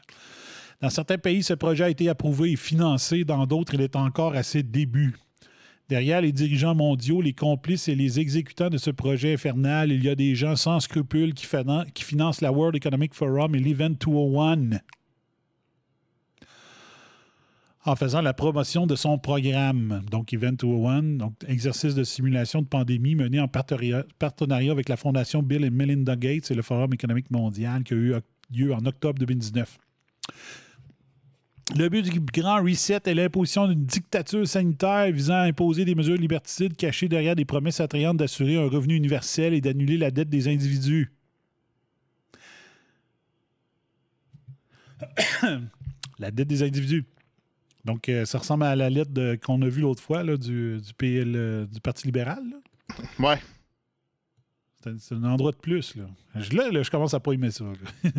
Dans 0.82 0.90
certains 0.90 1.18
pays, 1.18 1.42
ce 1.42 1.54
projet 1.54 1.86
a 1.86 1.90
été 1.90 2.10
approuvé 2.10 2.52
et 2.52 2.56
financé. 2.58 3.24
Dans 3.24 3.46
d'autres, 3.48 3.76
il 3.76 3.82
est 3.82 3.96
encore 3.96 4.34
à 4.36 4.44
ses 4.44 4.62
débuts. 4.62 5.16
Derrière 5.92 6.22
les 6.22 6.32
dirigeants 6.32 6.74
mondiaux, 6.74 7.20
les 7.20 7.34
complices 7.34 7.90
et 7.90 7.96
les 7.96 8.18
exécutants 8.18 8.70
de 8.70 8.78
ce 8.78 8.92
projet 8.92 9.34
infernal, 9.34 9.92
il 9.92 10.02
y 10.06 10.08
a 10.08 10.16
des 10.16 10.36
gens 10.36 10.56
sans 10.56 10.80
scrupules 10.80 11.34
qui, 11.34 11.46
qui 11.94 12.04
financent 12.06 12.40
la 12.40 12.54
World 12.54 12.78
Economic 12.78 13.14
Forum 13.14 13.56
et 13.56 13.60
l'Event 13.60 13.90
201 14.00 14.78
en 17.84 17.96
faisant 17.98 18.22
la 18.22 18.34
promotion 18.34 18.88
de 18.88 18.96
son 18.96 19.18
programme. 19.18 20.02
Donc, 20.10 20.32
Event 20.32 20.54
201, 20.54 21.18
donc 21.18 21.34
exercice 21.46 21.94
de 21.94 22.06
simulation 22.06 22.62
de 22.62 22.68
pandémie 22.68 23.16
mené 23.16 23.42
en 23.42 23.50
partenariat 23.50 24.72
avec 24.72 24.88
la 24.88 24.96
Fondation 24.96 25.44
Bill 25.44 25.66
et 25.66 25.70
Melinda 25.72 26.16
Gates 26.16 26.52
et 26.52 26.56
le 26.56 26.62
Forum 26.62 26.94
économique 26.94 27.30
mondial 27.32 27.84
qui 27.84 27.96
a 27.96 27.98
eu 27.98 28.14
lieu 28.50 28.74
en 28.74 28.86
octobre 28.86 29.20
2019. 29.20 29.78
Le 31.78 31.88
but 31.90 32.02
du 32.04 32.20
grand 32.20 32.62
reset 32.64 33.00
est 33.06 33.14
l'imposition 33.14 33.68
d'une 33.68 33.86
dictature 33.86 34.46
sanitaire 34.48 35.10
visant 35.12 35.36
à 35.36 35.42
imposer 35.44 35.86
des 35.86 35.96
mesures 35.96 36.16
liberticides 36.18 36.76
cachées 36.76 37.08
derrière 37.08 37.36
des 37.36 37.46
promesses 37.46 37.80
attrayantes 37.80 38.18
d'assurer 38.18 38.58
un 38.58 38.68
revenu 38.68 38.96
universel 38.96 39.54
et 39.54 39.62
d'annuler 39.62 39.98
la 39.98 40.12
dette 40.12 40.30
des 40.30 40.48
individus. 40.50 41.12
la 46.20 46.32
dette 46.32 46.48
des 46.48 46.64
individus. 46.64 47.06
Donc, 47.86 48.10
euh, 48.10 48.26
ça 48.26 48.38
ressemble 48.38 48.64
à 48.64 48.76
la 48.76 48.90
lettre 48.90 49.12
de- 49.12 49.40
qu'on 49.42 49.62
a 49.62 49.68
vue 49.68 49.82
l'autre 49.82 50.04
fois 50.04 50.24
là, 50.24 50.38
du, 50.38 50.78
du, 50.80 50.94
PL, 50.94 51.34
euh, 51.36 51.66
du 51.66 51.80
Parti 51.82 52.06
libéral. 52.06 52.44
là. 52.50 52.58
Ouais. 53.20 53.40
C'est 54.84 54.90
un, 54.90 54.98
c'est 55.00 55.16
un 55.16 55.24
endroit 55.24 55.52
de 55.52 55.58
plus. 55.58 55.96
Là. 55.96 56.04
Je, 56.36 56.56
là, 56.56 56.70
là, 56.70 56.84
je 56.84 56.92
commence 56.92 57.14
à 57.14 57.20
pas 57.20 57.32
aimer 57.32 57.50
ça. 57.52 57.64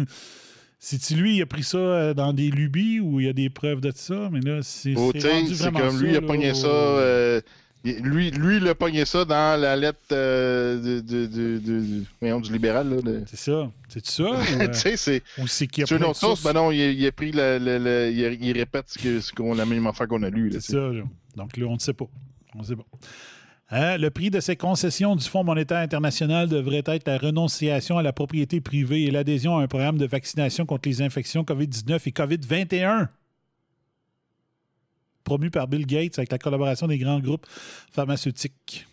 Si 0.84 1.14
lui, 1.14 1.36
il 1.36 1.42
a 1.42 1.46
pris 1.46 1.62
ça 1.62 1.78
euh, 1.78 2.12
dans 2.14 2.32
des 2.32 2.50
lubies 2.50 2.98
ou 2.98 3.20
il 3.20 3.26
y 3.26 3.28
a 3.28 3.32
des 3.32 3.48
preuves 3.50 3.80
de 3.80 3.92
ça, 3.94 4.28
mais 4.32 4.40
là, 4.40 4.58
c'est 4.62 4.94
Oh, 4.96 5.12
c'est 5.14 5.70
comme 5.72 6.00
lui, 6.00 6.10
il 6.10 6.16
a 6.16 6.20
pogné 6.20 6.54
ça. 6.54 6.66
euh, 6.66 7.40
lui, 7.84 8.32
lui, 8.32 8.56
il 8.56 8.66
a 8.66 8.74
pogné 8.74 9.04
ça 9.04 9.24
dans 9.24 9.60
la 9.60 9.76
lettre 9.76 10.00
euh, 10.10 11.00
de, 11.00 11.26
de, 11.26 12.40
du 12.40 12.52
libéral. 12.52 13.00
C'est 13.26 13.36
ça. 13.38 13.70
C'est 13.88 14.04
ça? 14.06 14.24
ou, 14.24 14.34
euh, 14.60 14.68
tu 14.68 14.74
sais, 14.74 14.96
c'est. 14.96 15.22
ou 15.38 15.46
c'est 15.46 15.68
qu'il 15.68 15.84
a 15.84 15.86
Sur 15.86 15.98
une 15.98 16.04
autre 16.04 16.16
source, 16.18 16.42
ben 16.42 16.52
non, 16.52 16.72
il, 16.72 16.80
a- 16.82 16.90
il 16.90 17.06
a 17.06 17.12
pris 17.12 17.30
le. 17.32 17.58
le- 17.60 17.78
le- 17.78 18.10
il, 18.12 18.52
répète 18.52 18.86
ce 18.88 18.98
que- 18.98 19.20
ce 19.20 19.32
qu'on 19.32 19.54
la 19.54 19.64
même 19.66 19.86
affaire 19.86 20.08
qu'on 20.08 20.22
a 20.24 20.30
lu. 20.30 20.48
là, 20.48 20.58
C'est 20.60 20.72
ça. 20.72 20.78
là. 20.78 21.02
Donc 21.36 21.56
là, 21.56 21.66
on 21.66 21.74
ne 21.74 21.78
sait 21.78 21.92
pas. 21.92 22.06
On 22.56 22.58
ne 22.58 22.64
sait 22.64 22.76
pas. 22.76 22.86
Hein, 23.74 23.96
le 23.96 24.10
prix 24.10 24.28
de 24.28 24.38
ces 24.38 24.54
concessions 24.54 25.16
du 25.16 25.26
Fonds 25.26 25.44
monétaire 25.44 25.78
international 25.78 26.46
devrait 26.46 26.82
être 26.84 27.08
la 27.08 27.16
renonciation 27.16 27.96
à 27.96 28.02
la 28.02 28.12
propriété 28.12 28.60
privée 28.60 29.04
et 29.04 29.10
l'adhésion 29.10 29.56
à 29.56 29.62
un 29.62 29.66
programme 29.66 29.96
de 29.96 30.04
vaccination 30.04 30.66
contre 30.66 30.90
les 30.90 31.00
infections 31.00 31.42
COVID-19 31.42 32.02
et 32.04 32.10
COVID-21. 32.10 33.08
Promu 35.24 35.50
par 35.50 35.68
Bill 35.68 35.86
Gates 35.86 36.18
avec 36.18 36.30
la 36.30 36.36
collaboration 36.36 36.86
des 36.86 36.98
grands 36.98 37.20
groupes 37.20 37.46
pharmaceutiques. 37.90 38.86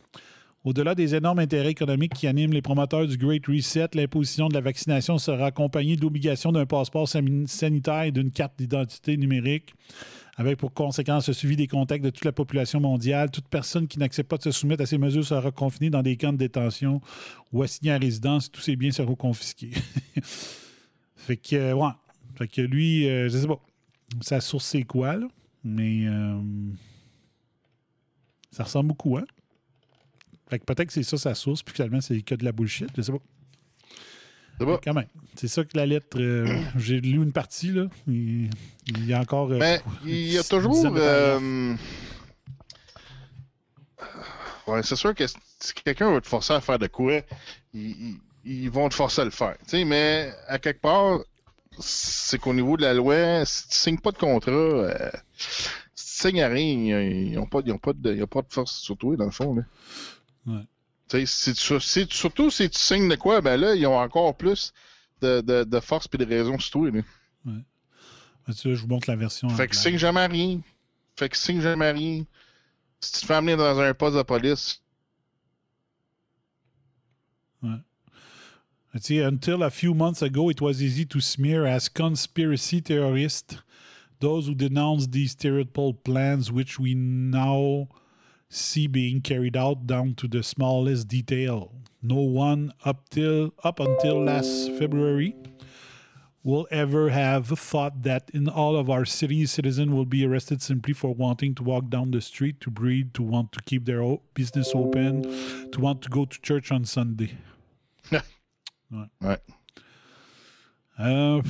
Au-delà 0.64 0.96
des 0.96 1.14
énormes 1.14 1.40
intérêts 1.40 1.72
économiques 1.72 2.14
qui 2.14 2.28
animent 2.28 2.54
les 2.54 2.62
promoteurs 2.62 3.06
du 3.06 3.18
Great 3.18 3.46
Reset, 3.48 3.90
l'imposition 3.96 4.48
de 4.48 4.54
la 4.54 4.62
vaccination 4.62 5.18
sera 5.18 5.48
accompagnée 5.48 5.98
de 5.98 6.02
l'obligation 6.02 6.54
d'un 6.54 6.66
passeport 6.66 7.10
sanitaire 7.10 8.04
et 8.04 8.12
d'une 8.12 8.32
carte 8.32 8.58
d'identité 8.58 9.18
numérique, 9.18 9.74
avec 10.40 10.58
pour 10.58 10.74
conséquence 10.74 11.28
le 11.28 11.34
suivi 11.34 11.58
des 11.58 11.68
contacts 11.68 12.04
de 12.04 12.10
toute 12.10 12.24
la 12.24 12.32
population 12.32 12.80
mondiale. 12.80 13.30
Toute 13.30 13.50
personne 13.50 13.90
qui 13.90 14.00
n'accepte 14.00 14.30
pas 14.30 14.38
de 14.38 14.44
se 14.44 14.52
soumettre 14.52 14.82
à 14.82 14.86
ces 14.86 14.98
mesures 14.98 15.26
sera 15.26 15.52
confinée 15.52 15.90
dans 15.90 16.02
des 16.02 16.16
camps 16.16 16.32
de 16.32 16.38
détention 16.38 17.02
ou 17.52 17.62
assignée 17.62 17.92
à 17.92 17.98
résidence. 17.98 18.50
Tous 18.50 18.62
ses 18.62 18.78
biens 18.78 18.92
seront 18.92 19.16
confisqués. 19.16 19.72
fait 21.18 21.36
que, 21.36 21.58
euh, 21.58 21.74
ouais. 21.74 21.92
Fait 22.36 22.48
que 22.48 22.62
lui, 22.62 23.10
euh, 23.10 23.28
je 23.28 23.38
sais 23.38 23.48
pas. 23.48 23.60
Sa 24.22 24.40
source, 24.40 24.64
c'est 24.64 24.84
quoi, 24.84 25.18
là? 25.18 25.28
Mais 25.66 26.08
euh, 26.08 26.40
ça 28.50 28.64
ressemble 28.64 28.88
beaucoup, 28.88 29.18
hein? 29.18 29.26
Fait 30.50 30.58
que 30.58 30.64
peut-être 30.64 30.88
que 30.88 30.94
c'est 30.94 31.04
ça 31.04 31.18
sa 31.18 31.36
source, 31.36 31.64
puis 31.64 31.76
finalement, 31.76 32.00
c'est 32.00 32.22
que 32.22 32.36
de 32.36 32.46
la 32.46 32.54
bullshit. 32.54 32.88
Je 32.96 33.02
sais 33.02 33.12
pas. 33.12 33.20
Quand 34.84 34.94
même. 34.94 35.08
C'est 35.36 35.48
ça 35.48 35.64
que 35.64 35.76
la 35.78 35.86
lettre. 35.86 36.20
euh, 36.20 36.46
J'ai 36.78 37.00
lu 37.02 37.22
une 37.24 37.32
partie, 37.32 37.72
là. 37.72 37.86
Il, 38.08 38.50
il 38.88 39.06
y 39.06 39.14
a 39.14 39.20
encore. 39.22 39.52
euh, 39.52 39.58
Mais 39.60 39.82
il 40.06 40.32
y 40.34 40.38
a 40.38 40.44
toujours. 40.44 40.94
euh, 40.96 41.74
Ouais, 44.68 44.84
c'est 44.84 44.96
sûr 44.96 45.16
que 45.16 45.26
si 45.28 45.74
quelqu'un 45.84 46.12
veut 46.14 46.22
te 46.22 46.28
forcer 46.28 46.54
à 46.54 46.62
faire 46.62 46.78
de 46.78 46.88
quoi, 46.88 47.22
ils, 47.74 48.70
vont 48.70 48.88
te 48.90 48.94
forcer 48.94 49.22
à 49.22 49.26
le 49.26 49.32
faire. 49.32 49.56
Mais 49.74 50.32
à 50.48 50.60
quelque 50.60 50.82
part, 50.82 51.20
c'est 51.80 52.38
qu'au 52.40 52.54
niveau 52.54 52.78
de 52.78 52.84
la 52.84 52.94
loi, 52.94 53.46
si 53.46 53.68
tu 53.68 53.76
signes 53.76 53.98
pas 54.00 54.12
de 54.12 54.18
contrat, 54.18 54.52
euh, 54.52 55.10
si 55.96 56.06
tu 56.22 56.28
signes 56.30 56.42
à 56.44 56.50
rien, 56.50 57.00
ils 57.02 57.34
n'ont 57.34 57.48
pas, 57.48 57.62
ils 57.66 57.72
ont 57.72 57.78
pas, 57.80 57.94
de, 57.94 58.14
ils 58.14 58.24
ont 58.24 58.28
pas 58.28 58.42
de 58.44 58.52
force 58.54 58.76
sur 58.80 58.96
toi, 58.96 59.16
dans 59.16 59.26
le 59.26 59.32
fond. 59.32 59.56
Là. 59.56 59.64
Ouais. 60.46 60.62
Si 61.12 61.54
tu- 61.56 61.80
si 61.80 62.08
surtout 62.10 62.52
si 62.52 62.70
tu 62.70 62.78
signes 62.80 63.10
de 63.10 63.16
quoi, 63.16 63.42
ben 63.42 63.58
là, 63.58 63.74
ils 63.76 63.86
ont 63.88 63.98
encore 63.98 64.36
plus 64.38 64.72
de, 65.22 65.42
de, 65.42 65.64
de 65.64 65.80
force 65.80 66.08
et 66.14 66.18
de 66.18 66.26
raison 66.26 66.58
sur 66.60 66.72
toi. 66.72 66.92
Là. 66.92 67.02
Ben, 67.46 68.54
tu 68.56 68.68
vois, 68.68 68.76
je 68.78 68.82
vous 68.82 68.88
montre 68.88 69.10
la 69.10 69.16
version. 69.16 69.50
Fait 69.50 69.68
que 69.68 69.76
signe 69.76 69.98
jamais 69.98 70.26
rien. 70.28 70.62
Fait 71.16 71.28
que 71.30 71.36
signe 71.38 71.62
jamais 71.62 71.92
rien. 71.92 72.24
Si 73.02 73.12
tu 73.14 73.20
te 73.22 73.26
fais 73.26 73.34
amener 73.36 73.56
dans 73.56 73.80
un 73.80 73.94
poste 73.94 74.18
de 74.18 74.22
police, 74.24 74.82
Ouais. 77.62 77.70
Tu 78.94 79.00
sais, 79.02 79.24
Until 79.24 79.64
a 79.64 79.70
few 79.70 79.94
months 79.94 80.22
ago, 80.22 80.50
it 80.50 80.62
was 80.62 80.82
easy 80.82 81.06
to 81.06 81.20
smear 81.20 81.66
as 81.66 81.90
conspiracy 81.90 82.80
theorists 82.82 83.58
those 84.22 84.48
who 84.48 84.56
denounced 84.56 85.12
these 85.12 85.36
terrible 85.36 85.94
plans, 85.94 86.52
which 86.52 86.80
we 86.80 86.94
now 86.96 87.88
see 88.50 88.88
being 88.88 89.22
carried 89.22 89.56
out 89.56 89.88
down 89.88 90.16
to 90.16 90.28
the 90.28 90.44
smallest 90.44 91.08
detail. 91.08 91.74
No 92.02 92.16
one 92.16 92.74
up 92.86 93.10
till 93.10 93.54
up 93.64 93.80
until 93.80 94.24
last 94.24 94.72
February 94.78 95.36
will 96.44 96.68
ever 96.72 97.10
have 97.10 97.48
thought 97.48 98.04
that 98.04 98.32
in 98.34 98.48
all 98.48 98.76
of 98.76 98.90
our 98.90 99.06
cities, 99.06 99.52
citizens 99.52 99.92
will 99.92 100.06
be 100.06 100.26
arrested 100.26 100.62
simply 100.62 100.94
for 100.94 101.14
wanting 101.14 101.54
to 101.54 101.64
walk 101.64 101.90
down 101.90 102.12
the 102.12 102.22
street, 102.22 102.62
to 102.62 102.72
breathe, 102.72 103.14
to 103.14 103.22
want 103.22 103.52
to 103.52 103.62
keep 103.64 103.86
their 103.86 104.18
business 104.34 104.72
open, 104.74 105.24
to 105.72 105.80
want 105.80 106.02
to 106.02 106.10
go 106.10 106.26
to 106.26 106.42
church 106.42 106.72
on 106.72 106.86
Sunday. 106.86 107.38
Ouais. 108.92 109.10
Ouais. 109.22 109.38
Euh, 111.00 111.42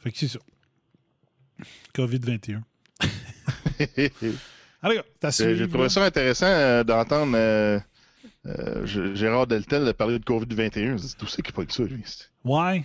Fait 0.00 0.10
que 0.12 0.18
c'est 0.18 0.28
ça. 0.28 0.38
COVID-21. 1.94 2.62
Allez, 4.82 4.94
gars, 4.96 5.04
t'as 5.18 5.30
J'ai 5.30 5.50
j'ai 5.50 5.54
suivi. 5.56 5.68
trouvé 5.70 5.88
ça 5.90 6.04
intéressant 6.04 6.46
euh, 6.46 6.82
d'entendre 6.84 7.32
euh, 7.36 7.78
euh, 8.46 8.86
Gérard 9.14 9.46
Deltel 9.46 9.84
de 9.84 9.92
parler 9.92 10.18
de 10.18 10.24
COVID-21. 10.24 10.96
C'est 10.98 11.16
tout 11.18 11.26
ça 11.26 11.42
qui 11.42 11.52
pas 11.52 11.62
ça, 11.68 11.82
lui. 11.84 12.02
Ouais. 12.44 12.84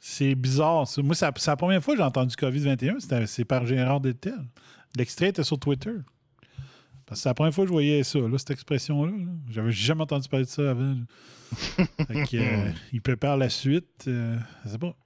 C'est 0.00 0.34
bizarre. 0.34 0.86
ça. 0.86 1.02
Moi, 1.02 1.14
c'est 1.14 1.26
la, 1.26 1.32
c'est 1.36 1.50
la 1.50 1.56
première 1.56 1.82
fois 1.82 1.94
que 1.94 1.98
j'ai 2.00 2.04
entendu 2.04 2.34
COVID-21. 2.34 3.00
C'était- 3.00 3.26
C'est 3.26 3.44
par 3.44 3.66
Gérard 3.66 4.00
Deltel. 4.00 4.34
L'extrait 4.96 5.28
était 5.28 5.44
sur 5.44 5.58
Twitter. 5.58 5.92
Parce 7.06 7.20
que 7.20 7.22
c'est 7.24 7.28
la 7.28 7.34
première 7.34 7.54
fois 7.54 7.64
que 7.64 7.68
je 7.68 7.72
voyais 7.72 8.02
ça, 8.02 8.18
là, 8.18 8.38
cette 8.38 8.50
expression-là. 8.52 9.12
là. 9.12 9.32
J'avais 9.50 9.72
jamais 9.72 10.02
entendu 10.02 10.28
parler 10.28 10.46
de 10.46 10.50
ça 10.50 10.70
avant. 10.70 10.94
là. 10.94 11.04
Fait 12.06 12.24
que, 12.26 12.36
euh, 12.36 12.72
il 12.92 13.00
prépare 13.02 13.36
la 13.36 13.48
suite. 13.48 14.04
euh, 14.08 14.36
je 14.64 14.70
sais 14.70 14.78
pas. 14.78 14.96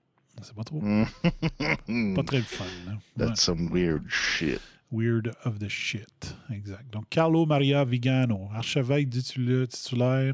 Je 0.41 0.45
sais 0.47 0.55
pas 0.55 0.65
trop. 0.65 0.81
pas 2.15 2.23
très 2.23 2.41
fun. 2.43 2.65
là. 2.87 2.93
Ouais. 2.93 3.27
That's 3.27 3.43
some 3.43 3.69
weird 3.73 4.05
shit. 4.09 4.61
Weird 4.91 5.35
of 5.45 5.59
the 5.59 5.69
shit. 5.69 6.35
Exact. 6.51 6.89
Donc, 6.93 7.09
Carlo 7.11 7.45
Maria 7.45 7.85
Vigano, 7.85 8.49
archevêque 8.55 9.11
titulaire, 9.11 9.69
titulaire 9.69 10.33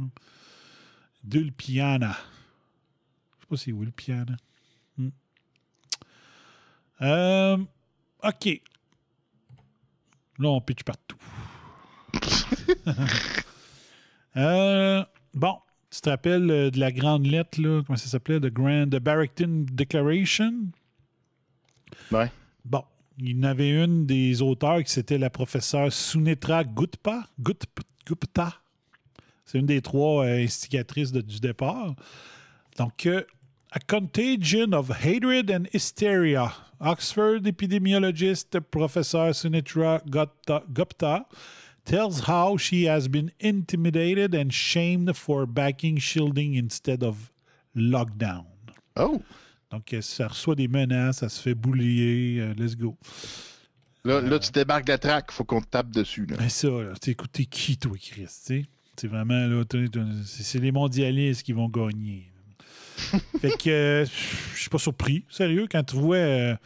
d'Ulpiana. 1.24 2.16
Je 3.38 3.40
sais 3.40 3.46
pas 3.48 3.56
si 3.56 3.64
c'est 3.64 3.70
Ulpiana. 3.72 4.36
Hmm. 4.98 5.08
Euh, 7.00 7.56
OK. 8.22 8.60
Là, 10.38 10.48
on 10.48 10.60
pitch 10.60 10.82
partout. 10.84 11.16
Euh, 14.36 15.04
bon, 15.32 15.54
tu 15.90 16.00
te 16.00 16.10
rappelles 16.10 16.50
euh, 16.50 16.70
de 16.70 16.80
la 16.80 16.90
grande 16.90 17.24
lettre, 17.26 17.60
là, 17.60 17.82
comment 17.86 17.96
ça 17.96 18.08
s'appelait? 18.08 18.40
The 18.40 18.52
Grand 18.52 18.86
the 18.86 18.98
Barrington 18.98 19.64
Declaration? 19.70 20.52
Ouais. 22.10 22.30
Bon, 22.64 22.82
il 23.18 23.36
y 23.36 23.38
en 23.38 23.44
avait 23.44 23.70
une 23.84 24.06
des 24.06 24.42
auteurs 24.42 24.82
qui 24.82 24.90
c'était 24.90 25.18
la 25.18 25.30
professeure 25.30 25.92
Sunetra 25.92 26.64
Gupta. 26.64 27.28
Gut- 27.40 27.64
Gupta. 28.06 28.54
C'est 29.44 29.58
une 29.58 29.66
des 29.66 29.80
trois 29.82 30.24
euh, 30.26 30.42
instigatrices 30.42 31.12
de- 31.12 31.20
du 31.20 31.38
départ. 31.38 31.94
Donc, 32.76 33.06
euh, 33.06 33.22
A 33.70 33.78
Contagion 33.78 34.72
of 34.72 34.90
Hatred 34.90 35.50
and 35.52 35.64
Hysteria. 35.72 36.52
Oxford 36.80 37.46
epidemiologist 37.46 38.58
professeur 38.58 39.32
Sunetra 39.34 40.02
Gupta 40.68 41.28
tells 41.84 42.28
how 42.28 42.56
she 42.56 42.86
has 42.86 43.08
been 43.08 43.30
intimidated 43.40 44.34
and 44.34 44.50
shamed 44.52 45.16
for 45.16 45.46
backing 45.46 45.98
shielding 45.98 46.54
instead 46.54 47.02
of 47.02 47.30
lockdown. 47.76 48.46
Oh! 48.96 49.22
Donc, 49.70 49.94
ça 50.00 50.28
reçoit 50.28 50.54
des 50.54 50.68
menaces, 50.68 51.18
ça 51.18 51.28
se 51.28 51.40
fait 51.40 51.54
boulier. 51.54 52.38
euh, 52.40 52.54
let's 52.56 52.76
go. 52.76 52.96
Là, 54.04 54.20
là, 54.20 54.38
tu 54.38 54.52
débarques 54.52 54.84
de 54.84 54.92
la 54.92 54.98
traque, 54.98 55.32
faut 55.32 55.44
qu'on 55.44 55.60
te 55.60 55.66
tape 55.66 55.90
dessus. 55.90 56.26
Là. 56.26 56.36
Mais 56.38 56.50
ça, 56.50 56.68
t'es 57.00 57.14
qui, 57.46 57.78
toi, 57.78 57.96
Chris? 57.98 58.26
C'est 58.28 59.08
vraiment, 59.08 59.46
là, 59.46 59.64
c'est 60.24 60.60
les 60.60 60.70
mondialistes 60.70 61.42
qui 61.42 61.52
vont 61.52 61.68
gagner. 61.68 62.30
fait 63.40 63.56
que, 63.56 63.70
euh, 63.70 64.04
je 64.54 64.60
suis 64.60 64.70
pas 64.70 64.78
surpris, 64.78 65.24
sérieux, 65.28 65.66
quand 65.68 65.82
tu 65.82 65.96
vois 65.96 66.16
euh, 66.16 66.56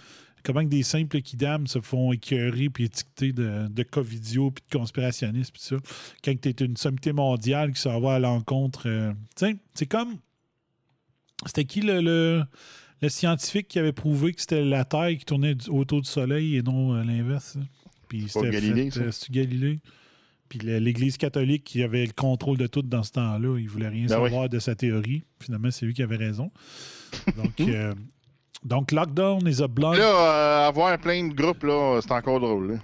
comment 0.53 0.65
que 0.65 0.71
des 0.71 0.83
simples 0.83 1.21
kidams 1.21 1.67
se 1.67 1.81
font 1.81 2.13
écœurer 2.13 2.69
puis 2.71 2.85
étiqueter 2.85 3.33
de, 3.33 3.69
de 3.69 3.83
covidio 3.85 4.51
puis 4.51 4.65
de 4.71 4.79
conspirationnistes 4.79 5.53
puis 5.53 5.63
ça. 5.63 5.77
Quand 6.25 6.35
tu 6.41 6.49
es 6.49 6.53
une 6.65 6.77
sommité 6.77 7.13
mondiale 7.13 7.73
qui 7.73 7.81
s'en 7.81 8.01
va 8.01 8.15
à 8.15 8.19
l'encontre. 8.19 8.89
euh, 8.89 9.13
tu 9.37 9.47
sais, 9.47 9.57
c'est 9.75 9.87
comme. 9.87 10.17
C'était 11.47 11.65
qui 11.65 11.83
le, 11.83 12.01
le, 12.01 12.43
le 13.01 13.09
scientifique 13.09 13.69
qui 13.69 13.79
avait 13.79 13.93
prouvé 13.93 14.33
que 14.33 14.41
c'était 14.41 14.65
la 14.65 14.85
Terre 14.85 15.11
qui 15.17 15.25
tournait 15.25 15.55
autour 15.69 16.01
du 16.03 16.09
Soleil 16.09 16.57
et 16.57 16.63
non 16.63 16.95
euh, 16.95 17.05
l'inverse? 17.05 17.55
là? 17.57 17.63
Puis 18.09 18.25
c'était 18.29 18.51
Galilée, 18.51 18.91
fait, 18.91 19.13
ça? 19.13 19.27
euh, 19.27 19.33
Galilée? 19.33 19.79
Puis 20.49 20.61
l'Église 20.61 21.19
catholique 21.19 21.63
qui 21.65 21.83
avait 21.83 22.07
le 22.07 22.13
contrôle 22.13 22.57
de 22.57 22.67
tout 22.67 22.81
dans 22.81 23.03
ce 23.03 23.13
temps-là, 23.13 23.59
il 23.59 23.69
voulait 23.69 23.89
rien 23.89 24.07
Ben 24.07 24.19
oui. 24.19 24.31
savoir 24.31 24.49
de 24.49 24.59
sa 24.59 24.75
théorie. 24.75 25.23
Finalement, 25.41 25.71
c'est 25.71 25.85
lui 25.85 25.93
qui 25.93 26.03
avait 26.03 26.17
raison. 26.17 26.51
Donc, 27.37 27.61
euh, 27.61 27.95
donc 28.65 28.93
lockdown 28.93 29.47
is 29.49 29.63
a 29.63 29.69
blunt. 29.69 29.95
Là, 29.97 30.65
euh, 30.65 30.69
avoir 30.69 30.99
plein 30.99 31.29
de 31.29 31.35
groupes, 31.35 31.63
là, 31.65 32.01
c'est 32.03 32.13
encore 32.13 32.41
drôle. 32.41 32.73
là. 32.73 32.79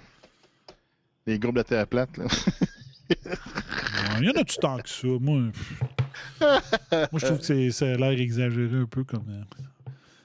Les 1.27 1.39
groupes 1.39 1.55
de 1.57 1.63
terre 1.63 1.87
plate, 1.87 2.17
là. 2.17 2.25
Il 4.19 4.25
y 4.25 4.29
en 4.29 4.39
a-tu 4.41 4.57
tant 4.57 4.77
que 4.77 4.89
ça? 4.89 5.07
Moi. 5.07 5.51
Moi 6.41 7.09
je 7.13 7.25
trouve 7.25 7.39
que 7.39 7.69
ça 7.71 7.85
a 7.85 7.95
l'air 7.95 8.19
exagéré 8.19 8.77
un 8.77 8.85
peu 8.85 9.03
comme. 9.03 9.25
euh, 9.29 9.43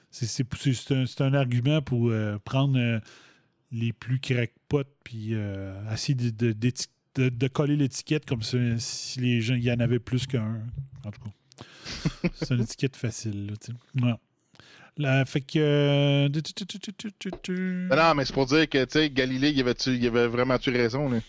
c'est- 0.09 0.91
un, 0.91 1.05
un 1.25 1.33
argument 1.33 1.81
pour 1.81 2.09
euh, 2.09 2.37
prendre 2.43 2.77
euh, 2.79 2.99
les 3.71 3.93
plus 3.93 4.19
crackpots 4.19 4.83
puis 5.03 5.29
euh, 5.33 5.73
essayer 5.93 6.15
de, 6.15 6.29
de- 6.29 6.53
d'éti- 6.53 6.87
de- 7.15 7.29
de 7.29 7.47
coller 7.47 7.75
l'étiquette 7.75 8.25
comme 8.25 8.41
si 8.41 9.19
les 9.19 9.41
gens, 9.41 9.55
il 9.55 9.63
y 9.63 9.71
en 9.71 9.79
avait 9.79 9.99
plus 9.99 10.25
qu'un. 10.27 10.61
En 11.05 11.11
tout 11.11 11.21
cas, 11.21 11.65
c'est 12.33 12.53
une 12.55 12.61
étiquette 12.61 12.95
facile. 12.95 13.47
Là. 13.47 14.07
Ouais. 14.07 14.15
Là, 14.97 15.25
fait 15.25 15.41
que. 15.41 15.57
Euh, 15.57 16.29
ben 17.89 17.95
non, 17.95 18.15
mais 18.15 18.25
c'est 18.25 18.33
pour 18.33 18.45
dire 18.45 18.67
que, 18.69 18.83
tu 18.85 18.99
sais, 18.99 19.09
Galilée, 19.09 19.51
il 19.51 19.59
avait, 19.61 19.73
il 19.73 20.07
avait 20.07 20.27
vraiment-tu 20.27 20.69
raison, 20.69 21.09
là? 21.09 21.19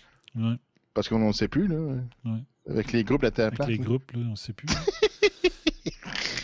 Parce 0.95 1.09
qu'on 1.09 1.27
ne 1.27 1.33
sait 1.33 1.49
plus, 1.49 1.69
là. 1.69 1.97
Avec 2.69 2.93
les 2.93 3.05
groupes, 3.05 3.23
la 3.23 3.31
Terre 3.31 3.51
Avec 3.59 3.67
les 3.67 3.79
groupes, 3.79 4.11
là, 4.13 4.21
on 4.27 4.31
ne 4.33 4.37
sait 4.37 4.53
plus. 4.53 4.69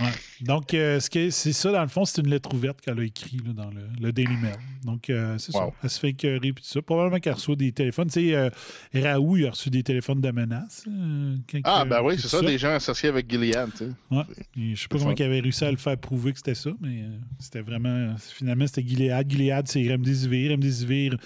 Ouais. 0.01 0.11
Donc, 0.43 0.75
euh, 0.75 1.01
ce 1.01 1.31
c'est 1.31 1.53
ça, 1.53 1.73
dans 1.73 1.83
le 1.83 1.89
fond, 1.89 2.05
c'est 2.05 2.21
une 2.21 2.29
lettre 2.31 2.53
ouverte 2.55 2.81
qu'elle 2.81 2.99
a 2.99 3.03
écrite 3.05 3.45
là, 3.47 3.53
dans 3.53 3.71
le, 3.71 3.83
le 4.01 4.13
Daily 4.13 4.37
Mail. 4.37 4.57
Donc, 4.85 5.11
euh, 5.11 5.37
c'est 5.39 5.53
ça. 5.53 5.59
Elle 5.83 5.91
se 5.91 5.99
fait 5.99 6.11
écœurer 6.11 6.53
puis 6.53 6.63
tout 6.63 6.69
ça. 6.71 6.81
Probablement 6.83 7.19
qu'elle 7.19 7.33
reçoit 7.35 7.57
des 7.57 7.73
téléphones. 7.73 8.07
Tu 8.09 8.29
sais, 8.29 8.35
euh, 8.35 8.51
Raoult, 8.95 9.37
il 9.37 9.47
a 9.47 9.51
reçu 9.51 9.71
des 9.71 9.83
téléphones 9.83 10.21
de 10.21 10.31
menace. 10.31 10.85
euh, 10.87 11.37
Ah, 11.65 11.85
ben 11.85 12.01
oui, 12.03 12.15
c'est 12.19 12.29
ça, 12.29 12.41
des 12.43 12.59
gens 12.59 12.71
associés 12.75 13.09
avec 13.09 13.29
Gilead, 13.31 13.71
tu 13.73 13.79
sais. 13.79 13.91
Ouais. 14.11 14.23
Et 14.57 14.75
je 14.77 14.83
sais 14.83 14.89
pas 14.89 14.99
comment 14.99 15.15
il 15.15 15.23
avait 15.23 15.41
réussi 15.41 15.65
à 15.65 15.71
le 15.71 15.77
faire 15.77 15.97
prouver 15.99 16.33
que 16.33 16.39
c'était 16.39 16.55
ça, 16.55 16.71
mais 16.81 17.05
c'était 17.39 17.63
vraiment. 17.63 18.15
Finalement, 18.19 18.67
c'était 18.67 18.87
Gilead. 18.87 19.31
Gilead, 19.31 19.67
c'est 19.69 19.89
Remdesivir. 19.91 20.53
Remdesivir 20.53 21.17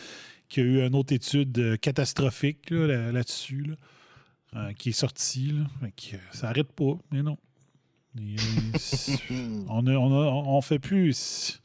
qui 0.48 0.60
a 0.60 0.64
eu 0.64 0.86
une 0.86 0.94
autre 0.94 1.12
étude 1.14 1.78
catastrophique 1.80 2.70
là, 2.70 2.86
là- 2.86 3.12
là-dessus, 3.12 3.74
là, 4.54 4.72
qui 4.74 4.90
est 4.90 4.92
sortie. 4.92 5.54
Ça 6.32 6.48
n'arrête 6.48 6.72
pas, 6.72 6.92
mais 7.10 7.22
non. 7.22 7.38
Euh, 8.18 8.36
on, 9.68 9.86
a, 9.86 9.92
on, 9.92 10.22
a- 10.22 10.26
on 10.48 10.60
fait 10.60 10.78
plus. 10.78 11.60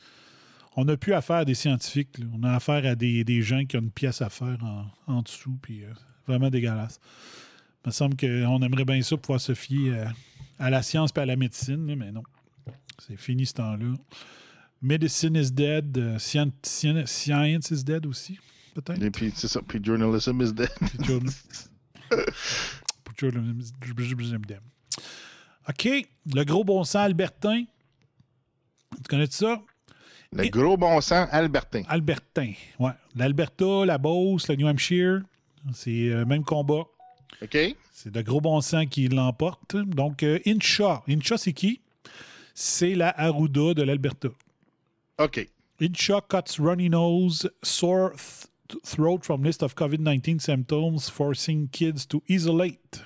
On 0.75 0.85
n'a 0.85 0.95
plus 0.95 1.13
affaire 1.13 1.37
à 1.37 1.45
des 1.45 1.55
scientifiques. 1.55 2.17
là. 2.19 2.25
On 2.33 2.43
a 2.43 2.53
affaire 2.55 2.85
à 2.85 2.95
des, 2.95 3.23
des 3.23 3.41
gens 3.41 3.65
qui 3.65 3.77
ont 3.77 3.81
une 3.81 3.91
pièce 3.91 4.21
à 4.21 4.29
faire 4.29 4.57
en, 4.63 4.85
en 5.11 5.21
dessous. 5.21 5.57
Puis 5.61 5.83
euh, 5.83 5.91
vraiment 6.27 6.49
dégueulasse. 6.49 6.99
Il 7.85 7.89
me 7.89 7.91
semble 7.91 8.15
qu'on 8.17 8.61
aimerait 8.61 8.85
bien 8.85 9.01
ça 9.01 9.17
pouvoir 9.17 9.39
se 9.41 9.53
fier 9.55 9.93
à, 10.59 10.65
à 10.65 10.69
la 10.69 10.83
science 10.83 11.11
et 11.15 11.19
à 11.19 11.25
la 11.25 11.35
médecine, 11.35 11.95
mais 11.95 12.11
non. 12.11 12.23
C'est 12.99 13.17
fini 13.17 13.45
ce 13.45 13.53
temps-là. 13.53 13.93
Medicine 14.81 15.35
is 15.35 15.51
dead. 15.51 15.97
euh, 15.97 16.17
scien- 16.17 16.51
scien- 16.63 17.05
science 17.05 17.71
is 17.71 17.83
dead 17.83 18.05
aussi, 18.05 18.37
peut-être? 18.75 19.01
Et 19.01 19.11
puis, 19.11 19.31
c'est 19.35 19.47
ça. 19.47 19.61
Puis 19.67 19.79
journalism 19.83 20.41
is 20.41 20.53
dead. 20.53 20.69
Puis 20.79 20.99
journalism 23.17 24.21
is 24.21 24.31
dead. 24.47 24.59
OK. 25.69 25.87
Le 26.33 26.43
gros 26.43 26.63
bon 26.63 26.83
sang 26.83 27.01
albertain. 27.01 27.63
Tu 28.95 29.03
connais 29.09 29.27
ça? 29.27 29.61
Le 30.33 30.47
gros 30.49 30.77
bon 30.77 30.99
sang 31.01 31.27
albertain. 31.31 31.83
Albertain. 31.87 32.53
Ouais. 32.79 32.91
L'Alberta, 33.15 33.85
la 33.85 33.97
Beauce, 33.97 34.47
le 34.49 34.55
New 34.55 34.67
Hampshire. 34.67 35.21
C'est 35.73 36.09
le 36.09 36.25
même 36.25 36.43
combat. 36.43 36.83
OK. 37.41 37.57
C'est 37.91 38.11
de 38.11 38.21
gros 38.21 38.41
bon 38.41 38.61
sang 38.61 38.85
qui 38.85 39.07
l'emporte. 39.07 39.75
Donc, 39.75 40.23
euh, 40.23 40.39
Incha. 40.45 41.03
Incha, 41.07 41.37
c'est 41.37 41.53
qui? 41.53 41.81
C'est 42.53 42.95
la 42.95 43.09
Arruda 43.19 43.73
de 43.73 43.83
l'Alberta. 43.83 44.29
OK. 45.19 45.47
Incha 45.81 46.21
cuts 46.27 46.59
runny 46.59 46.89
nose, 46.89 47.49
sore 47.61 48.11
th- 48.11 48.81
throat 48.83 49.19
from 49.23 49.43
list 49.43 49.61
of 49.63 49.75
COVID-19 49.75 50.39
symptoms, 50.39 51.09
forcing 51.09 51.67
kids 51.69 52.05
to 52.07 52.21
isolate. 52.29 53.03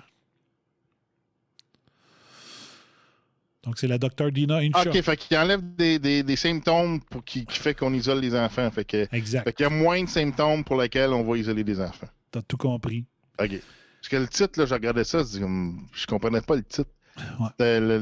Donc, 3.64 3.78
c'est 3.78 3.88
la 3.88 3.98
docteur 4.00 4.32
Dina 4.32 4.58
Incha. 4.58 4.82
OK, 4.90 5.02
fait 5.02 5.18
qu'il 5.18 5.38
enlève 5.38 5.62
des, 5.76 6.00
des, 6.00 6.24
des 6.24 6.36
symptômes 6.36 7.00
pour 7.02 7.24
qui, 7.24 7.46
qui 7.46 7.60
fait 7.60 7.76
qu'on 7.76 7.94
isole 7.94 8.20
les 8.20 8.36
enfants. 8.36 8.70
Fait 8.72 8.86
que, 8.86 9.08
exact. 9.16 9.44
Fait 9.44 9.54
qu'il 9.54 9.64
y 9.64 9.68
a 9.68 9.70
moins 9.70 10.04
de 10.04 10.10
symptômes 10.10 10.64
pour 10.64 10.82
lesquels 10.82 11.12
on 11.12 11.24
va 11.24 11.38
isoler 11.38 11.64
des 11.64 11.80
enfants. 11.80 12.08
T'as 12.32 12.42
tout 12.42 12.58
compris. 12.58 13.06
OK. 13.40 13.50
Parce 13.50 14.10
que 14.10 14.16
le 14.18 14.28
titre, 14.28 14.60
là, 14.60 14.66
je 14.66 14.74
regardais 14.74 15.04
ça, 15.04 15.22
comme- 15.40 15.86
je 15.94 16.08
comprenais 16.08 16.42
pas 16.42 16.56
le 16.56 16.64
titre. 16.64 16.90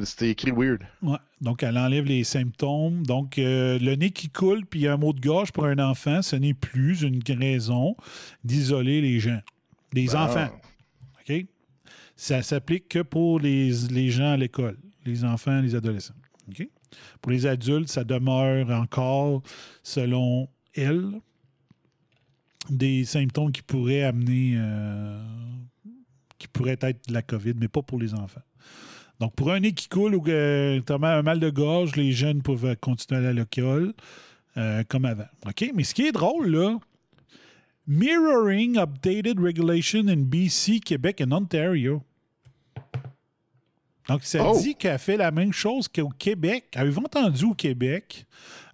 C'était 0.06 0.30
écrit 0.30 0.52
weird. 0.52 0.82
Ouais. 1.02 1.18
Donc, 1.42 1.62
elle 1.64 1.78
enlève 1.78 2.06
les 2.06 2.24
symptômes. 2.24 3.06
Donc, 3.06 3.38
euh, 3.38 3.78
le 3.80 3.96
nez 3.96 4.12
qui 4.12 4.30
coule 4.30 4.66
puis 4.66 4.88
un 4.88 4.96
mot 4.96 5.12
de 5.12 5.20
gorge 5.20 5.52
pour 5.52 5.66
un 5.66 5.80
enfant, 5.80 6.22
ce 6.22 6.38
n'est 6.38 6.54
plus 6.54 7.02
une 7.02 7.22
raison 7.28 7.98
d'isoler 8.46 9.02
les 9.02 9.20
gens. 9.20 9.42
Les 9.92 10.16
enfants. 10.16 10.48
OK? 11.28 11.46
Ça 12.16 12.42
s'applique 12.44 12.88
que 12.88 13.00
pour 13.00 13.40
les, 13.40 13.72
les 13.90 14.10
gens 14.10 14.32
à 14.32 14.38
l'école, 14.38 14.78
les 15.10 15.24
enfants, 15.24 15.62
les 15.62 15.76
adolescents. 15.76 16.16
Pour 17.22 17.32
les 17.32 17.46
adultes, 17.46 17.90
ça 17.90 18.04
demeure 18.04 18.70
encore, 18.72 19.44
selon 19.84 20.48
elle, 20.74 21.12
des 22.70 23.06
symptômes 23.06 23.52
qui 23.52 23.62
pourraient 23.62 24.04
amener, 24.04 24.54
euh, 24.56 25.22
qui 26.38 26.48
pourraient 26.48 26.78
être 26.82 27.08
de 27.08 27.14
la 27.14 27.22
COVID, 27.22 27.54
mais 27.60 27.68
pas 27.68 27.82
pour 27.82 28.00
les 28.00 28.14
enfants. 28.14 28.42
Donc, 29.20 29.36
pour 29.36 29.52
un 29.52 29.60
nez 29.60 29.74
qui 29.74 29.90
coule 29.90 30.16
ou 30.16 30.24
notamment 30.26 31.08
un 31.08 31.22
mal 31.22 31.40
de 31.40 31.50
gorge, 31.50 31.96
les 31.96 32.12
jeunes 32.12 32.42
peuvent 32.42 32.76
continuer 32.78 33.18
à 33.18 33.30
aller 33.30 33.42
à 33.42 33.44
l'école 33.44 33.94
euh, 34.58 34.84
comme 34.88 35.06
avant. 35.06 35.28
OK? 35.46 35.72
Mais 35.76 35.84
ce 35.84 35.94
qui 35.94 36.04
est 36.04 36.12
drôle, 36.12 36.48
là, 36.48 36.80
mirroring 37.86 38.78
updated 38.78 39.40
regulation 39.40 40.08
in 40.08 40.24
BC, 40.24 40.80
Québec 40.80 41.22
et 41.22 41.34
Ontario. 41.34 42.02
Donc, 44.10 44.24
ça 44.24 44.44
Oh. 44.46 44.60
dit 44.60 44.76
qu'elle 44.76 45.00
fait 45.00 45.18
la 45.18 45.32
même 45.32 45.54
chose 45.54 45.88
qu'au 45.88 46.10
Québec. 46.10 46.66
Avez-vous 46.76 47.02
entendu 47.02 47.46
au 47.46 47.54
Québec 47.54 48.26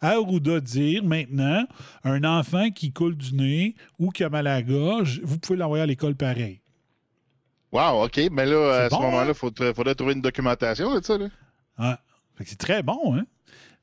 Arruda 0.02 0.60
dire 0.60 1.04
maintenant, 1.04 1.66
un 2.04 2.24
enfant 2.24 2.70
qui 2.72 2.92
coule 2.92 3.16
du 3.16 3.36
nez 3.36 3.76
ou 4.00 4.10
qui 4.12 4.24
a 4.24 4.30
mal 4.30 4.48
à 4.48 4.56
la 4.56 4.62
gorge, 4.64 5.22
vous 5.24 5.38
pouvez 5.38 5.58
l'envoyer 5.58 5.84
à 5.84 5.86
l'école 5.86 6.16
pareil. 6.16 6.62
Wow, 7.72 8.06
OK. 8.06 8.20
Mais 8.32 8.46
là, 8.46 8.86
à 8.86 8.90
ce 8.90 8.96
moment-là, 8.96 9.24
hein? 9.24 9.28
il 9.30 9.34
faudrait, 9.34 9.74
faudrait 9.74 9.96
trouver 9.96 10.14
une 10.14 10.22
documentation 10.22 10.96
de 10.98 11.04
ça. 11.04 11.18
Là. 11.18 11.28
Ah, 11.78 12.00
c'est 12.46 12.58
très 12.58 12.82
bon, 12.84 13.16
hein? 13.16 13.26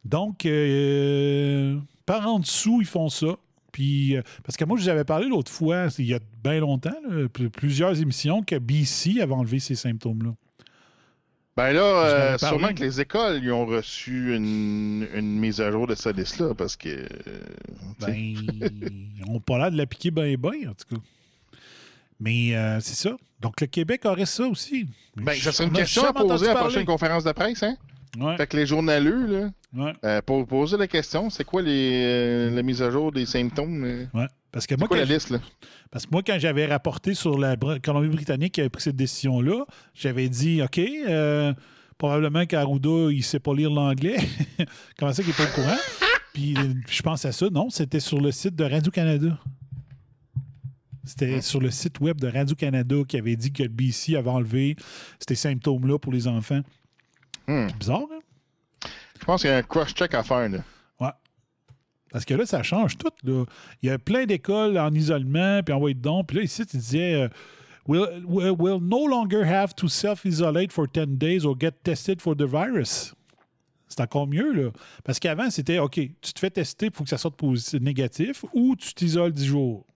Donc, 0.05 0.47
euh, 0.47 1.79
par 2.07 2.27
en 2.27 2.39
dessous, 2.39 2.81
ils 2.81 2.87
font 2.87 3.09
ça. 3.09 3.37
Puis, 3.71 4.17
euh, 4.17 4.23
parce 4.45 4.57
que 4.57 4.65
moi, 4.65 4.77
je 4.79 4.85
vous 4.85 4.89
avais 4.89 5.05
parlé 5.05 5.29
l'autre 5.29 5.51
fois, 5.51 5.89
il 5.99 6.07
y 6.07 6.15
a 6.15 6.19
bien 6.43 6.61
longtemps, 6.61 6.91
là, 7.11 7.29
plusieurs 7.29 8.01
émissions, 8.01 8.43
que 8.43 8.57
BC 8.59 9.21
avait 9.21 9.33
enlevé 9.35 9.59
ces 9.59 9.75
symptômes-là. 9.75 10.33
Ben 11.57 11.73
là, 11.73 11.83
euh, 11.83 12.39
sûrement 12.39 12.73
que 12.73 12.81
les 12.81 13.01
écoles 13.01 13.41
ils 13.43 13.53
ont 13.53 13.67
reçu 13.67 14.35
une, 14.35 15.07
une 15.15 15.39
mise 15.39 15.61
à 15.61 15.71
jour 15.71 15.87
de 15.87 15.95
cette 15.95 16.17
liste-là 16.17 16.55
parce 16.55 16.77
que. 16.77 16.89
euh. 16.89 17.07
Ben, 18.01 18.15
ils 18.15 19.25
n'ont 19.27 19.41
pas 19.41 19.59
l'air 19.59 19.71
de 19.71 19.77
l'appliquer 19.77 20.11
bien, 20.11 20.35
bien, 20.37 20.71
en 20.71 20.75
tout 20.75 20.97
cas. 20.97 21.03
Mais 22.19 22.57
euh, 22.57 22.81
c'est 22.81 22.95
ça. 22.95 23.17
Donc, 23.41 23.61
le 23.61 23.67
Québec 23.67 24.05
aurait 24.05 24.27
ça 24.27 24.45
aussi. 24.47 24.87
Ben, 25.17 25.35
ça 25.35 25.53
serait 25.53 25.67
une 25.69 25.75
question 25.75 26.05
à 26.07 26.13
poser 26.13 26.49
à 26.49 26.55
la 26.55 26.61
prochaine 26.61 26.87
conférence 26.87 27.25
de 27.25 27.33
presse, 27.33 27.63
hein? 27.65 27.77
Ouais. 28.19 28.37
Fait 28.37 28.47
que 28.47 28.57
les 28.59 28.67
journaleux, 28.67 29.27
là, 29.27 29.51
Ouais. 29.75 29.93
euh, 30.05 30.21
pour 30.21 30.47
poser 30.47 30.77
la 30.77 30.87
question, 30.87 31.31
c'est 31.31 31.45
quoi 31.45 31.63
les, 31.63 32.03
euh, 32.05 32.51
la 32.51 32.63
mise 32.63 32.83
à 32.83 32.91
jour 32.91 33.11
des 33.11 33.25
symptômes? 33.25 33.85
euh? 33.85 34.05
Ouais. 34.13 34.27
Parce 34.51 34.67
que 34.67 34.75
C'est 34.75 34.79
moi, 34.79 34.89
quoi 34.89 34.99
la 34.99 35.07
liste, 35.07 35.31
là? 35.31 35.39
Parce 35.91 36.05
que 36.05 36.11
moi, 36.13 36.23
quand 36.23 36.37
j'avais 36.39 36.67
rapporté 36.67 37.15
sur 37.15 37.39
la 37.39 37.57
Br- 37.57 37.81
Colombie-Britannique 37.81 38.53
qui 38.53 38.61
avait 38.61 38.69
pris 38.69 38.83
cette 38.83 38.97
décision-là, 38.97 39.65
j'avais 39.95 40.29
dit 40.29 40.61
OK, 40.63 40.79
euh, 40.79 41.55
probablement 41.97 42.45
qu'Arruda, 42.45 43.11
il 43.11 43.23
sait 43.23 43.41
pas 43.41 43.55
lire 43.55 43.71
l'anglais. 43.71 44.17
Comment 44.99 45.13
ça 45.15 45.23
qu'il 45.23 45.31
n'est 45.33 45.37
pas 45.39 45.45
au 45.51 45.55
courant? 45.55 45.79
Puis 46.35 46.55
je 46.91 47.03
pense 47.03 47.25
à 47.25 47.33
ça. 47.33 47.49
Non, 47.51 47.71
c'était 47.71 48.01
sur 48.01 48.21
le 48.21 48.31
site 48.31 48.55
de 48.55 48.65
Radio-Canada. 48.65 49.39
C'était 51.05 51.41
sur 51.41 51.61
le 51.61 51.71
site 51.71 51.99
web 52.01 52.21
de 52.21 52.29
Radio-Canada 52.29 52.97
qui 53.09 53.17
avait 53.17 53.35
dit 53.37 53.53
que 53.53 53.63
le 53.65 53.69
BC 53.69 54.17
avait 54.17 54.31
enlevé 54.31 54.77
ces 55.27 55.35
symptômes-là 55.35 55.99
pour 55.99 56.13
les 56.13 56.29
enfants. 56.29 56.61
Hmm. 57.47 57.69
C'est 57.69 57.79
bizarre, 57.79 58.07
hein? 58.13 58.89
Je 59.21 59.25
pense 59.25 59.43
qu'il 59.43 59.51
y 59.51 59.53
a 59.53 59.59
un 59.59 59.63
cross-check 59.63 60.15
à 60.15 60.23
faire, 60.23 60.49
là. 60.49 60.59
Ouais. 61.01 61.13
Parce 62.11 62.25
que 62.25 62.35
là, 62.35 62.45
ça 62.45 62.63
change 62.63 62.99
tout. 62.99 63.13
Là. 63.23 63.45
Il 63.83 63.89
y 63.89 63.93
a 63.93 63.99
plein 63.99 64.27
d'écoles 64.27 64.77
en 64.79 64.93
isolement, 64.93 65.63
puis 65.63 65.73
envoyé 65.73 65.95
dedans. 65.95 66.25
Puis 66.25 66.39
là, 66.39 66.43
ici, 66.43 66.67
tu 66.67 66.77
disais 66.77 67.15
euh, 67.15 67.29
we'll, 67.87 68.25
we'll, 68.27 68.81
no 68.81 69.07
longer 69.07 69.45
have 69.45 69.75
to 69.75 69.89
self-isolate 69.89 70.73
for 70.73 70.87
10 70.89 71.19
days 71.19 71.45
or 71.47 71.57
get 71.59 71.73
tested 71.85 72.21
for 72.21 72.35
the 72.37 72.43
virus. 72.45 73.15
C'est 73.87 74.01
encore 74.01 74.27
mieux, 74.27 74.53
là. 74.53 74.71
Parce 75.05 75.19
qu'avant, 75.21 75.51
c'était 75.51 75.79
OK, 75.79 75.95
tu 75.95 76.33
te 76.33 76.39
fais 76.39 76.51
tester, 76.51 76.87
il 76.87 76.93
faut 76.93 77.05
que 77.05 77.11
ça 77.11 77.19
sorte 77.19 77.37
positif, 77.37 77.81
négatif, 77.81 78.45
ou 78.55 78.75
tu 78.75 78.95
t'isoles 78.95 79.33
10 79.33 79.45
jours. 79.45 79.87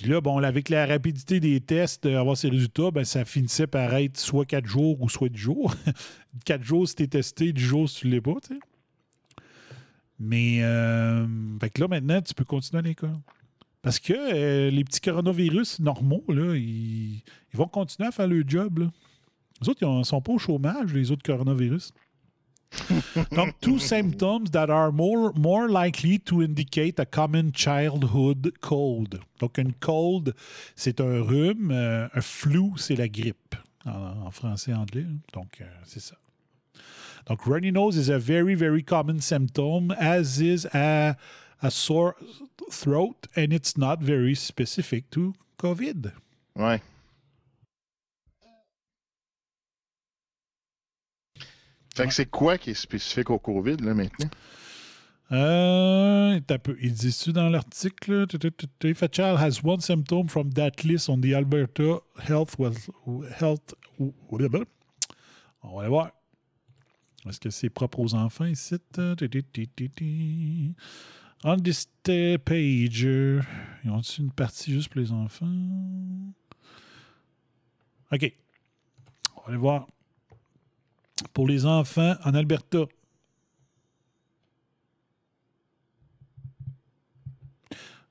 Puis 0.00 0.08
là, 0.08 0.22
bon, 0.22 0.38
avec 0.38 0.70
la 0.70 0.86
rapidité 0.86 1.40
des 1.40 1.60
tests, 1.60 2.06
euh, 2.06 2.18
avoir 2.18 2.34
ces 2.34 2.48
résultats, 2.48 2.90
ben, 2.90 3.04
ça 3.04 3.26
finissait 3.26 3.66
par 3.66 3.92
être 3.92 4.16
soit 4.18 4.46
4 4.46 4.64
jours 4.64 4.98
ou 5.02 5.10
soit 5.10 5.28
10 5.28 5.38
jours. 5.38 5.74
4 6.46 6.62
jours 6.62 6.88
si 6.88 6.94
t'es 6.94 7.06
testé, 7.06 7.52
10 7.52 7.60
jours 7.62 7.86
si 7.86 8.00
tu 8.00 8.08
l'es 8.08 8.22
pas, 8.22 8.36
tu 8.42 8.54
sais. 8.54 8.60
Mais 10.18 10.60
euh, 10.62 11.26
là, 11.76 11.88
maintenant, 11.88 12.22
tu 12.22 12.32
peux 12.32 12.46
continuer 12.46 12.78
à 12.78 12.82
l'école. 12.82 13.18
Parce 13.82 13.98
que 13.98 14.14
euh, 14.14 14.70
les 14.70 14.84
petits 14.84 15.02
coronavirus 15.02 15.80
normaux, 15.80 16.24
là, 16.28 16.56
ils, 16.56 17.22
vont 17.52 17.68
continuer 17.68 18.08
à 18.08 18.10
faire 18.10 18.26
le 18.26 18.42
job. 18.46 18.88
Les 19.60 19.68
autres, 19.68 19.82
ils 19.82 19.98
ne 19.98 20.02
sont 20.02 20.22
pas 20.22 20.32
au 20.32 20.38
chômage, 20.38 20.94
les 20.94 21.10
autres 21.10 21.22
coronavirus. 21.22 21.92
Donc, 23.32 23.54
two 23.60 23.78
symptoms 23.78 24.50
that 24.52 24.70
are 24.70 24.92
more, 24.92 25.32
more 25.34 25.68
likely 25.68 26.18
to 26.18 26.42
indicate 26.42 26.98
a 26.98 27.04
common 27.06 27.52
childhood 27.52 28.52
cold. 28.60 29.20
Donc, 29.40 29.58
une 29.58 29.72
cold, 29.80 30.34
c'est 30.76 31.00
un 31.00 31.20
rhume. 31.22 31.70
euh, 31.72 32.08
un 32.14 32.20
flu, 32.20 32.72
c'est 32.76 32.96
la 32.96 33.08
grippe. 33.08 33.54
En, 33.86 34.26
en 34.26 34.30
français 34.30 34.74
anglais. 34.74 35.06
Donc, 35.32 35.60
euh, 35.60 35.64
c'est 35.84 36.00
ça. 36.00 36.14
Donc, 37.26 37.42
runny 37.44 37.72
nose 37.72 37.96
is 37.96 38.10
a 38.10 38.18
very, 38.18 38.54
very 38.54 38.82
common 38.82 39.20
symptom, 39.20 39.90
as 39.98 40.40
is 40.40 40.66
a, 40.74 41.16
a 41.62 41.70
sore 41.70 42.14
throat, 42.70 43.26
and 43.36 43.52
it's 43.52 43.76
not 43.78 44.00
very 44.00 44.34
specific 44.34 45.08
to 45.10 45.32
COVID. 45.58 46.12
Ouais. 46.56 46.80
Fait 51.94 52.06
que 52.06 52.14
c'est 52.14 52.26
quoi 52.30 52.56
qui 52.58 52.70
est 52.70 52.74
spécifique 52.74 53.30
au 53.30 53.38
COVID, 53.38 53.76
là, 53.78 53.94
maintenant? 53.94 54.28
Euh, 55.32 56.40
il 56.80 56.92
dit-tu 56.92 57.32
dans 57.32 57.48
l'article? 57.48 58.26
If 58.82 59.02
a 59.02 59.08
child 59.12 59.38
has 59.38 59.60
one 59.62 59.80
symptom 59.80 60.28
from 60.28 60.52
that 60.54 60.72
list 60.82 61.08
on 61.08 61.20
the 61.20 61.32
Alberta 61.34 61.98
Health, 62.28 62.56
was- 62.58 62.90
Health 63.38 63.74
on 64.00 64.12
va 64.32 65.80
aller 65.80 65.88
voir. 65.88 66.10
Est-ce 67.28 67.38
que 67.38 67.50
c'est 67.50 67.68
propre 67.70 68.00
aux 68.00 68.14
enfants 68.14 68.46
ici? 68.46 68.76
On 71.44 71.56
this 71.58 71.86
page, 72.44 73.02
ils 73.02 73.90
ont 73.90 74.00
une 74.00 74.32
partie 74.32 74.72
juste 74.72 74.88
pour 74.88 75.00
les 75.00 75.12
enfants? 75.12 75.46
OK. 78.12 78.32
On 79.36 79.40
va 79.42 79.48
aller 79.48 79.56
voir. 79.58 79.86
Pour 81.32 81.46
les 81.48 81.66
enfants 81.66 82.14
en 82.24 82.34
Alberta. 82.34 82.86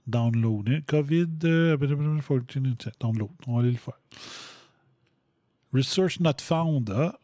Download. 0.08 0.68
hein? 0.70 0.82
COVID. 0.88 1.28
euh, 1.44 1.78
14, 1.78 2.92
download. 3.00 3.30
On 3.48 3.54
va 3.56 3.60
aller 3.62 3.72
le 3.72 3.78
faire. 3.78 4.00
Research 5.72 6.20
not 6.20 6.42
found. 6.42 6.90
Ah. 6.90 7.18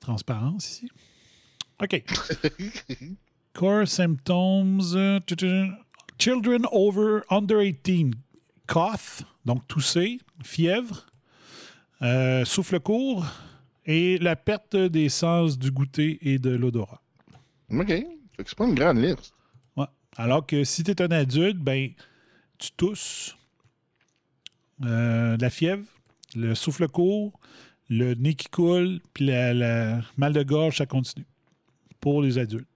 Transparence 0.00 0.68
ici. 0.70 0.90
OK. 1.82 2.04
Core 3.54 3.86
symptoms. 3.88 4.94
euh, 4.94 5.20
Children 6.18 6.66
over 6.72 7.22
under 7.30 7.60
18. 7.62 8.14
Cough, 8.66 9.22
donc 9.44 9.66
tousser, 9.68 10.18
fièvre, 10.42 11.06
euh, 12.02 12.44
souffle 12.44 12.80
court 12.80 13.24
et 13.86 14.18
la 14.18 14.36
perte 14.36 14.76
des 14.76 15.08
sens 15.08 15.58
du 15.58 15.70
goûter 15.70 16.18
et 16.22 16.38
de 16.38 16.50
l'odorat. 16.50 17.00
OK. 17.70 17.92
C'est 18.38 18.54
pas 18.54 18.66
une 18.66 18.74
grande 18.74 18.98
liste. 18.98 19.32
Ouais. 19.76 19.86
Alors 20.16 20.44
que 20.44 20.62
si 20.64 20.84
tu 20.84 20.90
es 20.90 21.00
un 21.02 21.10
adulte, 21.10 21.56
ben, 21.58 21.90
tu 22.58 22.70
tousses, 22.76 23.36
euh, 24.84 25.36
de 25.36 25.42
la 25.42 25.50
fièvre, 25.50 25.84
le 26.34 26.54
souffle 26.54 26.86
court, 26.88 27.38
le 27.88 28.14
nez 28.14 28.34
qui 28.34 28.48
coule, 28.48 29.00
puis 29.14 29.26
la, 29.26 29.54
la- 29.54 30.00
mal 30.16 30.32
de 30.32 30.42
gorge, 30.42 30.76
ça 30.78 30.86
continue. 30.86 31.26
Pour 32.00 32.20
les 32.22 32.38
adultes. 32.38 32.66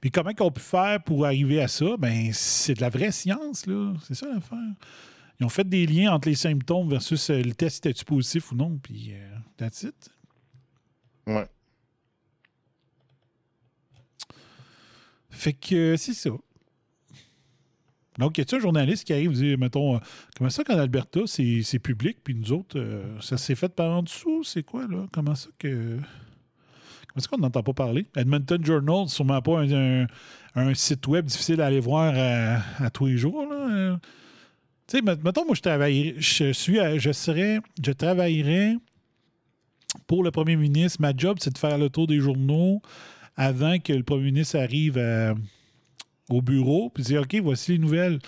Puis 0.00 0.10
comment 0.10 0.32
qu'on 0.32 0.50
peut 0.50 0.60
faire 0.60 1.02
pour 1.02 1.26
arriver 1.26 1.60
à 1.60 1.68
ça? 1.68 1.96
Ben, 1.98 2.30
c'est 2.32 2.74
de 2.74 2.80
la 2.80 2.88
vraie 2.88 3.10
science, 3.12 3.66
là. 3.66 3.92
C'est 4.06 4.14
ça 4.14 4.26
l'affaire. 4.32 4.58
Ils 5.38 5.44
ont 5.46 5.50
fait 5.50 5.68
des 5.68 5.86
liens 5.86 6.12
entre 6.12 6.28
les 6.28 6.34
symptômes 6.34 6.88
versus 6.88 7.28
euh, 7.30 7.42
le 7.42 7.52
test 7.54 7.84
était-tu 7.84 8.04
positif 8.04 8.52
ou 8.52 8.54
non, 8.54 8.78
puis 8.82 9.12
euh, 9.12 9.36
that's 9.56 9.82
it. 9.82 10.10
Ouais. 11.26 11.46
Fait 15.30 15.52
que 15.52 15.74
euh, 15.74 15.96
c'est 15.96 16.14
ça. 16.14 16.30
Donc, 18.18 18.38
y 18.38 18.40
a-t-il 18.40 18.56
un 18.58 18.62
journaliste 18.62 19.04
qui 19.04 19.12
arrive 19.12 19.32
et 19.32 19.34
dit, 19.34 19.56
mettons, 19.58 19.96
euh, 19.96 19.98
comment 20.38 20.48
ça 20.48 20.64
qu'en 20.64 20.78
Alberta, 20.78 21.20
c'est 21.26 21.62
c'est 21.62 21.78
public, 21.78 22.16
puis 22.24 22.34
nous 22.34 22.50
autres, 22.52 22.78
euh, 22.78 23.20
ça 23.20 23.36
s'est 23.36 23.54
fait 23.54 23.68
par 23.68 23.90
en 23.94 24.02
dessous? 24.02 24.42
C'est 24.42 24.62
quoi, 24.62 24.86
là? 24.86 25.06
Comment 25.12 25.34
ça 25.34 25.50
que. 25.58 25.98
Comment 27.08 27.20
ça 27.22 27.28
qu'on 27.28 27.38
n'entend 27.38 27.62
pas 27.62 27.74
parler? 27.74 28.06
Edmonton 28.16 28.64
Journal, 28.64 29.06
sûrement 29.10 29.42
pas 29.42 29.60
un, 29.60 30.04
un- 30.04 30.06
un 30.54 30.72
site 30.72 31.06
web 31.08 31.26
difficile 31.26 31.60
à 31.60 31.66
aller 31.66 31.80
voir 31.80 32.14
à, 32.16 32.84
à 32.86 32.88
tous 32.88 33.04
les 33.04 33.18
jours, 33.18 33.46
là. 33.46 34.00
Euh, 34.86 34.90
Tu 34.90 34.96
sais, 34.98 35.02
met- 35.02 35.22
mettons, 35.22 35.44
moi, 35.44 35.54
je 35.54 35.60
travaillerais, 35.62 36.14
je 36.18 36.52
suis, 36.52 36.78
je 36.98 37.12
serais, 37.12 37.60
je 37.84 37.92
travaillerais 37.92 38.76
pour 40.06 40.22
le 40.22 40.30
premier 40.30 40.56
ministre. 40.56 41.00
Ma 41.00 41.12
job, 41.16 41.38
c'est 41.40 41.52
de 41.52 41.58
faire 41.58 41.78
le 41.78 41.88
tour 41.90 42.06
des 42.06 42.20
journaux 42.20 42.80
avant 43.36 43.78
que 43.78 43.92
le 43.92 44.02
premier 44.02 44.24
ministre 44.26 44.58
arrive 44.58 44.98
à- 44.98 45.34
au 46.28 46.40
bureau, 46.42 46.90
puis 46.90 47.04
dire, 47.04 47.22
OK, 47.22 47.34
voici 47.42 47.72
les 47.72 47.78
nouvelles. 47.78 48.18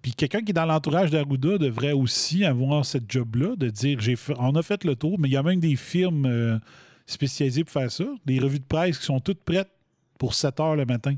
Puis 0.00 0.12
quelqu'un 0.14 0.40
qui 0.42 0.50
est 0.50 0.54
dans 0.54 0.66
l'entourage 0.66 1.10
d'Arruda 1.10 1.58
devrait 1.58 1.92
aussi 1.92 2.44
avoir 2.44 2.84
cette 2.84 3.10
job-là, 3.10 3.54
de 3.56 3.70
dire, 3.70 4.00
j'ai 4.00 4.16
on 4.38 4.54
a 4.56 4.62
fait 4.62 4.84
le 4.84 4.96
tour, 4.96 5.18
mais 5.18 5.28
il 5.28 5.32
y 5.32 5.36
a 5.36 5.42
même 5.42 5.60
des 5.60 5.76
firmes 5.76 6.26
euh, 6.26 6.58
spécialisées 7.06 7.62
pour 7.64 7.72
faire 7.72 7.90
ça, 7.90 8.04
des 8.26 8.38
revues 8.40 8.58
de 8.58 8.64
presse 8.64 8.98
qui 8.98 9.04
sont 9.04 9.20
toutes 9.20 9.42
prêtes 9.44 9.70
pour 10.18 10.34
7 10.34 10.58
heures 10.60 10.76
le 10.76 10.86
matin. 10.86 11.14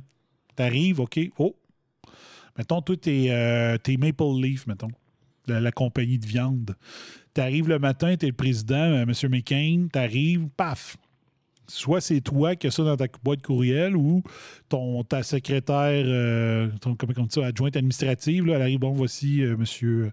T'arrives, 0.56 1.00
OK, 1.00 1.18
oh, 1.38 1.56
mettons, 2.58 2.80
toi, 2.82 2.96
t'es 2.96 3.26
euh, 3.30 3.76
t'es 3.78 3.96
Maple 3.96 4.40
Leaf, 4.40 4.66
mettons, 4.66 4.88
la, 5.46 5.60
la 5.60 5.72
compagnie 5.72 6.18
de 6.18 6.26
viande. 6.26 6.76
T'arrives 7.32 7.68
le 7.68 7.78
matin, 7.78 8.16
t'es 8.16 8.26
le 8.26 8.32
président, 8.32 8.74
euh, 8.74 9.02
M. 9.02 9.12
McCain, 9.30 9.88
t'arrives, 9.92 10.48
paf, 10.56 10.96
soit 11.66 12.00
c'est 12.00 12.20
toi 12.20 12.54
qui 12.56 12.66
as 12.66 12.70
ça 12.70 12.84
dans 12.84 12.96
ta 12.96 13.06
boîte 13.22 13.42
courriel 13.42 13.96
ou 13.96 14.22
ton, 14.68 15.02
ta 15.02 15.22
secrétaire, 15.22 16.04
euh, 16.06 16.68
ton, 16.80 16.94
comment 16.94 17.12
on 17.16 17.22
dit 17.24 17.34
ça, 17.34 17.46
adjointe 17.46 17.76
administrative, 17.76 18.46
là, 18.46 18.56
elle 18.56 18.62
arrive, 18.62 18.78
bon, 18.78 18.92
voici, 18.92 19.42
monsieur, 19.58 20.10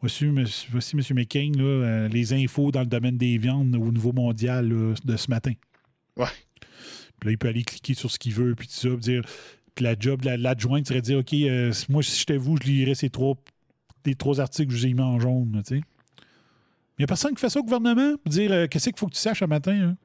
voici, 0.00 0.26
monsieur, 0.26 0.68
voici, 0.70 0.96
monsieur 0.96 1.14
McCain, 1.14 1.50
là, 1.56 2.08
les 2.08 2.32
infos 2.32 2.70
dans 2.70 2.80
le 2.80 2.86
domaine 2.86 3.16
des 3.16 3.38
viandes 3.38 3.74
au 3.76 3.90
niveau 3.90 4.12
mondial 4.12 4.68
là, 4.68 4.94
de 5.04 5.16
ce 5.16 5.30
matin. 5.30 5.52
Ouais. 6.16 6.26
Puis 7.18 7.28
là, 7.28 7.32
il 7.32 7.38
peut 7.38 7.48
aller 7.48 7.64
cliquer 7.64 7.94
sur 7.94 8.10
ce 8.10 8.18
qu'il 8.18 8.32
veut, 8.32 8.54
puis 8.54 8.66
tout 8.66 8.74
ça, 8.74 8.88
puis 8.88 8.98
dire. 8.98 9.22
La 9.80 9.94
job, 9.98 10.22
la- 10.24 10.36
l'adjointe 10.36 10.86
serait 10.86 11.00
de 11.00 11.06
dire 11.06 11.18
OK, 11.18 11.32
euh, 11.34 11.72
moi, 11.88 12.02
si 12.02 12.18
j'étais 12.18 12.36
vous, 12.36 12.56
je 12.62 12.66
lirais 12.68 12.94
ces 12.94 13.10
trois, 13.10 13.34
les 14.04 14.14
trois 14.14 14.40
articles 14.40 14.68
que 14.68 14.74
je 14.74 14.78
vous 14.80 14.86
ai 14.86 14.94
mis 14.94 15.00
en 15.00 15.18
jaune, 15.18 15.52
là, 15.54 15.62
sais. 15.64 15.76
Il 16.98 17.02
n'y 17.02 17.04
a 17.04 17.06
personne 17.06 17.34
qui 17.34 17.40
fait 17.40 17.48
ça 17.48 17.60
au 17.60 17.62
gouvernement, 17.62 18.16
pour 18.22 18.30
dire 18.30 18.52
euh, 18.52 18.66
qu'est-ce 18.66 18.90
qu'il 18.90 18.98
faut 18.98 19.06
que 19.06 19.14
tu 19.14 19.20
saches 19.20 19.42
un 19.42 19.46
matin. 19.46 19.72
Hein? 19.72 19.96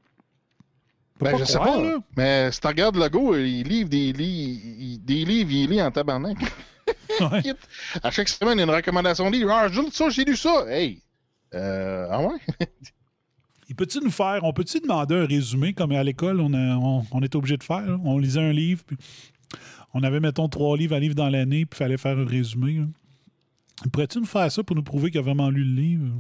Ben, 1.20 1.38
je 1.38 1.44
sais 1.46 1.58
croire, 1.58 1.76
pas. 1.78 1.84
là. 1.84 1.98
Mais 2.18 2.52
si 2.52 2.60
tu 2.62 2.68
regardes 2.68 2.96
le 2.98 3.08
go, 3.10 3.36
il 3.36 3.64
livre 3.64 3.90
des, 3.90 4.12
li- 4.14 5.00
des 5.04 5.26
livres, 5.26 5.52
il 5.52 5.70
lit 5.70 5.82
en 5.82 5.92
tabarnak. 5.92 6.38
à 8.04 8.12
chaque 8.12 8.30
semaine, 8.30 8.54
il 8.58 8.60
y 8.60 8.62
a 8.62 8.66
une 8.66 8.70
recommandation 8.76 9.30
de 9.30 9.36
livre. 9.36 9.52
Ah, 9.52 9.68
j'ai 9.70 9.82
lu 9.82 9.88
ça, 9.92 10.10
j'ai 10.10 10.24
lu 10.26 10.36
ça. 10.36 10.66
Hey! 10.70 11.02
Euh, 11.54 12.08
ah 12.12 12.22
ouais? 12.22 12.38
Il 13.68 13.76
peut-tu 13.76 14.00
nous 14.00 14.12
faire, 14.12 14.42
on 14.44 14.54
peut-tu 14.54 14.80
demander 14.80 15.16
un 15.16 15.26
résumé 15.26 15.74
comme 15.74 15.92
à 15.94 16.04
l'école, 16.04 16.40
on, 16.40 16.54
on, 16.54 17.04
on 17.12 17.22
était 17.24 17.36
obligé 17.36 17.58
de 17.58 17.64
faire? 17.64 17.82
là? 17.82 17.98
On 18.04 18.20
lisait 18.20 18.40
un 18.42 18.52
livre, 18.52 18.84
puis 18.86 18.96
on 19.96 20.04
avait, 20.04 20.20
mettons, 20.20 20.50
trois 20.50 20.78
livres, 20.78 20.94
un 20.94 21.00
livre 21.00 21.16
dans 21.16 21.30
l'année, 21.30 21.66
puis 21.66 21.78
il 21.78 21.78
fallait 21.78 21.98
faire 21.98 22.20
un 22.20 22.26
résumé. 22.26 22.80
là. 22.80 22.86
Pourrais-tu 23.92 24.20
nous 24.20 24.26
faire 24.26 24.52
ça 24.52 24.62
pour 24.62 24.76
nous 24.76 24.84
prouver 24.84 25.10
qu'il 25.10 25.20
a 25.20 25.24
vraiment 25.24 25.50
lu 25.50 25.64
le 25.64 25.82
livre? 25.82 26.14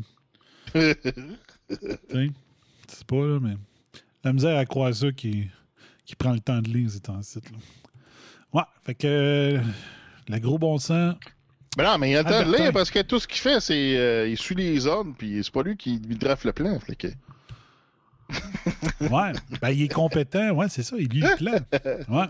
C'est 2.88 3.04
pas 3.06 3.16
là, 3.18 3.40
mais 3.42 3.56
la 4.24 4.32
misère 4.32 4.58
à 4.58 4.66
croire 4.66 4.96
ça 4.96 5.12
qui, 5.12 5.50
qui 6.06 6.16
prend 6.16 6.32
le 6.32 6.40
temps 6.40 6.62
de 6.62 6.70
lire 6.70 6.90
ces 6.90 7.02
temps-ci. 7.02 7.40
là. 7.52 7.58
Ouais, 8.54 8.64
fait 8.84 8.96
que 8.96 9.08
euh, 9.08 9.60
le 10.30 10.40
gros 10.40 10.58
bon 10.58 10.78
sens. 10.78 11.16
Mais 11.78 11.84
non, 11.84 11.98
mais 11.98 12.12
il 12.12 12.16
a 12.16 12.24
le 12.24 12.30
temps 12.30 12.50
de 12.50 12.56
lire 12.56 12.72
parce 12.72 12.90
que 12.90 13.02
tout 13.02 13.20
ce 13.20 13.28
qu'il 13.28 13.40
fait, 13.42 13.60
c'est 13.60 13.98
euh, 13.98 14.30
il 14.30 14.38
suit 14.38 14.56
les 14.56 14.88
ordres, 14.88 15.14
puis 15.18 15.42
c'est 15.44 15.52
pas 15.54 15.64
lui 15.64 15.76
qui 15.76 16.00
lui 16.00 16.16
drafe 16.16 16.46
le 16.46 16.54
plan. 16.54 16.80
Fait 16.80 16.96
que... 16.96 17.08
Ouais, 19.02 19.34
ben, 19.62 19.70
il 19.72 19.82
est 19.82 19.94
compétent, 19.94 20.52
ouais, 20.52 20.70
c'est 20.70 20.84
ça, 20.84 20.96
il 20.98 21.10
lit 21.10 21.20
le 21.20 21.36
plan. 21.36 21.58
Ouais. 22.16 22.28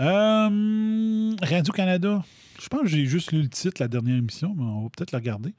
Euh, 0.00 1.34
Radio-Canada. 1.42 2.22
Je 2.60 2.68
pense 2.68 2.82
que 2.82 2.88
j'ai 2.88 3.06
juste 3.06 3.32
lu 3.32 3.42
le 3.42 3.48
titre 3.48 3.80
la 3.80 3.88
dernière 3.88 4.16
émission, 4.16 4.54
mais 4.56 4.64
on 4.64 4.82
va 4.84 4.88
peut-être 4.90 5.12
la 5.12 5.18
regarder. 5.18 5.54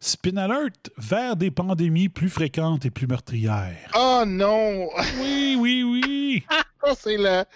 Spin 0.00 0.36
Alert 0.36 0.90
vers 0.98 1.36
des 1.36 1.50
pandémies 1.50 2.08
plus 2.08 2.28
fréquentes 2.28 2.84
et 2.84 2.90
plus 2.90 3.06
meurtrières. 3.06 3.90
Oh 3.94 4.24
non! 4.26 4.88
Oui, 5.20 5.56
oui, 5.58 5.82
oui! 5.82 6.44
ça, 6.84 6.94
c'est 6.94 7.16
la... 7.16 7.46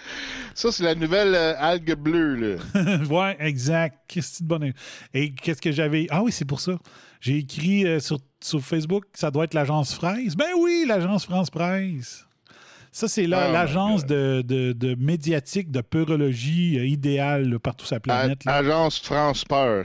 ça, 0.54 0.72
c'est 0.72 0.84
la 0.84 0.94
nouvelle 0.94 1.34
euh, 1.34 1.54
algue 1.58 1.94
bleue. 1.94 2.34
Là. 2.36 2.96
ouais, 3.10 3.36
exact. 3.40 3.98
Qu'est-ce 4.08 4.38
que 4.38 4.44
de 4.44 4.48
bonne. 4.48 4.72
Et 5.12 5.34
qu'est-ce 5.34 5.60
que 5.60 5.72
j'avais? 5.72 6.06
Ah 6.10 6.22
oui, 6.22 6.32
c'est 6.32 6.46
pour 6.46 6.60
ça. 6.60 6.78
J'ai 7.20 7.38
écrit 7.38 7.86
euh, 7.86 8.00
sur, 8.00 8.18
sur 8.40 8.60
Facebook 8.60 9.04
ça 9.14 9.30
doit 9.30 9.44
être 9.44 9.54
l'agence 9.54 9.94
Fraise. 9.94 10.36
Ben 10.36 10.50
oui, 10.58 10.84
l'agence 10.86 11.24
France 11.24 11.50
Presse. 11.50 12.27
Ça, 12.98 13.06
c'est 13.06 13.22
Oh 13.22 13.26
my 13.26 13.30
l'agence 13.52 14.04
de, 14.06 14.42
de- 14.44 14.72
de 14.72 14.94
médiatique 14.96 15.70
de 15.70 15.80
peurologie 15.82 16.78
euh, 16.78 16.84
idéale 16.86 17.48
là, 17.48 17.58
partout 17.60 17.86
sur 17.86 17.94
la 17.94 18.00
planète. 18.00 18.44
là. 18.44 18.54
Agence 18.56 18.98
France 18.98 19.44
Peur. 19.44 19.84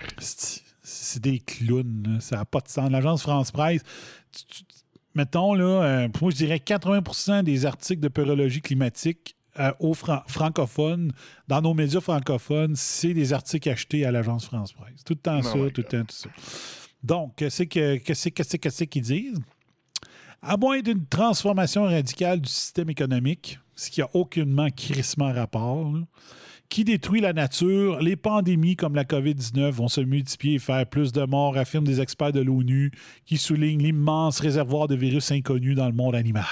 C'est 0.81 1.21
des 1.21 1.37
clowns, 1.39 2.03
là. 2.07 2.19
ça 2.19 2.37
n'a 2.37 2.45
pas 2.45 2.59
de 2.59 2.67
sens. 2.69 2.89
L'agence 2.89 3.21
France 3.21 3.51
Presse, 3.51 3.81
tu- 4.35 4.45
tu- 4.45 4.63
mettons, 5.13 5.53
là, 5.53 5.63
euh, 5.83 6.07
moi 6.21 6.31
je 6.31 6.37
dirais 6.37 6.57
80% 6.59 7.43
des 7.43 7.65
articles 7.67 8.01
de 8.01 8.07
peurologie 8.07 8.61
climatique 8.61 9.35
euh, 9.59 9.71
aux 9.79 9.93
fran- 9.93 10.23
francophones, 10.27 11.11
dans 11.47 11.61
nos 11.61 11.75
médias 11.75 12.01
francophones, 12.01 12.75
c'est 12.75 13.13
des 13.13 13.31
articles 13.31 13.69
achetés 13.69 14.05
à 14.05 14.11
l'agence 14.11 14.45
France 14.45 14.73
Presse. 14.73 15.03
Tout 15.05 15.13
le 15.13 15.19
temps 15.19 15.37
Oh 15.39 15.43
ça, 15.43 15.51
tout 15.51 15.81
le 15.81 15.83
temps 15.83 16.03
tout 16.03 16.15
ça. 16.15 16.29
Donc, 17.03 17.35
qu'est-ce 17.35 17.61
que- 17.63 17.97
que- 17.97 18.85
qu'ils 18.85 19.01
disent? 19.03 19.39
À 20.45 20.57
moins 20.57 20.81
d'une 20.81 21.05
transformation 21.05 21.83
radicale 21.83 22.41
du 22.41 22.49
système 22.49 22.89
économique, 22.89 23.59
ce 23.75 23.89
qui 23.89 24.01
n'a 24.01 24.09
aucunement 24.13 24.67
crissement 24.69 25.31
rapport, 25.31 25.93
qui 26.67 26.83
détruit 26.83 27.21
la 27.21 27.31
nature, 27.31 28.01
les 28.01 28.17
pandémies 28.17 28.75
comme 28.75 28.93
la 28.93 29.05
COVID-19 29.05 29.69
vont 29.69 29.87
se 29.87 30.01
multiplier 30.01 30.55
et 30.55 30.59
faire 30.59 30.85
plus 30.85 31.13
de 31.13 31.23
morts, 31.23 31.55
affirment 31.55 31.87
des 31.87 32.01
experts 32.01 32.33
de 32.33 32.41
l'ONU 32.41 32.91
qui 33.25 33.37
soulignent 33.37 33.81
l'immense 33.81 34.41
réservoir 34.41 34.89
de 34.89 34.95
virus 34.95 35.31
inconnus 35.31 35.77
dans 35.77 35.87
le 35.87 35.93
monde 35.93 36.15
animal. 36.15 36.43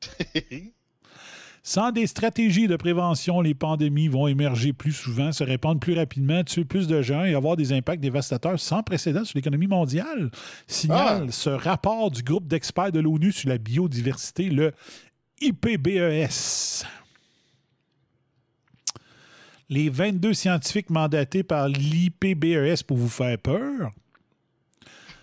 Sans 1.62 1.92
des 1.92 2.06
stratégies 2.06 2.68
de 2.68 2.76
prévention, 2.76 3.40
les 3.40 3.54
pandémies 3.54 4.08
vont 4.08 4.26
émerger 4.26 4.72
plus 4.72 4.92
souvent, 4.92 5.30
se 5.30 5.44
répandre 5.44 5.78
plus 5.78 5.94
rapidement, 5.94 6.42
tuer 6.42 6.64
plus 6.64 6.86
de 6.86 7.02
gens 7.02 7.24
et 7.24 7.34
avoir 7.34 7.56
des 7.56 7.72
impacts 7.72 8.02
dévastateurs 8.02 8.58
sans 8.58 8.82
précédent 8.82 9.24
sur 9.24 9.36
l'économie 9.36 9.66
mondiale, 9.66 10.30
signale 10.66 11.32
ce 11.32 11.50
rapport 11.50 12.10
du 12.10 12.22
groupe 12.22 12.46
d'experts 12.46 12.92
de 12.92 13.00
l'ONU 13.00 13.30
sur 13.32 13.50
la 13.50 13.58
biodiversité, 13.58 14.48
le 14.48 14.72
IPBES. 15.42 16.84
Les 19.68 19.88
22 19.88 20.34
scientifiques 20.34 20.90
mandatés 20.90 21.42
par 21.42 21.68
l'IPBES 21.68 22.84
pour 22.86 22.96
vous 22.96 23.08
faire 23.08 23.38
peur 23.38 23.90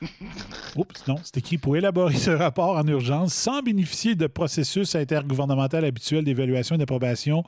Oups, 0.76 1.08
non, 1.08 1.16
c'est 1.24 1.38
écrit 1.38 1.58
pour 1.58 1.76
élaborer 1.78 2.16
ce 2.16 2.32
rapport 2.32 2.78
en 2.78 2.88
urgence 2.88 3.34
sans 3.34 3.62
bénéficier 3.62 4.16
de 4.16 4.28
processus 4.28 4.96
intergouvernemental 4.96 5.86
habituel 5.86 6.24
d'évaluation 6.24 6.76
et 6.76 6.78
d'approbation, 6.78 7.44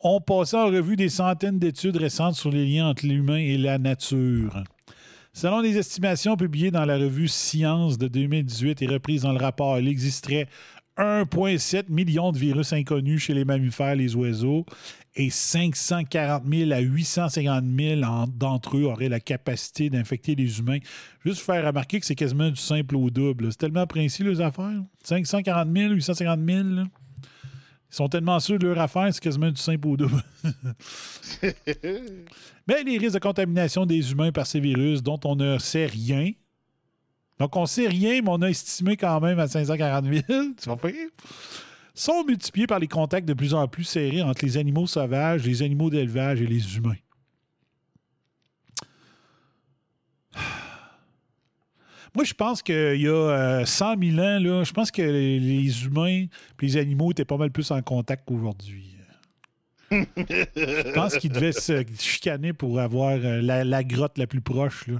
ont 0.00 0.20
passé 0.20 0.56
en 0.56 0.66
revue 0.66 0.96
des 0.96 1.08
centaines 1.08 1.58
d'études 1.58 1.96
récentes 1.96 2.34
sur 2.34 2.50
les 2.50 2.66
liens 2.66 2.88
entre 2.88 3.06
l'humain 3.06 3.36
et 3.36 3.58
la 3.58 3.78
nature. 3.78 4.62
Selon 5.32 5.60
les 5.60 5.76
estimations 5.76 6.36
publiées 6.36 6.70
dans 6.70 6.84
la 6.84 6.96
revue 6.96 7.28
Science 7.28 7.98
de 7.98 8.08
2018 8.08 8.82
et 8.82 8.86
reprises 8.86 9.22
dans 9.22 9.32
le 9.32 9.38
rapport, 9.38 9.78
il 9.78 9.86
existerait 9.88 10.48
1,7 10.98 11.84
million 11.88 12.32
de 12.32 12.38
virus 12.38 12.72
inconnus 12.72 13.22
chez 13.22 13.34
les 13.34 13.44
mammifères 13.44 13.92
et 13.92 13.96
les 13.96 14.16
oiseaux 14.16 14.66
et 15.16 15.28
540 15.30 16.44
000 16.48 16.70
à 16.72 16.78
850 16.80 17.64
000 17.78 18.02
en- 18.04 18.26
d'entre 18.28 18.76
eux 18.76 18.84
auraient 18.84 19.08
la 19.08 19.20
capacité 19.20 19.90
d'infecter 19.90 20.34
les 20.34 20.58
humains. 20.60 20.78
Juste 21.24 21.40
faire 21.40 21.66
remarquer 21.66 21.98
que 22.00 22.06
c'est 22.06 22.14
quasiment 22.14 22.48
du 22.50 22.56
simple 22.60 22.94
au 22.96 23.10
double. 23.10 23.50
C'est 23.50 23.58
tellement 23.58 23.86
précis, 23.86 24.22
les 24.22 24.40
affaires. 24.40 24.82
540 25.02 25.68
000, 25.76 25.92
850 25.94 26.40
000. 26.46 26.62
là. 26.68 26.84
Ils 27.92 27.96
sont 27.96 28.08
tellement 28.08 28.38
sûrs 28.38 28.58
de 28.60 28.68
leur 28.68 28.78
affaire, 28.78 29.12
c'est 29.12 29.20
quasiment 29.20 29.50
du 29.50 29.60
simple 29.60 29.88
au 29.88 29.96
double. 29.96 30.22
Mais 32.68 32.82
les 32.84 32.98
risques 32.98 33.14
de 33.14 33.18
contamination 33.18 33.84
des 33.86 34.12
humains 34.12 34.30
par 34.30 34.46
ces 34.46 34.60
virus 34.60 35.02
dont 35.02 35.18
on 35.24 35.34
ne 35.34 35.58
sait 35.58 35.86
rien. 35.86 36.30
Donc, 37.40 37.56
on 37.56 37.66
sait 37.66 37.88
rien, 37.88 38.20
mais 38.22 38.28
on 38.28 38.42
a 38.42 38.48
estimé 38.50 38.96
quand 38.98 39.18
même 39.20 39.38
à 39.38 39.48
540 39.48 40.04
000. 40.04 40.22
Tu 40.62 40.68
vas 40.68 40.76
faire? 40.76 40.94
Sont 41.94 42.24
multipliés 42.24 42.66
par 42.66 42.78
les 42.78 42.88
contacts 42.88 43.26
de 43.28 43.34
plus 43.34 43.54
en 43.54 43.68
plus 43.68 43.84
serrés 43.84 44.22
entre 44.22 44.44
les 44.44 44.56
animaux 44.56 44.86
sauvages, 44.86 45.44
les 45.44 45.62
animaux 45.62 45.90
d'élevage 45.90 46.40
et 46.40 46.46
les 46.46 46.76
humains. 46.76 46.96
Moi, 52.14 52.24
je 52.24 52.34
pense 52.34 52.62
qu'il 52.62 53.00
y 53.00 53.06
a 53.06 53.12
euh, 53.12 53.64
100 53.64 53.94
000 54.02 54.18
ans, 54.18 54.38
là, 54.40 54.64
je 54.64 54.72
pense 54.72 54.90
que 54.90 55.02
les, 55.02 55.38
les 55.38 55.84
humains 55.84 56.06
et 56.06 56.28
les 56.60 56.76
animaux 56.76 57.12
étaient 57.12 57.24
pas 57.24 57.36
mal 57.36 57.50
plus 57.52 57.70
en 57.70 57.80
contact 57.82 58.24
qu'aujourd'hui. 58.26 58.96
Je 59.90 60.92
pense 60.92 61.16
qu'ils 61.16 61.32
devaient 61.32 61.52
se 61.52 61.84
chicaner 61.98 62.52
pour 62.52 62.78
avoir 62.80 63.12
euh, 63.12 63.40
la, 63.40 63.64
la 63.64 63.84
grotte 63.84 64.18
la 64.18 64.26
plus 64.26 64.40
proche. 64.40 64.86
Là. 64.86 64.98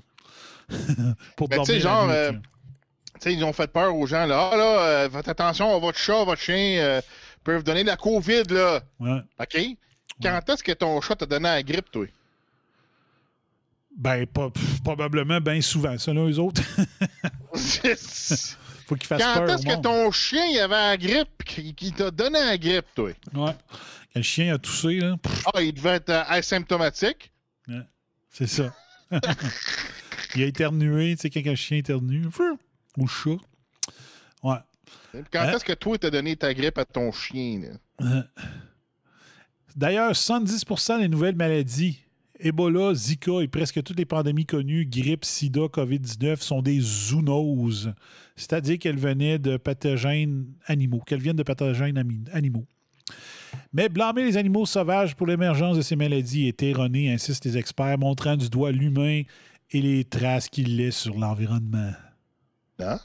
pour 1.37 1.49
Ben, 1.49 1.63
tu 1.63 1.73
sais, 1.73 1.81
dormir 1.81 1.83
genre, 1.83 2.11
euh, 2.11 2.33
sais, 3.25 3.33
ils 3.35 3.45
ont 3.45 3.53
fait 3.53 3.71
peur 3.73 3.95
aux 3.95 4.07
gens, 4.07 4.27
là. 4.27 4.51
Ah, 4.53 4.57
là, 4.57 4.79
euh, 4.81 5.11
faites 5.11 5.29
attention, 5.29 5.79
votre 5.81 5.99
chat, 5.99 6.25
votre 6.25 6.41
chien 6.41 6.79
euh, 6.81 7.01
peuvent 7.45 7.59
vous 7.59 7.63
donner 7.63 7.83
de 7.83 7.89
la 7.89 7.97
COVID, 7.97 8.45
là. 8.51 8.81
Ouais. 8.99 9.21
OK? 9.41 9.59
Quand 10.23 10.41
est-ce 10.51 10.63
que 10.63 10.73
ton 10.73 11.01
chat 11.01 11.17
t'a 11.17 11.27
donné 11.27 11.45
la 11.49 11.63
grippe, 11.63 11.91
toi? 11.91 12.07
Ben, 13.97 14.27
pas- 14.27 14.51
pff, 14.51 14.83
probablement 14.83 15.41
bien 15.41 15.61
souvent, 15.61 15.97
ça, 15.99 16.13
là, 16.13 16.27
eux 16.29 16.39
autres. 16.39 16.63
Faut 18.87 18.95
qu'ils 18.97 19.07
fassent 19.07 19.23
Quand 19.23 19.47
est-ce 19.47 19.67
que 19.67 19.81
ton 19.81 20.11
chien 20.11 20.45
il 20.47 20.59
avait 20.59 20.75
la 20.75 20.97
grippe, 20.97 21.45
qui, 21.45 21.75
qui 21.75 21.93
t'a 21.93 22.11
donné 22.11 22.39
la 22.41 22.57
grippe, 22.59 22.87
toi? 22.95 23.11
Ouais. 23.35 23.53
Quand 24.13 24.17
le 24.17 24.23
chien 24.23 24.55
a 24.55 24.59
toussé, 24.59 24.99
là. 25.01 25.17
pff, 25.23 25.45
Ah, 25.55 25.63
il 25.63 25.73
devait 25.73 25.91
être 25.97 26.11
euh, 26.11 26.23
asymptomatique. 26.27 27.31
ouais, 27.69 27.83
c'est 28.31 28.47
ça. 28.49 28.75
Il 30.37 30.45
a 30.45 30.47
éternué, 30.47 31.17
tu 31.17 31.23
sais, 31.23 31.31
quand 31.31 31.51
un 31.51 31.57
chien 31.57 31.79
éternue. 31.79 32.27
Ou 32.99 33.07
chat. 33.07 33.37
Ouais. 34.43 34.57
Quand 35.33 35.41
Hein? 35.41 35.53
est-ce 35.53 35.65
que 35.65 35.73
toi, 35.73 35.99
t'as 35.99 36.11
donné 36.11 36.37
ta 36.37 36.53
grippe 36.55 36.79
à 36.79 36.85
ton 36.85 37.13
chien, 37.13 37.61
là? 37.61 38.07
Euh. 38.07 38.23
D'ailleurs, 39.77 40.13
70% 40.13 41.01
des 41.01 41.09
nouvelles 41.09 41.37
maladies, 41.37 42.01
Ebola, 42.41 42.95
Zika 42.95 43.41
et 43.43 43.49
presque 43.49 43.83
toutes 43.83 43.99
les 43.99 44.05
pandémies 44.05 44.47
connues, 44.47 44.87
grippe, 44.87 45.25
sida, 45.25 45.63
COVID-19, 45.69 46.41
sont 46.41 46.63
des 46.63 46.81
zoonoses. 46.81 47.93
C'est-à-dire 48.35 48.79
qu'elles 48.79 48.99
venaient 48.99 49.39
de 49.39 49.57
pathogènes 49.59 50.47
animaux, 50.67 51.01
qu'elles 51.07 51.21
viennent 51.21 51.37
de 51.37 51.43
pathogènes 51.43 52.25
animaux. 52.33 52.67
Mais 53.73 53.89
blâmer 53.89 54.25
les 54.25 54.37
animaux 54.37 54.67
sauvages 54.67 55.15
pour 55.15 55.27
l'émergence 55.27 55.77
de 55.77 55.83
ces 55.83 55.97
maladies 55.97 56.47
est 56.49 56.63
erroné, 56.63 57.13
insistent 57.13 57.45
les 57.45 57.59
experts, 57.59 57.99
montrant 57.99 58.37
du 58.37 58.49
doigt 58.49 58.73
l'humain 58.73 59.23
et 59.71 59.83
les 59.83 60.05
traces 60.05 60.49
qu'il 60.49 60.77
laisse 60.77 60.97
sur 60.97 61.17
l'environnement. 61.19 61.93
Hein? 62.83 63.01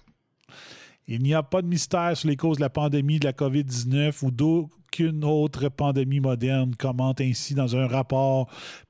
Il 1.07 1.21
n'y 1.21 1.33
a 1.33 1.43
pas 1.43 1.61
de 1.61 1.67
mystère 1.67 2.17
sur 2.17 2.29
les 2.29 2.35
causes 2.35 2.57
de 2.57 2.61
la 2.61 2.69
pandémie 2.69 3.19
de 3.19 3.25
la 3.25 3.33
COVID-19 3.33 4.25
ou 4.25 4.31
d'aucune 4.31 5.23
autre 5.23 5.69
pandémie 5.69 6.19
moderne, 6.19 6.75
commente 6.75 7.21
ainsi 7.21 7.53
dans 7.53 7.75
un 7.75 7.87
rapport 7.87 8.49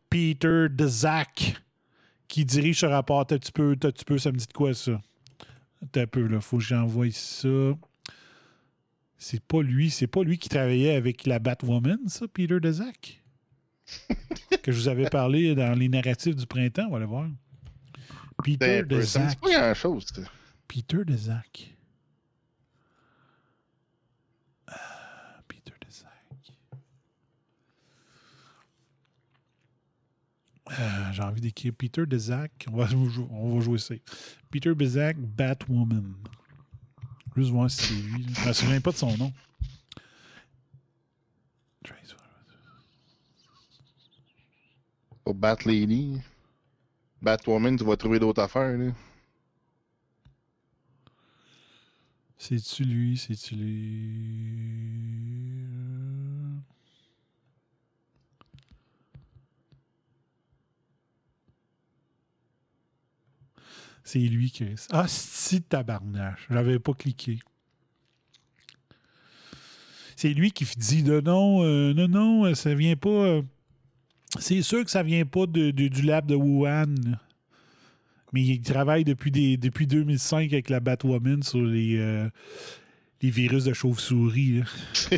Peter 0.10 0.68
Dezak, 0.70 1.62
qui 2.28 2.46
dirige 2.46 2.80
ce 2.80 2.86
rapport. 2.86 3.26
T'as 3.26 3.36
un 3.36 3.40
petit 3.40 3.52
peu, 3.52 3.76
t'as 3.76 3.90
un 3.90 3.92
petit 3.92 4.06
peu, 4.06 4.18
ça 4.18 4.32
me 4.32 4.38
dit 4.38 4.48
de 4.48 4.54
quoi 4.54 4.74
ça? 4.74 5.02
T'as 5.92 6.08
peu, 6.08 6.26
là, 6.26 6.40
faut 6.40 6.58
que 6.58 6.64
j'envoie 6.64 7.12
ça. 7.12 7.50
C'est 9.18 9.44
pas 9.44 9.62
lui, 9.62 9.90
c'est 9.90 10.08
pas 10.08 10.24
lui 10.24 10.38
qui 10.38 10.50
travaillait 10.50 10.96
avec 10.96 11.26
la 11.26 11.40
Batwoman, 11.40 12.00
ça, 12.08 12.28
Peter 12.28 12.60
Dezak? 12.60 13.22
que 14.64 14.72
je 14.72 14.78
vous 14.80 14.88
avais 14.88 15.10
parlé 15.10 15.54
dans 15.54 15.78
les 15.78 15.90
narratifs 15.90 16.36
du 16.36 16.48
printemps, 16.48 16.86
on 16.88 16.92
va 16.92 16.98
aller 16.98 17.06
voir. 17.06 17.28
Peter 18.44 18.84
Ben, 18.84 19.02
ça 19.02 19.20
me 19.20 19.30
dit 19.30 19.36
pas 19.36 19.52
grand-chose. 19.52 20.06
Peter 20.68 21.04
Dezak. 21.06 21.76
Ah, 24.68 25.42
Peter 25.48 25.74
Dezak. 25.86 26.12
Euh, 30.72 31.12
J'ai 31.12 31.22
envie 31.24 31.42
d'écrire 31.42 31.74
Peter 31.78 32.06
Dezak. 32.06 32.66
On 32.72 32.78
va, 32.78 32.88
on 33.32 33.56
va 33.58 33.64
jouer 33.64 33.78
ça. 33.78 33.96
Peter 34.52 34.74
Dezak, 34.74 35.18
Batwoman. 35.18 36.16
Juste 37.36 37.52
voir 37.52 37.70
si 37.70 37.82
c'est 37.82 37.94
lui. 37.94 38.26
Je 38.34 38.48
me 38.48 38.54
souviens 38.54 38.82
pas 38.82 38.92
de 38.92 38.98
son 38.98 39.16
nom. 39.18 39.32
Au 45.26 45.34
Bat 45.34 45.58
Lady. 45.66 46.22
Batwoman, 47.22 47.76
tu 47.76 47.84
vas 47.84 47.98
trouver 47.98 48.20
d'autres 48.20 48.44
affaires, 48.44 48.78
là. 48.78 48.92
C'est-tu 52.38 52.84
lui? 52.86 53.18
C'est-tu 53.18 53.56
lui? 53.56 54.12
C'est 64.04 64.20
lui 64.20 64.52
qui 64.52 64.64
est. 64.64 64.88
Ah, 64.92 65.06
si 65.08 65.62
tabarnache. 65.62 66.48
J'avais 66.50 66.80
pas 66.80 66.94
cliqué. 66.94 67.40
C'est 70.16 70.34
lui 70.34 70.52
qui 70.52 70.66
dit 70.78 71.04
de 71.04 71.20
non, 71.20 71.64
euh, 71.64 71.94
non, 71.94 72.08
non, 72.08 72.56
ça 72.56 72.74
vient 72.74 72.96
pas. 72.96 73.10
euh, 73.10 73.42
c'est 74.40 74.62
sûr 74.62 74.84
que 74.84 74.92
ça 74.92 75.04
vient 75.04 75.26
pas 75.26 75.46
de- 75.46 75.72
du 75.72 75.90
lab 76.02 76.26
de 76.26 76.36
Wuhan. 76.36 76.96
Mais 78.36 78.44
il 78.44 78.60
travaille 78.60 79.06
depuis, 79.06 79.32
des, 79.32 79.56
depuis 79.56 79.88
2005 79.88 80.52
avec 80.52 80.70
la 80.70 80.82
Batwoman 80.82 81.42
sur 81.42 81.62
les, 81.62 81.96
euh, 81.98 82.30
les 83.22 83.30
virus 83.30 83.64
de 83.64 83.72
chauve-souris. 83.72 84.62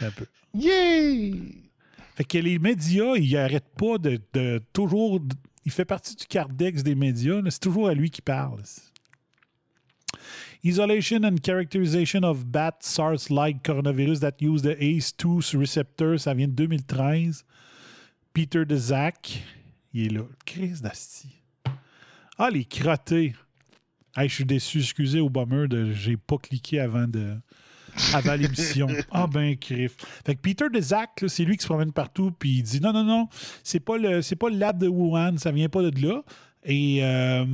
Un 0.00 0.10
peu. 0.12 0.26
Yay! 0.54 1.34
Fait 2.14 2.22
que 2.22 2.38
les 2.38 2.60
médias, 2.60 3.16
ils 3.16 3.36
arrêtent 3.36 3.74
pas 3.76 3.98
de, 3.98 4.20
de 4.32 4.62
toujours. 4.72 5.20
Il 5.64 5.72
fait 5.72 5.84
partie 5.84 6.14
du 6.14 6.24
cardex 6.26 6.84
des 6.84 6.94
médias. 6.94 7.40
C'est 7.50 7.58
toujours 7.58 7.88
à 7.88 7.94
lui 7.94 8.10
qui 8.10 8.22
parle. 8.22 8.62
Isolation 10.62 11.24
and 11.24 11.38
characterization 11.42 12.22
of 12.22 12.46
bat 12.46 12.76
SARS-like 12.78 13.64
coronavirus 13.64 14.20
that 14.20 14.40
use 14.40 14.62
the 14.62 14.76
ACE2 14.80 15.58
receptor, 15.58 16.20
ça 16.20 16.34
vient 16.34 16.46
de 16.46 16.52
2013. 16.52 17.44
Peter 18.32 18.64
Dezac, 18.64 19.42
il 19.92 20.06
est 20.06 20.10
là. 20.10 20.22
Chris 20.44 20.80
d'Asti. 20.82 21.42
Ah, 22.36 22.50
les 22.50 22.64
crottés. 22.64 23.34
Hey, 24.16 24.28
je 24.28 24.34
suis 24.34 24.44
déçu, 24.44 24.78
excusez 24.78 25.20
au 25.20 25.28
bummer, 25.28 25.68
de 25.68 25.92
j'ai 25.92 26.16
pas 26.16 26.38
cliqué 26.38 26.80
avant 26.80 27.06
de 27.06 27.36
avant 28.14 28.34
l'émission. 28.36 28.88
Ah 29.10 29.26
ben 29.26 29.56
crif. 29.56 29.96
Fait 30.24 30.34
que 30.34 30.40
Peter 30.40 30.66
Dezac, 30.72 31.20
là, 31.20 31.28
c'est 31.28 31.44
lui 31.44 31.56
qui 31.56 31.62
se 31.62 31.68
promène 31.68 31.92
partout 31.92 32.32
puis 32.36 32.58
il 32.58 32.62
dit 32.62 32.80
non 32.80 32.92
non 32.92 33.04
non, 33.04 33.28
c'est 33.62 33.80
pas 33.80 33.98
le 33.98 34.22
c'est 34.22 34.36
pas 34.36 34.50
le 34.50 34.56
lab 34.56 34.78
de 34.78 34.88
Wuhan, 34.88 35.36
ça 35.38 35.52
vient 35.52 35.68
pas 35.68 35.82
de 35.82 36.06
là. 36.06 36.22
Et 36.64 37.00
euh, 37.02 37.44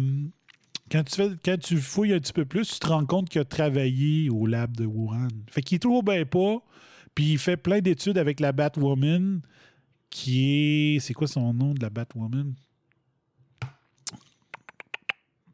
quand 0.90 1.04
tu 1.04 1.16
fais 1.16 1.30
quand 1.44 1.58
tu 1.58 1.76
fouilles 1.78 2.12
un 2.12 2.20
petit 2.20 2.32
peu 2.32 2.44
plus, 2.44 2.68
tu 2.68 2.78
te 2.78 2.86
rends 2.86 3.06
compte 3.06 3.28
qu'il 3.28 3.40
a 3.40 3.44
travaillé 3.44 4.30
au 4.30 4.46
lab 4.46 4.76
de 4.76 4.86
Wuhan. 4.86 5.28
Fait 5.50 5.62
qu'il 5.62 5.76
est 5.76 5.80
toujours 5.80 6.02
bien 6.02 6.24
pas. 6.24 6.58
Puis 7.14 7.32
il 7.32 7.38
fait 7.38 7.56
plein 7.56 7.80
d'études 7.80 8.18
avec 8.18 8.40
la 8.40 8.52
Batwoman 8.52 9.40
qui 10.14 10.94
est 10.94 11.00
c'est 11.00 11.12
quoi 11.12 11.26
son 11.26 11.52
nom 11.52 11.74
de 11.74 11.82
la 11.82 11.90
Batwoman? 11.90 12.54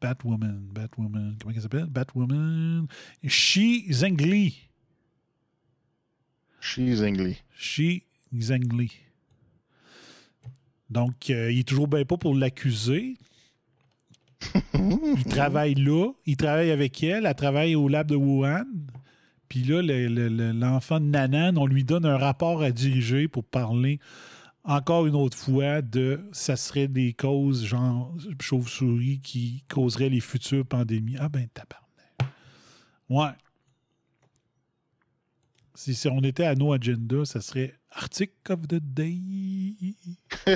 Batwoman, 0.02 0.60
Batwoman, 0.74 1.36
comment 1.40 1.54
elle 1.54 1.62
s'appelle? 1.62 1.86
Batwoman. 1.86 2.86
Shi 3.26 3.90
Zhengli. 3.90 4.54
Shi 6.60 6.94
Zhengli. 6.96 7.38
Shi 7.54 8.02
Zhengli. 8.38 8.92
Donc, 10.90 11.30
euh, 11.30 11.50
il 11.50 11.60
est 11.60 11.68
toujours 11.68 11.88
bien 11.88 12.04
pas 12.04 12.18
pour 12.18 12.34
l'accuser. 12.34 13.16
il 14.74 15.24
travaille 15.28 15.74
là, 15.74 16.12
il 16.26 16.36
travaille 16.36 16.70
avec 16.70 17.02
elle, 17.02 17.24
elle 17.24 17.34
travaille 17.34 17.74
au 17.76 17.88
lab 17.88 18.08
de 18.08 18.16
Wuhan. 18.16 18.64
Puis 19.48 19.62
là, 19.64 19.80
le- 19.82 20.06
le- 20.08 20.28
le- 20.28 20.52
l'enfant 20.52 21.00
de 21.00 21.06
Nanan, 21.06 21.56
on 21.58 21.66
lui 21.66 21.84
donne 21.84 22.04
un 22.04 22.16
rapport 22.18 22.62
à 22.62 22.70
diriger 22.70 23.26
pour 23.26 23.44
parler 23.44 23.98
encore 24.64 25.06
une 25.06 25.14
autre 25.14 25.36
fois 25.36 25.80
de 25.82 26.20
ça 26.32 26.56
serait 26.56 26.88
des 26.88 27.12
causes 27.14 27.64
genre 27.64 28.14
chauve-souris 28.40 29.20
qui 29.22 29.64
causeraient 29.68 30.08
les 30.10 30.20
futures 30.20 30.66
pandémies. 30.66 31.16
Ah 31.18 31.28
ben 31.28 31.48
tabarnak. 31.52 32.34
Ouais. 33.08 33.32
Si, 35.74 35.94
si 35.94 36.08
on 36.08 36.20
était 36.20 36.44
à 36.44 36.54
No 36.54 36.72
Agenda, 36.74 37.24
ça 37.24 37.40
serait 37.40 37.74
Article 37.90 38.32
of 38.52 38.68
the 38.68 38.74
Day. 38.74 39.72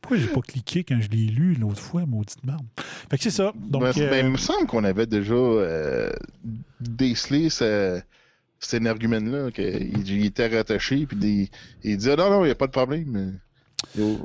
Pourquoi 0.00 0.16
j'ai 0.16 0.28
pas 0.28 0.40
cliqué 0.40 0.82
quand 0.82 0.98
je 1.00 1.08
l'ai 1.10 1.26
lu 1.26 1.54
l'autre 1.54 1.78
fois, 1.80 2.06
maudite 2.06 2.42
merde? 2.44 2.64
Fait 3.10 3.18
que 3.18 3.22
c'est 3.22 3.30
ça. 3.30 3.52
Donc, 3.54 3.82
Ben, 3.82 3.92
euh, 3.98 4.10
ben, 4.10 4.26
il 4.26 4.32
me 4.32 4.38
semble 4.38 4.66
qu'on 4.66 4.84
avait 4.84 5.06
déjà 5.06 5.34
euh, 5.34 6.10
décelé 6.80 7.50
ce- 7.50 8.00
cet 8.60 8.86
argument-là, 8.86 9.50
qu'il 9.50 10.08
il 10.08 10.24
était 10.26 10.46
rattaché, 10.48 11.06
puis 11.06 11.16
des- 11.16 11.50
il 11.82 11.96
disait 11.96 12.16
non, 12.16 12.30
non, 12.30 12.42
il 12.44 12.48
n'y 12.48 12.52
a 12.52 12.54
pas 12.54 12.66
de 12.66 12.72
problème. 12.72 13.38
Il 13.96 14.20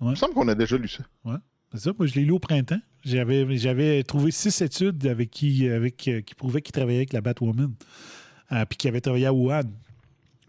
me 0.00 0.14
semble 0.14 0.34
qu'on 0.34 0.48
a 0.48 0.54
déjà 0.54 0.76
lu 0.76 0.88
ça. 0.88 1.04
Ouais, 1.24 1.36
c'est 1.72 1.80
ça. 1.80 1.92
Moi, 1.96 2.06
je 2.06 2.14
l'ai 2.14 2.24
lu 2.24 2.32
au 2.32 2.38
printemps. 2.38 2.80
J'avais, 3.04 3.56
j'avais 3.58 4.02
trouvé 4.02 4.30
six 4.30 4.60
études 4.62 5.06
avec 5.06 5.30
qui, 5.30 5.68
avec, 5.68 6.08
euh, 6.08 6.20
qui 6.22 6.34
prouvaient 6.34 6.62
qu'il 6.62 6.72
travaillait 6.72 6.98
avec 7.00 7.12
la 7.12 7.20
Batwoman. 7.20 7.72
Euh, 8.52 8.64
puis 8.64 8.76
qu'il 8.76 8.88
avait 8.88 9.00
travaillé 9.00 9.26
à 9.26 9.32
Wuhan. 9.32 9.64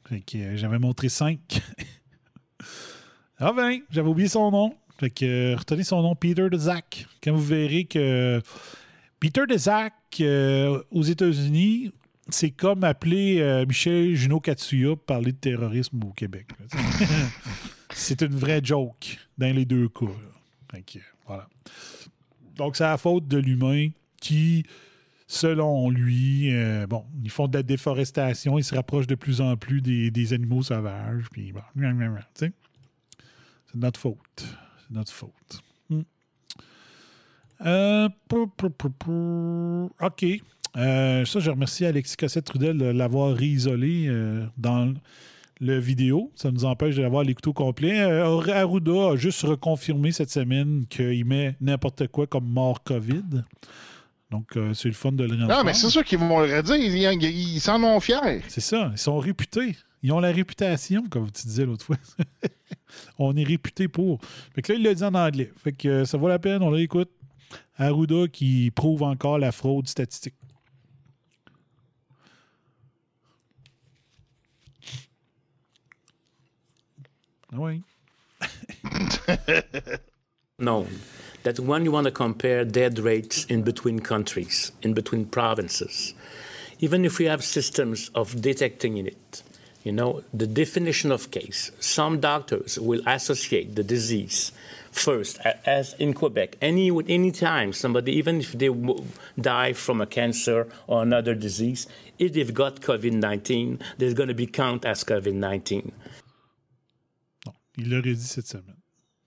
Fait 0.08 0.22
que 0.22 0.38
euh, 0.38 0.56
j'avais 0.58 0.80
montré 0.80 1.10
cinq. 1.10 1.62
ah 3.40 3.54
ben, 3.54 3.80
j'avais 3.90 4.10
oublié 4.10 4.30
son 4.30 4.50
nom. 4.52 4.76
Fait 5.00 5.10
que 5.10 5.26
euh, 5.26 5.56
retenez 5.56 5.84
son 5.84 6.02
nom, 6.02 6.16
Peter 6.16 6.50
Dezac. 6.50 7.06
Quand 7.24 7.34
vous 7.34 7.44
verrez 7.44 7.86
que 7.86 8.42
Peter 9.20 9.44
Dezac, 9.48 9.94
euh, 10.22 10.82
aux 10.92 11.04
États-Unis, 11.04 11.92
c'est 12.30 12.52
comme 12.52 12.84
appeler 12.84 13.40
euh, 13.40 13.66
Michel 13.66 14.16
Junot 14.16 14.40
Katsuya 14.40 14.96
parler 14.96 15.32
de 15.32 15.38
terrorisme 15.38 16.04
au 16.04 16.12
Québec. 16.12 16.48
c'est 17.92 18.22
une 18.22 18.36
vraie 18.36 18.62
joke 18.64 19.18
dans 19.38 19.56
les 19.56 19.66
deux 19.66 19.90
cas. 19.90 20.06
voilà. 21.26 21.48
Donc, 22.56 22.76
c'est 22.76 22.84
la 22.84 22.98
faute 22.98 23.28
de 23.28 23.38
l'humain 23.38 23.90
qui, 24.20 24.66
selon 25.28 25.90
lui, 25.90 26.54
euh, 26.54 26.88
bon, 26.88 27.06
ils 27.24 27.30
font 27.30 27.48
de 27.48 27.58
la 27.58 27.64
déforestation, 27.64 28.58
ils 28.58 28.64
se 28.64 28.76
rapprochent 28.76 29.08
de 29.08 29.16
plus 29.16 29.42
en 29.42 29.56
plus 29.56 29.82
des, 29.82 30.34
animaux 30.34 30.64
sauvages, 30.64 31.26
puis 31.32 31.52
bon, 31.54 31.62
c'est 32.36 33.76
notre 33.76 34.00
faute. 34.00 34.46
C'est 34.80 34.92
notre 34.92 35.12
faute. 35.12 35.62
Hmm. 35.90 36.02
Euh. 37.66 38.10
OK. 40.02 40.26
Euh, 40.78 41.26
ça, 41.26 41.40
je 41.40 41.50
remercie 41.50 41.86
Alexis 41.86 42.16
Cossette-Trudel 42.18 42.78
de 42.78 42.86
l'avoir 42.86 43.34
réisolé 43.36 44.06
euh, 44.08 44.46
dans 44.58 44.94
le 45.60 45.80
vidéo. 45.80 46.32
Ça 46.36 46.52
nous 46.52 46.66
empêche 46.66 46.96
d'avoir 46.98 47.24
les 47.24 47.34
couteaux 47.34 47.54
complets. 47.54 48.00
Euh, 48.00 48.40
Arruda 48.54 49.12
a 49.12 49.16
juste 49.16 49.42
reconfirmé 49.42 50.12
cette 50.12 50.30
semaine 50.30 50.86
qu'il 50.88 51.26
met 51.26 51.56
n'importe 51.62 52.08
quoi 52.08 52.28
comme 52.28 52.46
mort 52.46 52.84
COVID. 52.84 53.24
Donc, 54.30 54.56
euh, 54.58 54.74
c'est 54.74 54.90
le 54.90 54.94
fun 54.94 55.14
de 55.14 55.24
le 55.24 55.36
Non, 55.36 55.48
rentrer. 55.48 55.64
mais 55.64 55.74
c'est 55.74 55.90
sûr 55.90 56.04
qu'ils 56.04 56.20
vont 56.20 56.40
le 56.42 56.56
redire. 56.58 56.76
Ils, 56.76 56.96
ils- 57.24 57.56
ils 57.56 57.60
s'en 57.62 57.82
ont 57.84 58.00
fiers. 58.00 58.42
C'est 58.48 58.62
ça. 58.62 58.90
Ils 58.92 58.98
sont 59.00 59.18
réputés. 59.18 59.76
Ils 60.04 60.12
ont 60.12 60.20
la 60.20 60.32
réputation, 60.32 61.04
comme 61.10 61.32
tu 61.32 61.48
disais 61.48 61.66
l'autre 61.66 61.86
fois. 61.86 61.96
on 63.18 63.36
est 63.36 63.44
réputé 63.44 63.88
pour. 63.88 64.20
Fait 64.54 64.62
que 64.62 64.74
là, 64.74 64.78
il 64.80 64.84
l'a 64.84 64.94
dit 64.94 65.04
en 65.04 65.14
anglais. 65.16 65.52
Fait 65.64 65.72
que 65.72 66.06
ça 66.06 66.18
vaut 66.20 66.28
la 66.28 66.38
peine. 66.40 66.62
On 66.62 66.70
l'écoute. 66.70 67.10
Arruda 67.80 68.28
qui 68.28 68.72
prouve 68.72 69.04
encore 69.04 69.40
la 69.40 69.52
fraude 69.52 69.88
statistique. 69.88 70.34
Oui. 77.58 77.84
known 80.60 81.00
that 81.44 81.60
when 81.60 81.86
you 81.86 81.92
want 81.92 82.06
to 82.06 82.12
compare 82.12 82.64
death 82.66 83.00
rates 83.00 83.46
in 83.46 83.64
between 83.64 84.00
countries, 84.00 84.72
in 84.82 84.94
between 84.94 85.26
provinces, 85.26 86.14
even 86.80 87.06
if 87.06 87.18
we 87.20 87.26
have 87.26 87.44
systems 87.44 88.10
of 88.14 88.42
detecting 88.42 88.98
it, 88.98 89.44
you 89.84 89.92
know, 89.92 90.24
the 90.34 90.48
definition 90.48 91.12
of 91.12 91.32
case, 91.32 91.72
some 91.80 92.20
doctors 92.20 92.78
will 92.78 93.02
associate 93.08 93.76
the 93.76 93.84
disease 93.84 94.52
first, 94.92 95.40
as 95.66 95.94
in 95.94 96.14
Quebec, 96.14 96.58
any 96.62 96.92
any 97.08 97.32
time 97.32 97.72
somebody, 97.72 98.12
even 98.14 98.40
if 98.40 98.52
they 98.54 98.70
die 99.40 99.74
from 99.74 100.02
a 100.02 100.06
cancer 100.06 100.68
or 100.88 101.04
another 101.04 101.34
disease, 101.34 101.88
if 102.20 102.34
they've 102.34 102.54
got 102.54 102.82
COVID-19, 102.82 103.80
they're 103.98 104.14
going 104.14 104.30
to 104.30 104.36
be 104.36 104.48
count 104.48 104.86
as 104.86 105.04
COVID-19. 105.04 105.92
Il 107.78 107.92
l'aurait 107.92 108.14
dit 108.14 108.24
cette 108.24 108.48
semaine. 108.48 108.76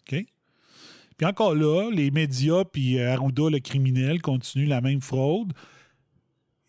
OK? 0.03 0.25
Puis 1.17 1.27
encore 1.27 1.55
là, 1.55 1.91
les 1.91 2.11
médias 2.11 2.65
puis 2.65 2.99
euh, 2.99 3.13
Arruda, 3.13 3.51
le 3.51 3.61
criminel, 3.61 4.21
continuent 4.21 4.69
la 4.69 4.81
même 4.81 5.01
fraude. 5.01 5.53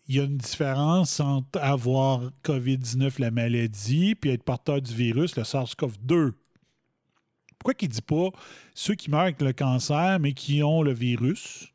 Il 0.08 0.16
y 0.16 0.20
a 0.20 0.24
une 0.24 0.36
différence 0.36 1.20
entre 1.20 1.58
avoir 1.60 2.30
COVID-19, 2.44 3.20
la 3.20 3.30
maladie, 3.30 4.14
puis 4.14 4.30
être 4.30 4.42
porteur 4.42 4.82
du 4.82 4.92
virus, 4.94 5.36
le 5.36 5.44
SARS-CoV-2. 5.44 6.32
Pourquoi 7.58 7.74
qu'il 7.74 7.88
ne 7.88 7.94
dit 7.94 8.02
pas 8.02 8.28
ceux 8.74 8.94
qui 8.94 9.10
meurent 9.10 9.20
avec 9.20 9.40
le 9.40 9.52
cancer, 9.52 10.18
mais 10.20 10.32
qui 10.32 10.62
ont 10.62 10.82
le 10.82 10.92
virus, 10.92 11.72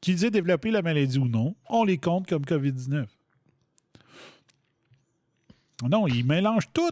qu'ils 0.00 0.24
aient 0.24 0.30
développé 0.30 0.70
la 0.70 0.82
maladie 0.82 1.18
ou 1.18 1.28
non, 1.28 1.54
on 1.68 1.84
les 1.84 1.98
compte 1.98 2.26
comme 2.26 2.44
COVID-19? 2.44 3.06
Non, 5.88 6.06
il 6.06 6.24
mélange 6.24 6.64
tout 6.72 6.90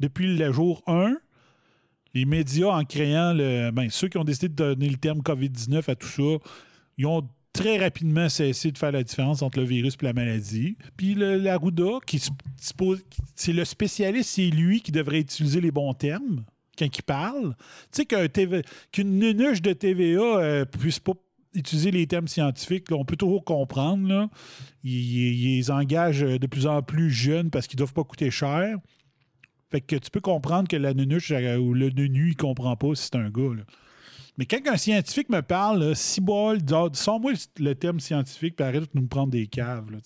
depuis 0.00 0.36
le 0.36 0.52
jour 0.52 0.82
1 0.86 1.16
les 2.14 2.24
médias, 2.24 2.68
en 2.68 2.84
créant 2.84 3.32
le. 3.32 3.70
Ben, 3.70 3.88
ceux 3.90 4.08
qui 4.08 4.18
ont 4.18 4.24
décidé 4.24 4.48
de 4.48 4.54
donner 4.54 4.88
le 4.88 4.96
terme 4.96 5.20
COVID-19 5.20 5.90
à 5.90 5.94
tout 5.94 6.06
ça, 6.08 6.22
ils 6.98 7.06
ont 7.06 7.26
très 7.52 7.78
rapidement 7.78 8.28
cessé 8.28 8.70
de 8.72 8.78
faire 8.78 8.92
la 8.92 9.02
différence 9.02 9.42
entre 9.42 9.58
le 9.58 9.64
virus 9.66 9.94
et 10.00 10.04
la 10.04 10.12
maladie. 10.14 10.76
Puis 10.96 11.14
le, 11.14 11.36
l'Arruda, 11.36 11.98
qui 12.06 12.18
se- 12.18 12.30
se 12.60 12.72
pose- 12.72 13.02
c'est 13.34 13.52
le 13.52 13.64
spécialiste, 13.64 14.30
c'est 14.30 14.48
lui 14.48 14.80
qui 14.80 14.90
devrait 14.92 15.20
utiliser 15.20 15.60
les 15.60 15.70
bons 15.70 15.92
termes 15.94 16.44
quand 16.78 16.86
il 16.86 17.02
parle. 17.02 17.54
Tu 17.92 17.98
sais 17.98 18.04
qu'un 18.06 18.26
TV 18.28 18.62
qu'une 18.90 19.18
nunuche 19.18 19.60
de 19.60 19.72
TVA 19.74 20.20
euh, 20.22 20.64
puisse 20.64 20.98
pas 20.98 21.12
utiliser 21.54 21.90
les 21.90 22.06
termes 22.06 22.28
scientifiques, 22.28 22.86
on 22.92 23.04
peut 23.04 23.16
toujours 23.16 23.44
comprendre. 23.44 24.08
Là. 24.08 24.30
Ils, 24.82 25.58
ils- 25.58 25.70
engagent 25.70 26.20
de 26.20 26.46
plus 26.46 26.66
en 26.66 26.80
plus 26.82 27.10
jeunes 27.10 27.50
parce 27.50 27.66
qu'ils 27.66 27.76
ne 27.76 27.80
doivent 27.80 27.92
pas 27.92 28.04
coûter 28.04 28.30
cher. 28.30 28.78
Fait 29.72 29.80
que 29.80 29.96
tu 29.96 30.10
peux 30.10 30.20
comprendre 30.20 30.68
que 30.68 30.76
la 30.76 30.94
nunuche 30.94 31.32
euh, 31.32 31.56
ou 31.56 31.74
le 31.74 31.88
nunu, 31.90 32.28
il 32.30 32.36
comprend 32.36 32.76
pas 32.76 32.94
si 32.94 33.04
c'est 33.04 33.16
un 33.16 33.30
gars. 33.30 33.54
là. 33.56 33.62
Mais 34.38 34.46
quand 34.46 34.58
un 34.66 34.76
scientifique 34.76 35.28
me 35.30 35.40
parle, 35.42 35.96
si 35.96 36.20
bol, 36.20 36.58
sors-moi 36.92 37.32
le 37.58 37.74
terme 37.74 37.98
scientifique 38.00 38.56
puis 38.56 38.64
arrête 38.64 38.82
de 38.82 38.88
nous 39.00 39.06
prendre 39.06 39.30
des 39.32 39.46
caves. 39.46 39.90
Là. 39.90 39.98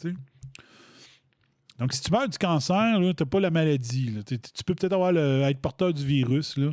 Donc, 1.79 1.93
si 1.93 2.01
tu 2.01 2.11
meurs 2.11 2.29
du 2.29 2.39
cancer, 2.39 2.97
tu 2.99 3.05
n'as 3.05 3.13
pas 3.31 3.41
la 3.41 3.51
maladie. 3.51 4.11
là. 4.11 4.23
Tu 4.25 4.39
peux 4.65 4.75
peut-être 4.75 4.95
avoir 4.95 5.13
le- 5.13 5.43
être 5.43 5.61
porteur 5.61 5.93
du 5.93 6.05
virus, 6.05 6.57
là, 6.57 6.71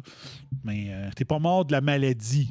mais 0.64 0.86
tu 1.16 1.22
n'es 1.22 1.26
pas 1.26 1.40
mort 1.40 1.66
de 1.66 1.74
la 1.74 1.82
maladie. 1.82 2.50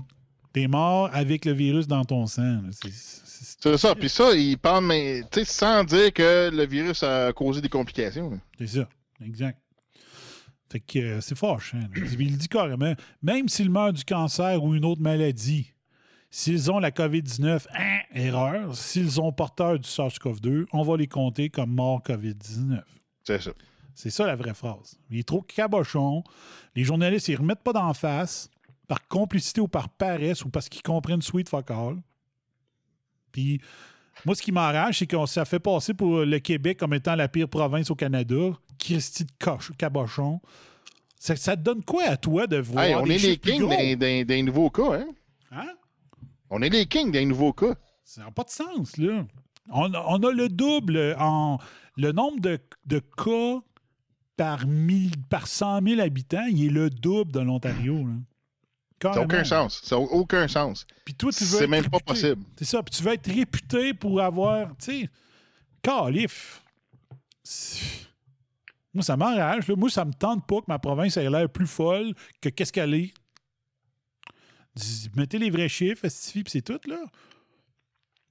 Tu 0.53 0.61
es 0.63 0.69
mort 0.69 1.09
avec 1.15 1.47
le 1.47 1.53
virus 1.53 1.87
dans 1.87 2.05
ton 2.05 2.27
sang. 2.27 2.61
C'est- 2.71 3.77
ça. 3.79 3.95
Puis 3.95 4.09
ça, 4.11 4.35
il 4.35 4.59
parle, 4.59 4.85
mais 4.87 5.23
sans 5.45 5.83
dire 5.85 6.13
que 6.13 6.51
le 6.53 6.67
virus 6.67 7.03
a 7.03 7.33
causé 7.33 7.61
des 7.63 7.69
complications. 7.71 8.39
C'est 8.59 8.67
ça, 8.67 8.89
exact. 9.25 9.59
Fait 10.73 10.81
que 10.81 10.99
euh, 10.99 11.21
c'est 11.21 11.37
fâchant. 11.37 11.81
Il 11.95 12.23
il 12.23 12.39
dit 12.39 12.49
carrément, 12.49 12.95
même 13.23 13.47
s'ils 13.47 13.69
meurent 13.69 13.93
du 13.93 14.05
cancer 14.05 14.65
ou 14.65 14.75
une 14.75 14.87
autre 14.87 15.03
maladie, 15.03 15.71
s'ils 16.31 16.71
ont 16.71 16.79
la 16.79 16.91
COVID-19, 16.91 17.67
hein, 17.75 17.99
erreur. 18.15 18.75
S'ils 18.75 19.21
ont 19.21 19.33
porteur 19.33 19.79
du 19.79 19.87
SARS-CoV-2, 19.87 20.65
on 20.73 20.83
va 20.83 20.97
les 20.97 21.09
compter 21.09 21.51
comme 21.51 21.75
morts 21.75 22.01
COVID-19. 22.03 22.81
C'est 23.23 23.43
ça. 23.43 23.51
C'est 23.95 24.09
ça 24.09 24.27
la 24.27 24.35
vraie 24.35 24.55
phrase. 24.55 24.99
Il 25.11 25.19
est 25.19 25.29
trop 25.29 25.43
cabochon. 25.43 26.25
Les 26.75 26.85
journalistes, 26.85 27.29
ils 27.29 27.37
remettent 27.37 27.63
pas 27.63 27.75
d'en 27.75 27.93
face 27.93 28.49
par 28.89 29.07
complicité 29.09 29.61
ou 29.61 29.69
par 29.69 29.91
paresse 29.91 30.43
ou 30.43 30.49
parce 30.49 30.71
qu'ils 30.71 30.83
comprennent 30.83 31.21
sweet 31.21 31.51
fuck 31.51 31.71
all. 31.71 32.03
Puis, 33.31 33.61
moi, 34.25 34.35
ce 34.35 34.43
qui 34.43 34.53
m'arrange, 34.53 34.99
c'est 34.99 35.07
qu'on 35.07 35.27
s'est 35.27 35.45
fait 35.45 35.59
passer 35.59 35.95
pour 35.95 36.21
le 36.21 36.39
Québec 36.39 36.79
comme 36.79 36.95
étant 36.95 37.15
la 37.15 37.29
pire 37.29 37.49
province 37.49 37.91
au 37.91 37.95
Canada. 37.95 38.51
Christy 38.79 39.25
de 39.25 39.33
coche, 39.39 39.73
cabochon. 39.79 40.41
Ça, 41.19 41.37
ça 41.37 41.57
te 41.57 41.63
donne 41.63 41.83
quoi 41.85 42.05
à 42.05 42.17
toi 42.17 42.47
de 42.47 42.57
voir 42.59 42.85
Hey, 42.85 42.95
on 42.97 43.05
des 43.05 43.15
est 43.15 43.29
les 43.29 43.37
kings 43.39 43.61
gros? 43.61 43.69
d'un- 43.71 43.95
d'un 43.97 44.25
d'un 44.25 44.43
nouveau 44.43 44.71
cas, 44.71 44.95
hein? 45.01 45.07
Hein? 45.53 45.69
On 46.51 46.61
est 46.63 46.69
les 46.69 46.87
kings 46.87 47.13
d'un 47.13 47.25
nouveau 47.27 47.53
cas. 47.53 47.75
Ça 48.05 48.23
n'a 48.25 48.31
pas 48.33 48.43
de 48.45 48.51
sens, 48.51 48.97
là. 48.97 49.25
On, 49.71 49.93
a- 49.95 50.05
on 50.09 50.17
a 50.23 50.33
le 50.33 50.49
double 50.49 51.17
en. 51.19 51.59
Le 51.97 52.11
nombre 52.13 52.41
de, 52.41 52.59
de 52.87 52.99
cas 52.99 53.61
par, 54.37 54.67
mille, 54.67 55.13
par 55.31 55.47
100 55.47 55.83
000 55.87 56.01
habitants, 56.01 56.47
il 56.51 56.65
est 56.67 56.71
le 56.71 56.91
double 56.91 57.31
de 57.33 57.41
l'Ontario. 57.41 58.05
Ça 59.03 59.21
n'a 59.21 59.23
aucun 59.23 59.45
sens. 59.45 59.81
Ça 59.83 59.97
n'a 59.97 60.03
aucun 60.03 60.49
sens. 60.49 60.87
Puis 61.05 61.15
toi, 61.15 61.33
tu 61.33 61.45
veux 61.45 61.59
C'est 61.59 61.67
même 61.67 61.89
pas 61.89 62.01
possible. 62.01 62.43
C'est 62.57 62.65
ça. 62.65 62.83
Puis 62.83 62.95
tu 62.95 63.03
veux 63.03 63.13
être 63.13 63.31
réputé 63.31 63.95
pour 63.95 64.21
avoir. 64.21 64.69
Tu 64.79 65.03
sais, 65.03 65.11
calif. 65.83 66.63
C'est- 67.43 68.07
Moi, 68.95 69.03
ça 69.03 69.17
m'enrage. 69.17 69.69
Moi, 69.71 69.89
ça 69.91 70.05
me 70.05 70.13
tente 70.13 70.47
pas 70.47 70.61
que 70.61 70.67
ma 70.69 70.79
province 70.79 71.17
ait 71.17 71.29
l'air 71.31 71.49
plus 71.49 71.67
folle 71.67 72.15
que 72.41 72.49
qu'est-ce 72.51 72.73
qu'elle 72.73 72.95
est. 72.95 73.15
Mettez 75.17 75.39
les 75.39 75.51
vrais 75.51 75.69
chiffres, 75.69 76.07
puis 76.09 76.43
c'est 76.47 76.63
tout, 76.63 76.81
là. 76.89 76.99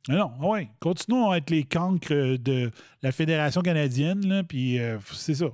Mais 0.07 0.15
non, 0.15 0.31
ah 0.41 0.45
ouais. 0.47 0.69
Continuons 0.79 1.29
à 1.29 1.37
être 1.37 1.51
les 1.51 1.63
cancres 1.63 2.37
de 2.37 2.71
la 3.03 3.11
Fédération 3.11 3.61
canadienne, 3.61 4.25
là, 4.27 4.43
puis 4.43 4.79
euh, 4.79 4.97
c'est 5.13 5.35
ça. 5.35 5.51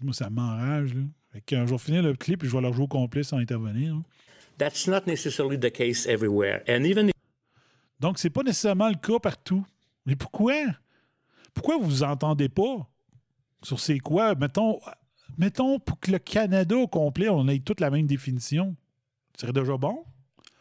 Moi, 0.00 0.12
ça 0.12 0.28
m'enrage, 0.30 0.94
là. 0.94 1.02
Fait 1.32 1.40
que, 1.42 1.54
euh, 1.56 1.66
je 1.66 1.72
vais 1.72 1.78
finir 1.78 2.02
le 2.02 2.14
clip 2.14 2.42
et 2.42 2.46
je 2.48 2.52
vais 2.54 2.62
leur 2.62 2.72
jouer 2.72 2.84
au 2.84 2.88
complet 2.88 3.22
sans 3.22 3.38
intervenir. 3.38 3.94
hein. 3.94 4.02
That's 4.58 4.88
not 4.88 5.02
necessarily 5.06 5.58
the 5.58 5.70
case 5.70 6.06
everywhere. 6.06 6.62
And 6.68 6.82
even 6.84 7.10
Donc, 8.00 8.18
c'est 8.18 8.30
pas 8.30 8.42
nécessairement 8.42 8.88
le 8.88 8.96
cas 8.96 9.18
partout. 9.18 9.64
Mais 10.06 10.16
pourquoi? 10.16 10.54
Pourquoi 11.54 11.76
vous 11.78 11.84
vous 11.84 12.02
entendez 12.02 12.48
pas 12.48 12.88
sur 13.62 13.78
c'est 13.78 13.98
quoi? 13.98 14.34
Mettons, 14.34 14.80
mettons 15.36 15.78
pour 15.78 16.00
que 16.00 16.10
le 16.12 16.18
Canada 16.18 16.76
au 16.76 16.86
complet, 16.88 17.28
on 17.28 17.46
ait 17.48 17.58
toute 17.60 17.80
la 17.80 17.90
même 17.90 18.06
définition. 18.06 18.74
Ce 19.36 19.42
serait 19.42 19.52
déjà 19.52 19.76
bon? 19.76 20.04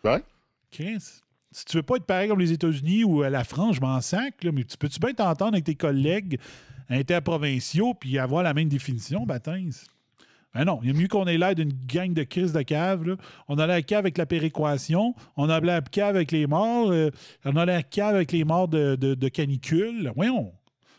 Ouais. 0.03 0.21
Chris, 0.69 1.21
si 1.51 1.65
tu 1.65 1.77
veux 1.77 1.83
pas 1.83 1.95
être 1.95 2.05
pareil 2.05 2.27
comme 2.29 2.39
les 2.39 2.51
États-Unis 2.51 3.03
ou 3.03 3.23
à 3.23 3.29
la 3.29 3.43
France, 3.43 3.77
je 3.77 3.81
m'en 3.81 3.99
sac, 4.01 4.43
là, 4.43 4.51
mais 4.51 4.63
tu 4.63 4.77
peux-tu 4.77 4.99
bien 4.99 5.13
t'entendre 5.13 5.53
avec 5.53 5.63
tes 5.63 5.75
collègues 5.75 6.39
interprovinciaux 6.89 7.93
puis 7.93 8.17
avoir 8.19 8.43
la 8.43 8.53
même 8.53 8.69
définition, 8.69 9.25
baptême? 9.25 9.71
Ben 10.57 10.65
non, 10.65 10.79
il 10.81 10.87
y 10.87 10.89
a 10.89 10.93
mieux 10.99 11.07
qu'on 11.07 11.27
ait 11.27 11.37
l'air 11.37 11.53
d'une 11.53 11.71
gang 11.71 12.11
de 12.15 12.23
crises 12.23 12.51
de 12.51 12.63
cave. 12.63 13.15
On 13.47 13.59
a 13.59 13.67
l'air 13.67 13.85
cave 13.85 13.99
avec 13.99 14.17
la 14.17 14.25
péréquation, 14.25 15.13
on 15.35 15.49
a 15.49 15.59
l'air 15.59 15.83
cave 15.83 16.15
avec 16.15 16.31
les 16.31 16.47
morts, 16.47 16.89
euh, 16.89 17.11
on 17.45 17.55
a 17.57 17.63
l'air 17.63 17.87
cave 17.87 18.15
avec 18.15 18.31
les 18.31 18.43
morts 18.43 18.67
de, 18.67 18.95
de- 18.95 19.27
canicule. 19.27 20.11
Voyons. 20.15 20.51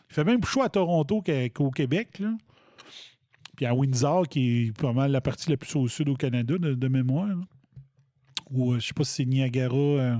Il 0.09 0.13
fait 0.13 0.23
même 0.23 0.39
plus 0.39 0.49
chaud 0.49 0.61
à 0.61 0.69
Toronto 0.69 1.21
qu'au 1.53 1.71
Québec. 1.71 2.21
Puis 3.57 3.65
à 3.65 3.75
Windsor, 3.75 4.29
qui 4.29 4.67
est 4.67 4.77
pas 4.77 4.93
mal 4.93 5.11
la 5.11 5.19
partie 5.19 5.49
la 5.49 5.57
plus 5.57 5.75
au 5.75 5.89
sud 5.89 6.07
au 6.07 6.15
Canada, 6.15 6.55
de, 6.57 6.87
mémoire. 6.87 7.27
Ou 8.51 8.71
euh, 8.71 8.79
je 8.79 8.87
sais 8.87 8.93
pas 8.93 9.03
si 9.03 9.11
c'est 9.11 9.25
Niagara, 9.25 9.75
euh, 9.75 10.15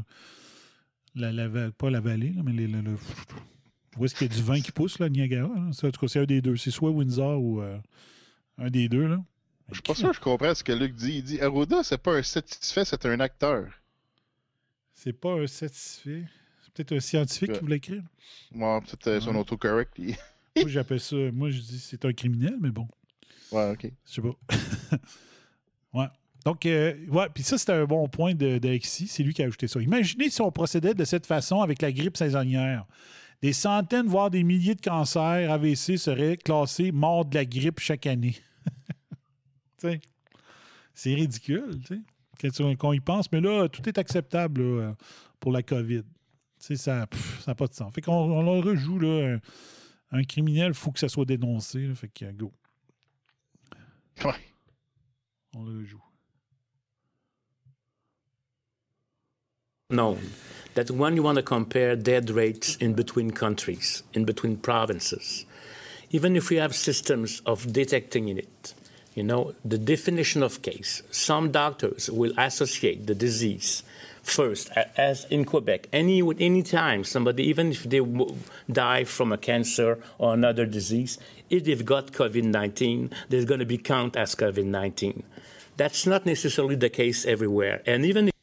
la, 1.16 1.32
la 1.32 1.72
pas 1.72 1.90
la 1.90 2.02
vallée, 2.02 2.34
mais 2.44 2.68
où 3.98 4.04
est-ce 4.04 4.16
qu'il 4.16 4.28
y 4.28 4.32
a 4.32 4.36
du 4.36 4.44
vin 4.44 4.60
qui 4.60 4.74
pousse, 4.74 5.00
là, 5.00 5.08
Niagara? 5.08 5.48
en 5.48 5.72
tout 5.72 5.92
cas, 5.92 6.08
c'est 6.10 6.20
un 6.20 6.26
des 6.26 6.42
deux. 6.42 6.58
C'est 6.58 6.72
soit 6.72 6.92
Windsor 6.92 7.42
ou 7.42 7.62
euh, 7.62 7.78
un 8.58 8.70
des 8.70 8.90
deux. 8.90 9.08
Là. 9.08 9.24
Je 9.70 9.76
suis 9.76 9.82
pas 9.84 9.96
sûr 9.96 10.10
que 10.10 10.16
je 10.16 10.22
comprends 10.22 10.54
ce 10.56 10.64
que 10.64 10.72
Luc 10.72 10.96
dit. 10.96 11.18
Il 11.18 11.24
dit 11.24 11.42
Arruda, 11.42 11.84
c'est 11.84 11.98
pas 11.98 12.16
un 12.16 12.24
satisfait, 12.24 12.86
c'est 12.86 13.06
un 13.06 13.20
acteur. 13.20 13.68
C'est 14.94 15.14
pas 15.14 15.34
un 15.34 15.48
satisfait. 15.48 16.24
C'est 16.64 16.74
peut-être 16.74 16.94
un 16.94 17.00
scientifique 17.00 17.54
qui 17.54 17.60
voulait 17.60 17.78
écrire. 17.78 18.04
Ouais, 18.54 18.80
peut-être 18.82 19.08
euh, 19.08 19.20
son 19.22 19.36
autocorrect. 19.36 19.94
il- 19.98 20.16
Moi, 20.58 20.68
j'appelle 20.68 21.00
ça. 21.00 21.16
Moi, 21.32 21.52
je 21.52 21.60
dis 21.60 21.80
c'est 21.80 22.04
un 22.06 22.14
criminel, 22.14 22.56
mais 22.60 22.70
bon. 22.72 22.88
Ouais, 23.52 23.72
ok. 23.72 23.92
Je 24.08 24.12
sais 24.14 24.22
pas. 24.22 24.98
ouais. 25.94 26.08
Donc, 26.46 26.66
euh, 26.66 26.96
ouais, 27.08 27.28
puis 27.34 27.44
ça, 27.44 27.58
c'était 27.58 27.74
un 27.74 27.86
bon 27.86 28.08
point 28.08 28.34
de, 28.34 28.58
d'Alexis. 28.58 29.08
C'est 29.08 29.24
lui 29.24 29.34
qui 29.34 29.42
a 29.44 29.46
ajouté 29.46 29.68
ça. 29.68 29.80
Imaginez 29.82 30.30
si 30.30 30.42
on 30.42 30.52
procédait 30.52 30.94
de 30.94 31.04
cette 31.06 31.26
façon 31.26 31.62
avec 31.62 31.82
la 31.82 31.92
grippe 31.92 32.18
saisonnière. 32.18 32.86
Des 33.42 33.54
centaines, 33.54 34.08
voire 34.08 34.30
des 34.30 34.44
milliers 34.44 34.76
de 34.76 34.82
cancers 34.82 35.50
AVC 35.52 35.98
seraient 35.98 36.38
classés 36.38 36.92
morts 36.92 37.26
de 37.26 37.36
la 37.36 37.46
grippe 37.46 37.80
chaque 37.80 38.06
année. 38.08 38.36
C'est 40.94 41.14
ridicule, 41.14 41.80
tu 41.86 42.04
sais, 42.42 42.76
quand 42.78 42.92
y 42.92 43.00
pense. 43.00 43.32
Mais 43.32 43.42
là, 43.42 43.68
tout 43.70 43.88
est 43.88 43.98
acceptable 43.98 44.80
là, 44.80 44.96
pour 45.40 45.52
la 45.52 45.64
COVID. 45.64 46.04
Tu 46.04 46.08
sais, 46.60 46.76
ça 46.76 47.08
n'a 47.48 47.56
pas 47.56 47.68
de 47.68 47.74
sens. 47.74 47.94
Fait 47.94 48.02
qu'on 48.02 48.14
on 48.14 48.54
le 48.54 48.60
rejoue, 48.60 49.00
là. 49.00 49.36
Un, 49.36 49.40
un 50.20 50.24
criminel, 50.24 50.70
il 50.70 50.74
faut 50.74 50.92
que 50.92 51.00
ça 51.00 51.08
soit 51.08 51.26
dénoncé. 51.26 51.88
là. 51.88 51.96
fait 51.96 52.10
que, 52.10 52.32
go. 52.32 52.52
Ouais. 54.26 54.34
On 55.56 55.64
le 55.64 55.80
rejoue. 55.80 56.04
known 59.92 60.20
that 60.76 60.92
when 60.92 61.16
you 61.16 61.24
want 61.24 61.36
to 61.36 61.42
compare 61.42 61.96
dead 61.96 62.30
rates 62.30 62.76
in 62.76 62.94
between 62.94 63.32
countries, 63.32 64.04
in 64.14 64.24
between 64.24 64.56
provinces, 64.56 65.46
even 66.12 66.36
if 66.36 66.52
we 66.52 66.58
have 66.58 66.76
systems 66.76 67.42
of 67.48 67.74
detecting 67.74 68.30
in 68.30 68.38
it, 68.38 68.76
you 69.20 69.26
know, 69.26 69.54
the 69.66 69.78
definition 69.78 70.42
of 70.42 70.62
case, 70.62 71.04
some 71.12 71.52
doctors 71.52 72.10
will 72.10 72.32
associate 72.38 73.06
the 73.06 73.14
disease 73.14 73.84
first, 74.24 74.72
as 74.96 75.26
in 75.26 75.44
Quebec, 75.44 75.90
any 75.92 76.22
any 76.40 76.64
time 76.64 77.04
somebody, 77.04 77.44
even 77.44 77.72
if 77.72 77.84
they 77.84 78.02
die 78.72 79.04
from 79.04 79.34
a 79.34 79.38
cancer 79.38 80.00
or 80.18 80.34
another 80.34 80.66
disease, 80.66 81.18
if 81.50 81.66
they've 81.66 81.84
got 81.84 82.14
COVID-19, 82.14 83.12
they're 83.28 83.44
going 83.44 83.60
to 83.60 83.66
be 83.66 83.78
counted 83.78 84.22
as 84.22 84.36
COVID-19. 84.36 85.24
That's 85.76 86.08
not 86.08 86.26
necessarily 86.26 86.76
the 86.76 86.90
case 86.90 87.26
everywhere, 87.26 87.82
and 87.86 88.06
even 88.06 88.26
Fait 88.28 88.39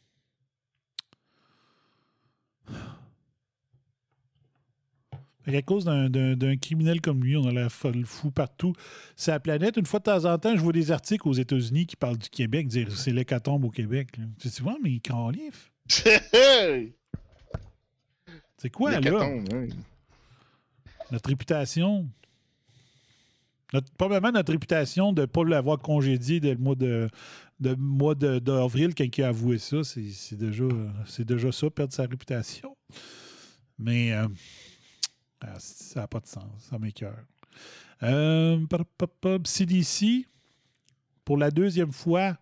qu'à 5.51 5.61
cause 5.61 5.85
d'un- 5.85 6.57
criminel 6.57 6.99
comme 7.01 7.23
lui, 7.23 7.37
on 7.37 7.45
a 7.47 7.51
l'air 7.51 7.71
folle 7.71 8.03
fou 8.05 8.31
partout. 8.31 8.73
C'est 9.15 9.31
la 9.31 9.39
planète. 9.39 9.77
Une 9.77 9.85
fois 9.85 9.99
de 9.99 10.05
temps 10.05 10.25
en 10.25 10.37
temps, 10.37 10.55
je 10.55 10.61
vois 10.61 10.73
des 10.73 10.91
articles 10.91 11.27
aux 11.27 11.33
États-Unis 11.33 11.85
qui 11.85 11.95
parlent 11.95 12.17
du 12.17 12.29
Québec, 12.29 12.67
dire 12.67 12.91
c'est 12.91 13.11
l'hécatombe 13.11 13.63
au 13.65 13.69
Québec. 13.69 14.09
Tu 14.39 14.47
dis, 14.47 14.61
ouais, 14.61 14.75
mais 14.83 14.99
califent. 14.99 15.71
C'est 18.57 18.69
quoi, 18.71 18.99
là? 18.99 19.27
Oui. 19.53 19.69
Notre 21.11 21.29
réputation. 21.29 22.09
Notre, 23.73 23.91
probablement 23.93 24.31
notre 24.31 24.51
réputation 24.53 25.11
de 25.13 25.21
ne 25.21 25.25
pas 25.25 25.43
l'avoir 25.43 25.77
congédié 25.79 26.39
dès 26.39 26.53
le 26.53 26.59
mois 26.59 26.75
de, 26.75 27.09
de 27.59 27.75
mois 27.75 28.15
de- 28.15 28.39
d'avril 28.39 28.95
quand 28.95 29.05
il 29.17 29.23
a 29.23 29.27
avoué 29.27 29.57
ça, 29.57 29.83
c'est, 29.83 30.35
déjà, 30.37 30.63
déjà 31.19 31.51
ça, 31.51 31.69
perdre 31.69 31.93
sa 31.93 32.03
réputation. 32.03 32.75
Mais 33.77 34.13
euh, 34.13 34.27
ah, 35.41 35.55
ça 35.59 36.01
n'a 36.01 36.07
pas 36.07 36.19
de 36.19 36.27
sens, 36.27 36.45
ça 36.69 36.79
m'écœure. 36.79 37.23
Euh, 38.03 38.59
CDC, 39.45 40.25
pour 41.25 41.37
la 41.37 41.51
deuxième 41.51 41.91
fois 41.91 42.37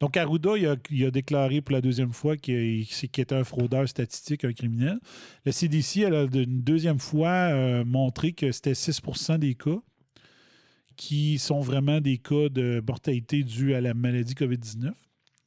Donc, 0.00 0.16
Arruda, 0.16 0.56
il 0.56 1.04
a, 1.04 1.10
déclaré 1.10 1.60
pour 1.60 1.72
la 1.72 1.80
deuxième 1.80 2.12
fois 2.12 2.36
qu'il 2.36 2.86
était 3.02 3.34
un 3.34 3.44
fraudeur 3.44 3.88
statistique, 3.88 4.44
un 4.44 4.52
criminel. 4.52 4.98
Le 5.44 5.52
CDC, 5.52 6.00
elle 6.00 6.14
a 6.14 6.22
une 6.24 6.62
deuxième 6.62 6.98
fois 6.98 7.28
euh, 7.28 7.84
montré 7.84 8.32
que 8.32 8.50
c'était 8.52 8.72
6% 8.72 9.38
des 9.38 9.54
cas 9.54 9.80
qui 10.96 11.38
sont 11.38 11.60
vraiment 11.60 12.00
des 12.00 12.18
cas 12.18 12.48
de 12.48 12.82
mortalité 12.86 13.42
dus 13.42 13.74
à 13.74 13.80
la 13.80 13.94
maladie 13.94 14.34
COVID-19. 14.34 14.92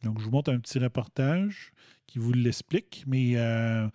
Donc, 0.04 0.20
je 0.20 0.26
vous 0.26 0.32
montre 0.32 0.52
un 0.52 0.60
petit 0.60 0.80
reportage 0.80 1.72
qui 2.08 2.20
vous 2.20 2.32
l'explique, 2.32 3.04
mais 3.06 3.36
euh, 3.36 3.88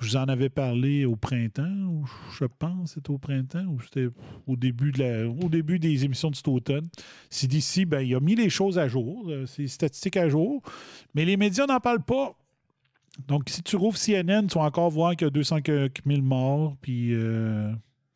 je 0.00 0.08
vous 0.08 0.16
en 0.16 0.24
avais 0.24 0.48
parlé 0.48 1.04
au 1.04 1.14
printemps, 1.14 2.02
je 2.38 2.44
pense 2.46 2.94
c'était 2.94 3.10
au 3.10 3.18
printemps, 3.18 3.66
ou 3.66 3.80
c'était 3.82 4.08
au 4.46 4.56
début, 4.56 4.92
au 5.42 5.48
début 5.48 5.78
des 5.78 6.04
émissions 6.04 6.30
de 6.30 6.36
cet 6.36 6.48
automne. 6.48 6.88
CDC, 7.28 7.84
ben, 7.84 8.00
il 8.00 8.14
a 8.14 8.20
mis 8.20 8.34
les 8.34 8.48
choses 8.48 8.78
à 8.78 8.88
jour, 8.88 9.26
euh, 9.28 9.46
ses 9.46 9.68
statistiques 9.68 10.16
à 10.16 10.28
jour, 10.28 10.62
mais 11.14 11.24
les 11.24 11.36
médias 11.36 11.66
n'en 11.66 11.80
parlent 11.80 12.02
pas. 12.02 12.34
Donc, 13.28 13.50
si 13.50 13.62
tu 13.62 13.76
rouvres 13.76 13.98
CNN, 13.98 14.46
tu 14.46 14.58
vas 14.58 14.64
encore 14.64 14.90
voir 14.90 15.14
qu'il 15.14 15.26
y 15.26 15.28
a 15.28 15.30
200 15.30 15.58
000 15.66 16.22
morts, 16.22 16.76
puis 16.80 17.12
euh, 17.12 17.70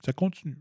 ça 0.04 0.12
continue. 0.12 0.56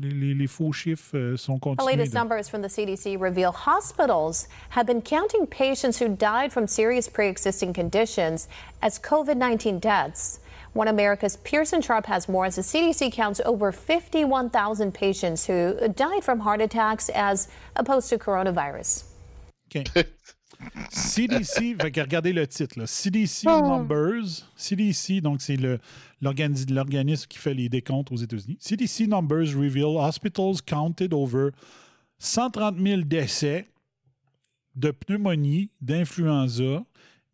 Les, 0.00 0.10
les- 0.10 0.34
les 0.34 0.46
faux 0.48 0.72
chiffres 0.72 1.16
euh, 1.16 1.36
sont 1.36 1.58
The 1.58 1.84
latest 1.84 2.12
numbers 2.12 2.48
from 2.48 2.62
the 2.62 2.68
CDC 2.68 3.16
reveal 3.18 3.52
hospitals 3.52 4.48
have 4.70 4.86
been 4.86 5.00
counting 5.00 5.46
patients 5.46 5.98
who 5.98 6.08
died 6.08 6.52
from 6.52 6.66
serious 6.66 7.08
pre 7.08 7.28
existing 7.28 7.72
conditions 7.72 8.48
as 8.82 8.98
COVID 8.98 9.36
19 9.36 9.78
deaths. 9.78 10.40
One 10.74 10.88
America's 10.88 11.36
Pearson 11.36 11.80
Sharp 11.80 12.06
has 12.06 12.28
more 12.28 12.44
as 12.44 12.56
the 12.56 12.62
CDC 12.62 13.12
counts 13.12 13.40
over 13.46 13.72
51,000 13.72 14.92
patients 14.92 15.46
who 15.46 15.74
died 15.94 16.22
from 16.24 16.40
heart 16.40 16.60
attacks 16.60 17.08
as 17.14 17.48
opposed 17.74 18.10
to 18.10 18.18
coronavirus. 18.18 19.04
OK. 19.74 19.84
CDC, 20.90 21.76
fait 21.80 21.90
que 21.90 22.00
regardez 22.00 22.32
le 22.32 22.46
titre, 22.46 22.78
là. 22.78 22.86
CDC 22.86 23.46
Oh. 23.48 23.60
Numbers. 23.60 24.44
CDC, 24.56 25.20
donc 25.20 25.40
c'est 25.40 25.56
l'organisme 26.20 27.26
qui 27.28 27.38
fait 27.38 27.54
les 27.54 27.68
décomptes 27.68 28.10
aux 28.12 28.16
États-Unis. 28.16 28.56
CDC 28.60 29.06
Numbers 29.06 29.54
reveal 29.56 29.96
hospitals 29.96 30.60
counted 30.66 31.12
over 31.12 31.50
130 32.18 32.76
000 32.80 33.02
décès 33.02 33.66
de 34.74 34.90
pneumonie, 34.90 35.70
d'influenza, 35.80 36.84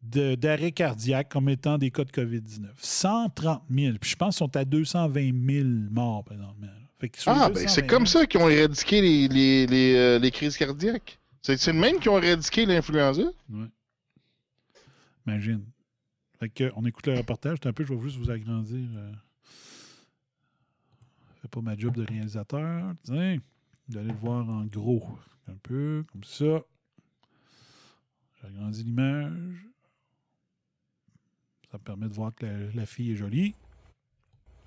de- 0.02 0.34
d'arrêt 0.34 0.72
cardiaque 0.72 1.30
comme 1.30 1.48
étant 1.48 1.78
des 1.78 1.90
cas 1.90 2.05
de 2.05 2.10
COVID-19. 2.10 2.68
130 2.78 3.62
000. 3.70 3.96
Puis 4.01 4.10
je 4.10 4.16
pense 4.16 4.36
qu'ils 4.36 4.44
sont 4.46 4.56
à 4.56 4.64
220 4.64 5.32
000 5.51 5.68
morts 5.90 6.24
présentement. 6.24 6.66
Fait 6.98 7.10
Ah, 7.26 7.48
ben 7.48 7.55
220 7.55 7.68
c'est 7.68 7.74
000, 7.80 7.86
comme 7.88 8.06
ça 8.06 8.26
qu'ils 8.26 8.40
ont 8.40 8.48
éradiqué 8.48 9.01
les, 9.01 9.28
les, 9.28 9.66
les, 9.66 9.94
euh, 9.94 10.18
les 10.18 10.30
crises 10.30 10.56
cardiaques. 10.56 11.18
C'est 11.45 11.59
c'est 11.59 11.75
le 11.75 11.79
même 11.79 12.01
qui 12.01 12.09
ont 12.09 12.19
éradiqué 12.19 12.65
l'influenza? 12.65 13.23
Ouais. 13.51 13.66
Imagine. 15.27 15.62
Fait 16.41 16.49
que, 16.49 16.73
on 16.75 16.87
écoute 16.87 17.07
le 17.07 17.19
reportage. 17.19 17.59
Un 17.66 17.73
peu, 17.75 17.85
je 17.85 17.93
vais 17.93 18.01
juste 18.01 18.16
vous 18.16 18.31
agrandir. 18.31 18.89
euh. 18.97 19.12
Fais 21.43 21.49
pas 21.49 21.61
ma 21.61 21.77
job 21.77 21.95
de 21.97 22.07
réalisateur. 22.07 22.95
Tiens, 23.03 23.37
vous 23.89 23.99
allez 23.99 24.09
le 24.09 24.15
voir 24.15 24.49
en 24.49 24.65
gros. 24.65 25.07
Un 25.47 25.57
peu, 25.62 26.07
comme 26.11 26.25
ça. 26.25 26.62
J'agrandis 28.41 28.83
l'image. 28.83 29.66
Ça 31.71 31.77
me 31.77 31.83
permet 31.83 32.09
de 32.09 32.15
voir 32.15 32.35
que 32.35 32.71
la 32.75 32.87
fille 32.87 33.12
est 33.12 33.16
jolie. 33.16 33.55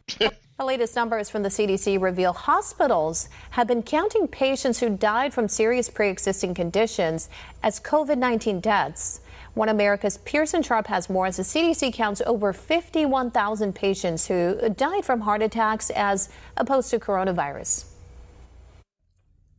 The 0.08 0.66
latest 0.66 0.96
numbers 0.96 1.30
from 1.30 1.44
the 1.44 1.50
CDC 1.50 2.02
reveal 2.02 2.34
hospitals 2.34 3.30
have 3.52 3.68
been 3.68 3.84
counting 3.84 4.28
patients 4.28 4.80
who 4.80 4.90
died 4.90 5.34
from 5.34 5.48
serious 5.48 5.90
pre 5.90 6.10
existing 6.10 6.54
conditions 6.56 7.30
as 7.62 7.80
COVID 7.80 8.18
19 8.18 8.60
deaths. 8.62 9.20
One 9.54 9.70
America's 9.70 10.18
Pearson 10.18 10.64
Sharp 10.64 10.88
has 10.88 11.10
more 11.10 11.28
as 11.28 11.38
the 11.38 11.44
CDC 11.44 11.94
counts 11.94 12.22
over 12.26 12.54
51,000 12.54 13.76
patients 13.76 14.28
who 14.28 14.70
died 14.76 15.04
from 15.04 15.22
heart 15.22 15.42
attacks 15.42 15.90
as 15.90 16.30
opposed 16.56 16.90
to 16.92 17.00
coronavirus. 17.00 17.86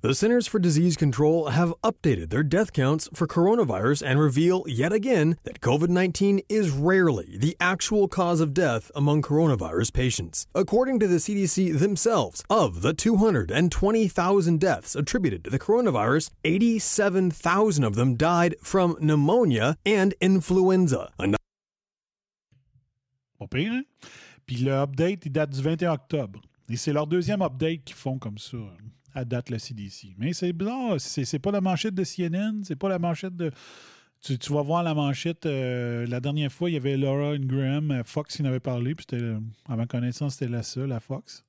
The 0.01 0.15
Centers 0.15 0.47
for 0.47 0.61
Disease 0.61 0.97
Control 0.97 1.49
have 1.49 1.75
updated 1.83 2.31
their 2.31 2.45
death 2.45 2.73
counts 2.73 3.09
for 3.13 3.27
coronavirus 3.27 4.01
and 4.07 4.21
reveal 4.21 4.63
yet 4.69 4.93
again 4.93 5.39
that 5.43 5.61
COVID 5.61 5.89
19 5.89 6.41
is 6.49 6.71
rarely 6.71 7.37
the 7.37 7.57
actual 7.59 8.07
cause 8.07 8.41
of 8.41 8.55
death 8.55 8.93
among 8.95 9.23
coronavirus 9.23 9.93
patients. 9.93 10.47
According 10.55 11.01
to 11.01 11.09
the 11.09 11.17
CDC 11.17 11.77
themselves, 11.81 12.45
of 12.49 12.83
the 12.83 12.95
220,000 12.95 14.61
deaths 14.61 14.95
attributed 14.95 15.43
to 15.43 15.51
the 15.51 15.59
coronavirus, 15.59 16.31
87,000 16.45 17.83
of 17.83 17.97
them 17.97 18.15
died 18.15 18.55
from 18.63 18.97
pneumonia 19.01 19.79
and 19.85 20.15
influenza. 20.21 21.11
Puis 24.47 24.63
le 24.63 24.71
update, 24.71 25.27
il 25.27 25.33
date 25.33 25.51
du 25.51 25.61
21 25.61 25.91
octobre. 25.91 26.41
Et 26.71 26.77
c'est 26.77 26.93
leur 26.93 27.09
deuxième 27.09 27.43
update 27.43 27.83
qu'ils 27.85 27.97
font 27.97 28.21
comme 28.21 28.39
ça, 28.39 28.59
date 29.25 29.51
le 29.51 29.59
CDC. 29.59 30.15
Mais 30.19 30.33
c'est 30.33 30.53
bizarre, 30.53 31.01
c'est 31.01 31.39
pas 31.39 31.51
la 31.51 31.61
manchette 31.61 31.95
de 31.95 32.05
CNN, 32.05 32.63
c'est 32.65 32.77
pas 32.77 32.89
la 32.89 32.99
manchette 32.99 33.37
de. 33.37 33.51
Tu, 34.21 34.37
vas 34.53 34.63
voir 34.63 34.83
la 34.83 34.95
manchette, 34.95 35.47
euh, 35.47 36.05
la 36.07 36.19
dernière 36.19 36.51
fois, 36.51 36.69
il 36.69 36.73
y 36.73 36.77
avait 36.77 36.97
Laura 36.97 37.35
Ingraham, 37.35 38.03
Fox 38.05 38.37
qui 38.37 38.43
en 38.43 38.47
avait 38.47 38.59
parlé, 38.59 38.97
puis 38.97 39.07
c'était, 39.09 39.25
à 39.69 39.77
ma 39.77 39.87
connaissance, 39.87 40.35
c'était 40.35 40.51
la 40.51 40.65
seule 40.65 40.91
à 40.91 40.99
Fox. 40.99 41.45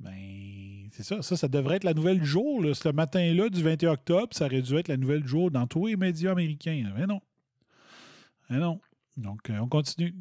Ben, 0.00 0.88
c'est 0.90 1.04
ça. 1.04 1.22
Ça, 1.22 1.36
ça 1.36 1.46
devrait 1.46 1.76
être 1.76 1.84
la 1.84 1.94
nouvelle 1.94 2.24
jour. 2.24 2.64
Ce 2.74 2.88
matin-là, 2.88 3.48
du 3.48 3.62
21 3.62 3.92
octobre, 3.92 4.28
ça 4.32 4.46
aurait 4.46 4.62
dû 4.62 4.76
être 4.76 4.88
la 4.88 4.96
nouvelle 4.96 5.24
jour 5.24 5.50
dans 5.50 5.66
tous 5.68 5.86
les 5.86 5.96
médias 5.96 6.32
américains. 6.32 6.92
Mais 6.96 7.06
non. 7.06 7.20
Mais 8.50 8.58
non. 8.58 8.80
Donc, 9.16 9.48
euh, 9.50 9.58
on 9.58 9.68
continue. 9.68 10.14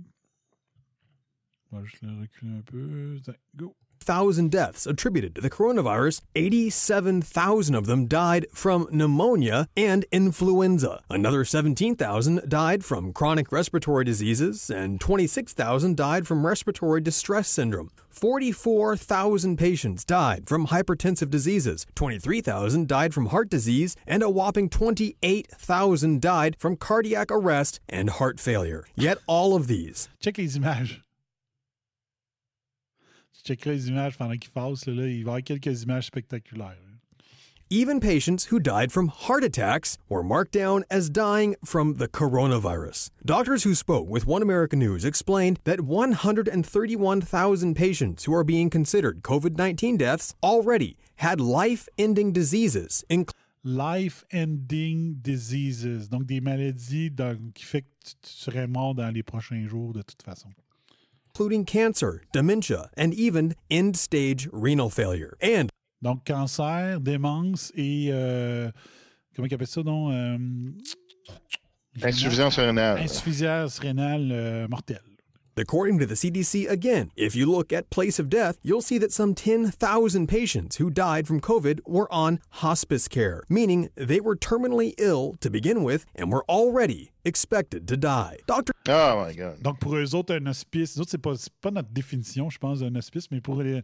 On 1.71 1.77
va 1.77 1.83
juste 1.85 2.01
le 2.03 2.19
reculer 2.19 2.51
un 2.51 2.61
peu. 2.61 3.19
Go. 3.55 3.75
Thousand 4.01 4.51
deaths 4.51 4.85
attributed 4.87 5.35
to 5.35 5.41
the 5.41 5.49
coronavirus, 5.49 6.21
87,000 6.35 7.75
of 7.75 7.85
them 7.85 8.07
died 8.07 8.47
from 8.53 8.87
pneumonia 8.91 9.67
and 9.77 10.05
influenza. 10.11 11.01
Another 11.09 11.45
17,000 11.45 12.49
died 12.49 12.83
from 12.83 13.13
chronic 13.13 13.51
respiratory 13.51 14.03
diseases, 14.03 14.69
and 14.69 14.99
26,000 14.99 15.95
died 15.95 16.27
from 16.27 16.45
respiratory 16.45 17.01
distress 17.01 17.47
syndrome. 17.47 17.91
44,000 18.09 19.57
patients 19.57 20.03
died 20.03 20.47
from 20.47 20.67
hypertensive 20.67 21.29
diseases, 21.29 21.85
23,000 21.95 22.87
died 22.87 23.13
from 23.13 23.27
heart 23.27 23.49
disease, 23.49 23.95
and 24.05 24.21
a 24.21 24.29
whopping 24.29 24.69
28,000 24.69 26.21
died 26.21 26.55
from 26.59 26.75
cardiac 26.75 27.31
arrest 27.31 27.79
and 27.87 28.09
heart 28.09 28.39
failure. 28.39 28.85
Yet 28.95 29.17
all 29.27 29.55
of 29.55 29.67
these 29.67 30.09
Check 30.19 30.39
images. 30.39 31.01
Checkeras 33.43 33.71
les 33.73 33.87
images 33.89 34.17
pendant 34.17 34.37
qu'il 34.37 34.51
passe. 34.51 34.85
Là, 34.85 34.93
là, 34.93 35.07
il 35.07 35.23
va 35.23 35.31
y 35.31 35.41
avoir 35.41 35.41
quelques 35.43 35.83
images 35.83 36.07
spectaculaires. 36.07 36.77
Even 37.73 38.01
patients 38.01 38.47
who 38.51 38.59
died 38.59 38.91
from 38.91 39.07
heart 39.07 39.45
attacks 39.45 39.97
were 40.09 40.21
marked 40.23 40.51
down 40.51 40.83
as 40.91 41.09
dying 41.09 41.55
from 41.63 41.95
the 41.95 42.07
coronavirus. 42.09 43.11
Doctors 43.23 43.63
who 43.63 43.73
spoke 43.73 44.09
with 44.09 44.27
One 44.27 44.41
American 44.41 44.77
News 44.79 45.05
explained 45.05 45.57
that 45.63 45.79
131,000 45.79 47.73
patients 47.73 48.25
who 48.25 48.33
are 48.33 48.43
being 48.43 48.69
considered 48.69 49.21
COVID 49.21 49.57
19 49.57 49.95
deaths 49.95 50.33
already 50.43 50.97
had 51.17 51.39
life 51.39 51.87
ending 51.97 52.33
diseases, 52.33 53.05
including 53.09 53.37
Life-ending 53.63 55.17
diseases. 55.21 56.09
Donc, 56.09 56.25
des 56.25 56.41
maladies 56.41 57.11
dans- 57.11 57.37
qui 57.53 57.63
fait 57.63 57.83
que 57.83 57.87
tu, 58.03 58.13
tu 58.23 58.29
serais 58.31 58.67
mort 58.67 58.95
dans 58.95 59.13
les 59.13 59.21
prochains 59.21 59.67
jours 59.67 59.93
de 59.93 60.01
toute 60.01 60.23
façon. 60.23 60.49
Including 61.41 61.65
cancer, 61.65 62.21
dementia, 62.31 62.89
and 62.95 63.13
even 63.15 63.55
end 63.71 63.95
stage 63.97 64.47
renal 64.51 64.89
failure. 64.91 65.35
And 65.41 65.69
Donc, 66.03 66.23
cancer, 66.25 66.99
démence 66.99 67.71
et. 67.75 68.09
euh, 68.11 68.71
comment 69.35 69.47
ils 69.47 69.53
appellent 69.53 69.67
ça, 69.67 69.83
donc? 69.83 70.11
euh, 70.13 70.37
Insuffisance 72.03 72.57
rénale. 72.57 72.99
Insuffisance 72.99 73.79
rénale 73.79 74.29
euh, 74.31 74.67
mortelle. 74.67 75.01
According 75.57 75.99
to 75.99 76.05
the 76.05 76.15
CDC, 76.15 76.69
again, 76.69 77.11
if 77.17 77.35
you 77.35 77.45
look 77.45 77.73
at 77.73 77.89
place 77.89 78.19
of 78.19 78.29
death, 78.29 78.57
you'll 78.63 78.81
see 78.81 78.97
that 78.99 79.11
some 79.11 79.35
10,000 79.35 80.27
patients 80.27 80.77
who 80.77 80.89
died 80.89 81.27
from 81.27 81.41
COVID 81.41 81.81
were 81.85 82.11
on 82.11 82.39
hospice 82.63 83.09
care, 83.09 83.43
meaning 83.49 83.89
they 83.95 84.21
were 84.21 84.35
terminally 84.37 84.93
ill 84.97 85.35
to 85.41 85.49
begin 85.49 85.83
with 85.83 86.05
and 86.15 86.31
were 86.31 86.45
already 86.47 87.11
expected 87.25 87.85
to 87.89 87.97
die. 87.97 88.37
Dr. 88.47 88.71
Oh 88.87 89.25
my 89.25 89.33
God. 89.33 89.61
Donc, 89.61 89.79
pour 89.81 89.95
eux 89.97 90.15
autres, 90.15 90.33
un 90.33 90.47
hospice, 90.47 90.95
nous 90.95 91.01
autres, 91.01 91.11
c'est 91.11 91.17
pas, 91.21 91.35
pas 91.59 91.71
notre 91.71 91.89
définition, 91.91 92.49
je 92.49 92.57
pense, 92.57 92.79
d'un 92.79 92.95
hospice, 92.95 93.29
mais 93.29 93.41
pour 93.41 93.61
les, 93.61 93.81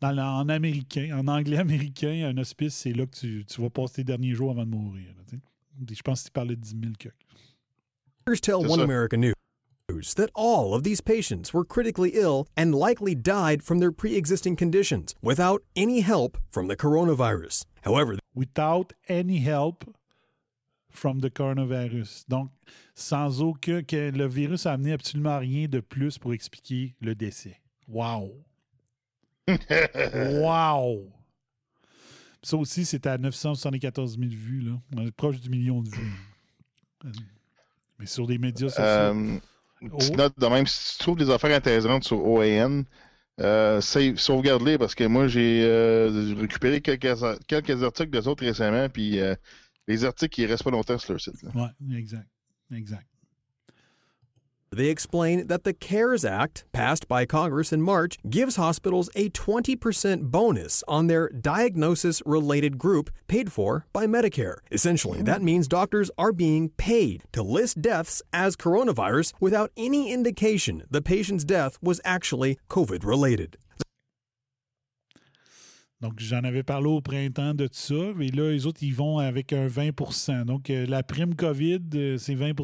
dans 0.00 0.12
le- 0.12 0.22
en 0.22 0.48
américain, 0.48 1.10
en 1.18 1.26
anglais 1.26 1.58
américain, 1.58 2.32
un 2.32 2.38
hospice, 2.38 2.74
c'est 2.74 2.92
là 2.92 3.04
que 3.06 3.16
tu, 3.18 3.44
tu 3.44 3.60
vas 3.60 3.68
passer 3.68 3.96
tes 3.96 4.04
derniers 4.04 4.34
jours 4.34 4.52
avant 4.52 4.64
de 4.64 4.70
mourir. 4.70 5.06
là, 5.32 5.38
je 5.92 6.02
pense 6.02 6.20
que 6.22 6.26
tu 6.26 6.32
parlais 6.32 6.54
de 6.54 6.60
10 6.60 6.70
000 6.70 6.92
que. 7.00 7.08
Doctors 8.26 8.40
tell 8.40 8.70
One 8.70 8.76
sir. 8.78 8.84
American 8.84 9.18
News 9.20 9.34
that 9.90 10.30
all 10.34 10.74
of 10.74 10.82
these 10.82 11.00
patients 11.00 11.52
were 11.52 11.64
critically 11.64 12.10
ill 12.14 12.46
and 12.56 12.74
likely 12.74 13.14
died 13.14 13.62
from 13.62 13.78
their 13.78 13.92
pre 13.92 14.16
existing 14.16 14.56
conditions 14.56 15.14
without 15.22 15.62
any 15.74 16.00
help 16.00 16.38
from 16.50 16.68
the 16.68 16.76
coronavirus. 16.76 17.64
However, 17.82 18.18
Without 18.34 18.92
any 19.08 19.38
help 19.38 19.84
from 20.90 21.20
the 21.20 21.30
coronavirus. 21.30 22.24
Donc, 22.28 22.50
sans 22.94 23.40
aucun 23.40 23.82
que 23.82 24.10
le 24.10 24.26
virus 24.26 24.66
a 24.66 24.72
amené 24.72 24.92
absolument 24.92 25.38
rien 25.38 25.68
de 25.68 25.80
plus 25.80 26.18
pour 26.18 26.32
expliquer 26.32 26.94
le 27.00 27.14
décès. 27.14 27.56
Wow! 27.88 28.32
wow! 29.48 31.12
Ça 32.42 32.56
aussi, 32.56 32.84
c'est 32.84 33.06
à 33.06 33.18
974 33.18 34.18
000 34.18 34.30
vues. 34.30 34.62
Là. 34.62 34.80
On 34.96 35.06
est 35.06 35.10
proche 35.12 35.40
du 35.40 35.50
million 35.50 35.82
de 35.82 35.88
vues. 35.88 36.12
Mais 37.98 38.06
sur 38.06 38.26
les 38.26 38.38
médias 38.38 38.68
sociaux. 38.68 38.84
Euh, 38.84 39.38
Euh, 39.82 39.88
petite 39.88 40.16
note 40.16 40.38
de 40.38 40.46
même, 40.46 40.66
si 40.66 40.92
tu 40.92 40.98
trouves 40.98 41.18
des 41.18 41.30
affaires 41.30 41.54
intéressantes 41.56 42.04
sur 42.04 42.24
OAN, 42.24 42.82
euh, 43.40 43.80
sauvegarde-les 43.80 44.78
parce 44.78 44.94
que 44.94 45.04
moi, 45.04 45.26
j'ai 45.26 45.62
euh, 45.64 46.34
récupéré 46.38 46.80
quelques, 46.80 47.16
quelques 47.46 47.82
articles 47.82 48.10
des 48.10 48.28
autres 48.28 48.44
récemment, 48.44 48.88
puis 48.88 49.20
euh, 49.20 49.34
les 49.88 50.04
articles, 50.04 50.40
ils 50.40 50.46
restent 50.46 50.64
pas 50.64 50.70
longtemps 50.70 50.98
sur 50.98 51.12
leur 51.12 51.20
site. 51.20 51.42
Ouais, 51.54 51.96
exact. 51.98 52.28
Exact. 52.72 53.06
They 54.72 54.86
explain 54.86 55.48
that 55.48 55.64
the 55.64 55.72
CARES 55.72 56.24
Act, 56.24 56.64
passed 56.72 57.08
by 57.08 57.26
Congress 57.26 57.72
in 57.72 57.82
March, 57.82 58.18
gives 58.28 58.54
hospitals 58.54 59.10
a 59.16 59.28
20% 59.30 60.30
bonus 60.30 60.84
on 60.86 61.08
their 61.08 61.28
diagnosis 61.30 62.22
related 62.24 62.78
group 62.78 63.10
paid 63.26 63.50
for 63.50 63.86
by 63.92 64.06
Medicare. 64.06 64.58
Essentially, 64.70 65.18
hmm. 65.18 65.24
that 65.24 65.42
means 65.42 65.66
doctors 65.66 66.08
are 66.16 66.32
being 66.32 66.68
paid 66.76 67.24
to 67.32 67.42
list 67.42 67.82
deaths 67.82 68.22
as 68.32 68.54
coronavirus 68.54 69.32
without 69.40 69.72
any 69.76 70.12
indication 70.12 70.84
the 70.88 71.02
patient's 71.02 71.44
death 71.44 71.76
was 71.82 72.00
actually 72.04 72.56
COVID 72.68 73.04
related. 73.04 73.56
Donc, 76.00 76.18
j'en 76.18 76.44
avais 76.44 76.62
parlé 76.62 76.88
au 76.88 77.02
printemps 77.02 77.54
de 77.54 77.68
ça. 77.70 78.14
Et 78.20 78.30
là, 78.30 78.50
les 78.50 78.64
autres, 78.66 78.82
ils 78.82 78.94
vont 78.94 79.18
avec 79.18 79.52
un 79.52 79.66
20 79.66 80.46
Donc, 80.46 80.70
euh, 80.70 80.86
la 80.86 81.02
prime 81.02 81.34
COVID, 81.34 81.80
euh, 81.94 82.16
c'est 82.16 82.34
20 82.34 82.54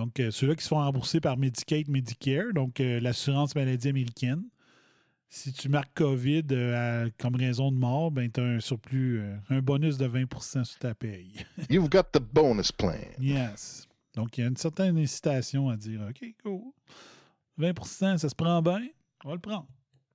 Donc, 0.00 0.18
euh, 0.18 0.30
ceux-là 0.30 0.54
qui 0.56 0.62
se 0.64 0.68
font 0.68 0.76
rembourser 0.76 1.20
par 1.20 1.36
Medicaid, 1.36 1.88
Medicare, 1.88 2.52
donc 2.54 2.80
euh, 2.80 3.00
l'assurance 3.00 3.54
maladie 3.54 3.88
américaine. 3.88 4.42
Si 5.28 5.52
tu 5.52 5.68
marques 5.68 5.92
COVID 5.94 6.44
euh, 6.52 7.06
à- 7.06 7.10
comme 7.18 7.36
raison 7.36 7.70
de 7.70 7.76
mort, 7.76 8.10
ben, 8.10 8.30
tu 8.30 8.40
as 8.40 8.44
un 8.44 8.60
surplus, 8.60 9.22
un 9.50 9.60
bonus 9.60 9.96
de 9.98 10.08
20% 10.08 10.64
sur 10.64 10.78
ta 10.78 10.94
paye. 10.94 11.44
You've 11.70 11.90
got 11.90 12.04
the 12.12 12.18
bonus 12.20 12.72
plan. 12.72 12.94
yes. 13.20 13.86
Donc, 14.14 14.36
il 14.38 14.40
y 14.40 14.44
a 14.44 14.48
une 14.48 14.56
certaine 14.56 14.96
incitation 14.98 15.68
à 15.68 15.76
dire 15.76 16.00
OK, 16.08 16.34
go. 16.42 16.74
20% 17.60 18.16
ça 18.18 18.28
se 18.28 18.34
prend 18.34 18.60
bien, 18.62 18.88
on 19.24 19.28
va 19.28 19.34
le 19.34 19.40
prendre. 19.40 19.68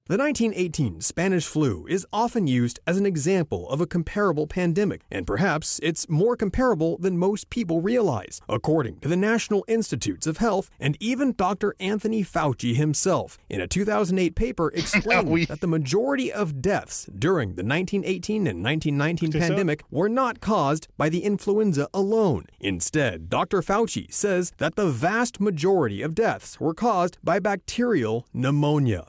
The 0.07 0.19
1918 0.19 1.01
Spanish 1.01 1.47
flu 1.47 1.87
is 1.87 2.05
often 2.13 2.45
used 2.45 2.79
as 2.85 2.97
an 2.99 3.07
example 3.07 3.67
of 3.71 3.81
a 3.81 3.87
comparable 3.87 4.45
pandemic, 4.45 5.01
and 5.09 5.25
perhaps 5.25 5.79
it's 5.81 6.07
more 6.07 6.37
comparable 6.37 6.99
than 6.99 7.17
most 7.17 7.49
people 7.49 7.81
realize, 7.81 8.39
according 8.47 8.99
to 8.99 9.07
the 9.07 9.15
National 9.15 9.65
Institutes 9.67 10.27
of 10.27 10.37
Health 10.37 10.69
and 10.79 10.95
even 10.99 11.33
Dr. 11.33 11.73
Anthony 11.79 12.23
Fauci 12.23 12.75
himself, 12.75 13.39
in 13.49 13.59
a 13.59 13.67
2008 13.67 14.35
paper 14.35 14.69
explaining 14.75 15.45
that 15.45 15.61
the 15.61 15.67
majority 15.67 16.31
of 16.31 16.61
deaths 16.61 17.09
during 17.17 17.55
the 17.55 17.63
1918 17.63 18.45
and 18.45 18.63
1919 18.63 19.31
C'est 19.31 19.39
ça. 19.39 19.47
pandemic 19.47 19.83
were 19.89 20.07
not 20.07 20.39
caused 20.39 20.87
by 20.97 21.09
the 21.09 21.23
influenza 21.23 21.87
alone. 21.95 22.45
Instead, 22.59 23.27
Dr. 23.27 23.63
Fauci 23.63 24.13
says 24.13 24.51
that 24.59 24.75
the 24.75 24.85
vast 24.87 25.41
majority 25.41 26.03
of 26.03 26.13
deaths 26.13 26.59
were 26.59 26.75
caused 26.75 27.17
by 27.23 27.39
bacterial 27.39 28.27
pneumonia. 28.35 29.07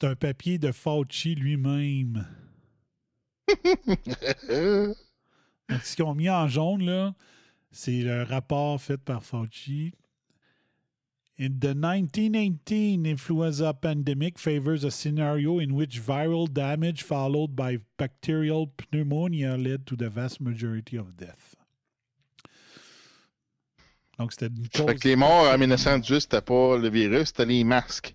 C'est 0.00 0.06
un 0.06 0.14
papier 0.14 0.56
de 0.58 0.72
Fauci 0.72 1.34
lui-même. 1.34 2.26
Donc, 5.68 5.84
ce 5.84 5.94
qu'ils 5.94 6.04
ont 6.04 6.14
mis 6.14 6.30
en 6.30 6.48
jaune, 6.48 6.84
là, 6.84 7.14
c'est 7.70 8.00
le 8.00 8.22
rapport 8.22 8.80
fait 8.80 8.96
par 8.96 9.22
Fauci. 9.22 9.92
In 11.38 11.58
the 11.60 11.74
1918 11.74 13.06
influenza 13.06 13.72
pandemic 13.72 14.38
favors 14.38 14.84
a 14.84 14.90
scenario 14.90 15.58
in 15.58 15.72
which 15.72 16.00
viral 16.00 16.46
damage 16.48 17.02
followed 17.02 17.56
by 17.56 17.78
bacterial 17.98 18.66
pneumonia 18.92 19.56
led 19.56 19.86
to 19.86 19.96
the 19.96 20.10
vast 20.10 20.40
majority 20.40 20.98
of 20.98 21.16
death. 21.16 21.56
Donc, 24.18 24.32
c'était 24.32 24.48
une 24.48 24.64
Fait 24.64 24.84
cause. 24.86 25.00
que 25.00 25.08
les 25.08 25.16
morts 25.16 25.48
en 25.50 25.58
1918, 25.58 26.20
c'était 26.20 26.42
pas 26.42 26.76
le 26.76 26.88
virus, 26.90 27.28
c'était 27.28 27.46
les 27.46 27.64
masques. 27.64 28.14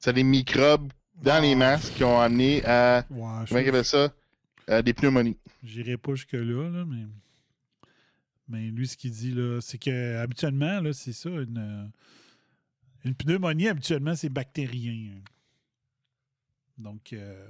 C'est 0.00 0.12
les 0.14 0.22
microbes 0.22 0.90
dans 1.22 1.42
les 1.42 1.54
masques 1.54 1.92
qui 1.94 2.04
ont 2.04 2.18
amené 2.18 2.64
à. 2.64 3.04
Ouais, 3.10 3.44
comment 3.46 3.60
ils 3.60 3.68
appellent 3.68 3.84
ça? 3.84 4.12
À 4.66 4.82
des 4.82 4.94
pneumonies. 4.94 5.36
J'irai 5.62 5.96
pas 5.96 6.14
jusque-là, 6.14 6.70
là, 6.70 6.84
mais. 6.86 7.06
Mais 8.48 8.70
lui, 8.70 8.88
ce 8.88 8.96
qu'il 8.96 9.12
dit, 9.12 9.32
là, 9.32 9.60
c'est 9.60 9.78
que 9.78 10.16
habituellement, 10.16 10.80
là, 10.80 10.92
c'est 10.92 11.12
ça, 11.12 11.28
une, 11.28 11.58
euh, 11.58 11.86
une 13.04 13.14
pneumonie, 13.14 13.68
habituellement, 13.68 14.16
c'est 14.16 14.28
bactérien. 14.28 15.20
Donc, 16.76 17.12
euh, 17.12 17.48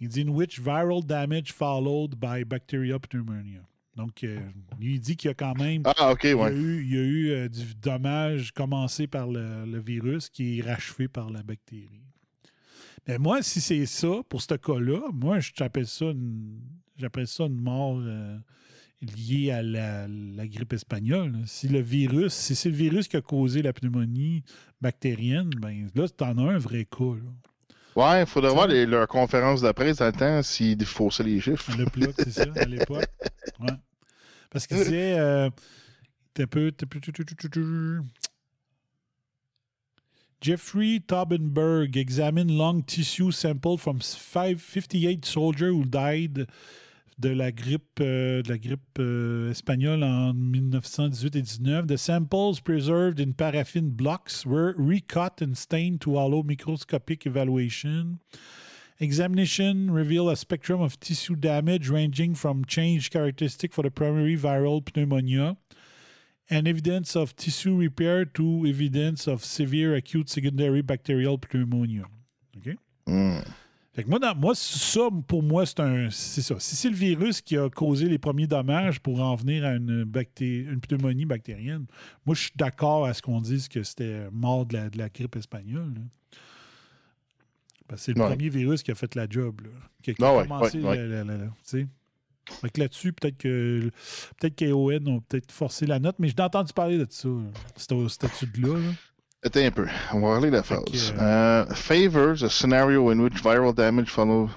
il 0.00 0.08
dit 0.08 0.22
in 0.22 0.28
which 0.28 0.60
viral 0.60 1.02
damage 1.02 1.52
followed 1.52 2.16
by 2.16 2.44
bacteria 2.44 2.98
pneumonia. 2.98 3.62
Donc, 3.96 4.24
euh, 4.24 4.40
lui, 4.80 4.94
il 4.94 5.00
dit 5.00 5.16
qu'il 5.16 5.28
y 5.28 5.30
a 5.30 5.34
quand 5.34 5.54
même. 5.56 5.82
Ah, 5.84 5.94
il 6.24 6.30
y 6.30 6.32
a 6.32 6.36
eu, 6.52 6.82
il 6.82 6.94
y 6.94 6.98
a 6.98 7.02
eu, 7.02 7.30
euh, 7.30 7.48
du 7.48 7.74
dommage 7.76 8.52
commencé 8.52 9.06
par 9.06 9.28
le, 9.28 9.64
le 9.66 9.78
virus 9.78 10.28
qui 10.28 10.58
est 10.58 10.62
rachevé 10.62 11.06
par 11.08 11.30
la 11.30 11.42
bactérie. 11.42 12.02
Mais 13.06 13.18
moi, 13.18 13.42
si 13.42 13.60
c'est 13.60 13.86
ça, 13.86 14.22
pour 14.28 14.42
ce 14.42 14.54
cas-là, 14.54 15.00
moi, 15.12 15.38
j'appelle 15.40 15.86
ça 15.86 16.06
une, 16.06 16.58
j'appelle 16.96 17.26
ça 17.28 17.44
une 17.44 17.60
mort 17.60 17.98
euh, 18.00 18.38
liée 19.00 19.50
à 19.50 19.62
la, 19.62 20.08
la 20.08 20.48
grippe 20.48 20.72
espagnole. 20.72 21.32
là. 21.32 21.38
Si 21.46 21.68
le 21.68 21.80
virus, 21.80 22.32
si 22.32 22.54
c'est 22.56 22.70
le 22.70 22.76
virus 22.76 23.06
qui 23.06 23.16
a 23.16 23.20
causé 23.20 23.62
la 23.62 23.72
pneumonie 23.72 24.42
bactérienne, 24.80 25.50
ben 25.60 25.88
là, 25.94 26.08
t'en 26.08 26.36
as 26.38 26.54
un 26.54 26.58
vrai 26.58 26.84
cas. 26.86 27.14
là. 27.14 27.30
Ouais, 27.96 28.22
il 28.22 28.26
faudrait 28.26 28.52
voir 28.52 28.66
les- 28.66 28.86
leurs 28.86 29.06
conférences 29.06 29.60
de 29.60 29.70
presse 29.72 29.98
dans 29.98 30.06
le 30.06 30.12
temps 30.12 30.42
s'ils 30.42 30.84
faussaient 30.84 31.22
les 31.22 31.40
chiffres. 31.40 31.70
À 31.72 31.76
l'époque, 31.76 32.14
c'est 32.18 32.30
ça, 32.30 32.44
à 32.56 32.64
l'époque. 32.64 33.06
Ouais. 33.60 33.66
Parce 34.50 34.66
qu'il 34.66 34.78
disait. 34.78 35.18
Euh, 35.18 35.48
t'es 36.34 36.46
peu. 36.46 36.72
t'es 36.72 36.86
peu- 36.86 37.00
Jeffrey 40.40 41.00
Taubenberg 41.06 41.96
examine 41.96 42.54
lung 42.58 42.82
tissue 42.84 43.32
sample 43.32 43.78
from 43.78 44.00
five- 44.02 44.60
58 44.60 45.24
soldiers 45.24 45.70
who 45.70 45.84
died 45.84 46.46
de 47.18 47.30
la 47.30 47.52
grippe, 47.52 48.00
euh, 48.00 48.42
de 48.42 48.48
la 48.48 48.58
grippe 48.58 48.98
euh, 48.98 49.50
espagnole 49.50 50.02
en 50.02 50.34
1918 50.34 51.36
et 51.36 51.42
19. 51.42 51.86
The 51.86 51.96
samples 51.96 52.60
preserved 52.62 53.20
in 53.20 53.32
paraffin 53.32 53.90
blocks 53.90 54.44
were 54.44 54.74
recut 54.76 55.40
and 55.40 55.54
stained 55.54 56.00
to 56.00 56.18
allow 56.18 56.42
microscopic 56.42 57.26
evaluation. 57.26 58.18
Examination 59.00 59.90
revealed 59.90 60.30
a 60.30 60.36
spectrum 60.36 60.80
of 60.80 60.98
tissue 61.00 61.34
damage 61.34 61.88
ranging 61.88 62.34
from 62.34 62.64
changed 62.64 63.12
characteristic 63.12 63.72
for 63.72 63.82
the 63.82 63.90
primary 63.90 64.36
viral 64.36 64.82
pneumonia 64.94 65.56
and 66.48 66.68
evidence 66.68 67.16
of 67.16 67.34
tissue 67.36 67.76
repair 67.76 68.24
to 68.24 68.64
evidence 68.66 69.26
of 69.26 69.44
severe 69.44 69.94
acute 69.94 70.28
secondary 70.28 70.82
bacterial 70.82 71.40
pneumonia. 71.52 72.04
OK? 72.56 72.76
Fait 73.94 74.02
que 74.02 74.08
moi, 74.10 74.18
dans- 74.18 74.34
moi, 74.34 74.54
ça, 74.56 75.02
pour 75.28 75.42
moi, 75.42 75.64
c'est 75.66 75.78
un. 75.80 76.10
C'est 76.10 76.42
ça. 76.42 76.56
Si 76.58 76.74
c'est 76.74 76.88
le 76.90 76.96
virus 76.96 77.40
qui 77.40 77.56
a 77.56 77.70
causé 77.70 78.08
les 78.08 78.18
premiers 78.18 78.48
dommages 78.48 78.98
pour 78.98 79.20
en 79.22 79.36
venir 79.36 79.64
à 79.64 79.74
une, 79.76 80.04
une 80.40 80.80
pneumonie 80.80 81.24
bactérienne, 81.26 81.86
moi, 82.26 82.34
je 82.34 82.42
suis 82.42 82.52
d'accord 82.56 83.06
à 83.06 83.14
ce 83.14 83.22
qu'on 83.22 83.40
dise 83.40 83.68
que 83.68 83.82
c'était 83.84 84.28
mort 84.32 84.66
de 84.66 84.74
la, 84.76 84.90
de 84.90 84.98
la 84.98 85.08
grippe 85.08 85.36
espagnole. 85.36 85.94
là. 85.94 86.00
Parce 87.86 88.00
que 88.00 88.04
c'est 88.06 88.12
le 88.14 88.22
Ouais. 88.22 88.28
premier 88.30 88.48
virus 88.48 88.82
qui 88.82 88.90
a 88.90 88.94
fait 88.96 89.14
la 89.14 89.28
job. 89.28 89.60
Là, 89.62 89.70
qui 90.02 90.10
a, 90.10 90.14
qui 90.14 90.24
a 90.24 90.28
Ah 90.28 90.36
ouais, 90.38 90.42
commencé 90.42 90.80
ouais, 90.80 91.06
la- 91.06 91.22
la- 91.24 91.36
là-dessus, 92.76 93.12
peut-être 93.12 93.36
que 93.38 93.90
peut-être 94.38 94.56
qu'AON 94.56 95.06
ont 95.06 95.20
peut-être 95.20 95.52
forcé 95.52 95.86
la 95.86 95.98
note, 96.00 96.16
mais 96.18 96.28
j'ai 96.28 96.40
entendu 96.42 96.72
parler 96.72 96.98
de 96.98 97.06
ça, 97.08 97.28
là, 97.28 97.34
cette, 97.76 98.08
cette 98.08 98.24
étude-là. 98.24 98.76
là? 98.78 98.92
Attends 99.44 99.60
un 99.60 99.70
peu. 99.70 99.86
On 100.12 100.20
va 100.20 100.40
la 100.50 100.62
Euh, 101.20 101.66
favors 101.74 102.42
a 102.42 102.48
scenario 102.48 103.10
in 103.10 103.18
which 103.18 103.42
viral 103.42 103.74
damage 103.74 104.08
follow. 104.08 104.48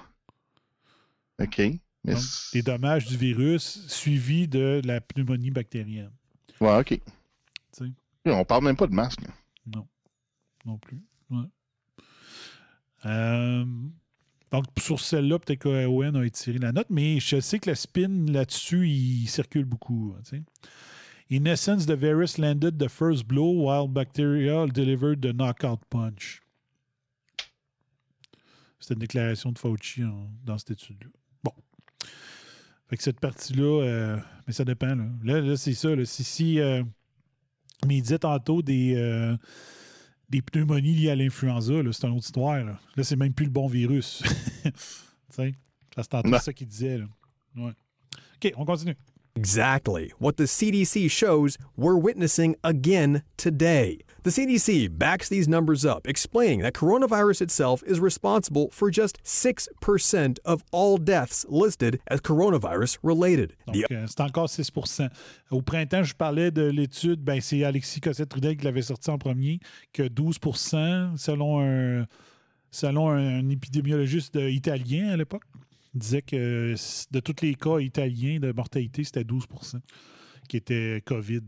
OK. 1.40 1.58
Mais 2.04 2.14
Donc, 2.14 2.22
c'est- 2.22 2.56
les 2.56 2.62
dommages 2.62 3.06
du 3.06 3.16
virus 3.16 3.86
suivis 3.88 4.48
de 4.48 4.80
la 4.84 5.00
pneumonie 5.00 5.50
bactérienne. 5.50 6.10
Ouais, 6.60 6.78
OK. 6.78 7.00
On 8.26 8.44
parle 8.44 8.64
même 8.64 8.76
pas 8.76 8.86
de 8.86 8.94
masque. 8.94 9.20
Non. 9.66 9.86
Non 10.64 10.78
plus. 10.78 11.00
Ouais. 11.30 11.44
Euh, 13.06 13.64
donc, 14.50 14.64
sur 14.78 15.00
celle-là, 15.00 15.38
peut-être 15.38 15.60
qu'AON 15.62 16.14
a 16.14 16.24
étiré 16.26 16.58
la 16.58 16.72
note, 16.72 16.88
mais 16.90 17.20
je 17.20 17.40
sais 17.40 17.58
que 17.58 17.70
le 17.70 17.76
spin 17.76 18.26
là-dessus, 18.30 18.88
il 18.88 19.26
circule 19.28 19.64
beaucoup. 19.64 20.14
hein. 20.32 20.38
In 21.30 21.46
essence, 21.46 21.84
the 21.86 21.96
virus 21.96 22.38
landed 22.38 22.78
the 22.78 22.88
first 22.88 23.28
blow 23.28 23.50
while 23.50 23.86
bacteria 23.86 24.66
delivered 24.66 25.20
the 25.20 25.32
knockout 25.32 25.80
punch. 25.90 26.40
C'était 28.80 28.94
une 28.94 29.00
déclaration 29.00 29.52
de 29.52 29.58
Fauci 29.58 30.04
en- 30.04 30.30
dans 30.44 30.56
cette 30.56 30.70
étude-là. 30.70 31.10
Bon. 31.44 31.52
Fait 32.88 32.96
que 32.96 33.02
cette 33.02 33.20
partie-là, 33.20 33.82
euh, 33.82 34.18
mais 34.46 34.52
ça 34.54 34.64
dépend. 34.64 34.94
Là, 34.94 35.06
là, 35.22 35.40
là, 35.40 35.56
c'est 35.56 35.74
ça. 35.74 35.94
Là, 35.94 36.06
si, 36.06 36.24
si, 36.24 36.58
euh, 36.60 36.82
mais 37.86 37.98
il 37.98 38.02
disait 38.02 38.20
tantôt 38.20 38.62
des, 38.62 38.94
euh, 38.96 39.36
des 40.30 40.40
pneumonies 40.40 40.94
liées 40.94 41.10
à 41.10 41.16
l'influenza, 41.16 41.74
c'est 41.92 42.06
une 42.06 42.14
autre 42.14 42.24
histoire. 42.24 42.64
Là, 42.64 42.80
là 42.96 43.04
c'est 43.04 43.16
même 43.16 43.34
plus 43.34 43.44
le 43.44 43.52
bon 43.52 43.66
virus. 43.66 44.22
tu 44.64 44.70
sais, 45.30 45.54
ça, 45.94 46.02
c'est 46.02 46.08
tantôt 46.08 46.38
ça 46.38 46.52
qu'il 46.54 46.68
disait. 46.68 46.96
Là. 46.98 47.04
Ouais. 47.56 47.72
OK, 48.36 48.52
on 48.56 48.64
continue. 48.64 48.96
Exactly 49.38 50.12
what 50.18 50.36
the 50.36 50.48
CDC 50.48 51.08
shows 51.08 51.56
we're 51.76 51.96
witnessing 51.96 52.56
again 52.64 53.22
today. 53.36 53.98
The 54.24 54.30
CDC 54.30 54.98
backs 54.98 55.28
these 55.28 55.46
numbers 55.46 55.86
up, 55.86 56.08
explaining 56.08 56.62
that 56.62 56.72
coronavirus 56.74 57.42
itself 57.42 57.84
is 57.84 58.00
responsible 58.00 58.68
for 58.72 58.90
just 58.90 59.22
6% 59.22 60.38
of 60.44 60.64
all 60.72 60.98
deaths 60.98 61.46
listed 61.48 62.00
as 62.08 62.20
coronavirus 62.20 62.98
related. 63.04 63.52
Donc, 63.68 63.76
euh, 63.92 64.08
c'est 64.08 64.20
encore 64.20 64.48
6 64.50 64.72
Au 65.52 65.62
printemps, 65.62 66.02
je 66.02 66.14
parlais 66.14 66.50
de 66.50 66.68
l'étude, 66.72 67.20
ben, 67.22 67.40
c'est 67.40 67.62
Alexis 67.62 68.00
Cossette-Trudel 68.00 68.56
qui 68.56 68.64
l'avait 68.64 68.82
sorti 68.82 69.08
en 69.08 69.18
premier, 69.18 69.60
que 69.92 70.02
12 70.02 70.38
selon 71.16 71.60
un, 71.60 72.06
selon 72.72 73.10
un 73.10 73.48
épidémiologiste 73.48 74.34
euh, 74.34 74.50
italien 74.50 75.10
à 75.10 75.16
l'époque, 75.16 75.44
disait 75.94 76.22
que 76.22 76.74
de 77.10 77.20
tous 77.20 77.42
les 77.42 77.54
cas 77.54 77.78
italiens 77.80 78.38
de 78.40 78.52
mortalité, 78.52 79.04
c'était 79.04 79.22
12% 79.24 79.80
qui 80.48 80.56
était 80.56 81.02
COVID. 81.04 81.42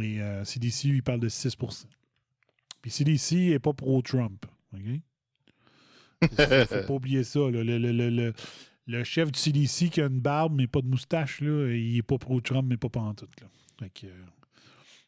Et 0.00 0.20
euh, 0.20 0.44
CDC, 0.44 0.88
lui, 0.88 0.96
il 0.98 1.02
parle 1.02 1.20
de 1.20 1.28
6% 1.28 1.84
Puis 2.82 2.90
CDC 2.90 3.34
n'est 3.50 3.58
pas 3.58 3.72
pro-Trump. 3.72 4.46
OK? 4.74 4.80
Faut, 6.36 6.66
faut 6.66 6.86
pas 6.86 6.92
oublier 6.94 7.24
ça. 7.24 7.40
là. 7.40 7.64
Le- 7.64 7.78
le- 7.78 7.92
le- 8.10 8.32
le 8.86 9.04
chef 9.04 9.32
du 9.32 9.38
CDC 9.38 9.88
qui 9.88 10.00
a 10.02 10.06
une 10.06 10.20
barbe 10.20 10.54
mais 10.54 10.66
pas 10.66 10.80
de 10.82 10.86
moustache, 10.86 11.40
là, 11.40 11.72
il 11.72 11.96
est 11.96 12.02
pas 12.02 12.18
pro-Trump, 12.18 12.66
mais 12.68 12.76
pas 12.76 12.88
pantoute. 12.90 13.40
Là. 13.40 13.46
Fait 13.78 13.90
que, 13.90 14.06
euh, 14.06 14.24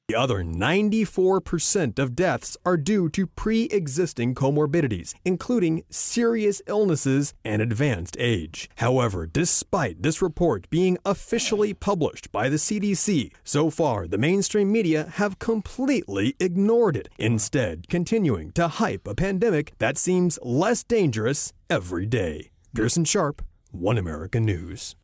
The 0.08 0.18
other 0.18 0.42
94% 0.42 1.98
of 1.98 2.16
deaths 2.16 2.56
are 2.66 2.76
due 2.76 3.08
to 3.10 3.26
pre 3.26 3.62
existing 3.66 4.34
comorbidities, 4.34 5.14
including 5.24 5.84
serious 5.90 6.60
illnesses 6.66 7.32
and 7.44 7.62
advanced 7.62 8.16
age. 8.18 8.68
However, 8.76 9.26
despite 9.26 10.02
this 10.02 10.20
report 10.20 10.68
being 10.70 10.98
officially 11.06 11.72
published 11.72 12.30
by 12.32 12.48
the 12.48 12.56
CDC, 12.56 13.32
so 13.44 13.70
far 13.70 14.06
the 14.06 14.18
mainstream 14.18 14.70
media 14.72 15.04
have 15.14 15.38
completely 15.38 16.34
ignored 16.40 16.96
it, 16.96 17.08
instead, 17.16 17.88
continuing 17.88 18.50
to 18.52 18.68
hype 18.68 19.06
a 19.06 19.14
pandemic 19.14 19.72
that 19.78 19.96
seems 19.96 20.38
less 20.42 20.82
dangerous 20.82 21.52
every 21.70 22.06
day. 22.06 22.50
Pearson 22.74 23.04
Sharp, 23.04 23.40
One 23.70 23.96
American 23.98 24.44
News. 24.44 24.96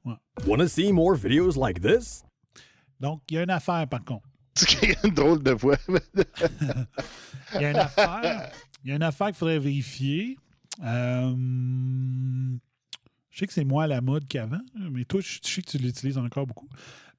Want 0.45 0.61
to 0.61 0.69
see 0.69 0.91
more 0.93 1.17
videos 1.17 1.57
like 1.57 1.83
this? 1.83 2.25
Donc, 3.01 3.23
il 3.31 3.37
y 3.37 3.39
a 3.39 3.43
une 3.45 3.51
affaire, 3.51 3.87
par 3.87 4.01
contre. 4.05 4.28
Il 4.83 4.91
y 4.91 4.93
a 4.93 5.07
une 5.07 5.15
drôle 5.15 5.43
de 5.43 5.53
voix. 5.53 5.77
Il 7.55 7.61
y 7.61 7.65
a 7.65 7.71
une 7.71 7.77
affaire. 7.77 8.51
Il 8.85 8.91
y 8.91 9.03
a 9.03 9.07
affaire 9.07 9.29
qu'il 9.29 9.37
faudrait 9.37 9.59
vérifier. 9.59 10.37
Euh, 10.83 11.35
je 13.31 13.39
sais 13.39 13.47
que 13.47 13.53
c'est 13.53 13.65
moins 13.65 13.85
à 13.85 13.89
la 13.89 14.01
mode 14.01 14.27
qu'avant, 14.29 14.61
mais 14.75 15.05
toi, 15.05 15.21
je 15.21 15.39
je 15.45 15.49
sais 15.49 15.63
que 15.63 15.71
tu 15.71 15.79
l'utilises 15.79 16.19
encore 16.19 16.47
beaucoup. 16.47 16.69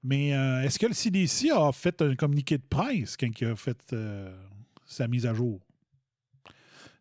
Mais 0.03 0.33
euh, 0.33 0.63
est-ce 0.63 0.79
que 0.79 0.85
le 0.85 0.93
CDC 0.93 1.49
a 1.51 1.71
fait 1.71 2.01
un 2.01 2.15
communiqué 2.15 2.57
de 2.57 2.63
presse 2.63 3.17
quand 3.17 3.29
il 3.41 3.47
a 3.47 3.55
fait 3.55 3.77
euh, 3.93 4.33
sa 4.85 5.07
mise 5.07 5.25
à 5.25 5.33
jour? 5.33 5.59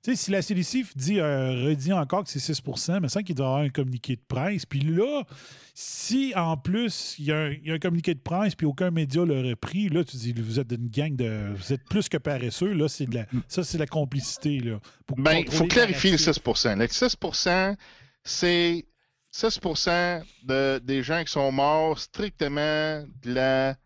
Sais, 0.08 0.16
si 0.16 0.30
la 0.30 0.40
CDC 0.42 0.84
dit, 0.96 1.20
euh, 1.20 1.66
redit 1.66 1.92
encore 1.92 2.24
que 2.24 2.30
c'est 2.30 2.38
6 2.38 2.62
il 2.88 3.00
me 3.00 3.08
semble 3.08 3.24
qu'il 3.24 3.34
doit 3.34 3.46
y 3.46 3.48
avoir 3.48 3.62
un 3.62 3.68
communiqué 3.68 4.16
de 4.16 4.22
presse. 4.26 4.64
Puis 4.64 4.80
là, 4.80 5.22
si 5.74 6.32
en 6.34 6.56
plus, 6.56 7.14
il 7.18 7.26
y, 7.26 7.32
a 7.32 7.36
un, 7.38 7.50
il 7.50 7.66
y 7.66 7.70
a 7.70 7.74
un 7.74 7.78
communiqué 7.78 8.14
de 8.14 8.20
presse 8.20 8.54
puis 8.54 8.66
aucun 8.66 8.90
média 8.90 9.24
l'aurait 9.24 9.54
pris, 9.54 9.88
là, 9.90 10.02
tu 10.04 10.16
dis, 10.16 10.32
vous 10.32 10.58
êtes 10.58 10.72
une 10.72 10.88
gang 10.88 11.14
de. 11.14 11.52
Vous 11.54 11.72
êtes 11.72 11.84
plus 11.84 12.08
que 12.08 12.16
paresseux. 12.16 12.72
Là, 12.72 12.88
c'est 12.88 13.06
de 13.06 13.16
la, 13.16 13.26
ça, 13.48 13.62
c'est 13.64 13.76
de 13.76 13.82
la 13.82 13.86
complicité. 13.86 14.60
Là, 14.60 14.80
pour 15.06 15.16
Ben, 15.18 15.38
il 15.38 15.50
faut 15.52 15.64
clarifier 15.66 16.10
le 16.12 16.16
narratif. 16.16 16.56
6 16.56 16.66
Le 16.76 16.86
6% 16.86 17.76
c'est 18.24 18.84
6 19.30 19.60
de, 20.44 20.78
des 20.78 21.02
gens 21.02 21.22
qui 21.22 21.30
sont 21.32 21.52
morts 21.52 21.98
strictement 21.98 23.04
de 23.22 23.32
la, 23.34 23.72
de 23.74 23.78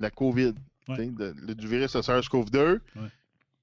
la 0.00 0.10
COVID, 0.10 0.54
de- 0.88 1.34
de- 1.46 1.54
du 1.54 1.66
virus 1.68 1.92
de 1.94 2.00
SARS-CoV-2. 2.00 2.78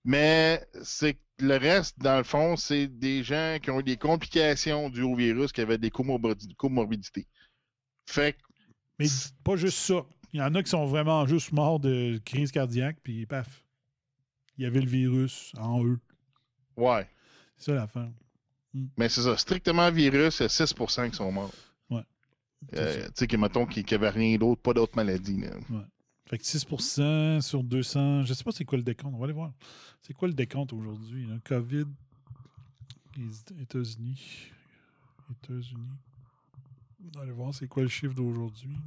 Mais 0.04 0.62
c'est 0.84 1.18
le 1.40 1.58
reste, 1.58 1.98
dans 2.00 2.18
le 2.18 2.24
fond, 2.24 2.56
c'est 2.56 2.88
des 2.88 3.24
gens 3.24 3.58
qui 3.62 3.72
ont 3.72 3.80
eu 3.80 3.84
des 3.84 3.98
complications 3.98 4.90
dues 4.90 5.04
au 5.04 5.16
virus, 5.16 5.52
qui 5.52 5.62
avaient 5.62 5.78
des 5.78 5.90
comorbi- 5.90 6.56
comorbidités. 6.56 7.28
Fait 8.06 8.34
que 8.34 8.38
Mais 9.00 9.08
pas 9.44 9.56
juste 9.56 9.78
ça. 9.80 10.06
Il 10.34 10.40
y 10.40 10.44
en 10.44 10.54
a 10.56 10.62
qui 10.64 10.70
sont 10.70 10.86
vraiment 10.86 11.26
juste 11.26 11.52
morts 11.52 11.80
de 11.80 12.20
crise 12.24 12.52
cardiaque, 12.52 12.98
puis 13.04 13.26
paf. 13.26 13.64
Il 14.58 14.64
y 14.64 14.68
avait 14.68 14.82
le 14.82 14.90
virus 14.90 15.54
en 15.58 15.84
eux. 15.84 16.00
Ouais. 16.76 17.08
C'est 17.58 17.72
ça 17.72 17.74
l'affaire. 17.76 18.10
Mais 18.98 19.10
c'est 19.10 19.22
ça, 19.24 19.36
strictement 19.38 19.90
virus, 19.92 20.40
il 20.40 20.44
y 20.44 20.46
a 20.46 20.50
6% 20.50 21.10
qui 21.10 21.16
sont 21.16 21.32
morts. 21.32 21.52
Ouais. 21.90 22.04
Euh, 22.76 23.06
tu 23.08 23.12
sais, 23.16 23.28
que, 23.28 23.38
mettons, 23.38 23.66
qui 23.66 23.84
n'avaient 23.90 24.10
rien 24.10 24.38
d'autre, 24.38 24.62
pas 24.62 24.74
d'autres 24.74 24.96
maladies. 24.96 25.40
là. 25.42 25.50
Ouais. 25.70 25.86
Fait 26.30 26.38
que 26.38 26.44
6% 26.44 27.42
sur 27.42 27.64
200. 27.64 28.24
Je 28.24 28.34
sais 28.36 28.44
pas 28.44 28.52
c'est 28.52 28.64
quoi 28.64 28.78
le 28.78 28.84
décompte. 28.84 29.16
On 29.16 29.18
va 29.18 29.24
aller 29.24 29.34
voir. 29.34 29.52
C'est 30.00 30.14
quoi 30.14 30.28
le 30.28 30.36
décompte 30.36 30.74
aujourd'hui? 30.74 31.28
COVID, 31.44 31.86
États-Unis. 33.60 34.52
États-Unis. 35.32 35.98
On 37.04 37.18
va 37.18 37.24
aller 37.24 37.32
voir 37.32 37.54
c'est 37.56 37.68
quoi 37.68 37.82
le 37.82 37.90
chiffre 37.90 38.14
d'aujourd'hui. 38.14 38.78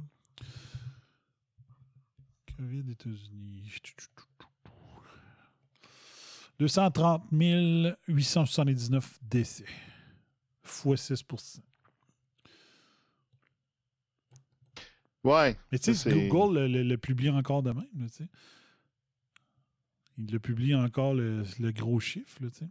COVID, 2.57 2.89
États-Unis. 2.91 3.69
230 6.59 7.23
879 8.07 9.19
décès. 9.21 9.65
Fois 10.63 10.95
6 10.95 11.23
Ouais. 15.23 15.57
Mais 15.71 15.79
tu 15.79 15.93
sais, 15.93 16.27
Google 16.27 16.55
le, 16.59 16.67
le- 16.67 16.83
le 16.83 16.97
publie 16.97 17.29
encore 17.29 17.63
de 17.63 17.71
même, 17.71 17.87
là, 17.97 18.07
tu 18.09 18.15
sais. 18.23 18.29
Il 20.17 20.31
le 20.31 20.39
publie 20.39 20.75
encore 20.75 21.13
le, 21.13 21.43
le 21.59 21.71
gros 21.71 21.99
chiffre, 21.99 22.43
là, 22.43 22.49
tu 22.51 22.59
sais. 22.59 22.69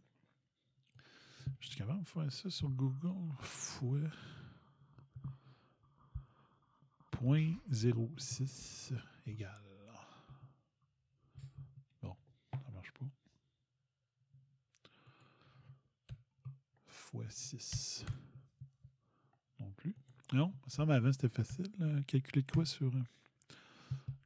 Je 1.60 1.68
suis 1.68 1.76
capable 1.76 2.02
de 2.02 2.08
faire 2.08 2.30
ça 2.32 2.50
sur 2.50 2.68
Google. 2.68 3.32
Fois. 3.40 3.98
0.06 7.70 8.92
égale. 9.26 9.62
Bon, 12.02 12.16
ça 12.52 12.70
marche 12.72 12.90
pas. 12.92 13.06
Fois 16.86 17.24
6. 17.28 18.04
Non 20.32 20.52
ça 20.60 20.64
me 20.66 20.70
semble 20.70 20.92
avant 20.92 21.12
c'était 21.12 21.28
facile. 21.28 21.66
là. 21.78 22.00
Calculer 22.06 22.44
quoi 22.52 22.64
sur 22.64 22.86
euh, 22.88 23.02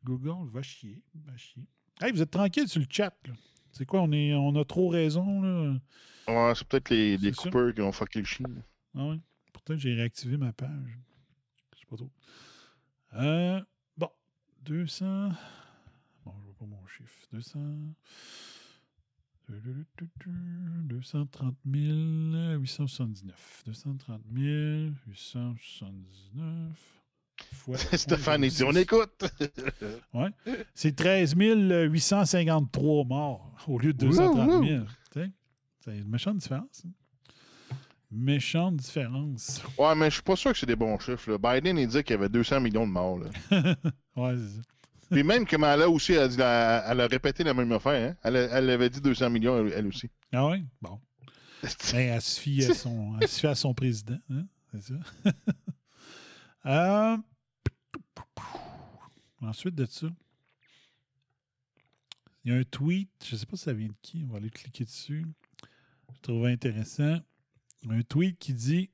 Google? 0.04 0.48
Va 0.52 0.62
chier. 0.62 1.02
Va 1.14 1.36
chier. 1.36 1.62
Hey, 2.00 2.12
vous 2.12 2.22
êtes 2.22 2.30
tranquille 2.30 2.68
sur 2.68 2.80
le 2.80 2.86
chat. 2.88 3.14
là. 3.26 3.34
C'est 3.72 3.84
quoi? 3.86 4.00
On, 4.02 4.12
est, 4.12 4.32
on 4.34 4.54
a 4.56 4.64
trop 4.64 4.88
raison. 4.88 5.42
Là? 5.42 5.78
Ouais, 6.28 6.52
c'est 6.54 6.66
peut-être 6.66 6.90
les, 6.90 7.16
les 7.18 7.32
coupeurs 7.32 7.74
qui 7.74 7.80
ont 7.82 7.92
fucké 7.92 8.20
le 8.20 8.24
chien. 8.24 8.46
Ah 8.94 9.06
ouais. 9.08 9.20
Pourtant, 9.52 9.76
j'ai 9.76 9.94
réactivé 9.94 10.36
ma 10.36 10.52
page. 10.52 10.98
Je 11.74 11.80
sais 11.80 11.86
pas 11.86 11.96
trop. 11.96 12.10
Euh, 13.14 13.60
bon, 13.96 14.10
200. 14.62 15.30
Bon, 16.24 16.34
je 16.38 16.44
vois 16.44 16.54
pas 16.58 16.64
mon 16.66 16.86
chiffre. 16.86 17.14
200. 17.32 17.60
230 19.48 21.54
879. 21.64 23.62
230 23.66 24.20
879. 25.06 26.76
Fois 27.52 27.76
Stéphane, 27.92 28.44
il 28.44 28.50
dit, 28.50 28.64
on 28.64 28.72
0,6. 28.72 28.78
écoute. 28.80 29.24
Ouais. 30.14 30.30
C'est 30.74 30.96
13 30.96 31.34
853 31.36 33.04
morts 33.04 33.52
au 33.68 33.78
lieu 33.78 33.92
de 33.92 33.98
230 34.06 34.66
000. 34.66 34.84
Tu 34.84 34.90
sais, 35.20 35.30
C'est 35.84 35.98
une 35.98 36.08
méchante 36.08 36.38
différence. 36.38 36.82
hein. 36.86 36.90
Méchante 38.10 38.76
différence. 38.76 39.60
Ouais, 39.78 39.94
mais 39.96 40.06
je 40.08 40.14
suis 40.14 40.22
pas 40.22 40.36
sûr 40.36 40.52
que 40.52 40.58
c'est 40.58 40.64
des 40.66 40.76
bons 40.76 40.96
chiffres. 40.98 41.32
là. 41.32 41.38
Biden, 41.38 41.76
il 41.76 41.88
dit 41.88 42.02
qu'il 42.04 42.12
y 42.14 42.18
avait 42.18 42.28
200 42.28 42.60
millions 42.60 42.86
de 42.86 42.92
morts. 42.92 43.18
Là. 43.18 43.26
ouais, 44.16 44.36
c'est 44.38 44.56
ça. 44.56 44.62
Puis 45.10 45.22
même 45.22 45.46
Kamala 45.46 45.88
aussi, 45.88 46.12
elle 46.12 46.20
a, 46.22 46.28
dit 46.28 46.36
la- 46.36 46.84
elle 46.88 47.00
a 47.00 47.06
répété 47.06 47.44
la 47.44 47.54
même 47.54 47.70
affaire. 47.72 48.10
Hein? 48.10 48.16
Elle, 48.22 48.70
avait 48.70 48.90
dit 48.90 49.00
200 49.00 49.30
millions, 49.30 49.58
elle, 49.64 49.72
elle 49.72 49.86
aussi. 49.86 50.10
Ah 50.32 50.46
oui? 50.48 50.64
Bon. 50.80 51.00
Ben, 51.92 51.98
elle, 52.14 52.20
se 52.22 52.38
fie 52.40 52.64
à 52.64 52.74
son, 52.74 53.16
elle 53.20 53.28
se 53.28 53.40
fie 53.40 53.46
à 53.46 53.54
son 53.54 53.72
président. 53.74 54.18
hein, 54.30 54.44
C'est 54.72 54.82
ça. 54.82 54.94
Euh, 56.66 57.16
Ensuite 59.40 59.76
de 59.76 59.84
ça, 59.86 60.08
il 62.44 62.50
y 62.52 62.54
a 62.54 62.58
un 62.58 62.64
tweet. 62.64 63.08
Je 63.24 63.34
ne 63.34 63.38
sais 63.38 63.46
pas 63.46 63.56
si 63.56 63.62
ça 63.64 63.72
vient 63.72 63.86
de 63.86 63.94
qui. 64.02 64.24
On 64.28 64.32
va 64.32 64.38
aller 64.38 64.50
cliquer 64.50 64.84
dessus. 64.84 65.24
Je 66.12 66.20
trouve 66.22 66.46
intéressant. 66.46 67.20
un 67.88 68.02
tweet 68.02 68.38
qui 68.40 68.52
dit 68.52 68.90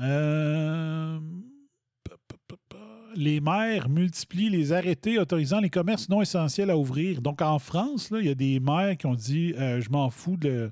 euh, 0.00 1.18
les 3.18 3.40
maires 3.40 3.88
multiplient 3.88 4.48
les 4.48 4.72
arrêtés 4.72 5.18
autorisant 5.18 5.58
les 5.60 5.70
commerces 5.70 6.08
non 6.08 6.22
essentiels 6.22 6.70
à 6.70 6.78
ouvrir. 6.78 7.20
Donc, 7.20 7.42
en 7.42 7.58
France, 7.58 8.10
il 8.12 8.26
y 8.26 8.30
a 8.30 8.34
des 8.34 8.60
maires 8.60 8.96
qui 8.96 9.06
ont 9.06 9.14
dit 9.14 9.54
euh, 9.58 9.80
Je 9.80 9.90
m'en 9.90 10.08
fous 10.10 10.36
de, 10.36 10.70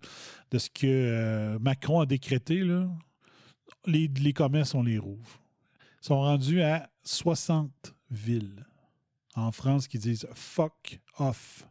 de 0.52 0.58
ce 0.58 0.70
que 0.70 0.86
euh, 0.86 1.58
Macron 1.58 2.00
a 2.00 2.06
décrété. 2.06 2.60
Là. 2.60 2.88
Les, 3.86 4.08
les 4.20 4.32
commerces, 4.32 4.74
on 4.74 4.82
les 4.82 4.98
rouvre. 4.98 5.40
Ils 6.02 6.06
sont 6.06 6.20
rendus 6.20 6.62
à 6.62 6.88
60 7.02 7.70
villes 8.10 8.64
en 9.34 9.50
France 9.50 9.88
qui 9.88 9.98
disent 9.98 10.26
fuck 10.34 11.00
off. 11.18 11.66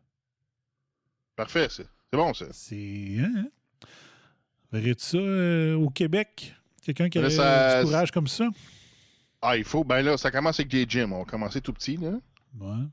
Parfait, 1.37 1.67
c'est 1.69 1.87
bon, 2.11 2.33
ça. 2.33 2.47
C'est. 2.51 3.15
Hein? 3.19 3.47
Verrais-tu 4.71 5.03
ça 5.05 5.17
euh, 5.17 5.75
au 5.75 5.89
Québec? 5.89 6.53
Quelqu'un 6.81 7.09
qui 7.09 7.17
a 7.19 7.29
ça- 7.29 7.79
du 7.81 7.87
courage 7.87 8.11
comme 8.11 8.27
ça? 8.27 8.49
Ah, 9.47 9.57
il 9.57 9.63
faut. 9.63 9.83
Ben 9.83 10.01
là, 10.01 10.17
ça 10.17 10.31
commence 10.31 10.59
avec 10.59 10.71
des 10.71 10.85
gyms. 10.87 11.13
On 11.13 11.21
a 11.21 11.25
commencé 11.25 11.61
tout 11.61 11.73
petit, 11.73 11.97
là. 11.97 12.11
Ouais. 12.59 12.83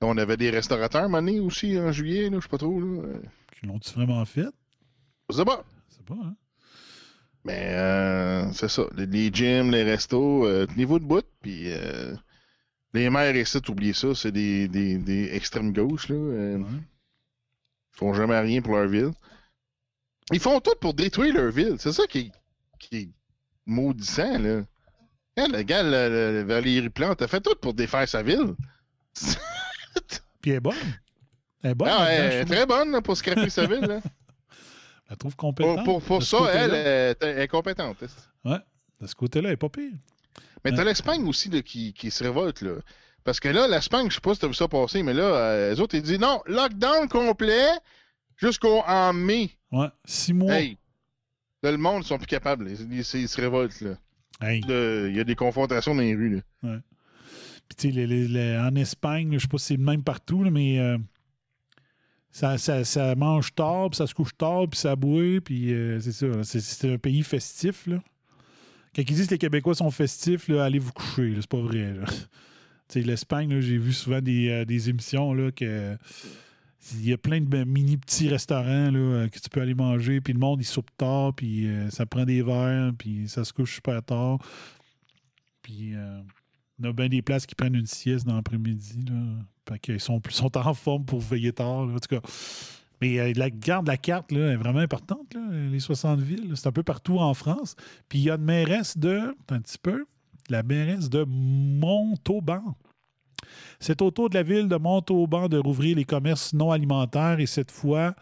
On 0.00 0.16
avait 0.16 0.36
des 0.36 0.50
restaurateurs, 0.50 1.08
donné, 1.10 1.40
aussi, 1.40 1.78
en 1.78 1.90
juillet, 1.90 2.30
là, 2.30 2.36
je 2.38 2.42
sais 2.42 2.48
pas 2.48 2.58
trop, 2.58 2.80
là. 2.80 3.02
L'ont-tu 3.64 3.92
vraiment 3.92 4.24
fait? 4.24 4.46
Je 5.30 5.36
sais 5.36 5.44
pas. 5.44 5.64
C'est 5.88 6.04
pas, 6.04 6.14
hein? 6.14 6.36
Mais 7.44 7.70
euh, 7.72 8.52
c'est 8.52 8.68
ça. 8.68 8.84
Les, 8.94 9.06
les 9.06 9.30
gyms, 9.32 9.70
les 9.70 9.82
restos, 9.82 10.46
euh, 10.46 10.66
tenez-vous 10.66 10.98
debout. 11.00 11.22
Puis 11.40 11.72
euh, 11.72 12.14
les 12.94 13.10
maires 13.10 13.34
ici, 13.34 13.58
oubliez 13.68 13.94
ça, 13.94 14.14
c'est 14.14 14.32
des, 14.32 14.68
des, 14.68 14.98
des 14.98 15.34
extrêmes 15.34 15.72
gauches. 15.72 16.08
Là. 16.08 16.16
euh, 16.16 16.58
Ils 16.58 17.96
font 17.98 18.12
jamais 18.14 18.38
rien 18.38 18.60
pour 18.62 18.76
leur 18.76 18.86
ville. 18.88 19.10
Ils 20.32 20.40
font 20.40 20.60
tout 20.60 20.74
pour 20.80 20.94
détruire 20.94 21.34
leur 21.34 21.50
ville. 21.50 21.76
C'est 21.78 21.92
ça 21.92 22.06
qui, 22.06 22.30
qui 22.78 22.96
est 22.96 23.08
maudissant. 23.66 24.38
Là. 24.38 24.62
Hein, 25.38 25.48
le 25.52 25.62
gars, 25.62 25.82
le, 25.82 25.90
le- 26.40 26.42
Valérie 26.44 26.88
Plante, 26.90 27.22
a 27.22 27.28
fait 27.28 27.40
tout 27.40 27.54
pour 27.60 27.74
défaire 27.74 28.08
sa 28.08 28.22
ville. 28.22 28.54
Puis 30.40 30.50
elle 30.50 30.56
est 30.56 30.60
bonne. 30.60 30.74
Elle 31.62 31.70
est 31.70 31.74
bonne. 31.74 31.88
Ah, 31.90 32.06
elle 32.12 32.32
je 32.32 32.36
est 32.38 32.44
très 32.44 32.66
bonne 32.66 32.92
là, 32.92 33.02
pour 33.02 33.16
scraper 33.16 33.50
sa 33.50 33.66
ville. 33.66 33.80
Là. 33.80 34.00
Je 34.04 35.10
la 35.10 35.16
trouve 35.16 35.34
compétente. 35.36 35.84
pour, 35.84 36.22
ça, 36.22 36.38
elle, 36.52 36.74
est- 36.74 37.16
elle 37.22 37.38
est 37.40 37.48
compétente. 37.48 37.96
Ouais, 38.44 38.58
de 39.00 39.06
ce 39.06 39.14
côté-là, 39.14 39.48
elle 39.48 39.52
n'est 39.54 39.56
pas 39.56 39.68
pire. 39.68 39.92
Mais 40.64 40.72
t'as 40.72 40.84
l'Espagne 40.84 41.26
aussi 41.26 41.48
là, 41.50 41.62
qui, 41.62 41.92
qui 41.92 42.10
se 42.10 42.22
révolte. 42.24 42.62
Là. 42.62 42.72
Parce 43.24 43.40
que 43.40 43.48
là, 43.48 43.66
l'Espagne, 43.68 44.08
je 44.10 44.14
sais 44.16 44.20
pas 44.20 44.34
si 44.34 44.40
t'as 44.40 44.46
vu 44.48 44.54
ça 44.54 44.68
passer, 44.68 45.02
mais 45.02 45.14
là, 45.14 45.22
euh, 45.22 45.70
les 45.74 45.80
autres, 45.80 45.94
ils 45.94 46.02
disent 46.02 46.18
non, 46.18 46.40
lockdown 46.46 47.08
complet 47.08 47.68
jusqu'au 48.36 48.80
en 48.86 49.12
mai. 49.12 49.50
Ouais, 49.72 49.88
six 50.04 50.32
mois. 50.32 50.52
Hey, 50.54 50.78
là, 51.62 51.70
le 51.72 51.78
monde, 51.78 52.02
ils 52.04 52.06
sont 52.06 52.18
plus 52.18 52.26
capables. 52.26 52.68
Ils, 52.70 52.92
ils- 52.92 53.20
ils 53.20 53.28
se 53.28 53.40
révoltent. 53.40 53.80
Là. 53.80 53.90
Hey. 54.40 54.60
Il 54.68 55.16
y 55.16 55.20
a 55.20 55.24
des 55.24 55.34
confrontations 55.34 55.94
dans 55.94 56.00
les 56.02 56.14
rues. 56.14 56.36
Là. 56.36 56.70
Ouais. 56.70 56.78
Puis, 57.68 57.76
tu 57.76 57.88
sais, 57.88 57.94
les- 57.94 58.06
les- 58.06 58.28
les- 58.28 58.56
en 58.58 58.74
Espagne, 58.76 59.34
je 59.34 59.38
sais 59.40 59.48
pas 59.48 59.58
si 59.58 59.66
c'est 59.66 59.76
le 59.76 59.82
même 59.84 60.02
partout, 60.02 60.42
là, 60.44 60.50
mais 60.50 60.78
euh, 60.78 60.96
ça, 62.30 62.56
ça- 62.58 62.84
ça 62.84 63.14
mange 63.14 63.54
tard, 63.54 63.90
puis 63.90 63.96
ça 63.98 64.06
se 64.06 64.14
couche 64.14 64.36
tard, 64.36 64.66
puis 64.70 64.78
ça 64.78 64.96
boit, 64.96 65.40
puis 65.44 65.72
euh, 65.74 66.00
c'est 66.00 66.12
ça. 66.12 66.26
C'est- 66.44 66.90
un 66.92 66.98
pays 66.98 67.22
festif, 67.22 67.86
là. 67.86 68.02
Quand 68.94 69.02
ils 69.02 69.14
disent 69.14 69.26
que 69.26 69.32
les 69.32 69.38
Québécois 69.38 69.74
sont 69.74 69.90
festifs, 69.90 70.48
là, 70.48 70.64
allez 70.64 70.78
vous 70.78 70.92
coucher, 70.92 71.34
c'est 71.36 71.46
pas 71.48 71.60
vrai. 71.60 71.94
l'Espagne, 72.94 73.60
j'ai 73.60 73.76
vu 73.76 73.92
souvent 73.92 74.20
des, 74.22 74.48
euh, 74.48 74.64
des 74.64 74.88
émissions 74.88 75.34
là, 75.34 75.50
que 75.52 75.96
il 76.94 77.08
y 77.08 77.12
a 77.12 77.18
plein 77.18 77.40
de 77.40 77.64
mini 77.64 77.96
petits 77.96 78.28
restaurants 78.28 78.90
là, 78.90 78.98
euh, 78.98 79.28
que 79.28 79.38
tu 79.38 79.48
peux 79.48 79.60
aller 79.60 79.74
manger, 79.74 80.20
puis 80.20 80.32
le 80.32 80.38
monde 80.38 80.60
il 80.60 80.64
soupe 80.64 80.90
tard, 80.96 81.34
puis 81.34 81.66
euh, 81.66 81.90
ça 81.90 82.06
prend 82.06 82.24
des 82.24 82.42
verres, 82.42 82.92
puis 82.96 83.28
ça 83.28 83.44
se 83.44 83.52
couche 83.52 83.76
super 83.76 84.02
tard. 84.02 84.38
Puis 85.62 85.94
euh, 85.94 86.20
on 86.80 86.88
a 86.88 86.92
bien 86.92 87.08
des 87.08 87.22
places 87.22 87.46
qui 87.46 87.54
prennent 87.54 87.74
une 87.74 87.86
sieste 87.86 88.26
dans 88.26 88.36
l'après-midi. 88.36 89.04
Fait 89.68 89.78
qu'ils 89.78 90.00
sont, 90.00 90.20
sont 90.30 90.56
en 90.56 90.74
forme 90.74 91.04
pour 91.04 91.20
veiller 91.20 91.52
tard. 91.52 91.80
En 91.80 91.98
tout 91.98 92.20
cas. 92.20 92.20
Mais 93.00 93.18
euh, 93.18 93.32
la 93.36 93.50
garde 93.50 93.86
la 93.86 93.96
carte 93.96 94.32
là, 94.32 94.52
est 94.52 94.56
vraiment 94.56 94.80
importante, 94.80 95.36
les 95.50 95.80
60 95.80 96.20
villes. 96.20 96.52
C'est 96.54 96.68
un 96.68 96.72
peu 96.72 96.82
partout 96.82 97.18
en 97.18 97.34
France. 97.34 97.76
Puis 98.08 98.20
il 98.20 98.24
y 98.24 98.30
a 98.30 98.34
une 98.34 98.44
mairesse 98.44 98.96
de. 98.98 99.36
Un 99.48 99.60
petit 99.60 99.78
peu. 99.78 100.04
La 100.48 100.62
mairesse 100.62 101.10
de 101.10 101.24
Montauban. 101.24 102.74
C'est 103.80 104.02
au 104.02 104.10
tour 104.10 104.28
de 104.28 104.34
la 104.34 104.42
ville 104.42 104.68
de 104.68 104.76
Montauban 104.76 105.48
de 105.48 105.58
rouvrir 105.58 105.96
les 105.96 106.04
commerces 106.04 106.52
non 106.52 106.70
alimentaires 106.70 107.40
et 107.40 107.46
cette 107.46 107.70
fois, 107.70 108.14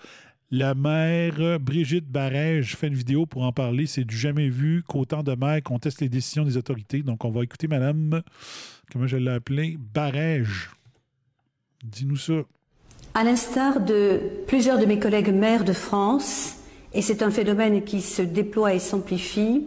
la 0.51 0.75
maire 0.75 1.59
Brigitte 1.59 2.09
Barège 2.09 2.77
fait 2.77 2.87
une 2.89 2.95
vidéo 2.95 3.27
pour 3.27 3.43
en 3.43 3.53
parler. 3.53 3.87
C'est 3.87 4.05
du 4.05 4.17
jamais 4.17 4.49
vu 4.49 4.85
qu'autant 4.87 5.23
de 5.23 5.35
maires 5.35 5.63
contestent 5.63 6.01
les 6.01 6.09
décisions 6.09 6.45
des 6.45 6.57
autorités. 6.57 7.03
Donc, 7.03 7.25
on 7.25 7.31
va 7.31 7.43
écouter 7.43 7.67
Madame, 7.67 8.23
comment 8.93 9.07
je 9.07 9.17
l'ai 9.17 9.33
appelée, 9.33 9.77
Barège. 9.79 10.71
Dis-nous 11.85 12.17
ça. 12.17 12.43
À 13.15 13.25
l'instar 13.25 13.81
de 13.81 14.21
plusieurs 14.47 14.79
de 14.79 14.85
mes 14.85 14.99
collègues 14.99 15.33
maires 15.33 15.65
de 15.65 15.73
France, 15.73 16.57
et 16.93 17.03
c'est 17.03 17.23
un 17.23 17.31
phénomène 17.31 17.83
qui 17.83 18.01
se 18.01 18.23
déploie 18.23 18.75
et 18.75 18.79
s'amplifie, 18.79 19.65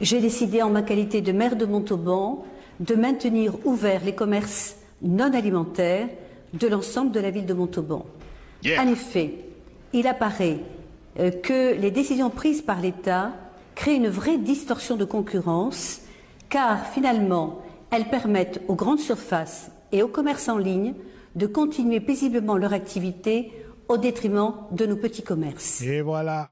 j'ai 0.00 0.20
décidé 0.20 0.62
en 0.62 0.70
ma 0.70 0.82
qualité 0.82 1.22
de 1.22 1.32
maire 1.32 1.56
de 1.56 1.64
Montauban 1.64 2.44
de 2.80 2.94
maintenir 2.94 3.54
ouverts 3.64 4.04
les 4.04 4.14
commerces 4.14 4.76
non 5.02 5.32
alimentaires 5.32 6.08
de 6.52 6.66
l'ensemble 6.68 7.12
de 7.12 7.20
la 7.20 7.30
ville 7.30 7.46
de 7.46 7.54
Montauban. 7.54 8.06
En 8.66 8.88
effet, 8.88 9.34
il 9.92 10.06
apparaît 10.06 10.58
euh, 11.18 11.30
que 11.30 11.74
les 11.74 11.90
décisions 11.90 12.30
prises 12.30 12.62
par 12.62 12.80
l'État 12.80 13.32
créent 13.74 13.96
une 13.96 14.08
vraie 14.08 14.38
distorsion 14.38 14.96
de 14.96 15.04
concurrence, 15.04 16.00
car 16.48 16.86
finalement, 16.86 17.62
elles 17.90 18.08
permettent 18.08 18.60
aux 18.68 18.74
grandes 18.74 19.00
surfaces 19.00 19.70
et 19.92 20.02
aux 20.02 20.08
commerces 20.08 20.48
en 20.48 20.58
ligne 20.58 20.94
de 21.34 21.46
continuer 21.46 22.00
paisiblement 22.00 22.56
leur 22.56 22.72
activité 22.72 23.52
au 23.88 23.98
détriment 23.98 24.54
de 24.70 24.86
nos 24.86 24.96
petits 24.96 25.22
commerces. 25.22 25.82
Et 25.82 26.00
voilà. 26.00 26.50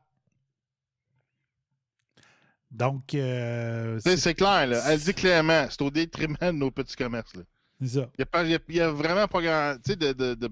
Donc, 2.73 3.15
euh, 3.15 4.01
C'est 4.03 4.35
clair, 4.35 4.67
là. 4.67 4.83
Elle 4.89 4.99
dit 4.99 5.13
clairement, 5.15 5.67
c'est 5.71 5.83
au 5.83 5.91
détriment 5.91 6.37
de 6.41 6.51
nos 6.53 6.71
petits 6.71 6.97
commerces. 6.97 7.35
Là. 7.37 7.43
c'est 7.81 7.89
ça. 8.01 8.11
Il 8.19 8.25
n'y 8.49 8.55
a, 8.55 8.59
y 8.71 8.81
a- 8.81 8.91
vraiment 8.91 9.29
pas 9.29 9.43
grand. 9.43 9.75
Tu 9.85 9.91
sais, 9.91 9.97
de, 9.97 10.13
de, 10.13 10.35
de 10.35 10.49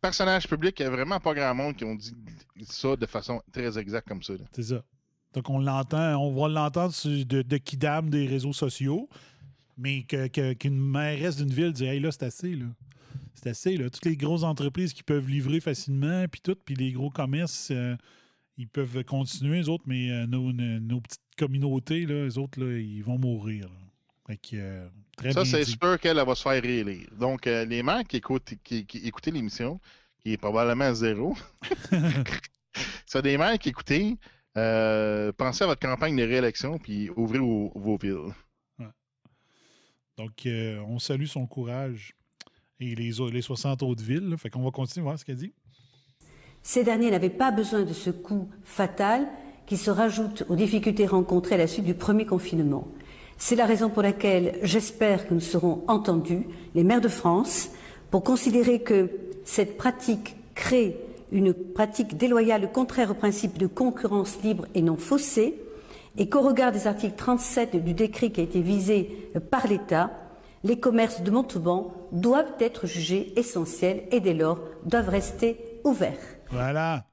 personnages 0.00 0.48
publics, 0.48 0.78
il 0.80 0.82
n'y 0.84 0.88
a 0.88 0.90
vraiment 0.90 1.20
pas 1.20 1.34
grand 1.34 1.54
monde 1.54 1.76
qui 1.76 1.84
ont 1.84 1.94
dit 1.94 2.12
ça 2.64 2.96
de 2.96 3.06
façon 3.06 3.42
très 3.52 3.78
exacte 3.78 4.08
comme 4.08 4.22
ça. 4.22 4.32
C'est 4.52 4.62
ça. 4.62 4.82
Donc, 5.34 5.48
on 5.50 5.58
l'entend, 5.58 6.16
on 6.16 6.32
va 6.34 6.48
l'entendre 6.48 6.94
sur- 6.94 7.26
de, 7.26 7.42
de 7.42 7.56
Kidam 7.58 8.08
des 8.08 8.26
réseaux 8.26 8.52
sociaux, 8.54 9.08
mais 9.76 10.02
que- 10.04 10.28
que- 10.28 10.54
qu'une 10.54 10.78
mairesse 10.80 11.36
d'une 11.36 11.52
ville 11.52 11.72
dit 11.72 11.84
Hey, 11.84 12.00
là, 12.00 12.10
c'est 12.10 12.24
assez, 12.24 12.54
là. 12.56 12.66
C'est 13.34 13.50
assez, 13.50 13.76
là. 13.76 13.88
Toutes 13.90 14.06
les 14.06 14.16
grosses 14.16 14.42
entreprises 14.44 14.92
qui 14.94 15.02
peuvent 15.02 15.28
livrer 15.28 15.60
facilement, 15.60 16.24
puis 16.28 16.40
tout, 16.40 16.56
puis 16.64 16.74
les 16.74 16.92
gros 16.92 17.10
commerces, 17.10 17.68
euh, 17.70 17.96
ils 18.58 18.68
peuvent 18.68 19.04
continuer, 19.04 19.58
les 19.58 19.68
autres, 19.68 19.84
mais 19.86 20.10
euh, 20.10 20.26
nos, 20.26 20.52
nos- 20.52 20.80
nos 20.80 21.00
petites 21.00 21.20
communautés, 21.40 22.06
là, 22.06 22.24
les 22.24 22.38
autres, 22.38 22.60
là, 22.60 22.78
ils 22.78 23.02
vont 23.02 23.18
mourir. 23.18 23.66
là. 23.66 23.74
Fait 24.26 24.36
que, 24.36 24.56
euh, 24.56 24.88
très 25.16 25.32
Ça, 25.32 25.44
c'est 25.44 25.64
sûr 25.64 25.98
qu'elle 25.98 26.18
elle 26.18 26.26
va 26.26 26.34
se 26.34 26.42
faire 26.42 26.62
réélire. 26.62 27.08
Donc, 27.18 27.46
euh, 27.46 27.64
les 27.64 27.82
maires 27.82 28.04
qui 28.04 28.18
écoutent, 28.18 28.54
qui, 28.62 28.86
qui 28.86 28.98
écoutaient 28.98 29.30
l'émission, 29.30 29.80
qui 30.20 30.32
est 30.32 30.36
probablement 30.36 30.92
zéro, 30.94 31.34
c'est 33.06 33.22
des 33.22 33.38
maires 33.38 33.58
qui 33.58 33.70
écoutaient, 33.70 34.16
euh, 34.56 35.32
pensez 35.32 35.64
à 35.64 35.66
votre 35.66 35.80
campagne 35.80 36.16
de 36.16 36.22
réélection, 36.22 36.78
puis 36.78 37.10
ouvrez 37.16 37.38
vos, 37.38 37.72
vos 37.74 37.96
villes. 37.96 38.34
Donc, 40.16 40.44
euh, 40.44 40.78
on 40.86 40.98
salue 40.98 41.24
son 41.24 41.46
courage 41.46 42.12
et 42.78 42.94
les, 42.94 43.10
les 43.32 43.42
60 43.42 43.82
autres 43.82 44.02
villes. 44.02 44.28
là. 44.28 44.36
Fait 44.36 44.50
qu'on 44.50 44.62
va 44.62 44.70
continuer 44.70 45.04
à 45.04 45.08
voir 45.08 45.18
ce 45.18 45.24
qu'elle 45.24 45.36
dit. 45.36 45.54
Ces 46.62 46.84
derniers 46.84 47.10
n'avaient 47.10 47.30
pas 47.30 47.50
besoin 47.50 47.84
de 47.84 47.94
ce 47.94 48.10
coup 48.10 48.50
fatal 48.62 49.26
qui 49.70 49.76
se 49.76 49.92
rajoute 49.92 50.42
aux 50.48 50.56
difficultés 50.56 51.06
rencontrées 51.06 51.54
à 51.54 51.58
la 51.58 51.68
suite 51.68 51.84
du 51.84 51.94
premier 51.94 52.26
confinement. 52.26 52.88
C'est 53.38 53.54
la 53.54 53.66
raison 53.66 53.88
pour 53.88 54.02
laquelle 54.02 54.58
j'espère 54.64 55.28
que 55.28 55.32
nous 55.32 55.38
serons 55.38 55.84
entendus, 55.86 56.42
les 56.74 56.82
maires 56.82 57.00
de 57.00 57.06
France, 57.06 57.70
pour 58.10 58.24
considérer 58.24 58.80
que 58.80 59.10
cette 59.44 59.76
pratique 59.76 60.34
crée 60.56 60.96
une 61.30 61.54
pratique 61.54 62.16
déloyale 62.16 62.72
contraire 62.72 63.12
au 63.12 63.14
principe 63.14 63.58
de 63.58 63.68
concurrence 63.68 64.42
libre 64.42 64.66
et 64.74 64.82
non 64.82 64.96
faussée, 64.96 65.54
et 66.18 66.28
qu'au 66.28 66.40
regard 66.40 66.72
des 66.72 66.88
articles 66.88 67.14
37 67.16 67.76
du 67.76 67.94
décret 67.94 68.30
qui 68.30 68.40
a 68.40 68.44
été 68.44 68.62
visé 68.62 69.30
par 69.52 69.68
l'État, 69.68 70.10
les 70.64 70.80
commerces 70.80 71.22
de 71.22 71.30
Montauban 71.30 71.94
doivent 72.10 72.54
être 72.58 72.88
jugés 72.88 73.32
essentiels 73.36 74.02
et 74.10 74.18
dès 74.18 74.34
lors 74.34 74.58
doivent 74.84 75.10
rester 75.10 75.60
ouverts. 75.84 76.18
Voilà. 76.50 77.04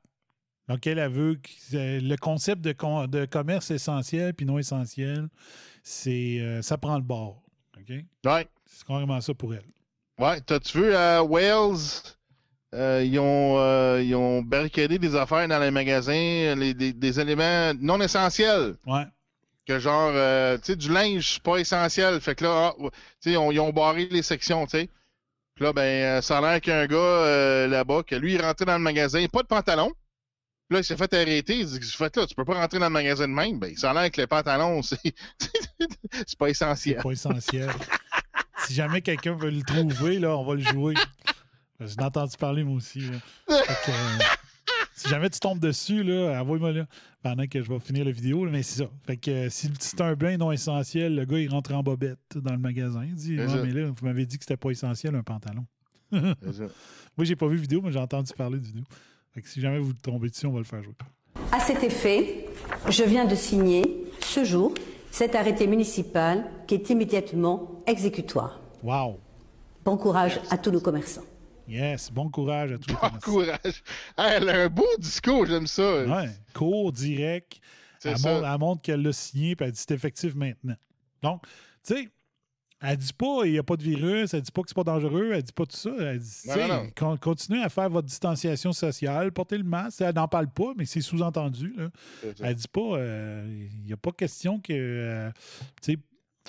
Donc, 0.70 0.86
elle, 0.86 1.00
elle 1.00 1.12
veut 1.12 1.36
que 1.36 2.00
le 2.02 2.16
concept 2.18 2.62
de, 2.62 2.74
com- 2.74 3.08
de 3.08 3.26
commerce 3.26 3.72
essentiel 3.72 4.34
puis 4.34 4.46
non 4.46 4.60
essentiel, 4.60 5.28
c'est 5.84 6.40
euh, 6.42 6.62
ça 6.62 6.78
prend 6.78 6.96
le 6.98 7.04
bord. 7.04 7.42
OK? 7.78 7.96
Ouais. 8.26 8.48
C'est 8.66 8.86
carrément 8.86 9.22
ça 9.22 9.34
pour 9.34 9.54
elle. 9.54 9.64
Ouais, 10.20 10.42
t'as-tu 10.42 10.80
vu 10.80 10.94
à 10.94 11.24
Wales, 11.24 11.78
euh, 12.74 13.02
ils, 13.06 13.18
ont, 13.20 13.58
euh, 13.60 14.02
ils 14.04 14.14
ont 14.16 14.42
barricadé 14.42 15.00
des 15.00 15.16
affaires 15.16 15.48
dans 15.48 15.60
les 15.60 15.72
magasins, 15.72 16.56
les- 16.58 16.74
des, 16.74 16.92
des 16.92 17.20
éléments 17.20 17.74
non 17.80 18.02
essentiels. 18.02 18.76
Ouais. 18.86 19.06
Que 19.66 19.80
genre, 19.80 20.12
euh, 20.14 20.58
tu 20.58 20.64
sais, 20.66 20.76
du 20.76 20.92
linge, 20.92 21.34
c'est 21.36 21.44
pas 21.44 21.58
essentiel. 21.58 22.20
Fait 22.20 22.36
que 22.36 22.44
là, 22.44 22.74
ah, 22.78 22.90
tu 23.22 23.32
sais, 23.32 23.38
on- 23.38 23.52
ils 23.52 23.60
ont 23.60 23.72
barré 23.72 24.08
les 24.12 24.22
sections, 24.22 24.66
tu 24.66 24.72
sais. 24.80 24.90
Puis 25.56 25.64
là, 25.66 25.72
ben, 25.74 25.82
euh, 25.82 26.22
ça 26.22 26.38
a 26.40 26.42
l'air 26.42 26.62
qu'il 26.62 26.72
y 26.74 26.76
a 26.76 26.80
un 26.82 26.88
gars 26.88 26.96
euh, 26.98 27.68
là-bas, 27.68 28.04
que 28.04 28.16
lui, 28.16 28.34
il 28.34 28.42
rentré 28.42 28.66
dans 28.66 28.78
le 28.78 28.84
magasin, 28.84 29.26
pas 29.32 29.44
de 29.44 29.48
pantalon. 29.48 29.92
Là, 30.70 30.80
il 30.80 30.84
s'est 30.84 30.98
fait 30.98 31.14
arrêter. 31.14 31.60
Il 31.60 31.66
dit, 31.66 31.80
fait 31.82 32.16
là, 32.18 32.26
tu 32.28 32.36
peux 32.36 32.44
pas 32.44 32.56
rentrer 32.56 32.80
dans 32.80 32.88
le 32.88 32.92
magasin 32.92 33.28
de 33.28 33.34
même. 33.34 33.58
Ben, 33.60 33.76
ça 33.78 33.92
a 33.92 33.94
l'air 33.94 34.12
que 34.12 34.20
les 34.20 34.28
pantalons, 34.28 34.82
c'est 34.82 35.00
c'est 36.12 36.38
pas 36.38 36.50
essentiel. 36.50 37.02
Pas 37.02 37.12
essentiel. 37.12 37.70
si 38.66 38.74
jamais 38.74 39.02
quelqu'un 39.02 39.36
veut 39.36 39.50
le 39.50 39.62
trouver, 39.62 40.20
là, 40.20 40.38
on 40.38 40.46
va 40.46 40.56
le 40.56 40.62
jouer. 40.62 40.94
J'en 41.80 41.88
ai 41.88 42.04
entendu 42.06 42.36
parler, 42.38 42.64
moi 42.64 42.76
aussi. 42.78 43.00
là. 43.00 43.18
Que, 43.48 43.92
euh, 43.92 44.24
si 44.96 45.08
jamais 45.10 45.30
tu 45.30 45.40
tombes 45.40 45.60
dessus, 45.60 46.04
là, 46.04 46.42
envoie-moi 46.42 46.72
là 46.72 46.86
pendant 47.22 47.46
que 47.46 47.62
je 47.62 47.70
vais 47.72 47.80
finir 47.80 48.04
la 48.04 48.12
vidéo. 48.12 48.46
là, 48.46 48.52
mais 48.52 48.64
c'est 48.64 48.84
ça. 48.84 48.90
Fait 49.06 49.16
que 49.18 49.32
euh, 49.32 49.50
si 49.50 49.72
c'est 49.80 50.02
un 50.02 50.16
bain 50.16 50.38
non 50.38 50.52
essentiel, 50.52 51.16
le 51.16 51.26
gars, 51.26 51.40
il 51.40 51.50
rentre 51.50 51.74
en 51.74 51.84
bobette 51.84 52.20
dans 52.36 52.54
le 52.54 52.58
magasin. 52.60 53.06
Il 53.06 53.16
dit 53.16 53.38
C'est 53.38 53.48
ça. 53.48 53.64
mais 53.64 53.72
là, 53.72 53.88
vous 53.88 54.06
m'avez 54.06 54.26
dit 54.26 54.38
que 54.38 54.44
c'était 54.44 54.58
pas 54.58 54.72
essentiel, 54.72 55.16
un 55.16 55.24
pantalon. 55.24 55.66
C'est. 56.12 56.20
Moi, 57.18 57.26
j'ai 57.26 57.36
pas 57.36 57.48
vu 57.48 57.58
vidéo, 57.58 57.82
mais 57.82 57.92
j'ai 57.92 58.00
entendu 58.00 58.32
parler 58.34 58.60
de 58.60 58.66
vidéo. 58.66 58.84
Fait 59.38 59.44
que 59.44 59.50
si 59.50 59.62
jamais 59.62 59.78
vous 59.78 59.94
tombez 59.94 60.30
dessus, 60.32 60.48
on 60.48 60.52
va 60.52 60.58
le 60.58 60.64
faire 60.64 60.82
jouer. 60.82 60.96
À 61.52 61.60
cet 61.60 61.84
effet, 61.84 62.48
je 62.90 63.04
viens 63.04 63.24
de 63.26 63.36
signer 63.36 63.84
ce 64.20 64.44
jour 64.44 64.74
cet 65.12 65.36
arrêté 65.36 65.68
municipal 65.68 66.50
qui 66.66 66.74
est 66.74 66.90
immédiatement 66.90 67.84
exécutoire. 67.86 68.60
Wow! 68.82 69.20
Bon 69.86 69.96
courage 69.96 70.40
à 70.50 70.58
tous 70.58 70.72
nos 70.72 70.80
commerçants. 70.80 71.22
Yes, 71.68 72.12
bon 72.12 72.30
courage 72.32 72.72
à 72.72 72.78
tous 72.80 72.88
les 72.90 72.94
Bon 72.96 73.00
commerçants. 73.00 73.32
courage. 73.32 73.84
Ah, 74.18 74.30
elle 74.38 74.50
a 74.50 74.64
un 74.64 74.70
beau 74.70 74.88
discours, 74.98 75.46
j'aime 75.46 75.68
ça. 75.68 76.04
Ouais, 76.06 76.30
court, 76.56 76.92
direct. 76.92 77.60
C'est 78.00 78.10
Elle 78.10 78.18
ça. 78.18 78.34
montre, 78.34 78.48
elle 78.52 78.60
montre 78.60 78.82
qu'elle 78.82 79.04
l'a 79.04 79.14
signé, 79.14 79.56
puis 79.56 79.68
elle 79.68 79.72
dit 79.72 79.80
c'est 79.88 79.94
effectif 79.94 80.34
maintenant. 80.34 80.78
Donc, 81.22 81.44
tu 81.86 81.94
sais, 81.94 82.10
elle 82.82 82.98
dit 82.98 83.14
pas 83.14 83.46
il 83.46 83.52
n'y 83.54 83.58
a 83.58 83.64
pas 83.64 83.76
de 83.78 83.84
virus, 83.84 84.34
elle 84.34 84.42
dit 84.42 84.52
pas 84.52 84.62
que 84.62 84.70
c'est 84.70 84.76
pas 84.76 84.84
dangereux, 84.84 85.32
elle 85.34 85.42
dit 85.44 85.52
pas 85.52 85.66
tout 85.66 85.76
ça. 85.76 85.90
Elle 86.00 86.20
dit, 86.20 86.42
Non, 86.48 86.68
non, 86.68 86.84
non. 87.02 87.18
continuez 87.18 87.64
à 87.64 87.70
faire 87.70 87.90
votre 87.90 88.08
distanciation 88.08 88.72
sociale, 88.74 89.32
portez 89.32 89.58
le 89.58 89.64
masque. 89.64 90.02
Elle 90.02 90.14
n'en 90.16 90.28
parle 90.28 90.48
pas, 90.50 90.74
mais 90.78 90.86
c'est 90.86 91.02
sous-entendu. 91.02 91.74
Elle 92.42 92.56
dit 92.56 92.68
pas, 92.68 92.82
euh, 92.98 93.68
il 93.80 93.86
n'y 93.86 93.94
a 93.94 93.98
pas 93.98 94.12
question 94.12 94.60
que, 94.60 94.74
euh, 94.74 95.32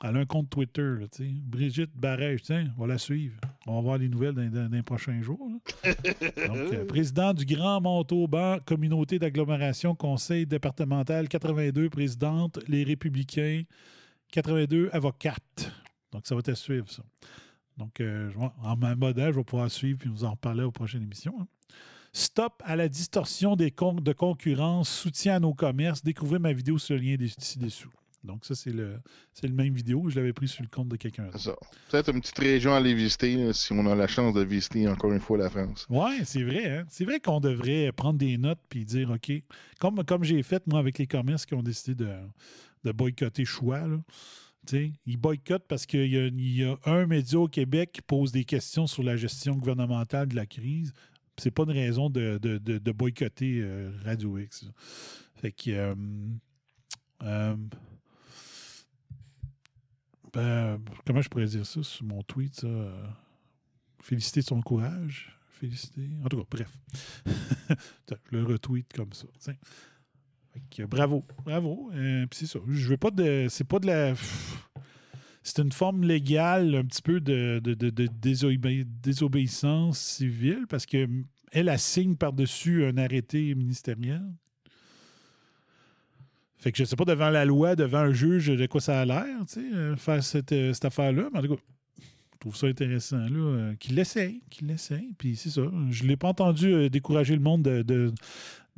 elle 0.04 0.16
a 0.16 0.20
un 0.20 0.26
compte 0.26 0.48
Twitter, 0.48 0.80
là, 1.00 1.08
tu 1.10 1.24
sais. 1.24 1.30
Brigitte 1.42 1.90
Barège, 1.96 2.42
tiens, 2.42 2.68
on 2.76 2.82
va 2.82 2.86
la 2.86 2.98
suivre. 2.98 3.34
On 3.66 3.74
va 3.74 3.80
voir 3.80 3.98
les 3.98 4.08
nouvelles 4.08 4.32
dans, 4.34 4.48
dans- 4.48 4.68
dans 4.68 4.76
les 4.76 4.82
prochains 4.84 5.20
jours. 5.22 5.40
là. 5.84 5.92
Donc, 6.46 6.56
euh, 6.72 6.84
président 6.84 7.34
du 7.34 7.44
Grand 7.44 7.80
Montauban, 7.80 8.58
communauté 8.64 9.18
d'agglomération, 9.18 9.96
conseil 9.96 10.46
départemental, 10.46 11.26
82 11.28 11.90
présidente, 11.90 12.60
les 12.68 12.84
républicains, 12.84 13.62
82 14.30 14.88
avocates. 14.92 15.72
Donc, 16.12 16.26
ça 16.26 16.34
va 16.34 16.42
te 16.42 16.54
suivre, 16.54 16.90
ça. 16.90 17.02
Donc, 17.76 18.00
euh, 18.00 18.30
en 18.62 18.76
modèle, 18.96 19.32
je 19.32 19.38
vais 19.38 19.44
pouvoir 19.44 19.70
suivre 19.70 19.98
et 20.04 20.08
nous 20.08 20.24
en 20.24 20.32
reparler 20.32 20.64
aux 20.64 20.72
prochaines 20.72 21.02
émissions. 21.02 21.34
hein. 21.40 21.46
Stop 22.12 22.62
à 22.64 22.74
la 22.74 22.88
distorsion 22.88 23.54
des 23.54 23.70
comptes 23.70 24.02
de 24.02 24.12
concurrence, 24.12 24.88
soutien 24.88 25.36
à 25.36 25.40
nos 25.40 25.54
commerces. 25.54 26.02
Découvrez 26.02 26.38
ma 26.38 26.52
vidéo 26.52 26.78
sur 26.78 26.96
le 26.96 27.02
lien 27.02 27.16
des- 27.16 27.28
ci-dessous. 27.28 27.90
Donc, 28.24 28.44
ça, 28.44 28.56
c'est 28.56 28.72
le, 28.72 28.98
le 29.44 29.48
même 29.50 29.72
vidéo. 29.74 30.08
Je 30.08 30.16
l'avais 30.16 30.32
pris 30.32 30.48
sur 30.48 30.62
le 30.62 30.68
compte 30.68 30.88
de 30.88 30.96
quelqu'un 30.96 31.26
d'autre. 31.26 31.38
C'est 31.38 31.50
ça. 31.50 31.56
Peut-être 31.90 32.10
une 32.12 32.20
petite 32.20 32.38
région 32.38 32.72
à 32.72 32.78
aller 32.78 32.94
visiter, 32.94 33.36
là, 33.36 33.52
si 33.52 33.72
on 33.72 33.86
a 33.86 33.94
la 33.94 34.08
chance 34.08 34.34
de 34.34 34.42
visiter 34.42 34.88
encore 34.88 35.12
une 35.12 35.20
fois 35.20 35.38
la 35.38 35.48
France. 35.50 35.86
Oui, 35.88 36.22
c'est 36.24 36.42
vrai. 36.42 36.78
hein. 36.78 36.84
C'est 36.88 37.04
vrai 37.04 37.20
qu'on 37.20 37.38
devrait 37.38 37.92
prendre 37.92 38.18
des 38.18 38.36
notes 38.38 38.58
puis 38.68 38.84
dire, 38.84 39.10
OK, 39.10 39.30
comme, 39.78 40.02
comme 40.04 40.24
j'ai 40.24 40.42
fait, 40.42 40.66
moi, 40.66 40.80
avec 40.80 40.98
les 40.98 41.06
commerces 41.06 41.46
qui 41.46 41.54
ont 41.54 41.62
décidé 41.62 41.94
de, 41.94 42.12
de 42.84 42.90
boycotter 42.92 43.44
Choix, 43.44 43.86
là. 43.86 43.98
Tu 44.68 44.76
sais, 44.76 44.92
ils 45.06 45.16
boycottent 45.16 45.66
parce 45.66 45.86
qu'il 45.86 46.04
y, 46.12 46.62
a- 46.62 46.78
un 46.84 47.06
média 47.06 47.38
au 47.38 47.48
Québec 47.48 47.90
qui 47.90 48.02
pose 48.02 48.32
des 48.32 48.44
questions 48.44 48.86
sur 48.86 49.02
la 49.02 49.16
gestion 49.16 49.54
gouvernementale 49.54 50.28
de 50.28 50.36
la 50.36 50.44
crise. 50.44 50.92
C'est 51.38 51.50
pas 51.50 51.62
une 51.62 51.70
raison 51.70 52.10
de, 52.10 52.92
boycotter 52.92 53.60
euh, 53.62 53.90
Radio 54.04 54.36
X. 54.36 54.66
Fait 55.36 55.52
que. 55.52 55.70
euh, 55.70 55.94
euh, 57.22 57.56
ben, 60.34 60.78
comment 61.06 61.22
je 61.22 61.30
pourrais 61.30 61.46
dire 61.46 61.64
ça 61.64 61.82
sur 61.82 62.04
mon 62.04 62.22
tweet, 62.22 62.56
ça? 62.60 62.68
Féliciter 64.02 64.42
son 64.42 64.60
courage. 64.60 65.34
Féliciter. 65.48 66.10
En 66.24 66.28
tout 66.28 66.36
cas, 66.42 66.46
bref. 66.50 66.78
je 67.26 68.14
le 68.36 68.44
retweet 68.44 68.92
comme 68.92 69.14
ça. 69.14 69.26
Bravo. 70.88 71.24
Bravo. 71.44 71.90
Euh, 71.94 72.26
c'est. 72.32 72.46
Je 72.68 72.88
veux 72.88 72.96
pas 72.96 73.10
de. 73.10 73.46
C'est 73.48 73.64
pas 73.66 73.78
de 73.78 73.86
la. 73.86 74.14
C'est 75.42 75.60
une 75.62 75.72
forme 75.72 76.04
légale, 76.04 76.74
un 76.74 76.84
petit 76.84 77.00
peu 77.00 77.20
de, 77.20 77.60
de, 77.64 77.72
de- 77.74 77.90
de 77.90 78.06
désobé- 78.06 78.84
désobéissance 79.02 79.98
civile, 79.98 80.66
parce 80.68 80.84
que 80.84 81.08
elle 81.52 81.70
assigne 81.70 82.16
par-dessus 82.16 82.84
un 82.84 82.98
arrêté 82.98 83.54
ministériel. 83.54 84.22
Fait 86.58 86.72
que 86.72 86.78
je 86.78 86.84
sais 86.84 86.96
pas 86.96 87.04
devant 87.04 87.30
la 87.30 87.44
loi, 87.44 87.76
devant 87.76 87.98
un 87.98 88.12
juge, 88.12 88.48
de 88.48 88.66
quoi 88.66 88.80
ça 88.80 89.00
a 89.00 89.04
l'air, 89.04 89.24
tu 89.46 89.54
sais, 89.54 89.72
euh, 89.72 89.96
faire 89.96 90.22
cette, 90.22 90.50
euh, 90.52 90.72
cette 90.72 90.84
affaire-là. 90.86 91.28
Mais 91.32 91.38
en 91.38 91.42
tout 91.42 91.54
cas, 91.54 91.62
je 92.00 92.38
trouve 92.40 92.56
ça 92.56 92.66
intéressant, 92.66 93.18
là, 93.28 93.74
qu'il 93.78 93.94
l'essaye, 93.94 94.42
qu'il 94.50 94.66
l'essaye. 94.66 95.14
Puis 95.16 95.36
c'est 95.36 95.50
ça. 95.50 95.62
Je 95.90 96.04
l'ai 96.04 96.16
pas 96.16 96.28
entendu 96.28 96.90
décourager 96.90 97.34
le 97.34 97.40
monde 97.42 97.62
de 97.62 97.82
de, 97.82 98.12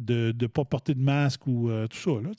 de, 0.00 0.32
de 0.32 0.46
pas 0.48 0.64
porter 0.64 0.94
de 0.94 1.00
masque 1.02 1.46
ou 1.46 1.70
euh, 1.70 1.86
tout 1.86 1.96
ça, 1.98 2.10
là. 2.20 2.30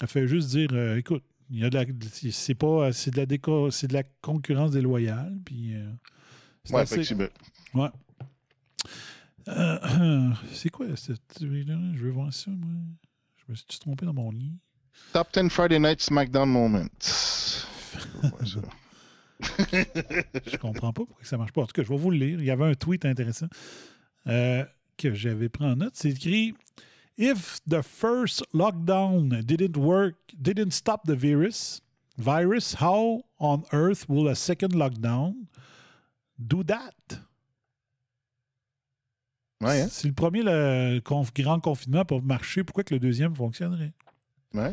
Elle 0.00 0.08
fait 0.08 0.26
juste 0.26 0.48
dire, 0.48 0.68
euh, 0.72 0.96
écoute, 0.96 1.22
il 1.50 1.58
y 1.60 1.64
a 1.64 1.70
de 1.70 1.76
la, 1.78 1.84
c'est 2.32 2.54
pas, 2.54 2.92
c'est 2.92 3.10
de 3.12 3.16
la 3.18 3.26
déco- 3.26 3.70
c'est 3.70 3.86
de 3.88 3.92
la 3.92 4.02
concurrence 4.22 4.70
déloyale, 4.72 5.36
puis 5.44 5.74
euh, 5.74 5.88
c'est 6.64 6.74
Ouais, 6.74 6.80
assez- 6.82 6.94
effectivement. 6.94 7.28
Ouais. 7.74 7.88
C'est 10.52 10.68
quoi 10.70 10.86
cette 10.96 11.38
Je 11.40 11.46
veux 11.46 12.10
voir 12.10 12.32
ça, 12.32 12.50
moi. 12.50 12.70
Je 13.38 13.50
me 13.52 13.56
suis 13.56 13.66
trompé 13.80 14.06
dans 14.06 14.12
mon 14.12 14.30
lit? 14.30 14.52
Top 15.12 15.28
10 15.32 15.48
Friday 15.48 15.78
Night 15.78 16.00
SmackDown 16.02 16.48
Moments. 16.48 16.86
je 18.42 18.58
comprends 20.58 20.92
pas 20.92 21.04
pourquoi 21.04 21.24
ça 21.24 21.36
marche 21.38 21.52
pas. 21.52 21.62
En 21.62 21.66
tout 21.66 21.72
cas, 21.72 21.82
je 21.82 21.88
vais 21.88 21.96
vous 21.96 22.10
le 22.10 22.18
lire. 22.18 22.38
Il 22.40 22.44
y 22.44 22.50
avait 22.50 22.66
un 22.66 22.74
tweet 22.74 23.04
intéressant 23.06 23.48
que 24.24 25.14
j'avais 25.14 25.48
pris 25.48 25.64
en 25.64 25.76
note. 25.76 25.94
C'est 25.94 26.10
écrit 26.10 26.54
If 27.16 27.60
the 27.66 27.82
first 27.82 28.42
lockdown 28.54 29.44
didn't 29.44 29.76
work, 29.76 30.14
didn't 30.40 30.70
stop 30.72 31.04
the 31.04 31.14
virus, 31.16 31.82
virus, 32.16 32.74
how 32.74 33.24
on 33.38 33.64
earth 33.72 34.08
will 34.08 34.28
a 34.28 34.34
second 34.34 34.72
lockdown 34.74 35.46
do 36.38 36.62
that? 36.64 36.94
Ouais, 39.62 39.82
hein? 39.82 39.88
Si 39.90 40.06
le 40.06 40.14
premier 40.14 40.42
le 40.42 41.00
conf- 41.00 41.34
grand 41.34 41.60
confinement 41.60 41.98
n'a 41.98 42.04
pas 42.06 42.20
marché, 42.20 42.64
pourquoi 42.64 42.82
que 42.84 42.94
le 42.94 43.00
deuxième 43.00 43.34
fonctionnerait? 43.34 43.92
Ouais. 44.54 44.72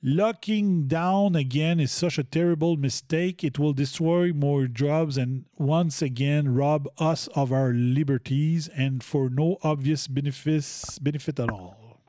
Locking 0.00 0.86
down 0.86 1.34
again 1.34 1.80
is 1.80 1.90
such 1.90 2.18
a 2.18 2.22
terrible 2.22 2.76
mistake. 2.76 3.42
It 3.42 3.58
will 3.58 3.72
destroy 3.72 4.32
more 4.32 4.68
jobs 4.68 5.16
and 5.16 5.44
once 5.58 6.00
again 6.02 6.54
rob 6.54 6.86
us 6.98 7.26
of 7.34 7.52
our 7.52 7.72
liberties 7.72 8.68
and 8.68 9.02
for 9.02 9.28
no 9.28 9.58
obvious 9.64 10.06
benefits, 10.06 11.00
benefit 11.00 11.40
at 11.40 11.50
all. 11.50 12.00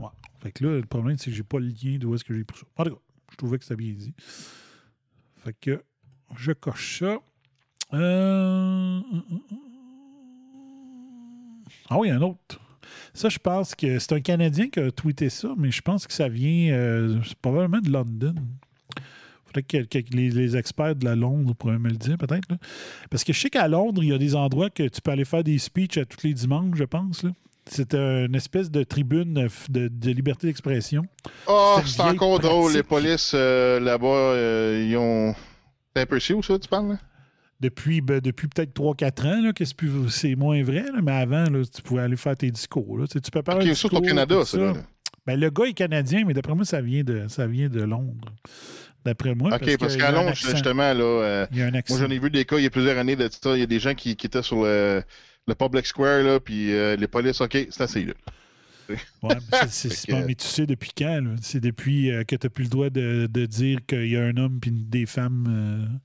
Ouais. 0.00 0.08
Fait 0.40 0.52
que 0.52 0.64
là, 0.64 0.76
le 0.80 0.86
problème, 0.86 1.18
c'est 1.18 1.30
que 1.30 1.36
j'ai 1.36 1.42
pas 1.42 1.58
le 1.58 1.66
lien 1.66 1.98
d'où 1.98 2.14
est-ce 2.14 2.24
que 2.24 2.32
j'ai 2.32 2.44
pris 2.44 2.60
ça. 2.60 2.66
En 2.78 2.84
tout 2.84 2.94
cas, 2.94 3.00
je 3.30 3.36
trouvais 3.36 3.58
que 3.58 3.64
c'était 3.64 3.76
bien 3.76 3.92
dit. 3.92 4.14
Fait 5.36 5.54
que 5.60 5.84
je 6.34 6.52
coche 6.52 7.00
ça. 7.00 7.18
Euh... 7.92 9.00
Ah 11.90 11.98
oui, 11.98 12.08
un 12.08 12.22
autre. 12.22 12.58
Ça, 13.12 13.28
je 13.28 13.38
pense 13.38 13.74
que 13.74 13.98
c'est 13.98 14.12
un 14.12 14.20
Canadien 14.20 14.68
qui 14.68 14.80
a 14.80 14.90
tweeté 14.90 15.28
ça, 15.30 15.48
mais 15.56 15.70
je 15.70 15.80
pense 15.82 16.06
que 16.06 16.12
ça 16.12 16.28
vient 16.28 16.72
euh, 16.72 17.18
probablement 17.42 17.80
de 17.80 17.90
London. 17.90 18.34
Faudrait 19.46 19.62
que, 19.62 19.78
que 19.84 19.98
les, 20.16 20.30
les 20.30 20.56
experts 20.56 20.96
de 20.96 21.04
la 21.04 21.14
Londres 21.14 21.54
pourraient 21.54 21.78
me 21.78 21.88
le 21.88 21.96
dire, 21.96 22.18
peut-être. 22.18 22.48
Parce 23.10 23.22
que 23.22 23.32
je 23.32 23.40
sais 23.40 23.50
qu'à 23.50 23.68
Londres, 23.68 24.02
il 24.02 24.10
y 24.10 24.12
a 24.12 24.18
des 24.18 24.34
endroits 24.34 24.70
que 24.70 24.88
tu 24.88 25.00
peux 25.00 25.10
aller 25.12 25.24
faire 25.24 25.44
des 25.44 25.58
speeches 25.58 25.98
à 25.98 26.04
tous 26.04 26.26
les 26.26 26.34
dimanches, 26.34 26.76
je 26.76 26.84
pense. 26.84 27.22
là. 27.22 27.30
C'est 27.66 27.94
une 27.94 28.34
espèce 28.34 28.70
de 28.70 28.82
tribune 28.82 29.48
de, 29.70 29.88
de 29.88 30.10
liberté 30.10 30.48
d'expression. 30.48 31.06
Oh, 31.46 31.78
c'est 31.86 32.02
encore 32.02 32.38
drôle. 32.38 32.74
Les 32.74 32.82
polices 32.82 33.32
euh, 33.34 33.80
là-bas, 33.80 34.06
euh, 34.06 34.86
ils 34.86 34.96
ont. 34.98 35.34
C'est 35.96 36.02
un 36.02 36.06
peu 36.06 36.18
chiant, 36.18 36.42
ça, 36.42 36.58
tu 36.58 36.68
parles? 36.68 36.90
Là? 36.90 36.98
Depuis, 37.64 38.00
ben, 38.02 38.20
depuis 38.20 38.46
peut-être 38.48 38.74
3-4 38.74 39.26
ans, 39.26 39.42
là, 39.42 39.52
que 39.54 39.64
c'est 39.64 39.76
plus- 39.76 40.10
c'est 40.10 40.34
moins 40.36 40.62
vrai, 40.62 40.82
là, 40.82 41.00
mais 41.02 41.12
avant, 41.12 41.44
là, 41.48 41.62
tu 41.64 41.80
pouvais 41.80 42.02
aller 42.02 42.16
faire 42.16 42.36
tes 42.36 42.50
discours. 42.50 42.98
Là. 42.98 43.06
Tu 43.06 43.14
sais, 43.14 43.20
tu 43.20 43.30
prépares 43.30 43.56
Ok, 43.56 43.62
un 43.62 43.64
ça, 43.66 43.70
discours. 43.70 43.90
c'est 43.92 43.96
au 43.96 44.00
Canada, 44.02 44.44
ça, 44.44 44.58
là. 44.58 44.72
Ben, 45.26 45.40
le 45.40 45.48
gars 45.48 45.64
est 45.64 45.72
canadien, 45.72 46.24
mais 46.26 46.34
d'après 46.34 46.54
moi, 46.54 46.66
ça 46.66 46.82
vient 46.82 47.02
de, 47.02 47.24
ça 47.28 47.46
vient 47.46 47.70
de 47.70 47.80
Londres. 47.80 48.30
D'après 49.06 49.34
moi. 49.34 49.54
OK, 49.54 49.78
parce, 49.78 49.96
qu'à 49.96 50.10
Londres, 50.12 50.34
justement, 50.34 50.92
là, 50.92 51.02
euh, 51.04 51.46
Il 51.50 51.58
y 51.58 51.62
a 51.62 51.66
un 51.66 51.70
moi 51.70 51.82
j'en 51.88 52.10
ai 52.10 52.18
vu 52.18 52.30
des 52.30 52.44
cas 52.44 52.58
il 52.58 52.64
y 52.64 52.66
a 52.66 52.70
plusieurs 52.70 52.98
années 52.98 53.16
de 53.16 53.28
ça. 53.30 53.56
Il 53.56 53.60
y 53.60 53.62
a 53.62 53.66
des 53.66 53.78
gens 53.80 53.94
qui, 53.94 54.16
qui 54.16 54.26
étaient 54.26 54.42
sur 54.42 54.62
le 54.62 55.02
le 55.46 55.54
public 55.54 55.86
square, 55.86 56.22
là, 56.22 56.40
puis 56.40 56.72
euh, 56.72 56.96
les 56.96 57.06
polices, 57.06 57.40
OK, 57.42 57.52
c'est 57.70 57.80
assez, 57.82 58.04
là. 58.06 58.14
Ouais, 58.88 58.96
mais 59.22 59.34
bon, 60.08 60.22
mais 60.26 60.34
tu 60.34 60.46
sais 60.46 60.66
depuis 60.66 60.90
quand? 60.96 61.22
C'est 61.42 61.60
depuis 61.60 62.10
euh, 62.10 62.24
que 62.24 62.36
tu 62.36 62.46
n'as 62.46 62.50
plus 62.50 62.64
le 62.64 62.70
droit 62.70 62.90
de, 62.90 63.26
de 63.30 63.46
dire 63.46 63.78
qu'il 63.86 64.08
y 64.08 64.16
a 64.16 64.22
un 64.22 64.36
homme 64.36 64.58
puis 64.60 64.70
des 64.70 65.04
femmes. 65.06 66.00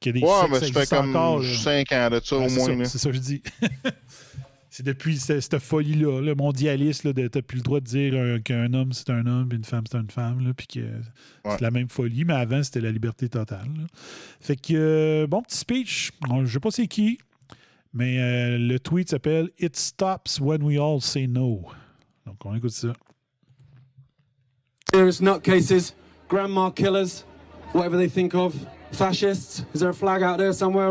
Qu'il 0.00 0.16
y 0.16 0.18
a 0.18 0.20
des 0.20 0.26
Ouais, 0.26 0.60
mais 0.60 0.84
ça 0.84 0.96
comme 0.96 1.10
encore, 1.10 1.40
là. 1.42 1.54
5 1.54 1.92
ans 1.92 2.10
de 2.10 2.20
ça, 2.24 2.38
Ouais, 2.38 2.44
au 2.46 2.48
c'est 2.48 2.74
moins. 2.76 2.84
C'est 2.84 2.98
ça 2.98 3.10
que 3.10 3.16
je 3.16 3.20
dis. 3.20 3.42
c'est 4.70 4.84
depuis 4.84 5.18
ce- 5.18 5.40
cette 5.40 5.58
folie-là, 5.58 6.20
le 6.20 6.34
mondialiste, 6.34 7.04
là, 7.04 7.12
de 7.12 7.26
t'as 7.26 7.42
plus 7.42 7.56
le 7.58 7.62
droit 7.62 7.80
de 7.80 7.86
dire 7.86 8.12
euh, 8.14 8.38
qu'un 8.38 8.72
homme 8.74 8.92
c'est 8.92 9.10
un 9.10 9.26
homme, 9.26 9.48
puis 9.48 9.58
une 9.58 9.64
femme 9.64 9.84
c'est 9.90 9.98
une 9.98 10.10
femme, 10.10 10.46
là, 10.46 10.52
puis 10.54 10.66
que 10.66 10.80
c'est 11.44 11.60
la 11.60 11.70
même 11.70 11.88
folie, 11.88 12.24
mais 12.24 12.34
avant 12.34 12.62
c'était 12.62 12.80
la 12.80 12.92
liberté 12.92 13.28
totale. 13.28 13.66
là. 13.76 13.84
Fait 14.40 14.56
que, 14.56 14.74
euh, 14.74 15.26
bon 15.26 15.42
petit 15.42 15.56
speech, 15.58 16.12
je 16.44 16.52
sais 16.52 16.60
pas 16.60 16.70
c'est 16.70 16.86
qui, 16.86 17.18
mais 17.92 18.18
euh, 18.20 18.58
le 18.58 18.78
tweet 18.78 19.08
s'appelle 19.10 19.50
It 19.58 19.74
stops 19.76 20.38
when 20.40 20.62
we 20.62 20.78
all 20.78 21.00
say 21.00 21.26
no. 21.26 21.62
Donc 22.26 22.36
on 22.44 22.54
écoute 22.54 22.70
ça. 22.72 22.92
Serious 24.92 25.20
nutcases, 25.20 25.94
grandma 26.28 26.70
killers, 26.70 27.24
whatever 27.74 27.98
they 27.98 28.08
think 28.08 28.34
of, 28.34 28.54
fascists. 28.92 29.64
Is 29.72 29.80
there 29.80 29.90
a 29.90 29.94
flag 29.94 30.22
out 30.22 30.38
there 30.38 30.52
somewhere? 30.52 30.90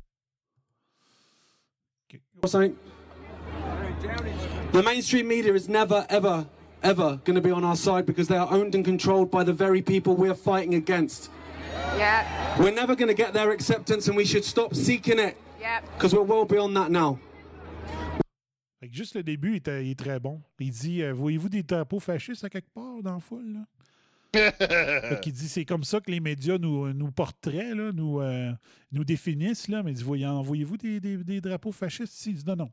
Or 2.44 2.48
something? 2.50 2.78
The 4.72 4.84
mainstream 4.84 5.28
media 5.28 5.54
is 5.54 5.68
never, 5.68 6.06
ever, 6.10 6.46
ever 6.84 7.20
going 7.24 7.36
to 7.36 7.42
be 7.42 7.52
on 7.52 7.64
our 7.64 7.76
side 7.76 8.06
because 8.06 8.28
they 8.28 8.38
are 8.38 8.48
owned 8.52 8.76
and 8.76 8.86
controlled 8.86 9.32
by 9.32 9.44
the 9.44 9.54
very 9.54 9.82
people 9.82 10.16
we 10.16 10.30
are 10.30 10.36
fighting 10.36 10.76
against. 10.76 11.32
Yeah. 11.98 12.26
We're 12.60 12.72
never 12.74 12.96
going 12.96 13.08
to 13.08 13.14
get 13.16 13.34
their 13.34 13.52
acceptance 13.52 14.08
and 14.08 14.16
we 14.16 14.26
should 14.26 14.46
stop 14.46 14.76
seeking 14.76 15.20
it 15.20 15.36
Yep. 15.60 15.84
because 15.96 16.14
we're 16.14 16.22
well 16.22 16.46
beyond 16.46 16.76
that 16.78 16.92
now. 16.92 17.18
Fait 18.80 18.90
que 18.90 18.94
juste 18.96 19.16
le 19.16 19.24
début 19.24 19.56
il 19.58 19.68
est, 19.72 19.86
il 19.86 19.92
est 19.92 19.96
très 20.00 20.20
bon. 20.20 20.40
Il 20.60 20.70
dit 20.70 21.02
euh, 21.02 21.12
Voyez-vous 21.14 21.50
des 21.50 21.64
drapeaux 21.64 22.00
fascistes 22.00 22.44
à 22.44 22.50
quelque 22.50 22.70
part 22.76 23.02
dans 23.02 23.14
la 23.16 23.20
foule 23.20 23.54
là? 23.54 23.60
Qu'il 25.22 25.34
dit 25.34 25.48
c'est 25.48 25.66
comme 25.66 25.84
ça 25.84 26.00
que 26.00 26.12
les 26.12 26.20
médias 26.20 26.58
nous, 26.58 26.92
nous 26.94 27.12
portraient, 27.12 27.74
là, 27.74 27.92
nous, 27.94 28.20
euh, 28.20 28.52
nous 28.92 29.04
définissent. 29.04 29.68
Là. 29.68 29.84
Mais 29.84 29.92
il 29.92 29.96
dit 29.96 30.04
Voyez- 30.04 30.26
Envoyez-vous 30.28 30.78
des, 30.78 31.00
des- 31.00 31.24
des 31.24 31.42
drapeaux 31.42 31.72
fascistes 31.72 32.14
ici? 32.20 32.30
Il 32.32 32.36
dit 32.38 32.44
non, 32.46 32.56
non. 32.56 32.70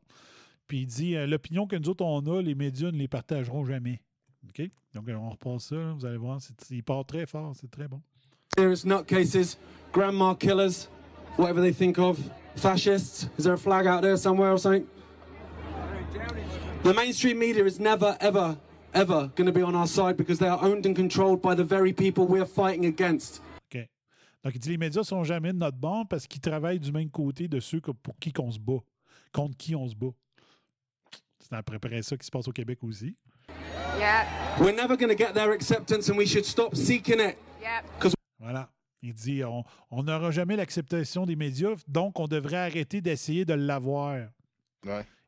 Puis 0.67 0.79
il 0.81 0.85
dit 0.87 1.15
euh, 1.15 1.25
L'opinion 1.27 1.67
que 1.67 1.75
nous 1.75 1.89
autres 1.89 2.03
on 2.03 2.19
a, 2.35 2.41
les 2.41 2.55
médias 2.55 2.91
ne 2.91 2.97
les 2.97 3.07
partageront 3.07 3.65
jamais. 3.65 4.01
OK? 4.49 4.69
Donc 4.93 5.05
on 5.09 5.29
repasse 5.29 5.65
ça, 5.69 5.75
là, 5.75 5.93
vous 5.97 6.05
allez 6.05 6.17
voir. 6.17 6.39
il 6.69 6.83
part 6.83 7.05
très 7.05 7.25
fort, 7.25 7.53
c'est 7.59 7.69
très 7.71 7.87
bon. 7.87 8.01
Serious 8.57 8.85
nutcases, 8.85 9.57
grandma 9.91 10.35
killers, 10.35 10.87
whatever 11.37 11.61
they 11.61 11.73
think 11.73 11.97
of, 11.97 12.17
fascists. 12.55 13.27
Is 13.37 13.43
there 13.43 13.53
a 13.53 13.57
flag 13.57 13.87
out 13.87 14.01
there 14.01 14.17
somewhere 14.17 14.51
or 14.53 14.59
something? 14.59 14.85
The 16.83 16.93
mainstream 16.93 17.39
media 17.39 17.65
is 17.65 17.79
never, 17.79 18.15
ever, 18.21 18.55
ever 18.95 19.29
going 19.35 19.45
to 19.45 19.51
be 19.51 19.61
on 19.63 19.75
our 19.75 19.87
side 19.87 20.15
because 20.17 20.39
they 20.39 20.47
are 20.47 20.59
owned 20.63 20.85
and 20.85 20.95
controlled 20.95 21.41
by 21.41 21.53
the 21.55 21.63
very 21.63 21.93
people 21.93 22.25
we 22.25 22.39
are 22.39 22.47
fighting 22.47 22.85
against. 22.85 23.41
OK. 23.71 23.87
Donc, 24.43 24.55
il 24.55 24.59
dit 24.59 24.69
les 24.69 24.77
médias 24.77 25.03
sont 25.03 25.23
jamais 25.23 25.53
de 25.53 25.57
notre 25.57 25.77
bord 25.77 26.07
parce 26.07 26.25
qu'ils 26.27 26.41
travaillent 26.41 26.79
du 26.79 26.91
même 26.91 27.09
côté 27.09 27.47
de 27.47 27.59
ceux 27.59 27.79
que- 27.79 27.91
pour 27.91 28.17
qui 28.19 28.31
qu'on 28.31 28.51
se 28.51 28.59
bat, 28.59 28.79
contre 29.31 29.57
qui 29.57 29.75
on 29.75 29.87
se 29.87 29.95
bat. 29.95 30.11
C'est 31.39 31.53
à 31.55 31.61
peu 31.63 31.77
près 31.77 32.01
ça 32.01 32.17
qui 32.17 32.25
se 32.25 32.31
passe 32.31 32.47
au 32.47 32.51
Québec 32.51 32.79
aussi. 32.83 33.15
Yeah. 33.99 34.25
We're 34.59 34.75
never 34.75 34.97
going 34.97 35.09
to 35.09 35.17
get 35.17 35.33
their 35.33 35.51
acceptance 35.51 36.09
and 36.09 36.17
we 36.17 36.27
should 36.27 36.45
stop 36.45 36.75
seeking 36.75 37.19
it. 37.19 37.37
Yep. 37.61 38.13
Voilà. 38.39 38.69
Il 39.01 39.13
dit 39.13 39.43
on 39.43 39.63
on 39.91 40.03
n'aura 40.03 40.31
jamais 40.31 40.55
l'acceptation 40.55 41.25
des 41.25 41.35
médias, 41.35 41.75
donc 41.87 42.19
on 42.19 42.27
devrait 42.27 42.57
arrêter 42.57 43.01
d'essayer 43.01 43.45
de 43.45 43.53
l'avoir. 43.53 44.17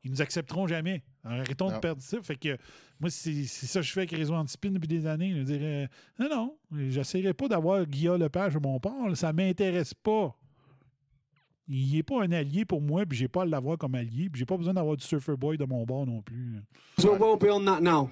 Ils 0.08 0.12
nous 0.12 0.22
accepteront 0.22 0.68
jamais. 0.68 1.04
Arrêtons 1.26 1.68
de 1.68 1.74
Non. 1.74 1.80
perdre 1.82 2.02
ça. 2.02 2.18
Fait 2.22 2.38
que 2.38 2.58
moi, 3.00 3.10
c'est 3.10 3.44
c'est 3.44 3.66
ça 3.66 3.82
que 3.82 3.86
je 3.86 3.92
fais 3.92 4.00
avec 4.02 4.12
Réseau 4.12 4.34
Antispin 4.36 4.72
depuis 4.72 4.88
des 4.88 5.06
années. 5.06 5.34
Je 5.36 5.42
dirais 5.44 5.90
non, 6.18 6.30
non, 6.30 6.58
j'essaierai 6.90 7.34
pas 7.34 7.50
d'avoir 7.50 7.86
Guillaume 7.86 8.22
Lepage 8.22 8.56
à 8.56 8.60
mon 8.62 8.80
port. 8.80 8.94
Ça 9.16 9.34
m'intéresse 9.34 9.94
pas. 9.94 10.34
Il 11.68 11.94
n'est 11.94 12.04
pas 12.04 12.24
un 12.24 12.32
allié 12.32 12.64
pour 12.64 12.82
moi, 12.82 13.06
puis 13.06 13.18
j'ai 13.18 13.28
pas 13.28 13.42
à 13.42 13.46
l'avoir 13.46 13.78
comme 13.78 13.96
allié, 13.96 14.30
puis 14.30 14.40
j'ai 14.40 14.46
pas 14.46 14.56
besoin 14.56 14.74
d'avoir 14.74 14.96
du 14.96 15.04
Surfer 15.06 15.36
Boy 15.36 15.58
de 15.58 15.66
mon 15.66 15.84
bord 15.84 16.06
non 16.06 16.22
plus. 16.22 16.62
Because 16.96 17.12
we're 17.12 17.20
well 17.20 17.38
beyond 17.38 17.66
that 17.66 17.82
now. 17.82 18.10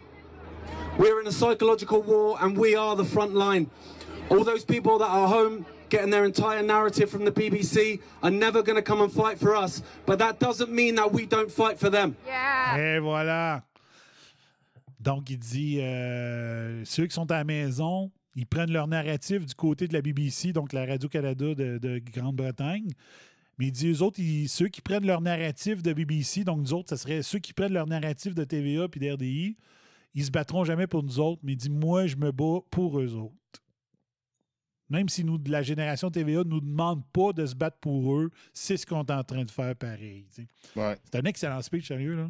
We're 1.00 1.22
in 1.22 1.28
a 1.28 1.32
psychological 1.32 2.02
war 2.04 2.38
and 2.42 2.58
we 2.58 2.76
are 2.76 2.98
the 2.98 3.06
front 3.08 3.34
line. 3.34 3.68
All 4.30 4.44
those 4.44 4.66
people 4.66 4.98
that 5.00 5.08
are 5.10 5.28
home 5.30 5.64
getting 5.90 6.10
their 6.12 6.26
entire 6.26 6.64
narrative 6.64 7.10
from 7.10 7.26
the 7.26 7.32
BBC 7.32 8.00
are 8.22 8.32
never 8.32 8.62
going 8.64 8.76
to 8.76 8.82
come 8.84 9.02
and 9.02 9.10
fight 9.10 9.38
for 9.38 9.56
us. 9.56 9.82
But 10.06 10.18
that 10.20 10.34
doesn't 10.40 10.70
mean 10.72 10.96
that 10.96 11.12
we 11.12 11.26
don't 11.28 11.50
fight 11.52 11.78
for 11.80 11.90
them. 11.90 12.14
Et 12.78 13.00
voilà. 13.00 13.64
Donc, 15.00 15.30
il 15.30 15.38
dit 15.38 15.78
euh, 15.82 16.84
ceux 16.86 17.06
qui 17.06 17.14
sont 17.14 17.30
à 17.32 17.36
la 17.38 17.44
maison, 17.44 18.12
ils 18.36 18.48
prennent 18.48 18.72
leur 18.72 18.88
narratif 18.88 19.46
du 19.46 19.54
côté 19.54 19.88
de 19.88 19.94
la 19.94 20.02
BBC, 20.02 20.52
donc 20.52 20.74
la 20.74 20.86
Radio-Canada 20.86 21.54
de, 21.54 21.78
de 21.78 22.02
Grande-Bretagne. 22.12 22.88
Mais 23.58 23.68
il 23.68 23.72
dit 23.72 23.88
eux 23.92 24.02
autres, 24.02 24.20
ils- 24.20 24.50
ceux 24.50 24.68
qui 24.68 24.82
prennent 24.82 25.06
leur 25.06 25.22
narratif 25.22 25.82
de 25.84 25.94
BBC, 25.94 26.44
donc 26.44 26.60
nous 26.60 26.74
autres, 26.74 26.90
ce 26.90 26.96
serait 26.98 27.22
ceux 27.22 27.40
qui 27.40 27.54
prennent 27.54 27.72
leur 27.74 27.88
narratif 27.88 28.34
de 28.34 28.44
TVA 28.44 28.88
puis 28.90 29.00
d'RDI, 29.00 29.56
ils 30.16 30.26
se 30.26 30.32
battront 30.32 30.64
jamais 30.64 30.88
pour 30.88 31.04
nous 31.04 31.20
autres. 31.20 31.40
Mais 31.44 31.54
il 31.54 31.58
dit 31.58 31.70
moi, 31.70 32.08
je 32.08 32.16
me 32.16 32.32
bats 32.32 32.60
pour 32.72 33.00
eux 33.00 33.14
autres. 33.16 33.34
Même 34.90 35.10
si 35.10 35.24
nous, 35.24 35.38
de 35.38 35.50
la 35.52 35.64
génération 35.64 36.12
TVA, 36.12 36.44
ne 36.44 36.50
nous 36.50 36.62
demande 36.62 37.04
pas 37.12 37.34
de 37.34 37.46
se 37.46 37.56
battre 37.56 37.78
pour 37.82 38.16
eux, 38.16 38.30
c'est 38.54 38.78
ce 38.78 38.86
qu'on 38.86 39.04
est 39.04 39.12
en 39.12 39.24
train 39.24 39.44
de 39.44 39.50
faire 39.52 39.76
pareil. 39.76 40.26
tu 40.36 40.44
sais. 40.44 40.98
C'est 41.12 41.20
un 41.20 41.24
excellent 41.26 41.62
speech, 41.62 41.88
sérieux. 41.88 42.16
Là. 42.16 42.30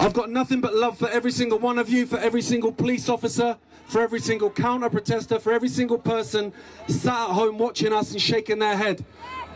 I've 0.00 0.12
got 0.12 0.30
nothing 0.30 0.60
but 0.60 0.74
love 0.74 0.96
for 0.96 1.08
every 1.08 1.32
single 1.32 1.58
one 1.58 1.76
of 1.78 1.88
you, 1.88 2.06
for 2.06 2.18
every 2.18 2.40
single 2.40 2.70
police 2.70 3.08
officer, 3.08 3.56
for 3.88 4.00
every 4.00 4.20
single 4.20 4.48
counter 4.48 4.88
protester, 4.88 5.40
for 5.40 5.52
every 5.52 5.68
single 5.68 5.98
person 5.98 6.52
sat 6.86 7.30
at 7.30 7.34
home 7.34 7.58
watching 7.58 7.92
us 7.92 8.12
and 8.12 8.20
shaking 8.20 8.60
their 8.60 8.76
head. 8.76 9.04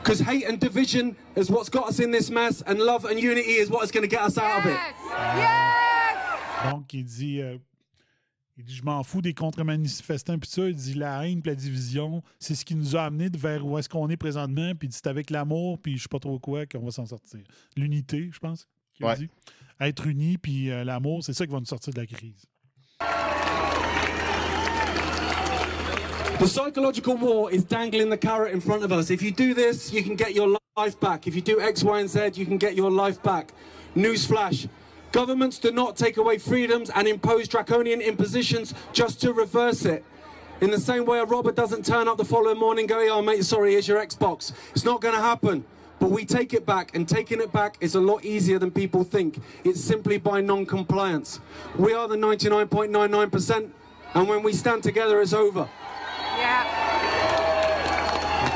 Because 0.03 0.19
hate 0.19 0.45
and 0.49 0.59
division 0.59 1.15
is 1.37 1.49
what's 1.49 1.69
got 1.69 1.87
us 1.89 2.01
in 2.01 2.11
this 2.11 2.29
mess, 2.29 2.61
and 2.67 2.81
love 2.81 3.05
and 3.05 3.21
unity 3.21 3.53
is 3.53 3.71
what 3.71 3.85
is 3.85 3.93
going 3.93 4.03
to 4.03 4.09
get 4.09 4.23
us 4.23 4.37
out 4.37 4.59
of 4.59 4.67
it. 4.67 4.79
Donc, 6.65 6.93
il 6.93 7.05
dit, 7.05 7.41
euh, 7.41 7.59
il 8.59 8.65
dit 8.65 8.75
Je 8.75 8.83
m'en 8.83 9.03
fous 9.03 9.23
des 9.23 9.35
contre-manifestants, 9.35 10.39
puis 10.39 10.51
ça. 10.51 10.69
Il 10.69 10.75
dit 10.75 10.95
La 10.95 11.27
haine, 11.27 11.41
puis 11.43 11.51
la 11.51 11.57
division, 11.57 12.23
c'est 12.39 12.55
ce 12.55 12.65
qui 12.65 12.75
nous 12.75 12.97
a 12.97 13.03
amenés 13.05 13.31
de 13.31 13.39
vers 13.39 13.65
où 13.67 13.79
est-ce 13.79 13.89
qu'on 13.89 14.09
est 14.09 14.17
présentement. 14.17 14.75
Puis 14.75 14.89
il 14.89 14.91
dit 14.91 14.97
C'est 14.97 15.09
avec 15.09 15.31
l'amour, 15.31 15.79
puis 15.79 15.97
je 15.97 16.03
sais 16.03 16.09
pas 16.09 16.19
trop 16.19 16.39
quoi, 16.39 16.67
qu'on 16.67 16.81
va 16.85 16.91
s'en 16.91 17.07
sortir. 17.07 17.41
L'unité, 17.77 18.29
je 18.33 18.39
pense, 18.39 18.67
qu'il 18.95 19.07
Ouais. 19.07 19.17
dit. 19.17 19.29
Être 19.81 20.07
unis, 20.07 20.39
puis 20.39 20.71
euh, 20.71 20.85
l'amour, 20.85 21.25
c'est 21.25 21.33
ça 21.33 21.47
qui 21.47 21.53
va 21.53 21.59
nous 21.61 21.67
sortir 21.67 21.93
de 21.93 21.99
la 22.01 22.07
crise. 22.07 22.45
The 26.39 26.47
psychological 26.47 27.17
war 27.17 27.51
is 27.53 27.63
dangling 27.65 28.11
the 28.11 28.17
carrot 28.17 28.53
in 28.53 28.61
front 28.61 28.83
of 28.83 28.91
us. 28.93 29.11
If 29.11 29.23
you 29.23 29.31
do 29.31 29.55
this, 29.55 29.93
you 29.93 30.03
can 30.03 30.17
get 30.17 30.35
your 30.35 30.49
life 30.77 30.99
back. 31.01 31.27
If 31.27 31.35
you 31.37 31.41
do 31.43 31.61
X, 31.61 31.85
Y, 31.85 32.01
and 32.01 32.09
Z, 32.09 32.37
you 32.37 32.47
can 32.47 32.59
get 32.59 32.75
your 32.75 32.91
life 32.91 33.23
back. 33.23 33.53
Newsflash. 33.95 34.69
Governments 35.13 35.59
do 35.59 35.71
not 35.71 35.97
take 35.97 36.17
away 36.17 36.39
freedoms 36.39 36.91
and 36.91 37.07
impose 37.07 37.47
draconian 37.47 38.01
impositions 38.01 38.75
just 38.93 39.21
to 39.21 39.33
reverse 39.35 39.85
it. 39.85 40.05
In 40.63 40.71
the 40.71 40.81
same 40.81 41.05
way 41.05 41.19
a 41.19 41.25
robber 41.25 41.53
doesn't 41.53 41.85
turn 41.85 42.09
up 42.09 42.17
the 42.17 42.25
following 42.25 42.59
morning 42.59 42.87
go, 42.87 42.99
oh 43.11 43.21
mate, 43.21 43.45
sorry, 43.45 43.73
here's 43.73 43.87
your 43.87 44.05
Xbox. 44.05 44.53
It's 44.71 44.85
not 44.85 45.03
going 45.03 45.15
to 45.15 45.21
happen. 45.21 45.65
But 45.99 46.11
we 46.11 46.25
take 46.25 46.53
it 46.53 46.67
back, 46.67 46.97
and 46.97 47.09
taking 47.09 47.41
it 47.41 47.53
back 47.53 47.77
is 47.81 47.95
a 47.95 48.01
lot 48.01 48.25
easier 48.25 48.59
than 48.59 48.73
people 48.73 49.05
think. 49.05 49.41
It's 49.63 49.81
simply 49.81 50.19
by 50.19 50.41
non-compliance. 50.41 51.39
We 51.79 51.95
are 51.95 52.09
the 52.09 52.17
99.99%, 52.17 53.71
and 54.15 54.29
when 54.29 54.43
we 54.43 54.53
stand 54.53 54.83
together, 54.83 55.21
it's 55.21 55.33
over. 55.33 55.69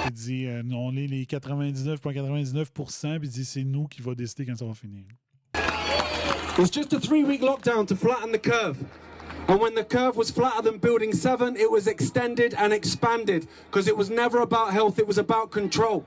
Il 0.07 0.13
dit 0.13 0.47
euh, 0.47 0.63
On 0.75 0.97
est 0.97 1.07
les 1.07 1.25
99,99%, 1.25 3.19
puis 3.21 3.29
il 3.29 3.31
dit 3.31 3.45
C'est 3.45 3.63
nous 3.63 3.87
qui 3.87 4.03
va 4.03 4.17
décider 4.17 4.45
quand 4.45 4.57
ça 4.57 4.65
va 4.65 4.75
finir. 4.75 5.05
It 6.57 6.59
was 6.63 6.71
just 6.71 6.93
a 6.93 6.99
three 7.01 7.23
week 7.25 7.43
lockdown 7.43 7.87
to 7.89 7.97
flatten 7.97 8.33
the 8.33 8.39
curve. 8.39 8.79
And 9.49 9.61
when 9.61 9.75
the 9.75 9.85
curve 9.85 10.17
was 10.17 10.31
flatter 10.31 10.63
than 10.63 10.79
building 10.79 11.13
seven, 11.13 11.55
it 11.57 11.71
was 11.71 11.87
extended 11.87 12.55
and 12.55 12.73
expanded 12.73 13.47
because 13.71 13.87
it 13.87 13.97
was 13.97 14.09
never 14.11 14.41
about 14.41 14.73
health, 14.73 14.99
it 14.99 15.07
was 15.07 15.19
about 15.19 15.51
control. 15.51 16.05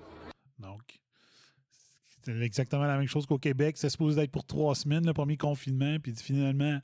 C'est 2.26 2.36
exactement 2.44 2.84
la 2.86 2.98
même 2.98 3.08
chose 3.08 3.26
qu'au 3.26 3.38
Québec. 3.40 3.78
C'est 3.78 3.90
supposé 3.90 4.22
être 4.22 4.32
pour 4.32 4.44
trois 4.46 4.76
semaines, 4.76 5.06
le 5.06 5.14
premier 5.14 5.38
confinement. 5.38 5.98
Puis 6.04 6.14
finalement, 6.16 6.80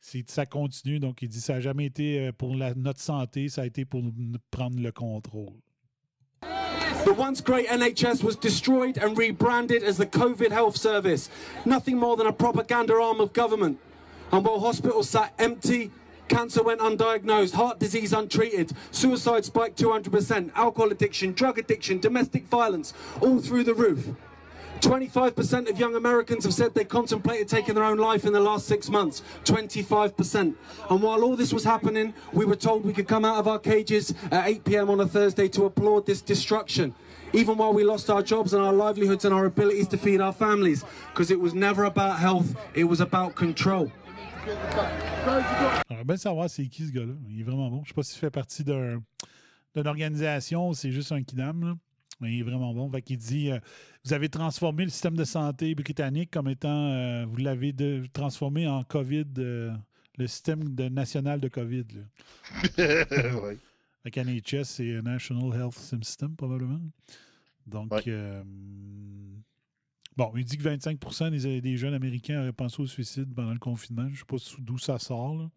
ça 0.00 0.46
continue. 0.46 0.98
Donc, 0.98 1.20
il 1.22 1.28
dit 1.28 1.40
ça 1.40 1.54
n'a 1.54 1.60
jamais 1.60 1.84
été 1.84 2.28
euh, 2.28 2.32
pour 2.32 2.56
la- 2.56 2.74
notre 2.74 3.00
santé, 3.00 3.48
ça 3.50 3.62
a 3.62 3.66
été 3.66 3.84
pour 3.84 4.02
prendre 4.50 4.80
le 4.80 4.90
contrôle. 4.90 5.52
The 7.04 7.14
once 7.14 7.40
great 7.40 7.66
NHS 7.68 8.22
was 8.22 8.36
destroyed 8.36 8.98
and 8.98 9.16
rebranded 9.16 9.82
as 9.82 9.96
the 9.96 10.06
COVID 10.06 10.52
Health 10.52 10.76
Service, 10.76 11.30
nothing 11.64 11.96
more 11.96 12.16
than 12.16 12.26
a 12.26 12.32
propaganda 12.32 12.94
arm 12.94 13.20
of 13.20 13.32
government. 13.32 13.78
And 14.30 14.44
while 14.44 14.60
hospitals 14.60 15.08
sat 15.08 15.32
empty, 15.38 15.90
Cancer 16.28 16.62
went 16.62 16.80
undiagnosed, 16.80 17.54
heart 17.54 17.80
disease 17.80 18.12
untreated, 18.12 18.72
suicide 18.92 19.44
spiked 19.44 19.76
200%, 19.80 20.52
alcohol 20.54 20.92
addiction, 20.92 21.32
drug 21.32 21.58
addiction, 21.58 21.98
domestic 21.98 22.44
violence, 22.46 22.94
all 23.20 23.40
through 23.40 23.64
the 23.64 23.74
roof. 23.74 24.10
25% 24.80 25.68
of 25.70 25.78
young 25.78 25.94
Americans 25.94 26.44
have 26.44 26.54
said 26.54 26.74
they 26.74 26.84
contemplated 26.84 27.48
taking 27.48 27.74
their 27.74 27.84
own 27.84 27.98
life 27.98 28.24
in 28.24 28.32
the 28.32 28.40
last 28.40 28.66
six 28.66 28.88
months. 28.88 29.22
25%. 29.44 30.54
And 30.90 31.02
while 31.02 31.22
all 31.22 31.36
this 31.36 31.52
was 31.52 31.64
happening, 31.64 32.14
we 32.32 32.44
were 32.44 32.56
told 32.56 32.84
we 32.84 32.92
could 32.92 33.06
come 33.08 33.24
out 33.24 33.36
of 33.38 33.46
our 33.46 33.58
cages 33.58 34.14
at 34.30 34.48
8 34.48 34.64
p.m. 34.64 34.90
on 34.90 35.00
a 35.00 35.06
Thursday 35.06 35.48
to 35.48 35.64
applaud 35.66 36.06
this 36.06 36.22
destruction. 36.22 36.94
Even 37.32 37.56
while 37.58 37.72
we 37.72 37.84
lost 37.84 38.10
our 38.10 38.22
jobs 38.22 38.54
and 38.54 38.62
our 38.62 38.72
livelihoods 38.72 39.24
and 39.24 39.32
our 39.34 39.44
abilities 39.46 39.86
to 39.88 39.96
feed 39.96 40.20
our 40.20 40.32
families. 40.32 40.84
Because 41.12 41.30
it 41.30 41.38
was 41.38 41.54
never 41.54 41.84
about 41.84 42.18
health, 42.18 42.56
it 42.74 42.84
was 42.84 43.00
about 43.00 43.34
control. 43.34 43.90
Bien 46.04 46.16
savoir 46.16 46.48
c'est 46.48 46.66
qui 46.66 46.86
ce 46.86 46.92
gars-là. 46.92 47.12
Il 47.28 47.40
est 47.40 47.44
vraiment 47.44 47.68
bon. 47.70 47.82
Je 47.84 47.88
sais 47.90 47.94
pas 47.94 48.02
s'il 48.02 48.18
fait 48.18 48.30
partie 48.30 48.64
d'un- 48.64 49.02
d'une 49.76 49.86
organisation 49.86 50.70
ou 50.70 50.74
c'est 50.74 50.90
juste 50.90 51.12
un 51.12 51.22
kidam. 51.22 51.62
Là. 51.62 51.74
Mais 52.20 52.34
il 52.34 52.40
est 52.40 52.42
vraiment 52.42 52.72
bon. 52.74 52.90
Fait 52.90 53.02
qu'il 53.02 53.16
dit 53.18 53.50
euh, 53.50 53.58
Vous 54.04 54.12
avez 54.12 54.28
transformé 54.28 54.84
le 54.84 54.90
système 54.90 55.16
de 55.16 55.24
santé 55.24 55.74
britannique 55.74 56.30
comme 56.30 56.48
étant. 56.48 56.92
euh, 56.92 57.24
vous 57.26 57.36
l'avez 57.38 57.74
transformé 58.12 58.66
en 58.68 58.82
COVID, 58.84 59.24
euh, 59.38 59.72
le 60.18 60.26
système 60.26 60.74
de- 60.74 60.88
national 60.88 61.40
de 61.40 61.48
COVID. 61.48 61.86
Fait 64.02 64.10
qu'NHS, 64.10 64.64
c'est 64.64 64.96
un 64.96 65.02
National 65.02 65.54
Health 65.60 65.74
System, 65.74 66.34
probablement. 66.36 66.80
Donc, 67.66 67.90
bon, 70.16 70.32
il 70.36 70.44
dit 70.44 70.56
que 70.56 70.62
25 70.62 71.30
des, 71.30 71.60
des 71.60 71.76
jeunes 71.76 71.94
Américains 71.94 72.40
auraient 72.40 72.52
pensé 72.52 72.80
au 72.82 72.86
suicide 72.86 73.32
pendant 73.34 73.52
le 73.52 73.58
confinement. 73.58 74.06
Je 74.08 74.12
ne 74.12 74.16
sais 74.16 74.24
pas 74.26 74.36
d'où 74.58 74.78
ça 74.78 74.98
sort. 74.98 75.36
là. 75.36 75.50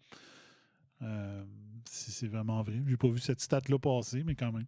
Euh, 1.01 1.43
si 1.89 2.11
c'est 2.11 2.27
vraiment 2.27 2.61
vrai. 2.63 2.81
J'ai 2.87 2.97
pas 2.97 3.09
vu 3.09 3.19
cette 3.19 3.41
stat-là 3.41 3.77
passer, 3.79 4.23
mais 4.23 4.35
quand 4.35 4.51
même. 4.51 4.65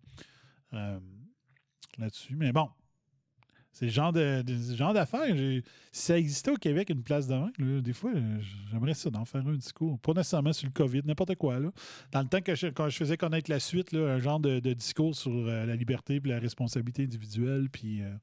Euh, 0.74 1.00
Là-dessus. 1.98 2.36
Mais 2.36 2.52
bon. 2.52 2.70
C'est 3.72 3.86
le 3.88 3.91
genre 3.91 4.14
de, 4.14 4.41
genre 4.74 4.94
d'affaires. 4.94 5.36
Si 5.36 5.62
ça 5.91 6.18
existait 6.18 6.52
au 6.52 6.56
Québec, 6.56 6.90
une 6.90 7.03
place 7.03 7.28
de 7.28 7.34
là, 7.34 7.49
des 7.82 7.91
fois, 7.91 8.12
euh, 8.16 8.40
j'aimerais 8.72 8.94
ça 8.94 9.10
d'en 9.10 9.26
faire 9.26 9.45
un 9.45 9.56
discours. 9.56 9.99
Pas 9.99 10.14
nécessairement 10.14 10.53
sur 10.53 10.68
le 10.68 10.72
COVID, 10.72 11.02
n'importe 11.03 11.36
quoi. 11.36 11.60
Là. 11.60 11.72
Dans 12.14 12.22
le 12.22 12.28
temps 12.30 12.40
que 12.40 12.56
je, 12.56 12.68
quand 12.68 12.88
je 12.88 12.95
faisais 12.95 13.18
connaître 13.18 13.52
la 13.52 13.60
suite, 13.60 13.91
là, 13.91 14.14
un 14.14 14.20
genre 14.20 14.40
de, 14.40 14.62
de 14.62 14.72
discours 14.72 15.14
sur 15.14 15.34
euh, 15.34 15.66
la 15.66 15.76
liberté 15.76 16.22
et 16.24 16.28
la 16.28 16.40
responsabilité 16.40 17.03
individuelle, 17.03 17.68
puis 17.70 18.02
euh, 18.02 18.16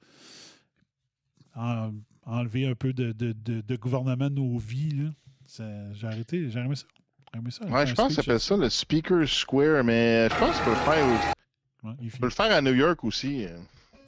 en- 1.54 1.92
enlever 2.24 2.66
un 2.66 2.74
peu 2.74 2.94
de, 2.94 3.76
gouvernement 3.76 4.30
de 4.30 4.36
nos 4.36 4.56
vies. 4.56 5.10
J'ai 5.54 6.06
arrêté, 6.06 6.48
j'ai 6.50 6.60
aimé 6.60 6.76
ça. 6.76 6.86
Aimé 7.34 7.50
ça, 7.50 7.66
Ouais, 7.66 7.86
je 7.86 7.94
pense 7.94 8.08
que 8.08 8.14
ça 8.14 8.22
s'appelle 8.22 8.40
ça 8.40 8.56
le 8.56 8.70
Speaker 8.70 9.28
Square, 9.28 9.84
mais 9.84 10.30
je 10.30 10.34
pense 10.38 10.58
peux 10.60 10.70
le 10.70 10.76
faire, 10.76 11.34
Ouais, 11.82 11.92
tu 12.10 12.18
peux 12.18 12.26
le 12.26 12.30
faire 12.30 12.52
à 12.54 12.60
New 12.60 12.74
York 12.74 13.02
aussi. 13.04 13.46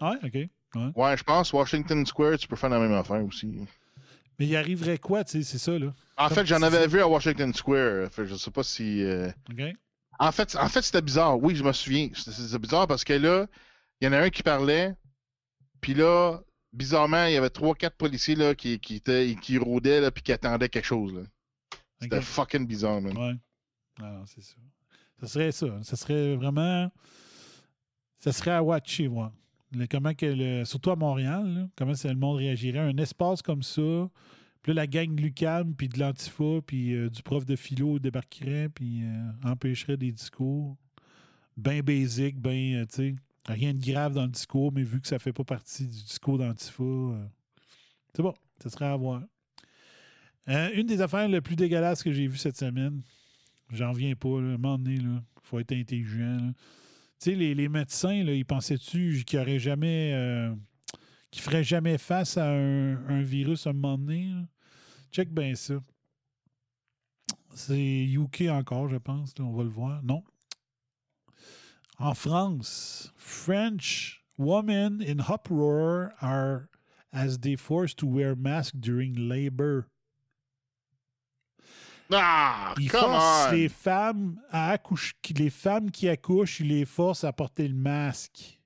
Ouais, 0.00 0.16
OK. 0.22 0.34
Ouais. 0.34 0.90
Ouais, 0.96 1.16
je 1.16 1.22
pense 1.24 1.52
Washington 1.52 2.04
Square, 2.06 2.38
tu 2.38 2.48
peux 2.48 2.56
faire 2.56 2.70
la 2.70 2.78
même 2.80 2.92
affaire 2.92 3.24
aussi. 3.24 3.46
Mais 4.38 4.46
il 4.46 4.56
arriverait 4.56 4.98
quoi, 4.98 5.22
tu 5.24 5.32
sais, 5.32 5.42
c'est 5.42 5.58
ça, 5.58 5.78
là? 5.78 5.94
En 6.16 6.26
Comme- 6.28 6.36
fait, 6.38 6.46
j'en 6.46 6.62
avais 6.62 6.86
vu 6.88 7.00
à 7.00 7.06
Washington 7.08 7.52
Square. 7.54 8.08
Fait, 8.10 8.22
que 8.22 8.26
je 8.28 8.34
sais 8.34 8.50
pas 8.50 8.62
si. 8.64 9.02
euh, 9.04 9.30
OK. 9.50 9.60
En 10.18 10.30
fait, 10.32 10.56
en 10.56 10.68
fait 10.68 10.82
c'était 10.82 11.02
bizarre. 11.02 11.40
Oui, 11.42 11.56
je 11.56 11.62
me 11.64 11.72
souviens. 11.72 12.08
C'était 12.14 12.58
bizarre 12.58 12.86
parce 12.86 13.02
que 13.04 13.12
là, 13.14 13.46
il 14.00 14.04
y 14.04 14.08
en 14.08 14.12
a 14.12 14.18
un 14.18 14.30
qui 14.30 14.42
parlait. 14.42 14.94
Puis 15.80 15.94
là, 15.94 16.40
bizarrement, 16.72 17.26
il 17.26 17.34
y 17.34 17.36
avait 17.36 17.50
trois, 17.50 17.74
quatre 17.74 17.96
policiers 17.96 18.34
là, 18.36 18.54
qui, 18.54 18.78
qui, 18.80 18.96
étaient, 18.96 19.36
qui 19.40 19.58
rôdaient 19.58 20.00
là, 20.00 20.10
puis 20.10 20.22
qui 20.22 20.32
attendaient 20.32 20.68
quelque 20.68 20.84
chose. 20.86 21.12
là. 21.14 21.22
C'était 22.00 22.20
fucking 22.20 22.66
bizarre, 22.66 23.00
man. 23.00 23.16
Ouais. 23.16 23.34
Ah 24.00 24.10
non, 24.10 24.24
c'est 24.26 24.42
ça. 24.42 24.54
Ça 25.20 25.26
serait 25.28 25.52
ça. 25.52 25.66
Ça 25.82 25.96
serait 25.96 26.34
vraiment. 26.36 26.90
Ça 28.24 28.32
serait 28.32 28.52
à 28.52 28.62
watcher, 28.62 29.06
moi. 29.08 29.34
Comment 29.90 30.14
que 30.14 30.24
le- 30.24 30.64
surtout 30.64 30.90
à 30.90 30.96
Montréal, 30.96 31.46
là, 31.46 31.68
comment 31.76 31.92
le 31.92 32.14
monde 32.14 32.38
réagirait. 32.38 32.78
Un 32.78 32.96
espace 32.96 33.42
comme 33.42 33.62
ça. 33.62 34.08
Puis 34.62 34.72
là, 34.72 34.82
la 34.82 34.86
gang 34.86 35.14
de 35.14 35.20
l'UCAM, 35.20 35.74
puis 35.74 35.90
de 35.90 35.98
l'Antifa, 35.98 36.62
puis 36.66 36.94
euh, 36.94 37.10
du 37.10 37.22
prof 37.22 37.44
de 37.44 37.54
philo 37.54 37.98
débarquerait, 37.98 38.70
puis 38.70 39.02
euh, 39.04 39.30
empêcherait 39.50 39.98
des 39.98 40.10
discours. 40.10 40.74
Bien 41.58 41.82
basic, 41.82 42.40
bien, 42.40 42.80
euh, 42.80 42.86
tu 42.86 42.94
sais. 42.94 43.16
Rien 43.46 43.74
de 43.74 43.84
grave 43.84 44.14
dans 44.14 44.22
le 44.22 44.30
discours, 44.30 44.72
mais 44.72 44.84
vu 44.84 45.02
que 45.02 45.06
ça 45.06 45.18
fait 45.18 45.34
pas 45.34 45.44
partie 45.44 45.84
du 45.84 45.90
discours 46.04 46.38
d'Antifa, 46.38 46.82
c'est 48.14 48.22
bon. 48.22 48.32
Ça 48.62 48.70
serait 48.70 48.86
à 48.86 48.96
voir. 48.96 49.20
Une 50.46 50.86
des 50.86 51.02
affaires 51.02 51.28
les 51.28 51.42
plus 51.42 51.56
dégueulasses 51.56 52.02
que 52.02 52.10
j'ai 52.10 52.26
vues 52.26 52.38
cette 52.38 52.56
semaine, 52.56 53.02
j'en 53.70 53.90
reviens 53.92 54.14
pas, 54.14 54.40
là, 54.40 54.52
à 54.52 54.54
un 54.54 54.56
moment 54.56 54.78
donné, 54.78 54.94
il 54.94 55.20
faut 55.42 55.58
être 55.58 55.72
intelligent. 55.72 56.38
là. 56.38 56.52
Les, 57.26 57.68
médecins, 57.68 58.12
ils 58.12 58.44
pensaient-tu 58.44 59.24
qu'ils 59.26 59.38
auraient 59.38 59.58
jamais. 59.58 60.12
euh, 60.14 60.54
feraient 61.36 61.64
jamais 61.64 61.98
face 61.98 62.36
à 62.36 62.50
un, 62.50 63.22
virus 63.22 63.66
à 63.66 63.70
un 63.70 63.72
moment 63.72 63.98
donné? 63.98 64.30
Check 65.10 65.32
bien 65.32 65.54
ça. 65.54 65.74
C'est 67.54 68.04
UK 68.04 68.44
encore, 68.50 68.88
je 68.88 68.96
pense. 68.96 69.34
on 69.38 69.52
va 69.52 69.62
le 69.62 69.70
voir. 69.70 70.02
Non. 70.02 70.22
En 71.98 72.14
France, 72.14 73.12
French 73.16 74.24
women 74.36 75.00
in 75.00 75.20
uproar 75.20 76.12
are 76.20 76.68
as 77.12 77.38
they 77.38 77.56
forced 77.56 77.98
to 77.98 78.06
wear 78.06 78.34
masks 78.34 78.72
during 78.72 79.28
labor. 79.28 79.88
Ah, 82.12 82.74
forcent 82.88 83.48
on! 83.48 83.52
les 83.52 83.68
femmes 83.68 84.40
à 84.50 84.70
accoucher, 84.70 85.14
les 85.36 85.50
femmes 85.50 85.90
qui 85.90 86.08
accouchent, 86.08 86.60
ils 86.60 86.68
les 86.68 86.84
forcent 86.84 87.24
à 87.24 87.32
porter 87.32 87.66
le 87.68 87.74
masque. 87.74 88.60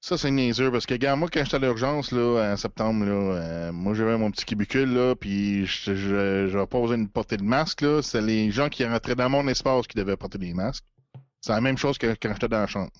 Ça, 0.00 0.18
c'est 0.18 0.30
niaiseux 0.30 0.70
parce 0.70 0.84
que, 0.84 0.92
regarde, 0.94 1.18
moi, 1.18 1.28
quand 1.32 1.42
j'étais 1.44 1.56
à 1.56 1.60
l'urgence, 1.60 2.12
là, 2.12 2.52
en 2.52 2.56
septembre, 2.58 3.06
là, 3.06 3.12
euh, 3.12 3.72
moi, 3.72 3.94
j'avais 3.94 4.18
mon 4.18 4.30
petit 4.30 4.44
cubicule, 4.44 4.92
là, 4.92 5.14
puis 5.14 5.64
je 5.66 5.94
je- 5.94 6.48
j'avais 6.50 6.66
pas 6.66 6.80
besoin 6.80 6.98
de 6.98 7.08
porter 7.08 7.38
le 7.38 7.44
masque, 7.44 7.80
là. 7.80 8.02
C'est 8.02 8.20
les 8.20 8.50
gens 8.50 8.68
qui 8.68 8.84
rentraient 8.84 9.14
dans 9.14 9.30
mon 9.30 9.46
espace 9.48 9.86
qui 9.86 9.96
devaient 9.96 10.16
porter 10.18 10.36
les 10.38 10.52
masques. 10.52 10.84
C'est 11.40 11.52
la 11.52 11.60
même 11.62 11.78
chose 11.78 11.96
que 11.96 12.14
quand 12.20 12.32
j'étais 12.34 12.48
dans 12.48 12.60
la 12.60 12.66
chambre. 12.66 12.90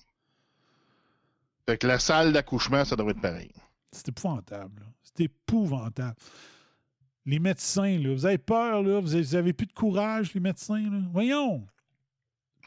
Fait 1.67 1.77
que 1.77 1.85
la 1.87 1.99
salle 1.99 2.33
d'accouchement, 2.33 2.85
ça 2.85 2.95
devrait 2.95 3.11
être 3.13 3.21
pareil. 3.21 3.51
C'est 3.91 4.09
épouvantable. 4.09 4.83
C'est 5.03 5.23
épouvantable. 5.25 6.15
Les 7.25 7.39
médecins, 7.39 7.97
là, 7.97 8.13
vous 8.13 8.25
avez 8.25 8.37
peur, 8.37 8.83
là, 8.83 8.99
vous 8.99 9.15
avez, 9.15 9.23
vous 9.23 9.35
avez 9.35 9.53
plus 9.53 9.65
de 9.65 9.73
courage, 9.73 10.33
les 10.33 10.39
médecins. 10.39 10.89
Là. 10.91 10.99
Voyons. 11.11 11.65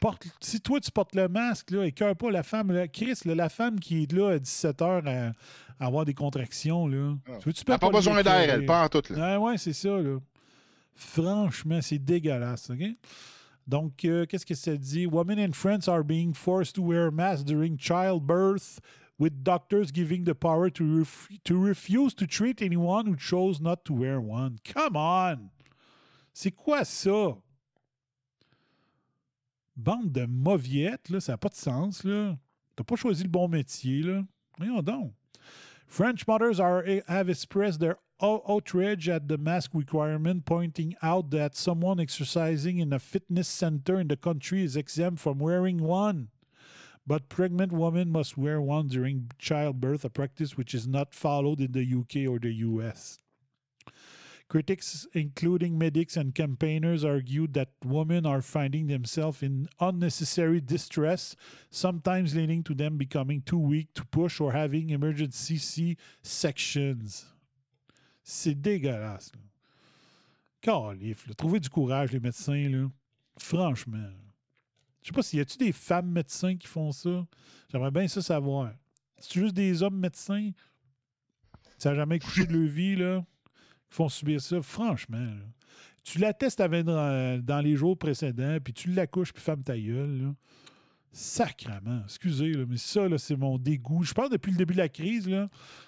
Porte, 0.01 0.27
si 0.41 0.61
toi, 0.61 0.79
tu 0.79 0.91
portes 0.91 1.15
le 1.15 1.27
masque, 1.27 1.71
là, 1.71 1.85
écœure 1.85 2.15
pas 2.15 2.31
la 2.31 2.43
femme. 2.43 2.71
Là, 2.71 2.87
Chris, 2.87 3.19
là, 3.25 3.35
la 3.35 3.49
femme 3.49 3.79
qui 3.79 4.03
est 4.03 4.11
là 4.11 4.31
à 4.31 4.39
17 4.39 4.79
h 4.79 5.07
à, 5.07 5.33
à 5.79 5.85
avoir 5.85 6.05
des 6.05 6.13
contractions, 6.13 6.87
là. 6.87 7.15
Tu 7.25 7.49
veux-tu 7.49 7.63
Elle 7.67 7.73
a 7.73 7.79
pas 7.79 7.89
besoin 7.89 8.21
d'air, 8.21 8.49
elle, 8.49 8.65
pas 8.65 8.85
en 8.85 8.89
tout, 8.89 9.03
là. 9.09 9.39
Ouais, 9.39 9.51
ouais, 9.51 9.57
c'est 9.57 9.73
ça, 9.73 9.89
là. 9.89 10.19
Franchement, 10.95 11.79
c'est 11.81 11.99
dégueulasse, 11.99 12.69
OK? 12.69 12.83
Donc, 13.67 14.03
euh, 14.03 14.25
qu'est-ce 14.25 14.45
que 14.45 14.55
ça 14.55 14.75
dit? 14.75 15.05
Women 15.05 15.39
in 15.39 15.51
France 15.53 15.87
are 15.87 16.03
being 16.03 16.33
forced 16.33 16.75
to 16.75 16.81
wear 16.81 17.11
masks 17.11 17.45
during 17.45 17.77
childbirth, 17.77 18.79
with 19.19 19.43
doctors 19.43 19.91
giving 19.91 20.23
the 20.23 20.33
power 20.33 20.69
to, 20.71 20.99
ref- 20.99 21.27
to 21.43 21.57
refuse 21.59 22.13
to 22.15 22.25
treat 22.25 22.61
anyone 22.61 23.05
who 23.05 23.15
chose 23.15 23.59
not 23.59 23.83
to 23.85 23.93
wear 23.93 24.19
one. 24.19 24.57
Come 24.63 24.95
on! 24.95 25.51
C'est 26.33 26.51
quoi 26.51 26.85
ça? 26.85 27.37
Bande 29.75 30.11
de 30.11 30.25
mauviettes, 30.25 31.09
là, 31.09 31.19
ça 31.19 31.33
n'a 31.33 31.37
pas 31.37 31.49
de 31.49 31.55
sens, 31.55 32.03
là. 32.03 32.37
T'as 32.75 32.83
pas 32.83 32.95
choisi 32.95 33.23
le 33.23 33.29
bon 33.29 33.49
métier, 33.49 34.03
là. 34.03 34.23
Voyons 34.57 34.81
donc. 34.81 35.13
French 35.85 36.25
mothers 36.27 36.59
are, 36.59 36.83
have 37.07 37.29
expressed 37.29 37.79
their 37.79 37.97
outrage 38.21 39.09
at 39.09 39.27
the 39.27 39.37
mask 39.37 39.71
requirement, 39.73 40.45
pointing 40.45 40.95
out 41.01 41.31
that 41.31 41.55
someone 41.55 41.99
exercising 41.99 42.77
in 42.77 42.93
a 42.93 42.99
fitness 42.99 43.47
center 43.47 43.99
in 43.99 44.07
the 44.07 44.15
country 44.15 44.63
is 44.63 44.75
exempt 44.75 45.19
from 45.19 45.39
wearing 45.39 45.79
one. 45.79 46.29
But 47.09 47.27
pregnant 47.27 47.71
women 47.71 48.11
must 48.11 48.37
wear 48.37 48.61
one 48.61 48.87
during 48.87 49.31
childbirth, 49.39 50.05
a 50.05 50.11
practice 50.11 50.55
which 50.55 50.75
is 50.75 50.87
not 50.87 51.15
followed 51.15 51.59
in 51.59 51.71
the 51.71 51.81
UK 51.81 52.29
or 52.31 52.37
the 52.37 52.53
US. 52.69 53.17
Critics, 54.47 55.07
including 55.13 55.75
medics 55.75 56.15
and 56.15 56.35
campaigners, 56.35 57.03
argued 57.03 57.55
that 57.55 57.69
women 57.83 58.27
are 58.27 58.43
finding 58.43 58.85
themselves 58.85 59.41
in 59.41 59.67
unnecessary 59.79 60.61
distress, 60.61 61.35
sometimes 61.71 62.35
leading 62.35 62.61
to 62.61 62.75
them 62.75 62.95
becoming 62.95 63.41
too 63.41 63.57
weak 63.57 63.91
to 63.95 64.05
push 64.05 64.39
or 64.39 64.51
having 64.51 64.91
emergency 64.91 65.57
C 65.57 65.97
sections. 66.21 67.25
C'est 68.21 68.53
dégueulasse. 68.53 69.31
Calif, 70.61 71.27
là. 71.27 71.33
Trouvez 71.33 71.59
du 71.59 71.69
courage, 71.69 72.11
les 72.11 72.19
médecins, 72.19 72.69
là. 72.69 72.87
Franchement. 73.39 74.28
Je 75.01 75.07
sais 75.07 75.13
pas 75.13 75.37
y 75.37 75.39
a-tu 75.39 75.57
des 75.57 75.71
femmes 75.71 76.11
médecins 76.11 76.55
qui 76.55 76.67
font 76.67 76.91
ça. 76.91 77.25
J'aimerais 77.71 77.91
bien 77.91 78.07
ça 78.07 78.21
savoir. 78.21 78.73
C'est 79.17 79.39
juste 79.39 79.55
des 79.55 79.83
hommes 79.83 79.97
médecins? 79.97 80.51
Ça 81.77 81.91
n'a 81.91 81.95
jamais 81.95 82.19
couché 82.19 82.45
de 82.45 82.53
leur 82.53 82.99
là. 82.99 83.25
Qui 83.89 83.95
font 83.95 84.09
subir 84.09 84.41
ça? 84.41 84.61
Franchement. 84.61 85.17
là. 85.17 85.45
Tu 86.03 86.19
la 86.19 86.33
testes 86.33 86.59
avant 86.59 86.83
dans, 86.83 87.43
dans 87.43 87.61
les 87.61 87.75
jours 87.75 87.97
précédents, 87.97 88.57
puis 88.63 88.73
tu 88.73 88.91
l'accouches, 88.91 89.33
puis 89.33 89.43
ferme 89.43 89.63
ta 89.63 89.77
gueule. 89.77 90.21
Là. 90.21 90.35
Sacrement. 91.11 92.01
Excusez, 92.03 92.53
mais 92.67 92.77
ça, 92.77 93.05
c'est 93.17 93.35
mon 93.35 93.57
dégoût. 93.57 94.03
Je 94.03 94.13
pense 94.13 94.29
depuis 94.29 94.51
le 94.51 94.57
début 94.57 94.73
de 94.73 94.79
la 94.79 94.89
crise, 94.89 95.29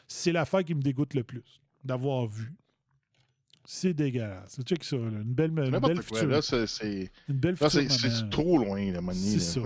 c'est 0.08 0.32
l'affaire 0.32 0.64
qui 0.64 0.74
me 0.74 0.82
dégoûte 0.82 1.14
le 1.14 1.24
plus 1.24 1.62
d'avoir 1.84 2.28
vu. 2.28 2.54
C'est 3.66 3.94
dégueulasse. 3.94 4.60
Check 4.66 4.84
ça, 4.84 4.98
là. 4.98 5.04
Une 5.22 5.34
belle, 5.34 5.52
une 5.52 5.72
belle 5.80 6.02
future. 6.02 6.28
là, 6.28 6.42
c'est- 6.42 8.30
trop 8.30 8.58
loin, 8.58 8.92
la 8.92 9.02
monnaie. 9.02 9.18
C'est 9.20 9.40
ça. 9.40 9.62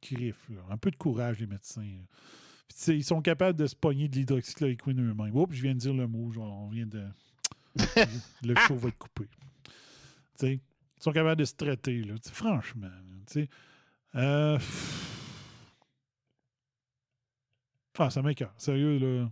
Crif, 0.00 0.36
là. 0.50 0.62
Un 0.70 0.76
peu 0.76 0.90
de 0.90 0.96
courage, 0.96 1.38
les 1.40 1.46
médecins. 1.46 1.80
là. 1.82 2.04
Puis, 2.68 2.92
ils 2.96 3.04
sont 3.04 3.22
capables 3.22 3.58
de 3.58 3.66
se 3.66 3.74
pogner 3.76 4.08
de 4.08 4.16
l'hydroxychloroquine 4.16 5.00
eux-mêmes. 5.10 5.34
Oups, 5.36 5.54
je 5.54 5.62
viens 5.62 5.74
de 5.74 5.78
dire 5.78 5.94
le 5.94 6.06
mot. 6.06 6.30
Genre, 6.32 6.52
on 6.62 6.68
vient 6.68 6.86
de. 6.86 7.04
le 8.44 8.54
show 8.66 8.74
va 8.76 8.88
être 8.88 8.98
coupé. 8.98 9.24
Tu 9.24 9.72
sais, 10.36 10.54
ils 10.54 11.02
sont 11.02 11.12
capables 11.12 11.38
de 11.38 11.44
se 11.44 11.54
traiter. 11.54 12.02
Là. 12.02 12.14
Franchement. 12.32 12.86
là, 12.88 13.16
tu 13.26 13.32
sais. 13.42 13.48
Euh... 14.16 14.58
Ah, 17.98 18.10
ça 18.10 18.20
m'écoeure. 18.22 18.52
Sérieux, 18.58 18.98
là. 18.98 19.30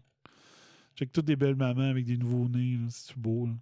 Check 0.96 1.12
toutes 1.12 1.26
des 1.26 1.36
belles 1.36 1.56
mamans 1.56 1.90
avec 1.90 2.04
des 2.06 2.16
nouveaux-nés. 2.16 2.76
là. 2.78 2.86
C'est 2.88 3.18
beau, 3.18 3.46
là? 3.46 3.52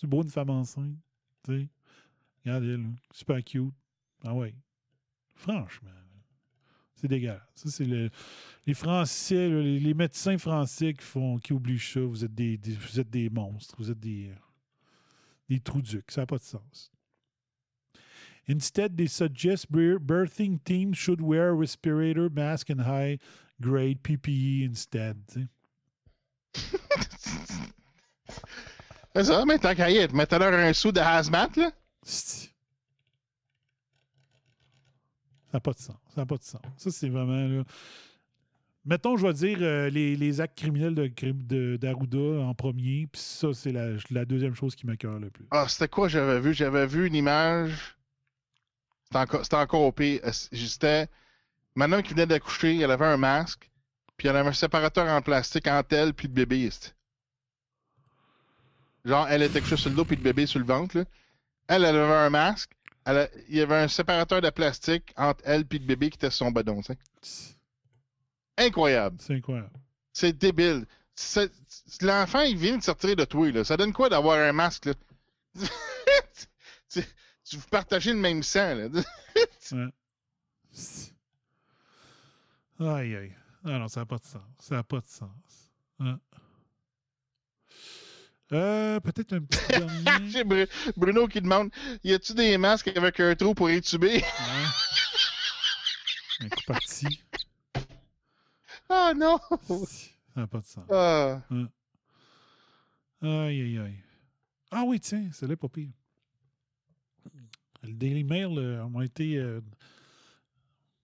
C'est 0.00 0.06
beau 0.06 0.22
une 0.22 0.30
femme 0.30 0.50
enceinte. 0.50 0.94
Regardez, 2.44 2.76
là. 2.76 2.84
Super 3.10 3.42
cute. 3.42 3.74
Ah 4.24 4.32
ouais. 4.32 4.54
Franchement. 5.34 5.90
C'est 6.94 7.08
dégueulasse. 7.08 7.42
Ça, 7.56 7.68
c'est 7.70 7.84
le- 7.84 8.10
les 8.64 8.74
Français, 8.74 9.48
les, 9.48 9.94
médecins 9.94 10.38
français 10.38 10.94
qui 10.94 11.04
font 11.04 11.38
qui 11.38 11.52
obligent 11.52 11.94
ça. 11.94 12.00
Vous 12.00 12.24
êtes 12.24 12.34
des, 12.34 12.56
vous 12.56 13.00
êtes 13.00 13.10
des 13.10 13.28
monstres. 13.28 13.74
Vous 13.78 13.90
êtes 13.90 13.98
des, 13.98 14.32
des 15.48 15.58
trous 15.58 15.82
ducs. 15.82 16.10
Ça 16.12 16.20
n'a 16.22 16.26
pas 16.26 16.38
de 16.38 16.44
sens. 16.44 16.92
Instead, 18.48 18.96
they 18.96 19.08
suggest 19.08 19.66
bir- 19.70 19.98
birthing 19.98 20.60
teams 20.60 20.94
should 20.94 21.20
wear 21.20 21.50
a 21.50 21.56
respirator 21.56 22.30
mask 22.30 22.70
and 22.70 22.80
high 22.82 23.18
grade 23.60 24.00
PPE 24.04 24.64
instead. 24.64 25.16
C'est 29.14 29.24
ça, 29.24 29.44
mais 29.46 29.58
tant 29.58 29.74
qu'à 29.74 29.90
y 29.90 29.96
être, 29.96 30.14
mettez-leur 30.14 30.52
un 30.52 30.72
sou 30.72 30.92
de 30.92 31.00
hazmat, 31.00 31.48
là. 31.56 31.70
Ça 32.02 32.48
n'a 35.54 35.60
pas 35.60 35.72
de 35.72 35.78
sens. 35.78 35.96
Ça 36.14 36.20
n'a 36.20 36.26
pas 36.26 36.36
de 36.36 36.42
sens. 36.42 36.60
Ça, 36.76 36.90
c'est 36.90 37.08
vraiment. 37.08 37.46
Là... 37.58 37.64
Mettons, 38.84 39.16
je 39.16 39.26
vais 39.26 39.32
dire 39.34 39.58
euh, 39.60 39.90
les, 39.90 40.14
les 40.16 40.40
actes 40.40 40.56
criminels 40.58 40.94
de, 40.94 41.08
crime- 41.08 41.46
de- 41.46 41.76
d'Arruda 41.80 42.40
en 42.42 42.54
premier, 42.54 43.06
puis 43.10 43.20
ça, 43.20 43.48
c'est 43.52 43.72
la, 43.72 43.88
la 44.10 44.24
deuxième 44.24 44.54
chose 44.54 44.74
qui 44.74 44.86
m'écoeure 44.86 45.18
le 45.18 45.30
plus. 45.30 45.46
Ah, 45.50 45.66
c'était 45.68 45.88
quoi? 45.88 46.08
J'avais 46.08 46.40
vu? 46.40 46.54
J'avais 46.54 46.86
vu 46.86 47.06
une 47.06 47.14
image. 47.14 47.96
C'était 49.04 49.18
encore, 49.18 49.42
c'était 49.42 49.56
encore 49.56 49.82
au 49.82 49.92
pire. 49.92 50.20
Euh, 50.24 50.32
C'était. 50.32 51.08
Madame 51.74 52.02
qui 52.02 52.12
venait 52.12 52.26
d'accoucher, 52.26 52.78
elle 52.80 52.90
avait 52.90 53.06
un 53.06 53.16
masque, 53.16 53.70
puis 54.16 54.28
elle 54.28 54.36
avait 54.36 54.48
un 54.48 54.52
séparateur 54.52 55.06
en 55.08 55.22
plastique 55.22 55.66
entre 55.68 55.94
elle 55.94 56.12
puis 56.12 56.26
le 56.28 56.34
bébé. 56.34 56.68
c'ti. 56.70 56.90
Genre, 59.08 59.26
elle 59.28 59.42
était 59.42 59.60
couchée 59.60 59.76
sur 59.76 59.90
le 59.90 59.96
dos 59.96 60.04
puis 60.04 60.16
le 60.16 60.22
bébé 60.22 60.46
sur 60.46 60.58
le 60.60 60.66
ventre. 60.66 60.98
là. 60.98 61.04
Elle, 61.66 61.84
elle 61.84 61.96
avait 61.96 62.14
un 62.14 62.30
masque. 62.30 62.70
elle 63.04 63.18
a- 63.18 63.28
il 63.48 63.56
y 63.56 63.60
avait 63.62 63.76
un 63.76 63.88
séparateur 63.88 64.40
de 64.42 64.50
plastique 64.50 65.12
entre 65.16 65.42
elle 65.46 65.64
puis 65.64 65.78
le 65.78 65.86
bébé 65.86 66.10
qui 66.10 66.16
était 66.16 66.30
sur 66.30 66.46
son 66.46 66.54
sais. 67.22 67.56
Incroyable. 68.58 69.16
C'est 69.20 69.34
incroyable. 69.34 69.70
C'est 70.12 70.36
débile. 70.36 70.84
L'enfant, 72.02 72.40
il 72.42 72.56
vient 72.56 72.76
de 72.76 72.82
sortir 72.82 73.16
de 73.16 73.24
toi. 73.24 73.50
Là. 73.50 73.64
Ça 73.64 73.76
donne 73.76 73.92
quoi 73.92 74.08
d'avoir 74.08 74.38
un 74.38 74.52
masque? 74.52 74.84
Là? 74.86 74.94
tu, 76.90 77.02
tu 77.44 77.56
vous 77.56 77.66
partagez 77.70 78.12
le 78.12 78.18
même 78.18 78.42
sang. 78.42 78.74
Là. 78.74 78.88
Ouais. 79.72 79.90
Aïe, 82.80 83.16
aïe. 83.16 83.32
Ah 83.64 83.78
non, 83.78 83.88
ça 83.88 84.00
n'a 84.00 84.06
pas 84.06 84.18
de 84.18 84.24
sens. 84.24 84.42
Ça 84.60 84.76
n'a 84.76 84.82
pas 84.82 85.00
de 85.00 85.08
sens. 85.08 85.30
Ouais. 85.98 86.14
Euh, 88.52 88.98
peut-être 89.00 89.34
un 89.34 89.40
petit 89.40 89.60
dernier. 90.04 90.66
Bruno 90.96 91.28
qui 91.28 91.40
demande 91.40 91.70
Y 92.04 92.14
a-tu 92.14 92.34
des 92.34 92.56
masques 92.56 92.88
avec 92.96 93.20
un 93.20 93.34
trou 93.34 93.54
pour 93.54 93.68
étuber? 93.70 94.22
Un 96.40 96.48
coup 96.48 96.62
parti. 96.66 97.20
Ah 98.88 99.12
non 99.14 99.40
Ça 99.68 100.40
n'a 100.40 100.46
pas 100.46 100.60
de 100.60 100.64
sens. 100.64 100.84
Ah. 100.88 101.40
Aïe, 103.20 103.60
aïe, 103.60 103.78
aïe. 103.78 104.04
Ah 104.70 104.84
oui, 104.86 105.00
tiens, 105.00 105.28
c'est 105.32 105.48
là 105.48 105.56
pas 105.56 105.68
pire. 105.68 105.90
Le 107.82 107.92
Daily 107.92 108.24
Mail 108.24 108.58
euh, 108.58 108.84
ont 108.84 109.00
été 109.00 109.36
euh, 109.36 109.60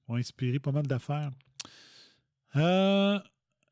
ont 0.08 0.16
inspiré 0.16 0.58
pas 0.58 0.72
mal 0.72 0.86
d'affaires. 0.86 1.30
Euh, 2.56 3.18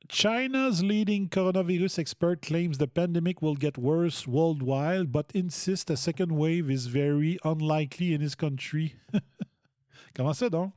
China's 0.09 0.83
leading 0.83 1.29
coronavirus 1.29 1.99
expert 1.99 2.43
claims 2.43 2.79
the 2.79 2.87
pandemic 2.87 3.41
will 3.41 3.55
get 3.55 3.79
worse 3.79 4.27
worldwide, 4.27 5.13
but 5.13 5.31
insists 5.35 5.91
a 5.91 5.97
second 5.97 6.33
wave 6.33 6.71
is 6.71 6.87
very 6.87 7.39
unlikely 7.45 8.13
in 8.13 8.21
his 8.21 8.35
country. 8.35 8.95
Comment 10.15 10.35
ça 10.35 10.51
donc? 10.51 10.73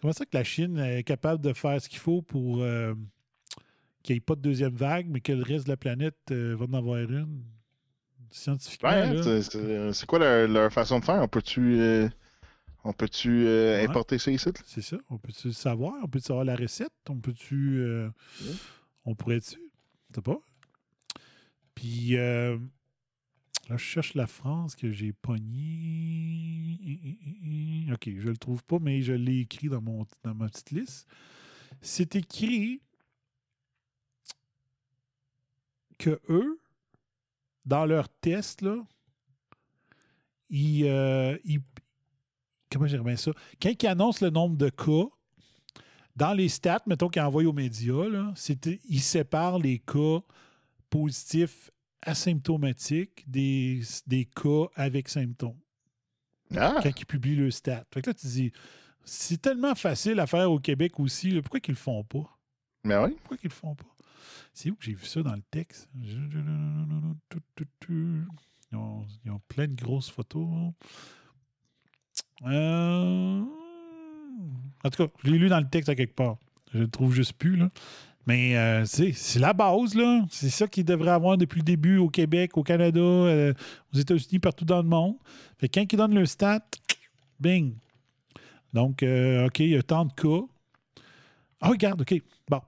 Comment 0.00 0.12
ça 0.14 0.24
que 0.24 0.36
la 0.36 0.44
Chine 0.44 0.78
est 0.78 1.04
capable 1.04 1.42
de 1.42 1.52
faire 1.52 1.80
ce 1.80 1.88
qu'il 1.88 1.98
faut 2.00 2.22
pour 2.22 2.62
euh, 2.62 2.94
qu'il 4.02 4.14
n'y 4.14 4.18
ait 4.18 4.20
pas 4.20 4.34
de 4.34 4.40
deuxième 4.42 4.74
vague, 4.74 5.06
mais 5.08 5.20
que 5.20 5.32
le 5.32 5.42
reste 5.42 5.66
de 5.66 5.70
la 5.70 5.76
planète 5.76 6.16
euh, 6.30 6.56
va 6.58 6.66
en 6.66 6.74
avoir 6.74 6.98
une? 6.98 7.42
Scientifiquement, 8.30 8.90
Ouais, 8.90 9.22
c'est- 9.92 10.06
quoi 10.06 10.18
leur, 10.18 10.48
leur 10.48 10.72
façon 10.72 10.98
de 10.98 11.04
faire? 11.04 11.22
On 11.22 11.28
peut-tu 11.28 11.78
euh, 11.80 12.08
on 12.88 12.92
peut-tu 12.92 13.46
euh, 13.46 13.78
Ouais. 13.80 13.88
importer 13.88 14.18
ça 14.18 14.30
ici? 14.30 14.48
C'est 14.64 14.82
ça. 14.82 14.96
On 15.10 15.18
peut-tu 15.18 15.52
savoir? 15.52 15.94
On 16.02 16.08
peut 16.08 16.20
savoir 16.20 16.44
la 16.44 16.56
recette? 16.56 16.92
On 17.08 17.18
peut-tu. 17.18 17.78
euh, 17.80 18.08
On 19.04 19.14
pourrait-tu? 19.14 19.58
Je 20.10 20.14
sais 20.16 20.22
pas. 20.22 20.38
Puis 21.74 22.16
euh, 22.16 22.56
là, 23.68 23.76
je 23.76 23.84
cherche 23.84 24.14
la 24.14 24.26
France 24.26 24.74
que 24.76 24.90
j'ai 24.92 25.12
pogné. 25.12 26.78
OK, 27.92 28.08
je 28.18 28.28
le 28.28 28.36
trouve 28.36 28.64
pas, 28.64 28.78
mais 28.78 29.02
je 29.02 29.12
l'ai 29.12 29.40
écrit 29.40 29.68
dans, 29.68 29.80
mon, 29.82 30.06
dans 30.24 30.34
ma 30.34 30.48
petite 30.48 30.70
liste. 30.70 31.06
C'est 31.80 32.16
écrit 32.16 32.80
que 35.98 36.20
eux, 36.28 36.58
dans 37.64 37.84
leur 37.86 38.08
test, 38.08 38.62
là, 38.62 38.84
ils, 40.48 40.86
ils- 41.44 41.60
comment 42.76 42.88
dirais 42.88 43.02
bien 43.02 43.16
ça? 43.16 43.32
Quand 43.60 43.70
ils 43.82 43.86
annoncent 43.86 44.24
le 44.24 44.30
nombre 44.30 44.56
de 44.56 44.68
cas, 44.68 45.08
dans 46.14 46.32
les 46.32 46.48
stats, 46.48 46.82
mettons 46.86 47.08
qu'ils 47.08 47.22
envoient 47.22 47.44
aux 47.44 47.52
médias, 47.52 48.08
là, 48.08 48.32
ils 48.88 49.02
séparent 49.02 49.58
les 49.58 49.78
cas 49.78 50.20
positifs 50.88 51.70
asymptomatiques 52.02 53.24
des, 53.28 53.82
des 54.06 54.24
cas 54.24 54.66
avec 54.74 55.08
symptômes. 55.08 55.58
Ah. 56.54 56.78
Quand 56.82 57.00
ils 57.00 57.06
publient 57.06 57.36
le 57.36 57.50
stat. 57.50 57.84
Fait 57.92 58.02
que 58.02 58.10
là, 58.10 58.14
tu 58.14 58.26
dis, 58.26 58.52
c'est 59.04 59.42
tellement 59.42 59.74
facile 59.74 60.20
à 60.20 60.26
faire 60.26 60.50
au 60.50 60.58
Québec 60.58 60.98
aussi, 61.00 61.30
là, 61.30 61.42
pourquoi 61.42 61.60
qu'ils 61.60 61.74
le 61.74 61.78
font 61.78 62.04
pas? 62.04 62.38
Mais 62.84 62.96
oui. 62.96 63.10
Pourquoi 63.18 63.36
qu'ils 63.36 63.50
le 63.50 63.54
font 63.54 63.74
pas? 63.74 63.84
C'est 64.54 64.70
où 64.70 64.76
que 64.76 64.84
j'ai 64.84 64.94
vu 64.94 65.04
ça 65.04 65.22
dans 65.22 65.34
le 65.34 65.42
texte? 65.50 65.88
Ils 68.72 68.76
ont, 68.76 69.06
ils 69.24 69.30
ont 69.30 69.40
plein 69.48 69.66
de 69.66 69.74
grosses 69.74 70.10
photos. 70.10 70.72
Euh, 72.44 73.40
En 74.84 74.90
tout 74.90 75.06
cas, 75.06 75.12
je 75.24 75.30
l'ai 75.30 75.38
lu 75.38 75.48
dans 75.48 75.60
le 75.60 75.68
texte 75.68 75.88
à 75.88 75.94
quelque 75.94 76.14
part. 76.14 76.36
Je 76.72 76.80
le 76.80 76.88
trouve 76.88 77.14
juste 77.14 77.32
plus, 77.34 77.56
là. 77.56 77.70
Mais 78.26 78.56
euh, 78.56 78.84
c'est 78.84 79.38
la 79.38 79.52
base, 79.52 79.94
là. 79.94 80.24
C'est 80.30 80.50
ça 80.50 80.66
qu'il 80.66 80.84
devrait 80.84 81.12
avoir 81.12 81.38
depuis 81.38 81.58
le 81.58 81.64
début 81.64 81.98
au 81.98 82.08
Québec, 82.08 82.56
au 82.56 82.64
Canada, 82.64 83.00
euh, 83.00 83.54
aux 83.94 83.98
États-Unis, 83.98 84.40
partout 84.40 84.64
dans 84.64 84.82
le 84.82 84.88
monde. 84.88 85.14
Fait 85.58 85.68
quand 85.68 85.84
ils 85.90 85.96
donnent 85.96 86.14
le 86.14 86.26
stat, 86.26 86.66
bing. 87.38 87.74
Donc, 88.72 89.02
euh, 89.02 89.46
OK, 89.46 89.60
il 89.60 89.70
y 89.70 89.76
a 89.76 89.82
tant 89.82 90.04
de 90.04 90.12
cas. 90.12 90.44
Ah, 91.60 91.68
regarde, 91.68 92.00
OK. 92.02 92.20
Bon. 92.48 92.60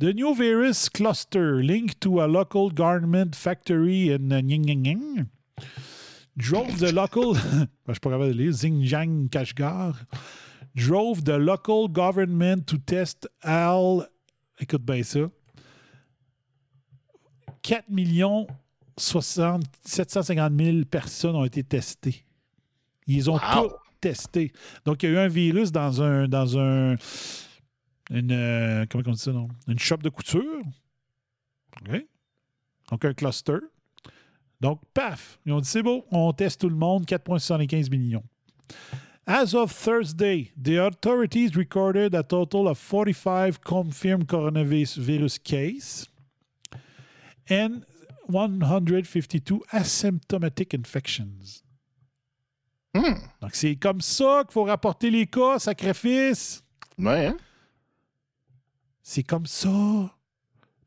The 0.00 0.14
new 0.14 0.34
virus 0.34 0.88
cluster 0.88 1.62
linked 1.62 2.00
to 2.00 2.20
a 2.20 2.26
local 2.26 2.70
garment 2.72 3.34
factory 3.34 4.12
in 4.12 4.28
Nying 4.28 5.26
drove 6.36 6.78
the 6.78 6.92
local. 6.92 7.34
Ben, 7.86 7.88
je 7.88 7.92
suis 7.94 8.00
pas 8.00 8.10
capable 8.10 8.32
de 8.32 8.38
lire. 8.38 8.52
Xinjiang 8.52 9.28
Kashgar. 9.28 9.94
Drove 10.74 11.22
the 11.24 11.38
local 11.38 11.88
government 11.88 12.62
to 12.66 12.76
test 12.78 13.28
all. 13.42 14.06
Écoute 14.58 14.82
bien 14.82 15.02
ça. 15.02 15.20
4 17.62 17.88
millions 17.88 18.46
60 18.98 19.64
750 19.84 20.52
000 20.60 20.84
personnes 20.84 21.36
ont 21.36 21.44
été 21.44 21.62
testées. 21.62 22.24
Ils 23.06 23.30
ont 23.30 23.34
Wow. 23.34 23.68
tout 23.68 23.74
testé. 24.00 24.52
Donc, 24.84 25.02
il 25.02 25.10
y 25.10 25.12
a 25.12 25.14
eu 25.14 25.18
un 25.26 25.28
virus 25.28 25.70
dans 25.72 26.02
un. 26.02 26.28
Dans 26.28 26.58
un 26.58 26.96
une, 28.10 28.30
euh, 28.30 28.86
comment 28.88 29.02
on 29.08 29.12
dit 29.12 29.18
ça, 29.18 29.32
non? 29.32 29.48
Une 29.66 29.78
shop 29.80 29.96
de 29.98 30.08
couture. 30.10 30.62
OK? 31.88 32.06
Donc, 32.90 33.04
un 33.04 33.14
cluster. 33.14 33.58
Donc, 34.60 34.80
paf, 34.94 35.38
ils 35.44 35.52
ont 35.52 35.60
dit 35.60 35.68
c'est 35.68 35.82
beau, 35.82 36.04
on 36.10 36.32
teste 36.32 36.60
tout 36.60 36.68
le 36.68 36.76
monde, 36.76 37.04
4,75 37.04 37.90
millions. 37.90 38.24
As 39.26 39.54
of 39.54 39.72
Thursday, 39.72 40.52
the 40.56 40.78
authorities 40.78 41.56
recorded 41.56 42.14
a 42.14 42.22
total 42.22 42.68
of 42.68 42.78
45 42.78 43.60
confirmed 43.60 44.28
coronavirus 44.28 45.42
cases 45.42 46.08
and 47.50 47.84
152 48.28 49.60
asymptomatic 49.72 50.74
infections. 50.74 51.62
Donc, 53.40 53.54
c'est 53.54 53.76
comme 53.76 54.00
ça 54.00 54.42
qu'il 54.44 54.52
faut 54.52 54.64
rapporter 54.64 55.10
les 55.10 55.26
cas, 55.26 55.58
sacrifice. 55.58 56.62
Ouais, 56.98 57.26
hein? 57.26 57.36
C'est 59.02 59.22
comme 59.22 59.46
ça. 59.46 60.15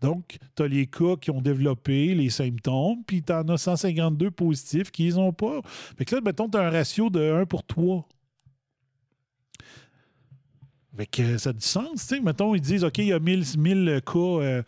Donc, 0.02 0.38
tu 0.56 0.64
as 0.64 0.68
les 0.68 0.88
cas 0.88 1.16
qui 1.20 1.30
ont 1.32 1.42
développé 1.42 2.16
les 2.16 2.30
symptômes, 2.30 3.04
puis 3.06 3.22
tu 3.22 3.34
en 3.34 3.48
as 3.50 3.58
152 3.58 4.32
positifs 4.32 4.92
qui 4.92 5.04
les 5.04 5.18
ont 5.18 5.34
pas. 5.34 5.62
Fait 5.98 6.06
que 6.06 6.16
là, 6.16 6.22
mettons, 6.22 6.50
tu 6.50 6.58
as 6.58 6.62
un 6.62 6.70
ratio 6.70 7.10
de 7.10 7.42
1 7.42 7.46
pour 7.46 7.66
3. 7.66 8.08
Fait 10.96 11.06
que 11.06 11.22
euh, 11.22 11.38
ça 11.38 11.52
a 11.52 11.54
du 11.54 11.66
sens, 11.66 11.92
tu 11.94 12.16
sais. 12.16 12.20
Mettons, 12.20 12.56
ils 12.56 12.62
disent, 12.62 12.84
OK, 12.84 12.98
il 12.98 13.08
y 13.08 13.14
a 13.14 13.20
1000, 13.20 13.44
1000 13.58 14.02
cas, 14.06 14.20
euh, 14.20 14.64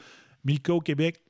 1000 0.45 0.61
cas 0.61 0.74
au 0.74 0.82
Québec 0.82 1.22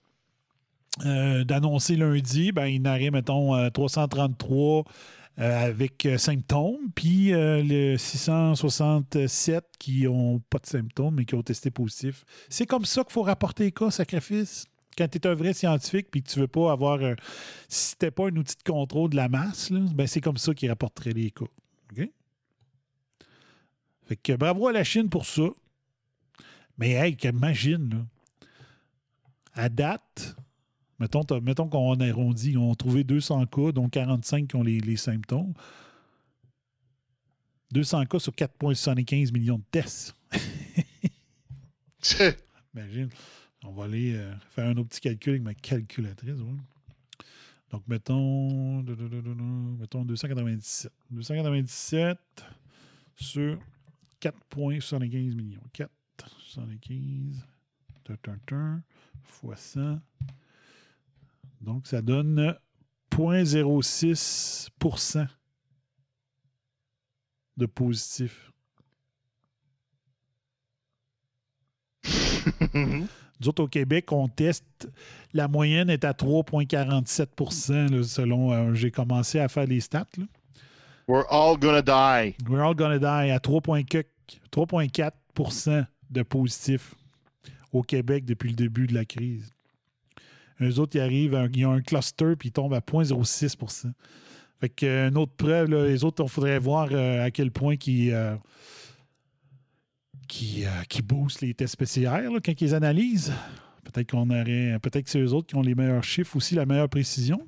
euh, 1.06 1.44
d'annoncer 1.46 1.96
lundi. 1.96 2.52
Ben, 2.52 2.66
il 2.68 2.86
en 2.86 3.12
mettons, 3.12 3.56
euh, 3.56 3.70
333 3.70 4.80
euh, 4.80 4.84
avec 5.38 6.06
euh, 6.06 6.18
symptômes, 6.18 6.92
puis 6.94 7.34
euh, 7.34 7.64
le 7.64 7.98
667 7.98 9.66
qui 9.80 10.04
n'ont 10.04 10.40
pas 10.40 10.60
de 10.60 10.66
symptômes, 10.68 11.16
mais 11.16 11.26
qui 11.26 11.36
ont 11.36 11.42
testé 11.44 11.72
positif. 11.72 12.26
C'est 12.50 12.66
comme 12.66 12.86
ça 12.86 13.04
qu'il 13.04 13.14
faut 13.14 13.24
rapporter 13.24 13.66
les 13.66 13.72
cas, 13.72 13.90
sacrifice. 13.92 14.66
Quand 14.98 15.08
tu 15.08 15.18
es 15.18 15.28
un 15.28 15.34
vrai 15.34 15.54
scientifique 15.54 16.08
puis 16.12 16.22
que 16.22 16.30
tu 16.30 16.40
veux 16.40 16.48
pas 16.48 16.72
avoir. 16.72 17.02
un- 17.02 17.16
si 17.70 17.98
tu 17.98 18.12
pas 18.12 18.28
un 18.28 18.36
outil 18.36 18.56
de 18.58 18.70
contrôle 18.70 19.10
de 19.10 19.16
la 19.16 19.30
masse, 19.30 19.72
ben 19.72 20.06
c'est 20.06 20.20
comme 20.22 20.38
ça 20.38 20.54
qu'ils 20.54 20.70
rapporteraient 20.70 21.14
les 21.14 21.32
cas. 21.32 21.46
Fait 24.06 24.18
que 24.18 24.34
bravo 24.34 24.68
à 24.68 24.74
la 24.74 24.84
Chine 24.84 25.10
pour 25.10 25.26
ça. 25.26 25.44
Mais 26.78 26.92
hey, 26.92 27.16
imagine, 27.24 27.90
là. 27.90 28.06
À 29.54 29.70
date, 29.70 30.36
mettons, 31.02 31.26
mettons 31.42 31.68
qu'on 31.68 32.00
arrondit, 32.00 32.52
ils 32.52 32.58
ont 32.58 32.74
trouvé 32.76 33.04
200 33.04 33.48
cas, 33.48 33.72
dont 33.72 33.90
45 33.90 34.48
qui 34.48 34.56
ont 34.56 34.64
les, 34.64 34.80
les 34.80 34.98
symptômes. 34.98 35.54
200 37.72 38.06
cas 38.06 38.20
sur 38.20 38.34
4,75 38.34 39.34
millions 39.34 39.58
de 39.58 39.64
tests. 39.72 40.16
Imagine. 42.76 43.10
On 43.64 43.72
va 43.72 43.86
aller 43.86 44.16
euh, 44.16 44.34
faire 44.52 44.68
un 44.68 44.78
autre 44.78 44.90
petit 44.90 45.02
calcul 45.02 45.32
avec 45.34 45.44
ma 45.44 45.54
calculatrice. 45.54 46.40
ouais. 46.40 47.26
Donc, 47.72 47.84
mettons, 47.88 48.84
mettons 49.80 50.04
297. 50.04 50.92
297 51.10 52.18
sur 53.16 53.58
4,75 54.22 55.36
millions. 55.36 55.62
4,75 55.74 57.42
tun, 58.04 58.18
tun, 58.22 58.38
tun, 58.46 58.84
fois 59.24 59.56
100. 59.56 60.00
Donc, 61.62 61.88
ça 61.88 62.02
donne 62.02 62.56
0,06% 63.12 65.28
de 67.58 67.66
positif. 67.66 68.52
Nous 72.74 73.08
autres, 73.48 73.64
au 73.64 73.68
Québec, 73.68 74.12
on 74.12 74.28
teste. 74.28 74.90
La 75.34 75.48
moyenne 75.48 75.90
est 75.90 76.04
à 76.04 76.12
3,47 76.14 77.96
là, 77.96 78.04
selon. 78.04 78.52
euh, 78.52 78.74
J'ai 78.74 78.92
commencé 78.92 79.40
à 79.40 79.48
faire 79.48 79.66
les 79.66 79.80
stats. 79.82 80.08
là. 80.18 80.26
We're 81.08 81.26
all 81.30 81.58
gonna 81.58 81.82
die. 81.82 82.36
We're 82.48 82.62
all 82.64 82.76
gonna 82.76 83.00
die 83.00 83.32
à 83.32 83.40
3,4 83.40 84.06
3,4 84.52 85.86
de 86.10 86.24
positifs 86.24 86.96
au 87.74 87.82
Québec 87.82 88.24
depuis 88.26 88.50
le 88.50 88.56
début 88.56 88.88
de 88.88 88.94
la 88.94 89.06
crise. 89.06 89.52
Eux 90.70 90.80
autres, 90.80 90.96
ils 90.96 91.02
arrivent, 91.02 91.36
à 91.36 91.42
un- 91.42 91.50
ils 91.54 91.66
ont 91.66 91.72
un 91.74 91.82
cluster 91.82 92.36
puis 92.38 92.50
ils 92.50 92.52
tombent 92.52 92.74
à 92.74 92.82
0,06 92.82 93.88
Fait 94.60 94.70
que, 94.70 94.86
euh, 94.86 95.10
une 95.10 95.18
autre 95.18 95.34
preuve, 95.34 95.70
là, 95.70 95.86
les 95.88 96.04
autres, 96.04 96.24
on 96.24 96.28
faudrait 96.28 96.60
voir 96.60 96.90
euh, 96.92 97.24
à 97.26 97.32
quel 97.32 97.52
point 97.52 97.76
euh, 97.88 98.38
qui, 100.28 100.66
euh, 100.66 100.70
qui 100.88 101.02
boostent 101.02 101.42
les 101.42 101.54
tests 101.54 101.78
PCR 101.78 102.30
là, 102.32 102.40
quand 102.44 102.52
ils 102.60 102.64
les 102.66 102.74
analysent. 102.74 103.34
Peut-être 103.84 104.12
qu'on 104.12 104.30
aurait. 104.30 104.78
Peut-être 104.82 105.06
que 105.06 105.10
c'est 105.10 105.20
eux 105.20 105.34
autres 105.34 105.48
qui 105.48 105.56
ont 105.56 105.62
les 105.62 105.76
meilleurs 105.76 106.04
chiffres 106.04 106.36
aussi, 106.36 106.56
la 106.56 106.66
meilleure 106.66 106.90
précision. 106.90 107.46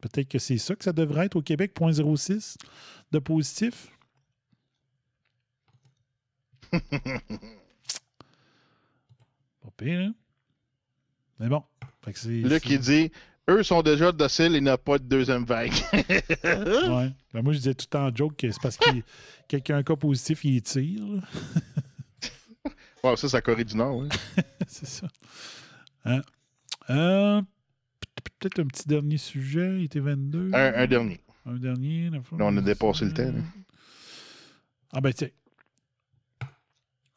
Peut-être 0.00 0.28
que 0.28 0.38
c'est 0.38 0.56
ça 0.56 0.74
que 0.74 0.84
ça 0.84 0.92
devrait 0.92 1.26
être 1.26 1.36
au 1.36 1.42
Québec, 1.42 1.74
0,06 1.78 2.56
de 3.12 3.18
positif. 3.18 3.88
Pas 9.60 9.70
pire, 9.76 10.00
hein? 10.00 10.14
Mais 11.40 11.48
bon. 11.48 11.62
Fait 12.04 12.12
que 12.12 12.18
c'est. 12.18 12.28
Luc, 12.28 12.64
il 12.70 12.78
dit 12.78 13.10
eux 13.48 13.62
sont 13.64 13.82
déjà 13.82 14.12
dociles, 14.12 14.52
il 14.54 14.62
n'y 14.62 14.68
a 14.68 14.78
pas 14.78 14.98
de 14.98 15.04
deuxième 15.04 15.44
vague. 15.44 15.72
Ouais. 16.44 17.10
Ben, 17.32 17.42
moi, 17.42 17.52
je 17.52 17.58
disais 17.58 17.74
tout 17.74 17.86
le 17.86 17.90
temps 17.90 18.06
en 18.08 18.14
joke 18.14 18.36
que 18.36 18.50
c'est 18.50 18.60
parce 18.60 18.76
que 18.76 18.90
quelqu'un 19.48 19.76
a 19.76 19.78
un 19.78 19.82
cas 19.84 19.94
positif, 19.96 20.44
il 20.44 20.60
tire. 20.62 21.02
Ouais, 23.02 23.16
ça, 23.16 23.28
c'est 23.28 23.36
la 23.36 23.40
Corée 23.40 23.64
du 23.64 23.76
Nord. 23.76 24.02
hein. 24.02 24.08
c'est 24.66 24.86
ça. 24.86 25.06
Hein? 26.04 26.20
Euh, 26.90 27.40
Peut-être 28.38 28.58
un 28.60 28.66
petit 28.66 28.86
dernier 28.88 29.16
sujet. 29.16 29.76
Il 29.78 29.84
était 29.84 30.00
22. 30.00 30.50
Un, 30.52 30.72
un 30.74 30.86
dernier. 30.86 31.20
Un 31.46 31.54
dernier. 31.54 32.10
Là, 32.10 32.18
on 32.40 32.56
a 32.56 32.60
dépassé 32.60 33.04
le 33.04 33.12
temps. 33.14 33.22
là. 33.32 33.40
Ah 34.92 35.00
ben 35.00 35.12
tiens. 35.12 35.28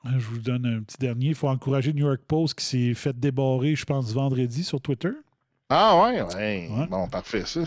Je 0.06 0.26
vous 0.26 0.40
donne 0.40 0.66
un 0.66 0.84
petit 0.84 0.98
dernier. 0.98 1.28
Il 1.28 1.36
faut 1.36 1.48
encourager 1.48 1.94
New 1.94 2.06
York 2.06 2.22
Post 2.28 2.56
qui 2.56 2.66
s'est 2.66 2.94
fait 2.94 3.18
débarrer, 3.18 3.76
je 3.76 3.86
pense, 3.86 4.12
vendredi 4.14 4.64
sur 4.64 4.82
Twitter. 4.82 5.12
Ah 5.70 6.04
ouais, 6.04 6.22
ouais. 6.22 6.88
Bon, 6.90 7.08
parfait, 7.08 7.46
ça. 7.46 7.62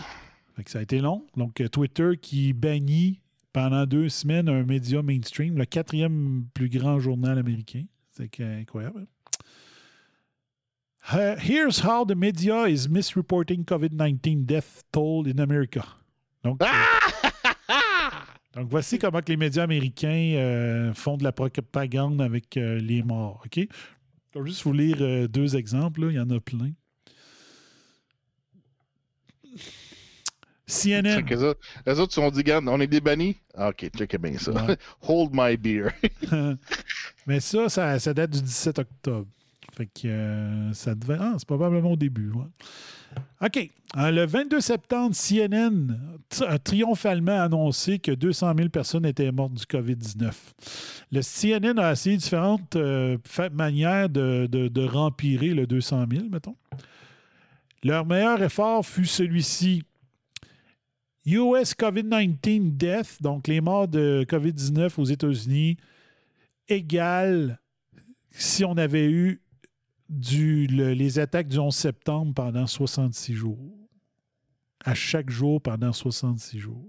Fait 0.55 0.63
que 0.63 0.71
ça 0.71 0.79
a 0.79 0.81
été 0.81 0.99
long. 0.99 1.25
Donc, 1.35 1.61
euh, 1.61 1.67
Twitter 1.67 2.11
qui 2.21 2.53
bannit 2.53 3.19
pendant 3.53 3.85
deux 3.85 4.09
semaines 4.09 4.49
un 4.49 4.63
média 4.63 5.01
mainstream, 5.01 5.57
le 5.57 5.65
quatrième 5.65 6.45
plus 6.53 6.69
grand 6.69 6.99
journal 6.99 7.37
américain. 7.39 7.83
C'est 8.11 8.29
incroyable. 8.39 9.07
Uh, 11.11 11.35
here's 11.39 11.79
how 11.79 12.03
the 12.03 12.15
media 12.15 12.67
is 12.67 12.87
misreporting 12.89 13.63
COVID-19 13.63 14.45
death 14.45 14.83
toll 14.91 15.25
in 15.27 15.39
America. 15.39 15.85
Donc, 16.43 16.61
euh, 16.61 17.29
donc 18.57 18.69
voici 18.69 18.97
comment 18.97 19.21
que 19.21 19.29
les 19.29 19.37
médias 19.37 19.63
américains 19.63 20.33
euh, 20.35 20.91
font 20.95 21.15
de 21.15 21.23
la 21.23 21.31
propagande 21.31 22.19
avec 22.21 22.57
euh, 22.57 22.79
les 22.79 23.03
morts. 23.03 23.43
OK? 23.45 23.67
Je 24.33 24.39
vais 24.39 24.49
juste 24.49 24.63
vous 24.63 24.73
lire 24.73 24.97
euh, 25.01 25.27
deux 25.27 25.55
exemples. 25.55 26.05
là. 26.05 26.11
Il 26.11 26.15
y 26.15 26.19
en 26.19 26.29
a 26.31 26.39
plein. 26.39 26.71
CNN. 30.65 31.23
Les 31.29 31.43
autres, 31.43 31.59
les 31.85 31.99
autres 31.99 32.13
se 32.13 32.19
sont 32.19 32.31
dit, 32.31 32.39
regarde, 32.39 32.67
on 32.67 32.81
est 32.81 32.87
des 32.87 32.99
bannis? 32.99 33.37
Ah, 33.53 33.69
ok, 33.69 33.89
check 33.95 34.19
bien 34.19 34.37
ça. 34.39 34.51
Ouais. 34.51 34.75
Hold 35.07 35.29
my 35.33 35.55
beer. 35.55 35.91
Mais 37.27 37.39
ça, 37.39 37.69
ça, 37.69 37.99
ça 37.99 38.13
date 38.13 38.31
du 38.31 38.41
17 38.41 38.79
octobre. 38.79 39.27
Fait 39.77 39.85
que 39.85 40.07
euh, 40.07 40.73
ça 40.73 40.95
devait. 40.95 41.17
Ah, 41.19 41.35
c'est 41.37 41.47
probablement 41.47 41.91
au 41.91 41.95
début. 41.95 42.31
OK. 43.41 43.69
Euh, 43.95 44.11
le 44.11 44.25
22 44.25 44.59
septembre, 44.59 45.15
CNN 45.15 45.99
a 46.47 46.57
triomphalement 46.57 47.39
annoncé 47.39 47.99
que 47.99 48.11
200 48.11 48.53
000 48.57 48.69
personnes 48.69 49.05
étaient 49.05 49.31
mortes 49.31 49.53
du 49.53 49.65
COVID-19. 49.65 50.33
Le 51.11 51.21
CNN 51.21 51.77
a 51.77 51.91
essayé 51.91 52.17
différentes 52.17 52.75
euh, 52.75 53.19
manières 53.51 54.09
de, 54.09 54.47
de, 54.51 54.67
de 54.67 54.81
rempirer 54.83 55.53
le 55.53 55.67
200 55.67 56.05
000, 56.11 56.23
mettons. 56.31 56.55
Leur 57.83 58.03
meilleur 58.07 58.41
effort 58.41 58.83
fut 58.83 59.05
celui-ci. 59.05 59.83
US 61.27 61.75
COVID-19 61.75 62.77
death, 62.77 63.21
donc 63.21 63.47
les 63.47 63.61
morts 63.61 63.87
de 63.87 64.25
COVID-19 64.27 64.99
aux 64.99 65.05
États-Unis, 65.05 65.77
égale 66.67 67.59
si 68.31 68.65
on 68.65 68.75
avait 68.77 69.09
eu 69.09 69.41
du, 70.09 70.67
le- 70.67 70.93
les 70.93 71.19
attaques 71.19 71.47
du 71.47 71.57
11 71.59 71.75
septembre 71.75 72.33
pendant 72.33 72.67
66 72.67 73.33
jours. 73.33 73.73
À 74.83 74.93
chaque 74.93 75.29
jour 75.29 75.61
pendant 75.61 75.91
66 75.93 76.59
jours. 76.59 76.87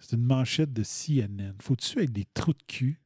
C'est 0.00 0.16
une 0.16 0.24
manchette 0.24 0.72
de 0.72 0.82
CNN. 0.82 1.54
Faut-tu 1.60 2.02
être 2.02 2.12
des 2.12 2.24
trous 2.34 2.52
de 2.54 2.62
cul? 2.66 3.00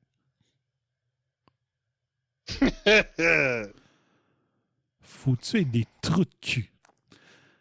Faut-tu 5.03 5.61
être 5.61 5.71
des 5.71 5.87
trous 6.01 6.25
de 6.25 6.35
cul? 6.41 6.71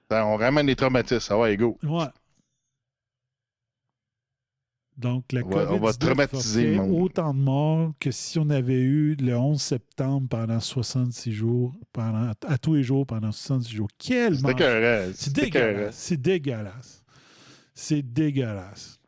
Ben, 0.10 0.24
on 0.26 0.36
ramène 0.38 0.68
les 0.68 0.76
traumatismes. 0.76 1.34
Ah 1.34 1.40
ouais, 1.40 1.56
go. 1.58 1.78
Ouais. 1.84 2.06
Donc, 5.02 5.32
la 5.34 5.42
On 5.44 5.50
va- 5.50 5.72
on 5.74 5.80
va 5.80 5.92
COVID-19 5.92 5.98
traumatiser 6.00 6.78
a 6.78 6.84
fait 6.84 6.90
autant 6.92 7.34
de 7.34 7.40
morts 7.40 7.92
que 8.00 8.12
si 8.12 8.40
on 8.40 8.50
avait 8.50 8.80
eu 8.80 9.16
le 9.16 9.36
11 9.36 9.62
septembre 9.62 10.28
pendant 10.30 10.60
66 10.60 11.32
jours, 11.34 11.74
pendant, 11.92 12.32
à 12.48 12.58
tous 12.58 12.76
les 12.76 12.84
jours 12.84 13.06
pendant 13.06 13.32
66 13.32 13.76
jours. 13.76 13.90
Quel 13.98 14.36
C'est 14.36 14.42
C'est 15.16 15.34
dégueulasse. 15.34 15.96
C'est 15.96 16.18
dégueulasse. 16.22 17.04
C'est 17.74 18.02
dégueulasse. 18.02 19.00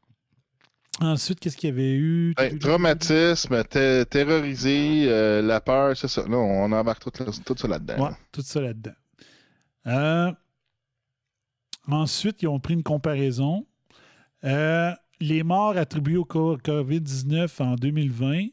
Ensuite, 1.02 1.40
qu'est-ce 1.40 1.58
qu'il 1.58 1.70
y 1.70 1.72
avait 1.74 1.94
eu? 1.94 2.34
Ben, 2.38 2.58
traumatisme, 2.60 3.64
terrorisé, 3.64 5.06
euh, 5.10 5.42
la 5.42 5.60
peur, 5.60 5.98
c'est 5.98 6.08
ça. 6.08 6.22
Là, 6.28 6.38
on 6.38 6.72
embarque 6.72 7.04
tout, 7.04 7.12
tout 7.46 7.56
ça 7.58 7.68
là-dedans. 7.68 8.06
Ouais, 8.06 8.16
tout 8.32 8.42
ça 8.42 8.62
là-dedans. 8.62 8.92
Euh, 9.88 10.32
ensuite, 11.88 12.42
ils 12.42 12.48
ont 12.48 12.60
pris 12.60 12.74
une 12.76 12.84
comparaison. 12.84 13.66
Euh, 14.44 14.92
les 15.24 15.44
morts 15.44 15.78
attribués 15.78 16.18
au 16.18 16.26
co- 16.26 16.58
COVID-19 16.58 17.62
en 17.62 17.76
2020, 17.76 18.48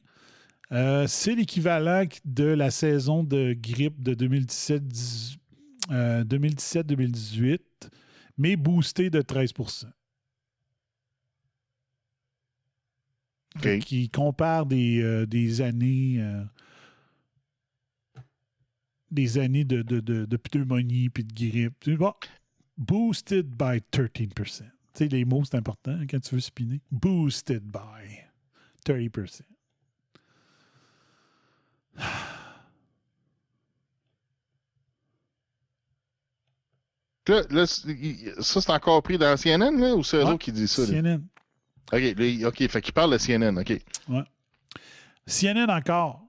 euh, 0.73 1.07
c'est 1.07 1.35
l'équivalent 1.35 2.05
de 2.25 2.45
la 2.45 2.71
saison 2.71 3.25
de 3.25 3.55
grippe 3.55 4.03
de 4.03 4.15
2017 4.15 4.83
euh, 5.91 6.23
2017-2018, 6.25 7.59
mais 8.39 8.57
boosté 8.57 9.11
de 9.11 9.21
13 9.21 9.53
OK. 13.57 13.79
Qui 13.81 14.09
compare 14.11 14.67
des, 14.67 15.03
euh, 15.03 15.27
des 15.27 15.61
années. 15.61 16.17
euh, 16.21 16.45
des 19.11 19.39
années 19.39 19.65
de, 19.65 19.83
de, 19.83 19.99
de, 19.99 20.25
de 20.25 20.37
pneumonie 20.37 21.11
puis 21.11 21.25
de 21.25 21.33
grippe. 21.35 21.75
Boosted 22.79 23.47
by 23.57 23.81
13 23.91 24.80
Tu 24.95 25.05
sais, 25.05 25.09
les 25.09 25.25
mots, 25.25 25.45
c'est 25.45 25.57
important 25.57 25.99
quand 26.09 26.21
tu 26.21 26.35
veux 26.35 26.41
spinner. 26.41 26.81
Boosted 26.91 27.63
by 27.63 28.19
30 28.85 29.43
Là, 37.29 37.67
ça, 37.67 38.61
c'est 38.61 38.71
encore 38.71 39.03
pris 39.03 39.17
dans 39.17 39.37
CNN, 39.37 39.79
là, 39.79 39.95
ou 39.95 40.03
c'est 40.03 40.17
eux 40.17 40.25
Ouais, 40.25 40.39
qui 40.39 40.51
disent 40.51 40.73
ça? 40.73 40.83
là? 40.83 40.89
CNN. 40.89 41.23
OK, 41.93 42.01
là, 42.01 42.25
il- 42.27 42.45
OK, 42.47 42.69
fait 42.69 42.81
qu'il 42.81 42.93
parle 42.93 43.13
de 43.13 43.19
CNN, 43.19 43.57
OK. 43.59 43.71
Ouais. 44.09 44.25
CNN 45.27 45.71
encore. 45.71 46.27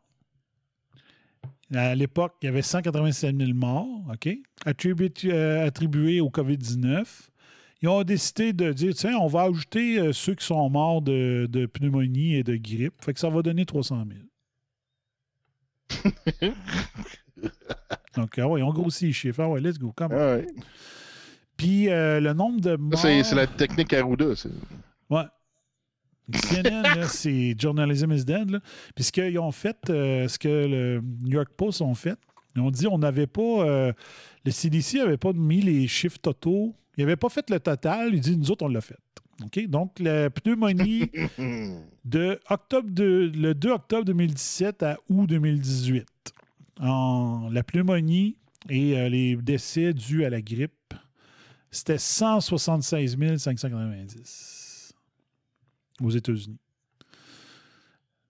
À 1.73 1.95
l'époque, 1.95 2.35
il 2.41 2.47
y 2.47 2.49
avait 2.49 2.61
187 2.61 3.35
000 3.35 3.53
morts, 3.53 4.03
OK, 4.13 4.29
attribués, 4.65 5.11
euh, 5.25 5.65
attribués 5.65 6.19
au 6.19 6.29
COVID-19. 6.29 7.29
Ils 7.81 7.89
ont 7.89 8.03
décidé 8.03 8.53
de 8.53 8.71
dire, 8.73 8.93
tiens, 8.93 9.17
on 9.17 9.27
va 9.27 9.43
ajouter 9.43 9.97
euh, 9.99 10.13
ceux 10.13 10.35
qui 10.35 10.45
sont 10.45 10.69
morts 10.69 11.01
de, 11.01 11.47
de 11.49 11.65
pneumonie 11.65 12.35
et 12.35 12.43
de 12.43 12.55
grippe. 12.55 12.93
Fait 13.03 13.13
que 13.13 13.19
ça 13.19 13.29
va 13.29 13.41
donner 13.41 13.65
300 13.65 14.03
000. 15.89 16.03
Donc, 18.15 18.37
ah 18.37 18.47
ouais, 18.47 18.59
ils 18.59 18.63
ont 18.63 18.73
grossi 18.73 19.07
les 19.07 19.13
chiffres. 19.13 19.41
Ah 19.41 19.49
ouais, 19.49 19.59
let's 19.61 19.79
go, 19.79 19.91
come 19.95 20.11
on. 20.13 20.41
Puis 21.57 21.89
euh, 21.89 22.19
le 22.19 22.33
nombre 22.33 22.59
de 22.61 22.75
morts... 22.75 22.99
c'est 22.99 23.33
la 23.35 23.47
technique 23.47 23.93
Arruda. 23.93 24.35
c'est- 24.35 24.49
Ouais. 25.09 25.23
CNN, 26.33 27.03
c'est 27.07 27.55
Journalism 27.57 28.11
is 28.11 28.23
Dead. 28.25 28.49
Là. 28.51 28.59
Puis 28.95 29.03
ce 29.05 29.11
qu'ils 29.11 29.37
ont 29.39 29.51
fait, 29.51 29.77
euh, 29.89 30.27
ce 30.27 30.37
que 30.39 30.47
le 30.47 31.01
New 31.01 31.31
York 31.31 31.49
Post 31.57 31.81
ont 31.81 31.95
fait, 31.95 32.17
ils 32.55 32.61
ont 32.61 32.71
dit 32.71 32.87
on 32.87 32.97
n'avait 32.97 33.27
pas. 33.27 33.41
euh, 33.41 33.93
le 34.45 34.51
CDC 34.51 34.97
n'avait 34.97 35.17
pas 35.17 35.33
mis 35.33 35.61
les 35.61 35.87
chiffres 35.87 36.19
totaux. 36.19 36.75
Il 36.97 37.05
n'avait 37.05 37.15
pas 37.15 37.29
fait 37.29 37.49
le 37.49 37.59
total. 37.59 38.13
Il 38.13 38.19
dit 38.19 38.37
nous 38.37 38.51
autres, 38.51 38.65
on 38.65 38.69
l'a 38.69 38.81
fait. 38.81 38.97
Donc, 39.67 39.99
la 39.99 40.29
pneumonie 40.29 41.09
de 42.05 42.39
octobre 42.49 42.89
de, 42.89 43.31
le 43.33 43.53
2 43.53 43.71
octobre 43.71 44.05
2017 44.05 44.83
à 44.83 44.97
août 45.09 45.27
2018. 45.27 46.05
En, 46.79 47.49
la 47.51 47.63
pneumonie 47.63 48.37
et 48.69 48.97
euh, 48.97 49.09
les 49.09 49.35
décès 49.35 49.93
dus 49.93 50.25
à 50.25 50.29
la 50.29 50.41
grippe, 50.41 50.93
c'était 51.71 51.97
176 51.97 53.17
590 53.37 54.93
aux 56.01 56.09
États-Unis. 56.09 56.60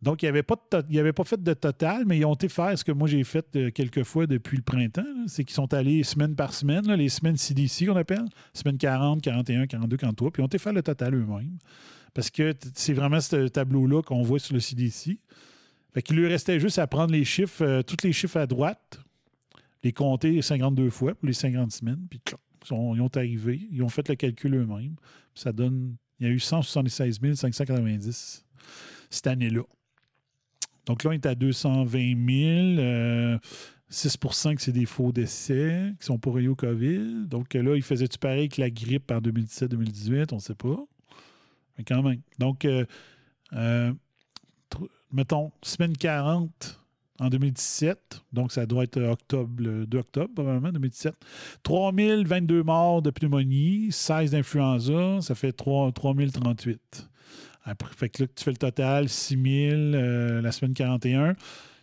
Donc, 0.02 0.24
il 0.24 0.26
il 0.26 1.00
avait 1.00 1.14
pas 1.14 1.24
fait 1.24 1.42
de 1.42 1.54
total, 1.54 2.06
mais 2.08 2.18
ils 2.18 2.26
ont 2.26 2.34
été 2.34 2.50
faire 2.50 2.78
ce 2.78 2.84
que 2.84 2.92
moi 2.92 3.08
j'ai 3.08 3.24
fait 3.24 3.46
euh, 3.56 3.70
quelques 3.70 4.04
fois 4.04 4.26
depuis 4.26 4.58
le 4.58 4.64
printemps. 4.64 5.06
C'est 5.28 5.44
qu'ils 5.44 5.54
sont 5.54 5.72
allés 5.74 6.04
semaine 6.04 6.36
par 6.36 6.54
semaine, 6.54 6.92
les 6.94 7.10
semaines 7.10 7.38
CDC 7.38 7.86
qu'on 7.86 7.96
appelle, 7.96 8.26
semaine 8.54 8.78
40, 8.78 9.22
41, 9.22 9.68
42, 9.68 9.98
43, 9.98 10.32
puis 10.32 10.42
ils 10.42 10.44
ont 10.44 10.48
été 10.48 10.58
faire 10.58 10.74
le 10.74 10.82
total 10.82 11.14
eux-mêmes. 11.14 11.58
Parce 12.16 12.32
que 12.32 12.54
c'est 12.74 12.94
vraiment 12.94 13.22
ce 13.22 13.48
tableau-là 13.48 14.02
qu'on 14.02 14.24
voit 14.24 14.40
sur 14.40 14.56
le 14.56 14.60
CDC. 14.60 15.20
Fait 15.94 16.02
qu'il 16.02 16.16
lui 16.16 16.28
restait 16.28 16.60
juste 16.60 16.80
à 16.80 16.88
prendre 16.88 17.12
les 17.12 17.24
chiffres, 17.24 17.64
euh, 17.64 17.84
tous 17.84 18.04
les 18.04 18.12
chiffres 18.12 18.38
à 18.38 18.48
droite, 18.48 19.00
les 19.84 19.94
compter 19.94 20.42
52 20.42 20.90
fois 20.90 21.14
pour 21.14 21.28
les 21.28 21.34
50 21.34 21.72
semaines, 21.72 22.08
puis 22.10 22.20
ils, 22.28 22.76
ils 22.96 23.02
ont 23.02 23.10
arrivé, 23.16 23.68
ils 23.72 23.84
ont 23.84 23.90
fait 23.90 24.08
le 24.10 24.16
calcul 24.16 24.56
eux-mêmes. 24.56 24.96
Ça 25.36 25.52
donne, 25.52 25.96
il 26.20 26.28
y 26.28 26.30
a 26.30 26.34
eu 26.34 26.40
176 26.40 27.20
590 27.36 28.46
cette 29.12 29.28
année-là. 29.28 29.64
Donc 30.86 31.04
là, 31.04 31.12
on 31.12 31.14
est 31.14 31.26
à 31.26 31.36
220 31.36 31.90
000. 31.92 32.80
euh, 32.80 33.38
6% 33.92 34.56
que 34.56 34.62
c'est 34.62 34.72
des 34.72 34.86
faux 34.86 35.12
décès 35.12 35.94
qui 36.00 36.06
sont 36.06 36.20
reliés 36.26 36.48
au 36.48 36.56
COVID. 36.56 37.28
Donc 37.28 37.54
là, 37.54 37.76
il 37.76 37.84
faisait-tu 37.84 38.18
pareil 38.18 38.48
que 38.48 38.62
la 38.62 38.70
grippe 38.70 39.12
en 39.12 39.20
2017-2018? 39.20 40.28
On 40.32 40.36
ne 40.38 40.42
sait 40.42 40.56
pas. 40.56 40.78
Mais 41.78 41.84
quand 41.84 42.02
même. 42.02 42.22
Donc, 42.40 42.64
euh, 42.66 42.86
euh, 43.54 43.94
mettons, 45.12 45.52
semaine 45.62 45.96
40 45.96 46.80
en 47.20 47.30
2017. 47.30 48.22
Donc, 48.32 48.54
ça 48.54 48.66
doit 48.66 48.86
être 48.86 49.02
octobre, 49.02 49.62
le 49.62 49.86
2 49.86 49.98
octobre, 49.98 50.34
probablement, 50.34 50.72
2017. 50.72 51.14
3022 51.64 52.64
morts 52.64 53.02
de 53.02 53.12
pneumonie, 53.12 53.92
16 53.92 54.32
d'influenza, 54.32 55.20
ça 55.22 55.36
fait 55.36 55.52
3, 55.52 55.92
3038. 55.92 57.10
Après, 57.64 58.10
tu 58.10 58.22
fais 58.38 58.52
le 58.52 58.58
total, 58.58 59.08
6000 59.08 59.94
euh, 59.96 60.42
la 60.42 60.52
semaine 60.52 60.74
41. 60.74 61.36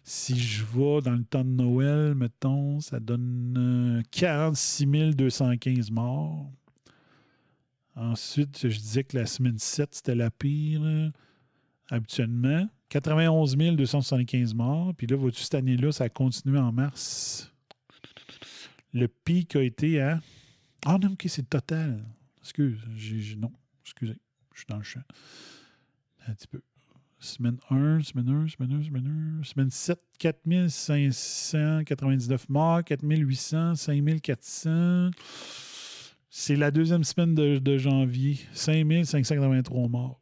Si 0.03 0.39
je 0.39 0.65
vais 0.65 1.01
dans 1.03 1.13
le 1.13 1.25
temps 1.25 1.45
de 1.45 1.51
Noël, 1.51 2.15
mettons, 2.15 2.81
ça 2.81 2.99
donne 2.99 4.01
euh, 4.01 4.03
46 4.11 5.15
215 5.15 5.91
morts. 5.91 6.51
Ensuite, 7.95 8.69
je 8.69 8.79
disais 8.79 9.05
que 9.05 9.17
la 9.17 9.27
semaine 9.27 9.59
7, 9.59 9.95
c'était 9.95 10.15
la 10.15 10.31
pire, 10.31 10.81
euh, 10.83 11.11
habituellement. 11.91 12.69
91 12.89 13.57
275 13.57 14.55
morts. 14.55 14.95
Puis 14.97 15.07
là, 15.07 15.17
vois-tu, 15.17 15.43
cette 15.43 15.57
année-là, 15.57 15.93
ça 15.93 16.05
a 16.05 16.09
continué 16.09 16.59
en 16.59 16.73
mars. 16.73 17.53
Le 18.95 19.07
pic 19.09 19.55
a 19.57 19.63
été 19.63 20.01
à. 20.01 20.21
Ah 20.87 20.97
non, 20.99 21.13
ok, 21.13 21.25
c'est 21.27 21.43
le 21.43 21.49
total. 21.49 22.05
Excuse, 22.41 22.79
non, 23.37 23.53
excusez, 23.85 24.17
je 24.55 24.61
suis 24.61 24.67
dans 24.69 24.79
le 24.79 24.83
champ. 24.83 25.03
Un 26.29 26.35
petit 26.35 26.47
peu. 26.47 26.61
Semaine 27.19 27.59
1, 27.71 28.03
semaine 28.03 28.29
1, 28.29 28.49
semaine 28.49 28.73
1, 28.73 28.83
semaine 28.85 29.39
1. 29.41 29.45
Semaine 29.45 29.71
7, 29.71 30.01
4599 30.19 32.49
morts, 32.49 32.85
4800, 32.85 33.75
5400. 33.75 35.11
C'est 36.31 36.57
la 36.57 36.71
deuxième 36.71 37.05
semaine 37.05 37.35
de, 37.35 37.59
de 37.59 37.79
janvier. 37.79 38.39
5583 38.53 39.89
morts. 39.89 40.21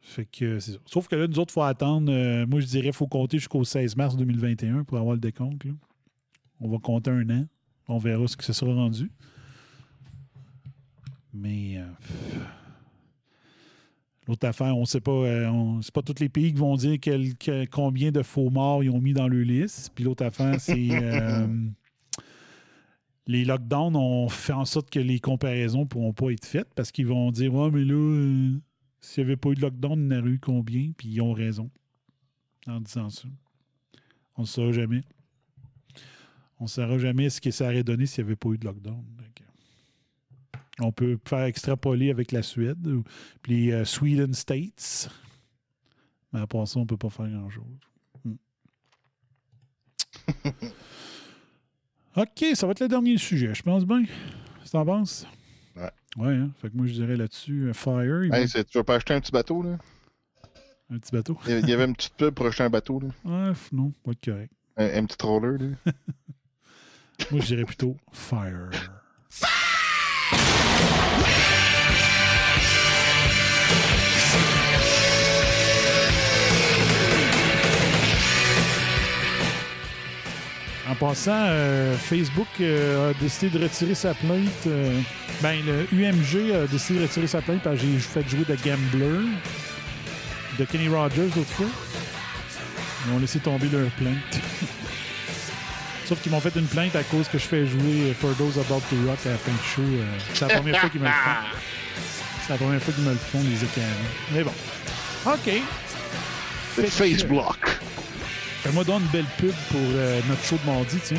Fait 0.00 0.26
que 0.26 0.60
c'est 0.60 0.72
ça. 0.72 0.78
Sauf 0.86 1.08
que 1.08 1.16
là, 1.16 1.26
nous 1.26 1.38
autres, 1.40 1.50
il 1.50 1.54
faut 1.54 1.62
attendre. 1.62 2.12
euh, 2.12 2.46
moi, 2.46 2.60
je 2.60 2.66
dirais 2.66 2.84
qu'il 2.84 2.92
faut 2.92 3.08
compter 3.08 3.38
jusqu'au 3.38 3.64
16 3.64 3.96
mars 3.96 4.16
2021 4.16 4.84
pour 4.84 4.98
avoir 4.98 5.14
le 5.14 5.20
décompte. 5.20 5.66
On 6.60 6.68
va 6.68 6.78
compter 6.78 7.10
un 7.10 7.28
an. 7.30 7.46
On 7.88 7.98
verra 7.98 8.26
ce 8.26 8.36
que 8.36 8.44
ce 8.44 8.52
sera 8.52 8.72
rendu. 8.74 9.10
Mais 11.32 11.78
euh, 11.78 11.84
l'autre 14.26 14.46
affaire, 14.46 14.76
on 14.76 14.82
ne 14.82 14.86
sait 14.86 15.00
pas. 15.00 15.10
euh, 15.12 15.80
c'est 15.82 15.92
pas 15.92 16.02
tous 16.02 16.20
les 16.20 16.28
pays 16.28 16.52
qui 16.52 16.58
vont 16.60 16.76
dire 16.76 16.98
quel- 17.00 17.34
combien 17.70 18.10
de 18.12 18.22
faux 18.22 18.50
morts 18.50 18.82
ils 18.84 18.90
ont 18.90 19.00
mis 19.00 19.12
dans 19.12 19.28
leur 19.28 19.44
liste. 19.44 19.90
Puis 19.94 20.04
l'autre 20.04 20.24
affaire, 20.24 20.60
c'est 20.60 20.88
euh, 21.02 21.46
les 23.26 23.44
lockdowns 23.44 23.96
ont 23.96 24.28
fait 24.28 24.52
en 24.52 24.64
sorte 24.64 24.90
que 24.90 25.00
les 25.00 25.18
comparaisons 25.18 25.80
ne 25.80 25.84
pourront 25.86 26.12
pas 26.12 26.30
être 26.30 26.44
faites 26.46 26.72
parce 26.74 26.92
qu'ils 26.92 27.06
vont 27.06 27.30
dire 27.32 27.52
Ouais, 27.54 27.70
mais 27.70 27.84
là, 27.84 27.94
euh, 27.94 28.56
s'il 29.00 29.24
n'y 29.24 29.30
avait 29.30 29.36
pas 29.36 29.50
eu 29.50 29.54
de 29.56 29.60
lockdown, 29.60 29.98
il 30.10 30.14
y 30.14 30.16
en 30.16 30.20
aurait 30.20 30.30
eu 30.30 30.38
combien? 30.38 30.92
Puis 30.96 31.08
ils 31.08 31.20
ont 31.20 31.32
raison 31.32 31.70
en 32.66 32.80
disant 32.80 33.10
ça. 33.10 33.28
On 34.36 34.42
ne 34.42 34.46
saura 34.46 34.72
jamais. 34.72 35.02
On 36.60 36.64
ne 36.64 36.68
saura 36.68 36.98
jamais 36.98 37.30
ce 37.30 37.40
que 37.40 37.50
ça 37.50 37.64
aurait 37.66 37.82
donné 37.84 38.06
s'il 38.06 38.24
n'y 38.24 38.28
avait 38.28 38.36
pas 38.36 38.48
eu 38.50 38.58
de 38.58 38.64
lockdown. 38.64 39.04
Donc, 39.16 39.42
on 40.80 40.92
peut 40.92 41.18
faire 41.24 41.42
extrapoler 41.44 42.10
avec 42.10 42.32
la 42.32 42.42
Suède, 42.42 42.86
ou, 42.86 43.04
puis 43.42 43.72
euh, 43.72 43.84
Sweden 43.84 44.34
States. 44.34 45.08
Mais 46.32 46.40
à 46.40 46.46
part 46.46 46.66
ça, 46.66 46.78
on 46.78 46.82
ne 46.82 46.86
peut 46.86 46.96
pas 46.96 47.10
faire 47.10 47.28
grand-chose. 47.28 47.64
Hmm. 48.24 48.34
OK, 52.16 52.44
ça 52.54 52.66
va 52.66 52.72
être 52.72 52.80
le 52.80 52.88
dernier 52.88 53.18
sujet, 53.18 53.54
je 53.54 53.62
pense 53.62 53.84
bien. 53.84 54.04
Tu 54.04 54.70
t'en 54.70 54.84
penses? 54.84 55.26
Ouais. 55.76 55.90
Ouais, 56.16 56.34
hein? 56.36 56.50
Fait 56.60 56.70
que 56.70 56.76
moi, 56.76 56.86
je 56.86 56.92
dirais 56.92 57.16
là-dessus, 57.16 57.68
euh, 57.68 57.72
Fire. 57.72 58.22
Hey, 58.32 58.46
va- 58.46 58.64
tu 58.64 58.78
vas 58.78 58.84
pas 58.84 58.94
acheter 58.96 59.14
un 59.14 59.20
petit 59.20 59.32
bateau, 59.32 59.62
là? 59.62 59.78
Un 60.90 60.98
petit 60.98 61.10
bateau. 61.12 61.36
Il 61.48 61.68
y- 61.68 61.72
avait 61.72 61.84
une 61.86 61.94
petite 61.96 62.14
pub 62.14 62.32
pour 62.34 62.46
acheter 62.46 62.62
un 62.62 62.70
bateau, 62.70 63.00
là. 63.00 63.08
Ouais, 63.24 63.52
non, 63.72 63.92
pas 64.04 64.12
être 64.12 64.24
correct. 64.24 64.52
Un, 64.76 65.02
un 65.02 65.06
petit 65.06 65.16
roller, 65.26 65.58
là. 65.58 65.92
Moi, 67.30 67.40
je 67.40 67.46
dirais 67.46 67.64
plutôt 67.64 67.96
Fire. 68.12 68.70
En 80.88 80.94
passant, 80.94 81.32
euh, 81.32 81.96
Facebook 81.96 82.46
euh, 82.60 83.10
a 83.10 83.14
décidé 83.14 83.58
de 83.58 83.62
retirer 83.64 83.94
sa 83.94 84.12
plainte. 84.14 84.66
euh, 84.66 85.00
ben, 85.42 85.56
le 85.64 85.86
UMG 85.92 86.52
a 86.54 86.66
décidé 86.66 87.00
de 87.00 87.04
retirer 87.04 87.26
sa 87.26 87.40
plainte 87.40 87.62
parce 87.62 87.80
que 87.80 87.86
j'ai 87.86 87.98
fait 87.98 88.28
jouer 88.28 88.44
de 88.44 88.54
Gambler 88.56 89.26
de 90.58 90.64
Kenny 90.66 90.88
Rogers 90.88 91.30
l'autre 91.34 91.50
fois. 91.50 91.66
Ils 93.06 93.14
ont 93.14 93.18
laissé 93.18 93.38
tomber 93.40 93.68
leur 93.72 93.90
plainte. 93.92 94.40
Sauf 96.06 96.20
qu'ils 96.20 96.32
m'ont 96.32 96.40
fait 96.40 96.54
une 96.56 96.66
plainte 96.66 96.94
à 96.96 97.02
cause 97.02 97.28
que 97.28 97.38
je 97.38 97.44
fais 97.46 97.66
jouer 97.66 98.14
For 98.20 98.34
Those 98.36 98.58
About 98.58 98.82
to 98.90 98.96
Rock 99.08 99.18
à 99.24 99.30
la 99.30 99.38
fin 99.38 99.50
du 99.52 99.68
show. 99.74 99.80
euh, 99.82 100.04
c'est 100.34 100.46
la 100.48 100.54
première 100.56 100.80
fois 100.80 100.90
qu'ils 100.90 101.00
me 101.00 101.06
le 101.06 101.12
font. 101.12 101.58
C'est 102.46 102.52
la 102.52 102.58
première 102.58 102.82
fois 102.82 102.94
qu'ils 102.94 103.04
me 103.04 103.10
le 103.10 103.16
font, 103.16 103.40
les 103.42 103.64
écarts. 103.64 103.84
Mais 104.32 104.42
bon. 104.42 104.52
OK. 105.26 105.62
Fait 106.76 106.82
que- 106.82 106.88
face 106.90 107.24
block. 107.24 107.56
Fais-moi 108.62 108.84
donc 108.84 109.00
une 109.00 109.06
belle 109.08 109.24
pub 109.38 109.52
pour 109.70 109.80
euh, 109.80 110.20
notre 110.28 110.44
show 110.44 110.58
de 110.62 110.70
mardi, 110.70 110.98
tiens. 111.02 111.16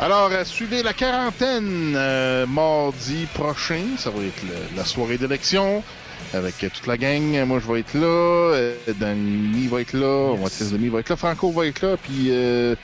Alors, 0.00 0.30
euh, 0.32 0.44
suivez 0.44 0.82
la 0.82 0.92
quarantaine 0.92 1.94
euh, 1.96 2.46
mardi 2.46 3.26
prochain. 3.34 3.84
Ça 3.98 4.10
va 4.10 4.24
être 4.24 4.42
le- 4.42 4.76
la 4.76 4.84
soirée 4.84 5.18
d'élection 5.18 5.84
avec 6.34 6.56
toute 6.58 6.86
la 6.86 6.96
gang. 6.96 7.44
Moi, 7.46 7.60
je 7.64 7.72
vais 7.72 7.80
être 7.80 7.94
là. 7.94 8.06
Euh, 8.06 8.74
Danny 8.98 9.66
va 9.68 9.80
être 9.80 9.92
là. 9.92 10.36
Mathis 10.36 10.70
Demi 10.70 10.88
va 10.88 11.00
être 11.00 11.08
là. 11.10 11.16
Franco 11.16 11.50
va 11.52 11.66
être 11.66 11.80
là. 11.82 11.96
Puis 11.96 12.28
euh, 12.30 12.74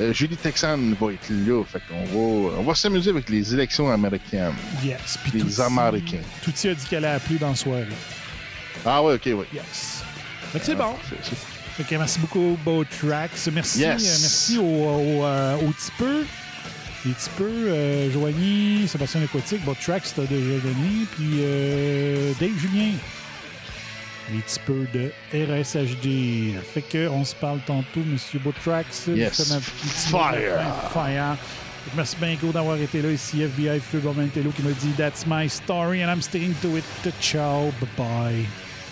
euh, 0.00 0.12
Julie 0.12 0.36
Texan 0.36 0.78
va 1.00 1.12
être 1.12 1.28
là. 1.30 1.62
Fait 1.64 1.80
qu'on 1.88 2.04
va, 2.50 2.54
on 2.58 2.62
va 2.62 2.74
s'amuser 2.74 3.10
avec 3.10 3.28
les 3.30 3.52
élections 3.54 3.90
américaines. 3.90 4.54
Yes. 4.84 5.18
Puis 5.22 5.32
Les 5.34 5.40
Tootsie- 5.44 5.60
Américains. 5.62 6.18
Tootsie 6.42 6.68
a 6.68 6.74
dit 6.74 6.86
qu'elle 6.86 7.04
allait 7.04 7.16
appeler 7.16 7.38
dans 7.38 7.50
la 7.50 7.56
soirée. 7.56 7.86
Ah 8.84 9.02
ouais, 9.02 9.14
ok, 9.14 9.26
ouais. 9.26 9.46
Yes. 9.52 10.02
C'est 10.62 10.72
Ah, 10.72 10.74
bon. 10.76 11.84
que 11.84 11.94
merci 11.96 12.18
beaucoup, 12.20 12.56
Beau 12.64 12.84
Tracks. 12.84 13.48
Merci, 13.52 13.80
Yes. 13.80 14.02
euh, 14.02 14.18
merci 14.22 14.58
euh, 14.58 15.56
aux 15.56 15.72
tipeurs. 17.02 17.06
Les 17.06 17.12
tipeurs, 17.12 17.46
euh, 17.48 18.10
Joanie, 18.12 18.88
Sébastien 18.88 19.22
Aquatique, 19.22 19.64
Beau 19.64 19.76
Tracks, 19.80 20.04
t'as 20.14 20.22
déjà 20.22 20.58
donné. 20.62 21.06
Puis 21.16 21.38
euh, 21.40 22.32
Dave 22.40 22.58
Julien. 22.58 22.92
Les 24.32 24.42
tipeurs 24.42 24.86
de 24.92 25.10
RSHD. 25.32 26.60
Fait 26.74 26.82
que 26.82 27.08
on 27.08 27.24
se 27.24 27.34
parle 27.34 27.60
tantôt, 27.66 28.00
Monsieur 28.04 28.40
Tracks. 28.62 29.06
Yes. 29.08 29.50
Ma 29.50 29.60
Fire. 29.60 30.60
Fire. 30.92 31.36
Merci 31.96 32.16
bien 32.20 32.34
gros 32.34 32.52
d'avoir 32.52 32.76
été 32.76 33.00
là. 33.00 33.10
Ici 33.10 33.42
FBI 33.42 33.80
Feu 33.80 34.00
qui 34.00 34.62
me 34.62 34.72
dit 34.74 34.92
That's 34.96 35.26
my 35.26 35.48
story 35.48 36.04
and 36.04 36.10
I'm 36.10 36.20
sticking 36.20 36.54
to 36.60 36.76
it. 36.76 36.84
Ciao, 37.20 37.72
bye 37.80 37.88
bye. 37.96 38.44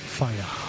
Fire. 0.06 0.66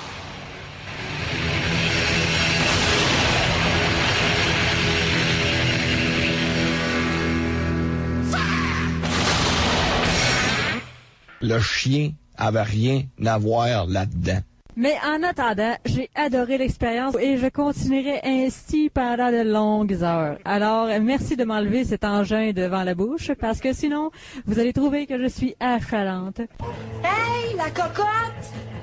Le 11.42 11.60
chien 11.60 12.12
avait 12.38 12.64
rien 12.64 13.04
à 13.26 13.38
voir 13.38 13.86
là-dedans. 13.88 14.40
Mais 14.80 14.96
en 15.04 15.24
attendant, 15.24 15.76
j'ai 15.86 16.08
adoré 16.14 16.60
l'expérience 16.60 17.16
et 17.20 17.38
je 17.38 17.48
continuerai 17.48 18.20
ainsi 18.24 18.92
pendant 18.94 19.32
de 19.32 19.42
longues 19.42 20.04
heures. 20.04 20.38
Alors, 20.46 20.88
merci 21.02 21.36
de 21.36 21.44
m'enlever 21.44 21.84
cet 21.84 22.06
engin 22.06 22.52
devant 22.54 22.84
la 22.84 22.94
bouche 22.94 23.32
parce 23.40 23.60
que 23.60 23.74
sinon, 23.74 24.12
vous 24.46 24.60
allez 24.60 24.74
trouver 24.74 25.08
que 25.08 25.20
je 25.20 25.28
suis 25.28 25.56
affalante. 25.60 26.42
Hey, 27.04 27.56
la 27.58 27.72
cocotte! 27.72 28.08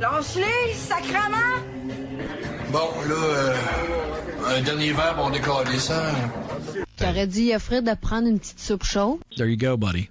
Lâche-les, 0.01 0.75
sacrement! 0.75 1.63
Bon, 2.73 2.89
là, 3.09 3.15
euh, 3.15 3.55
un 4.59 4.63
dernier 4.63 4.91
verre, 4.91 5.17
on 5.21 5.31
décolle 5.31 5.69
ça. 5.79 6.11
J'aurais 7.01 7.29
dit 7.29 7.53
à 7.53 7.61
Fred 7.61 7.85
de 7.89 7.95
prendre 7.95 8.27
une 8.27 8.41
petite 8.41 8.59
soupe 8.59 8.83
chaude. 8.83 9.19
There 9.37 9.49
you 9.49 9.57
go, 9.57 9.77
buddy. 9.77 10.11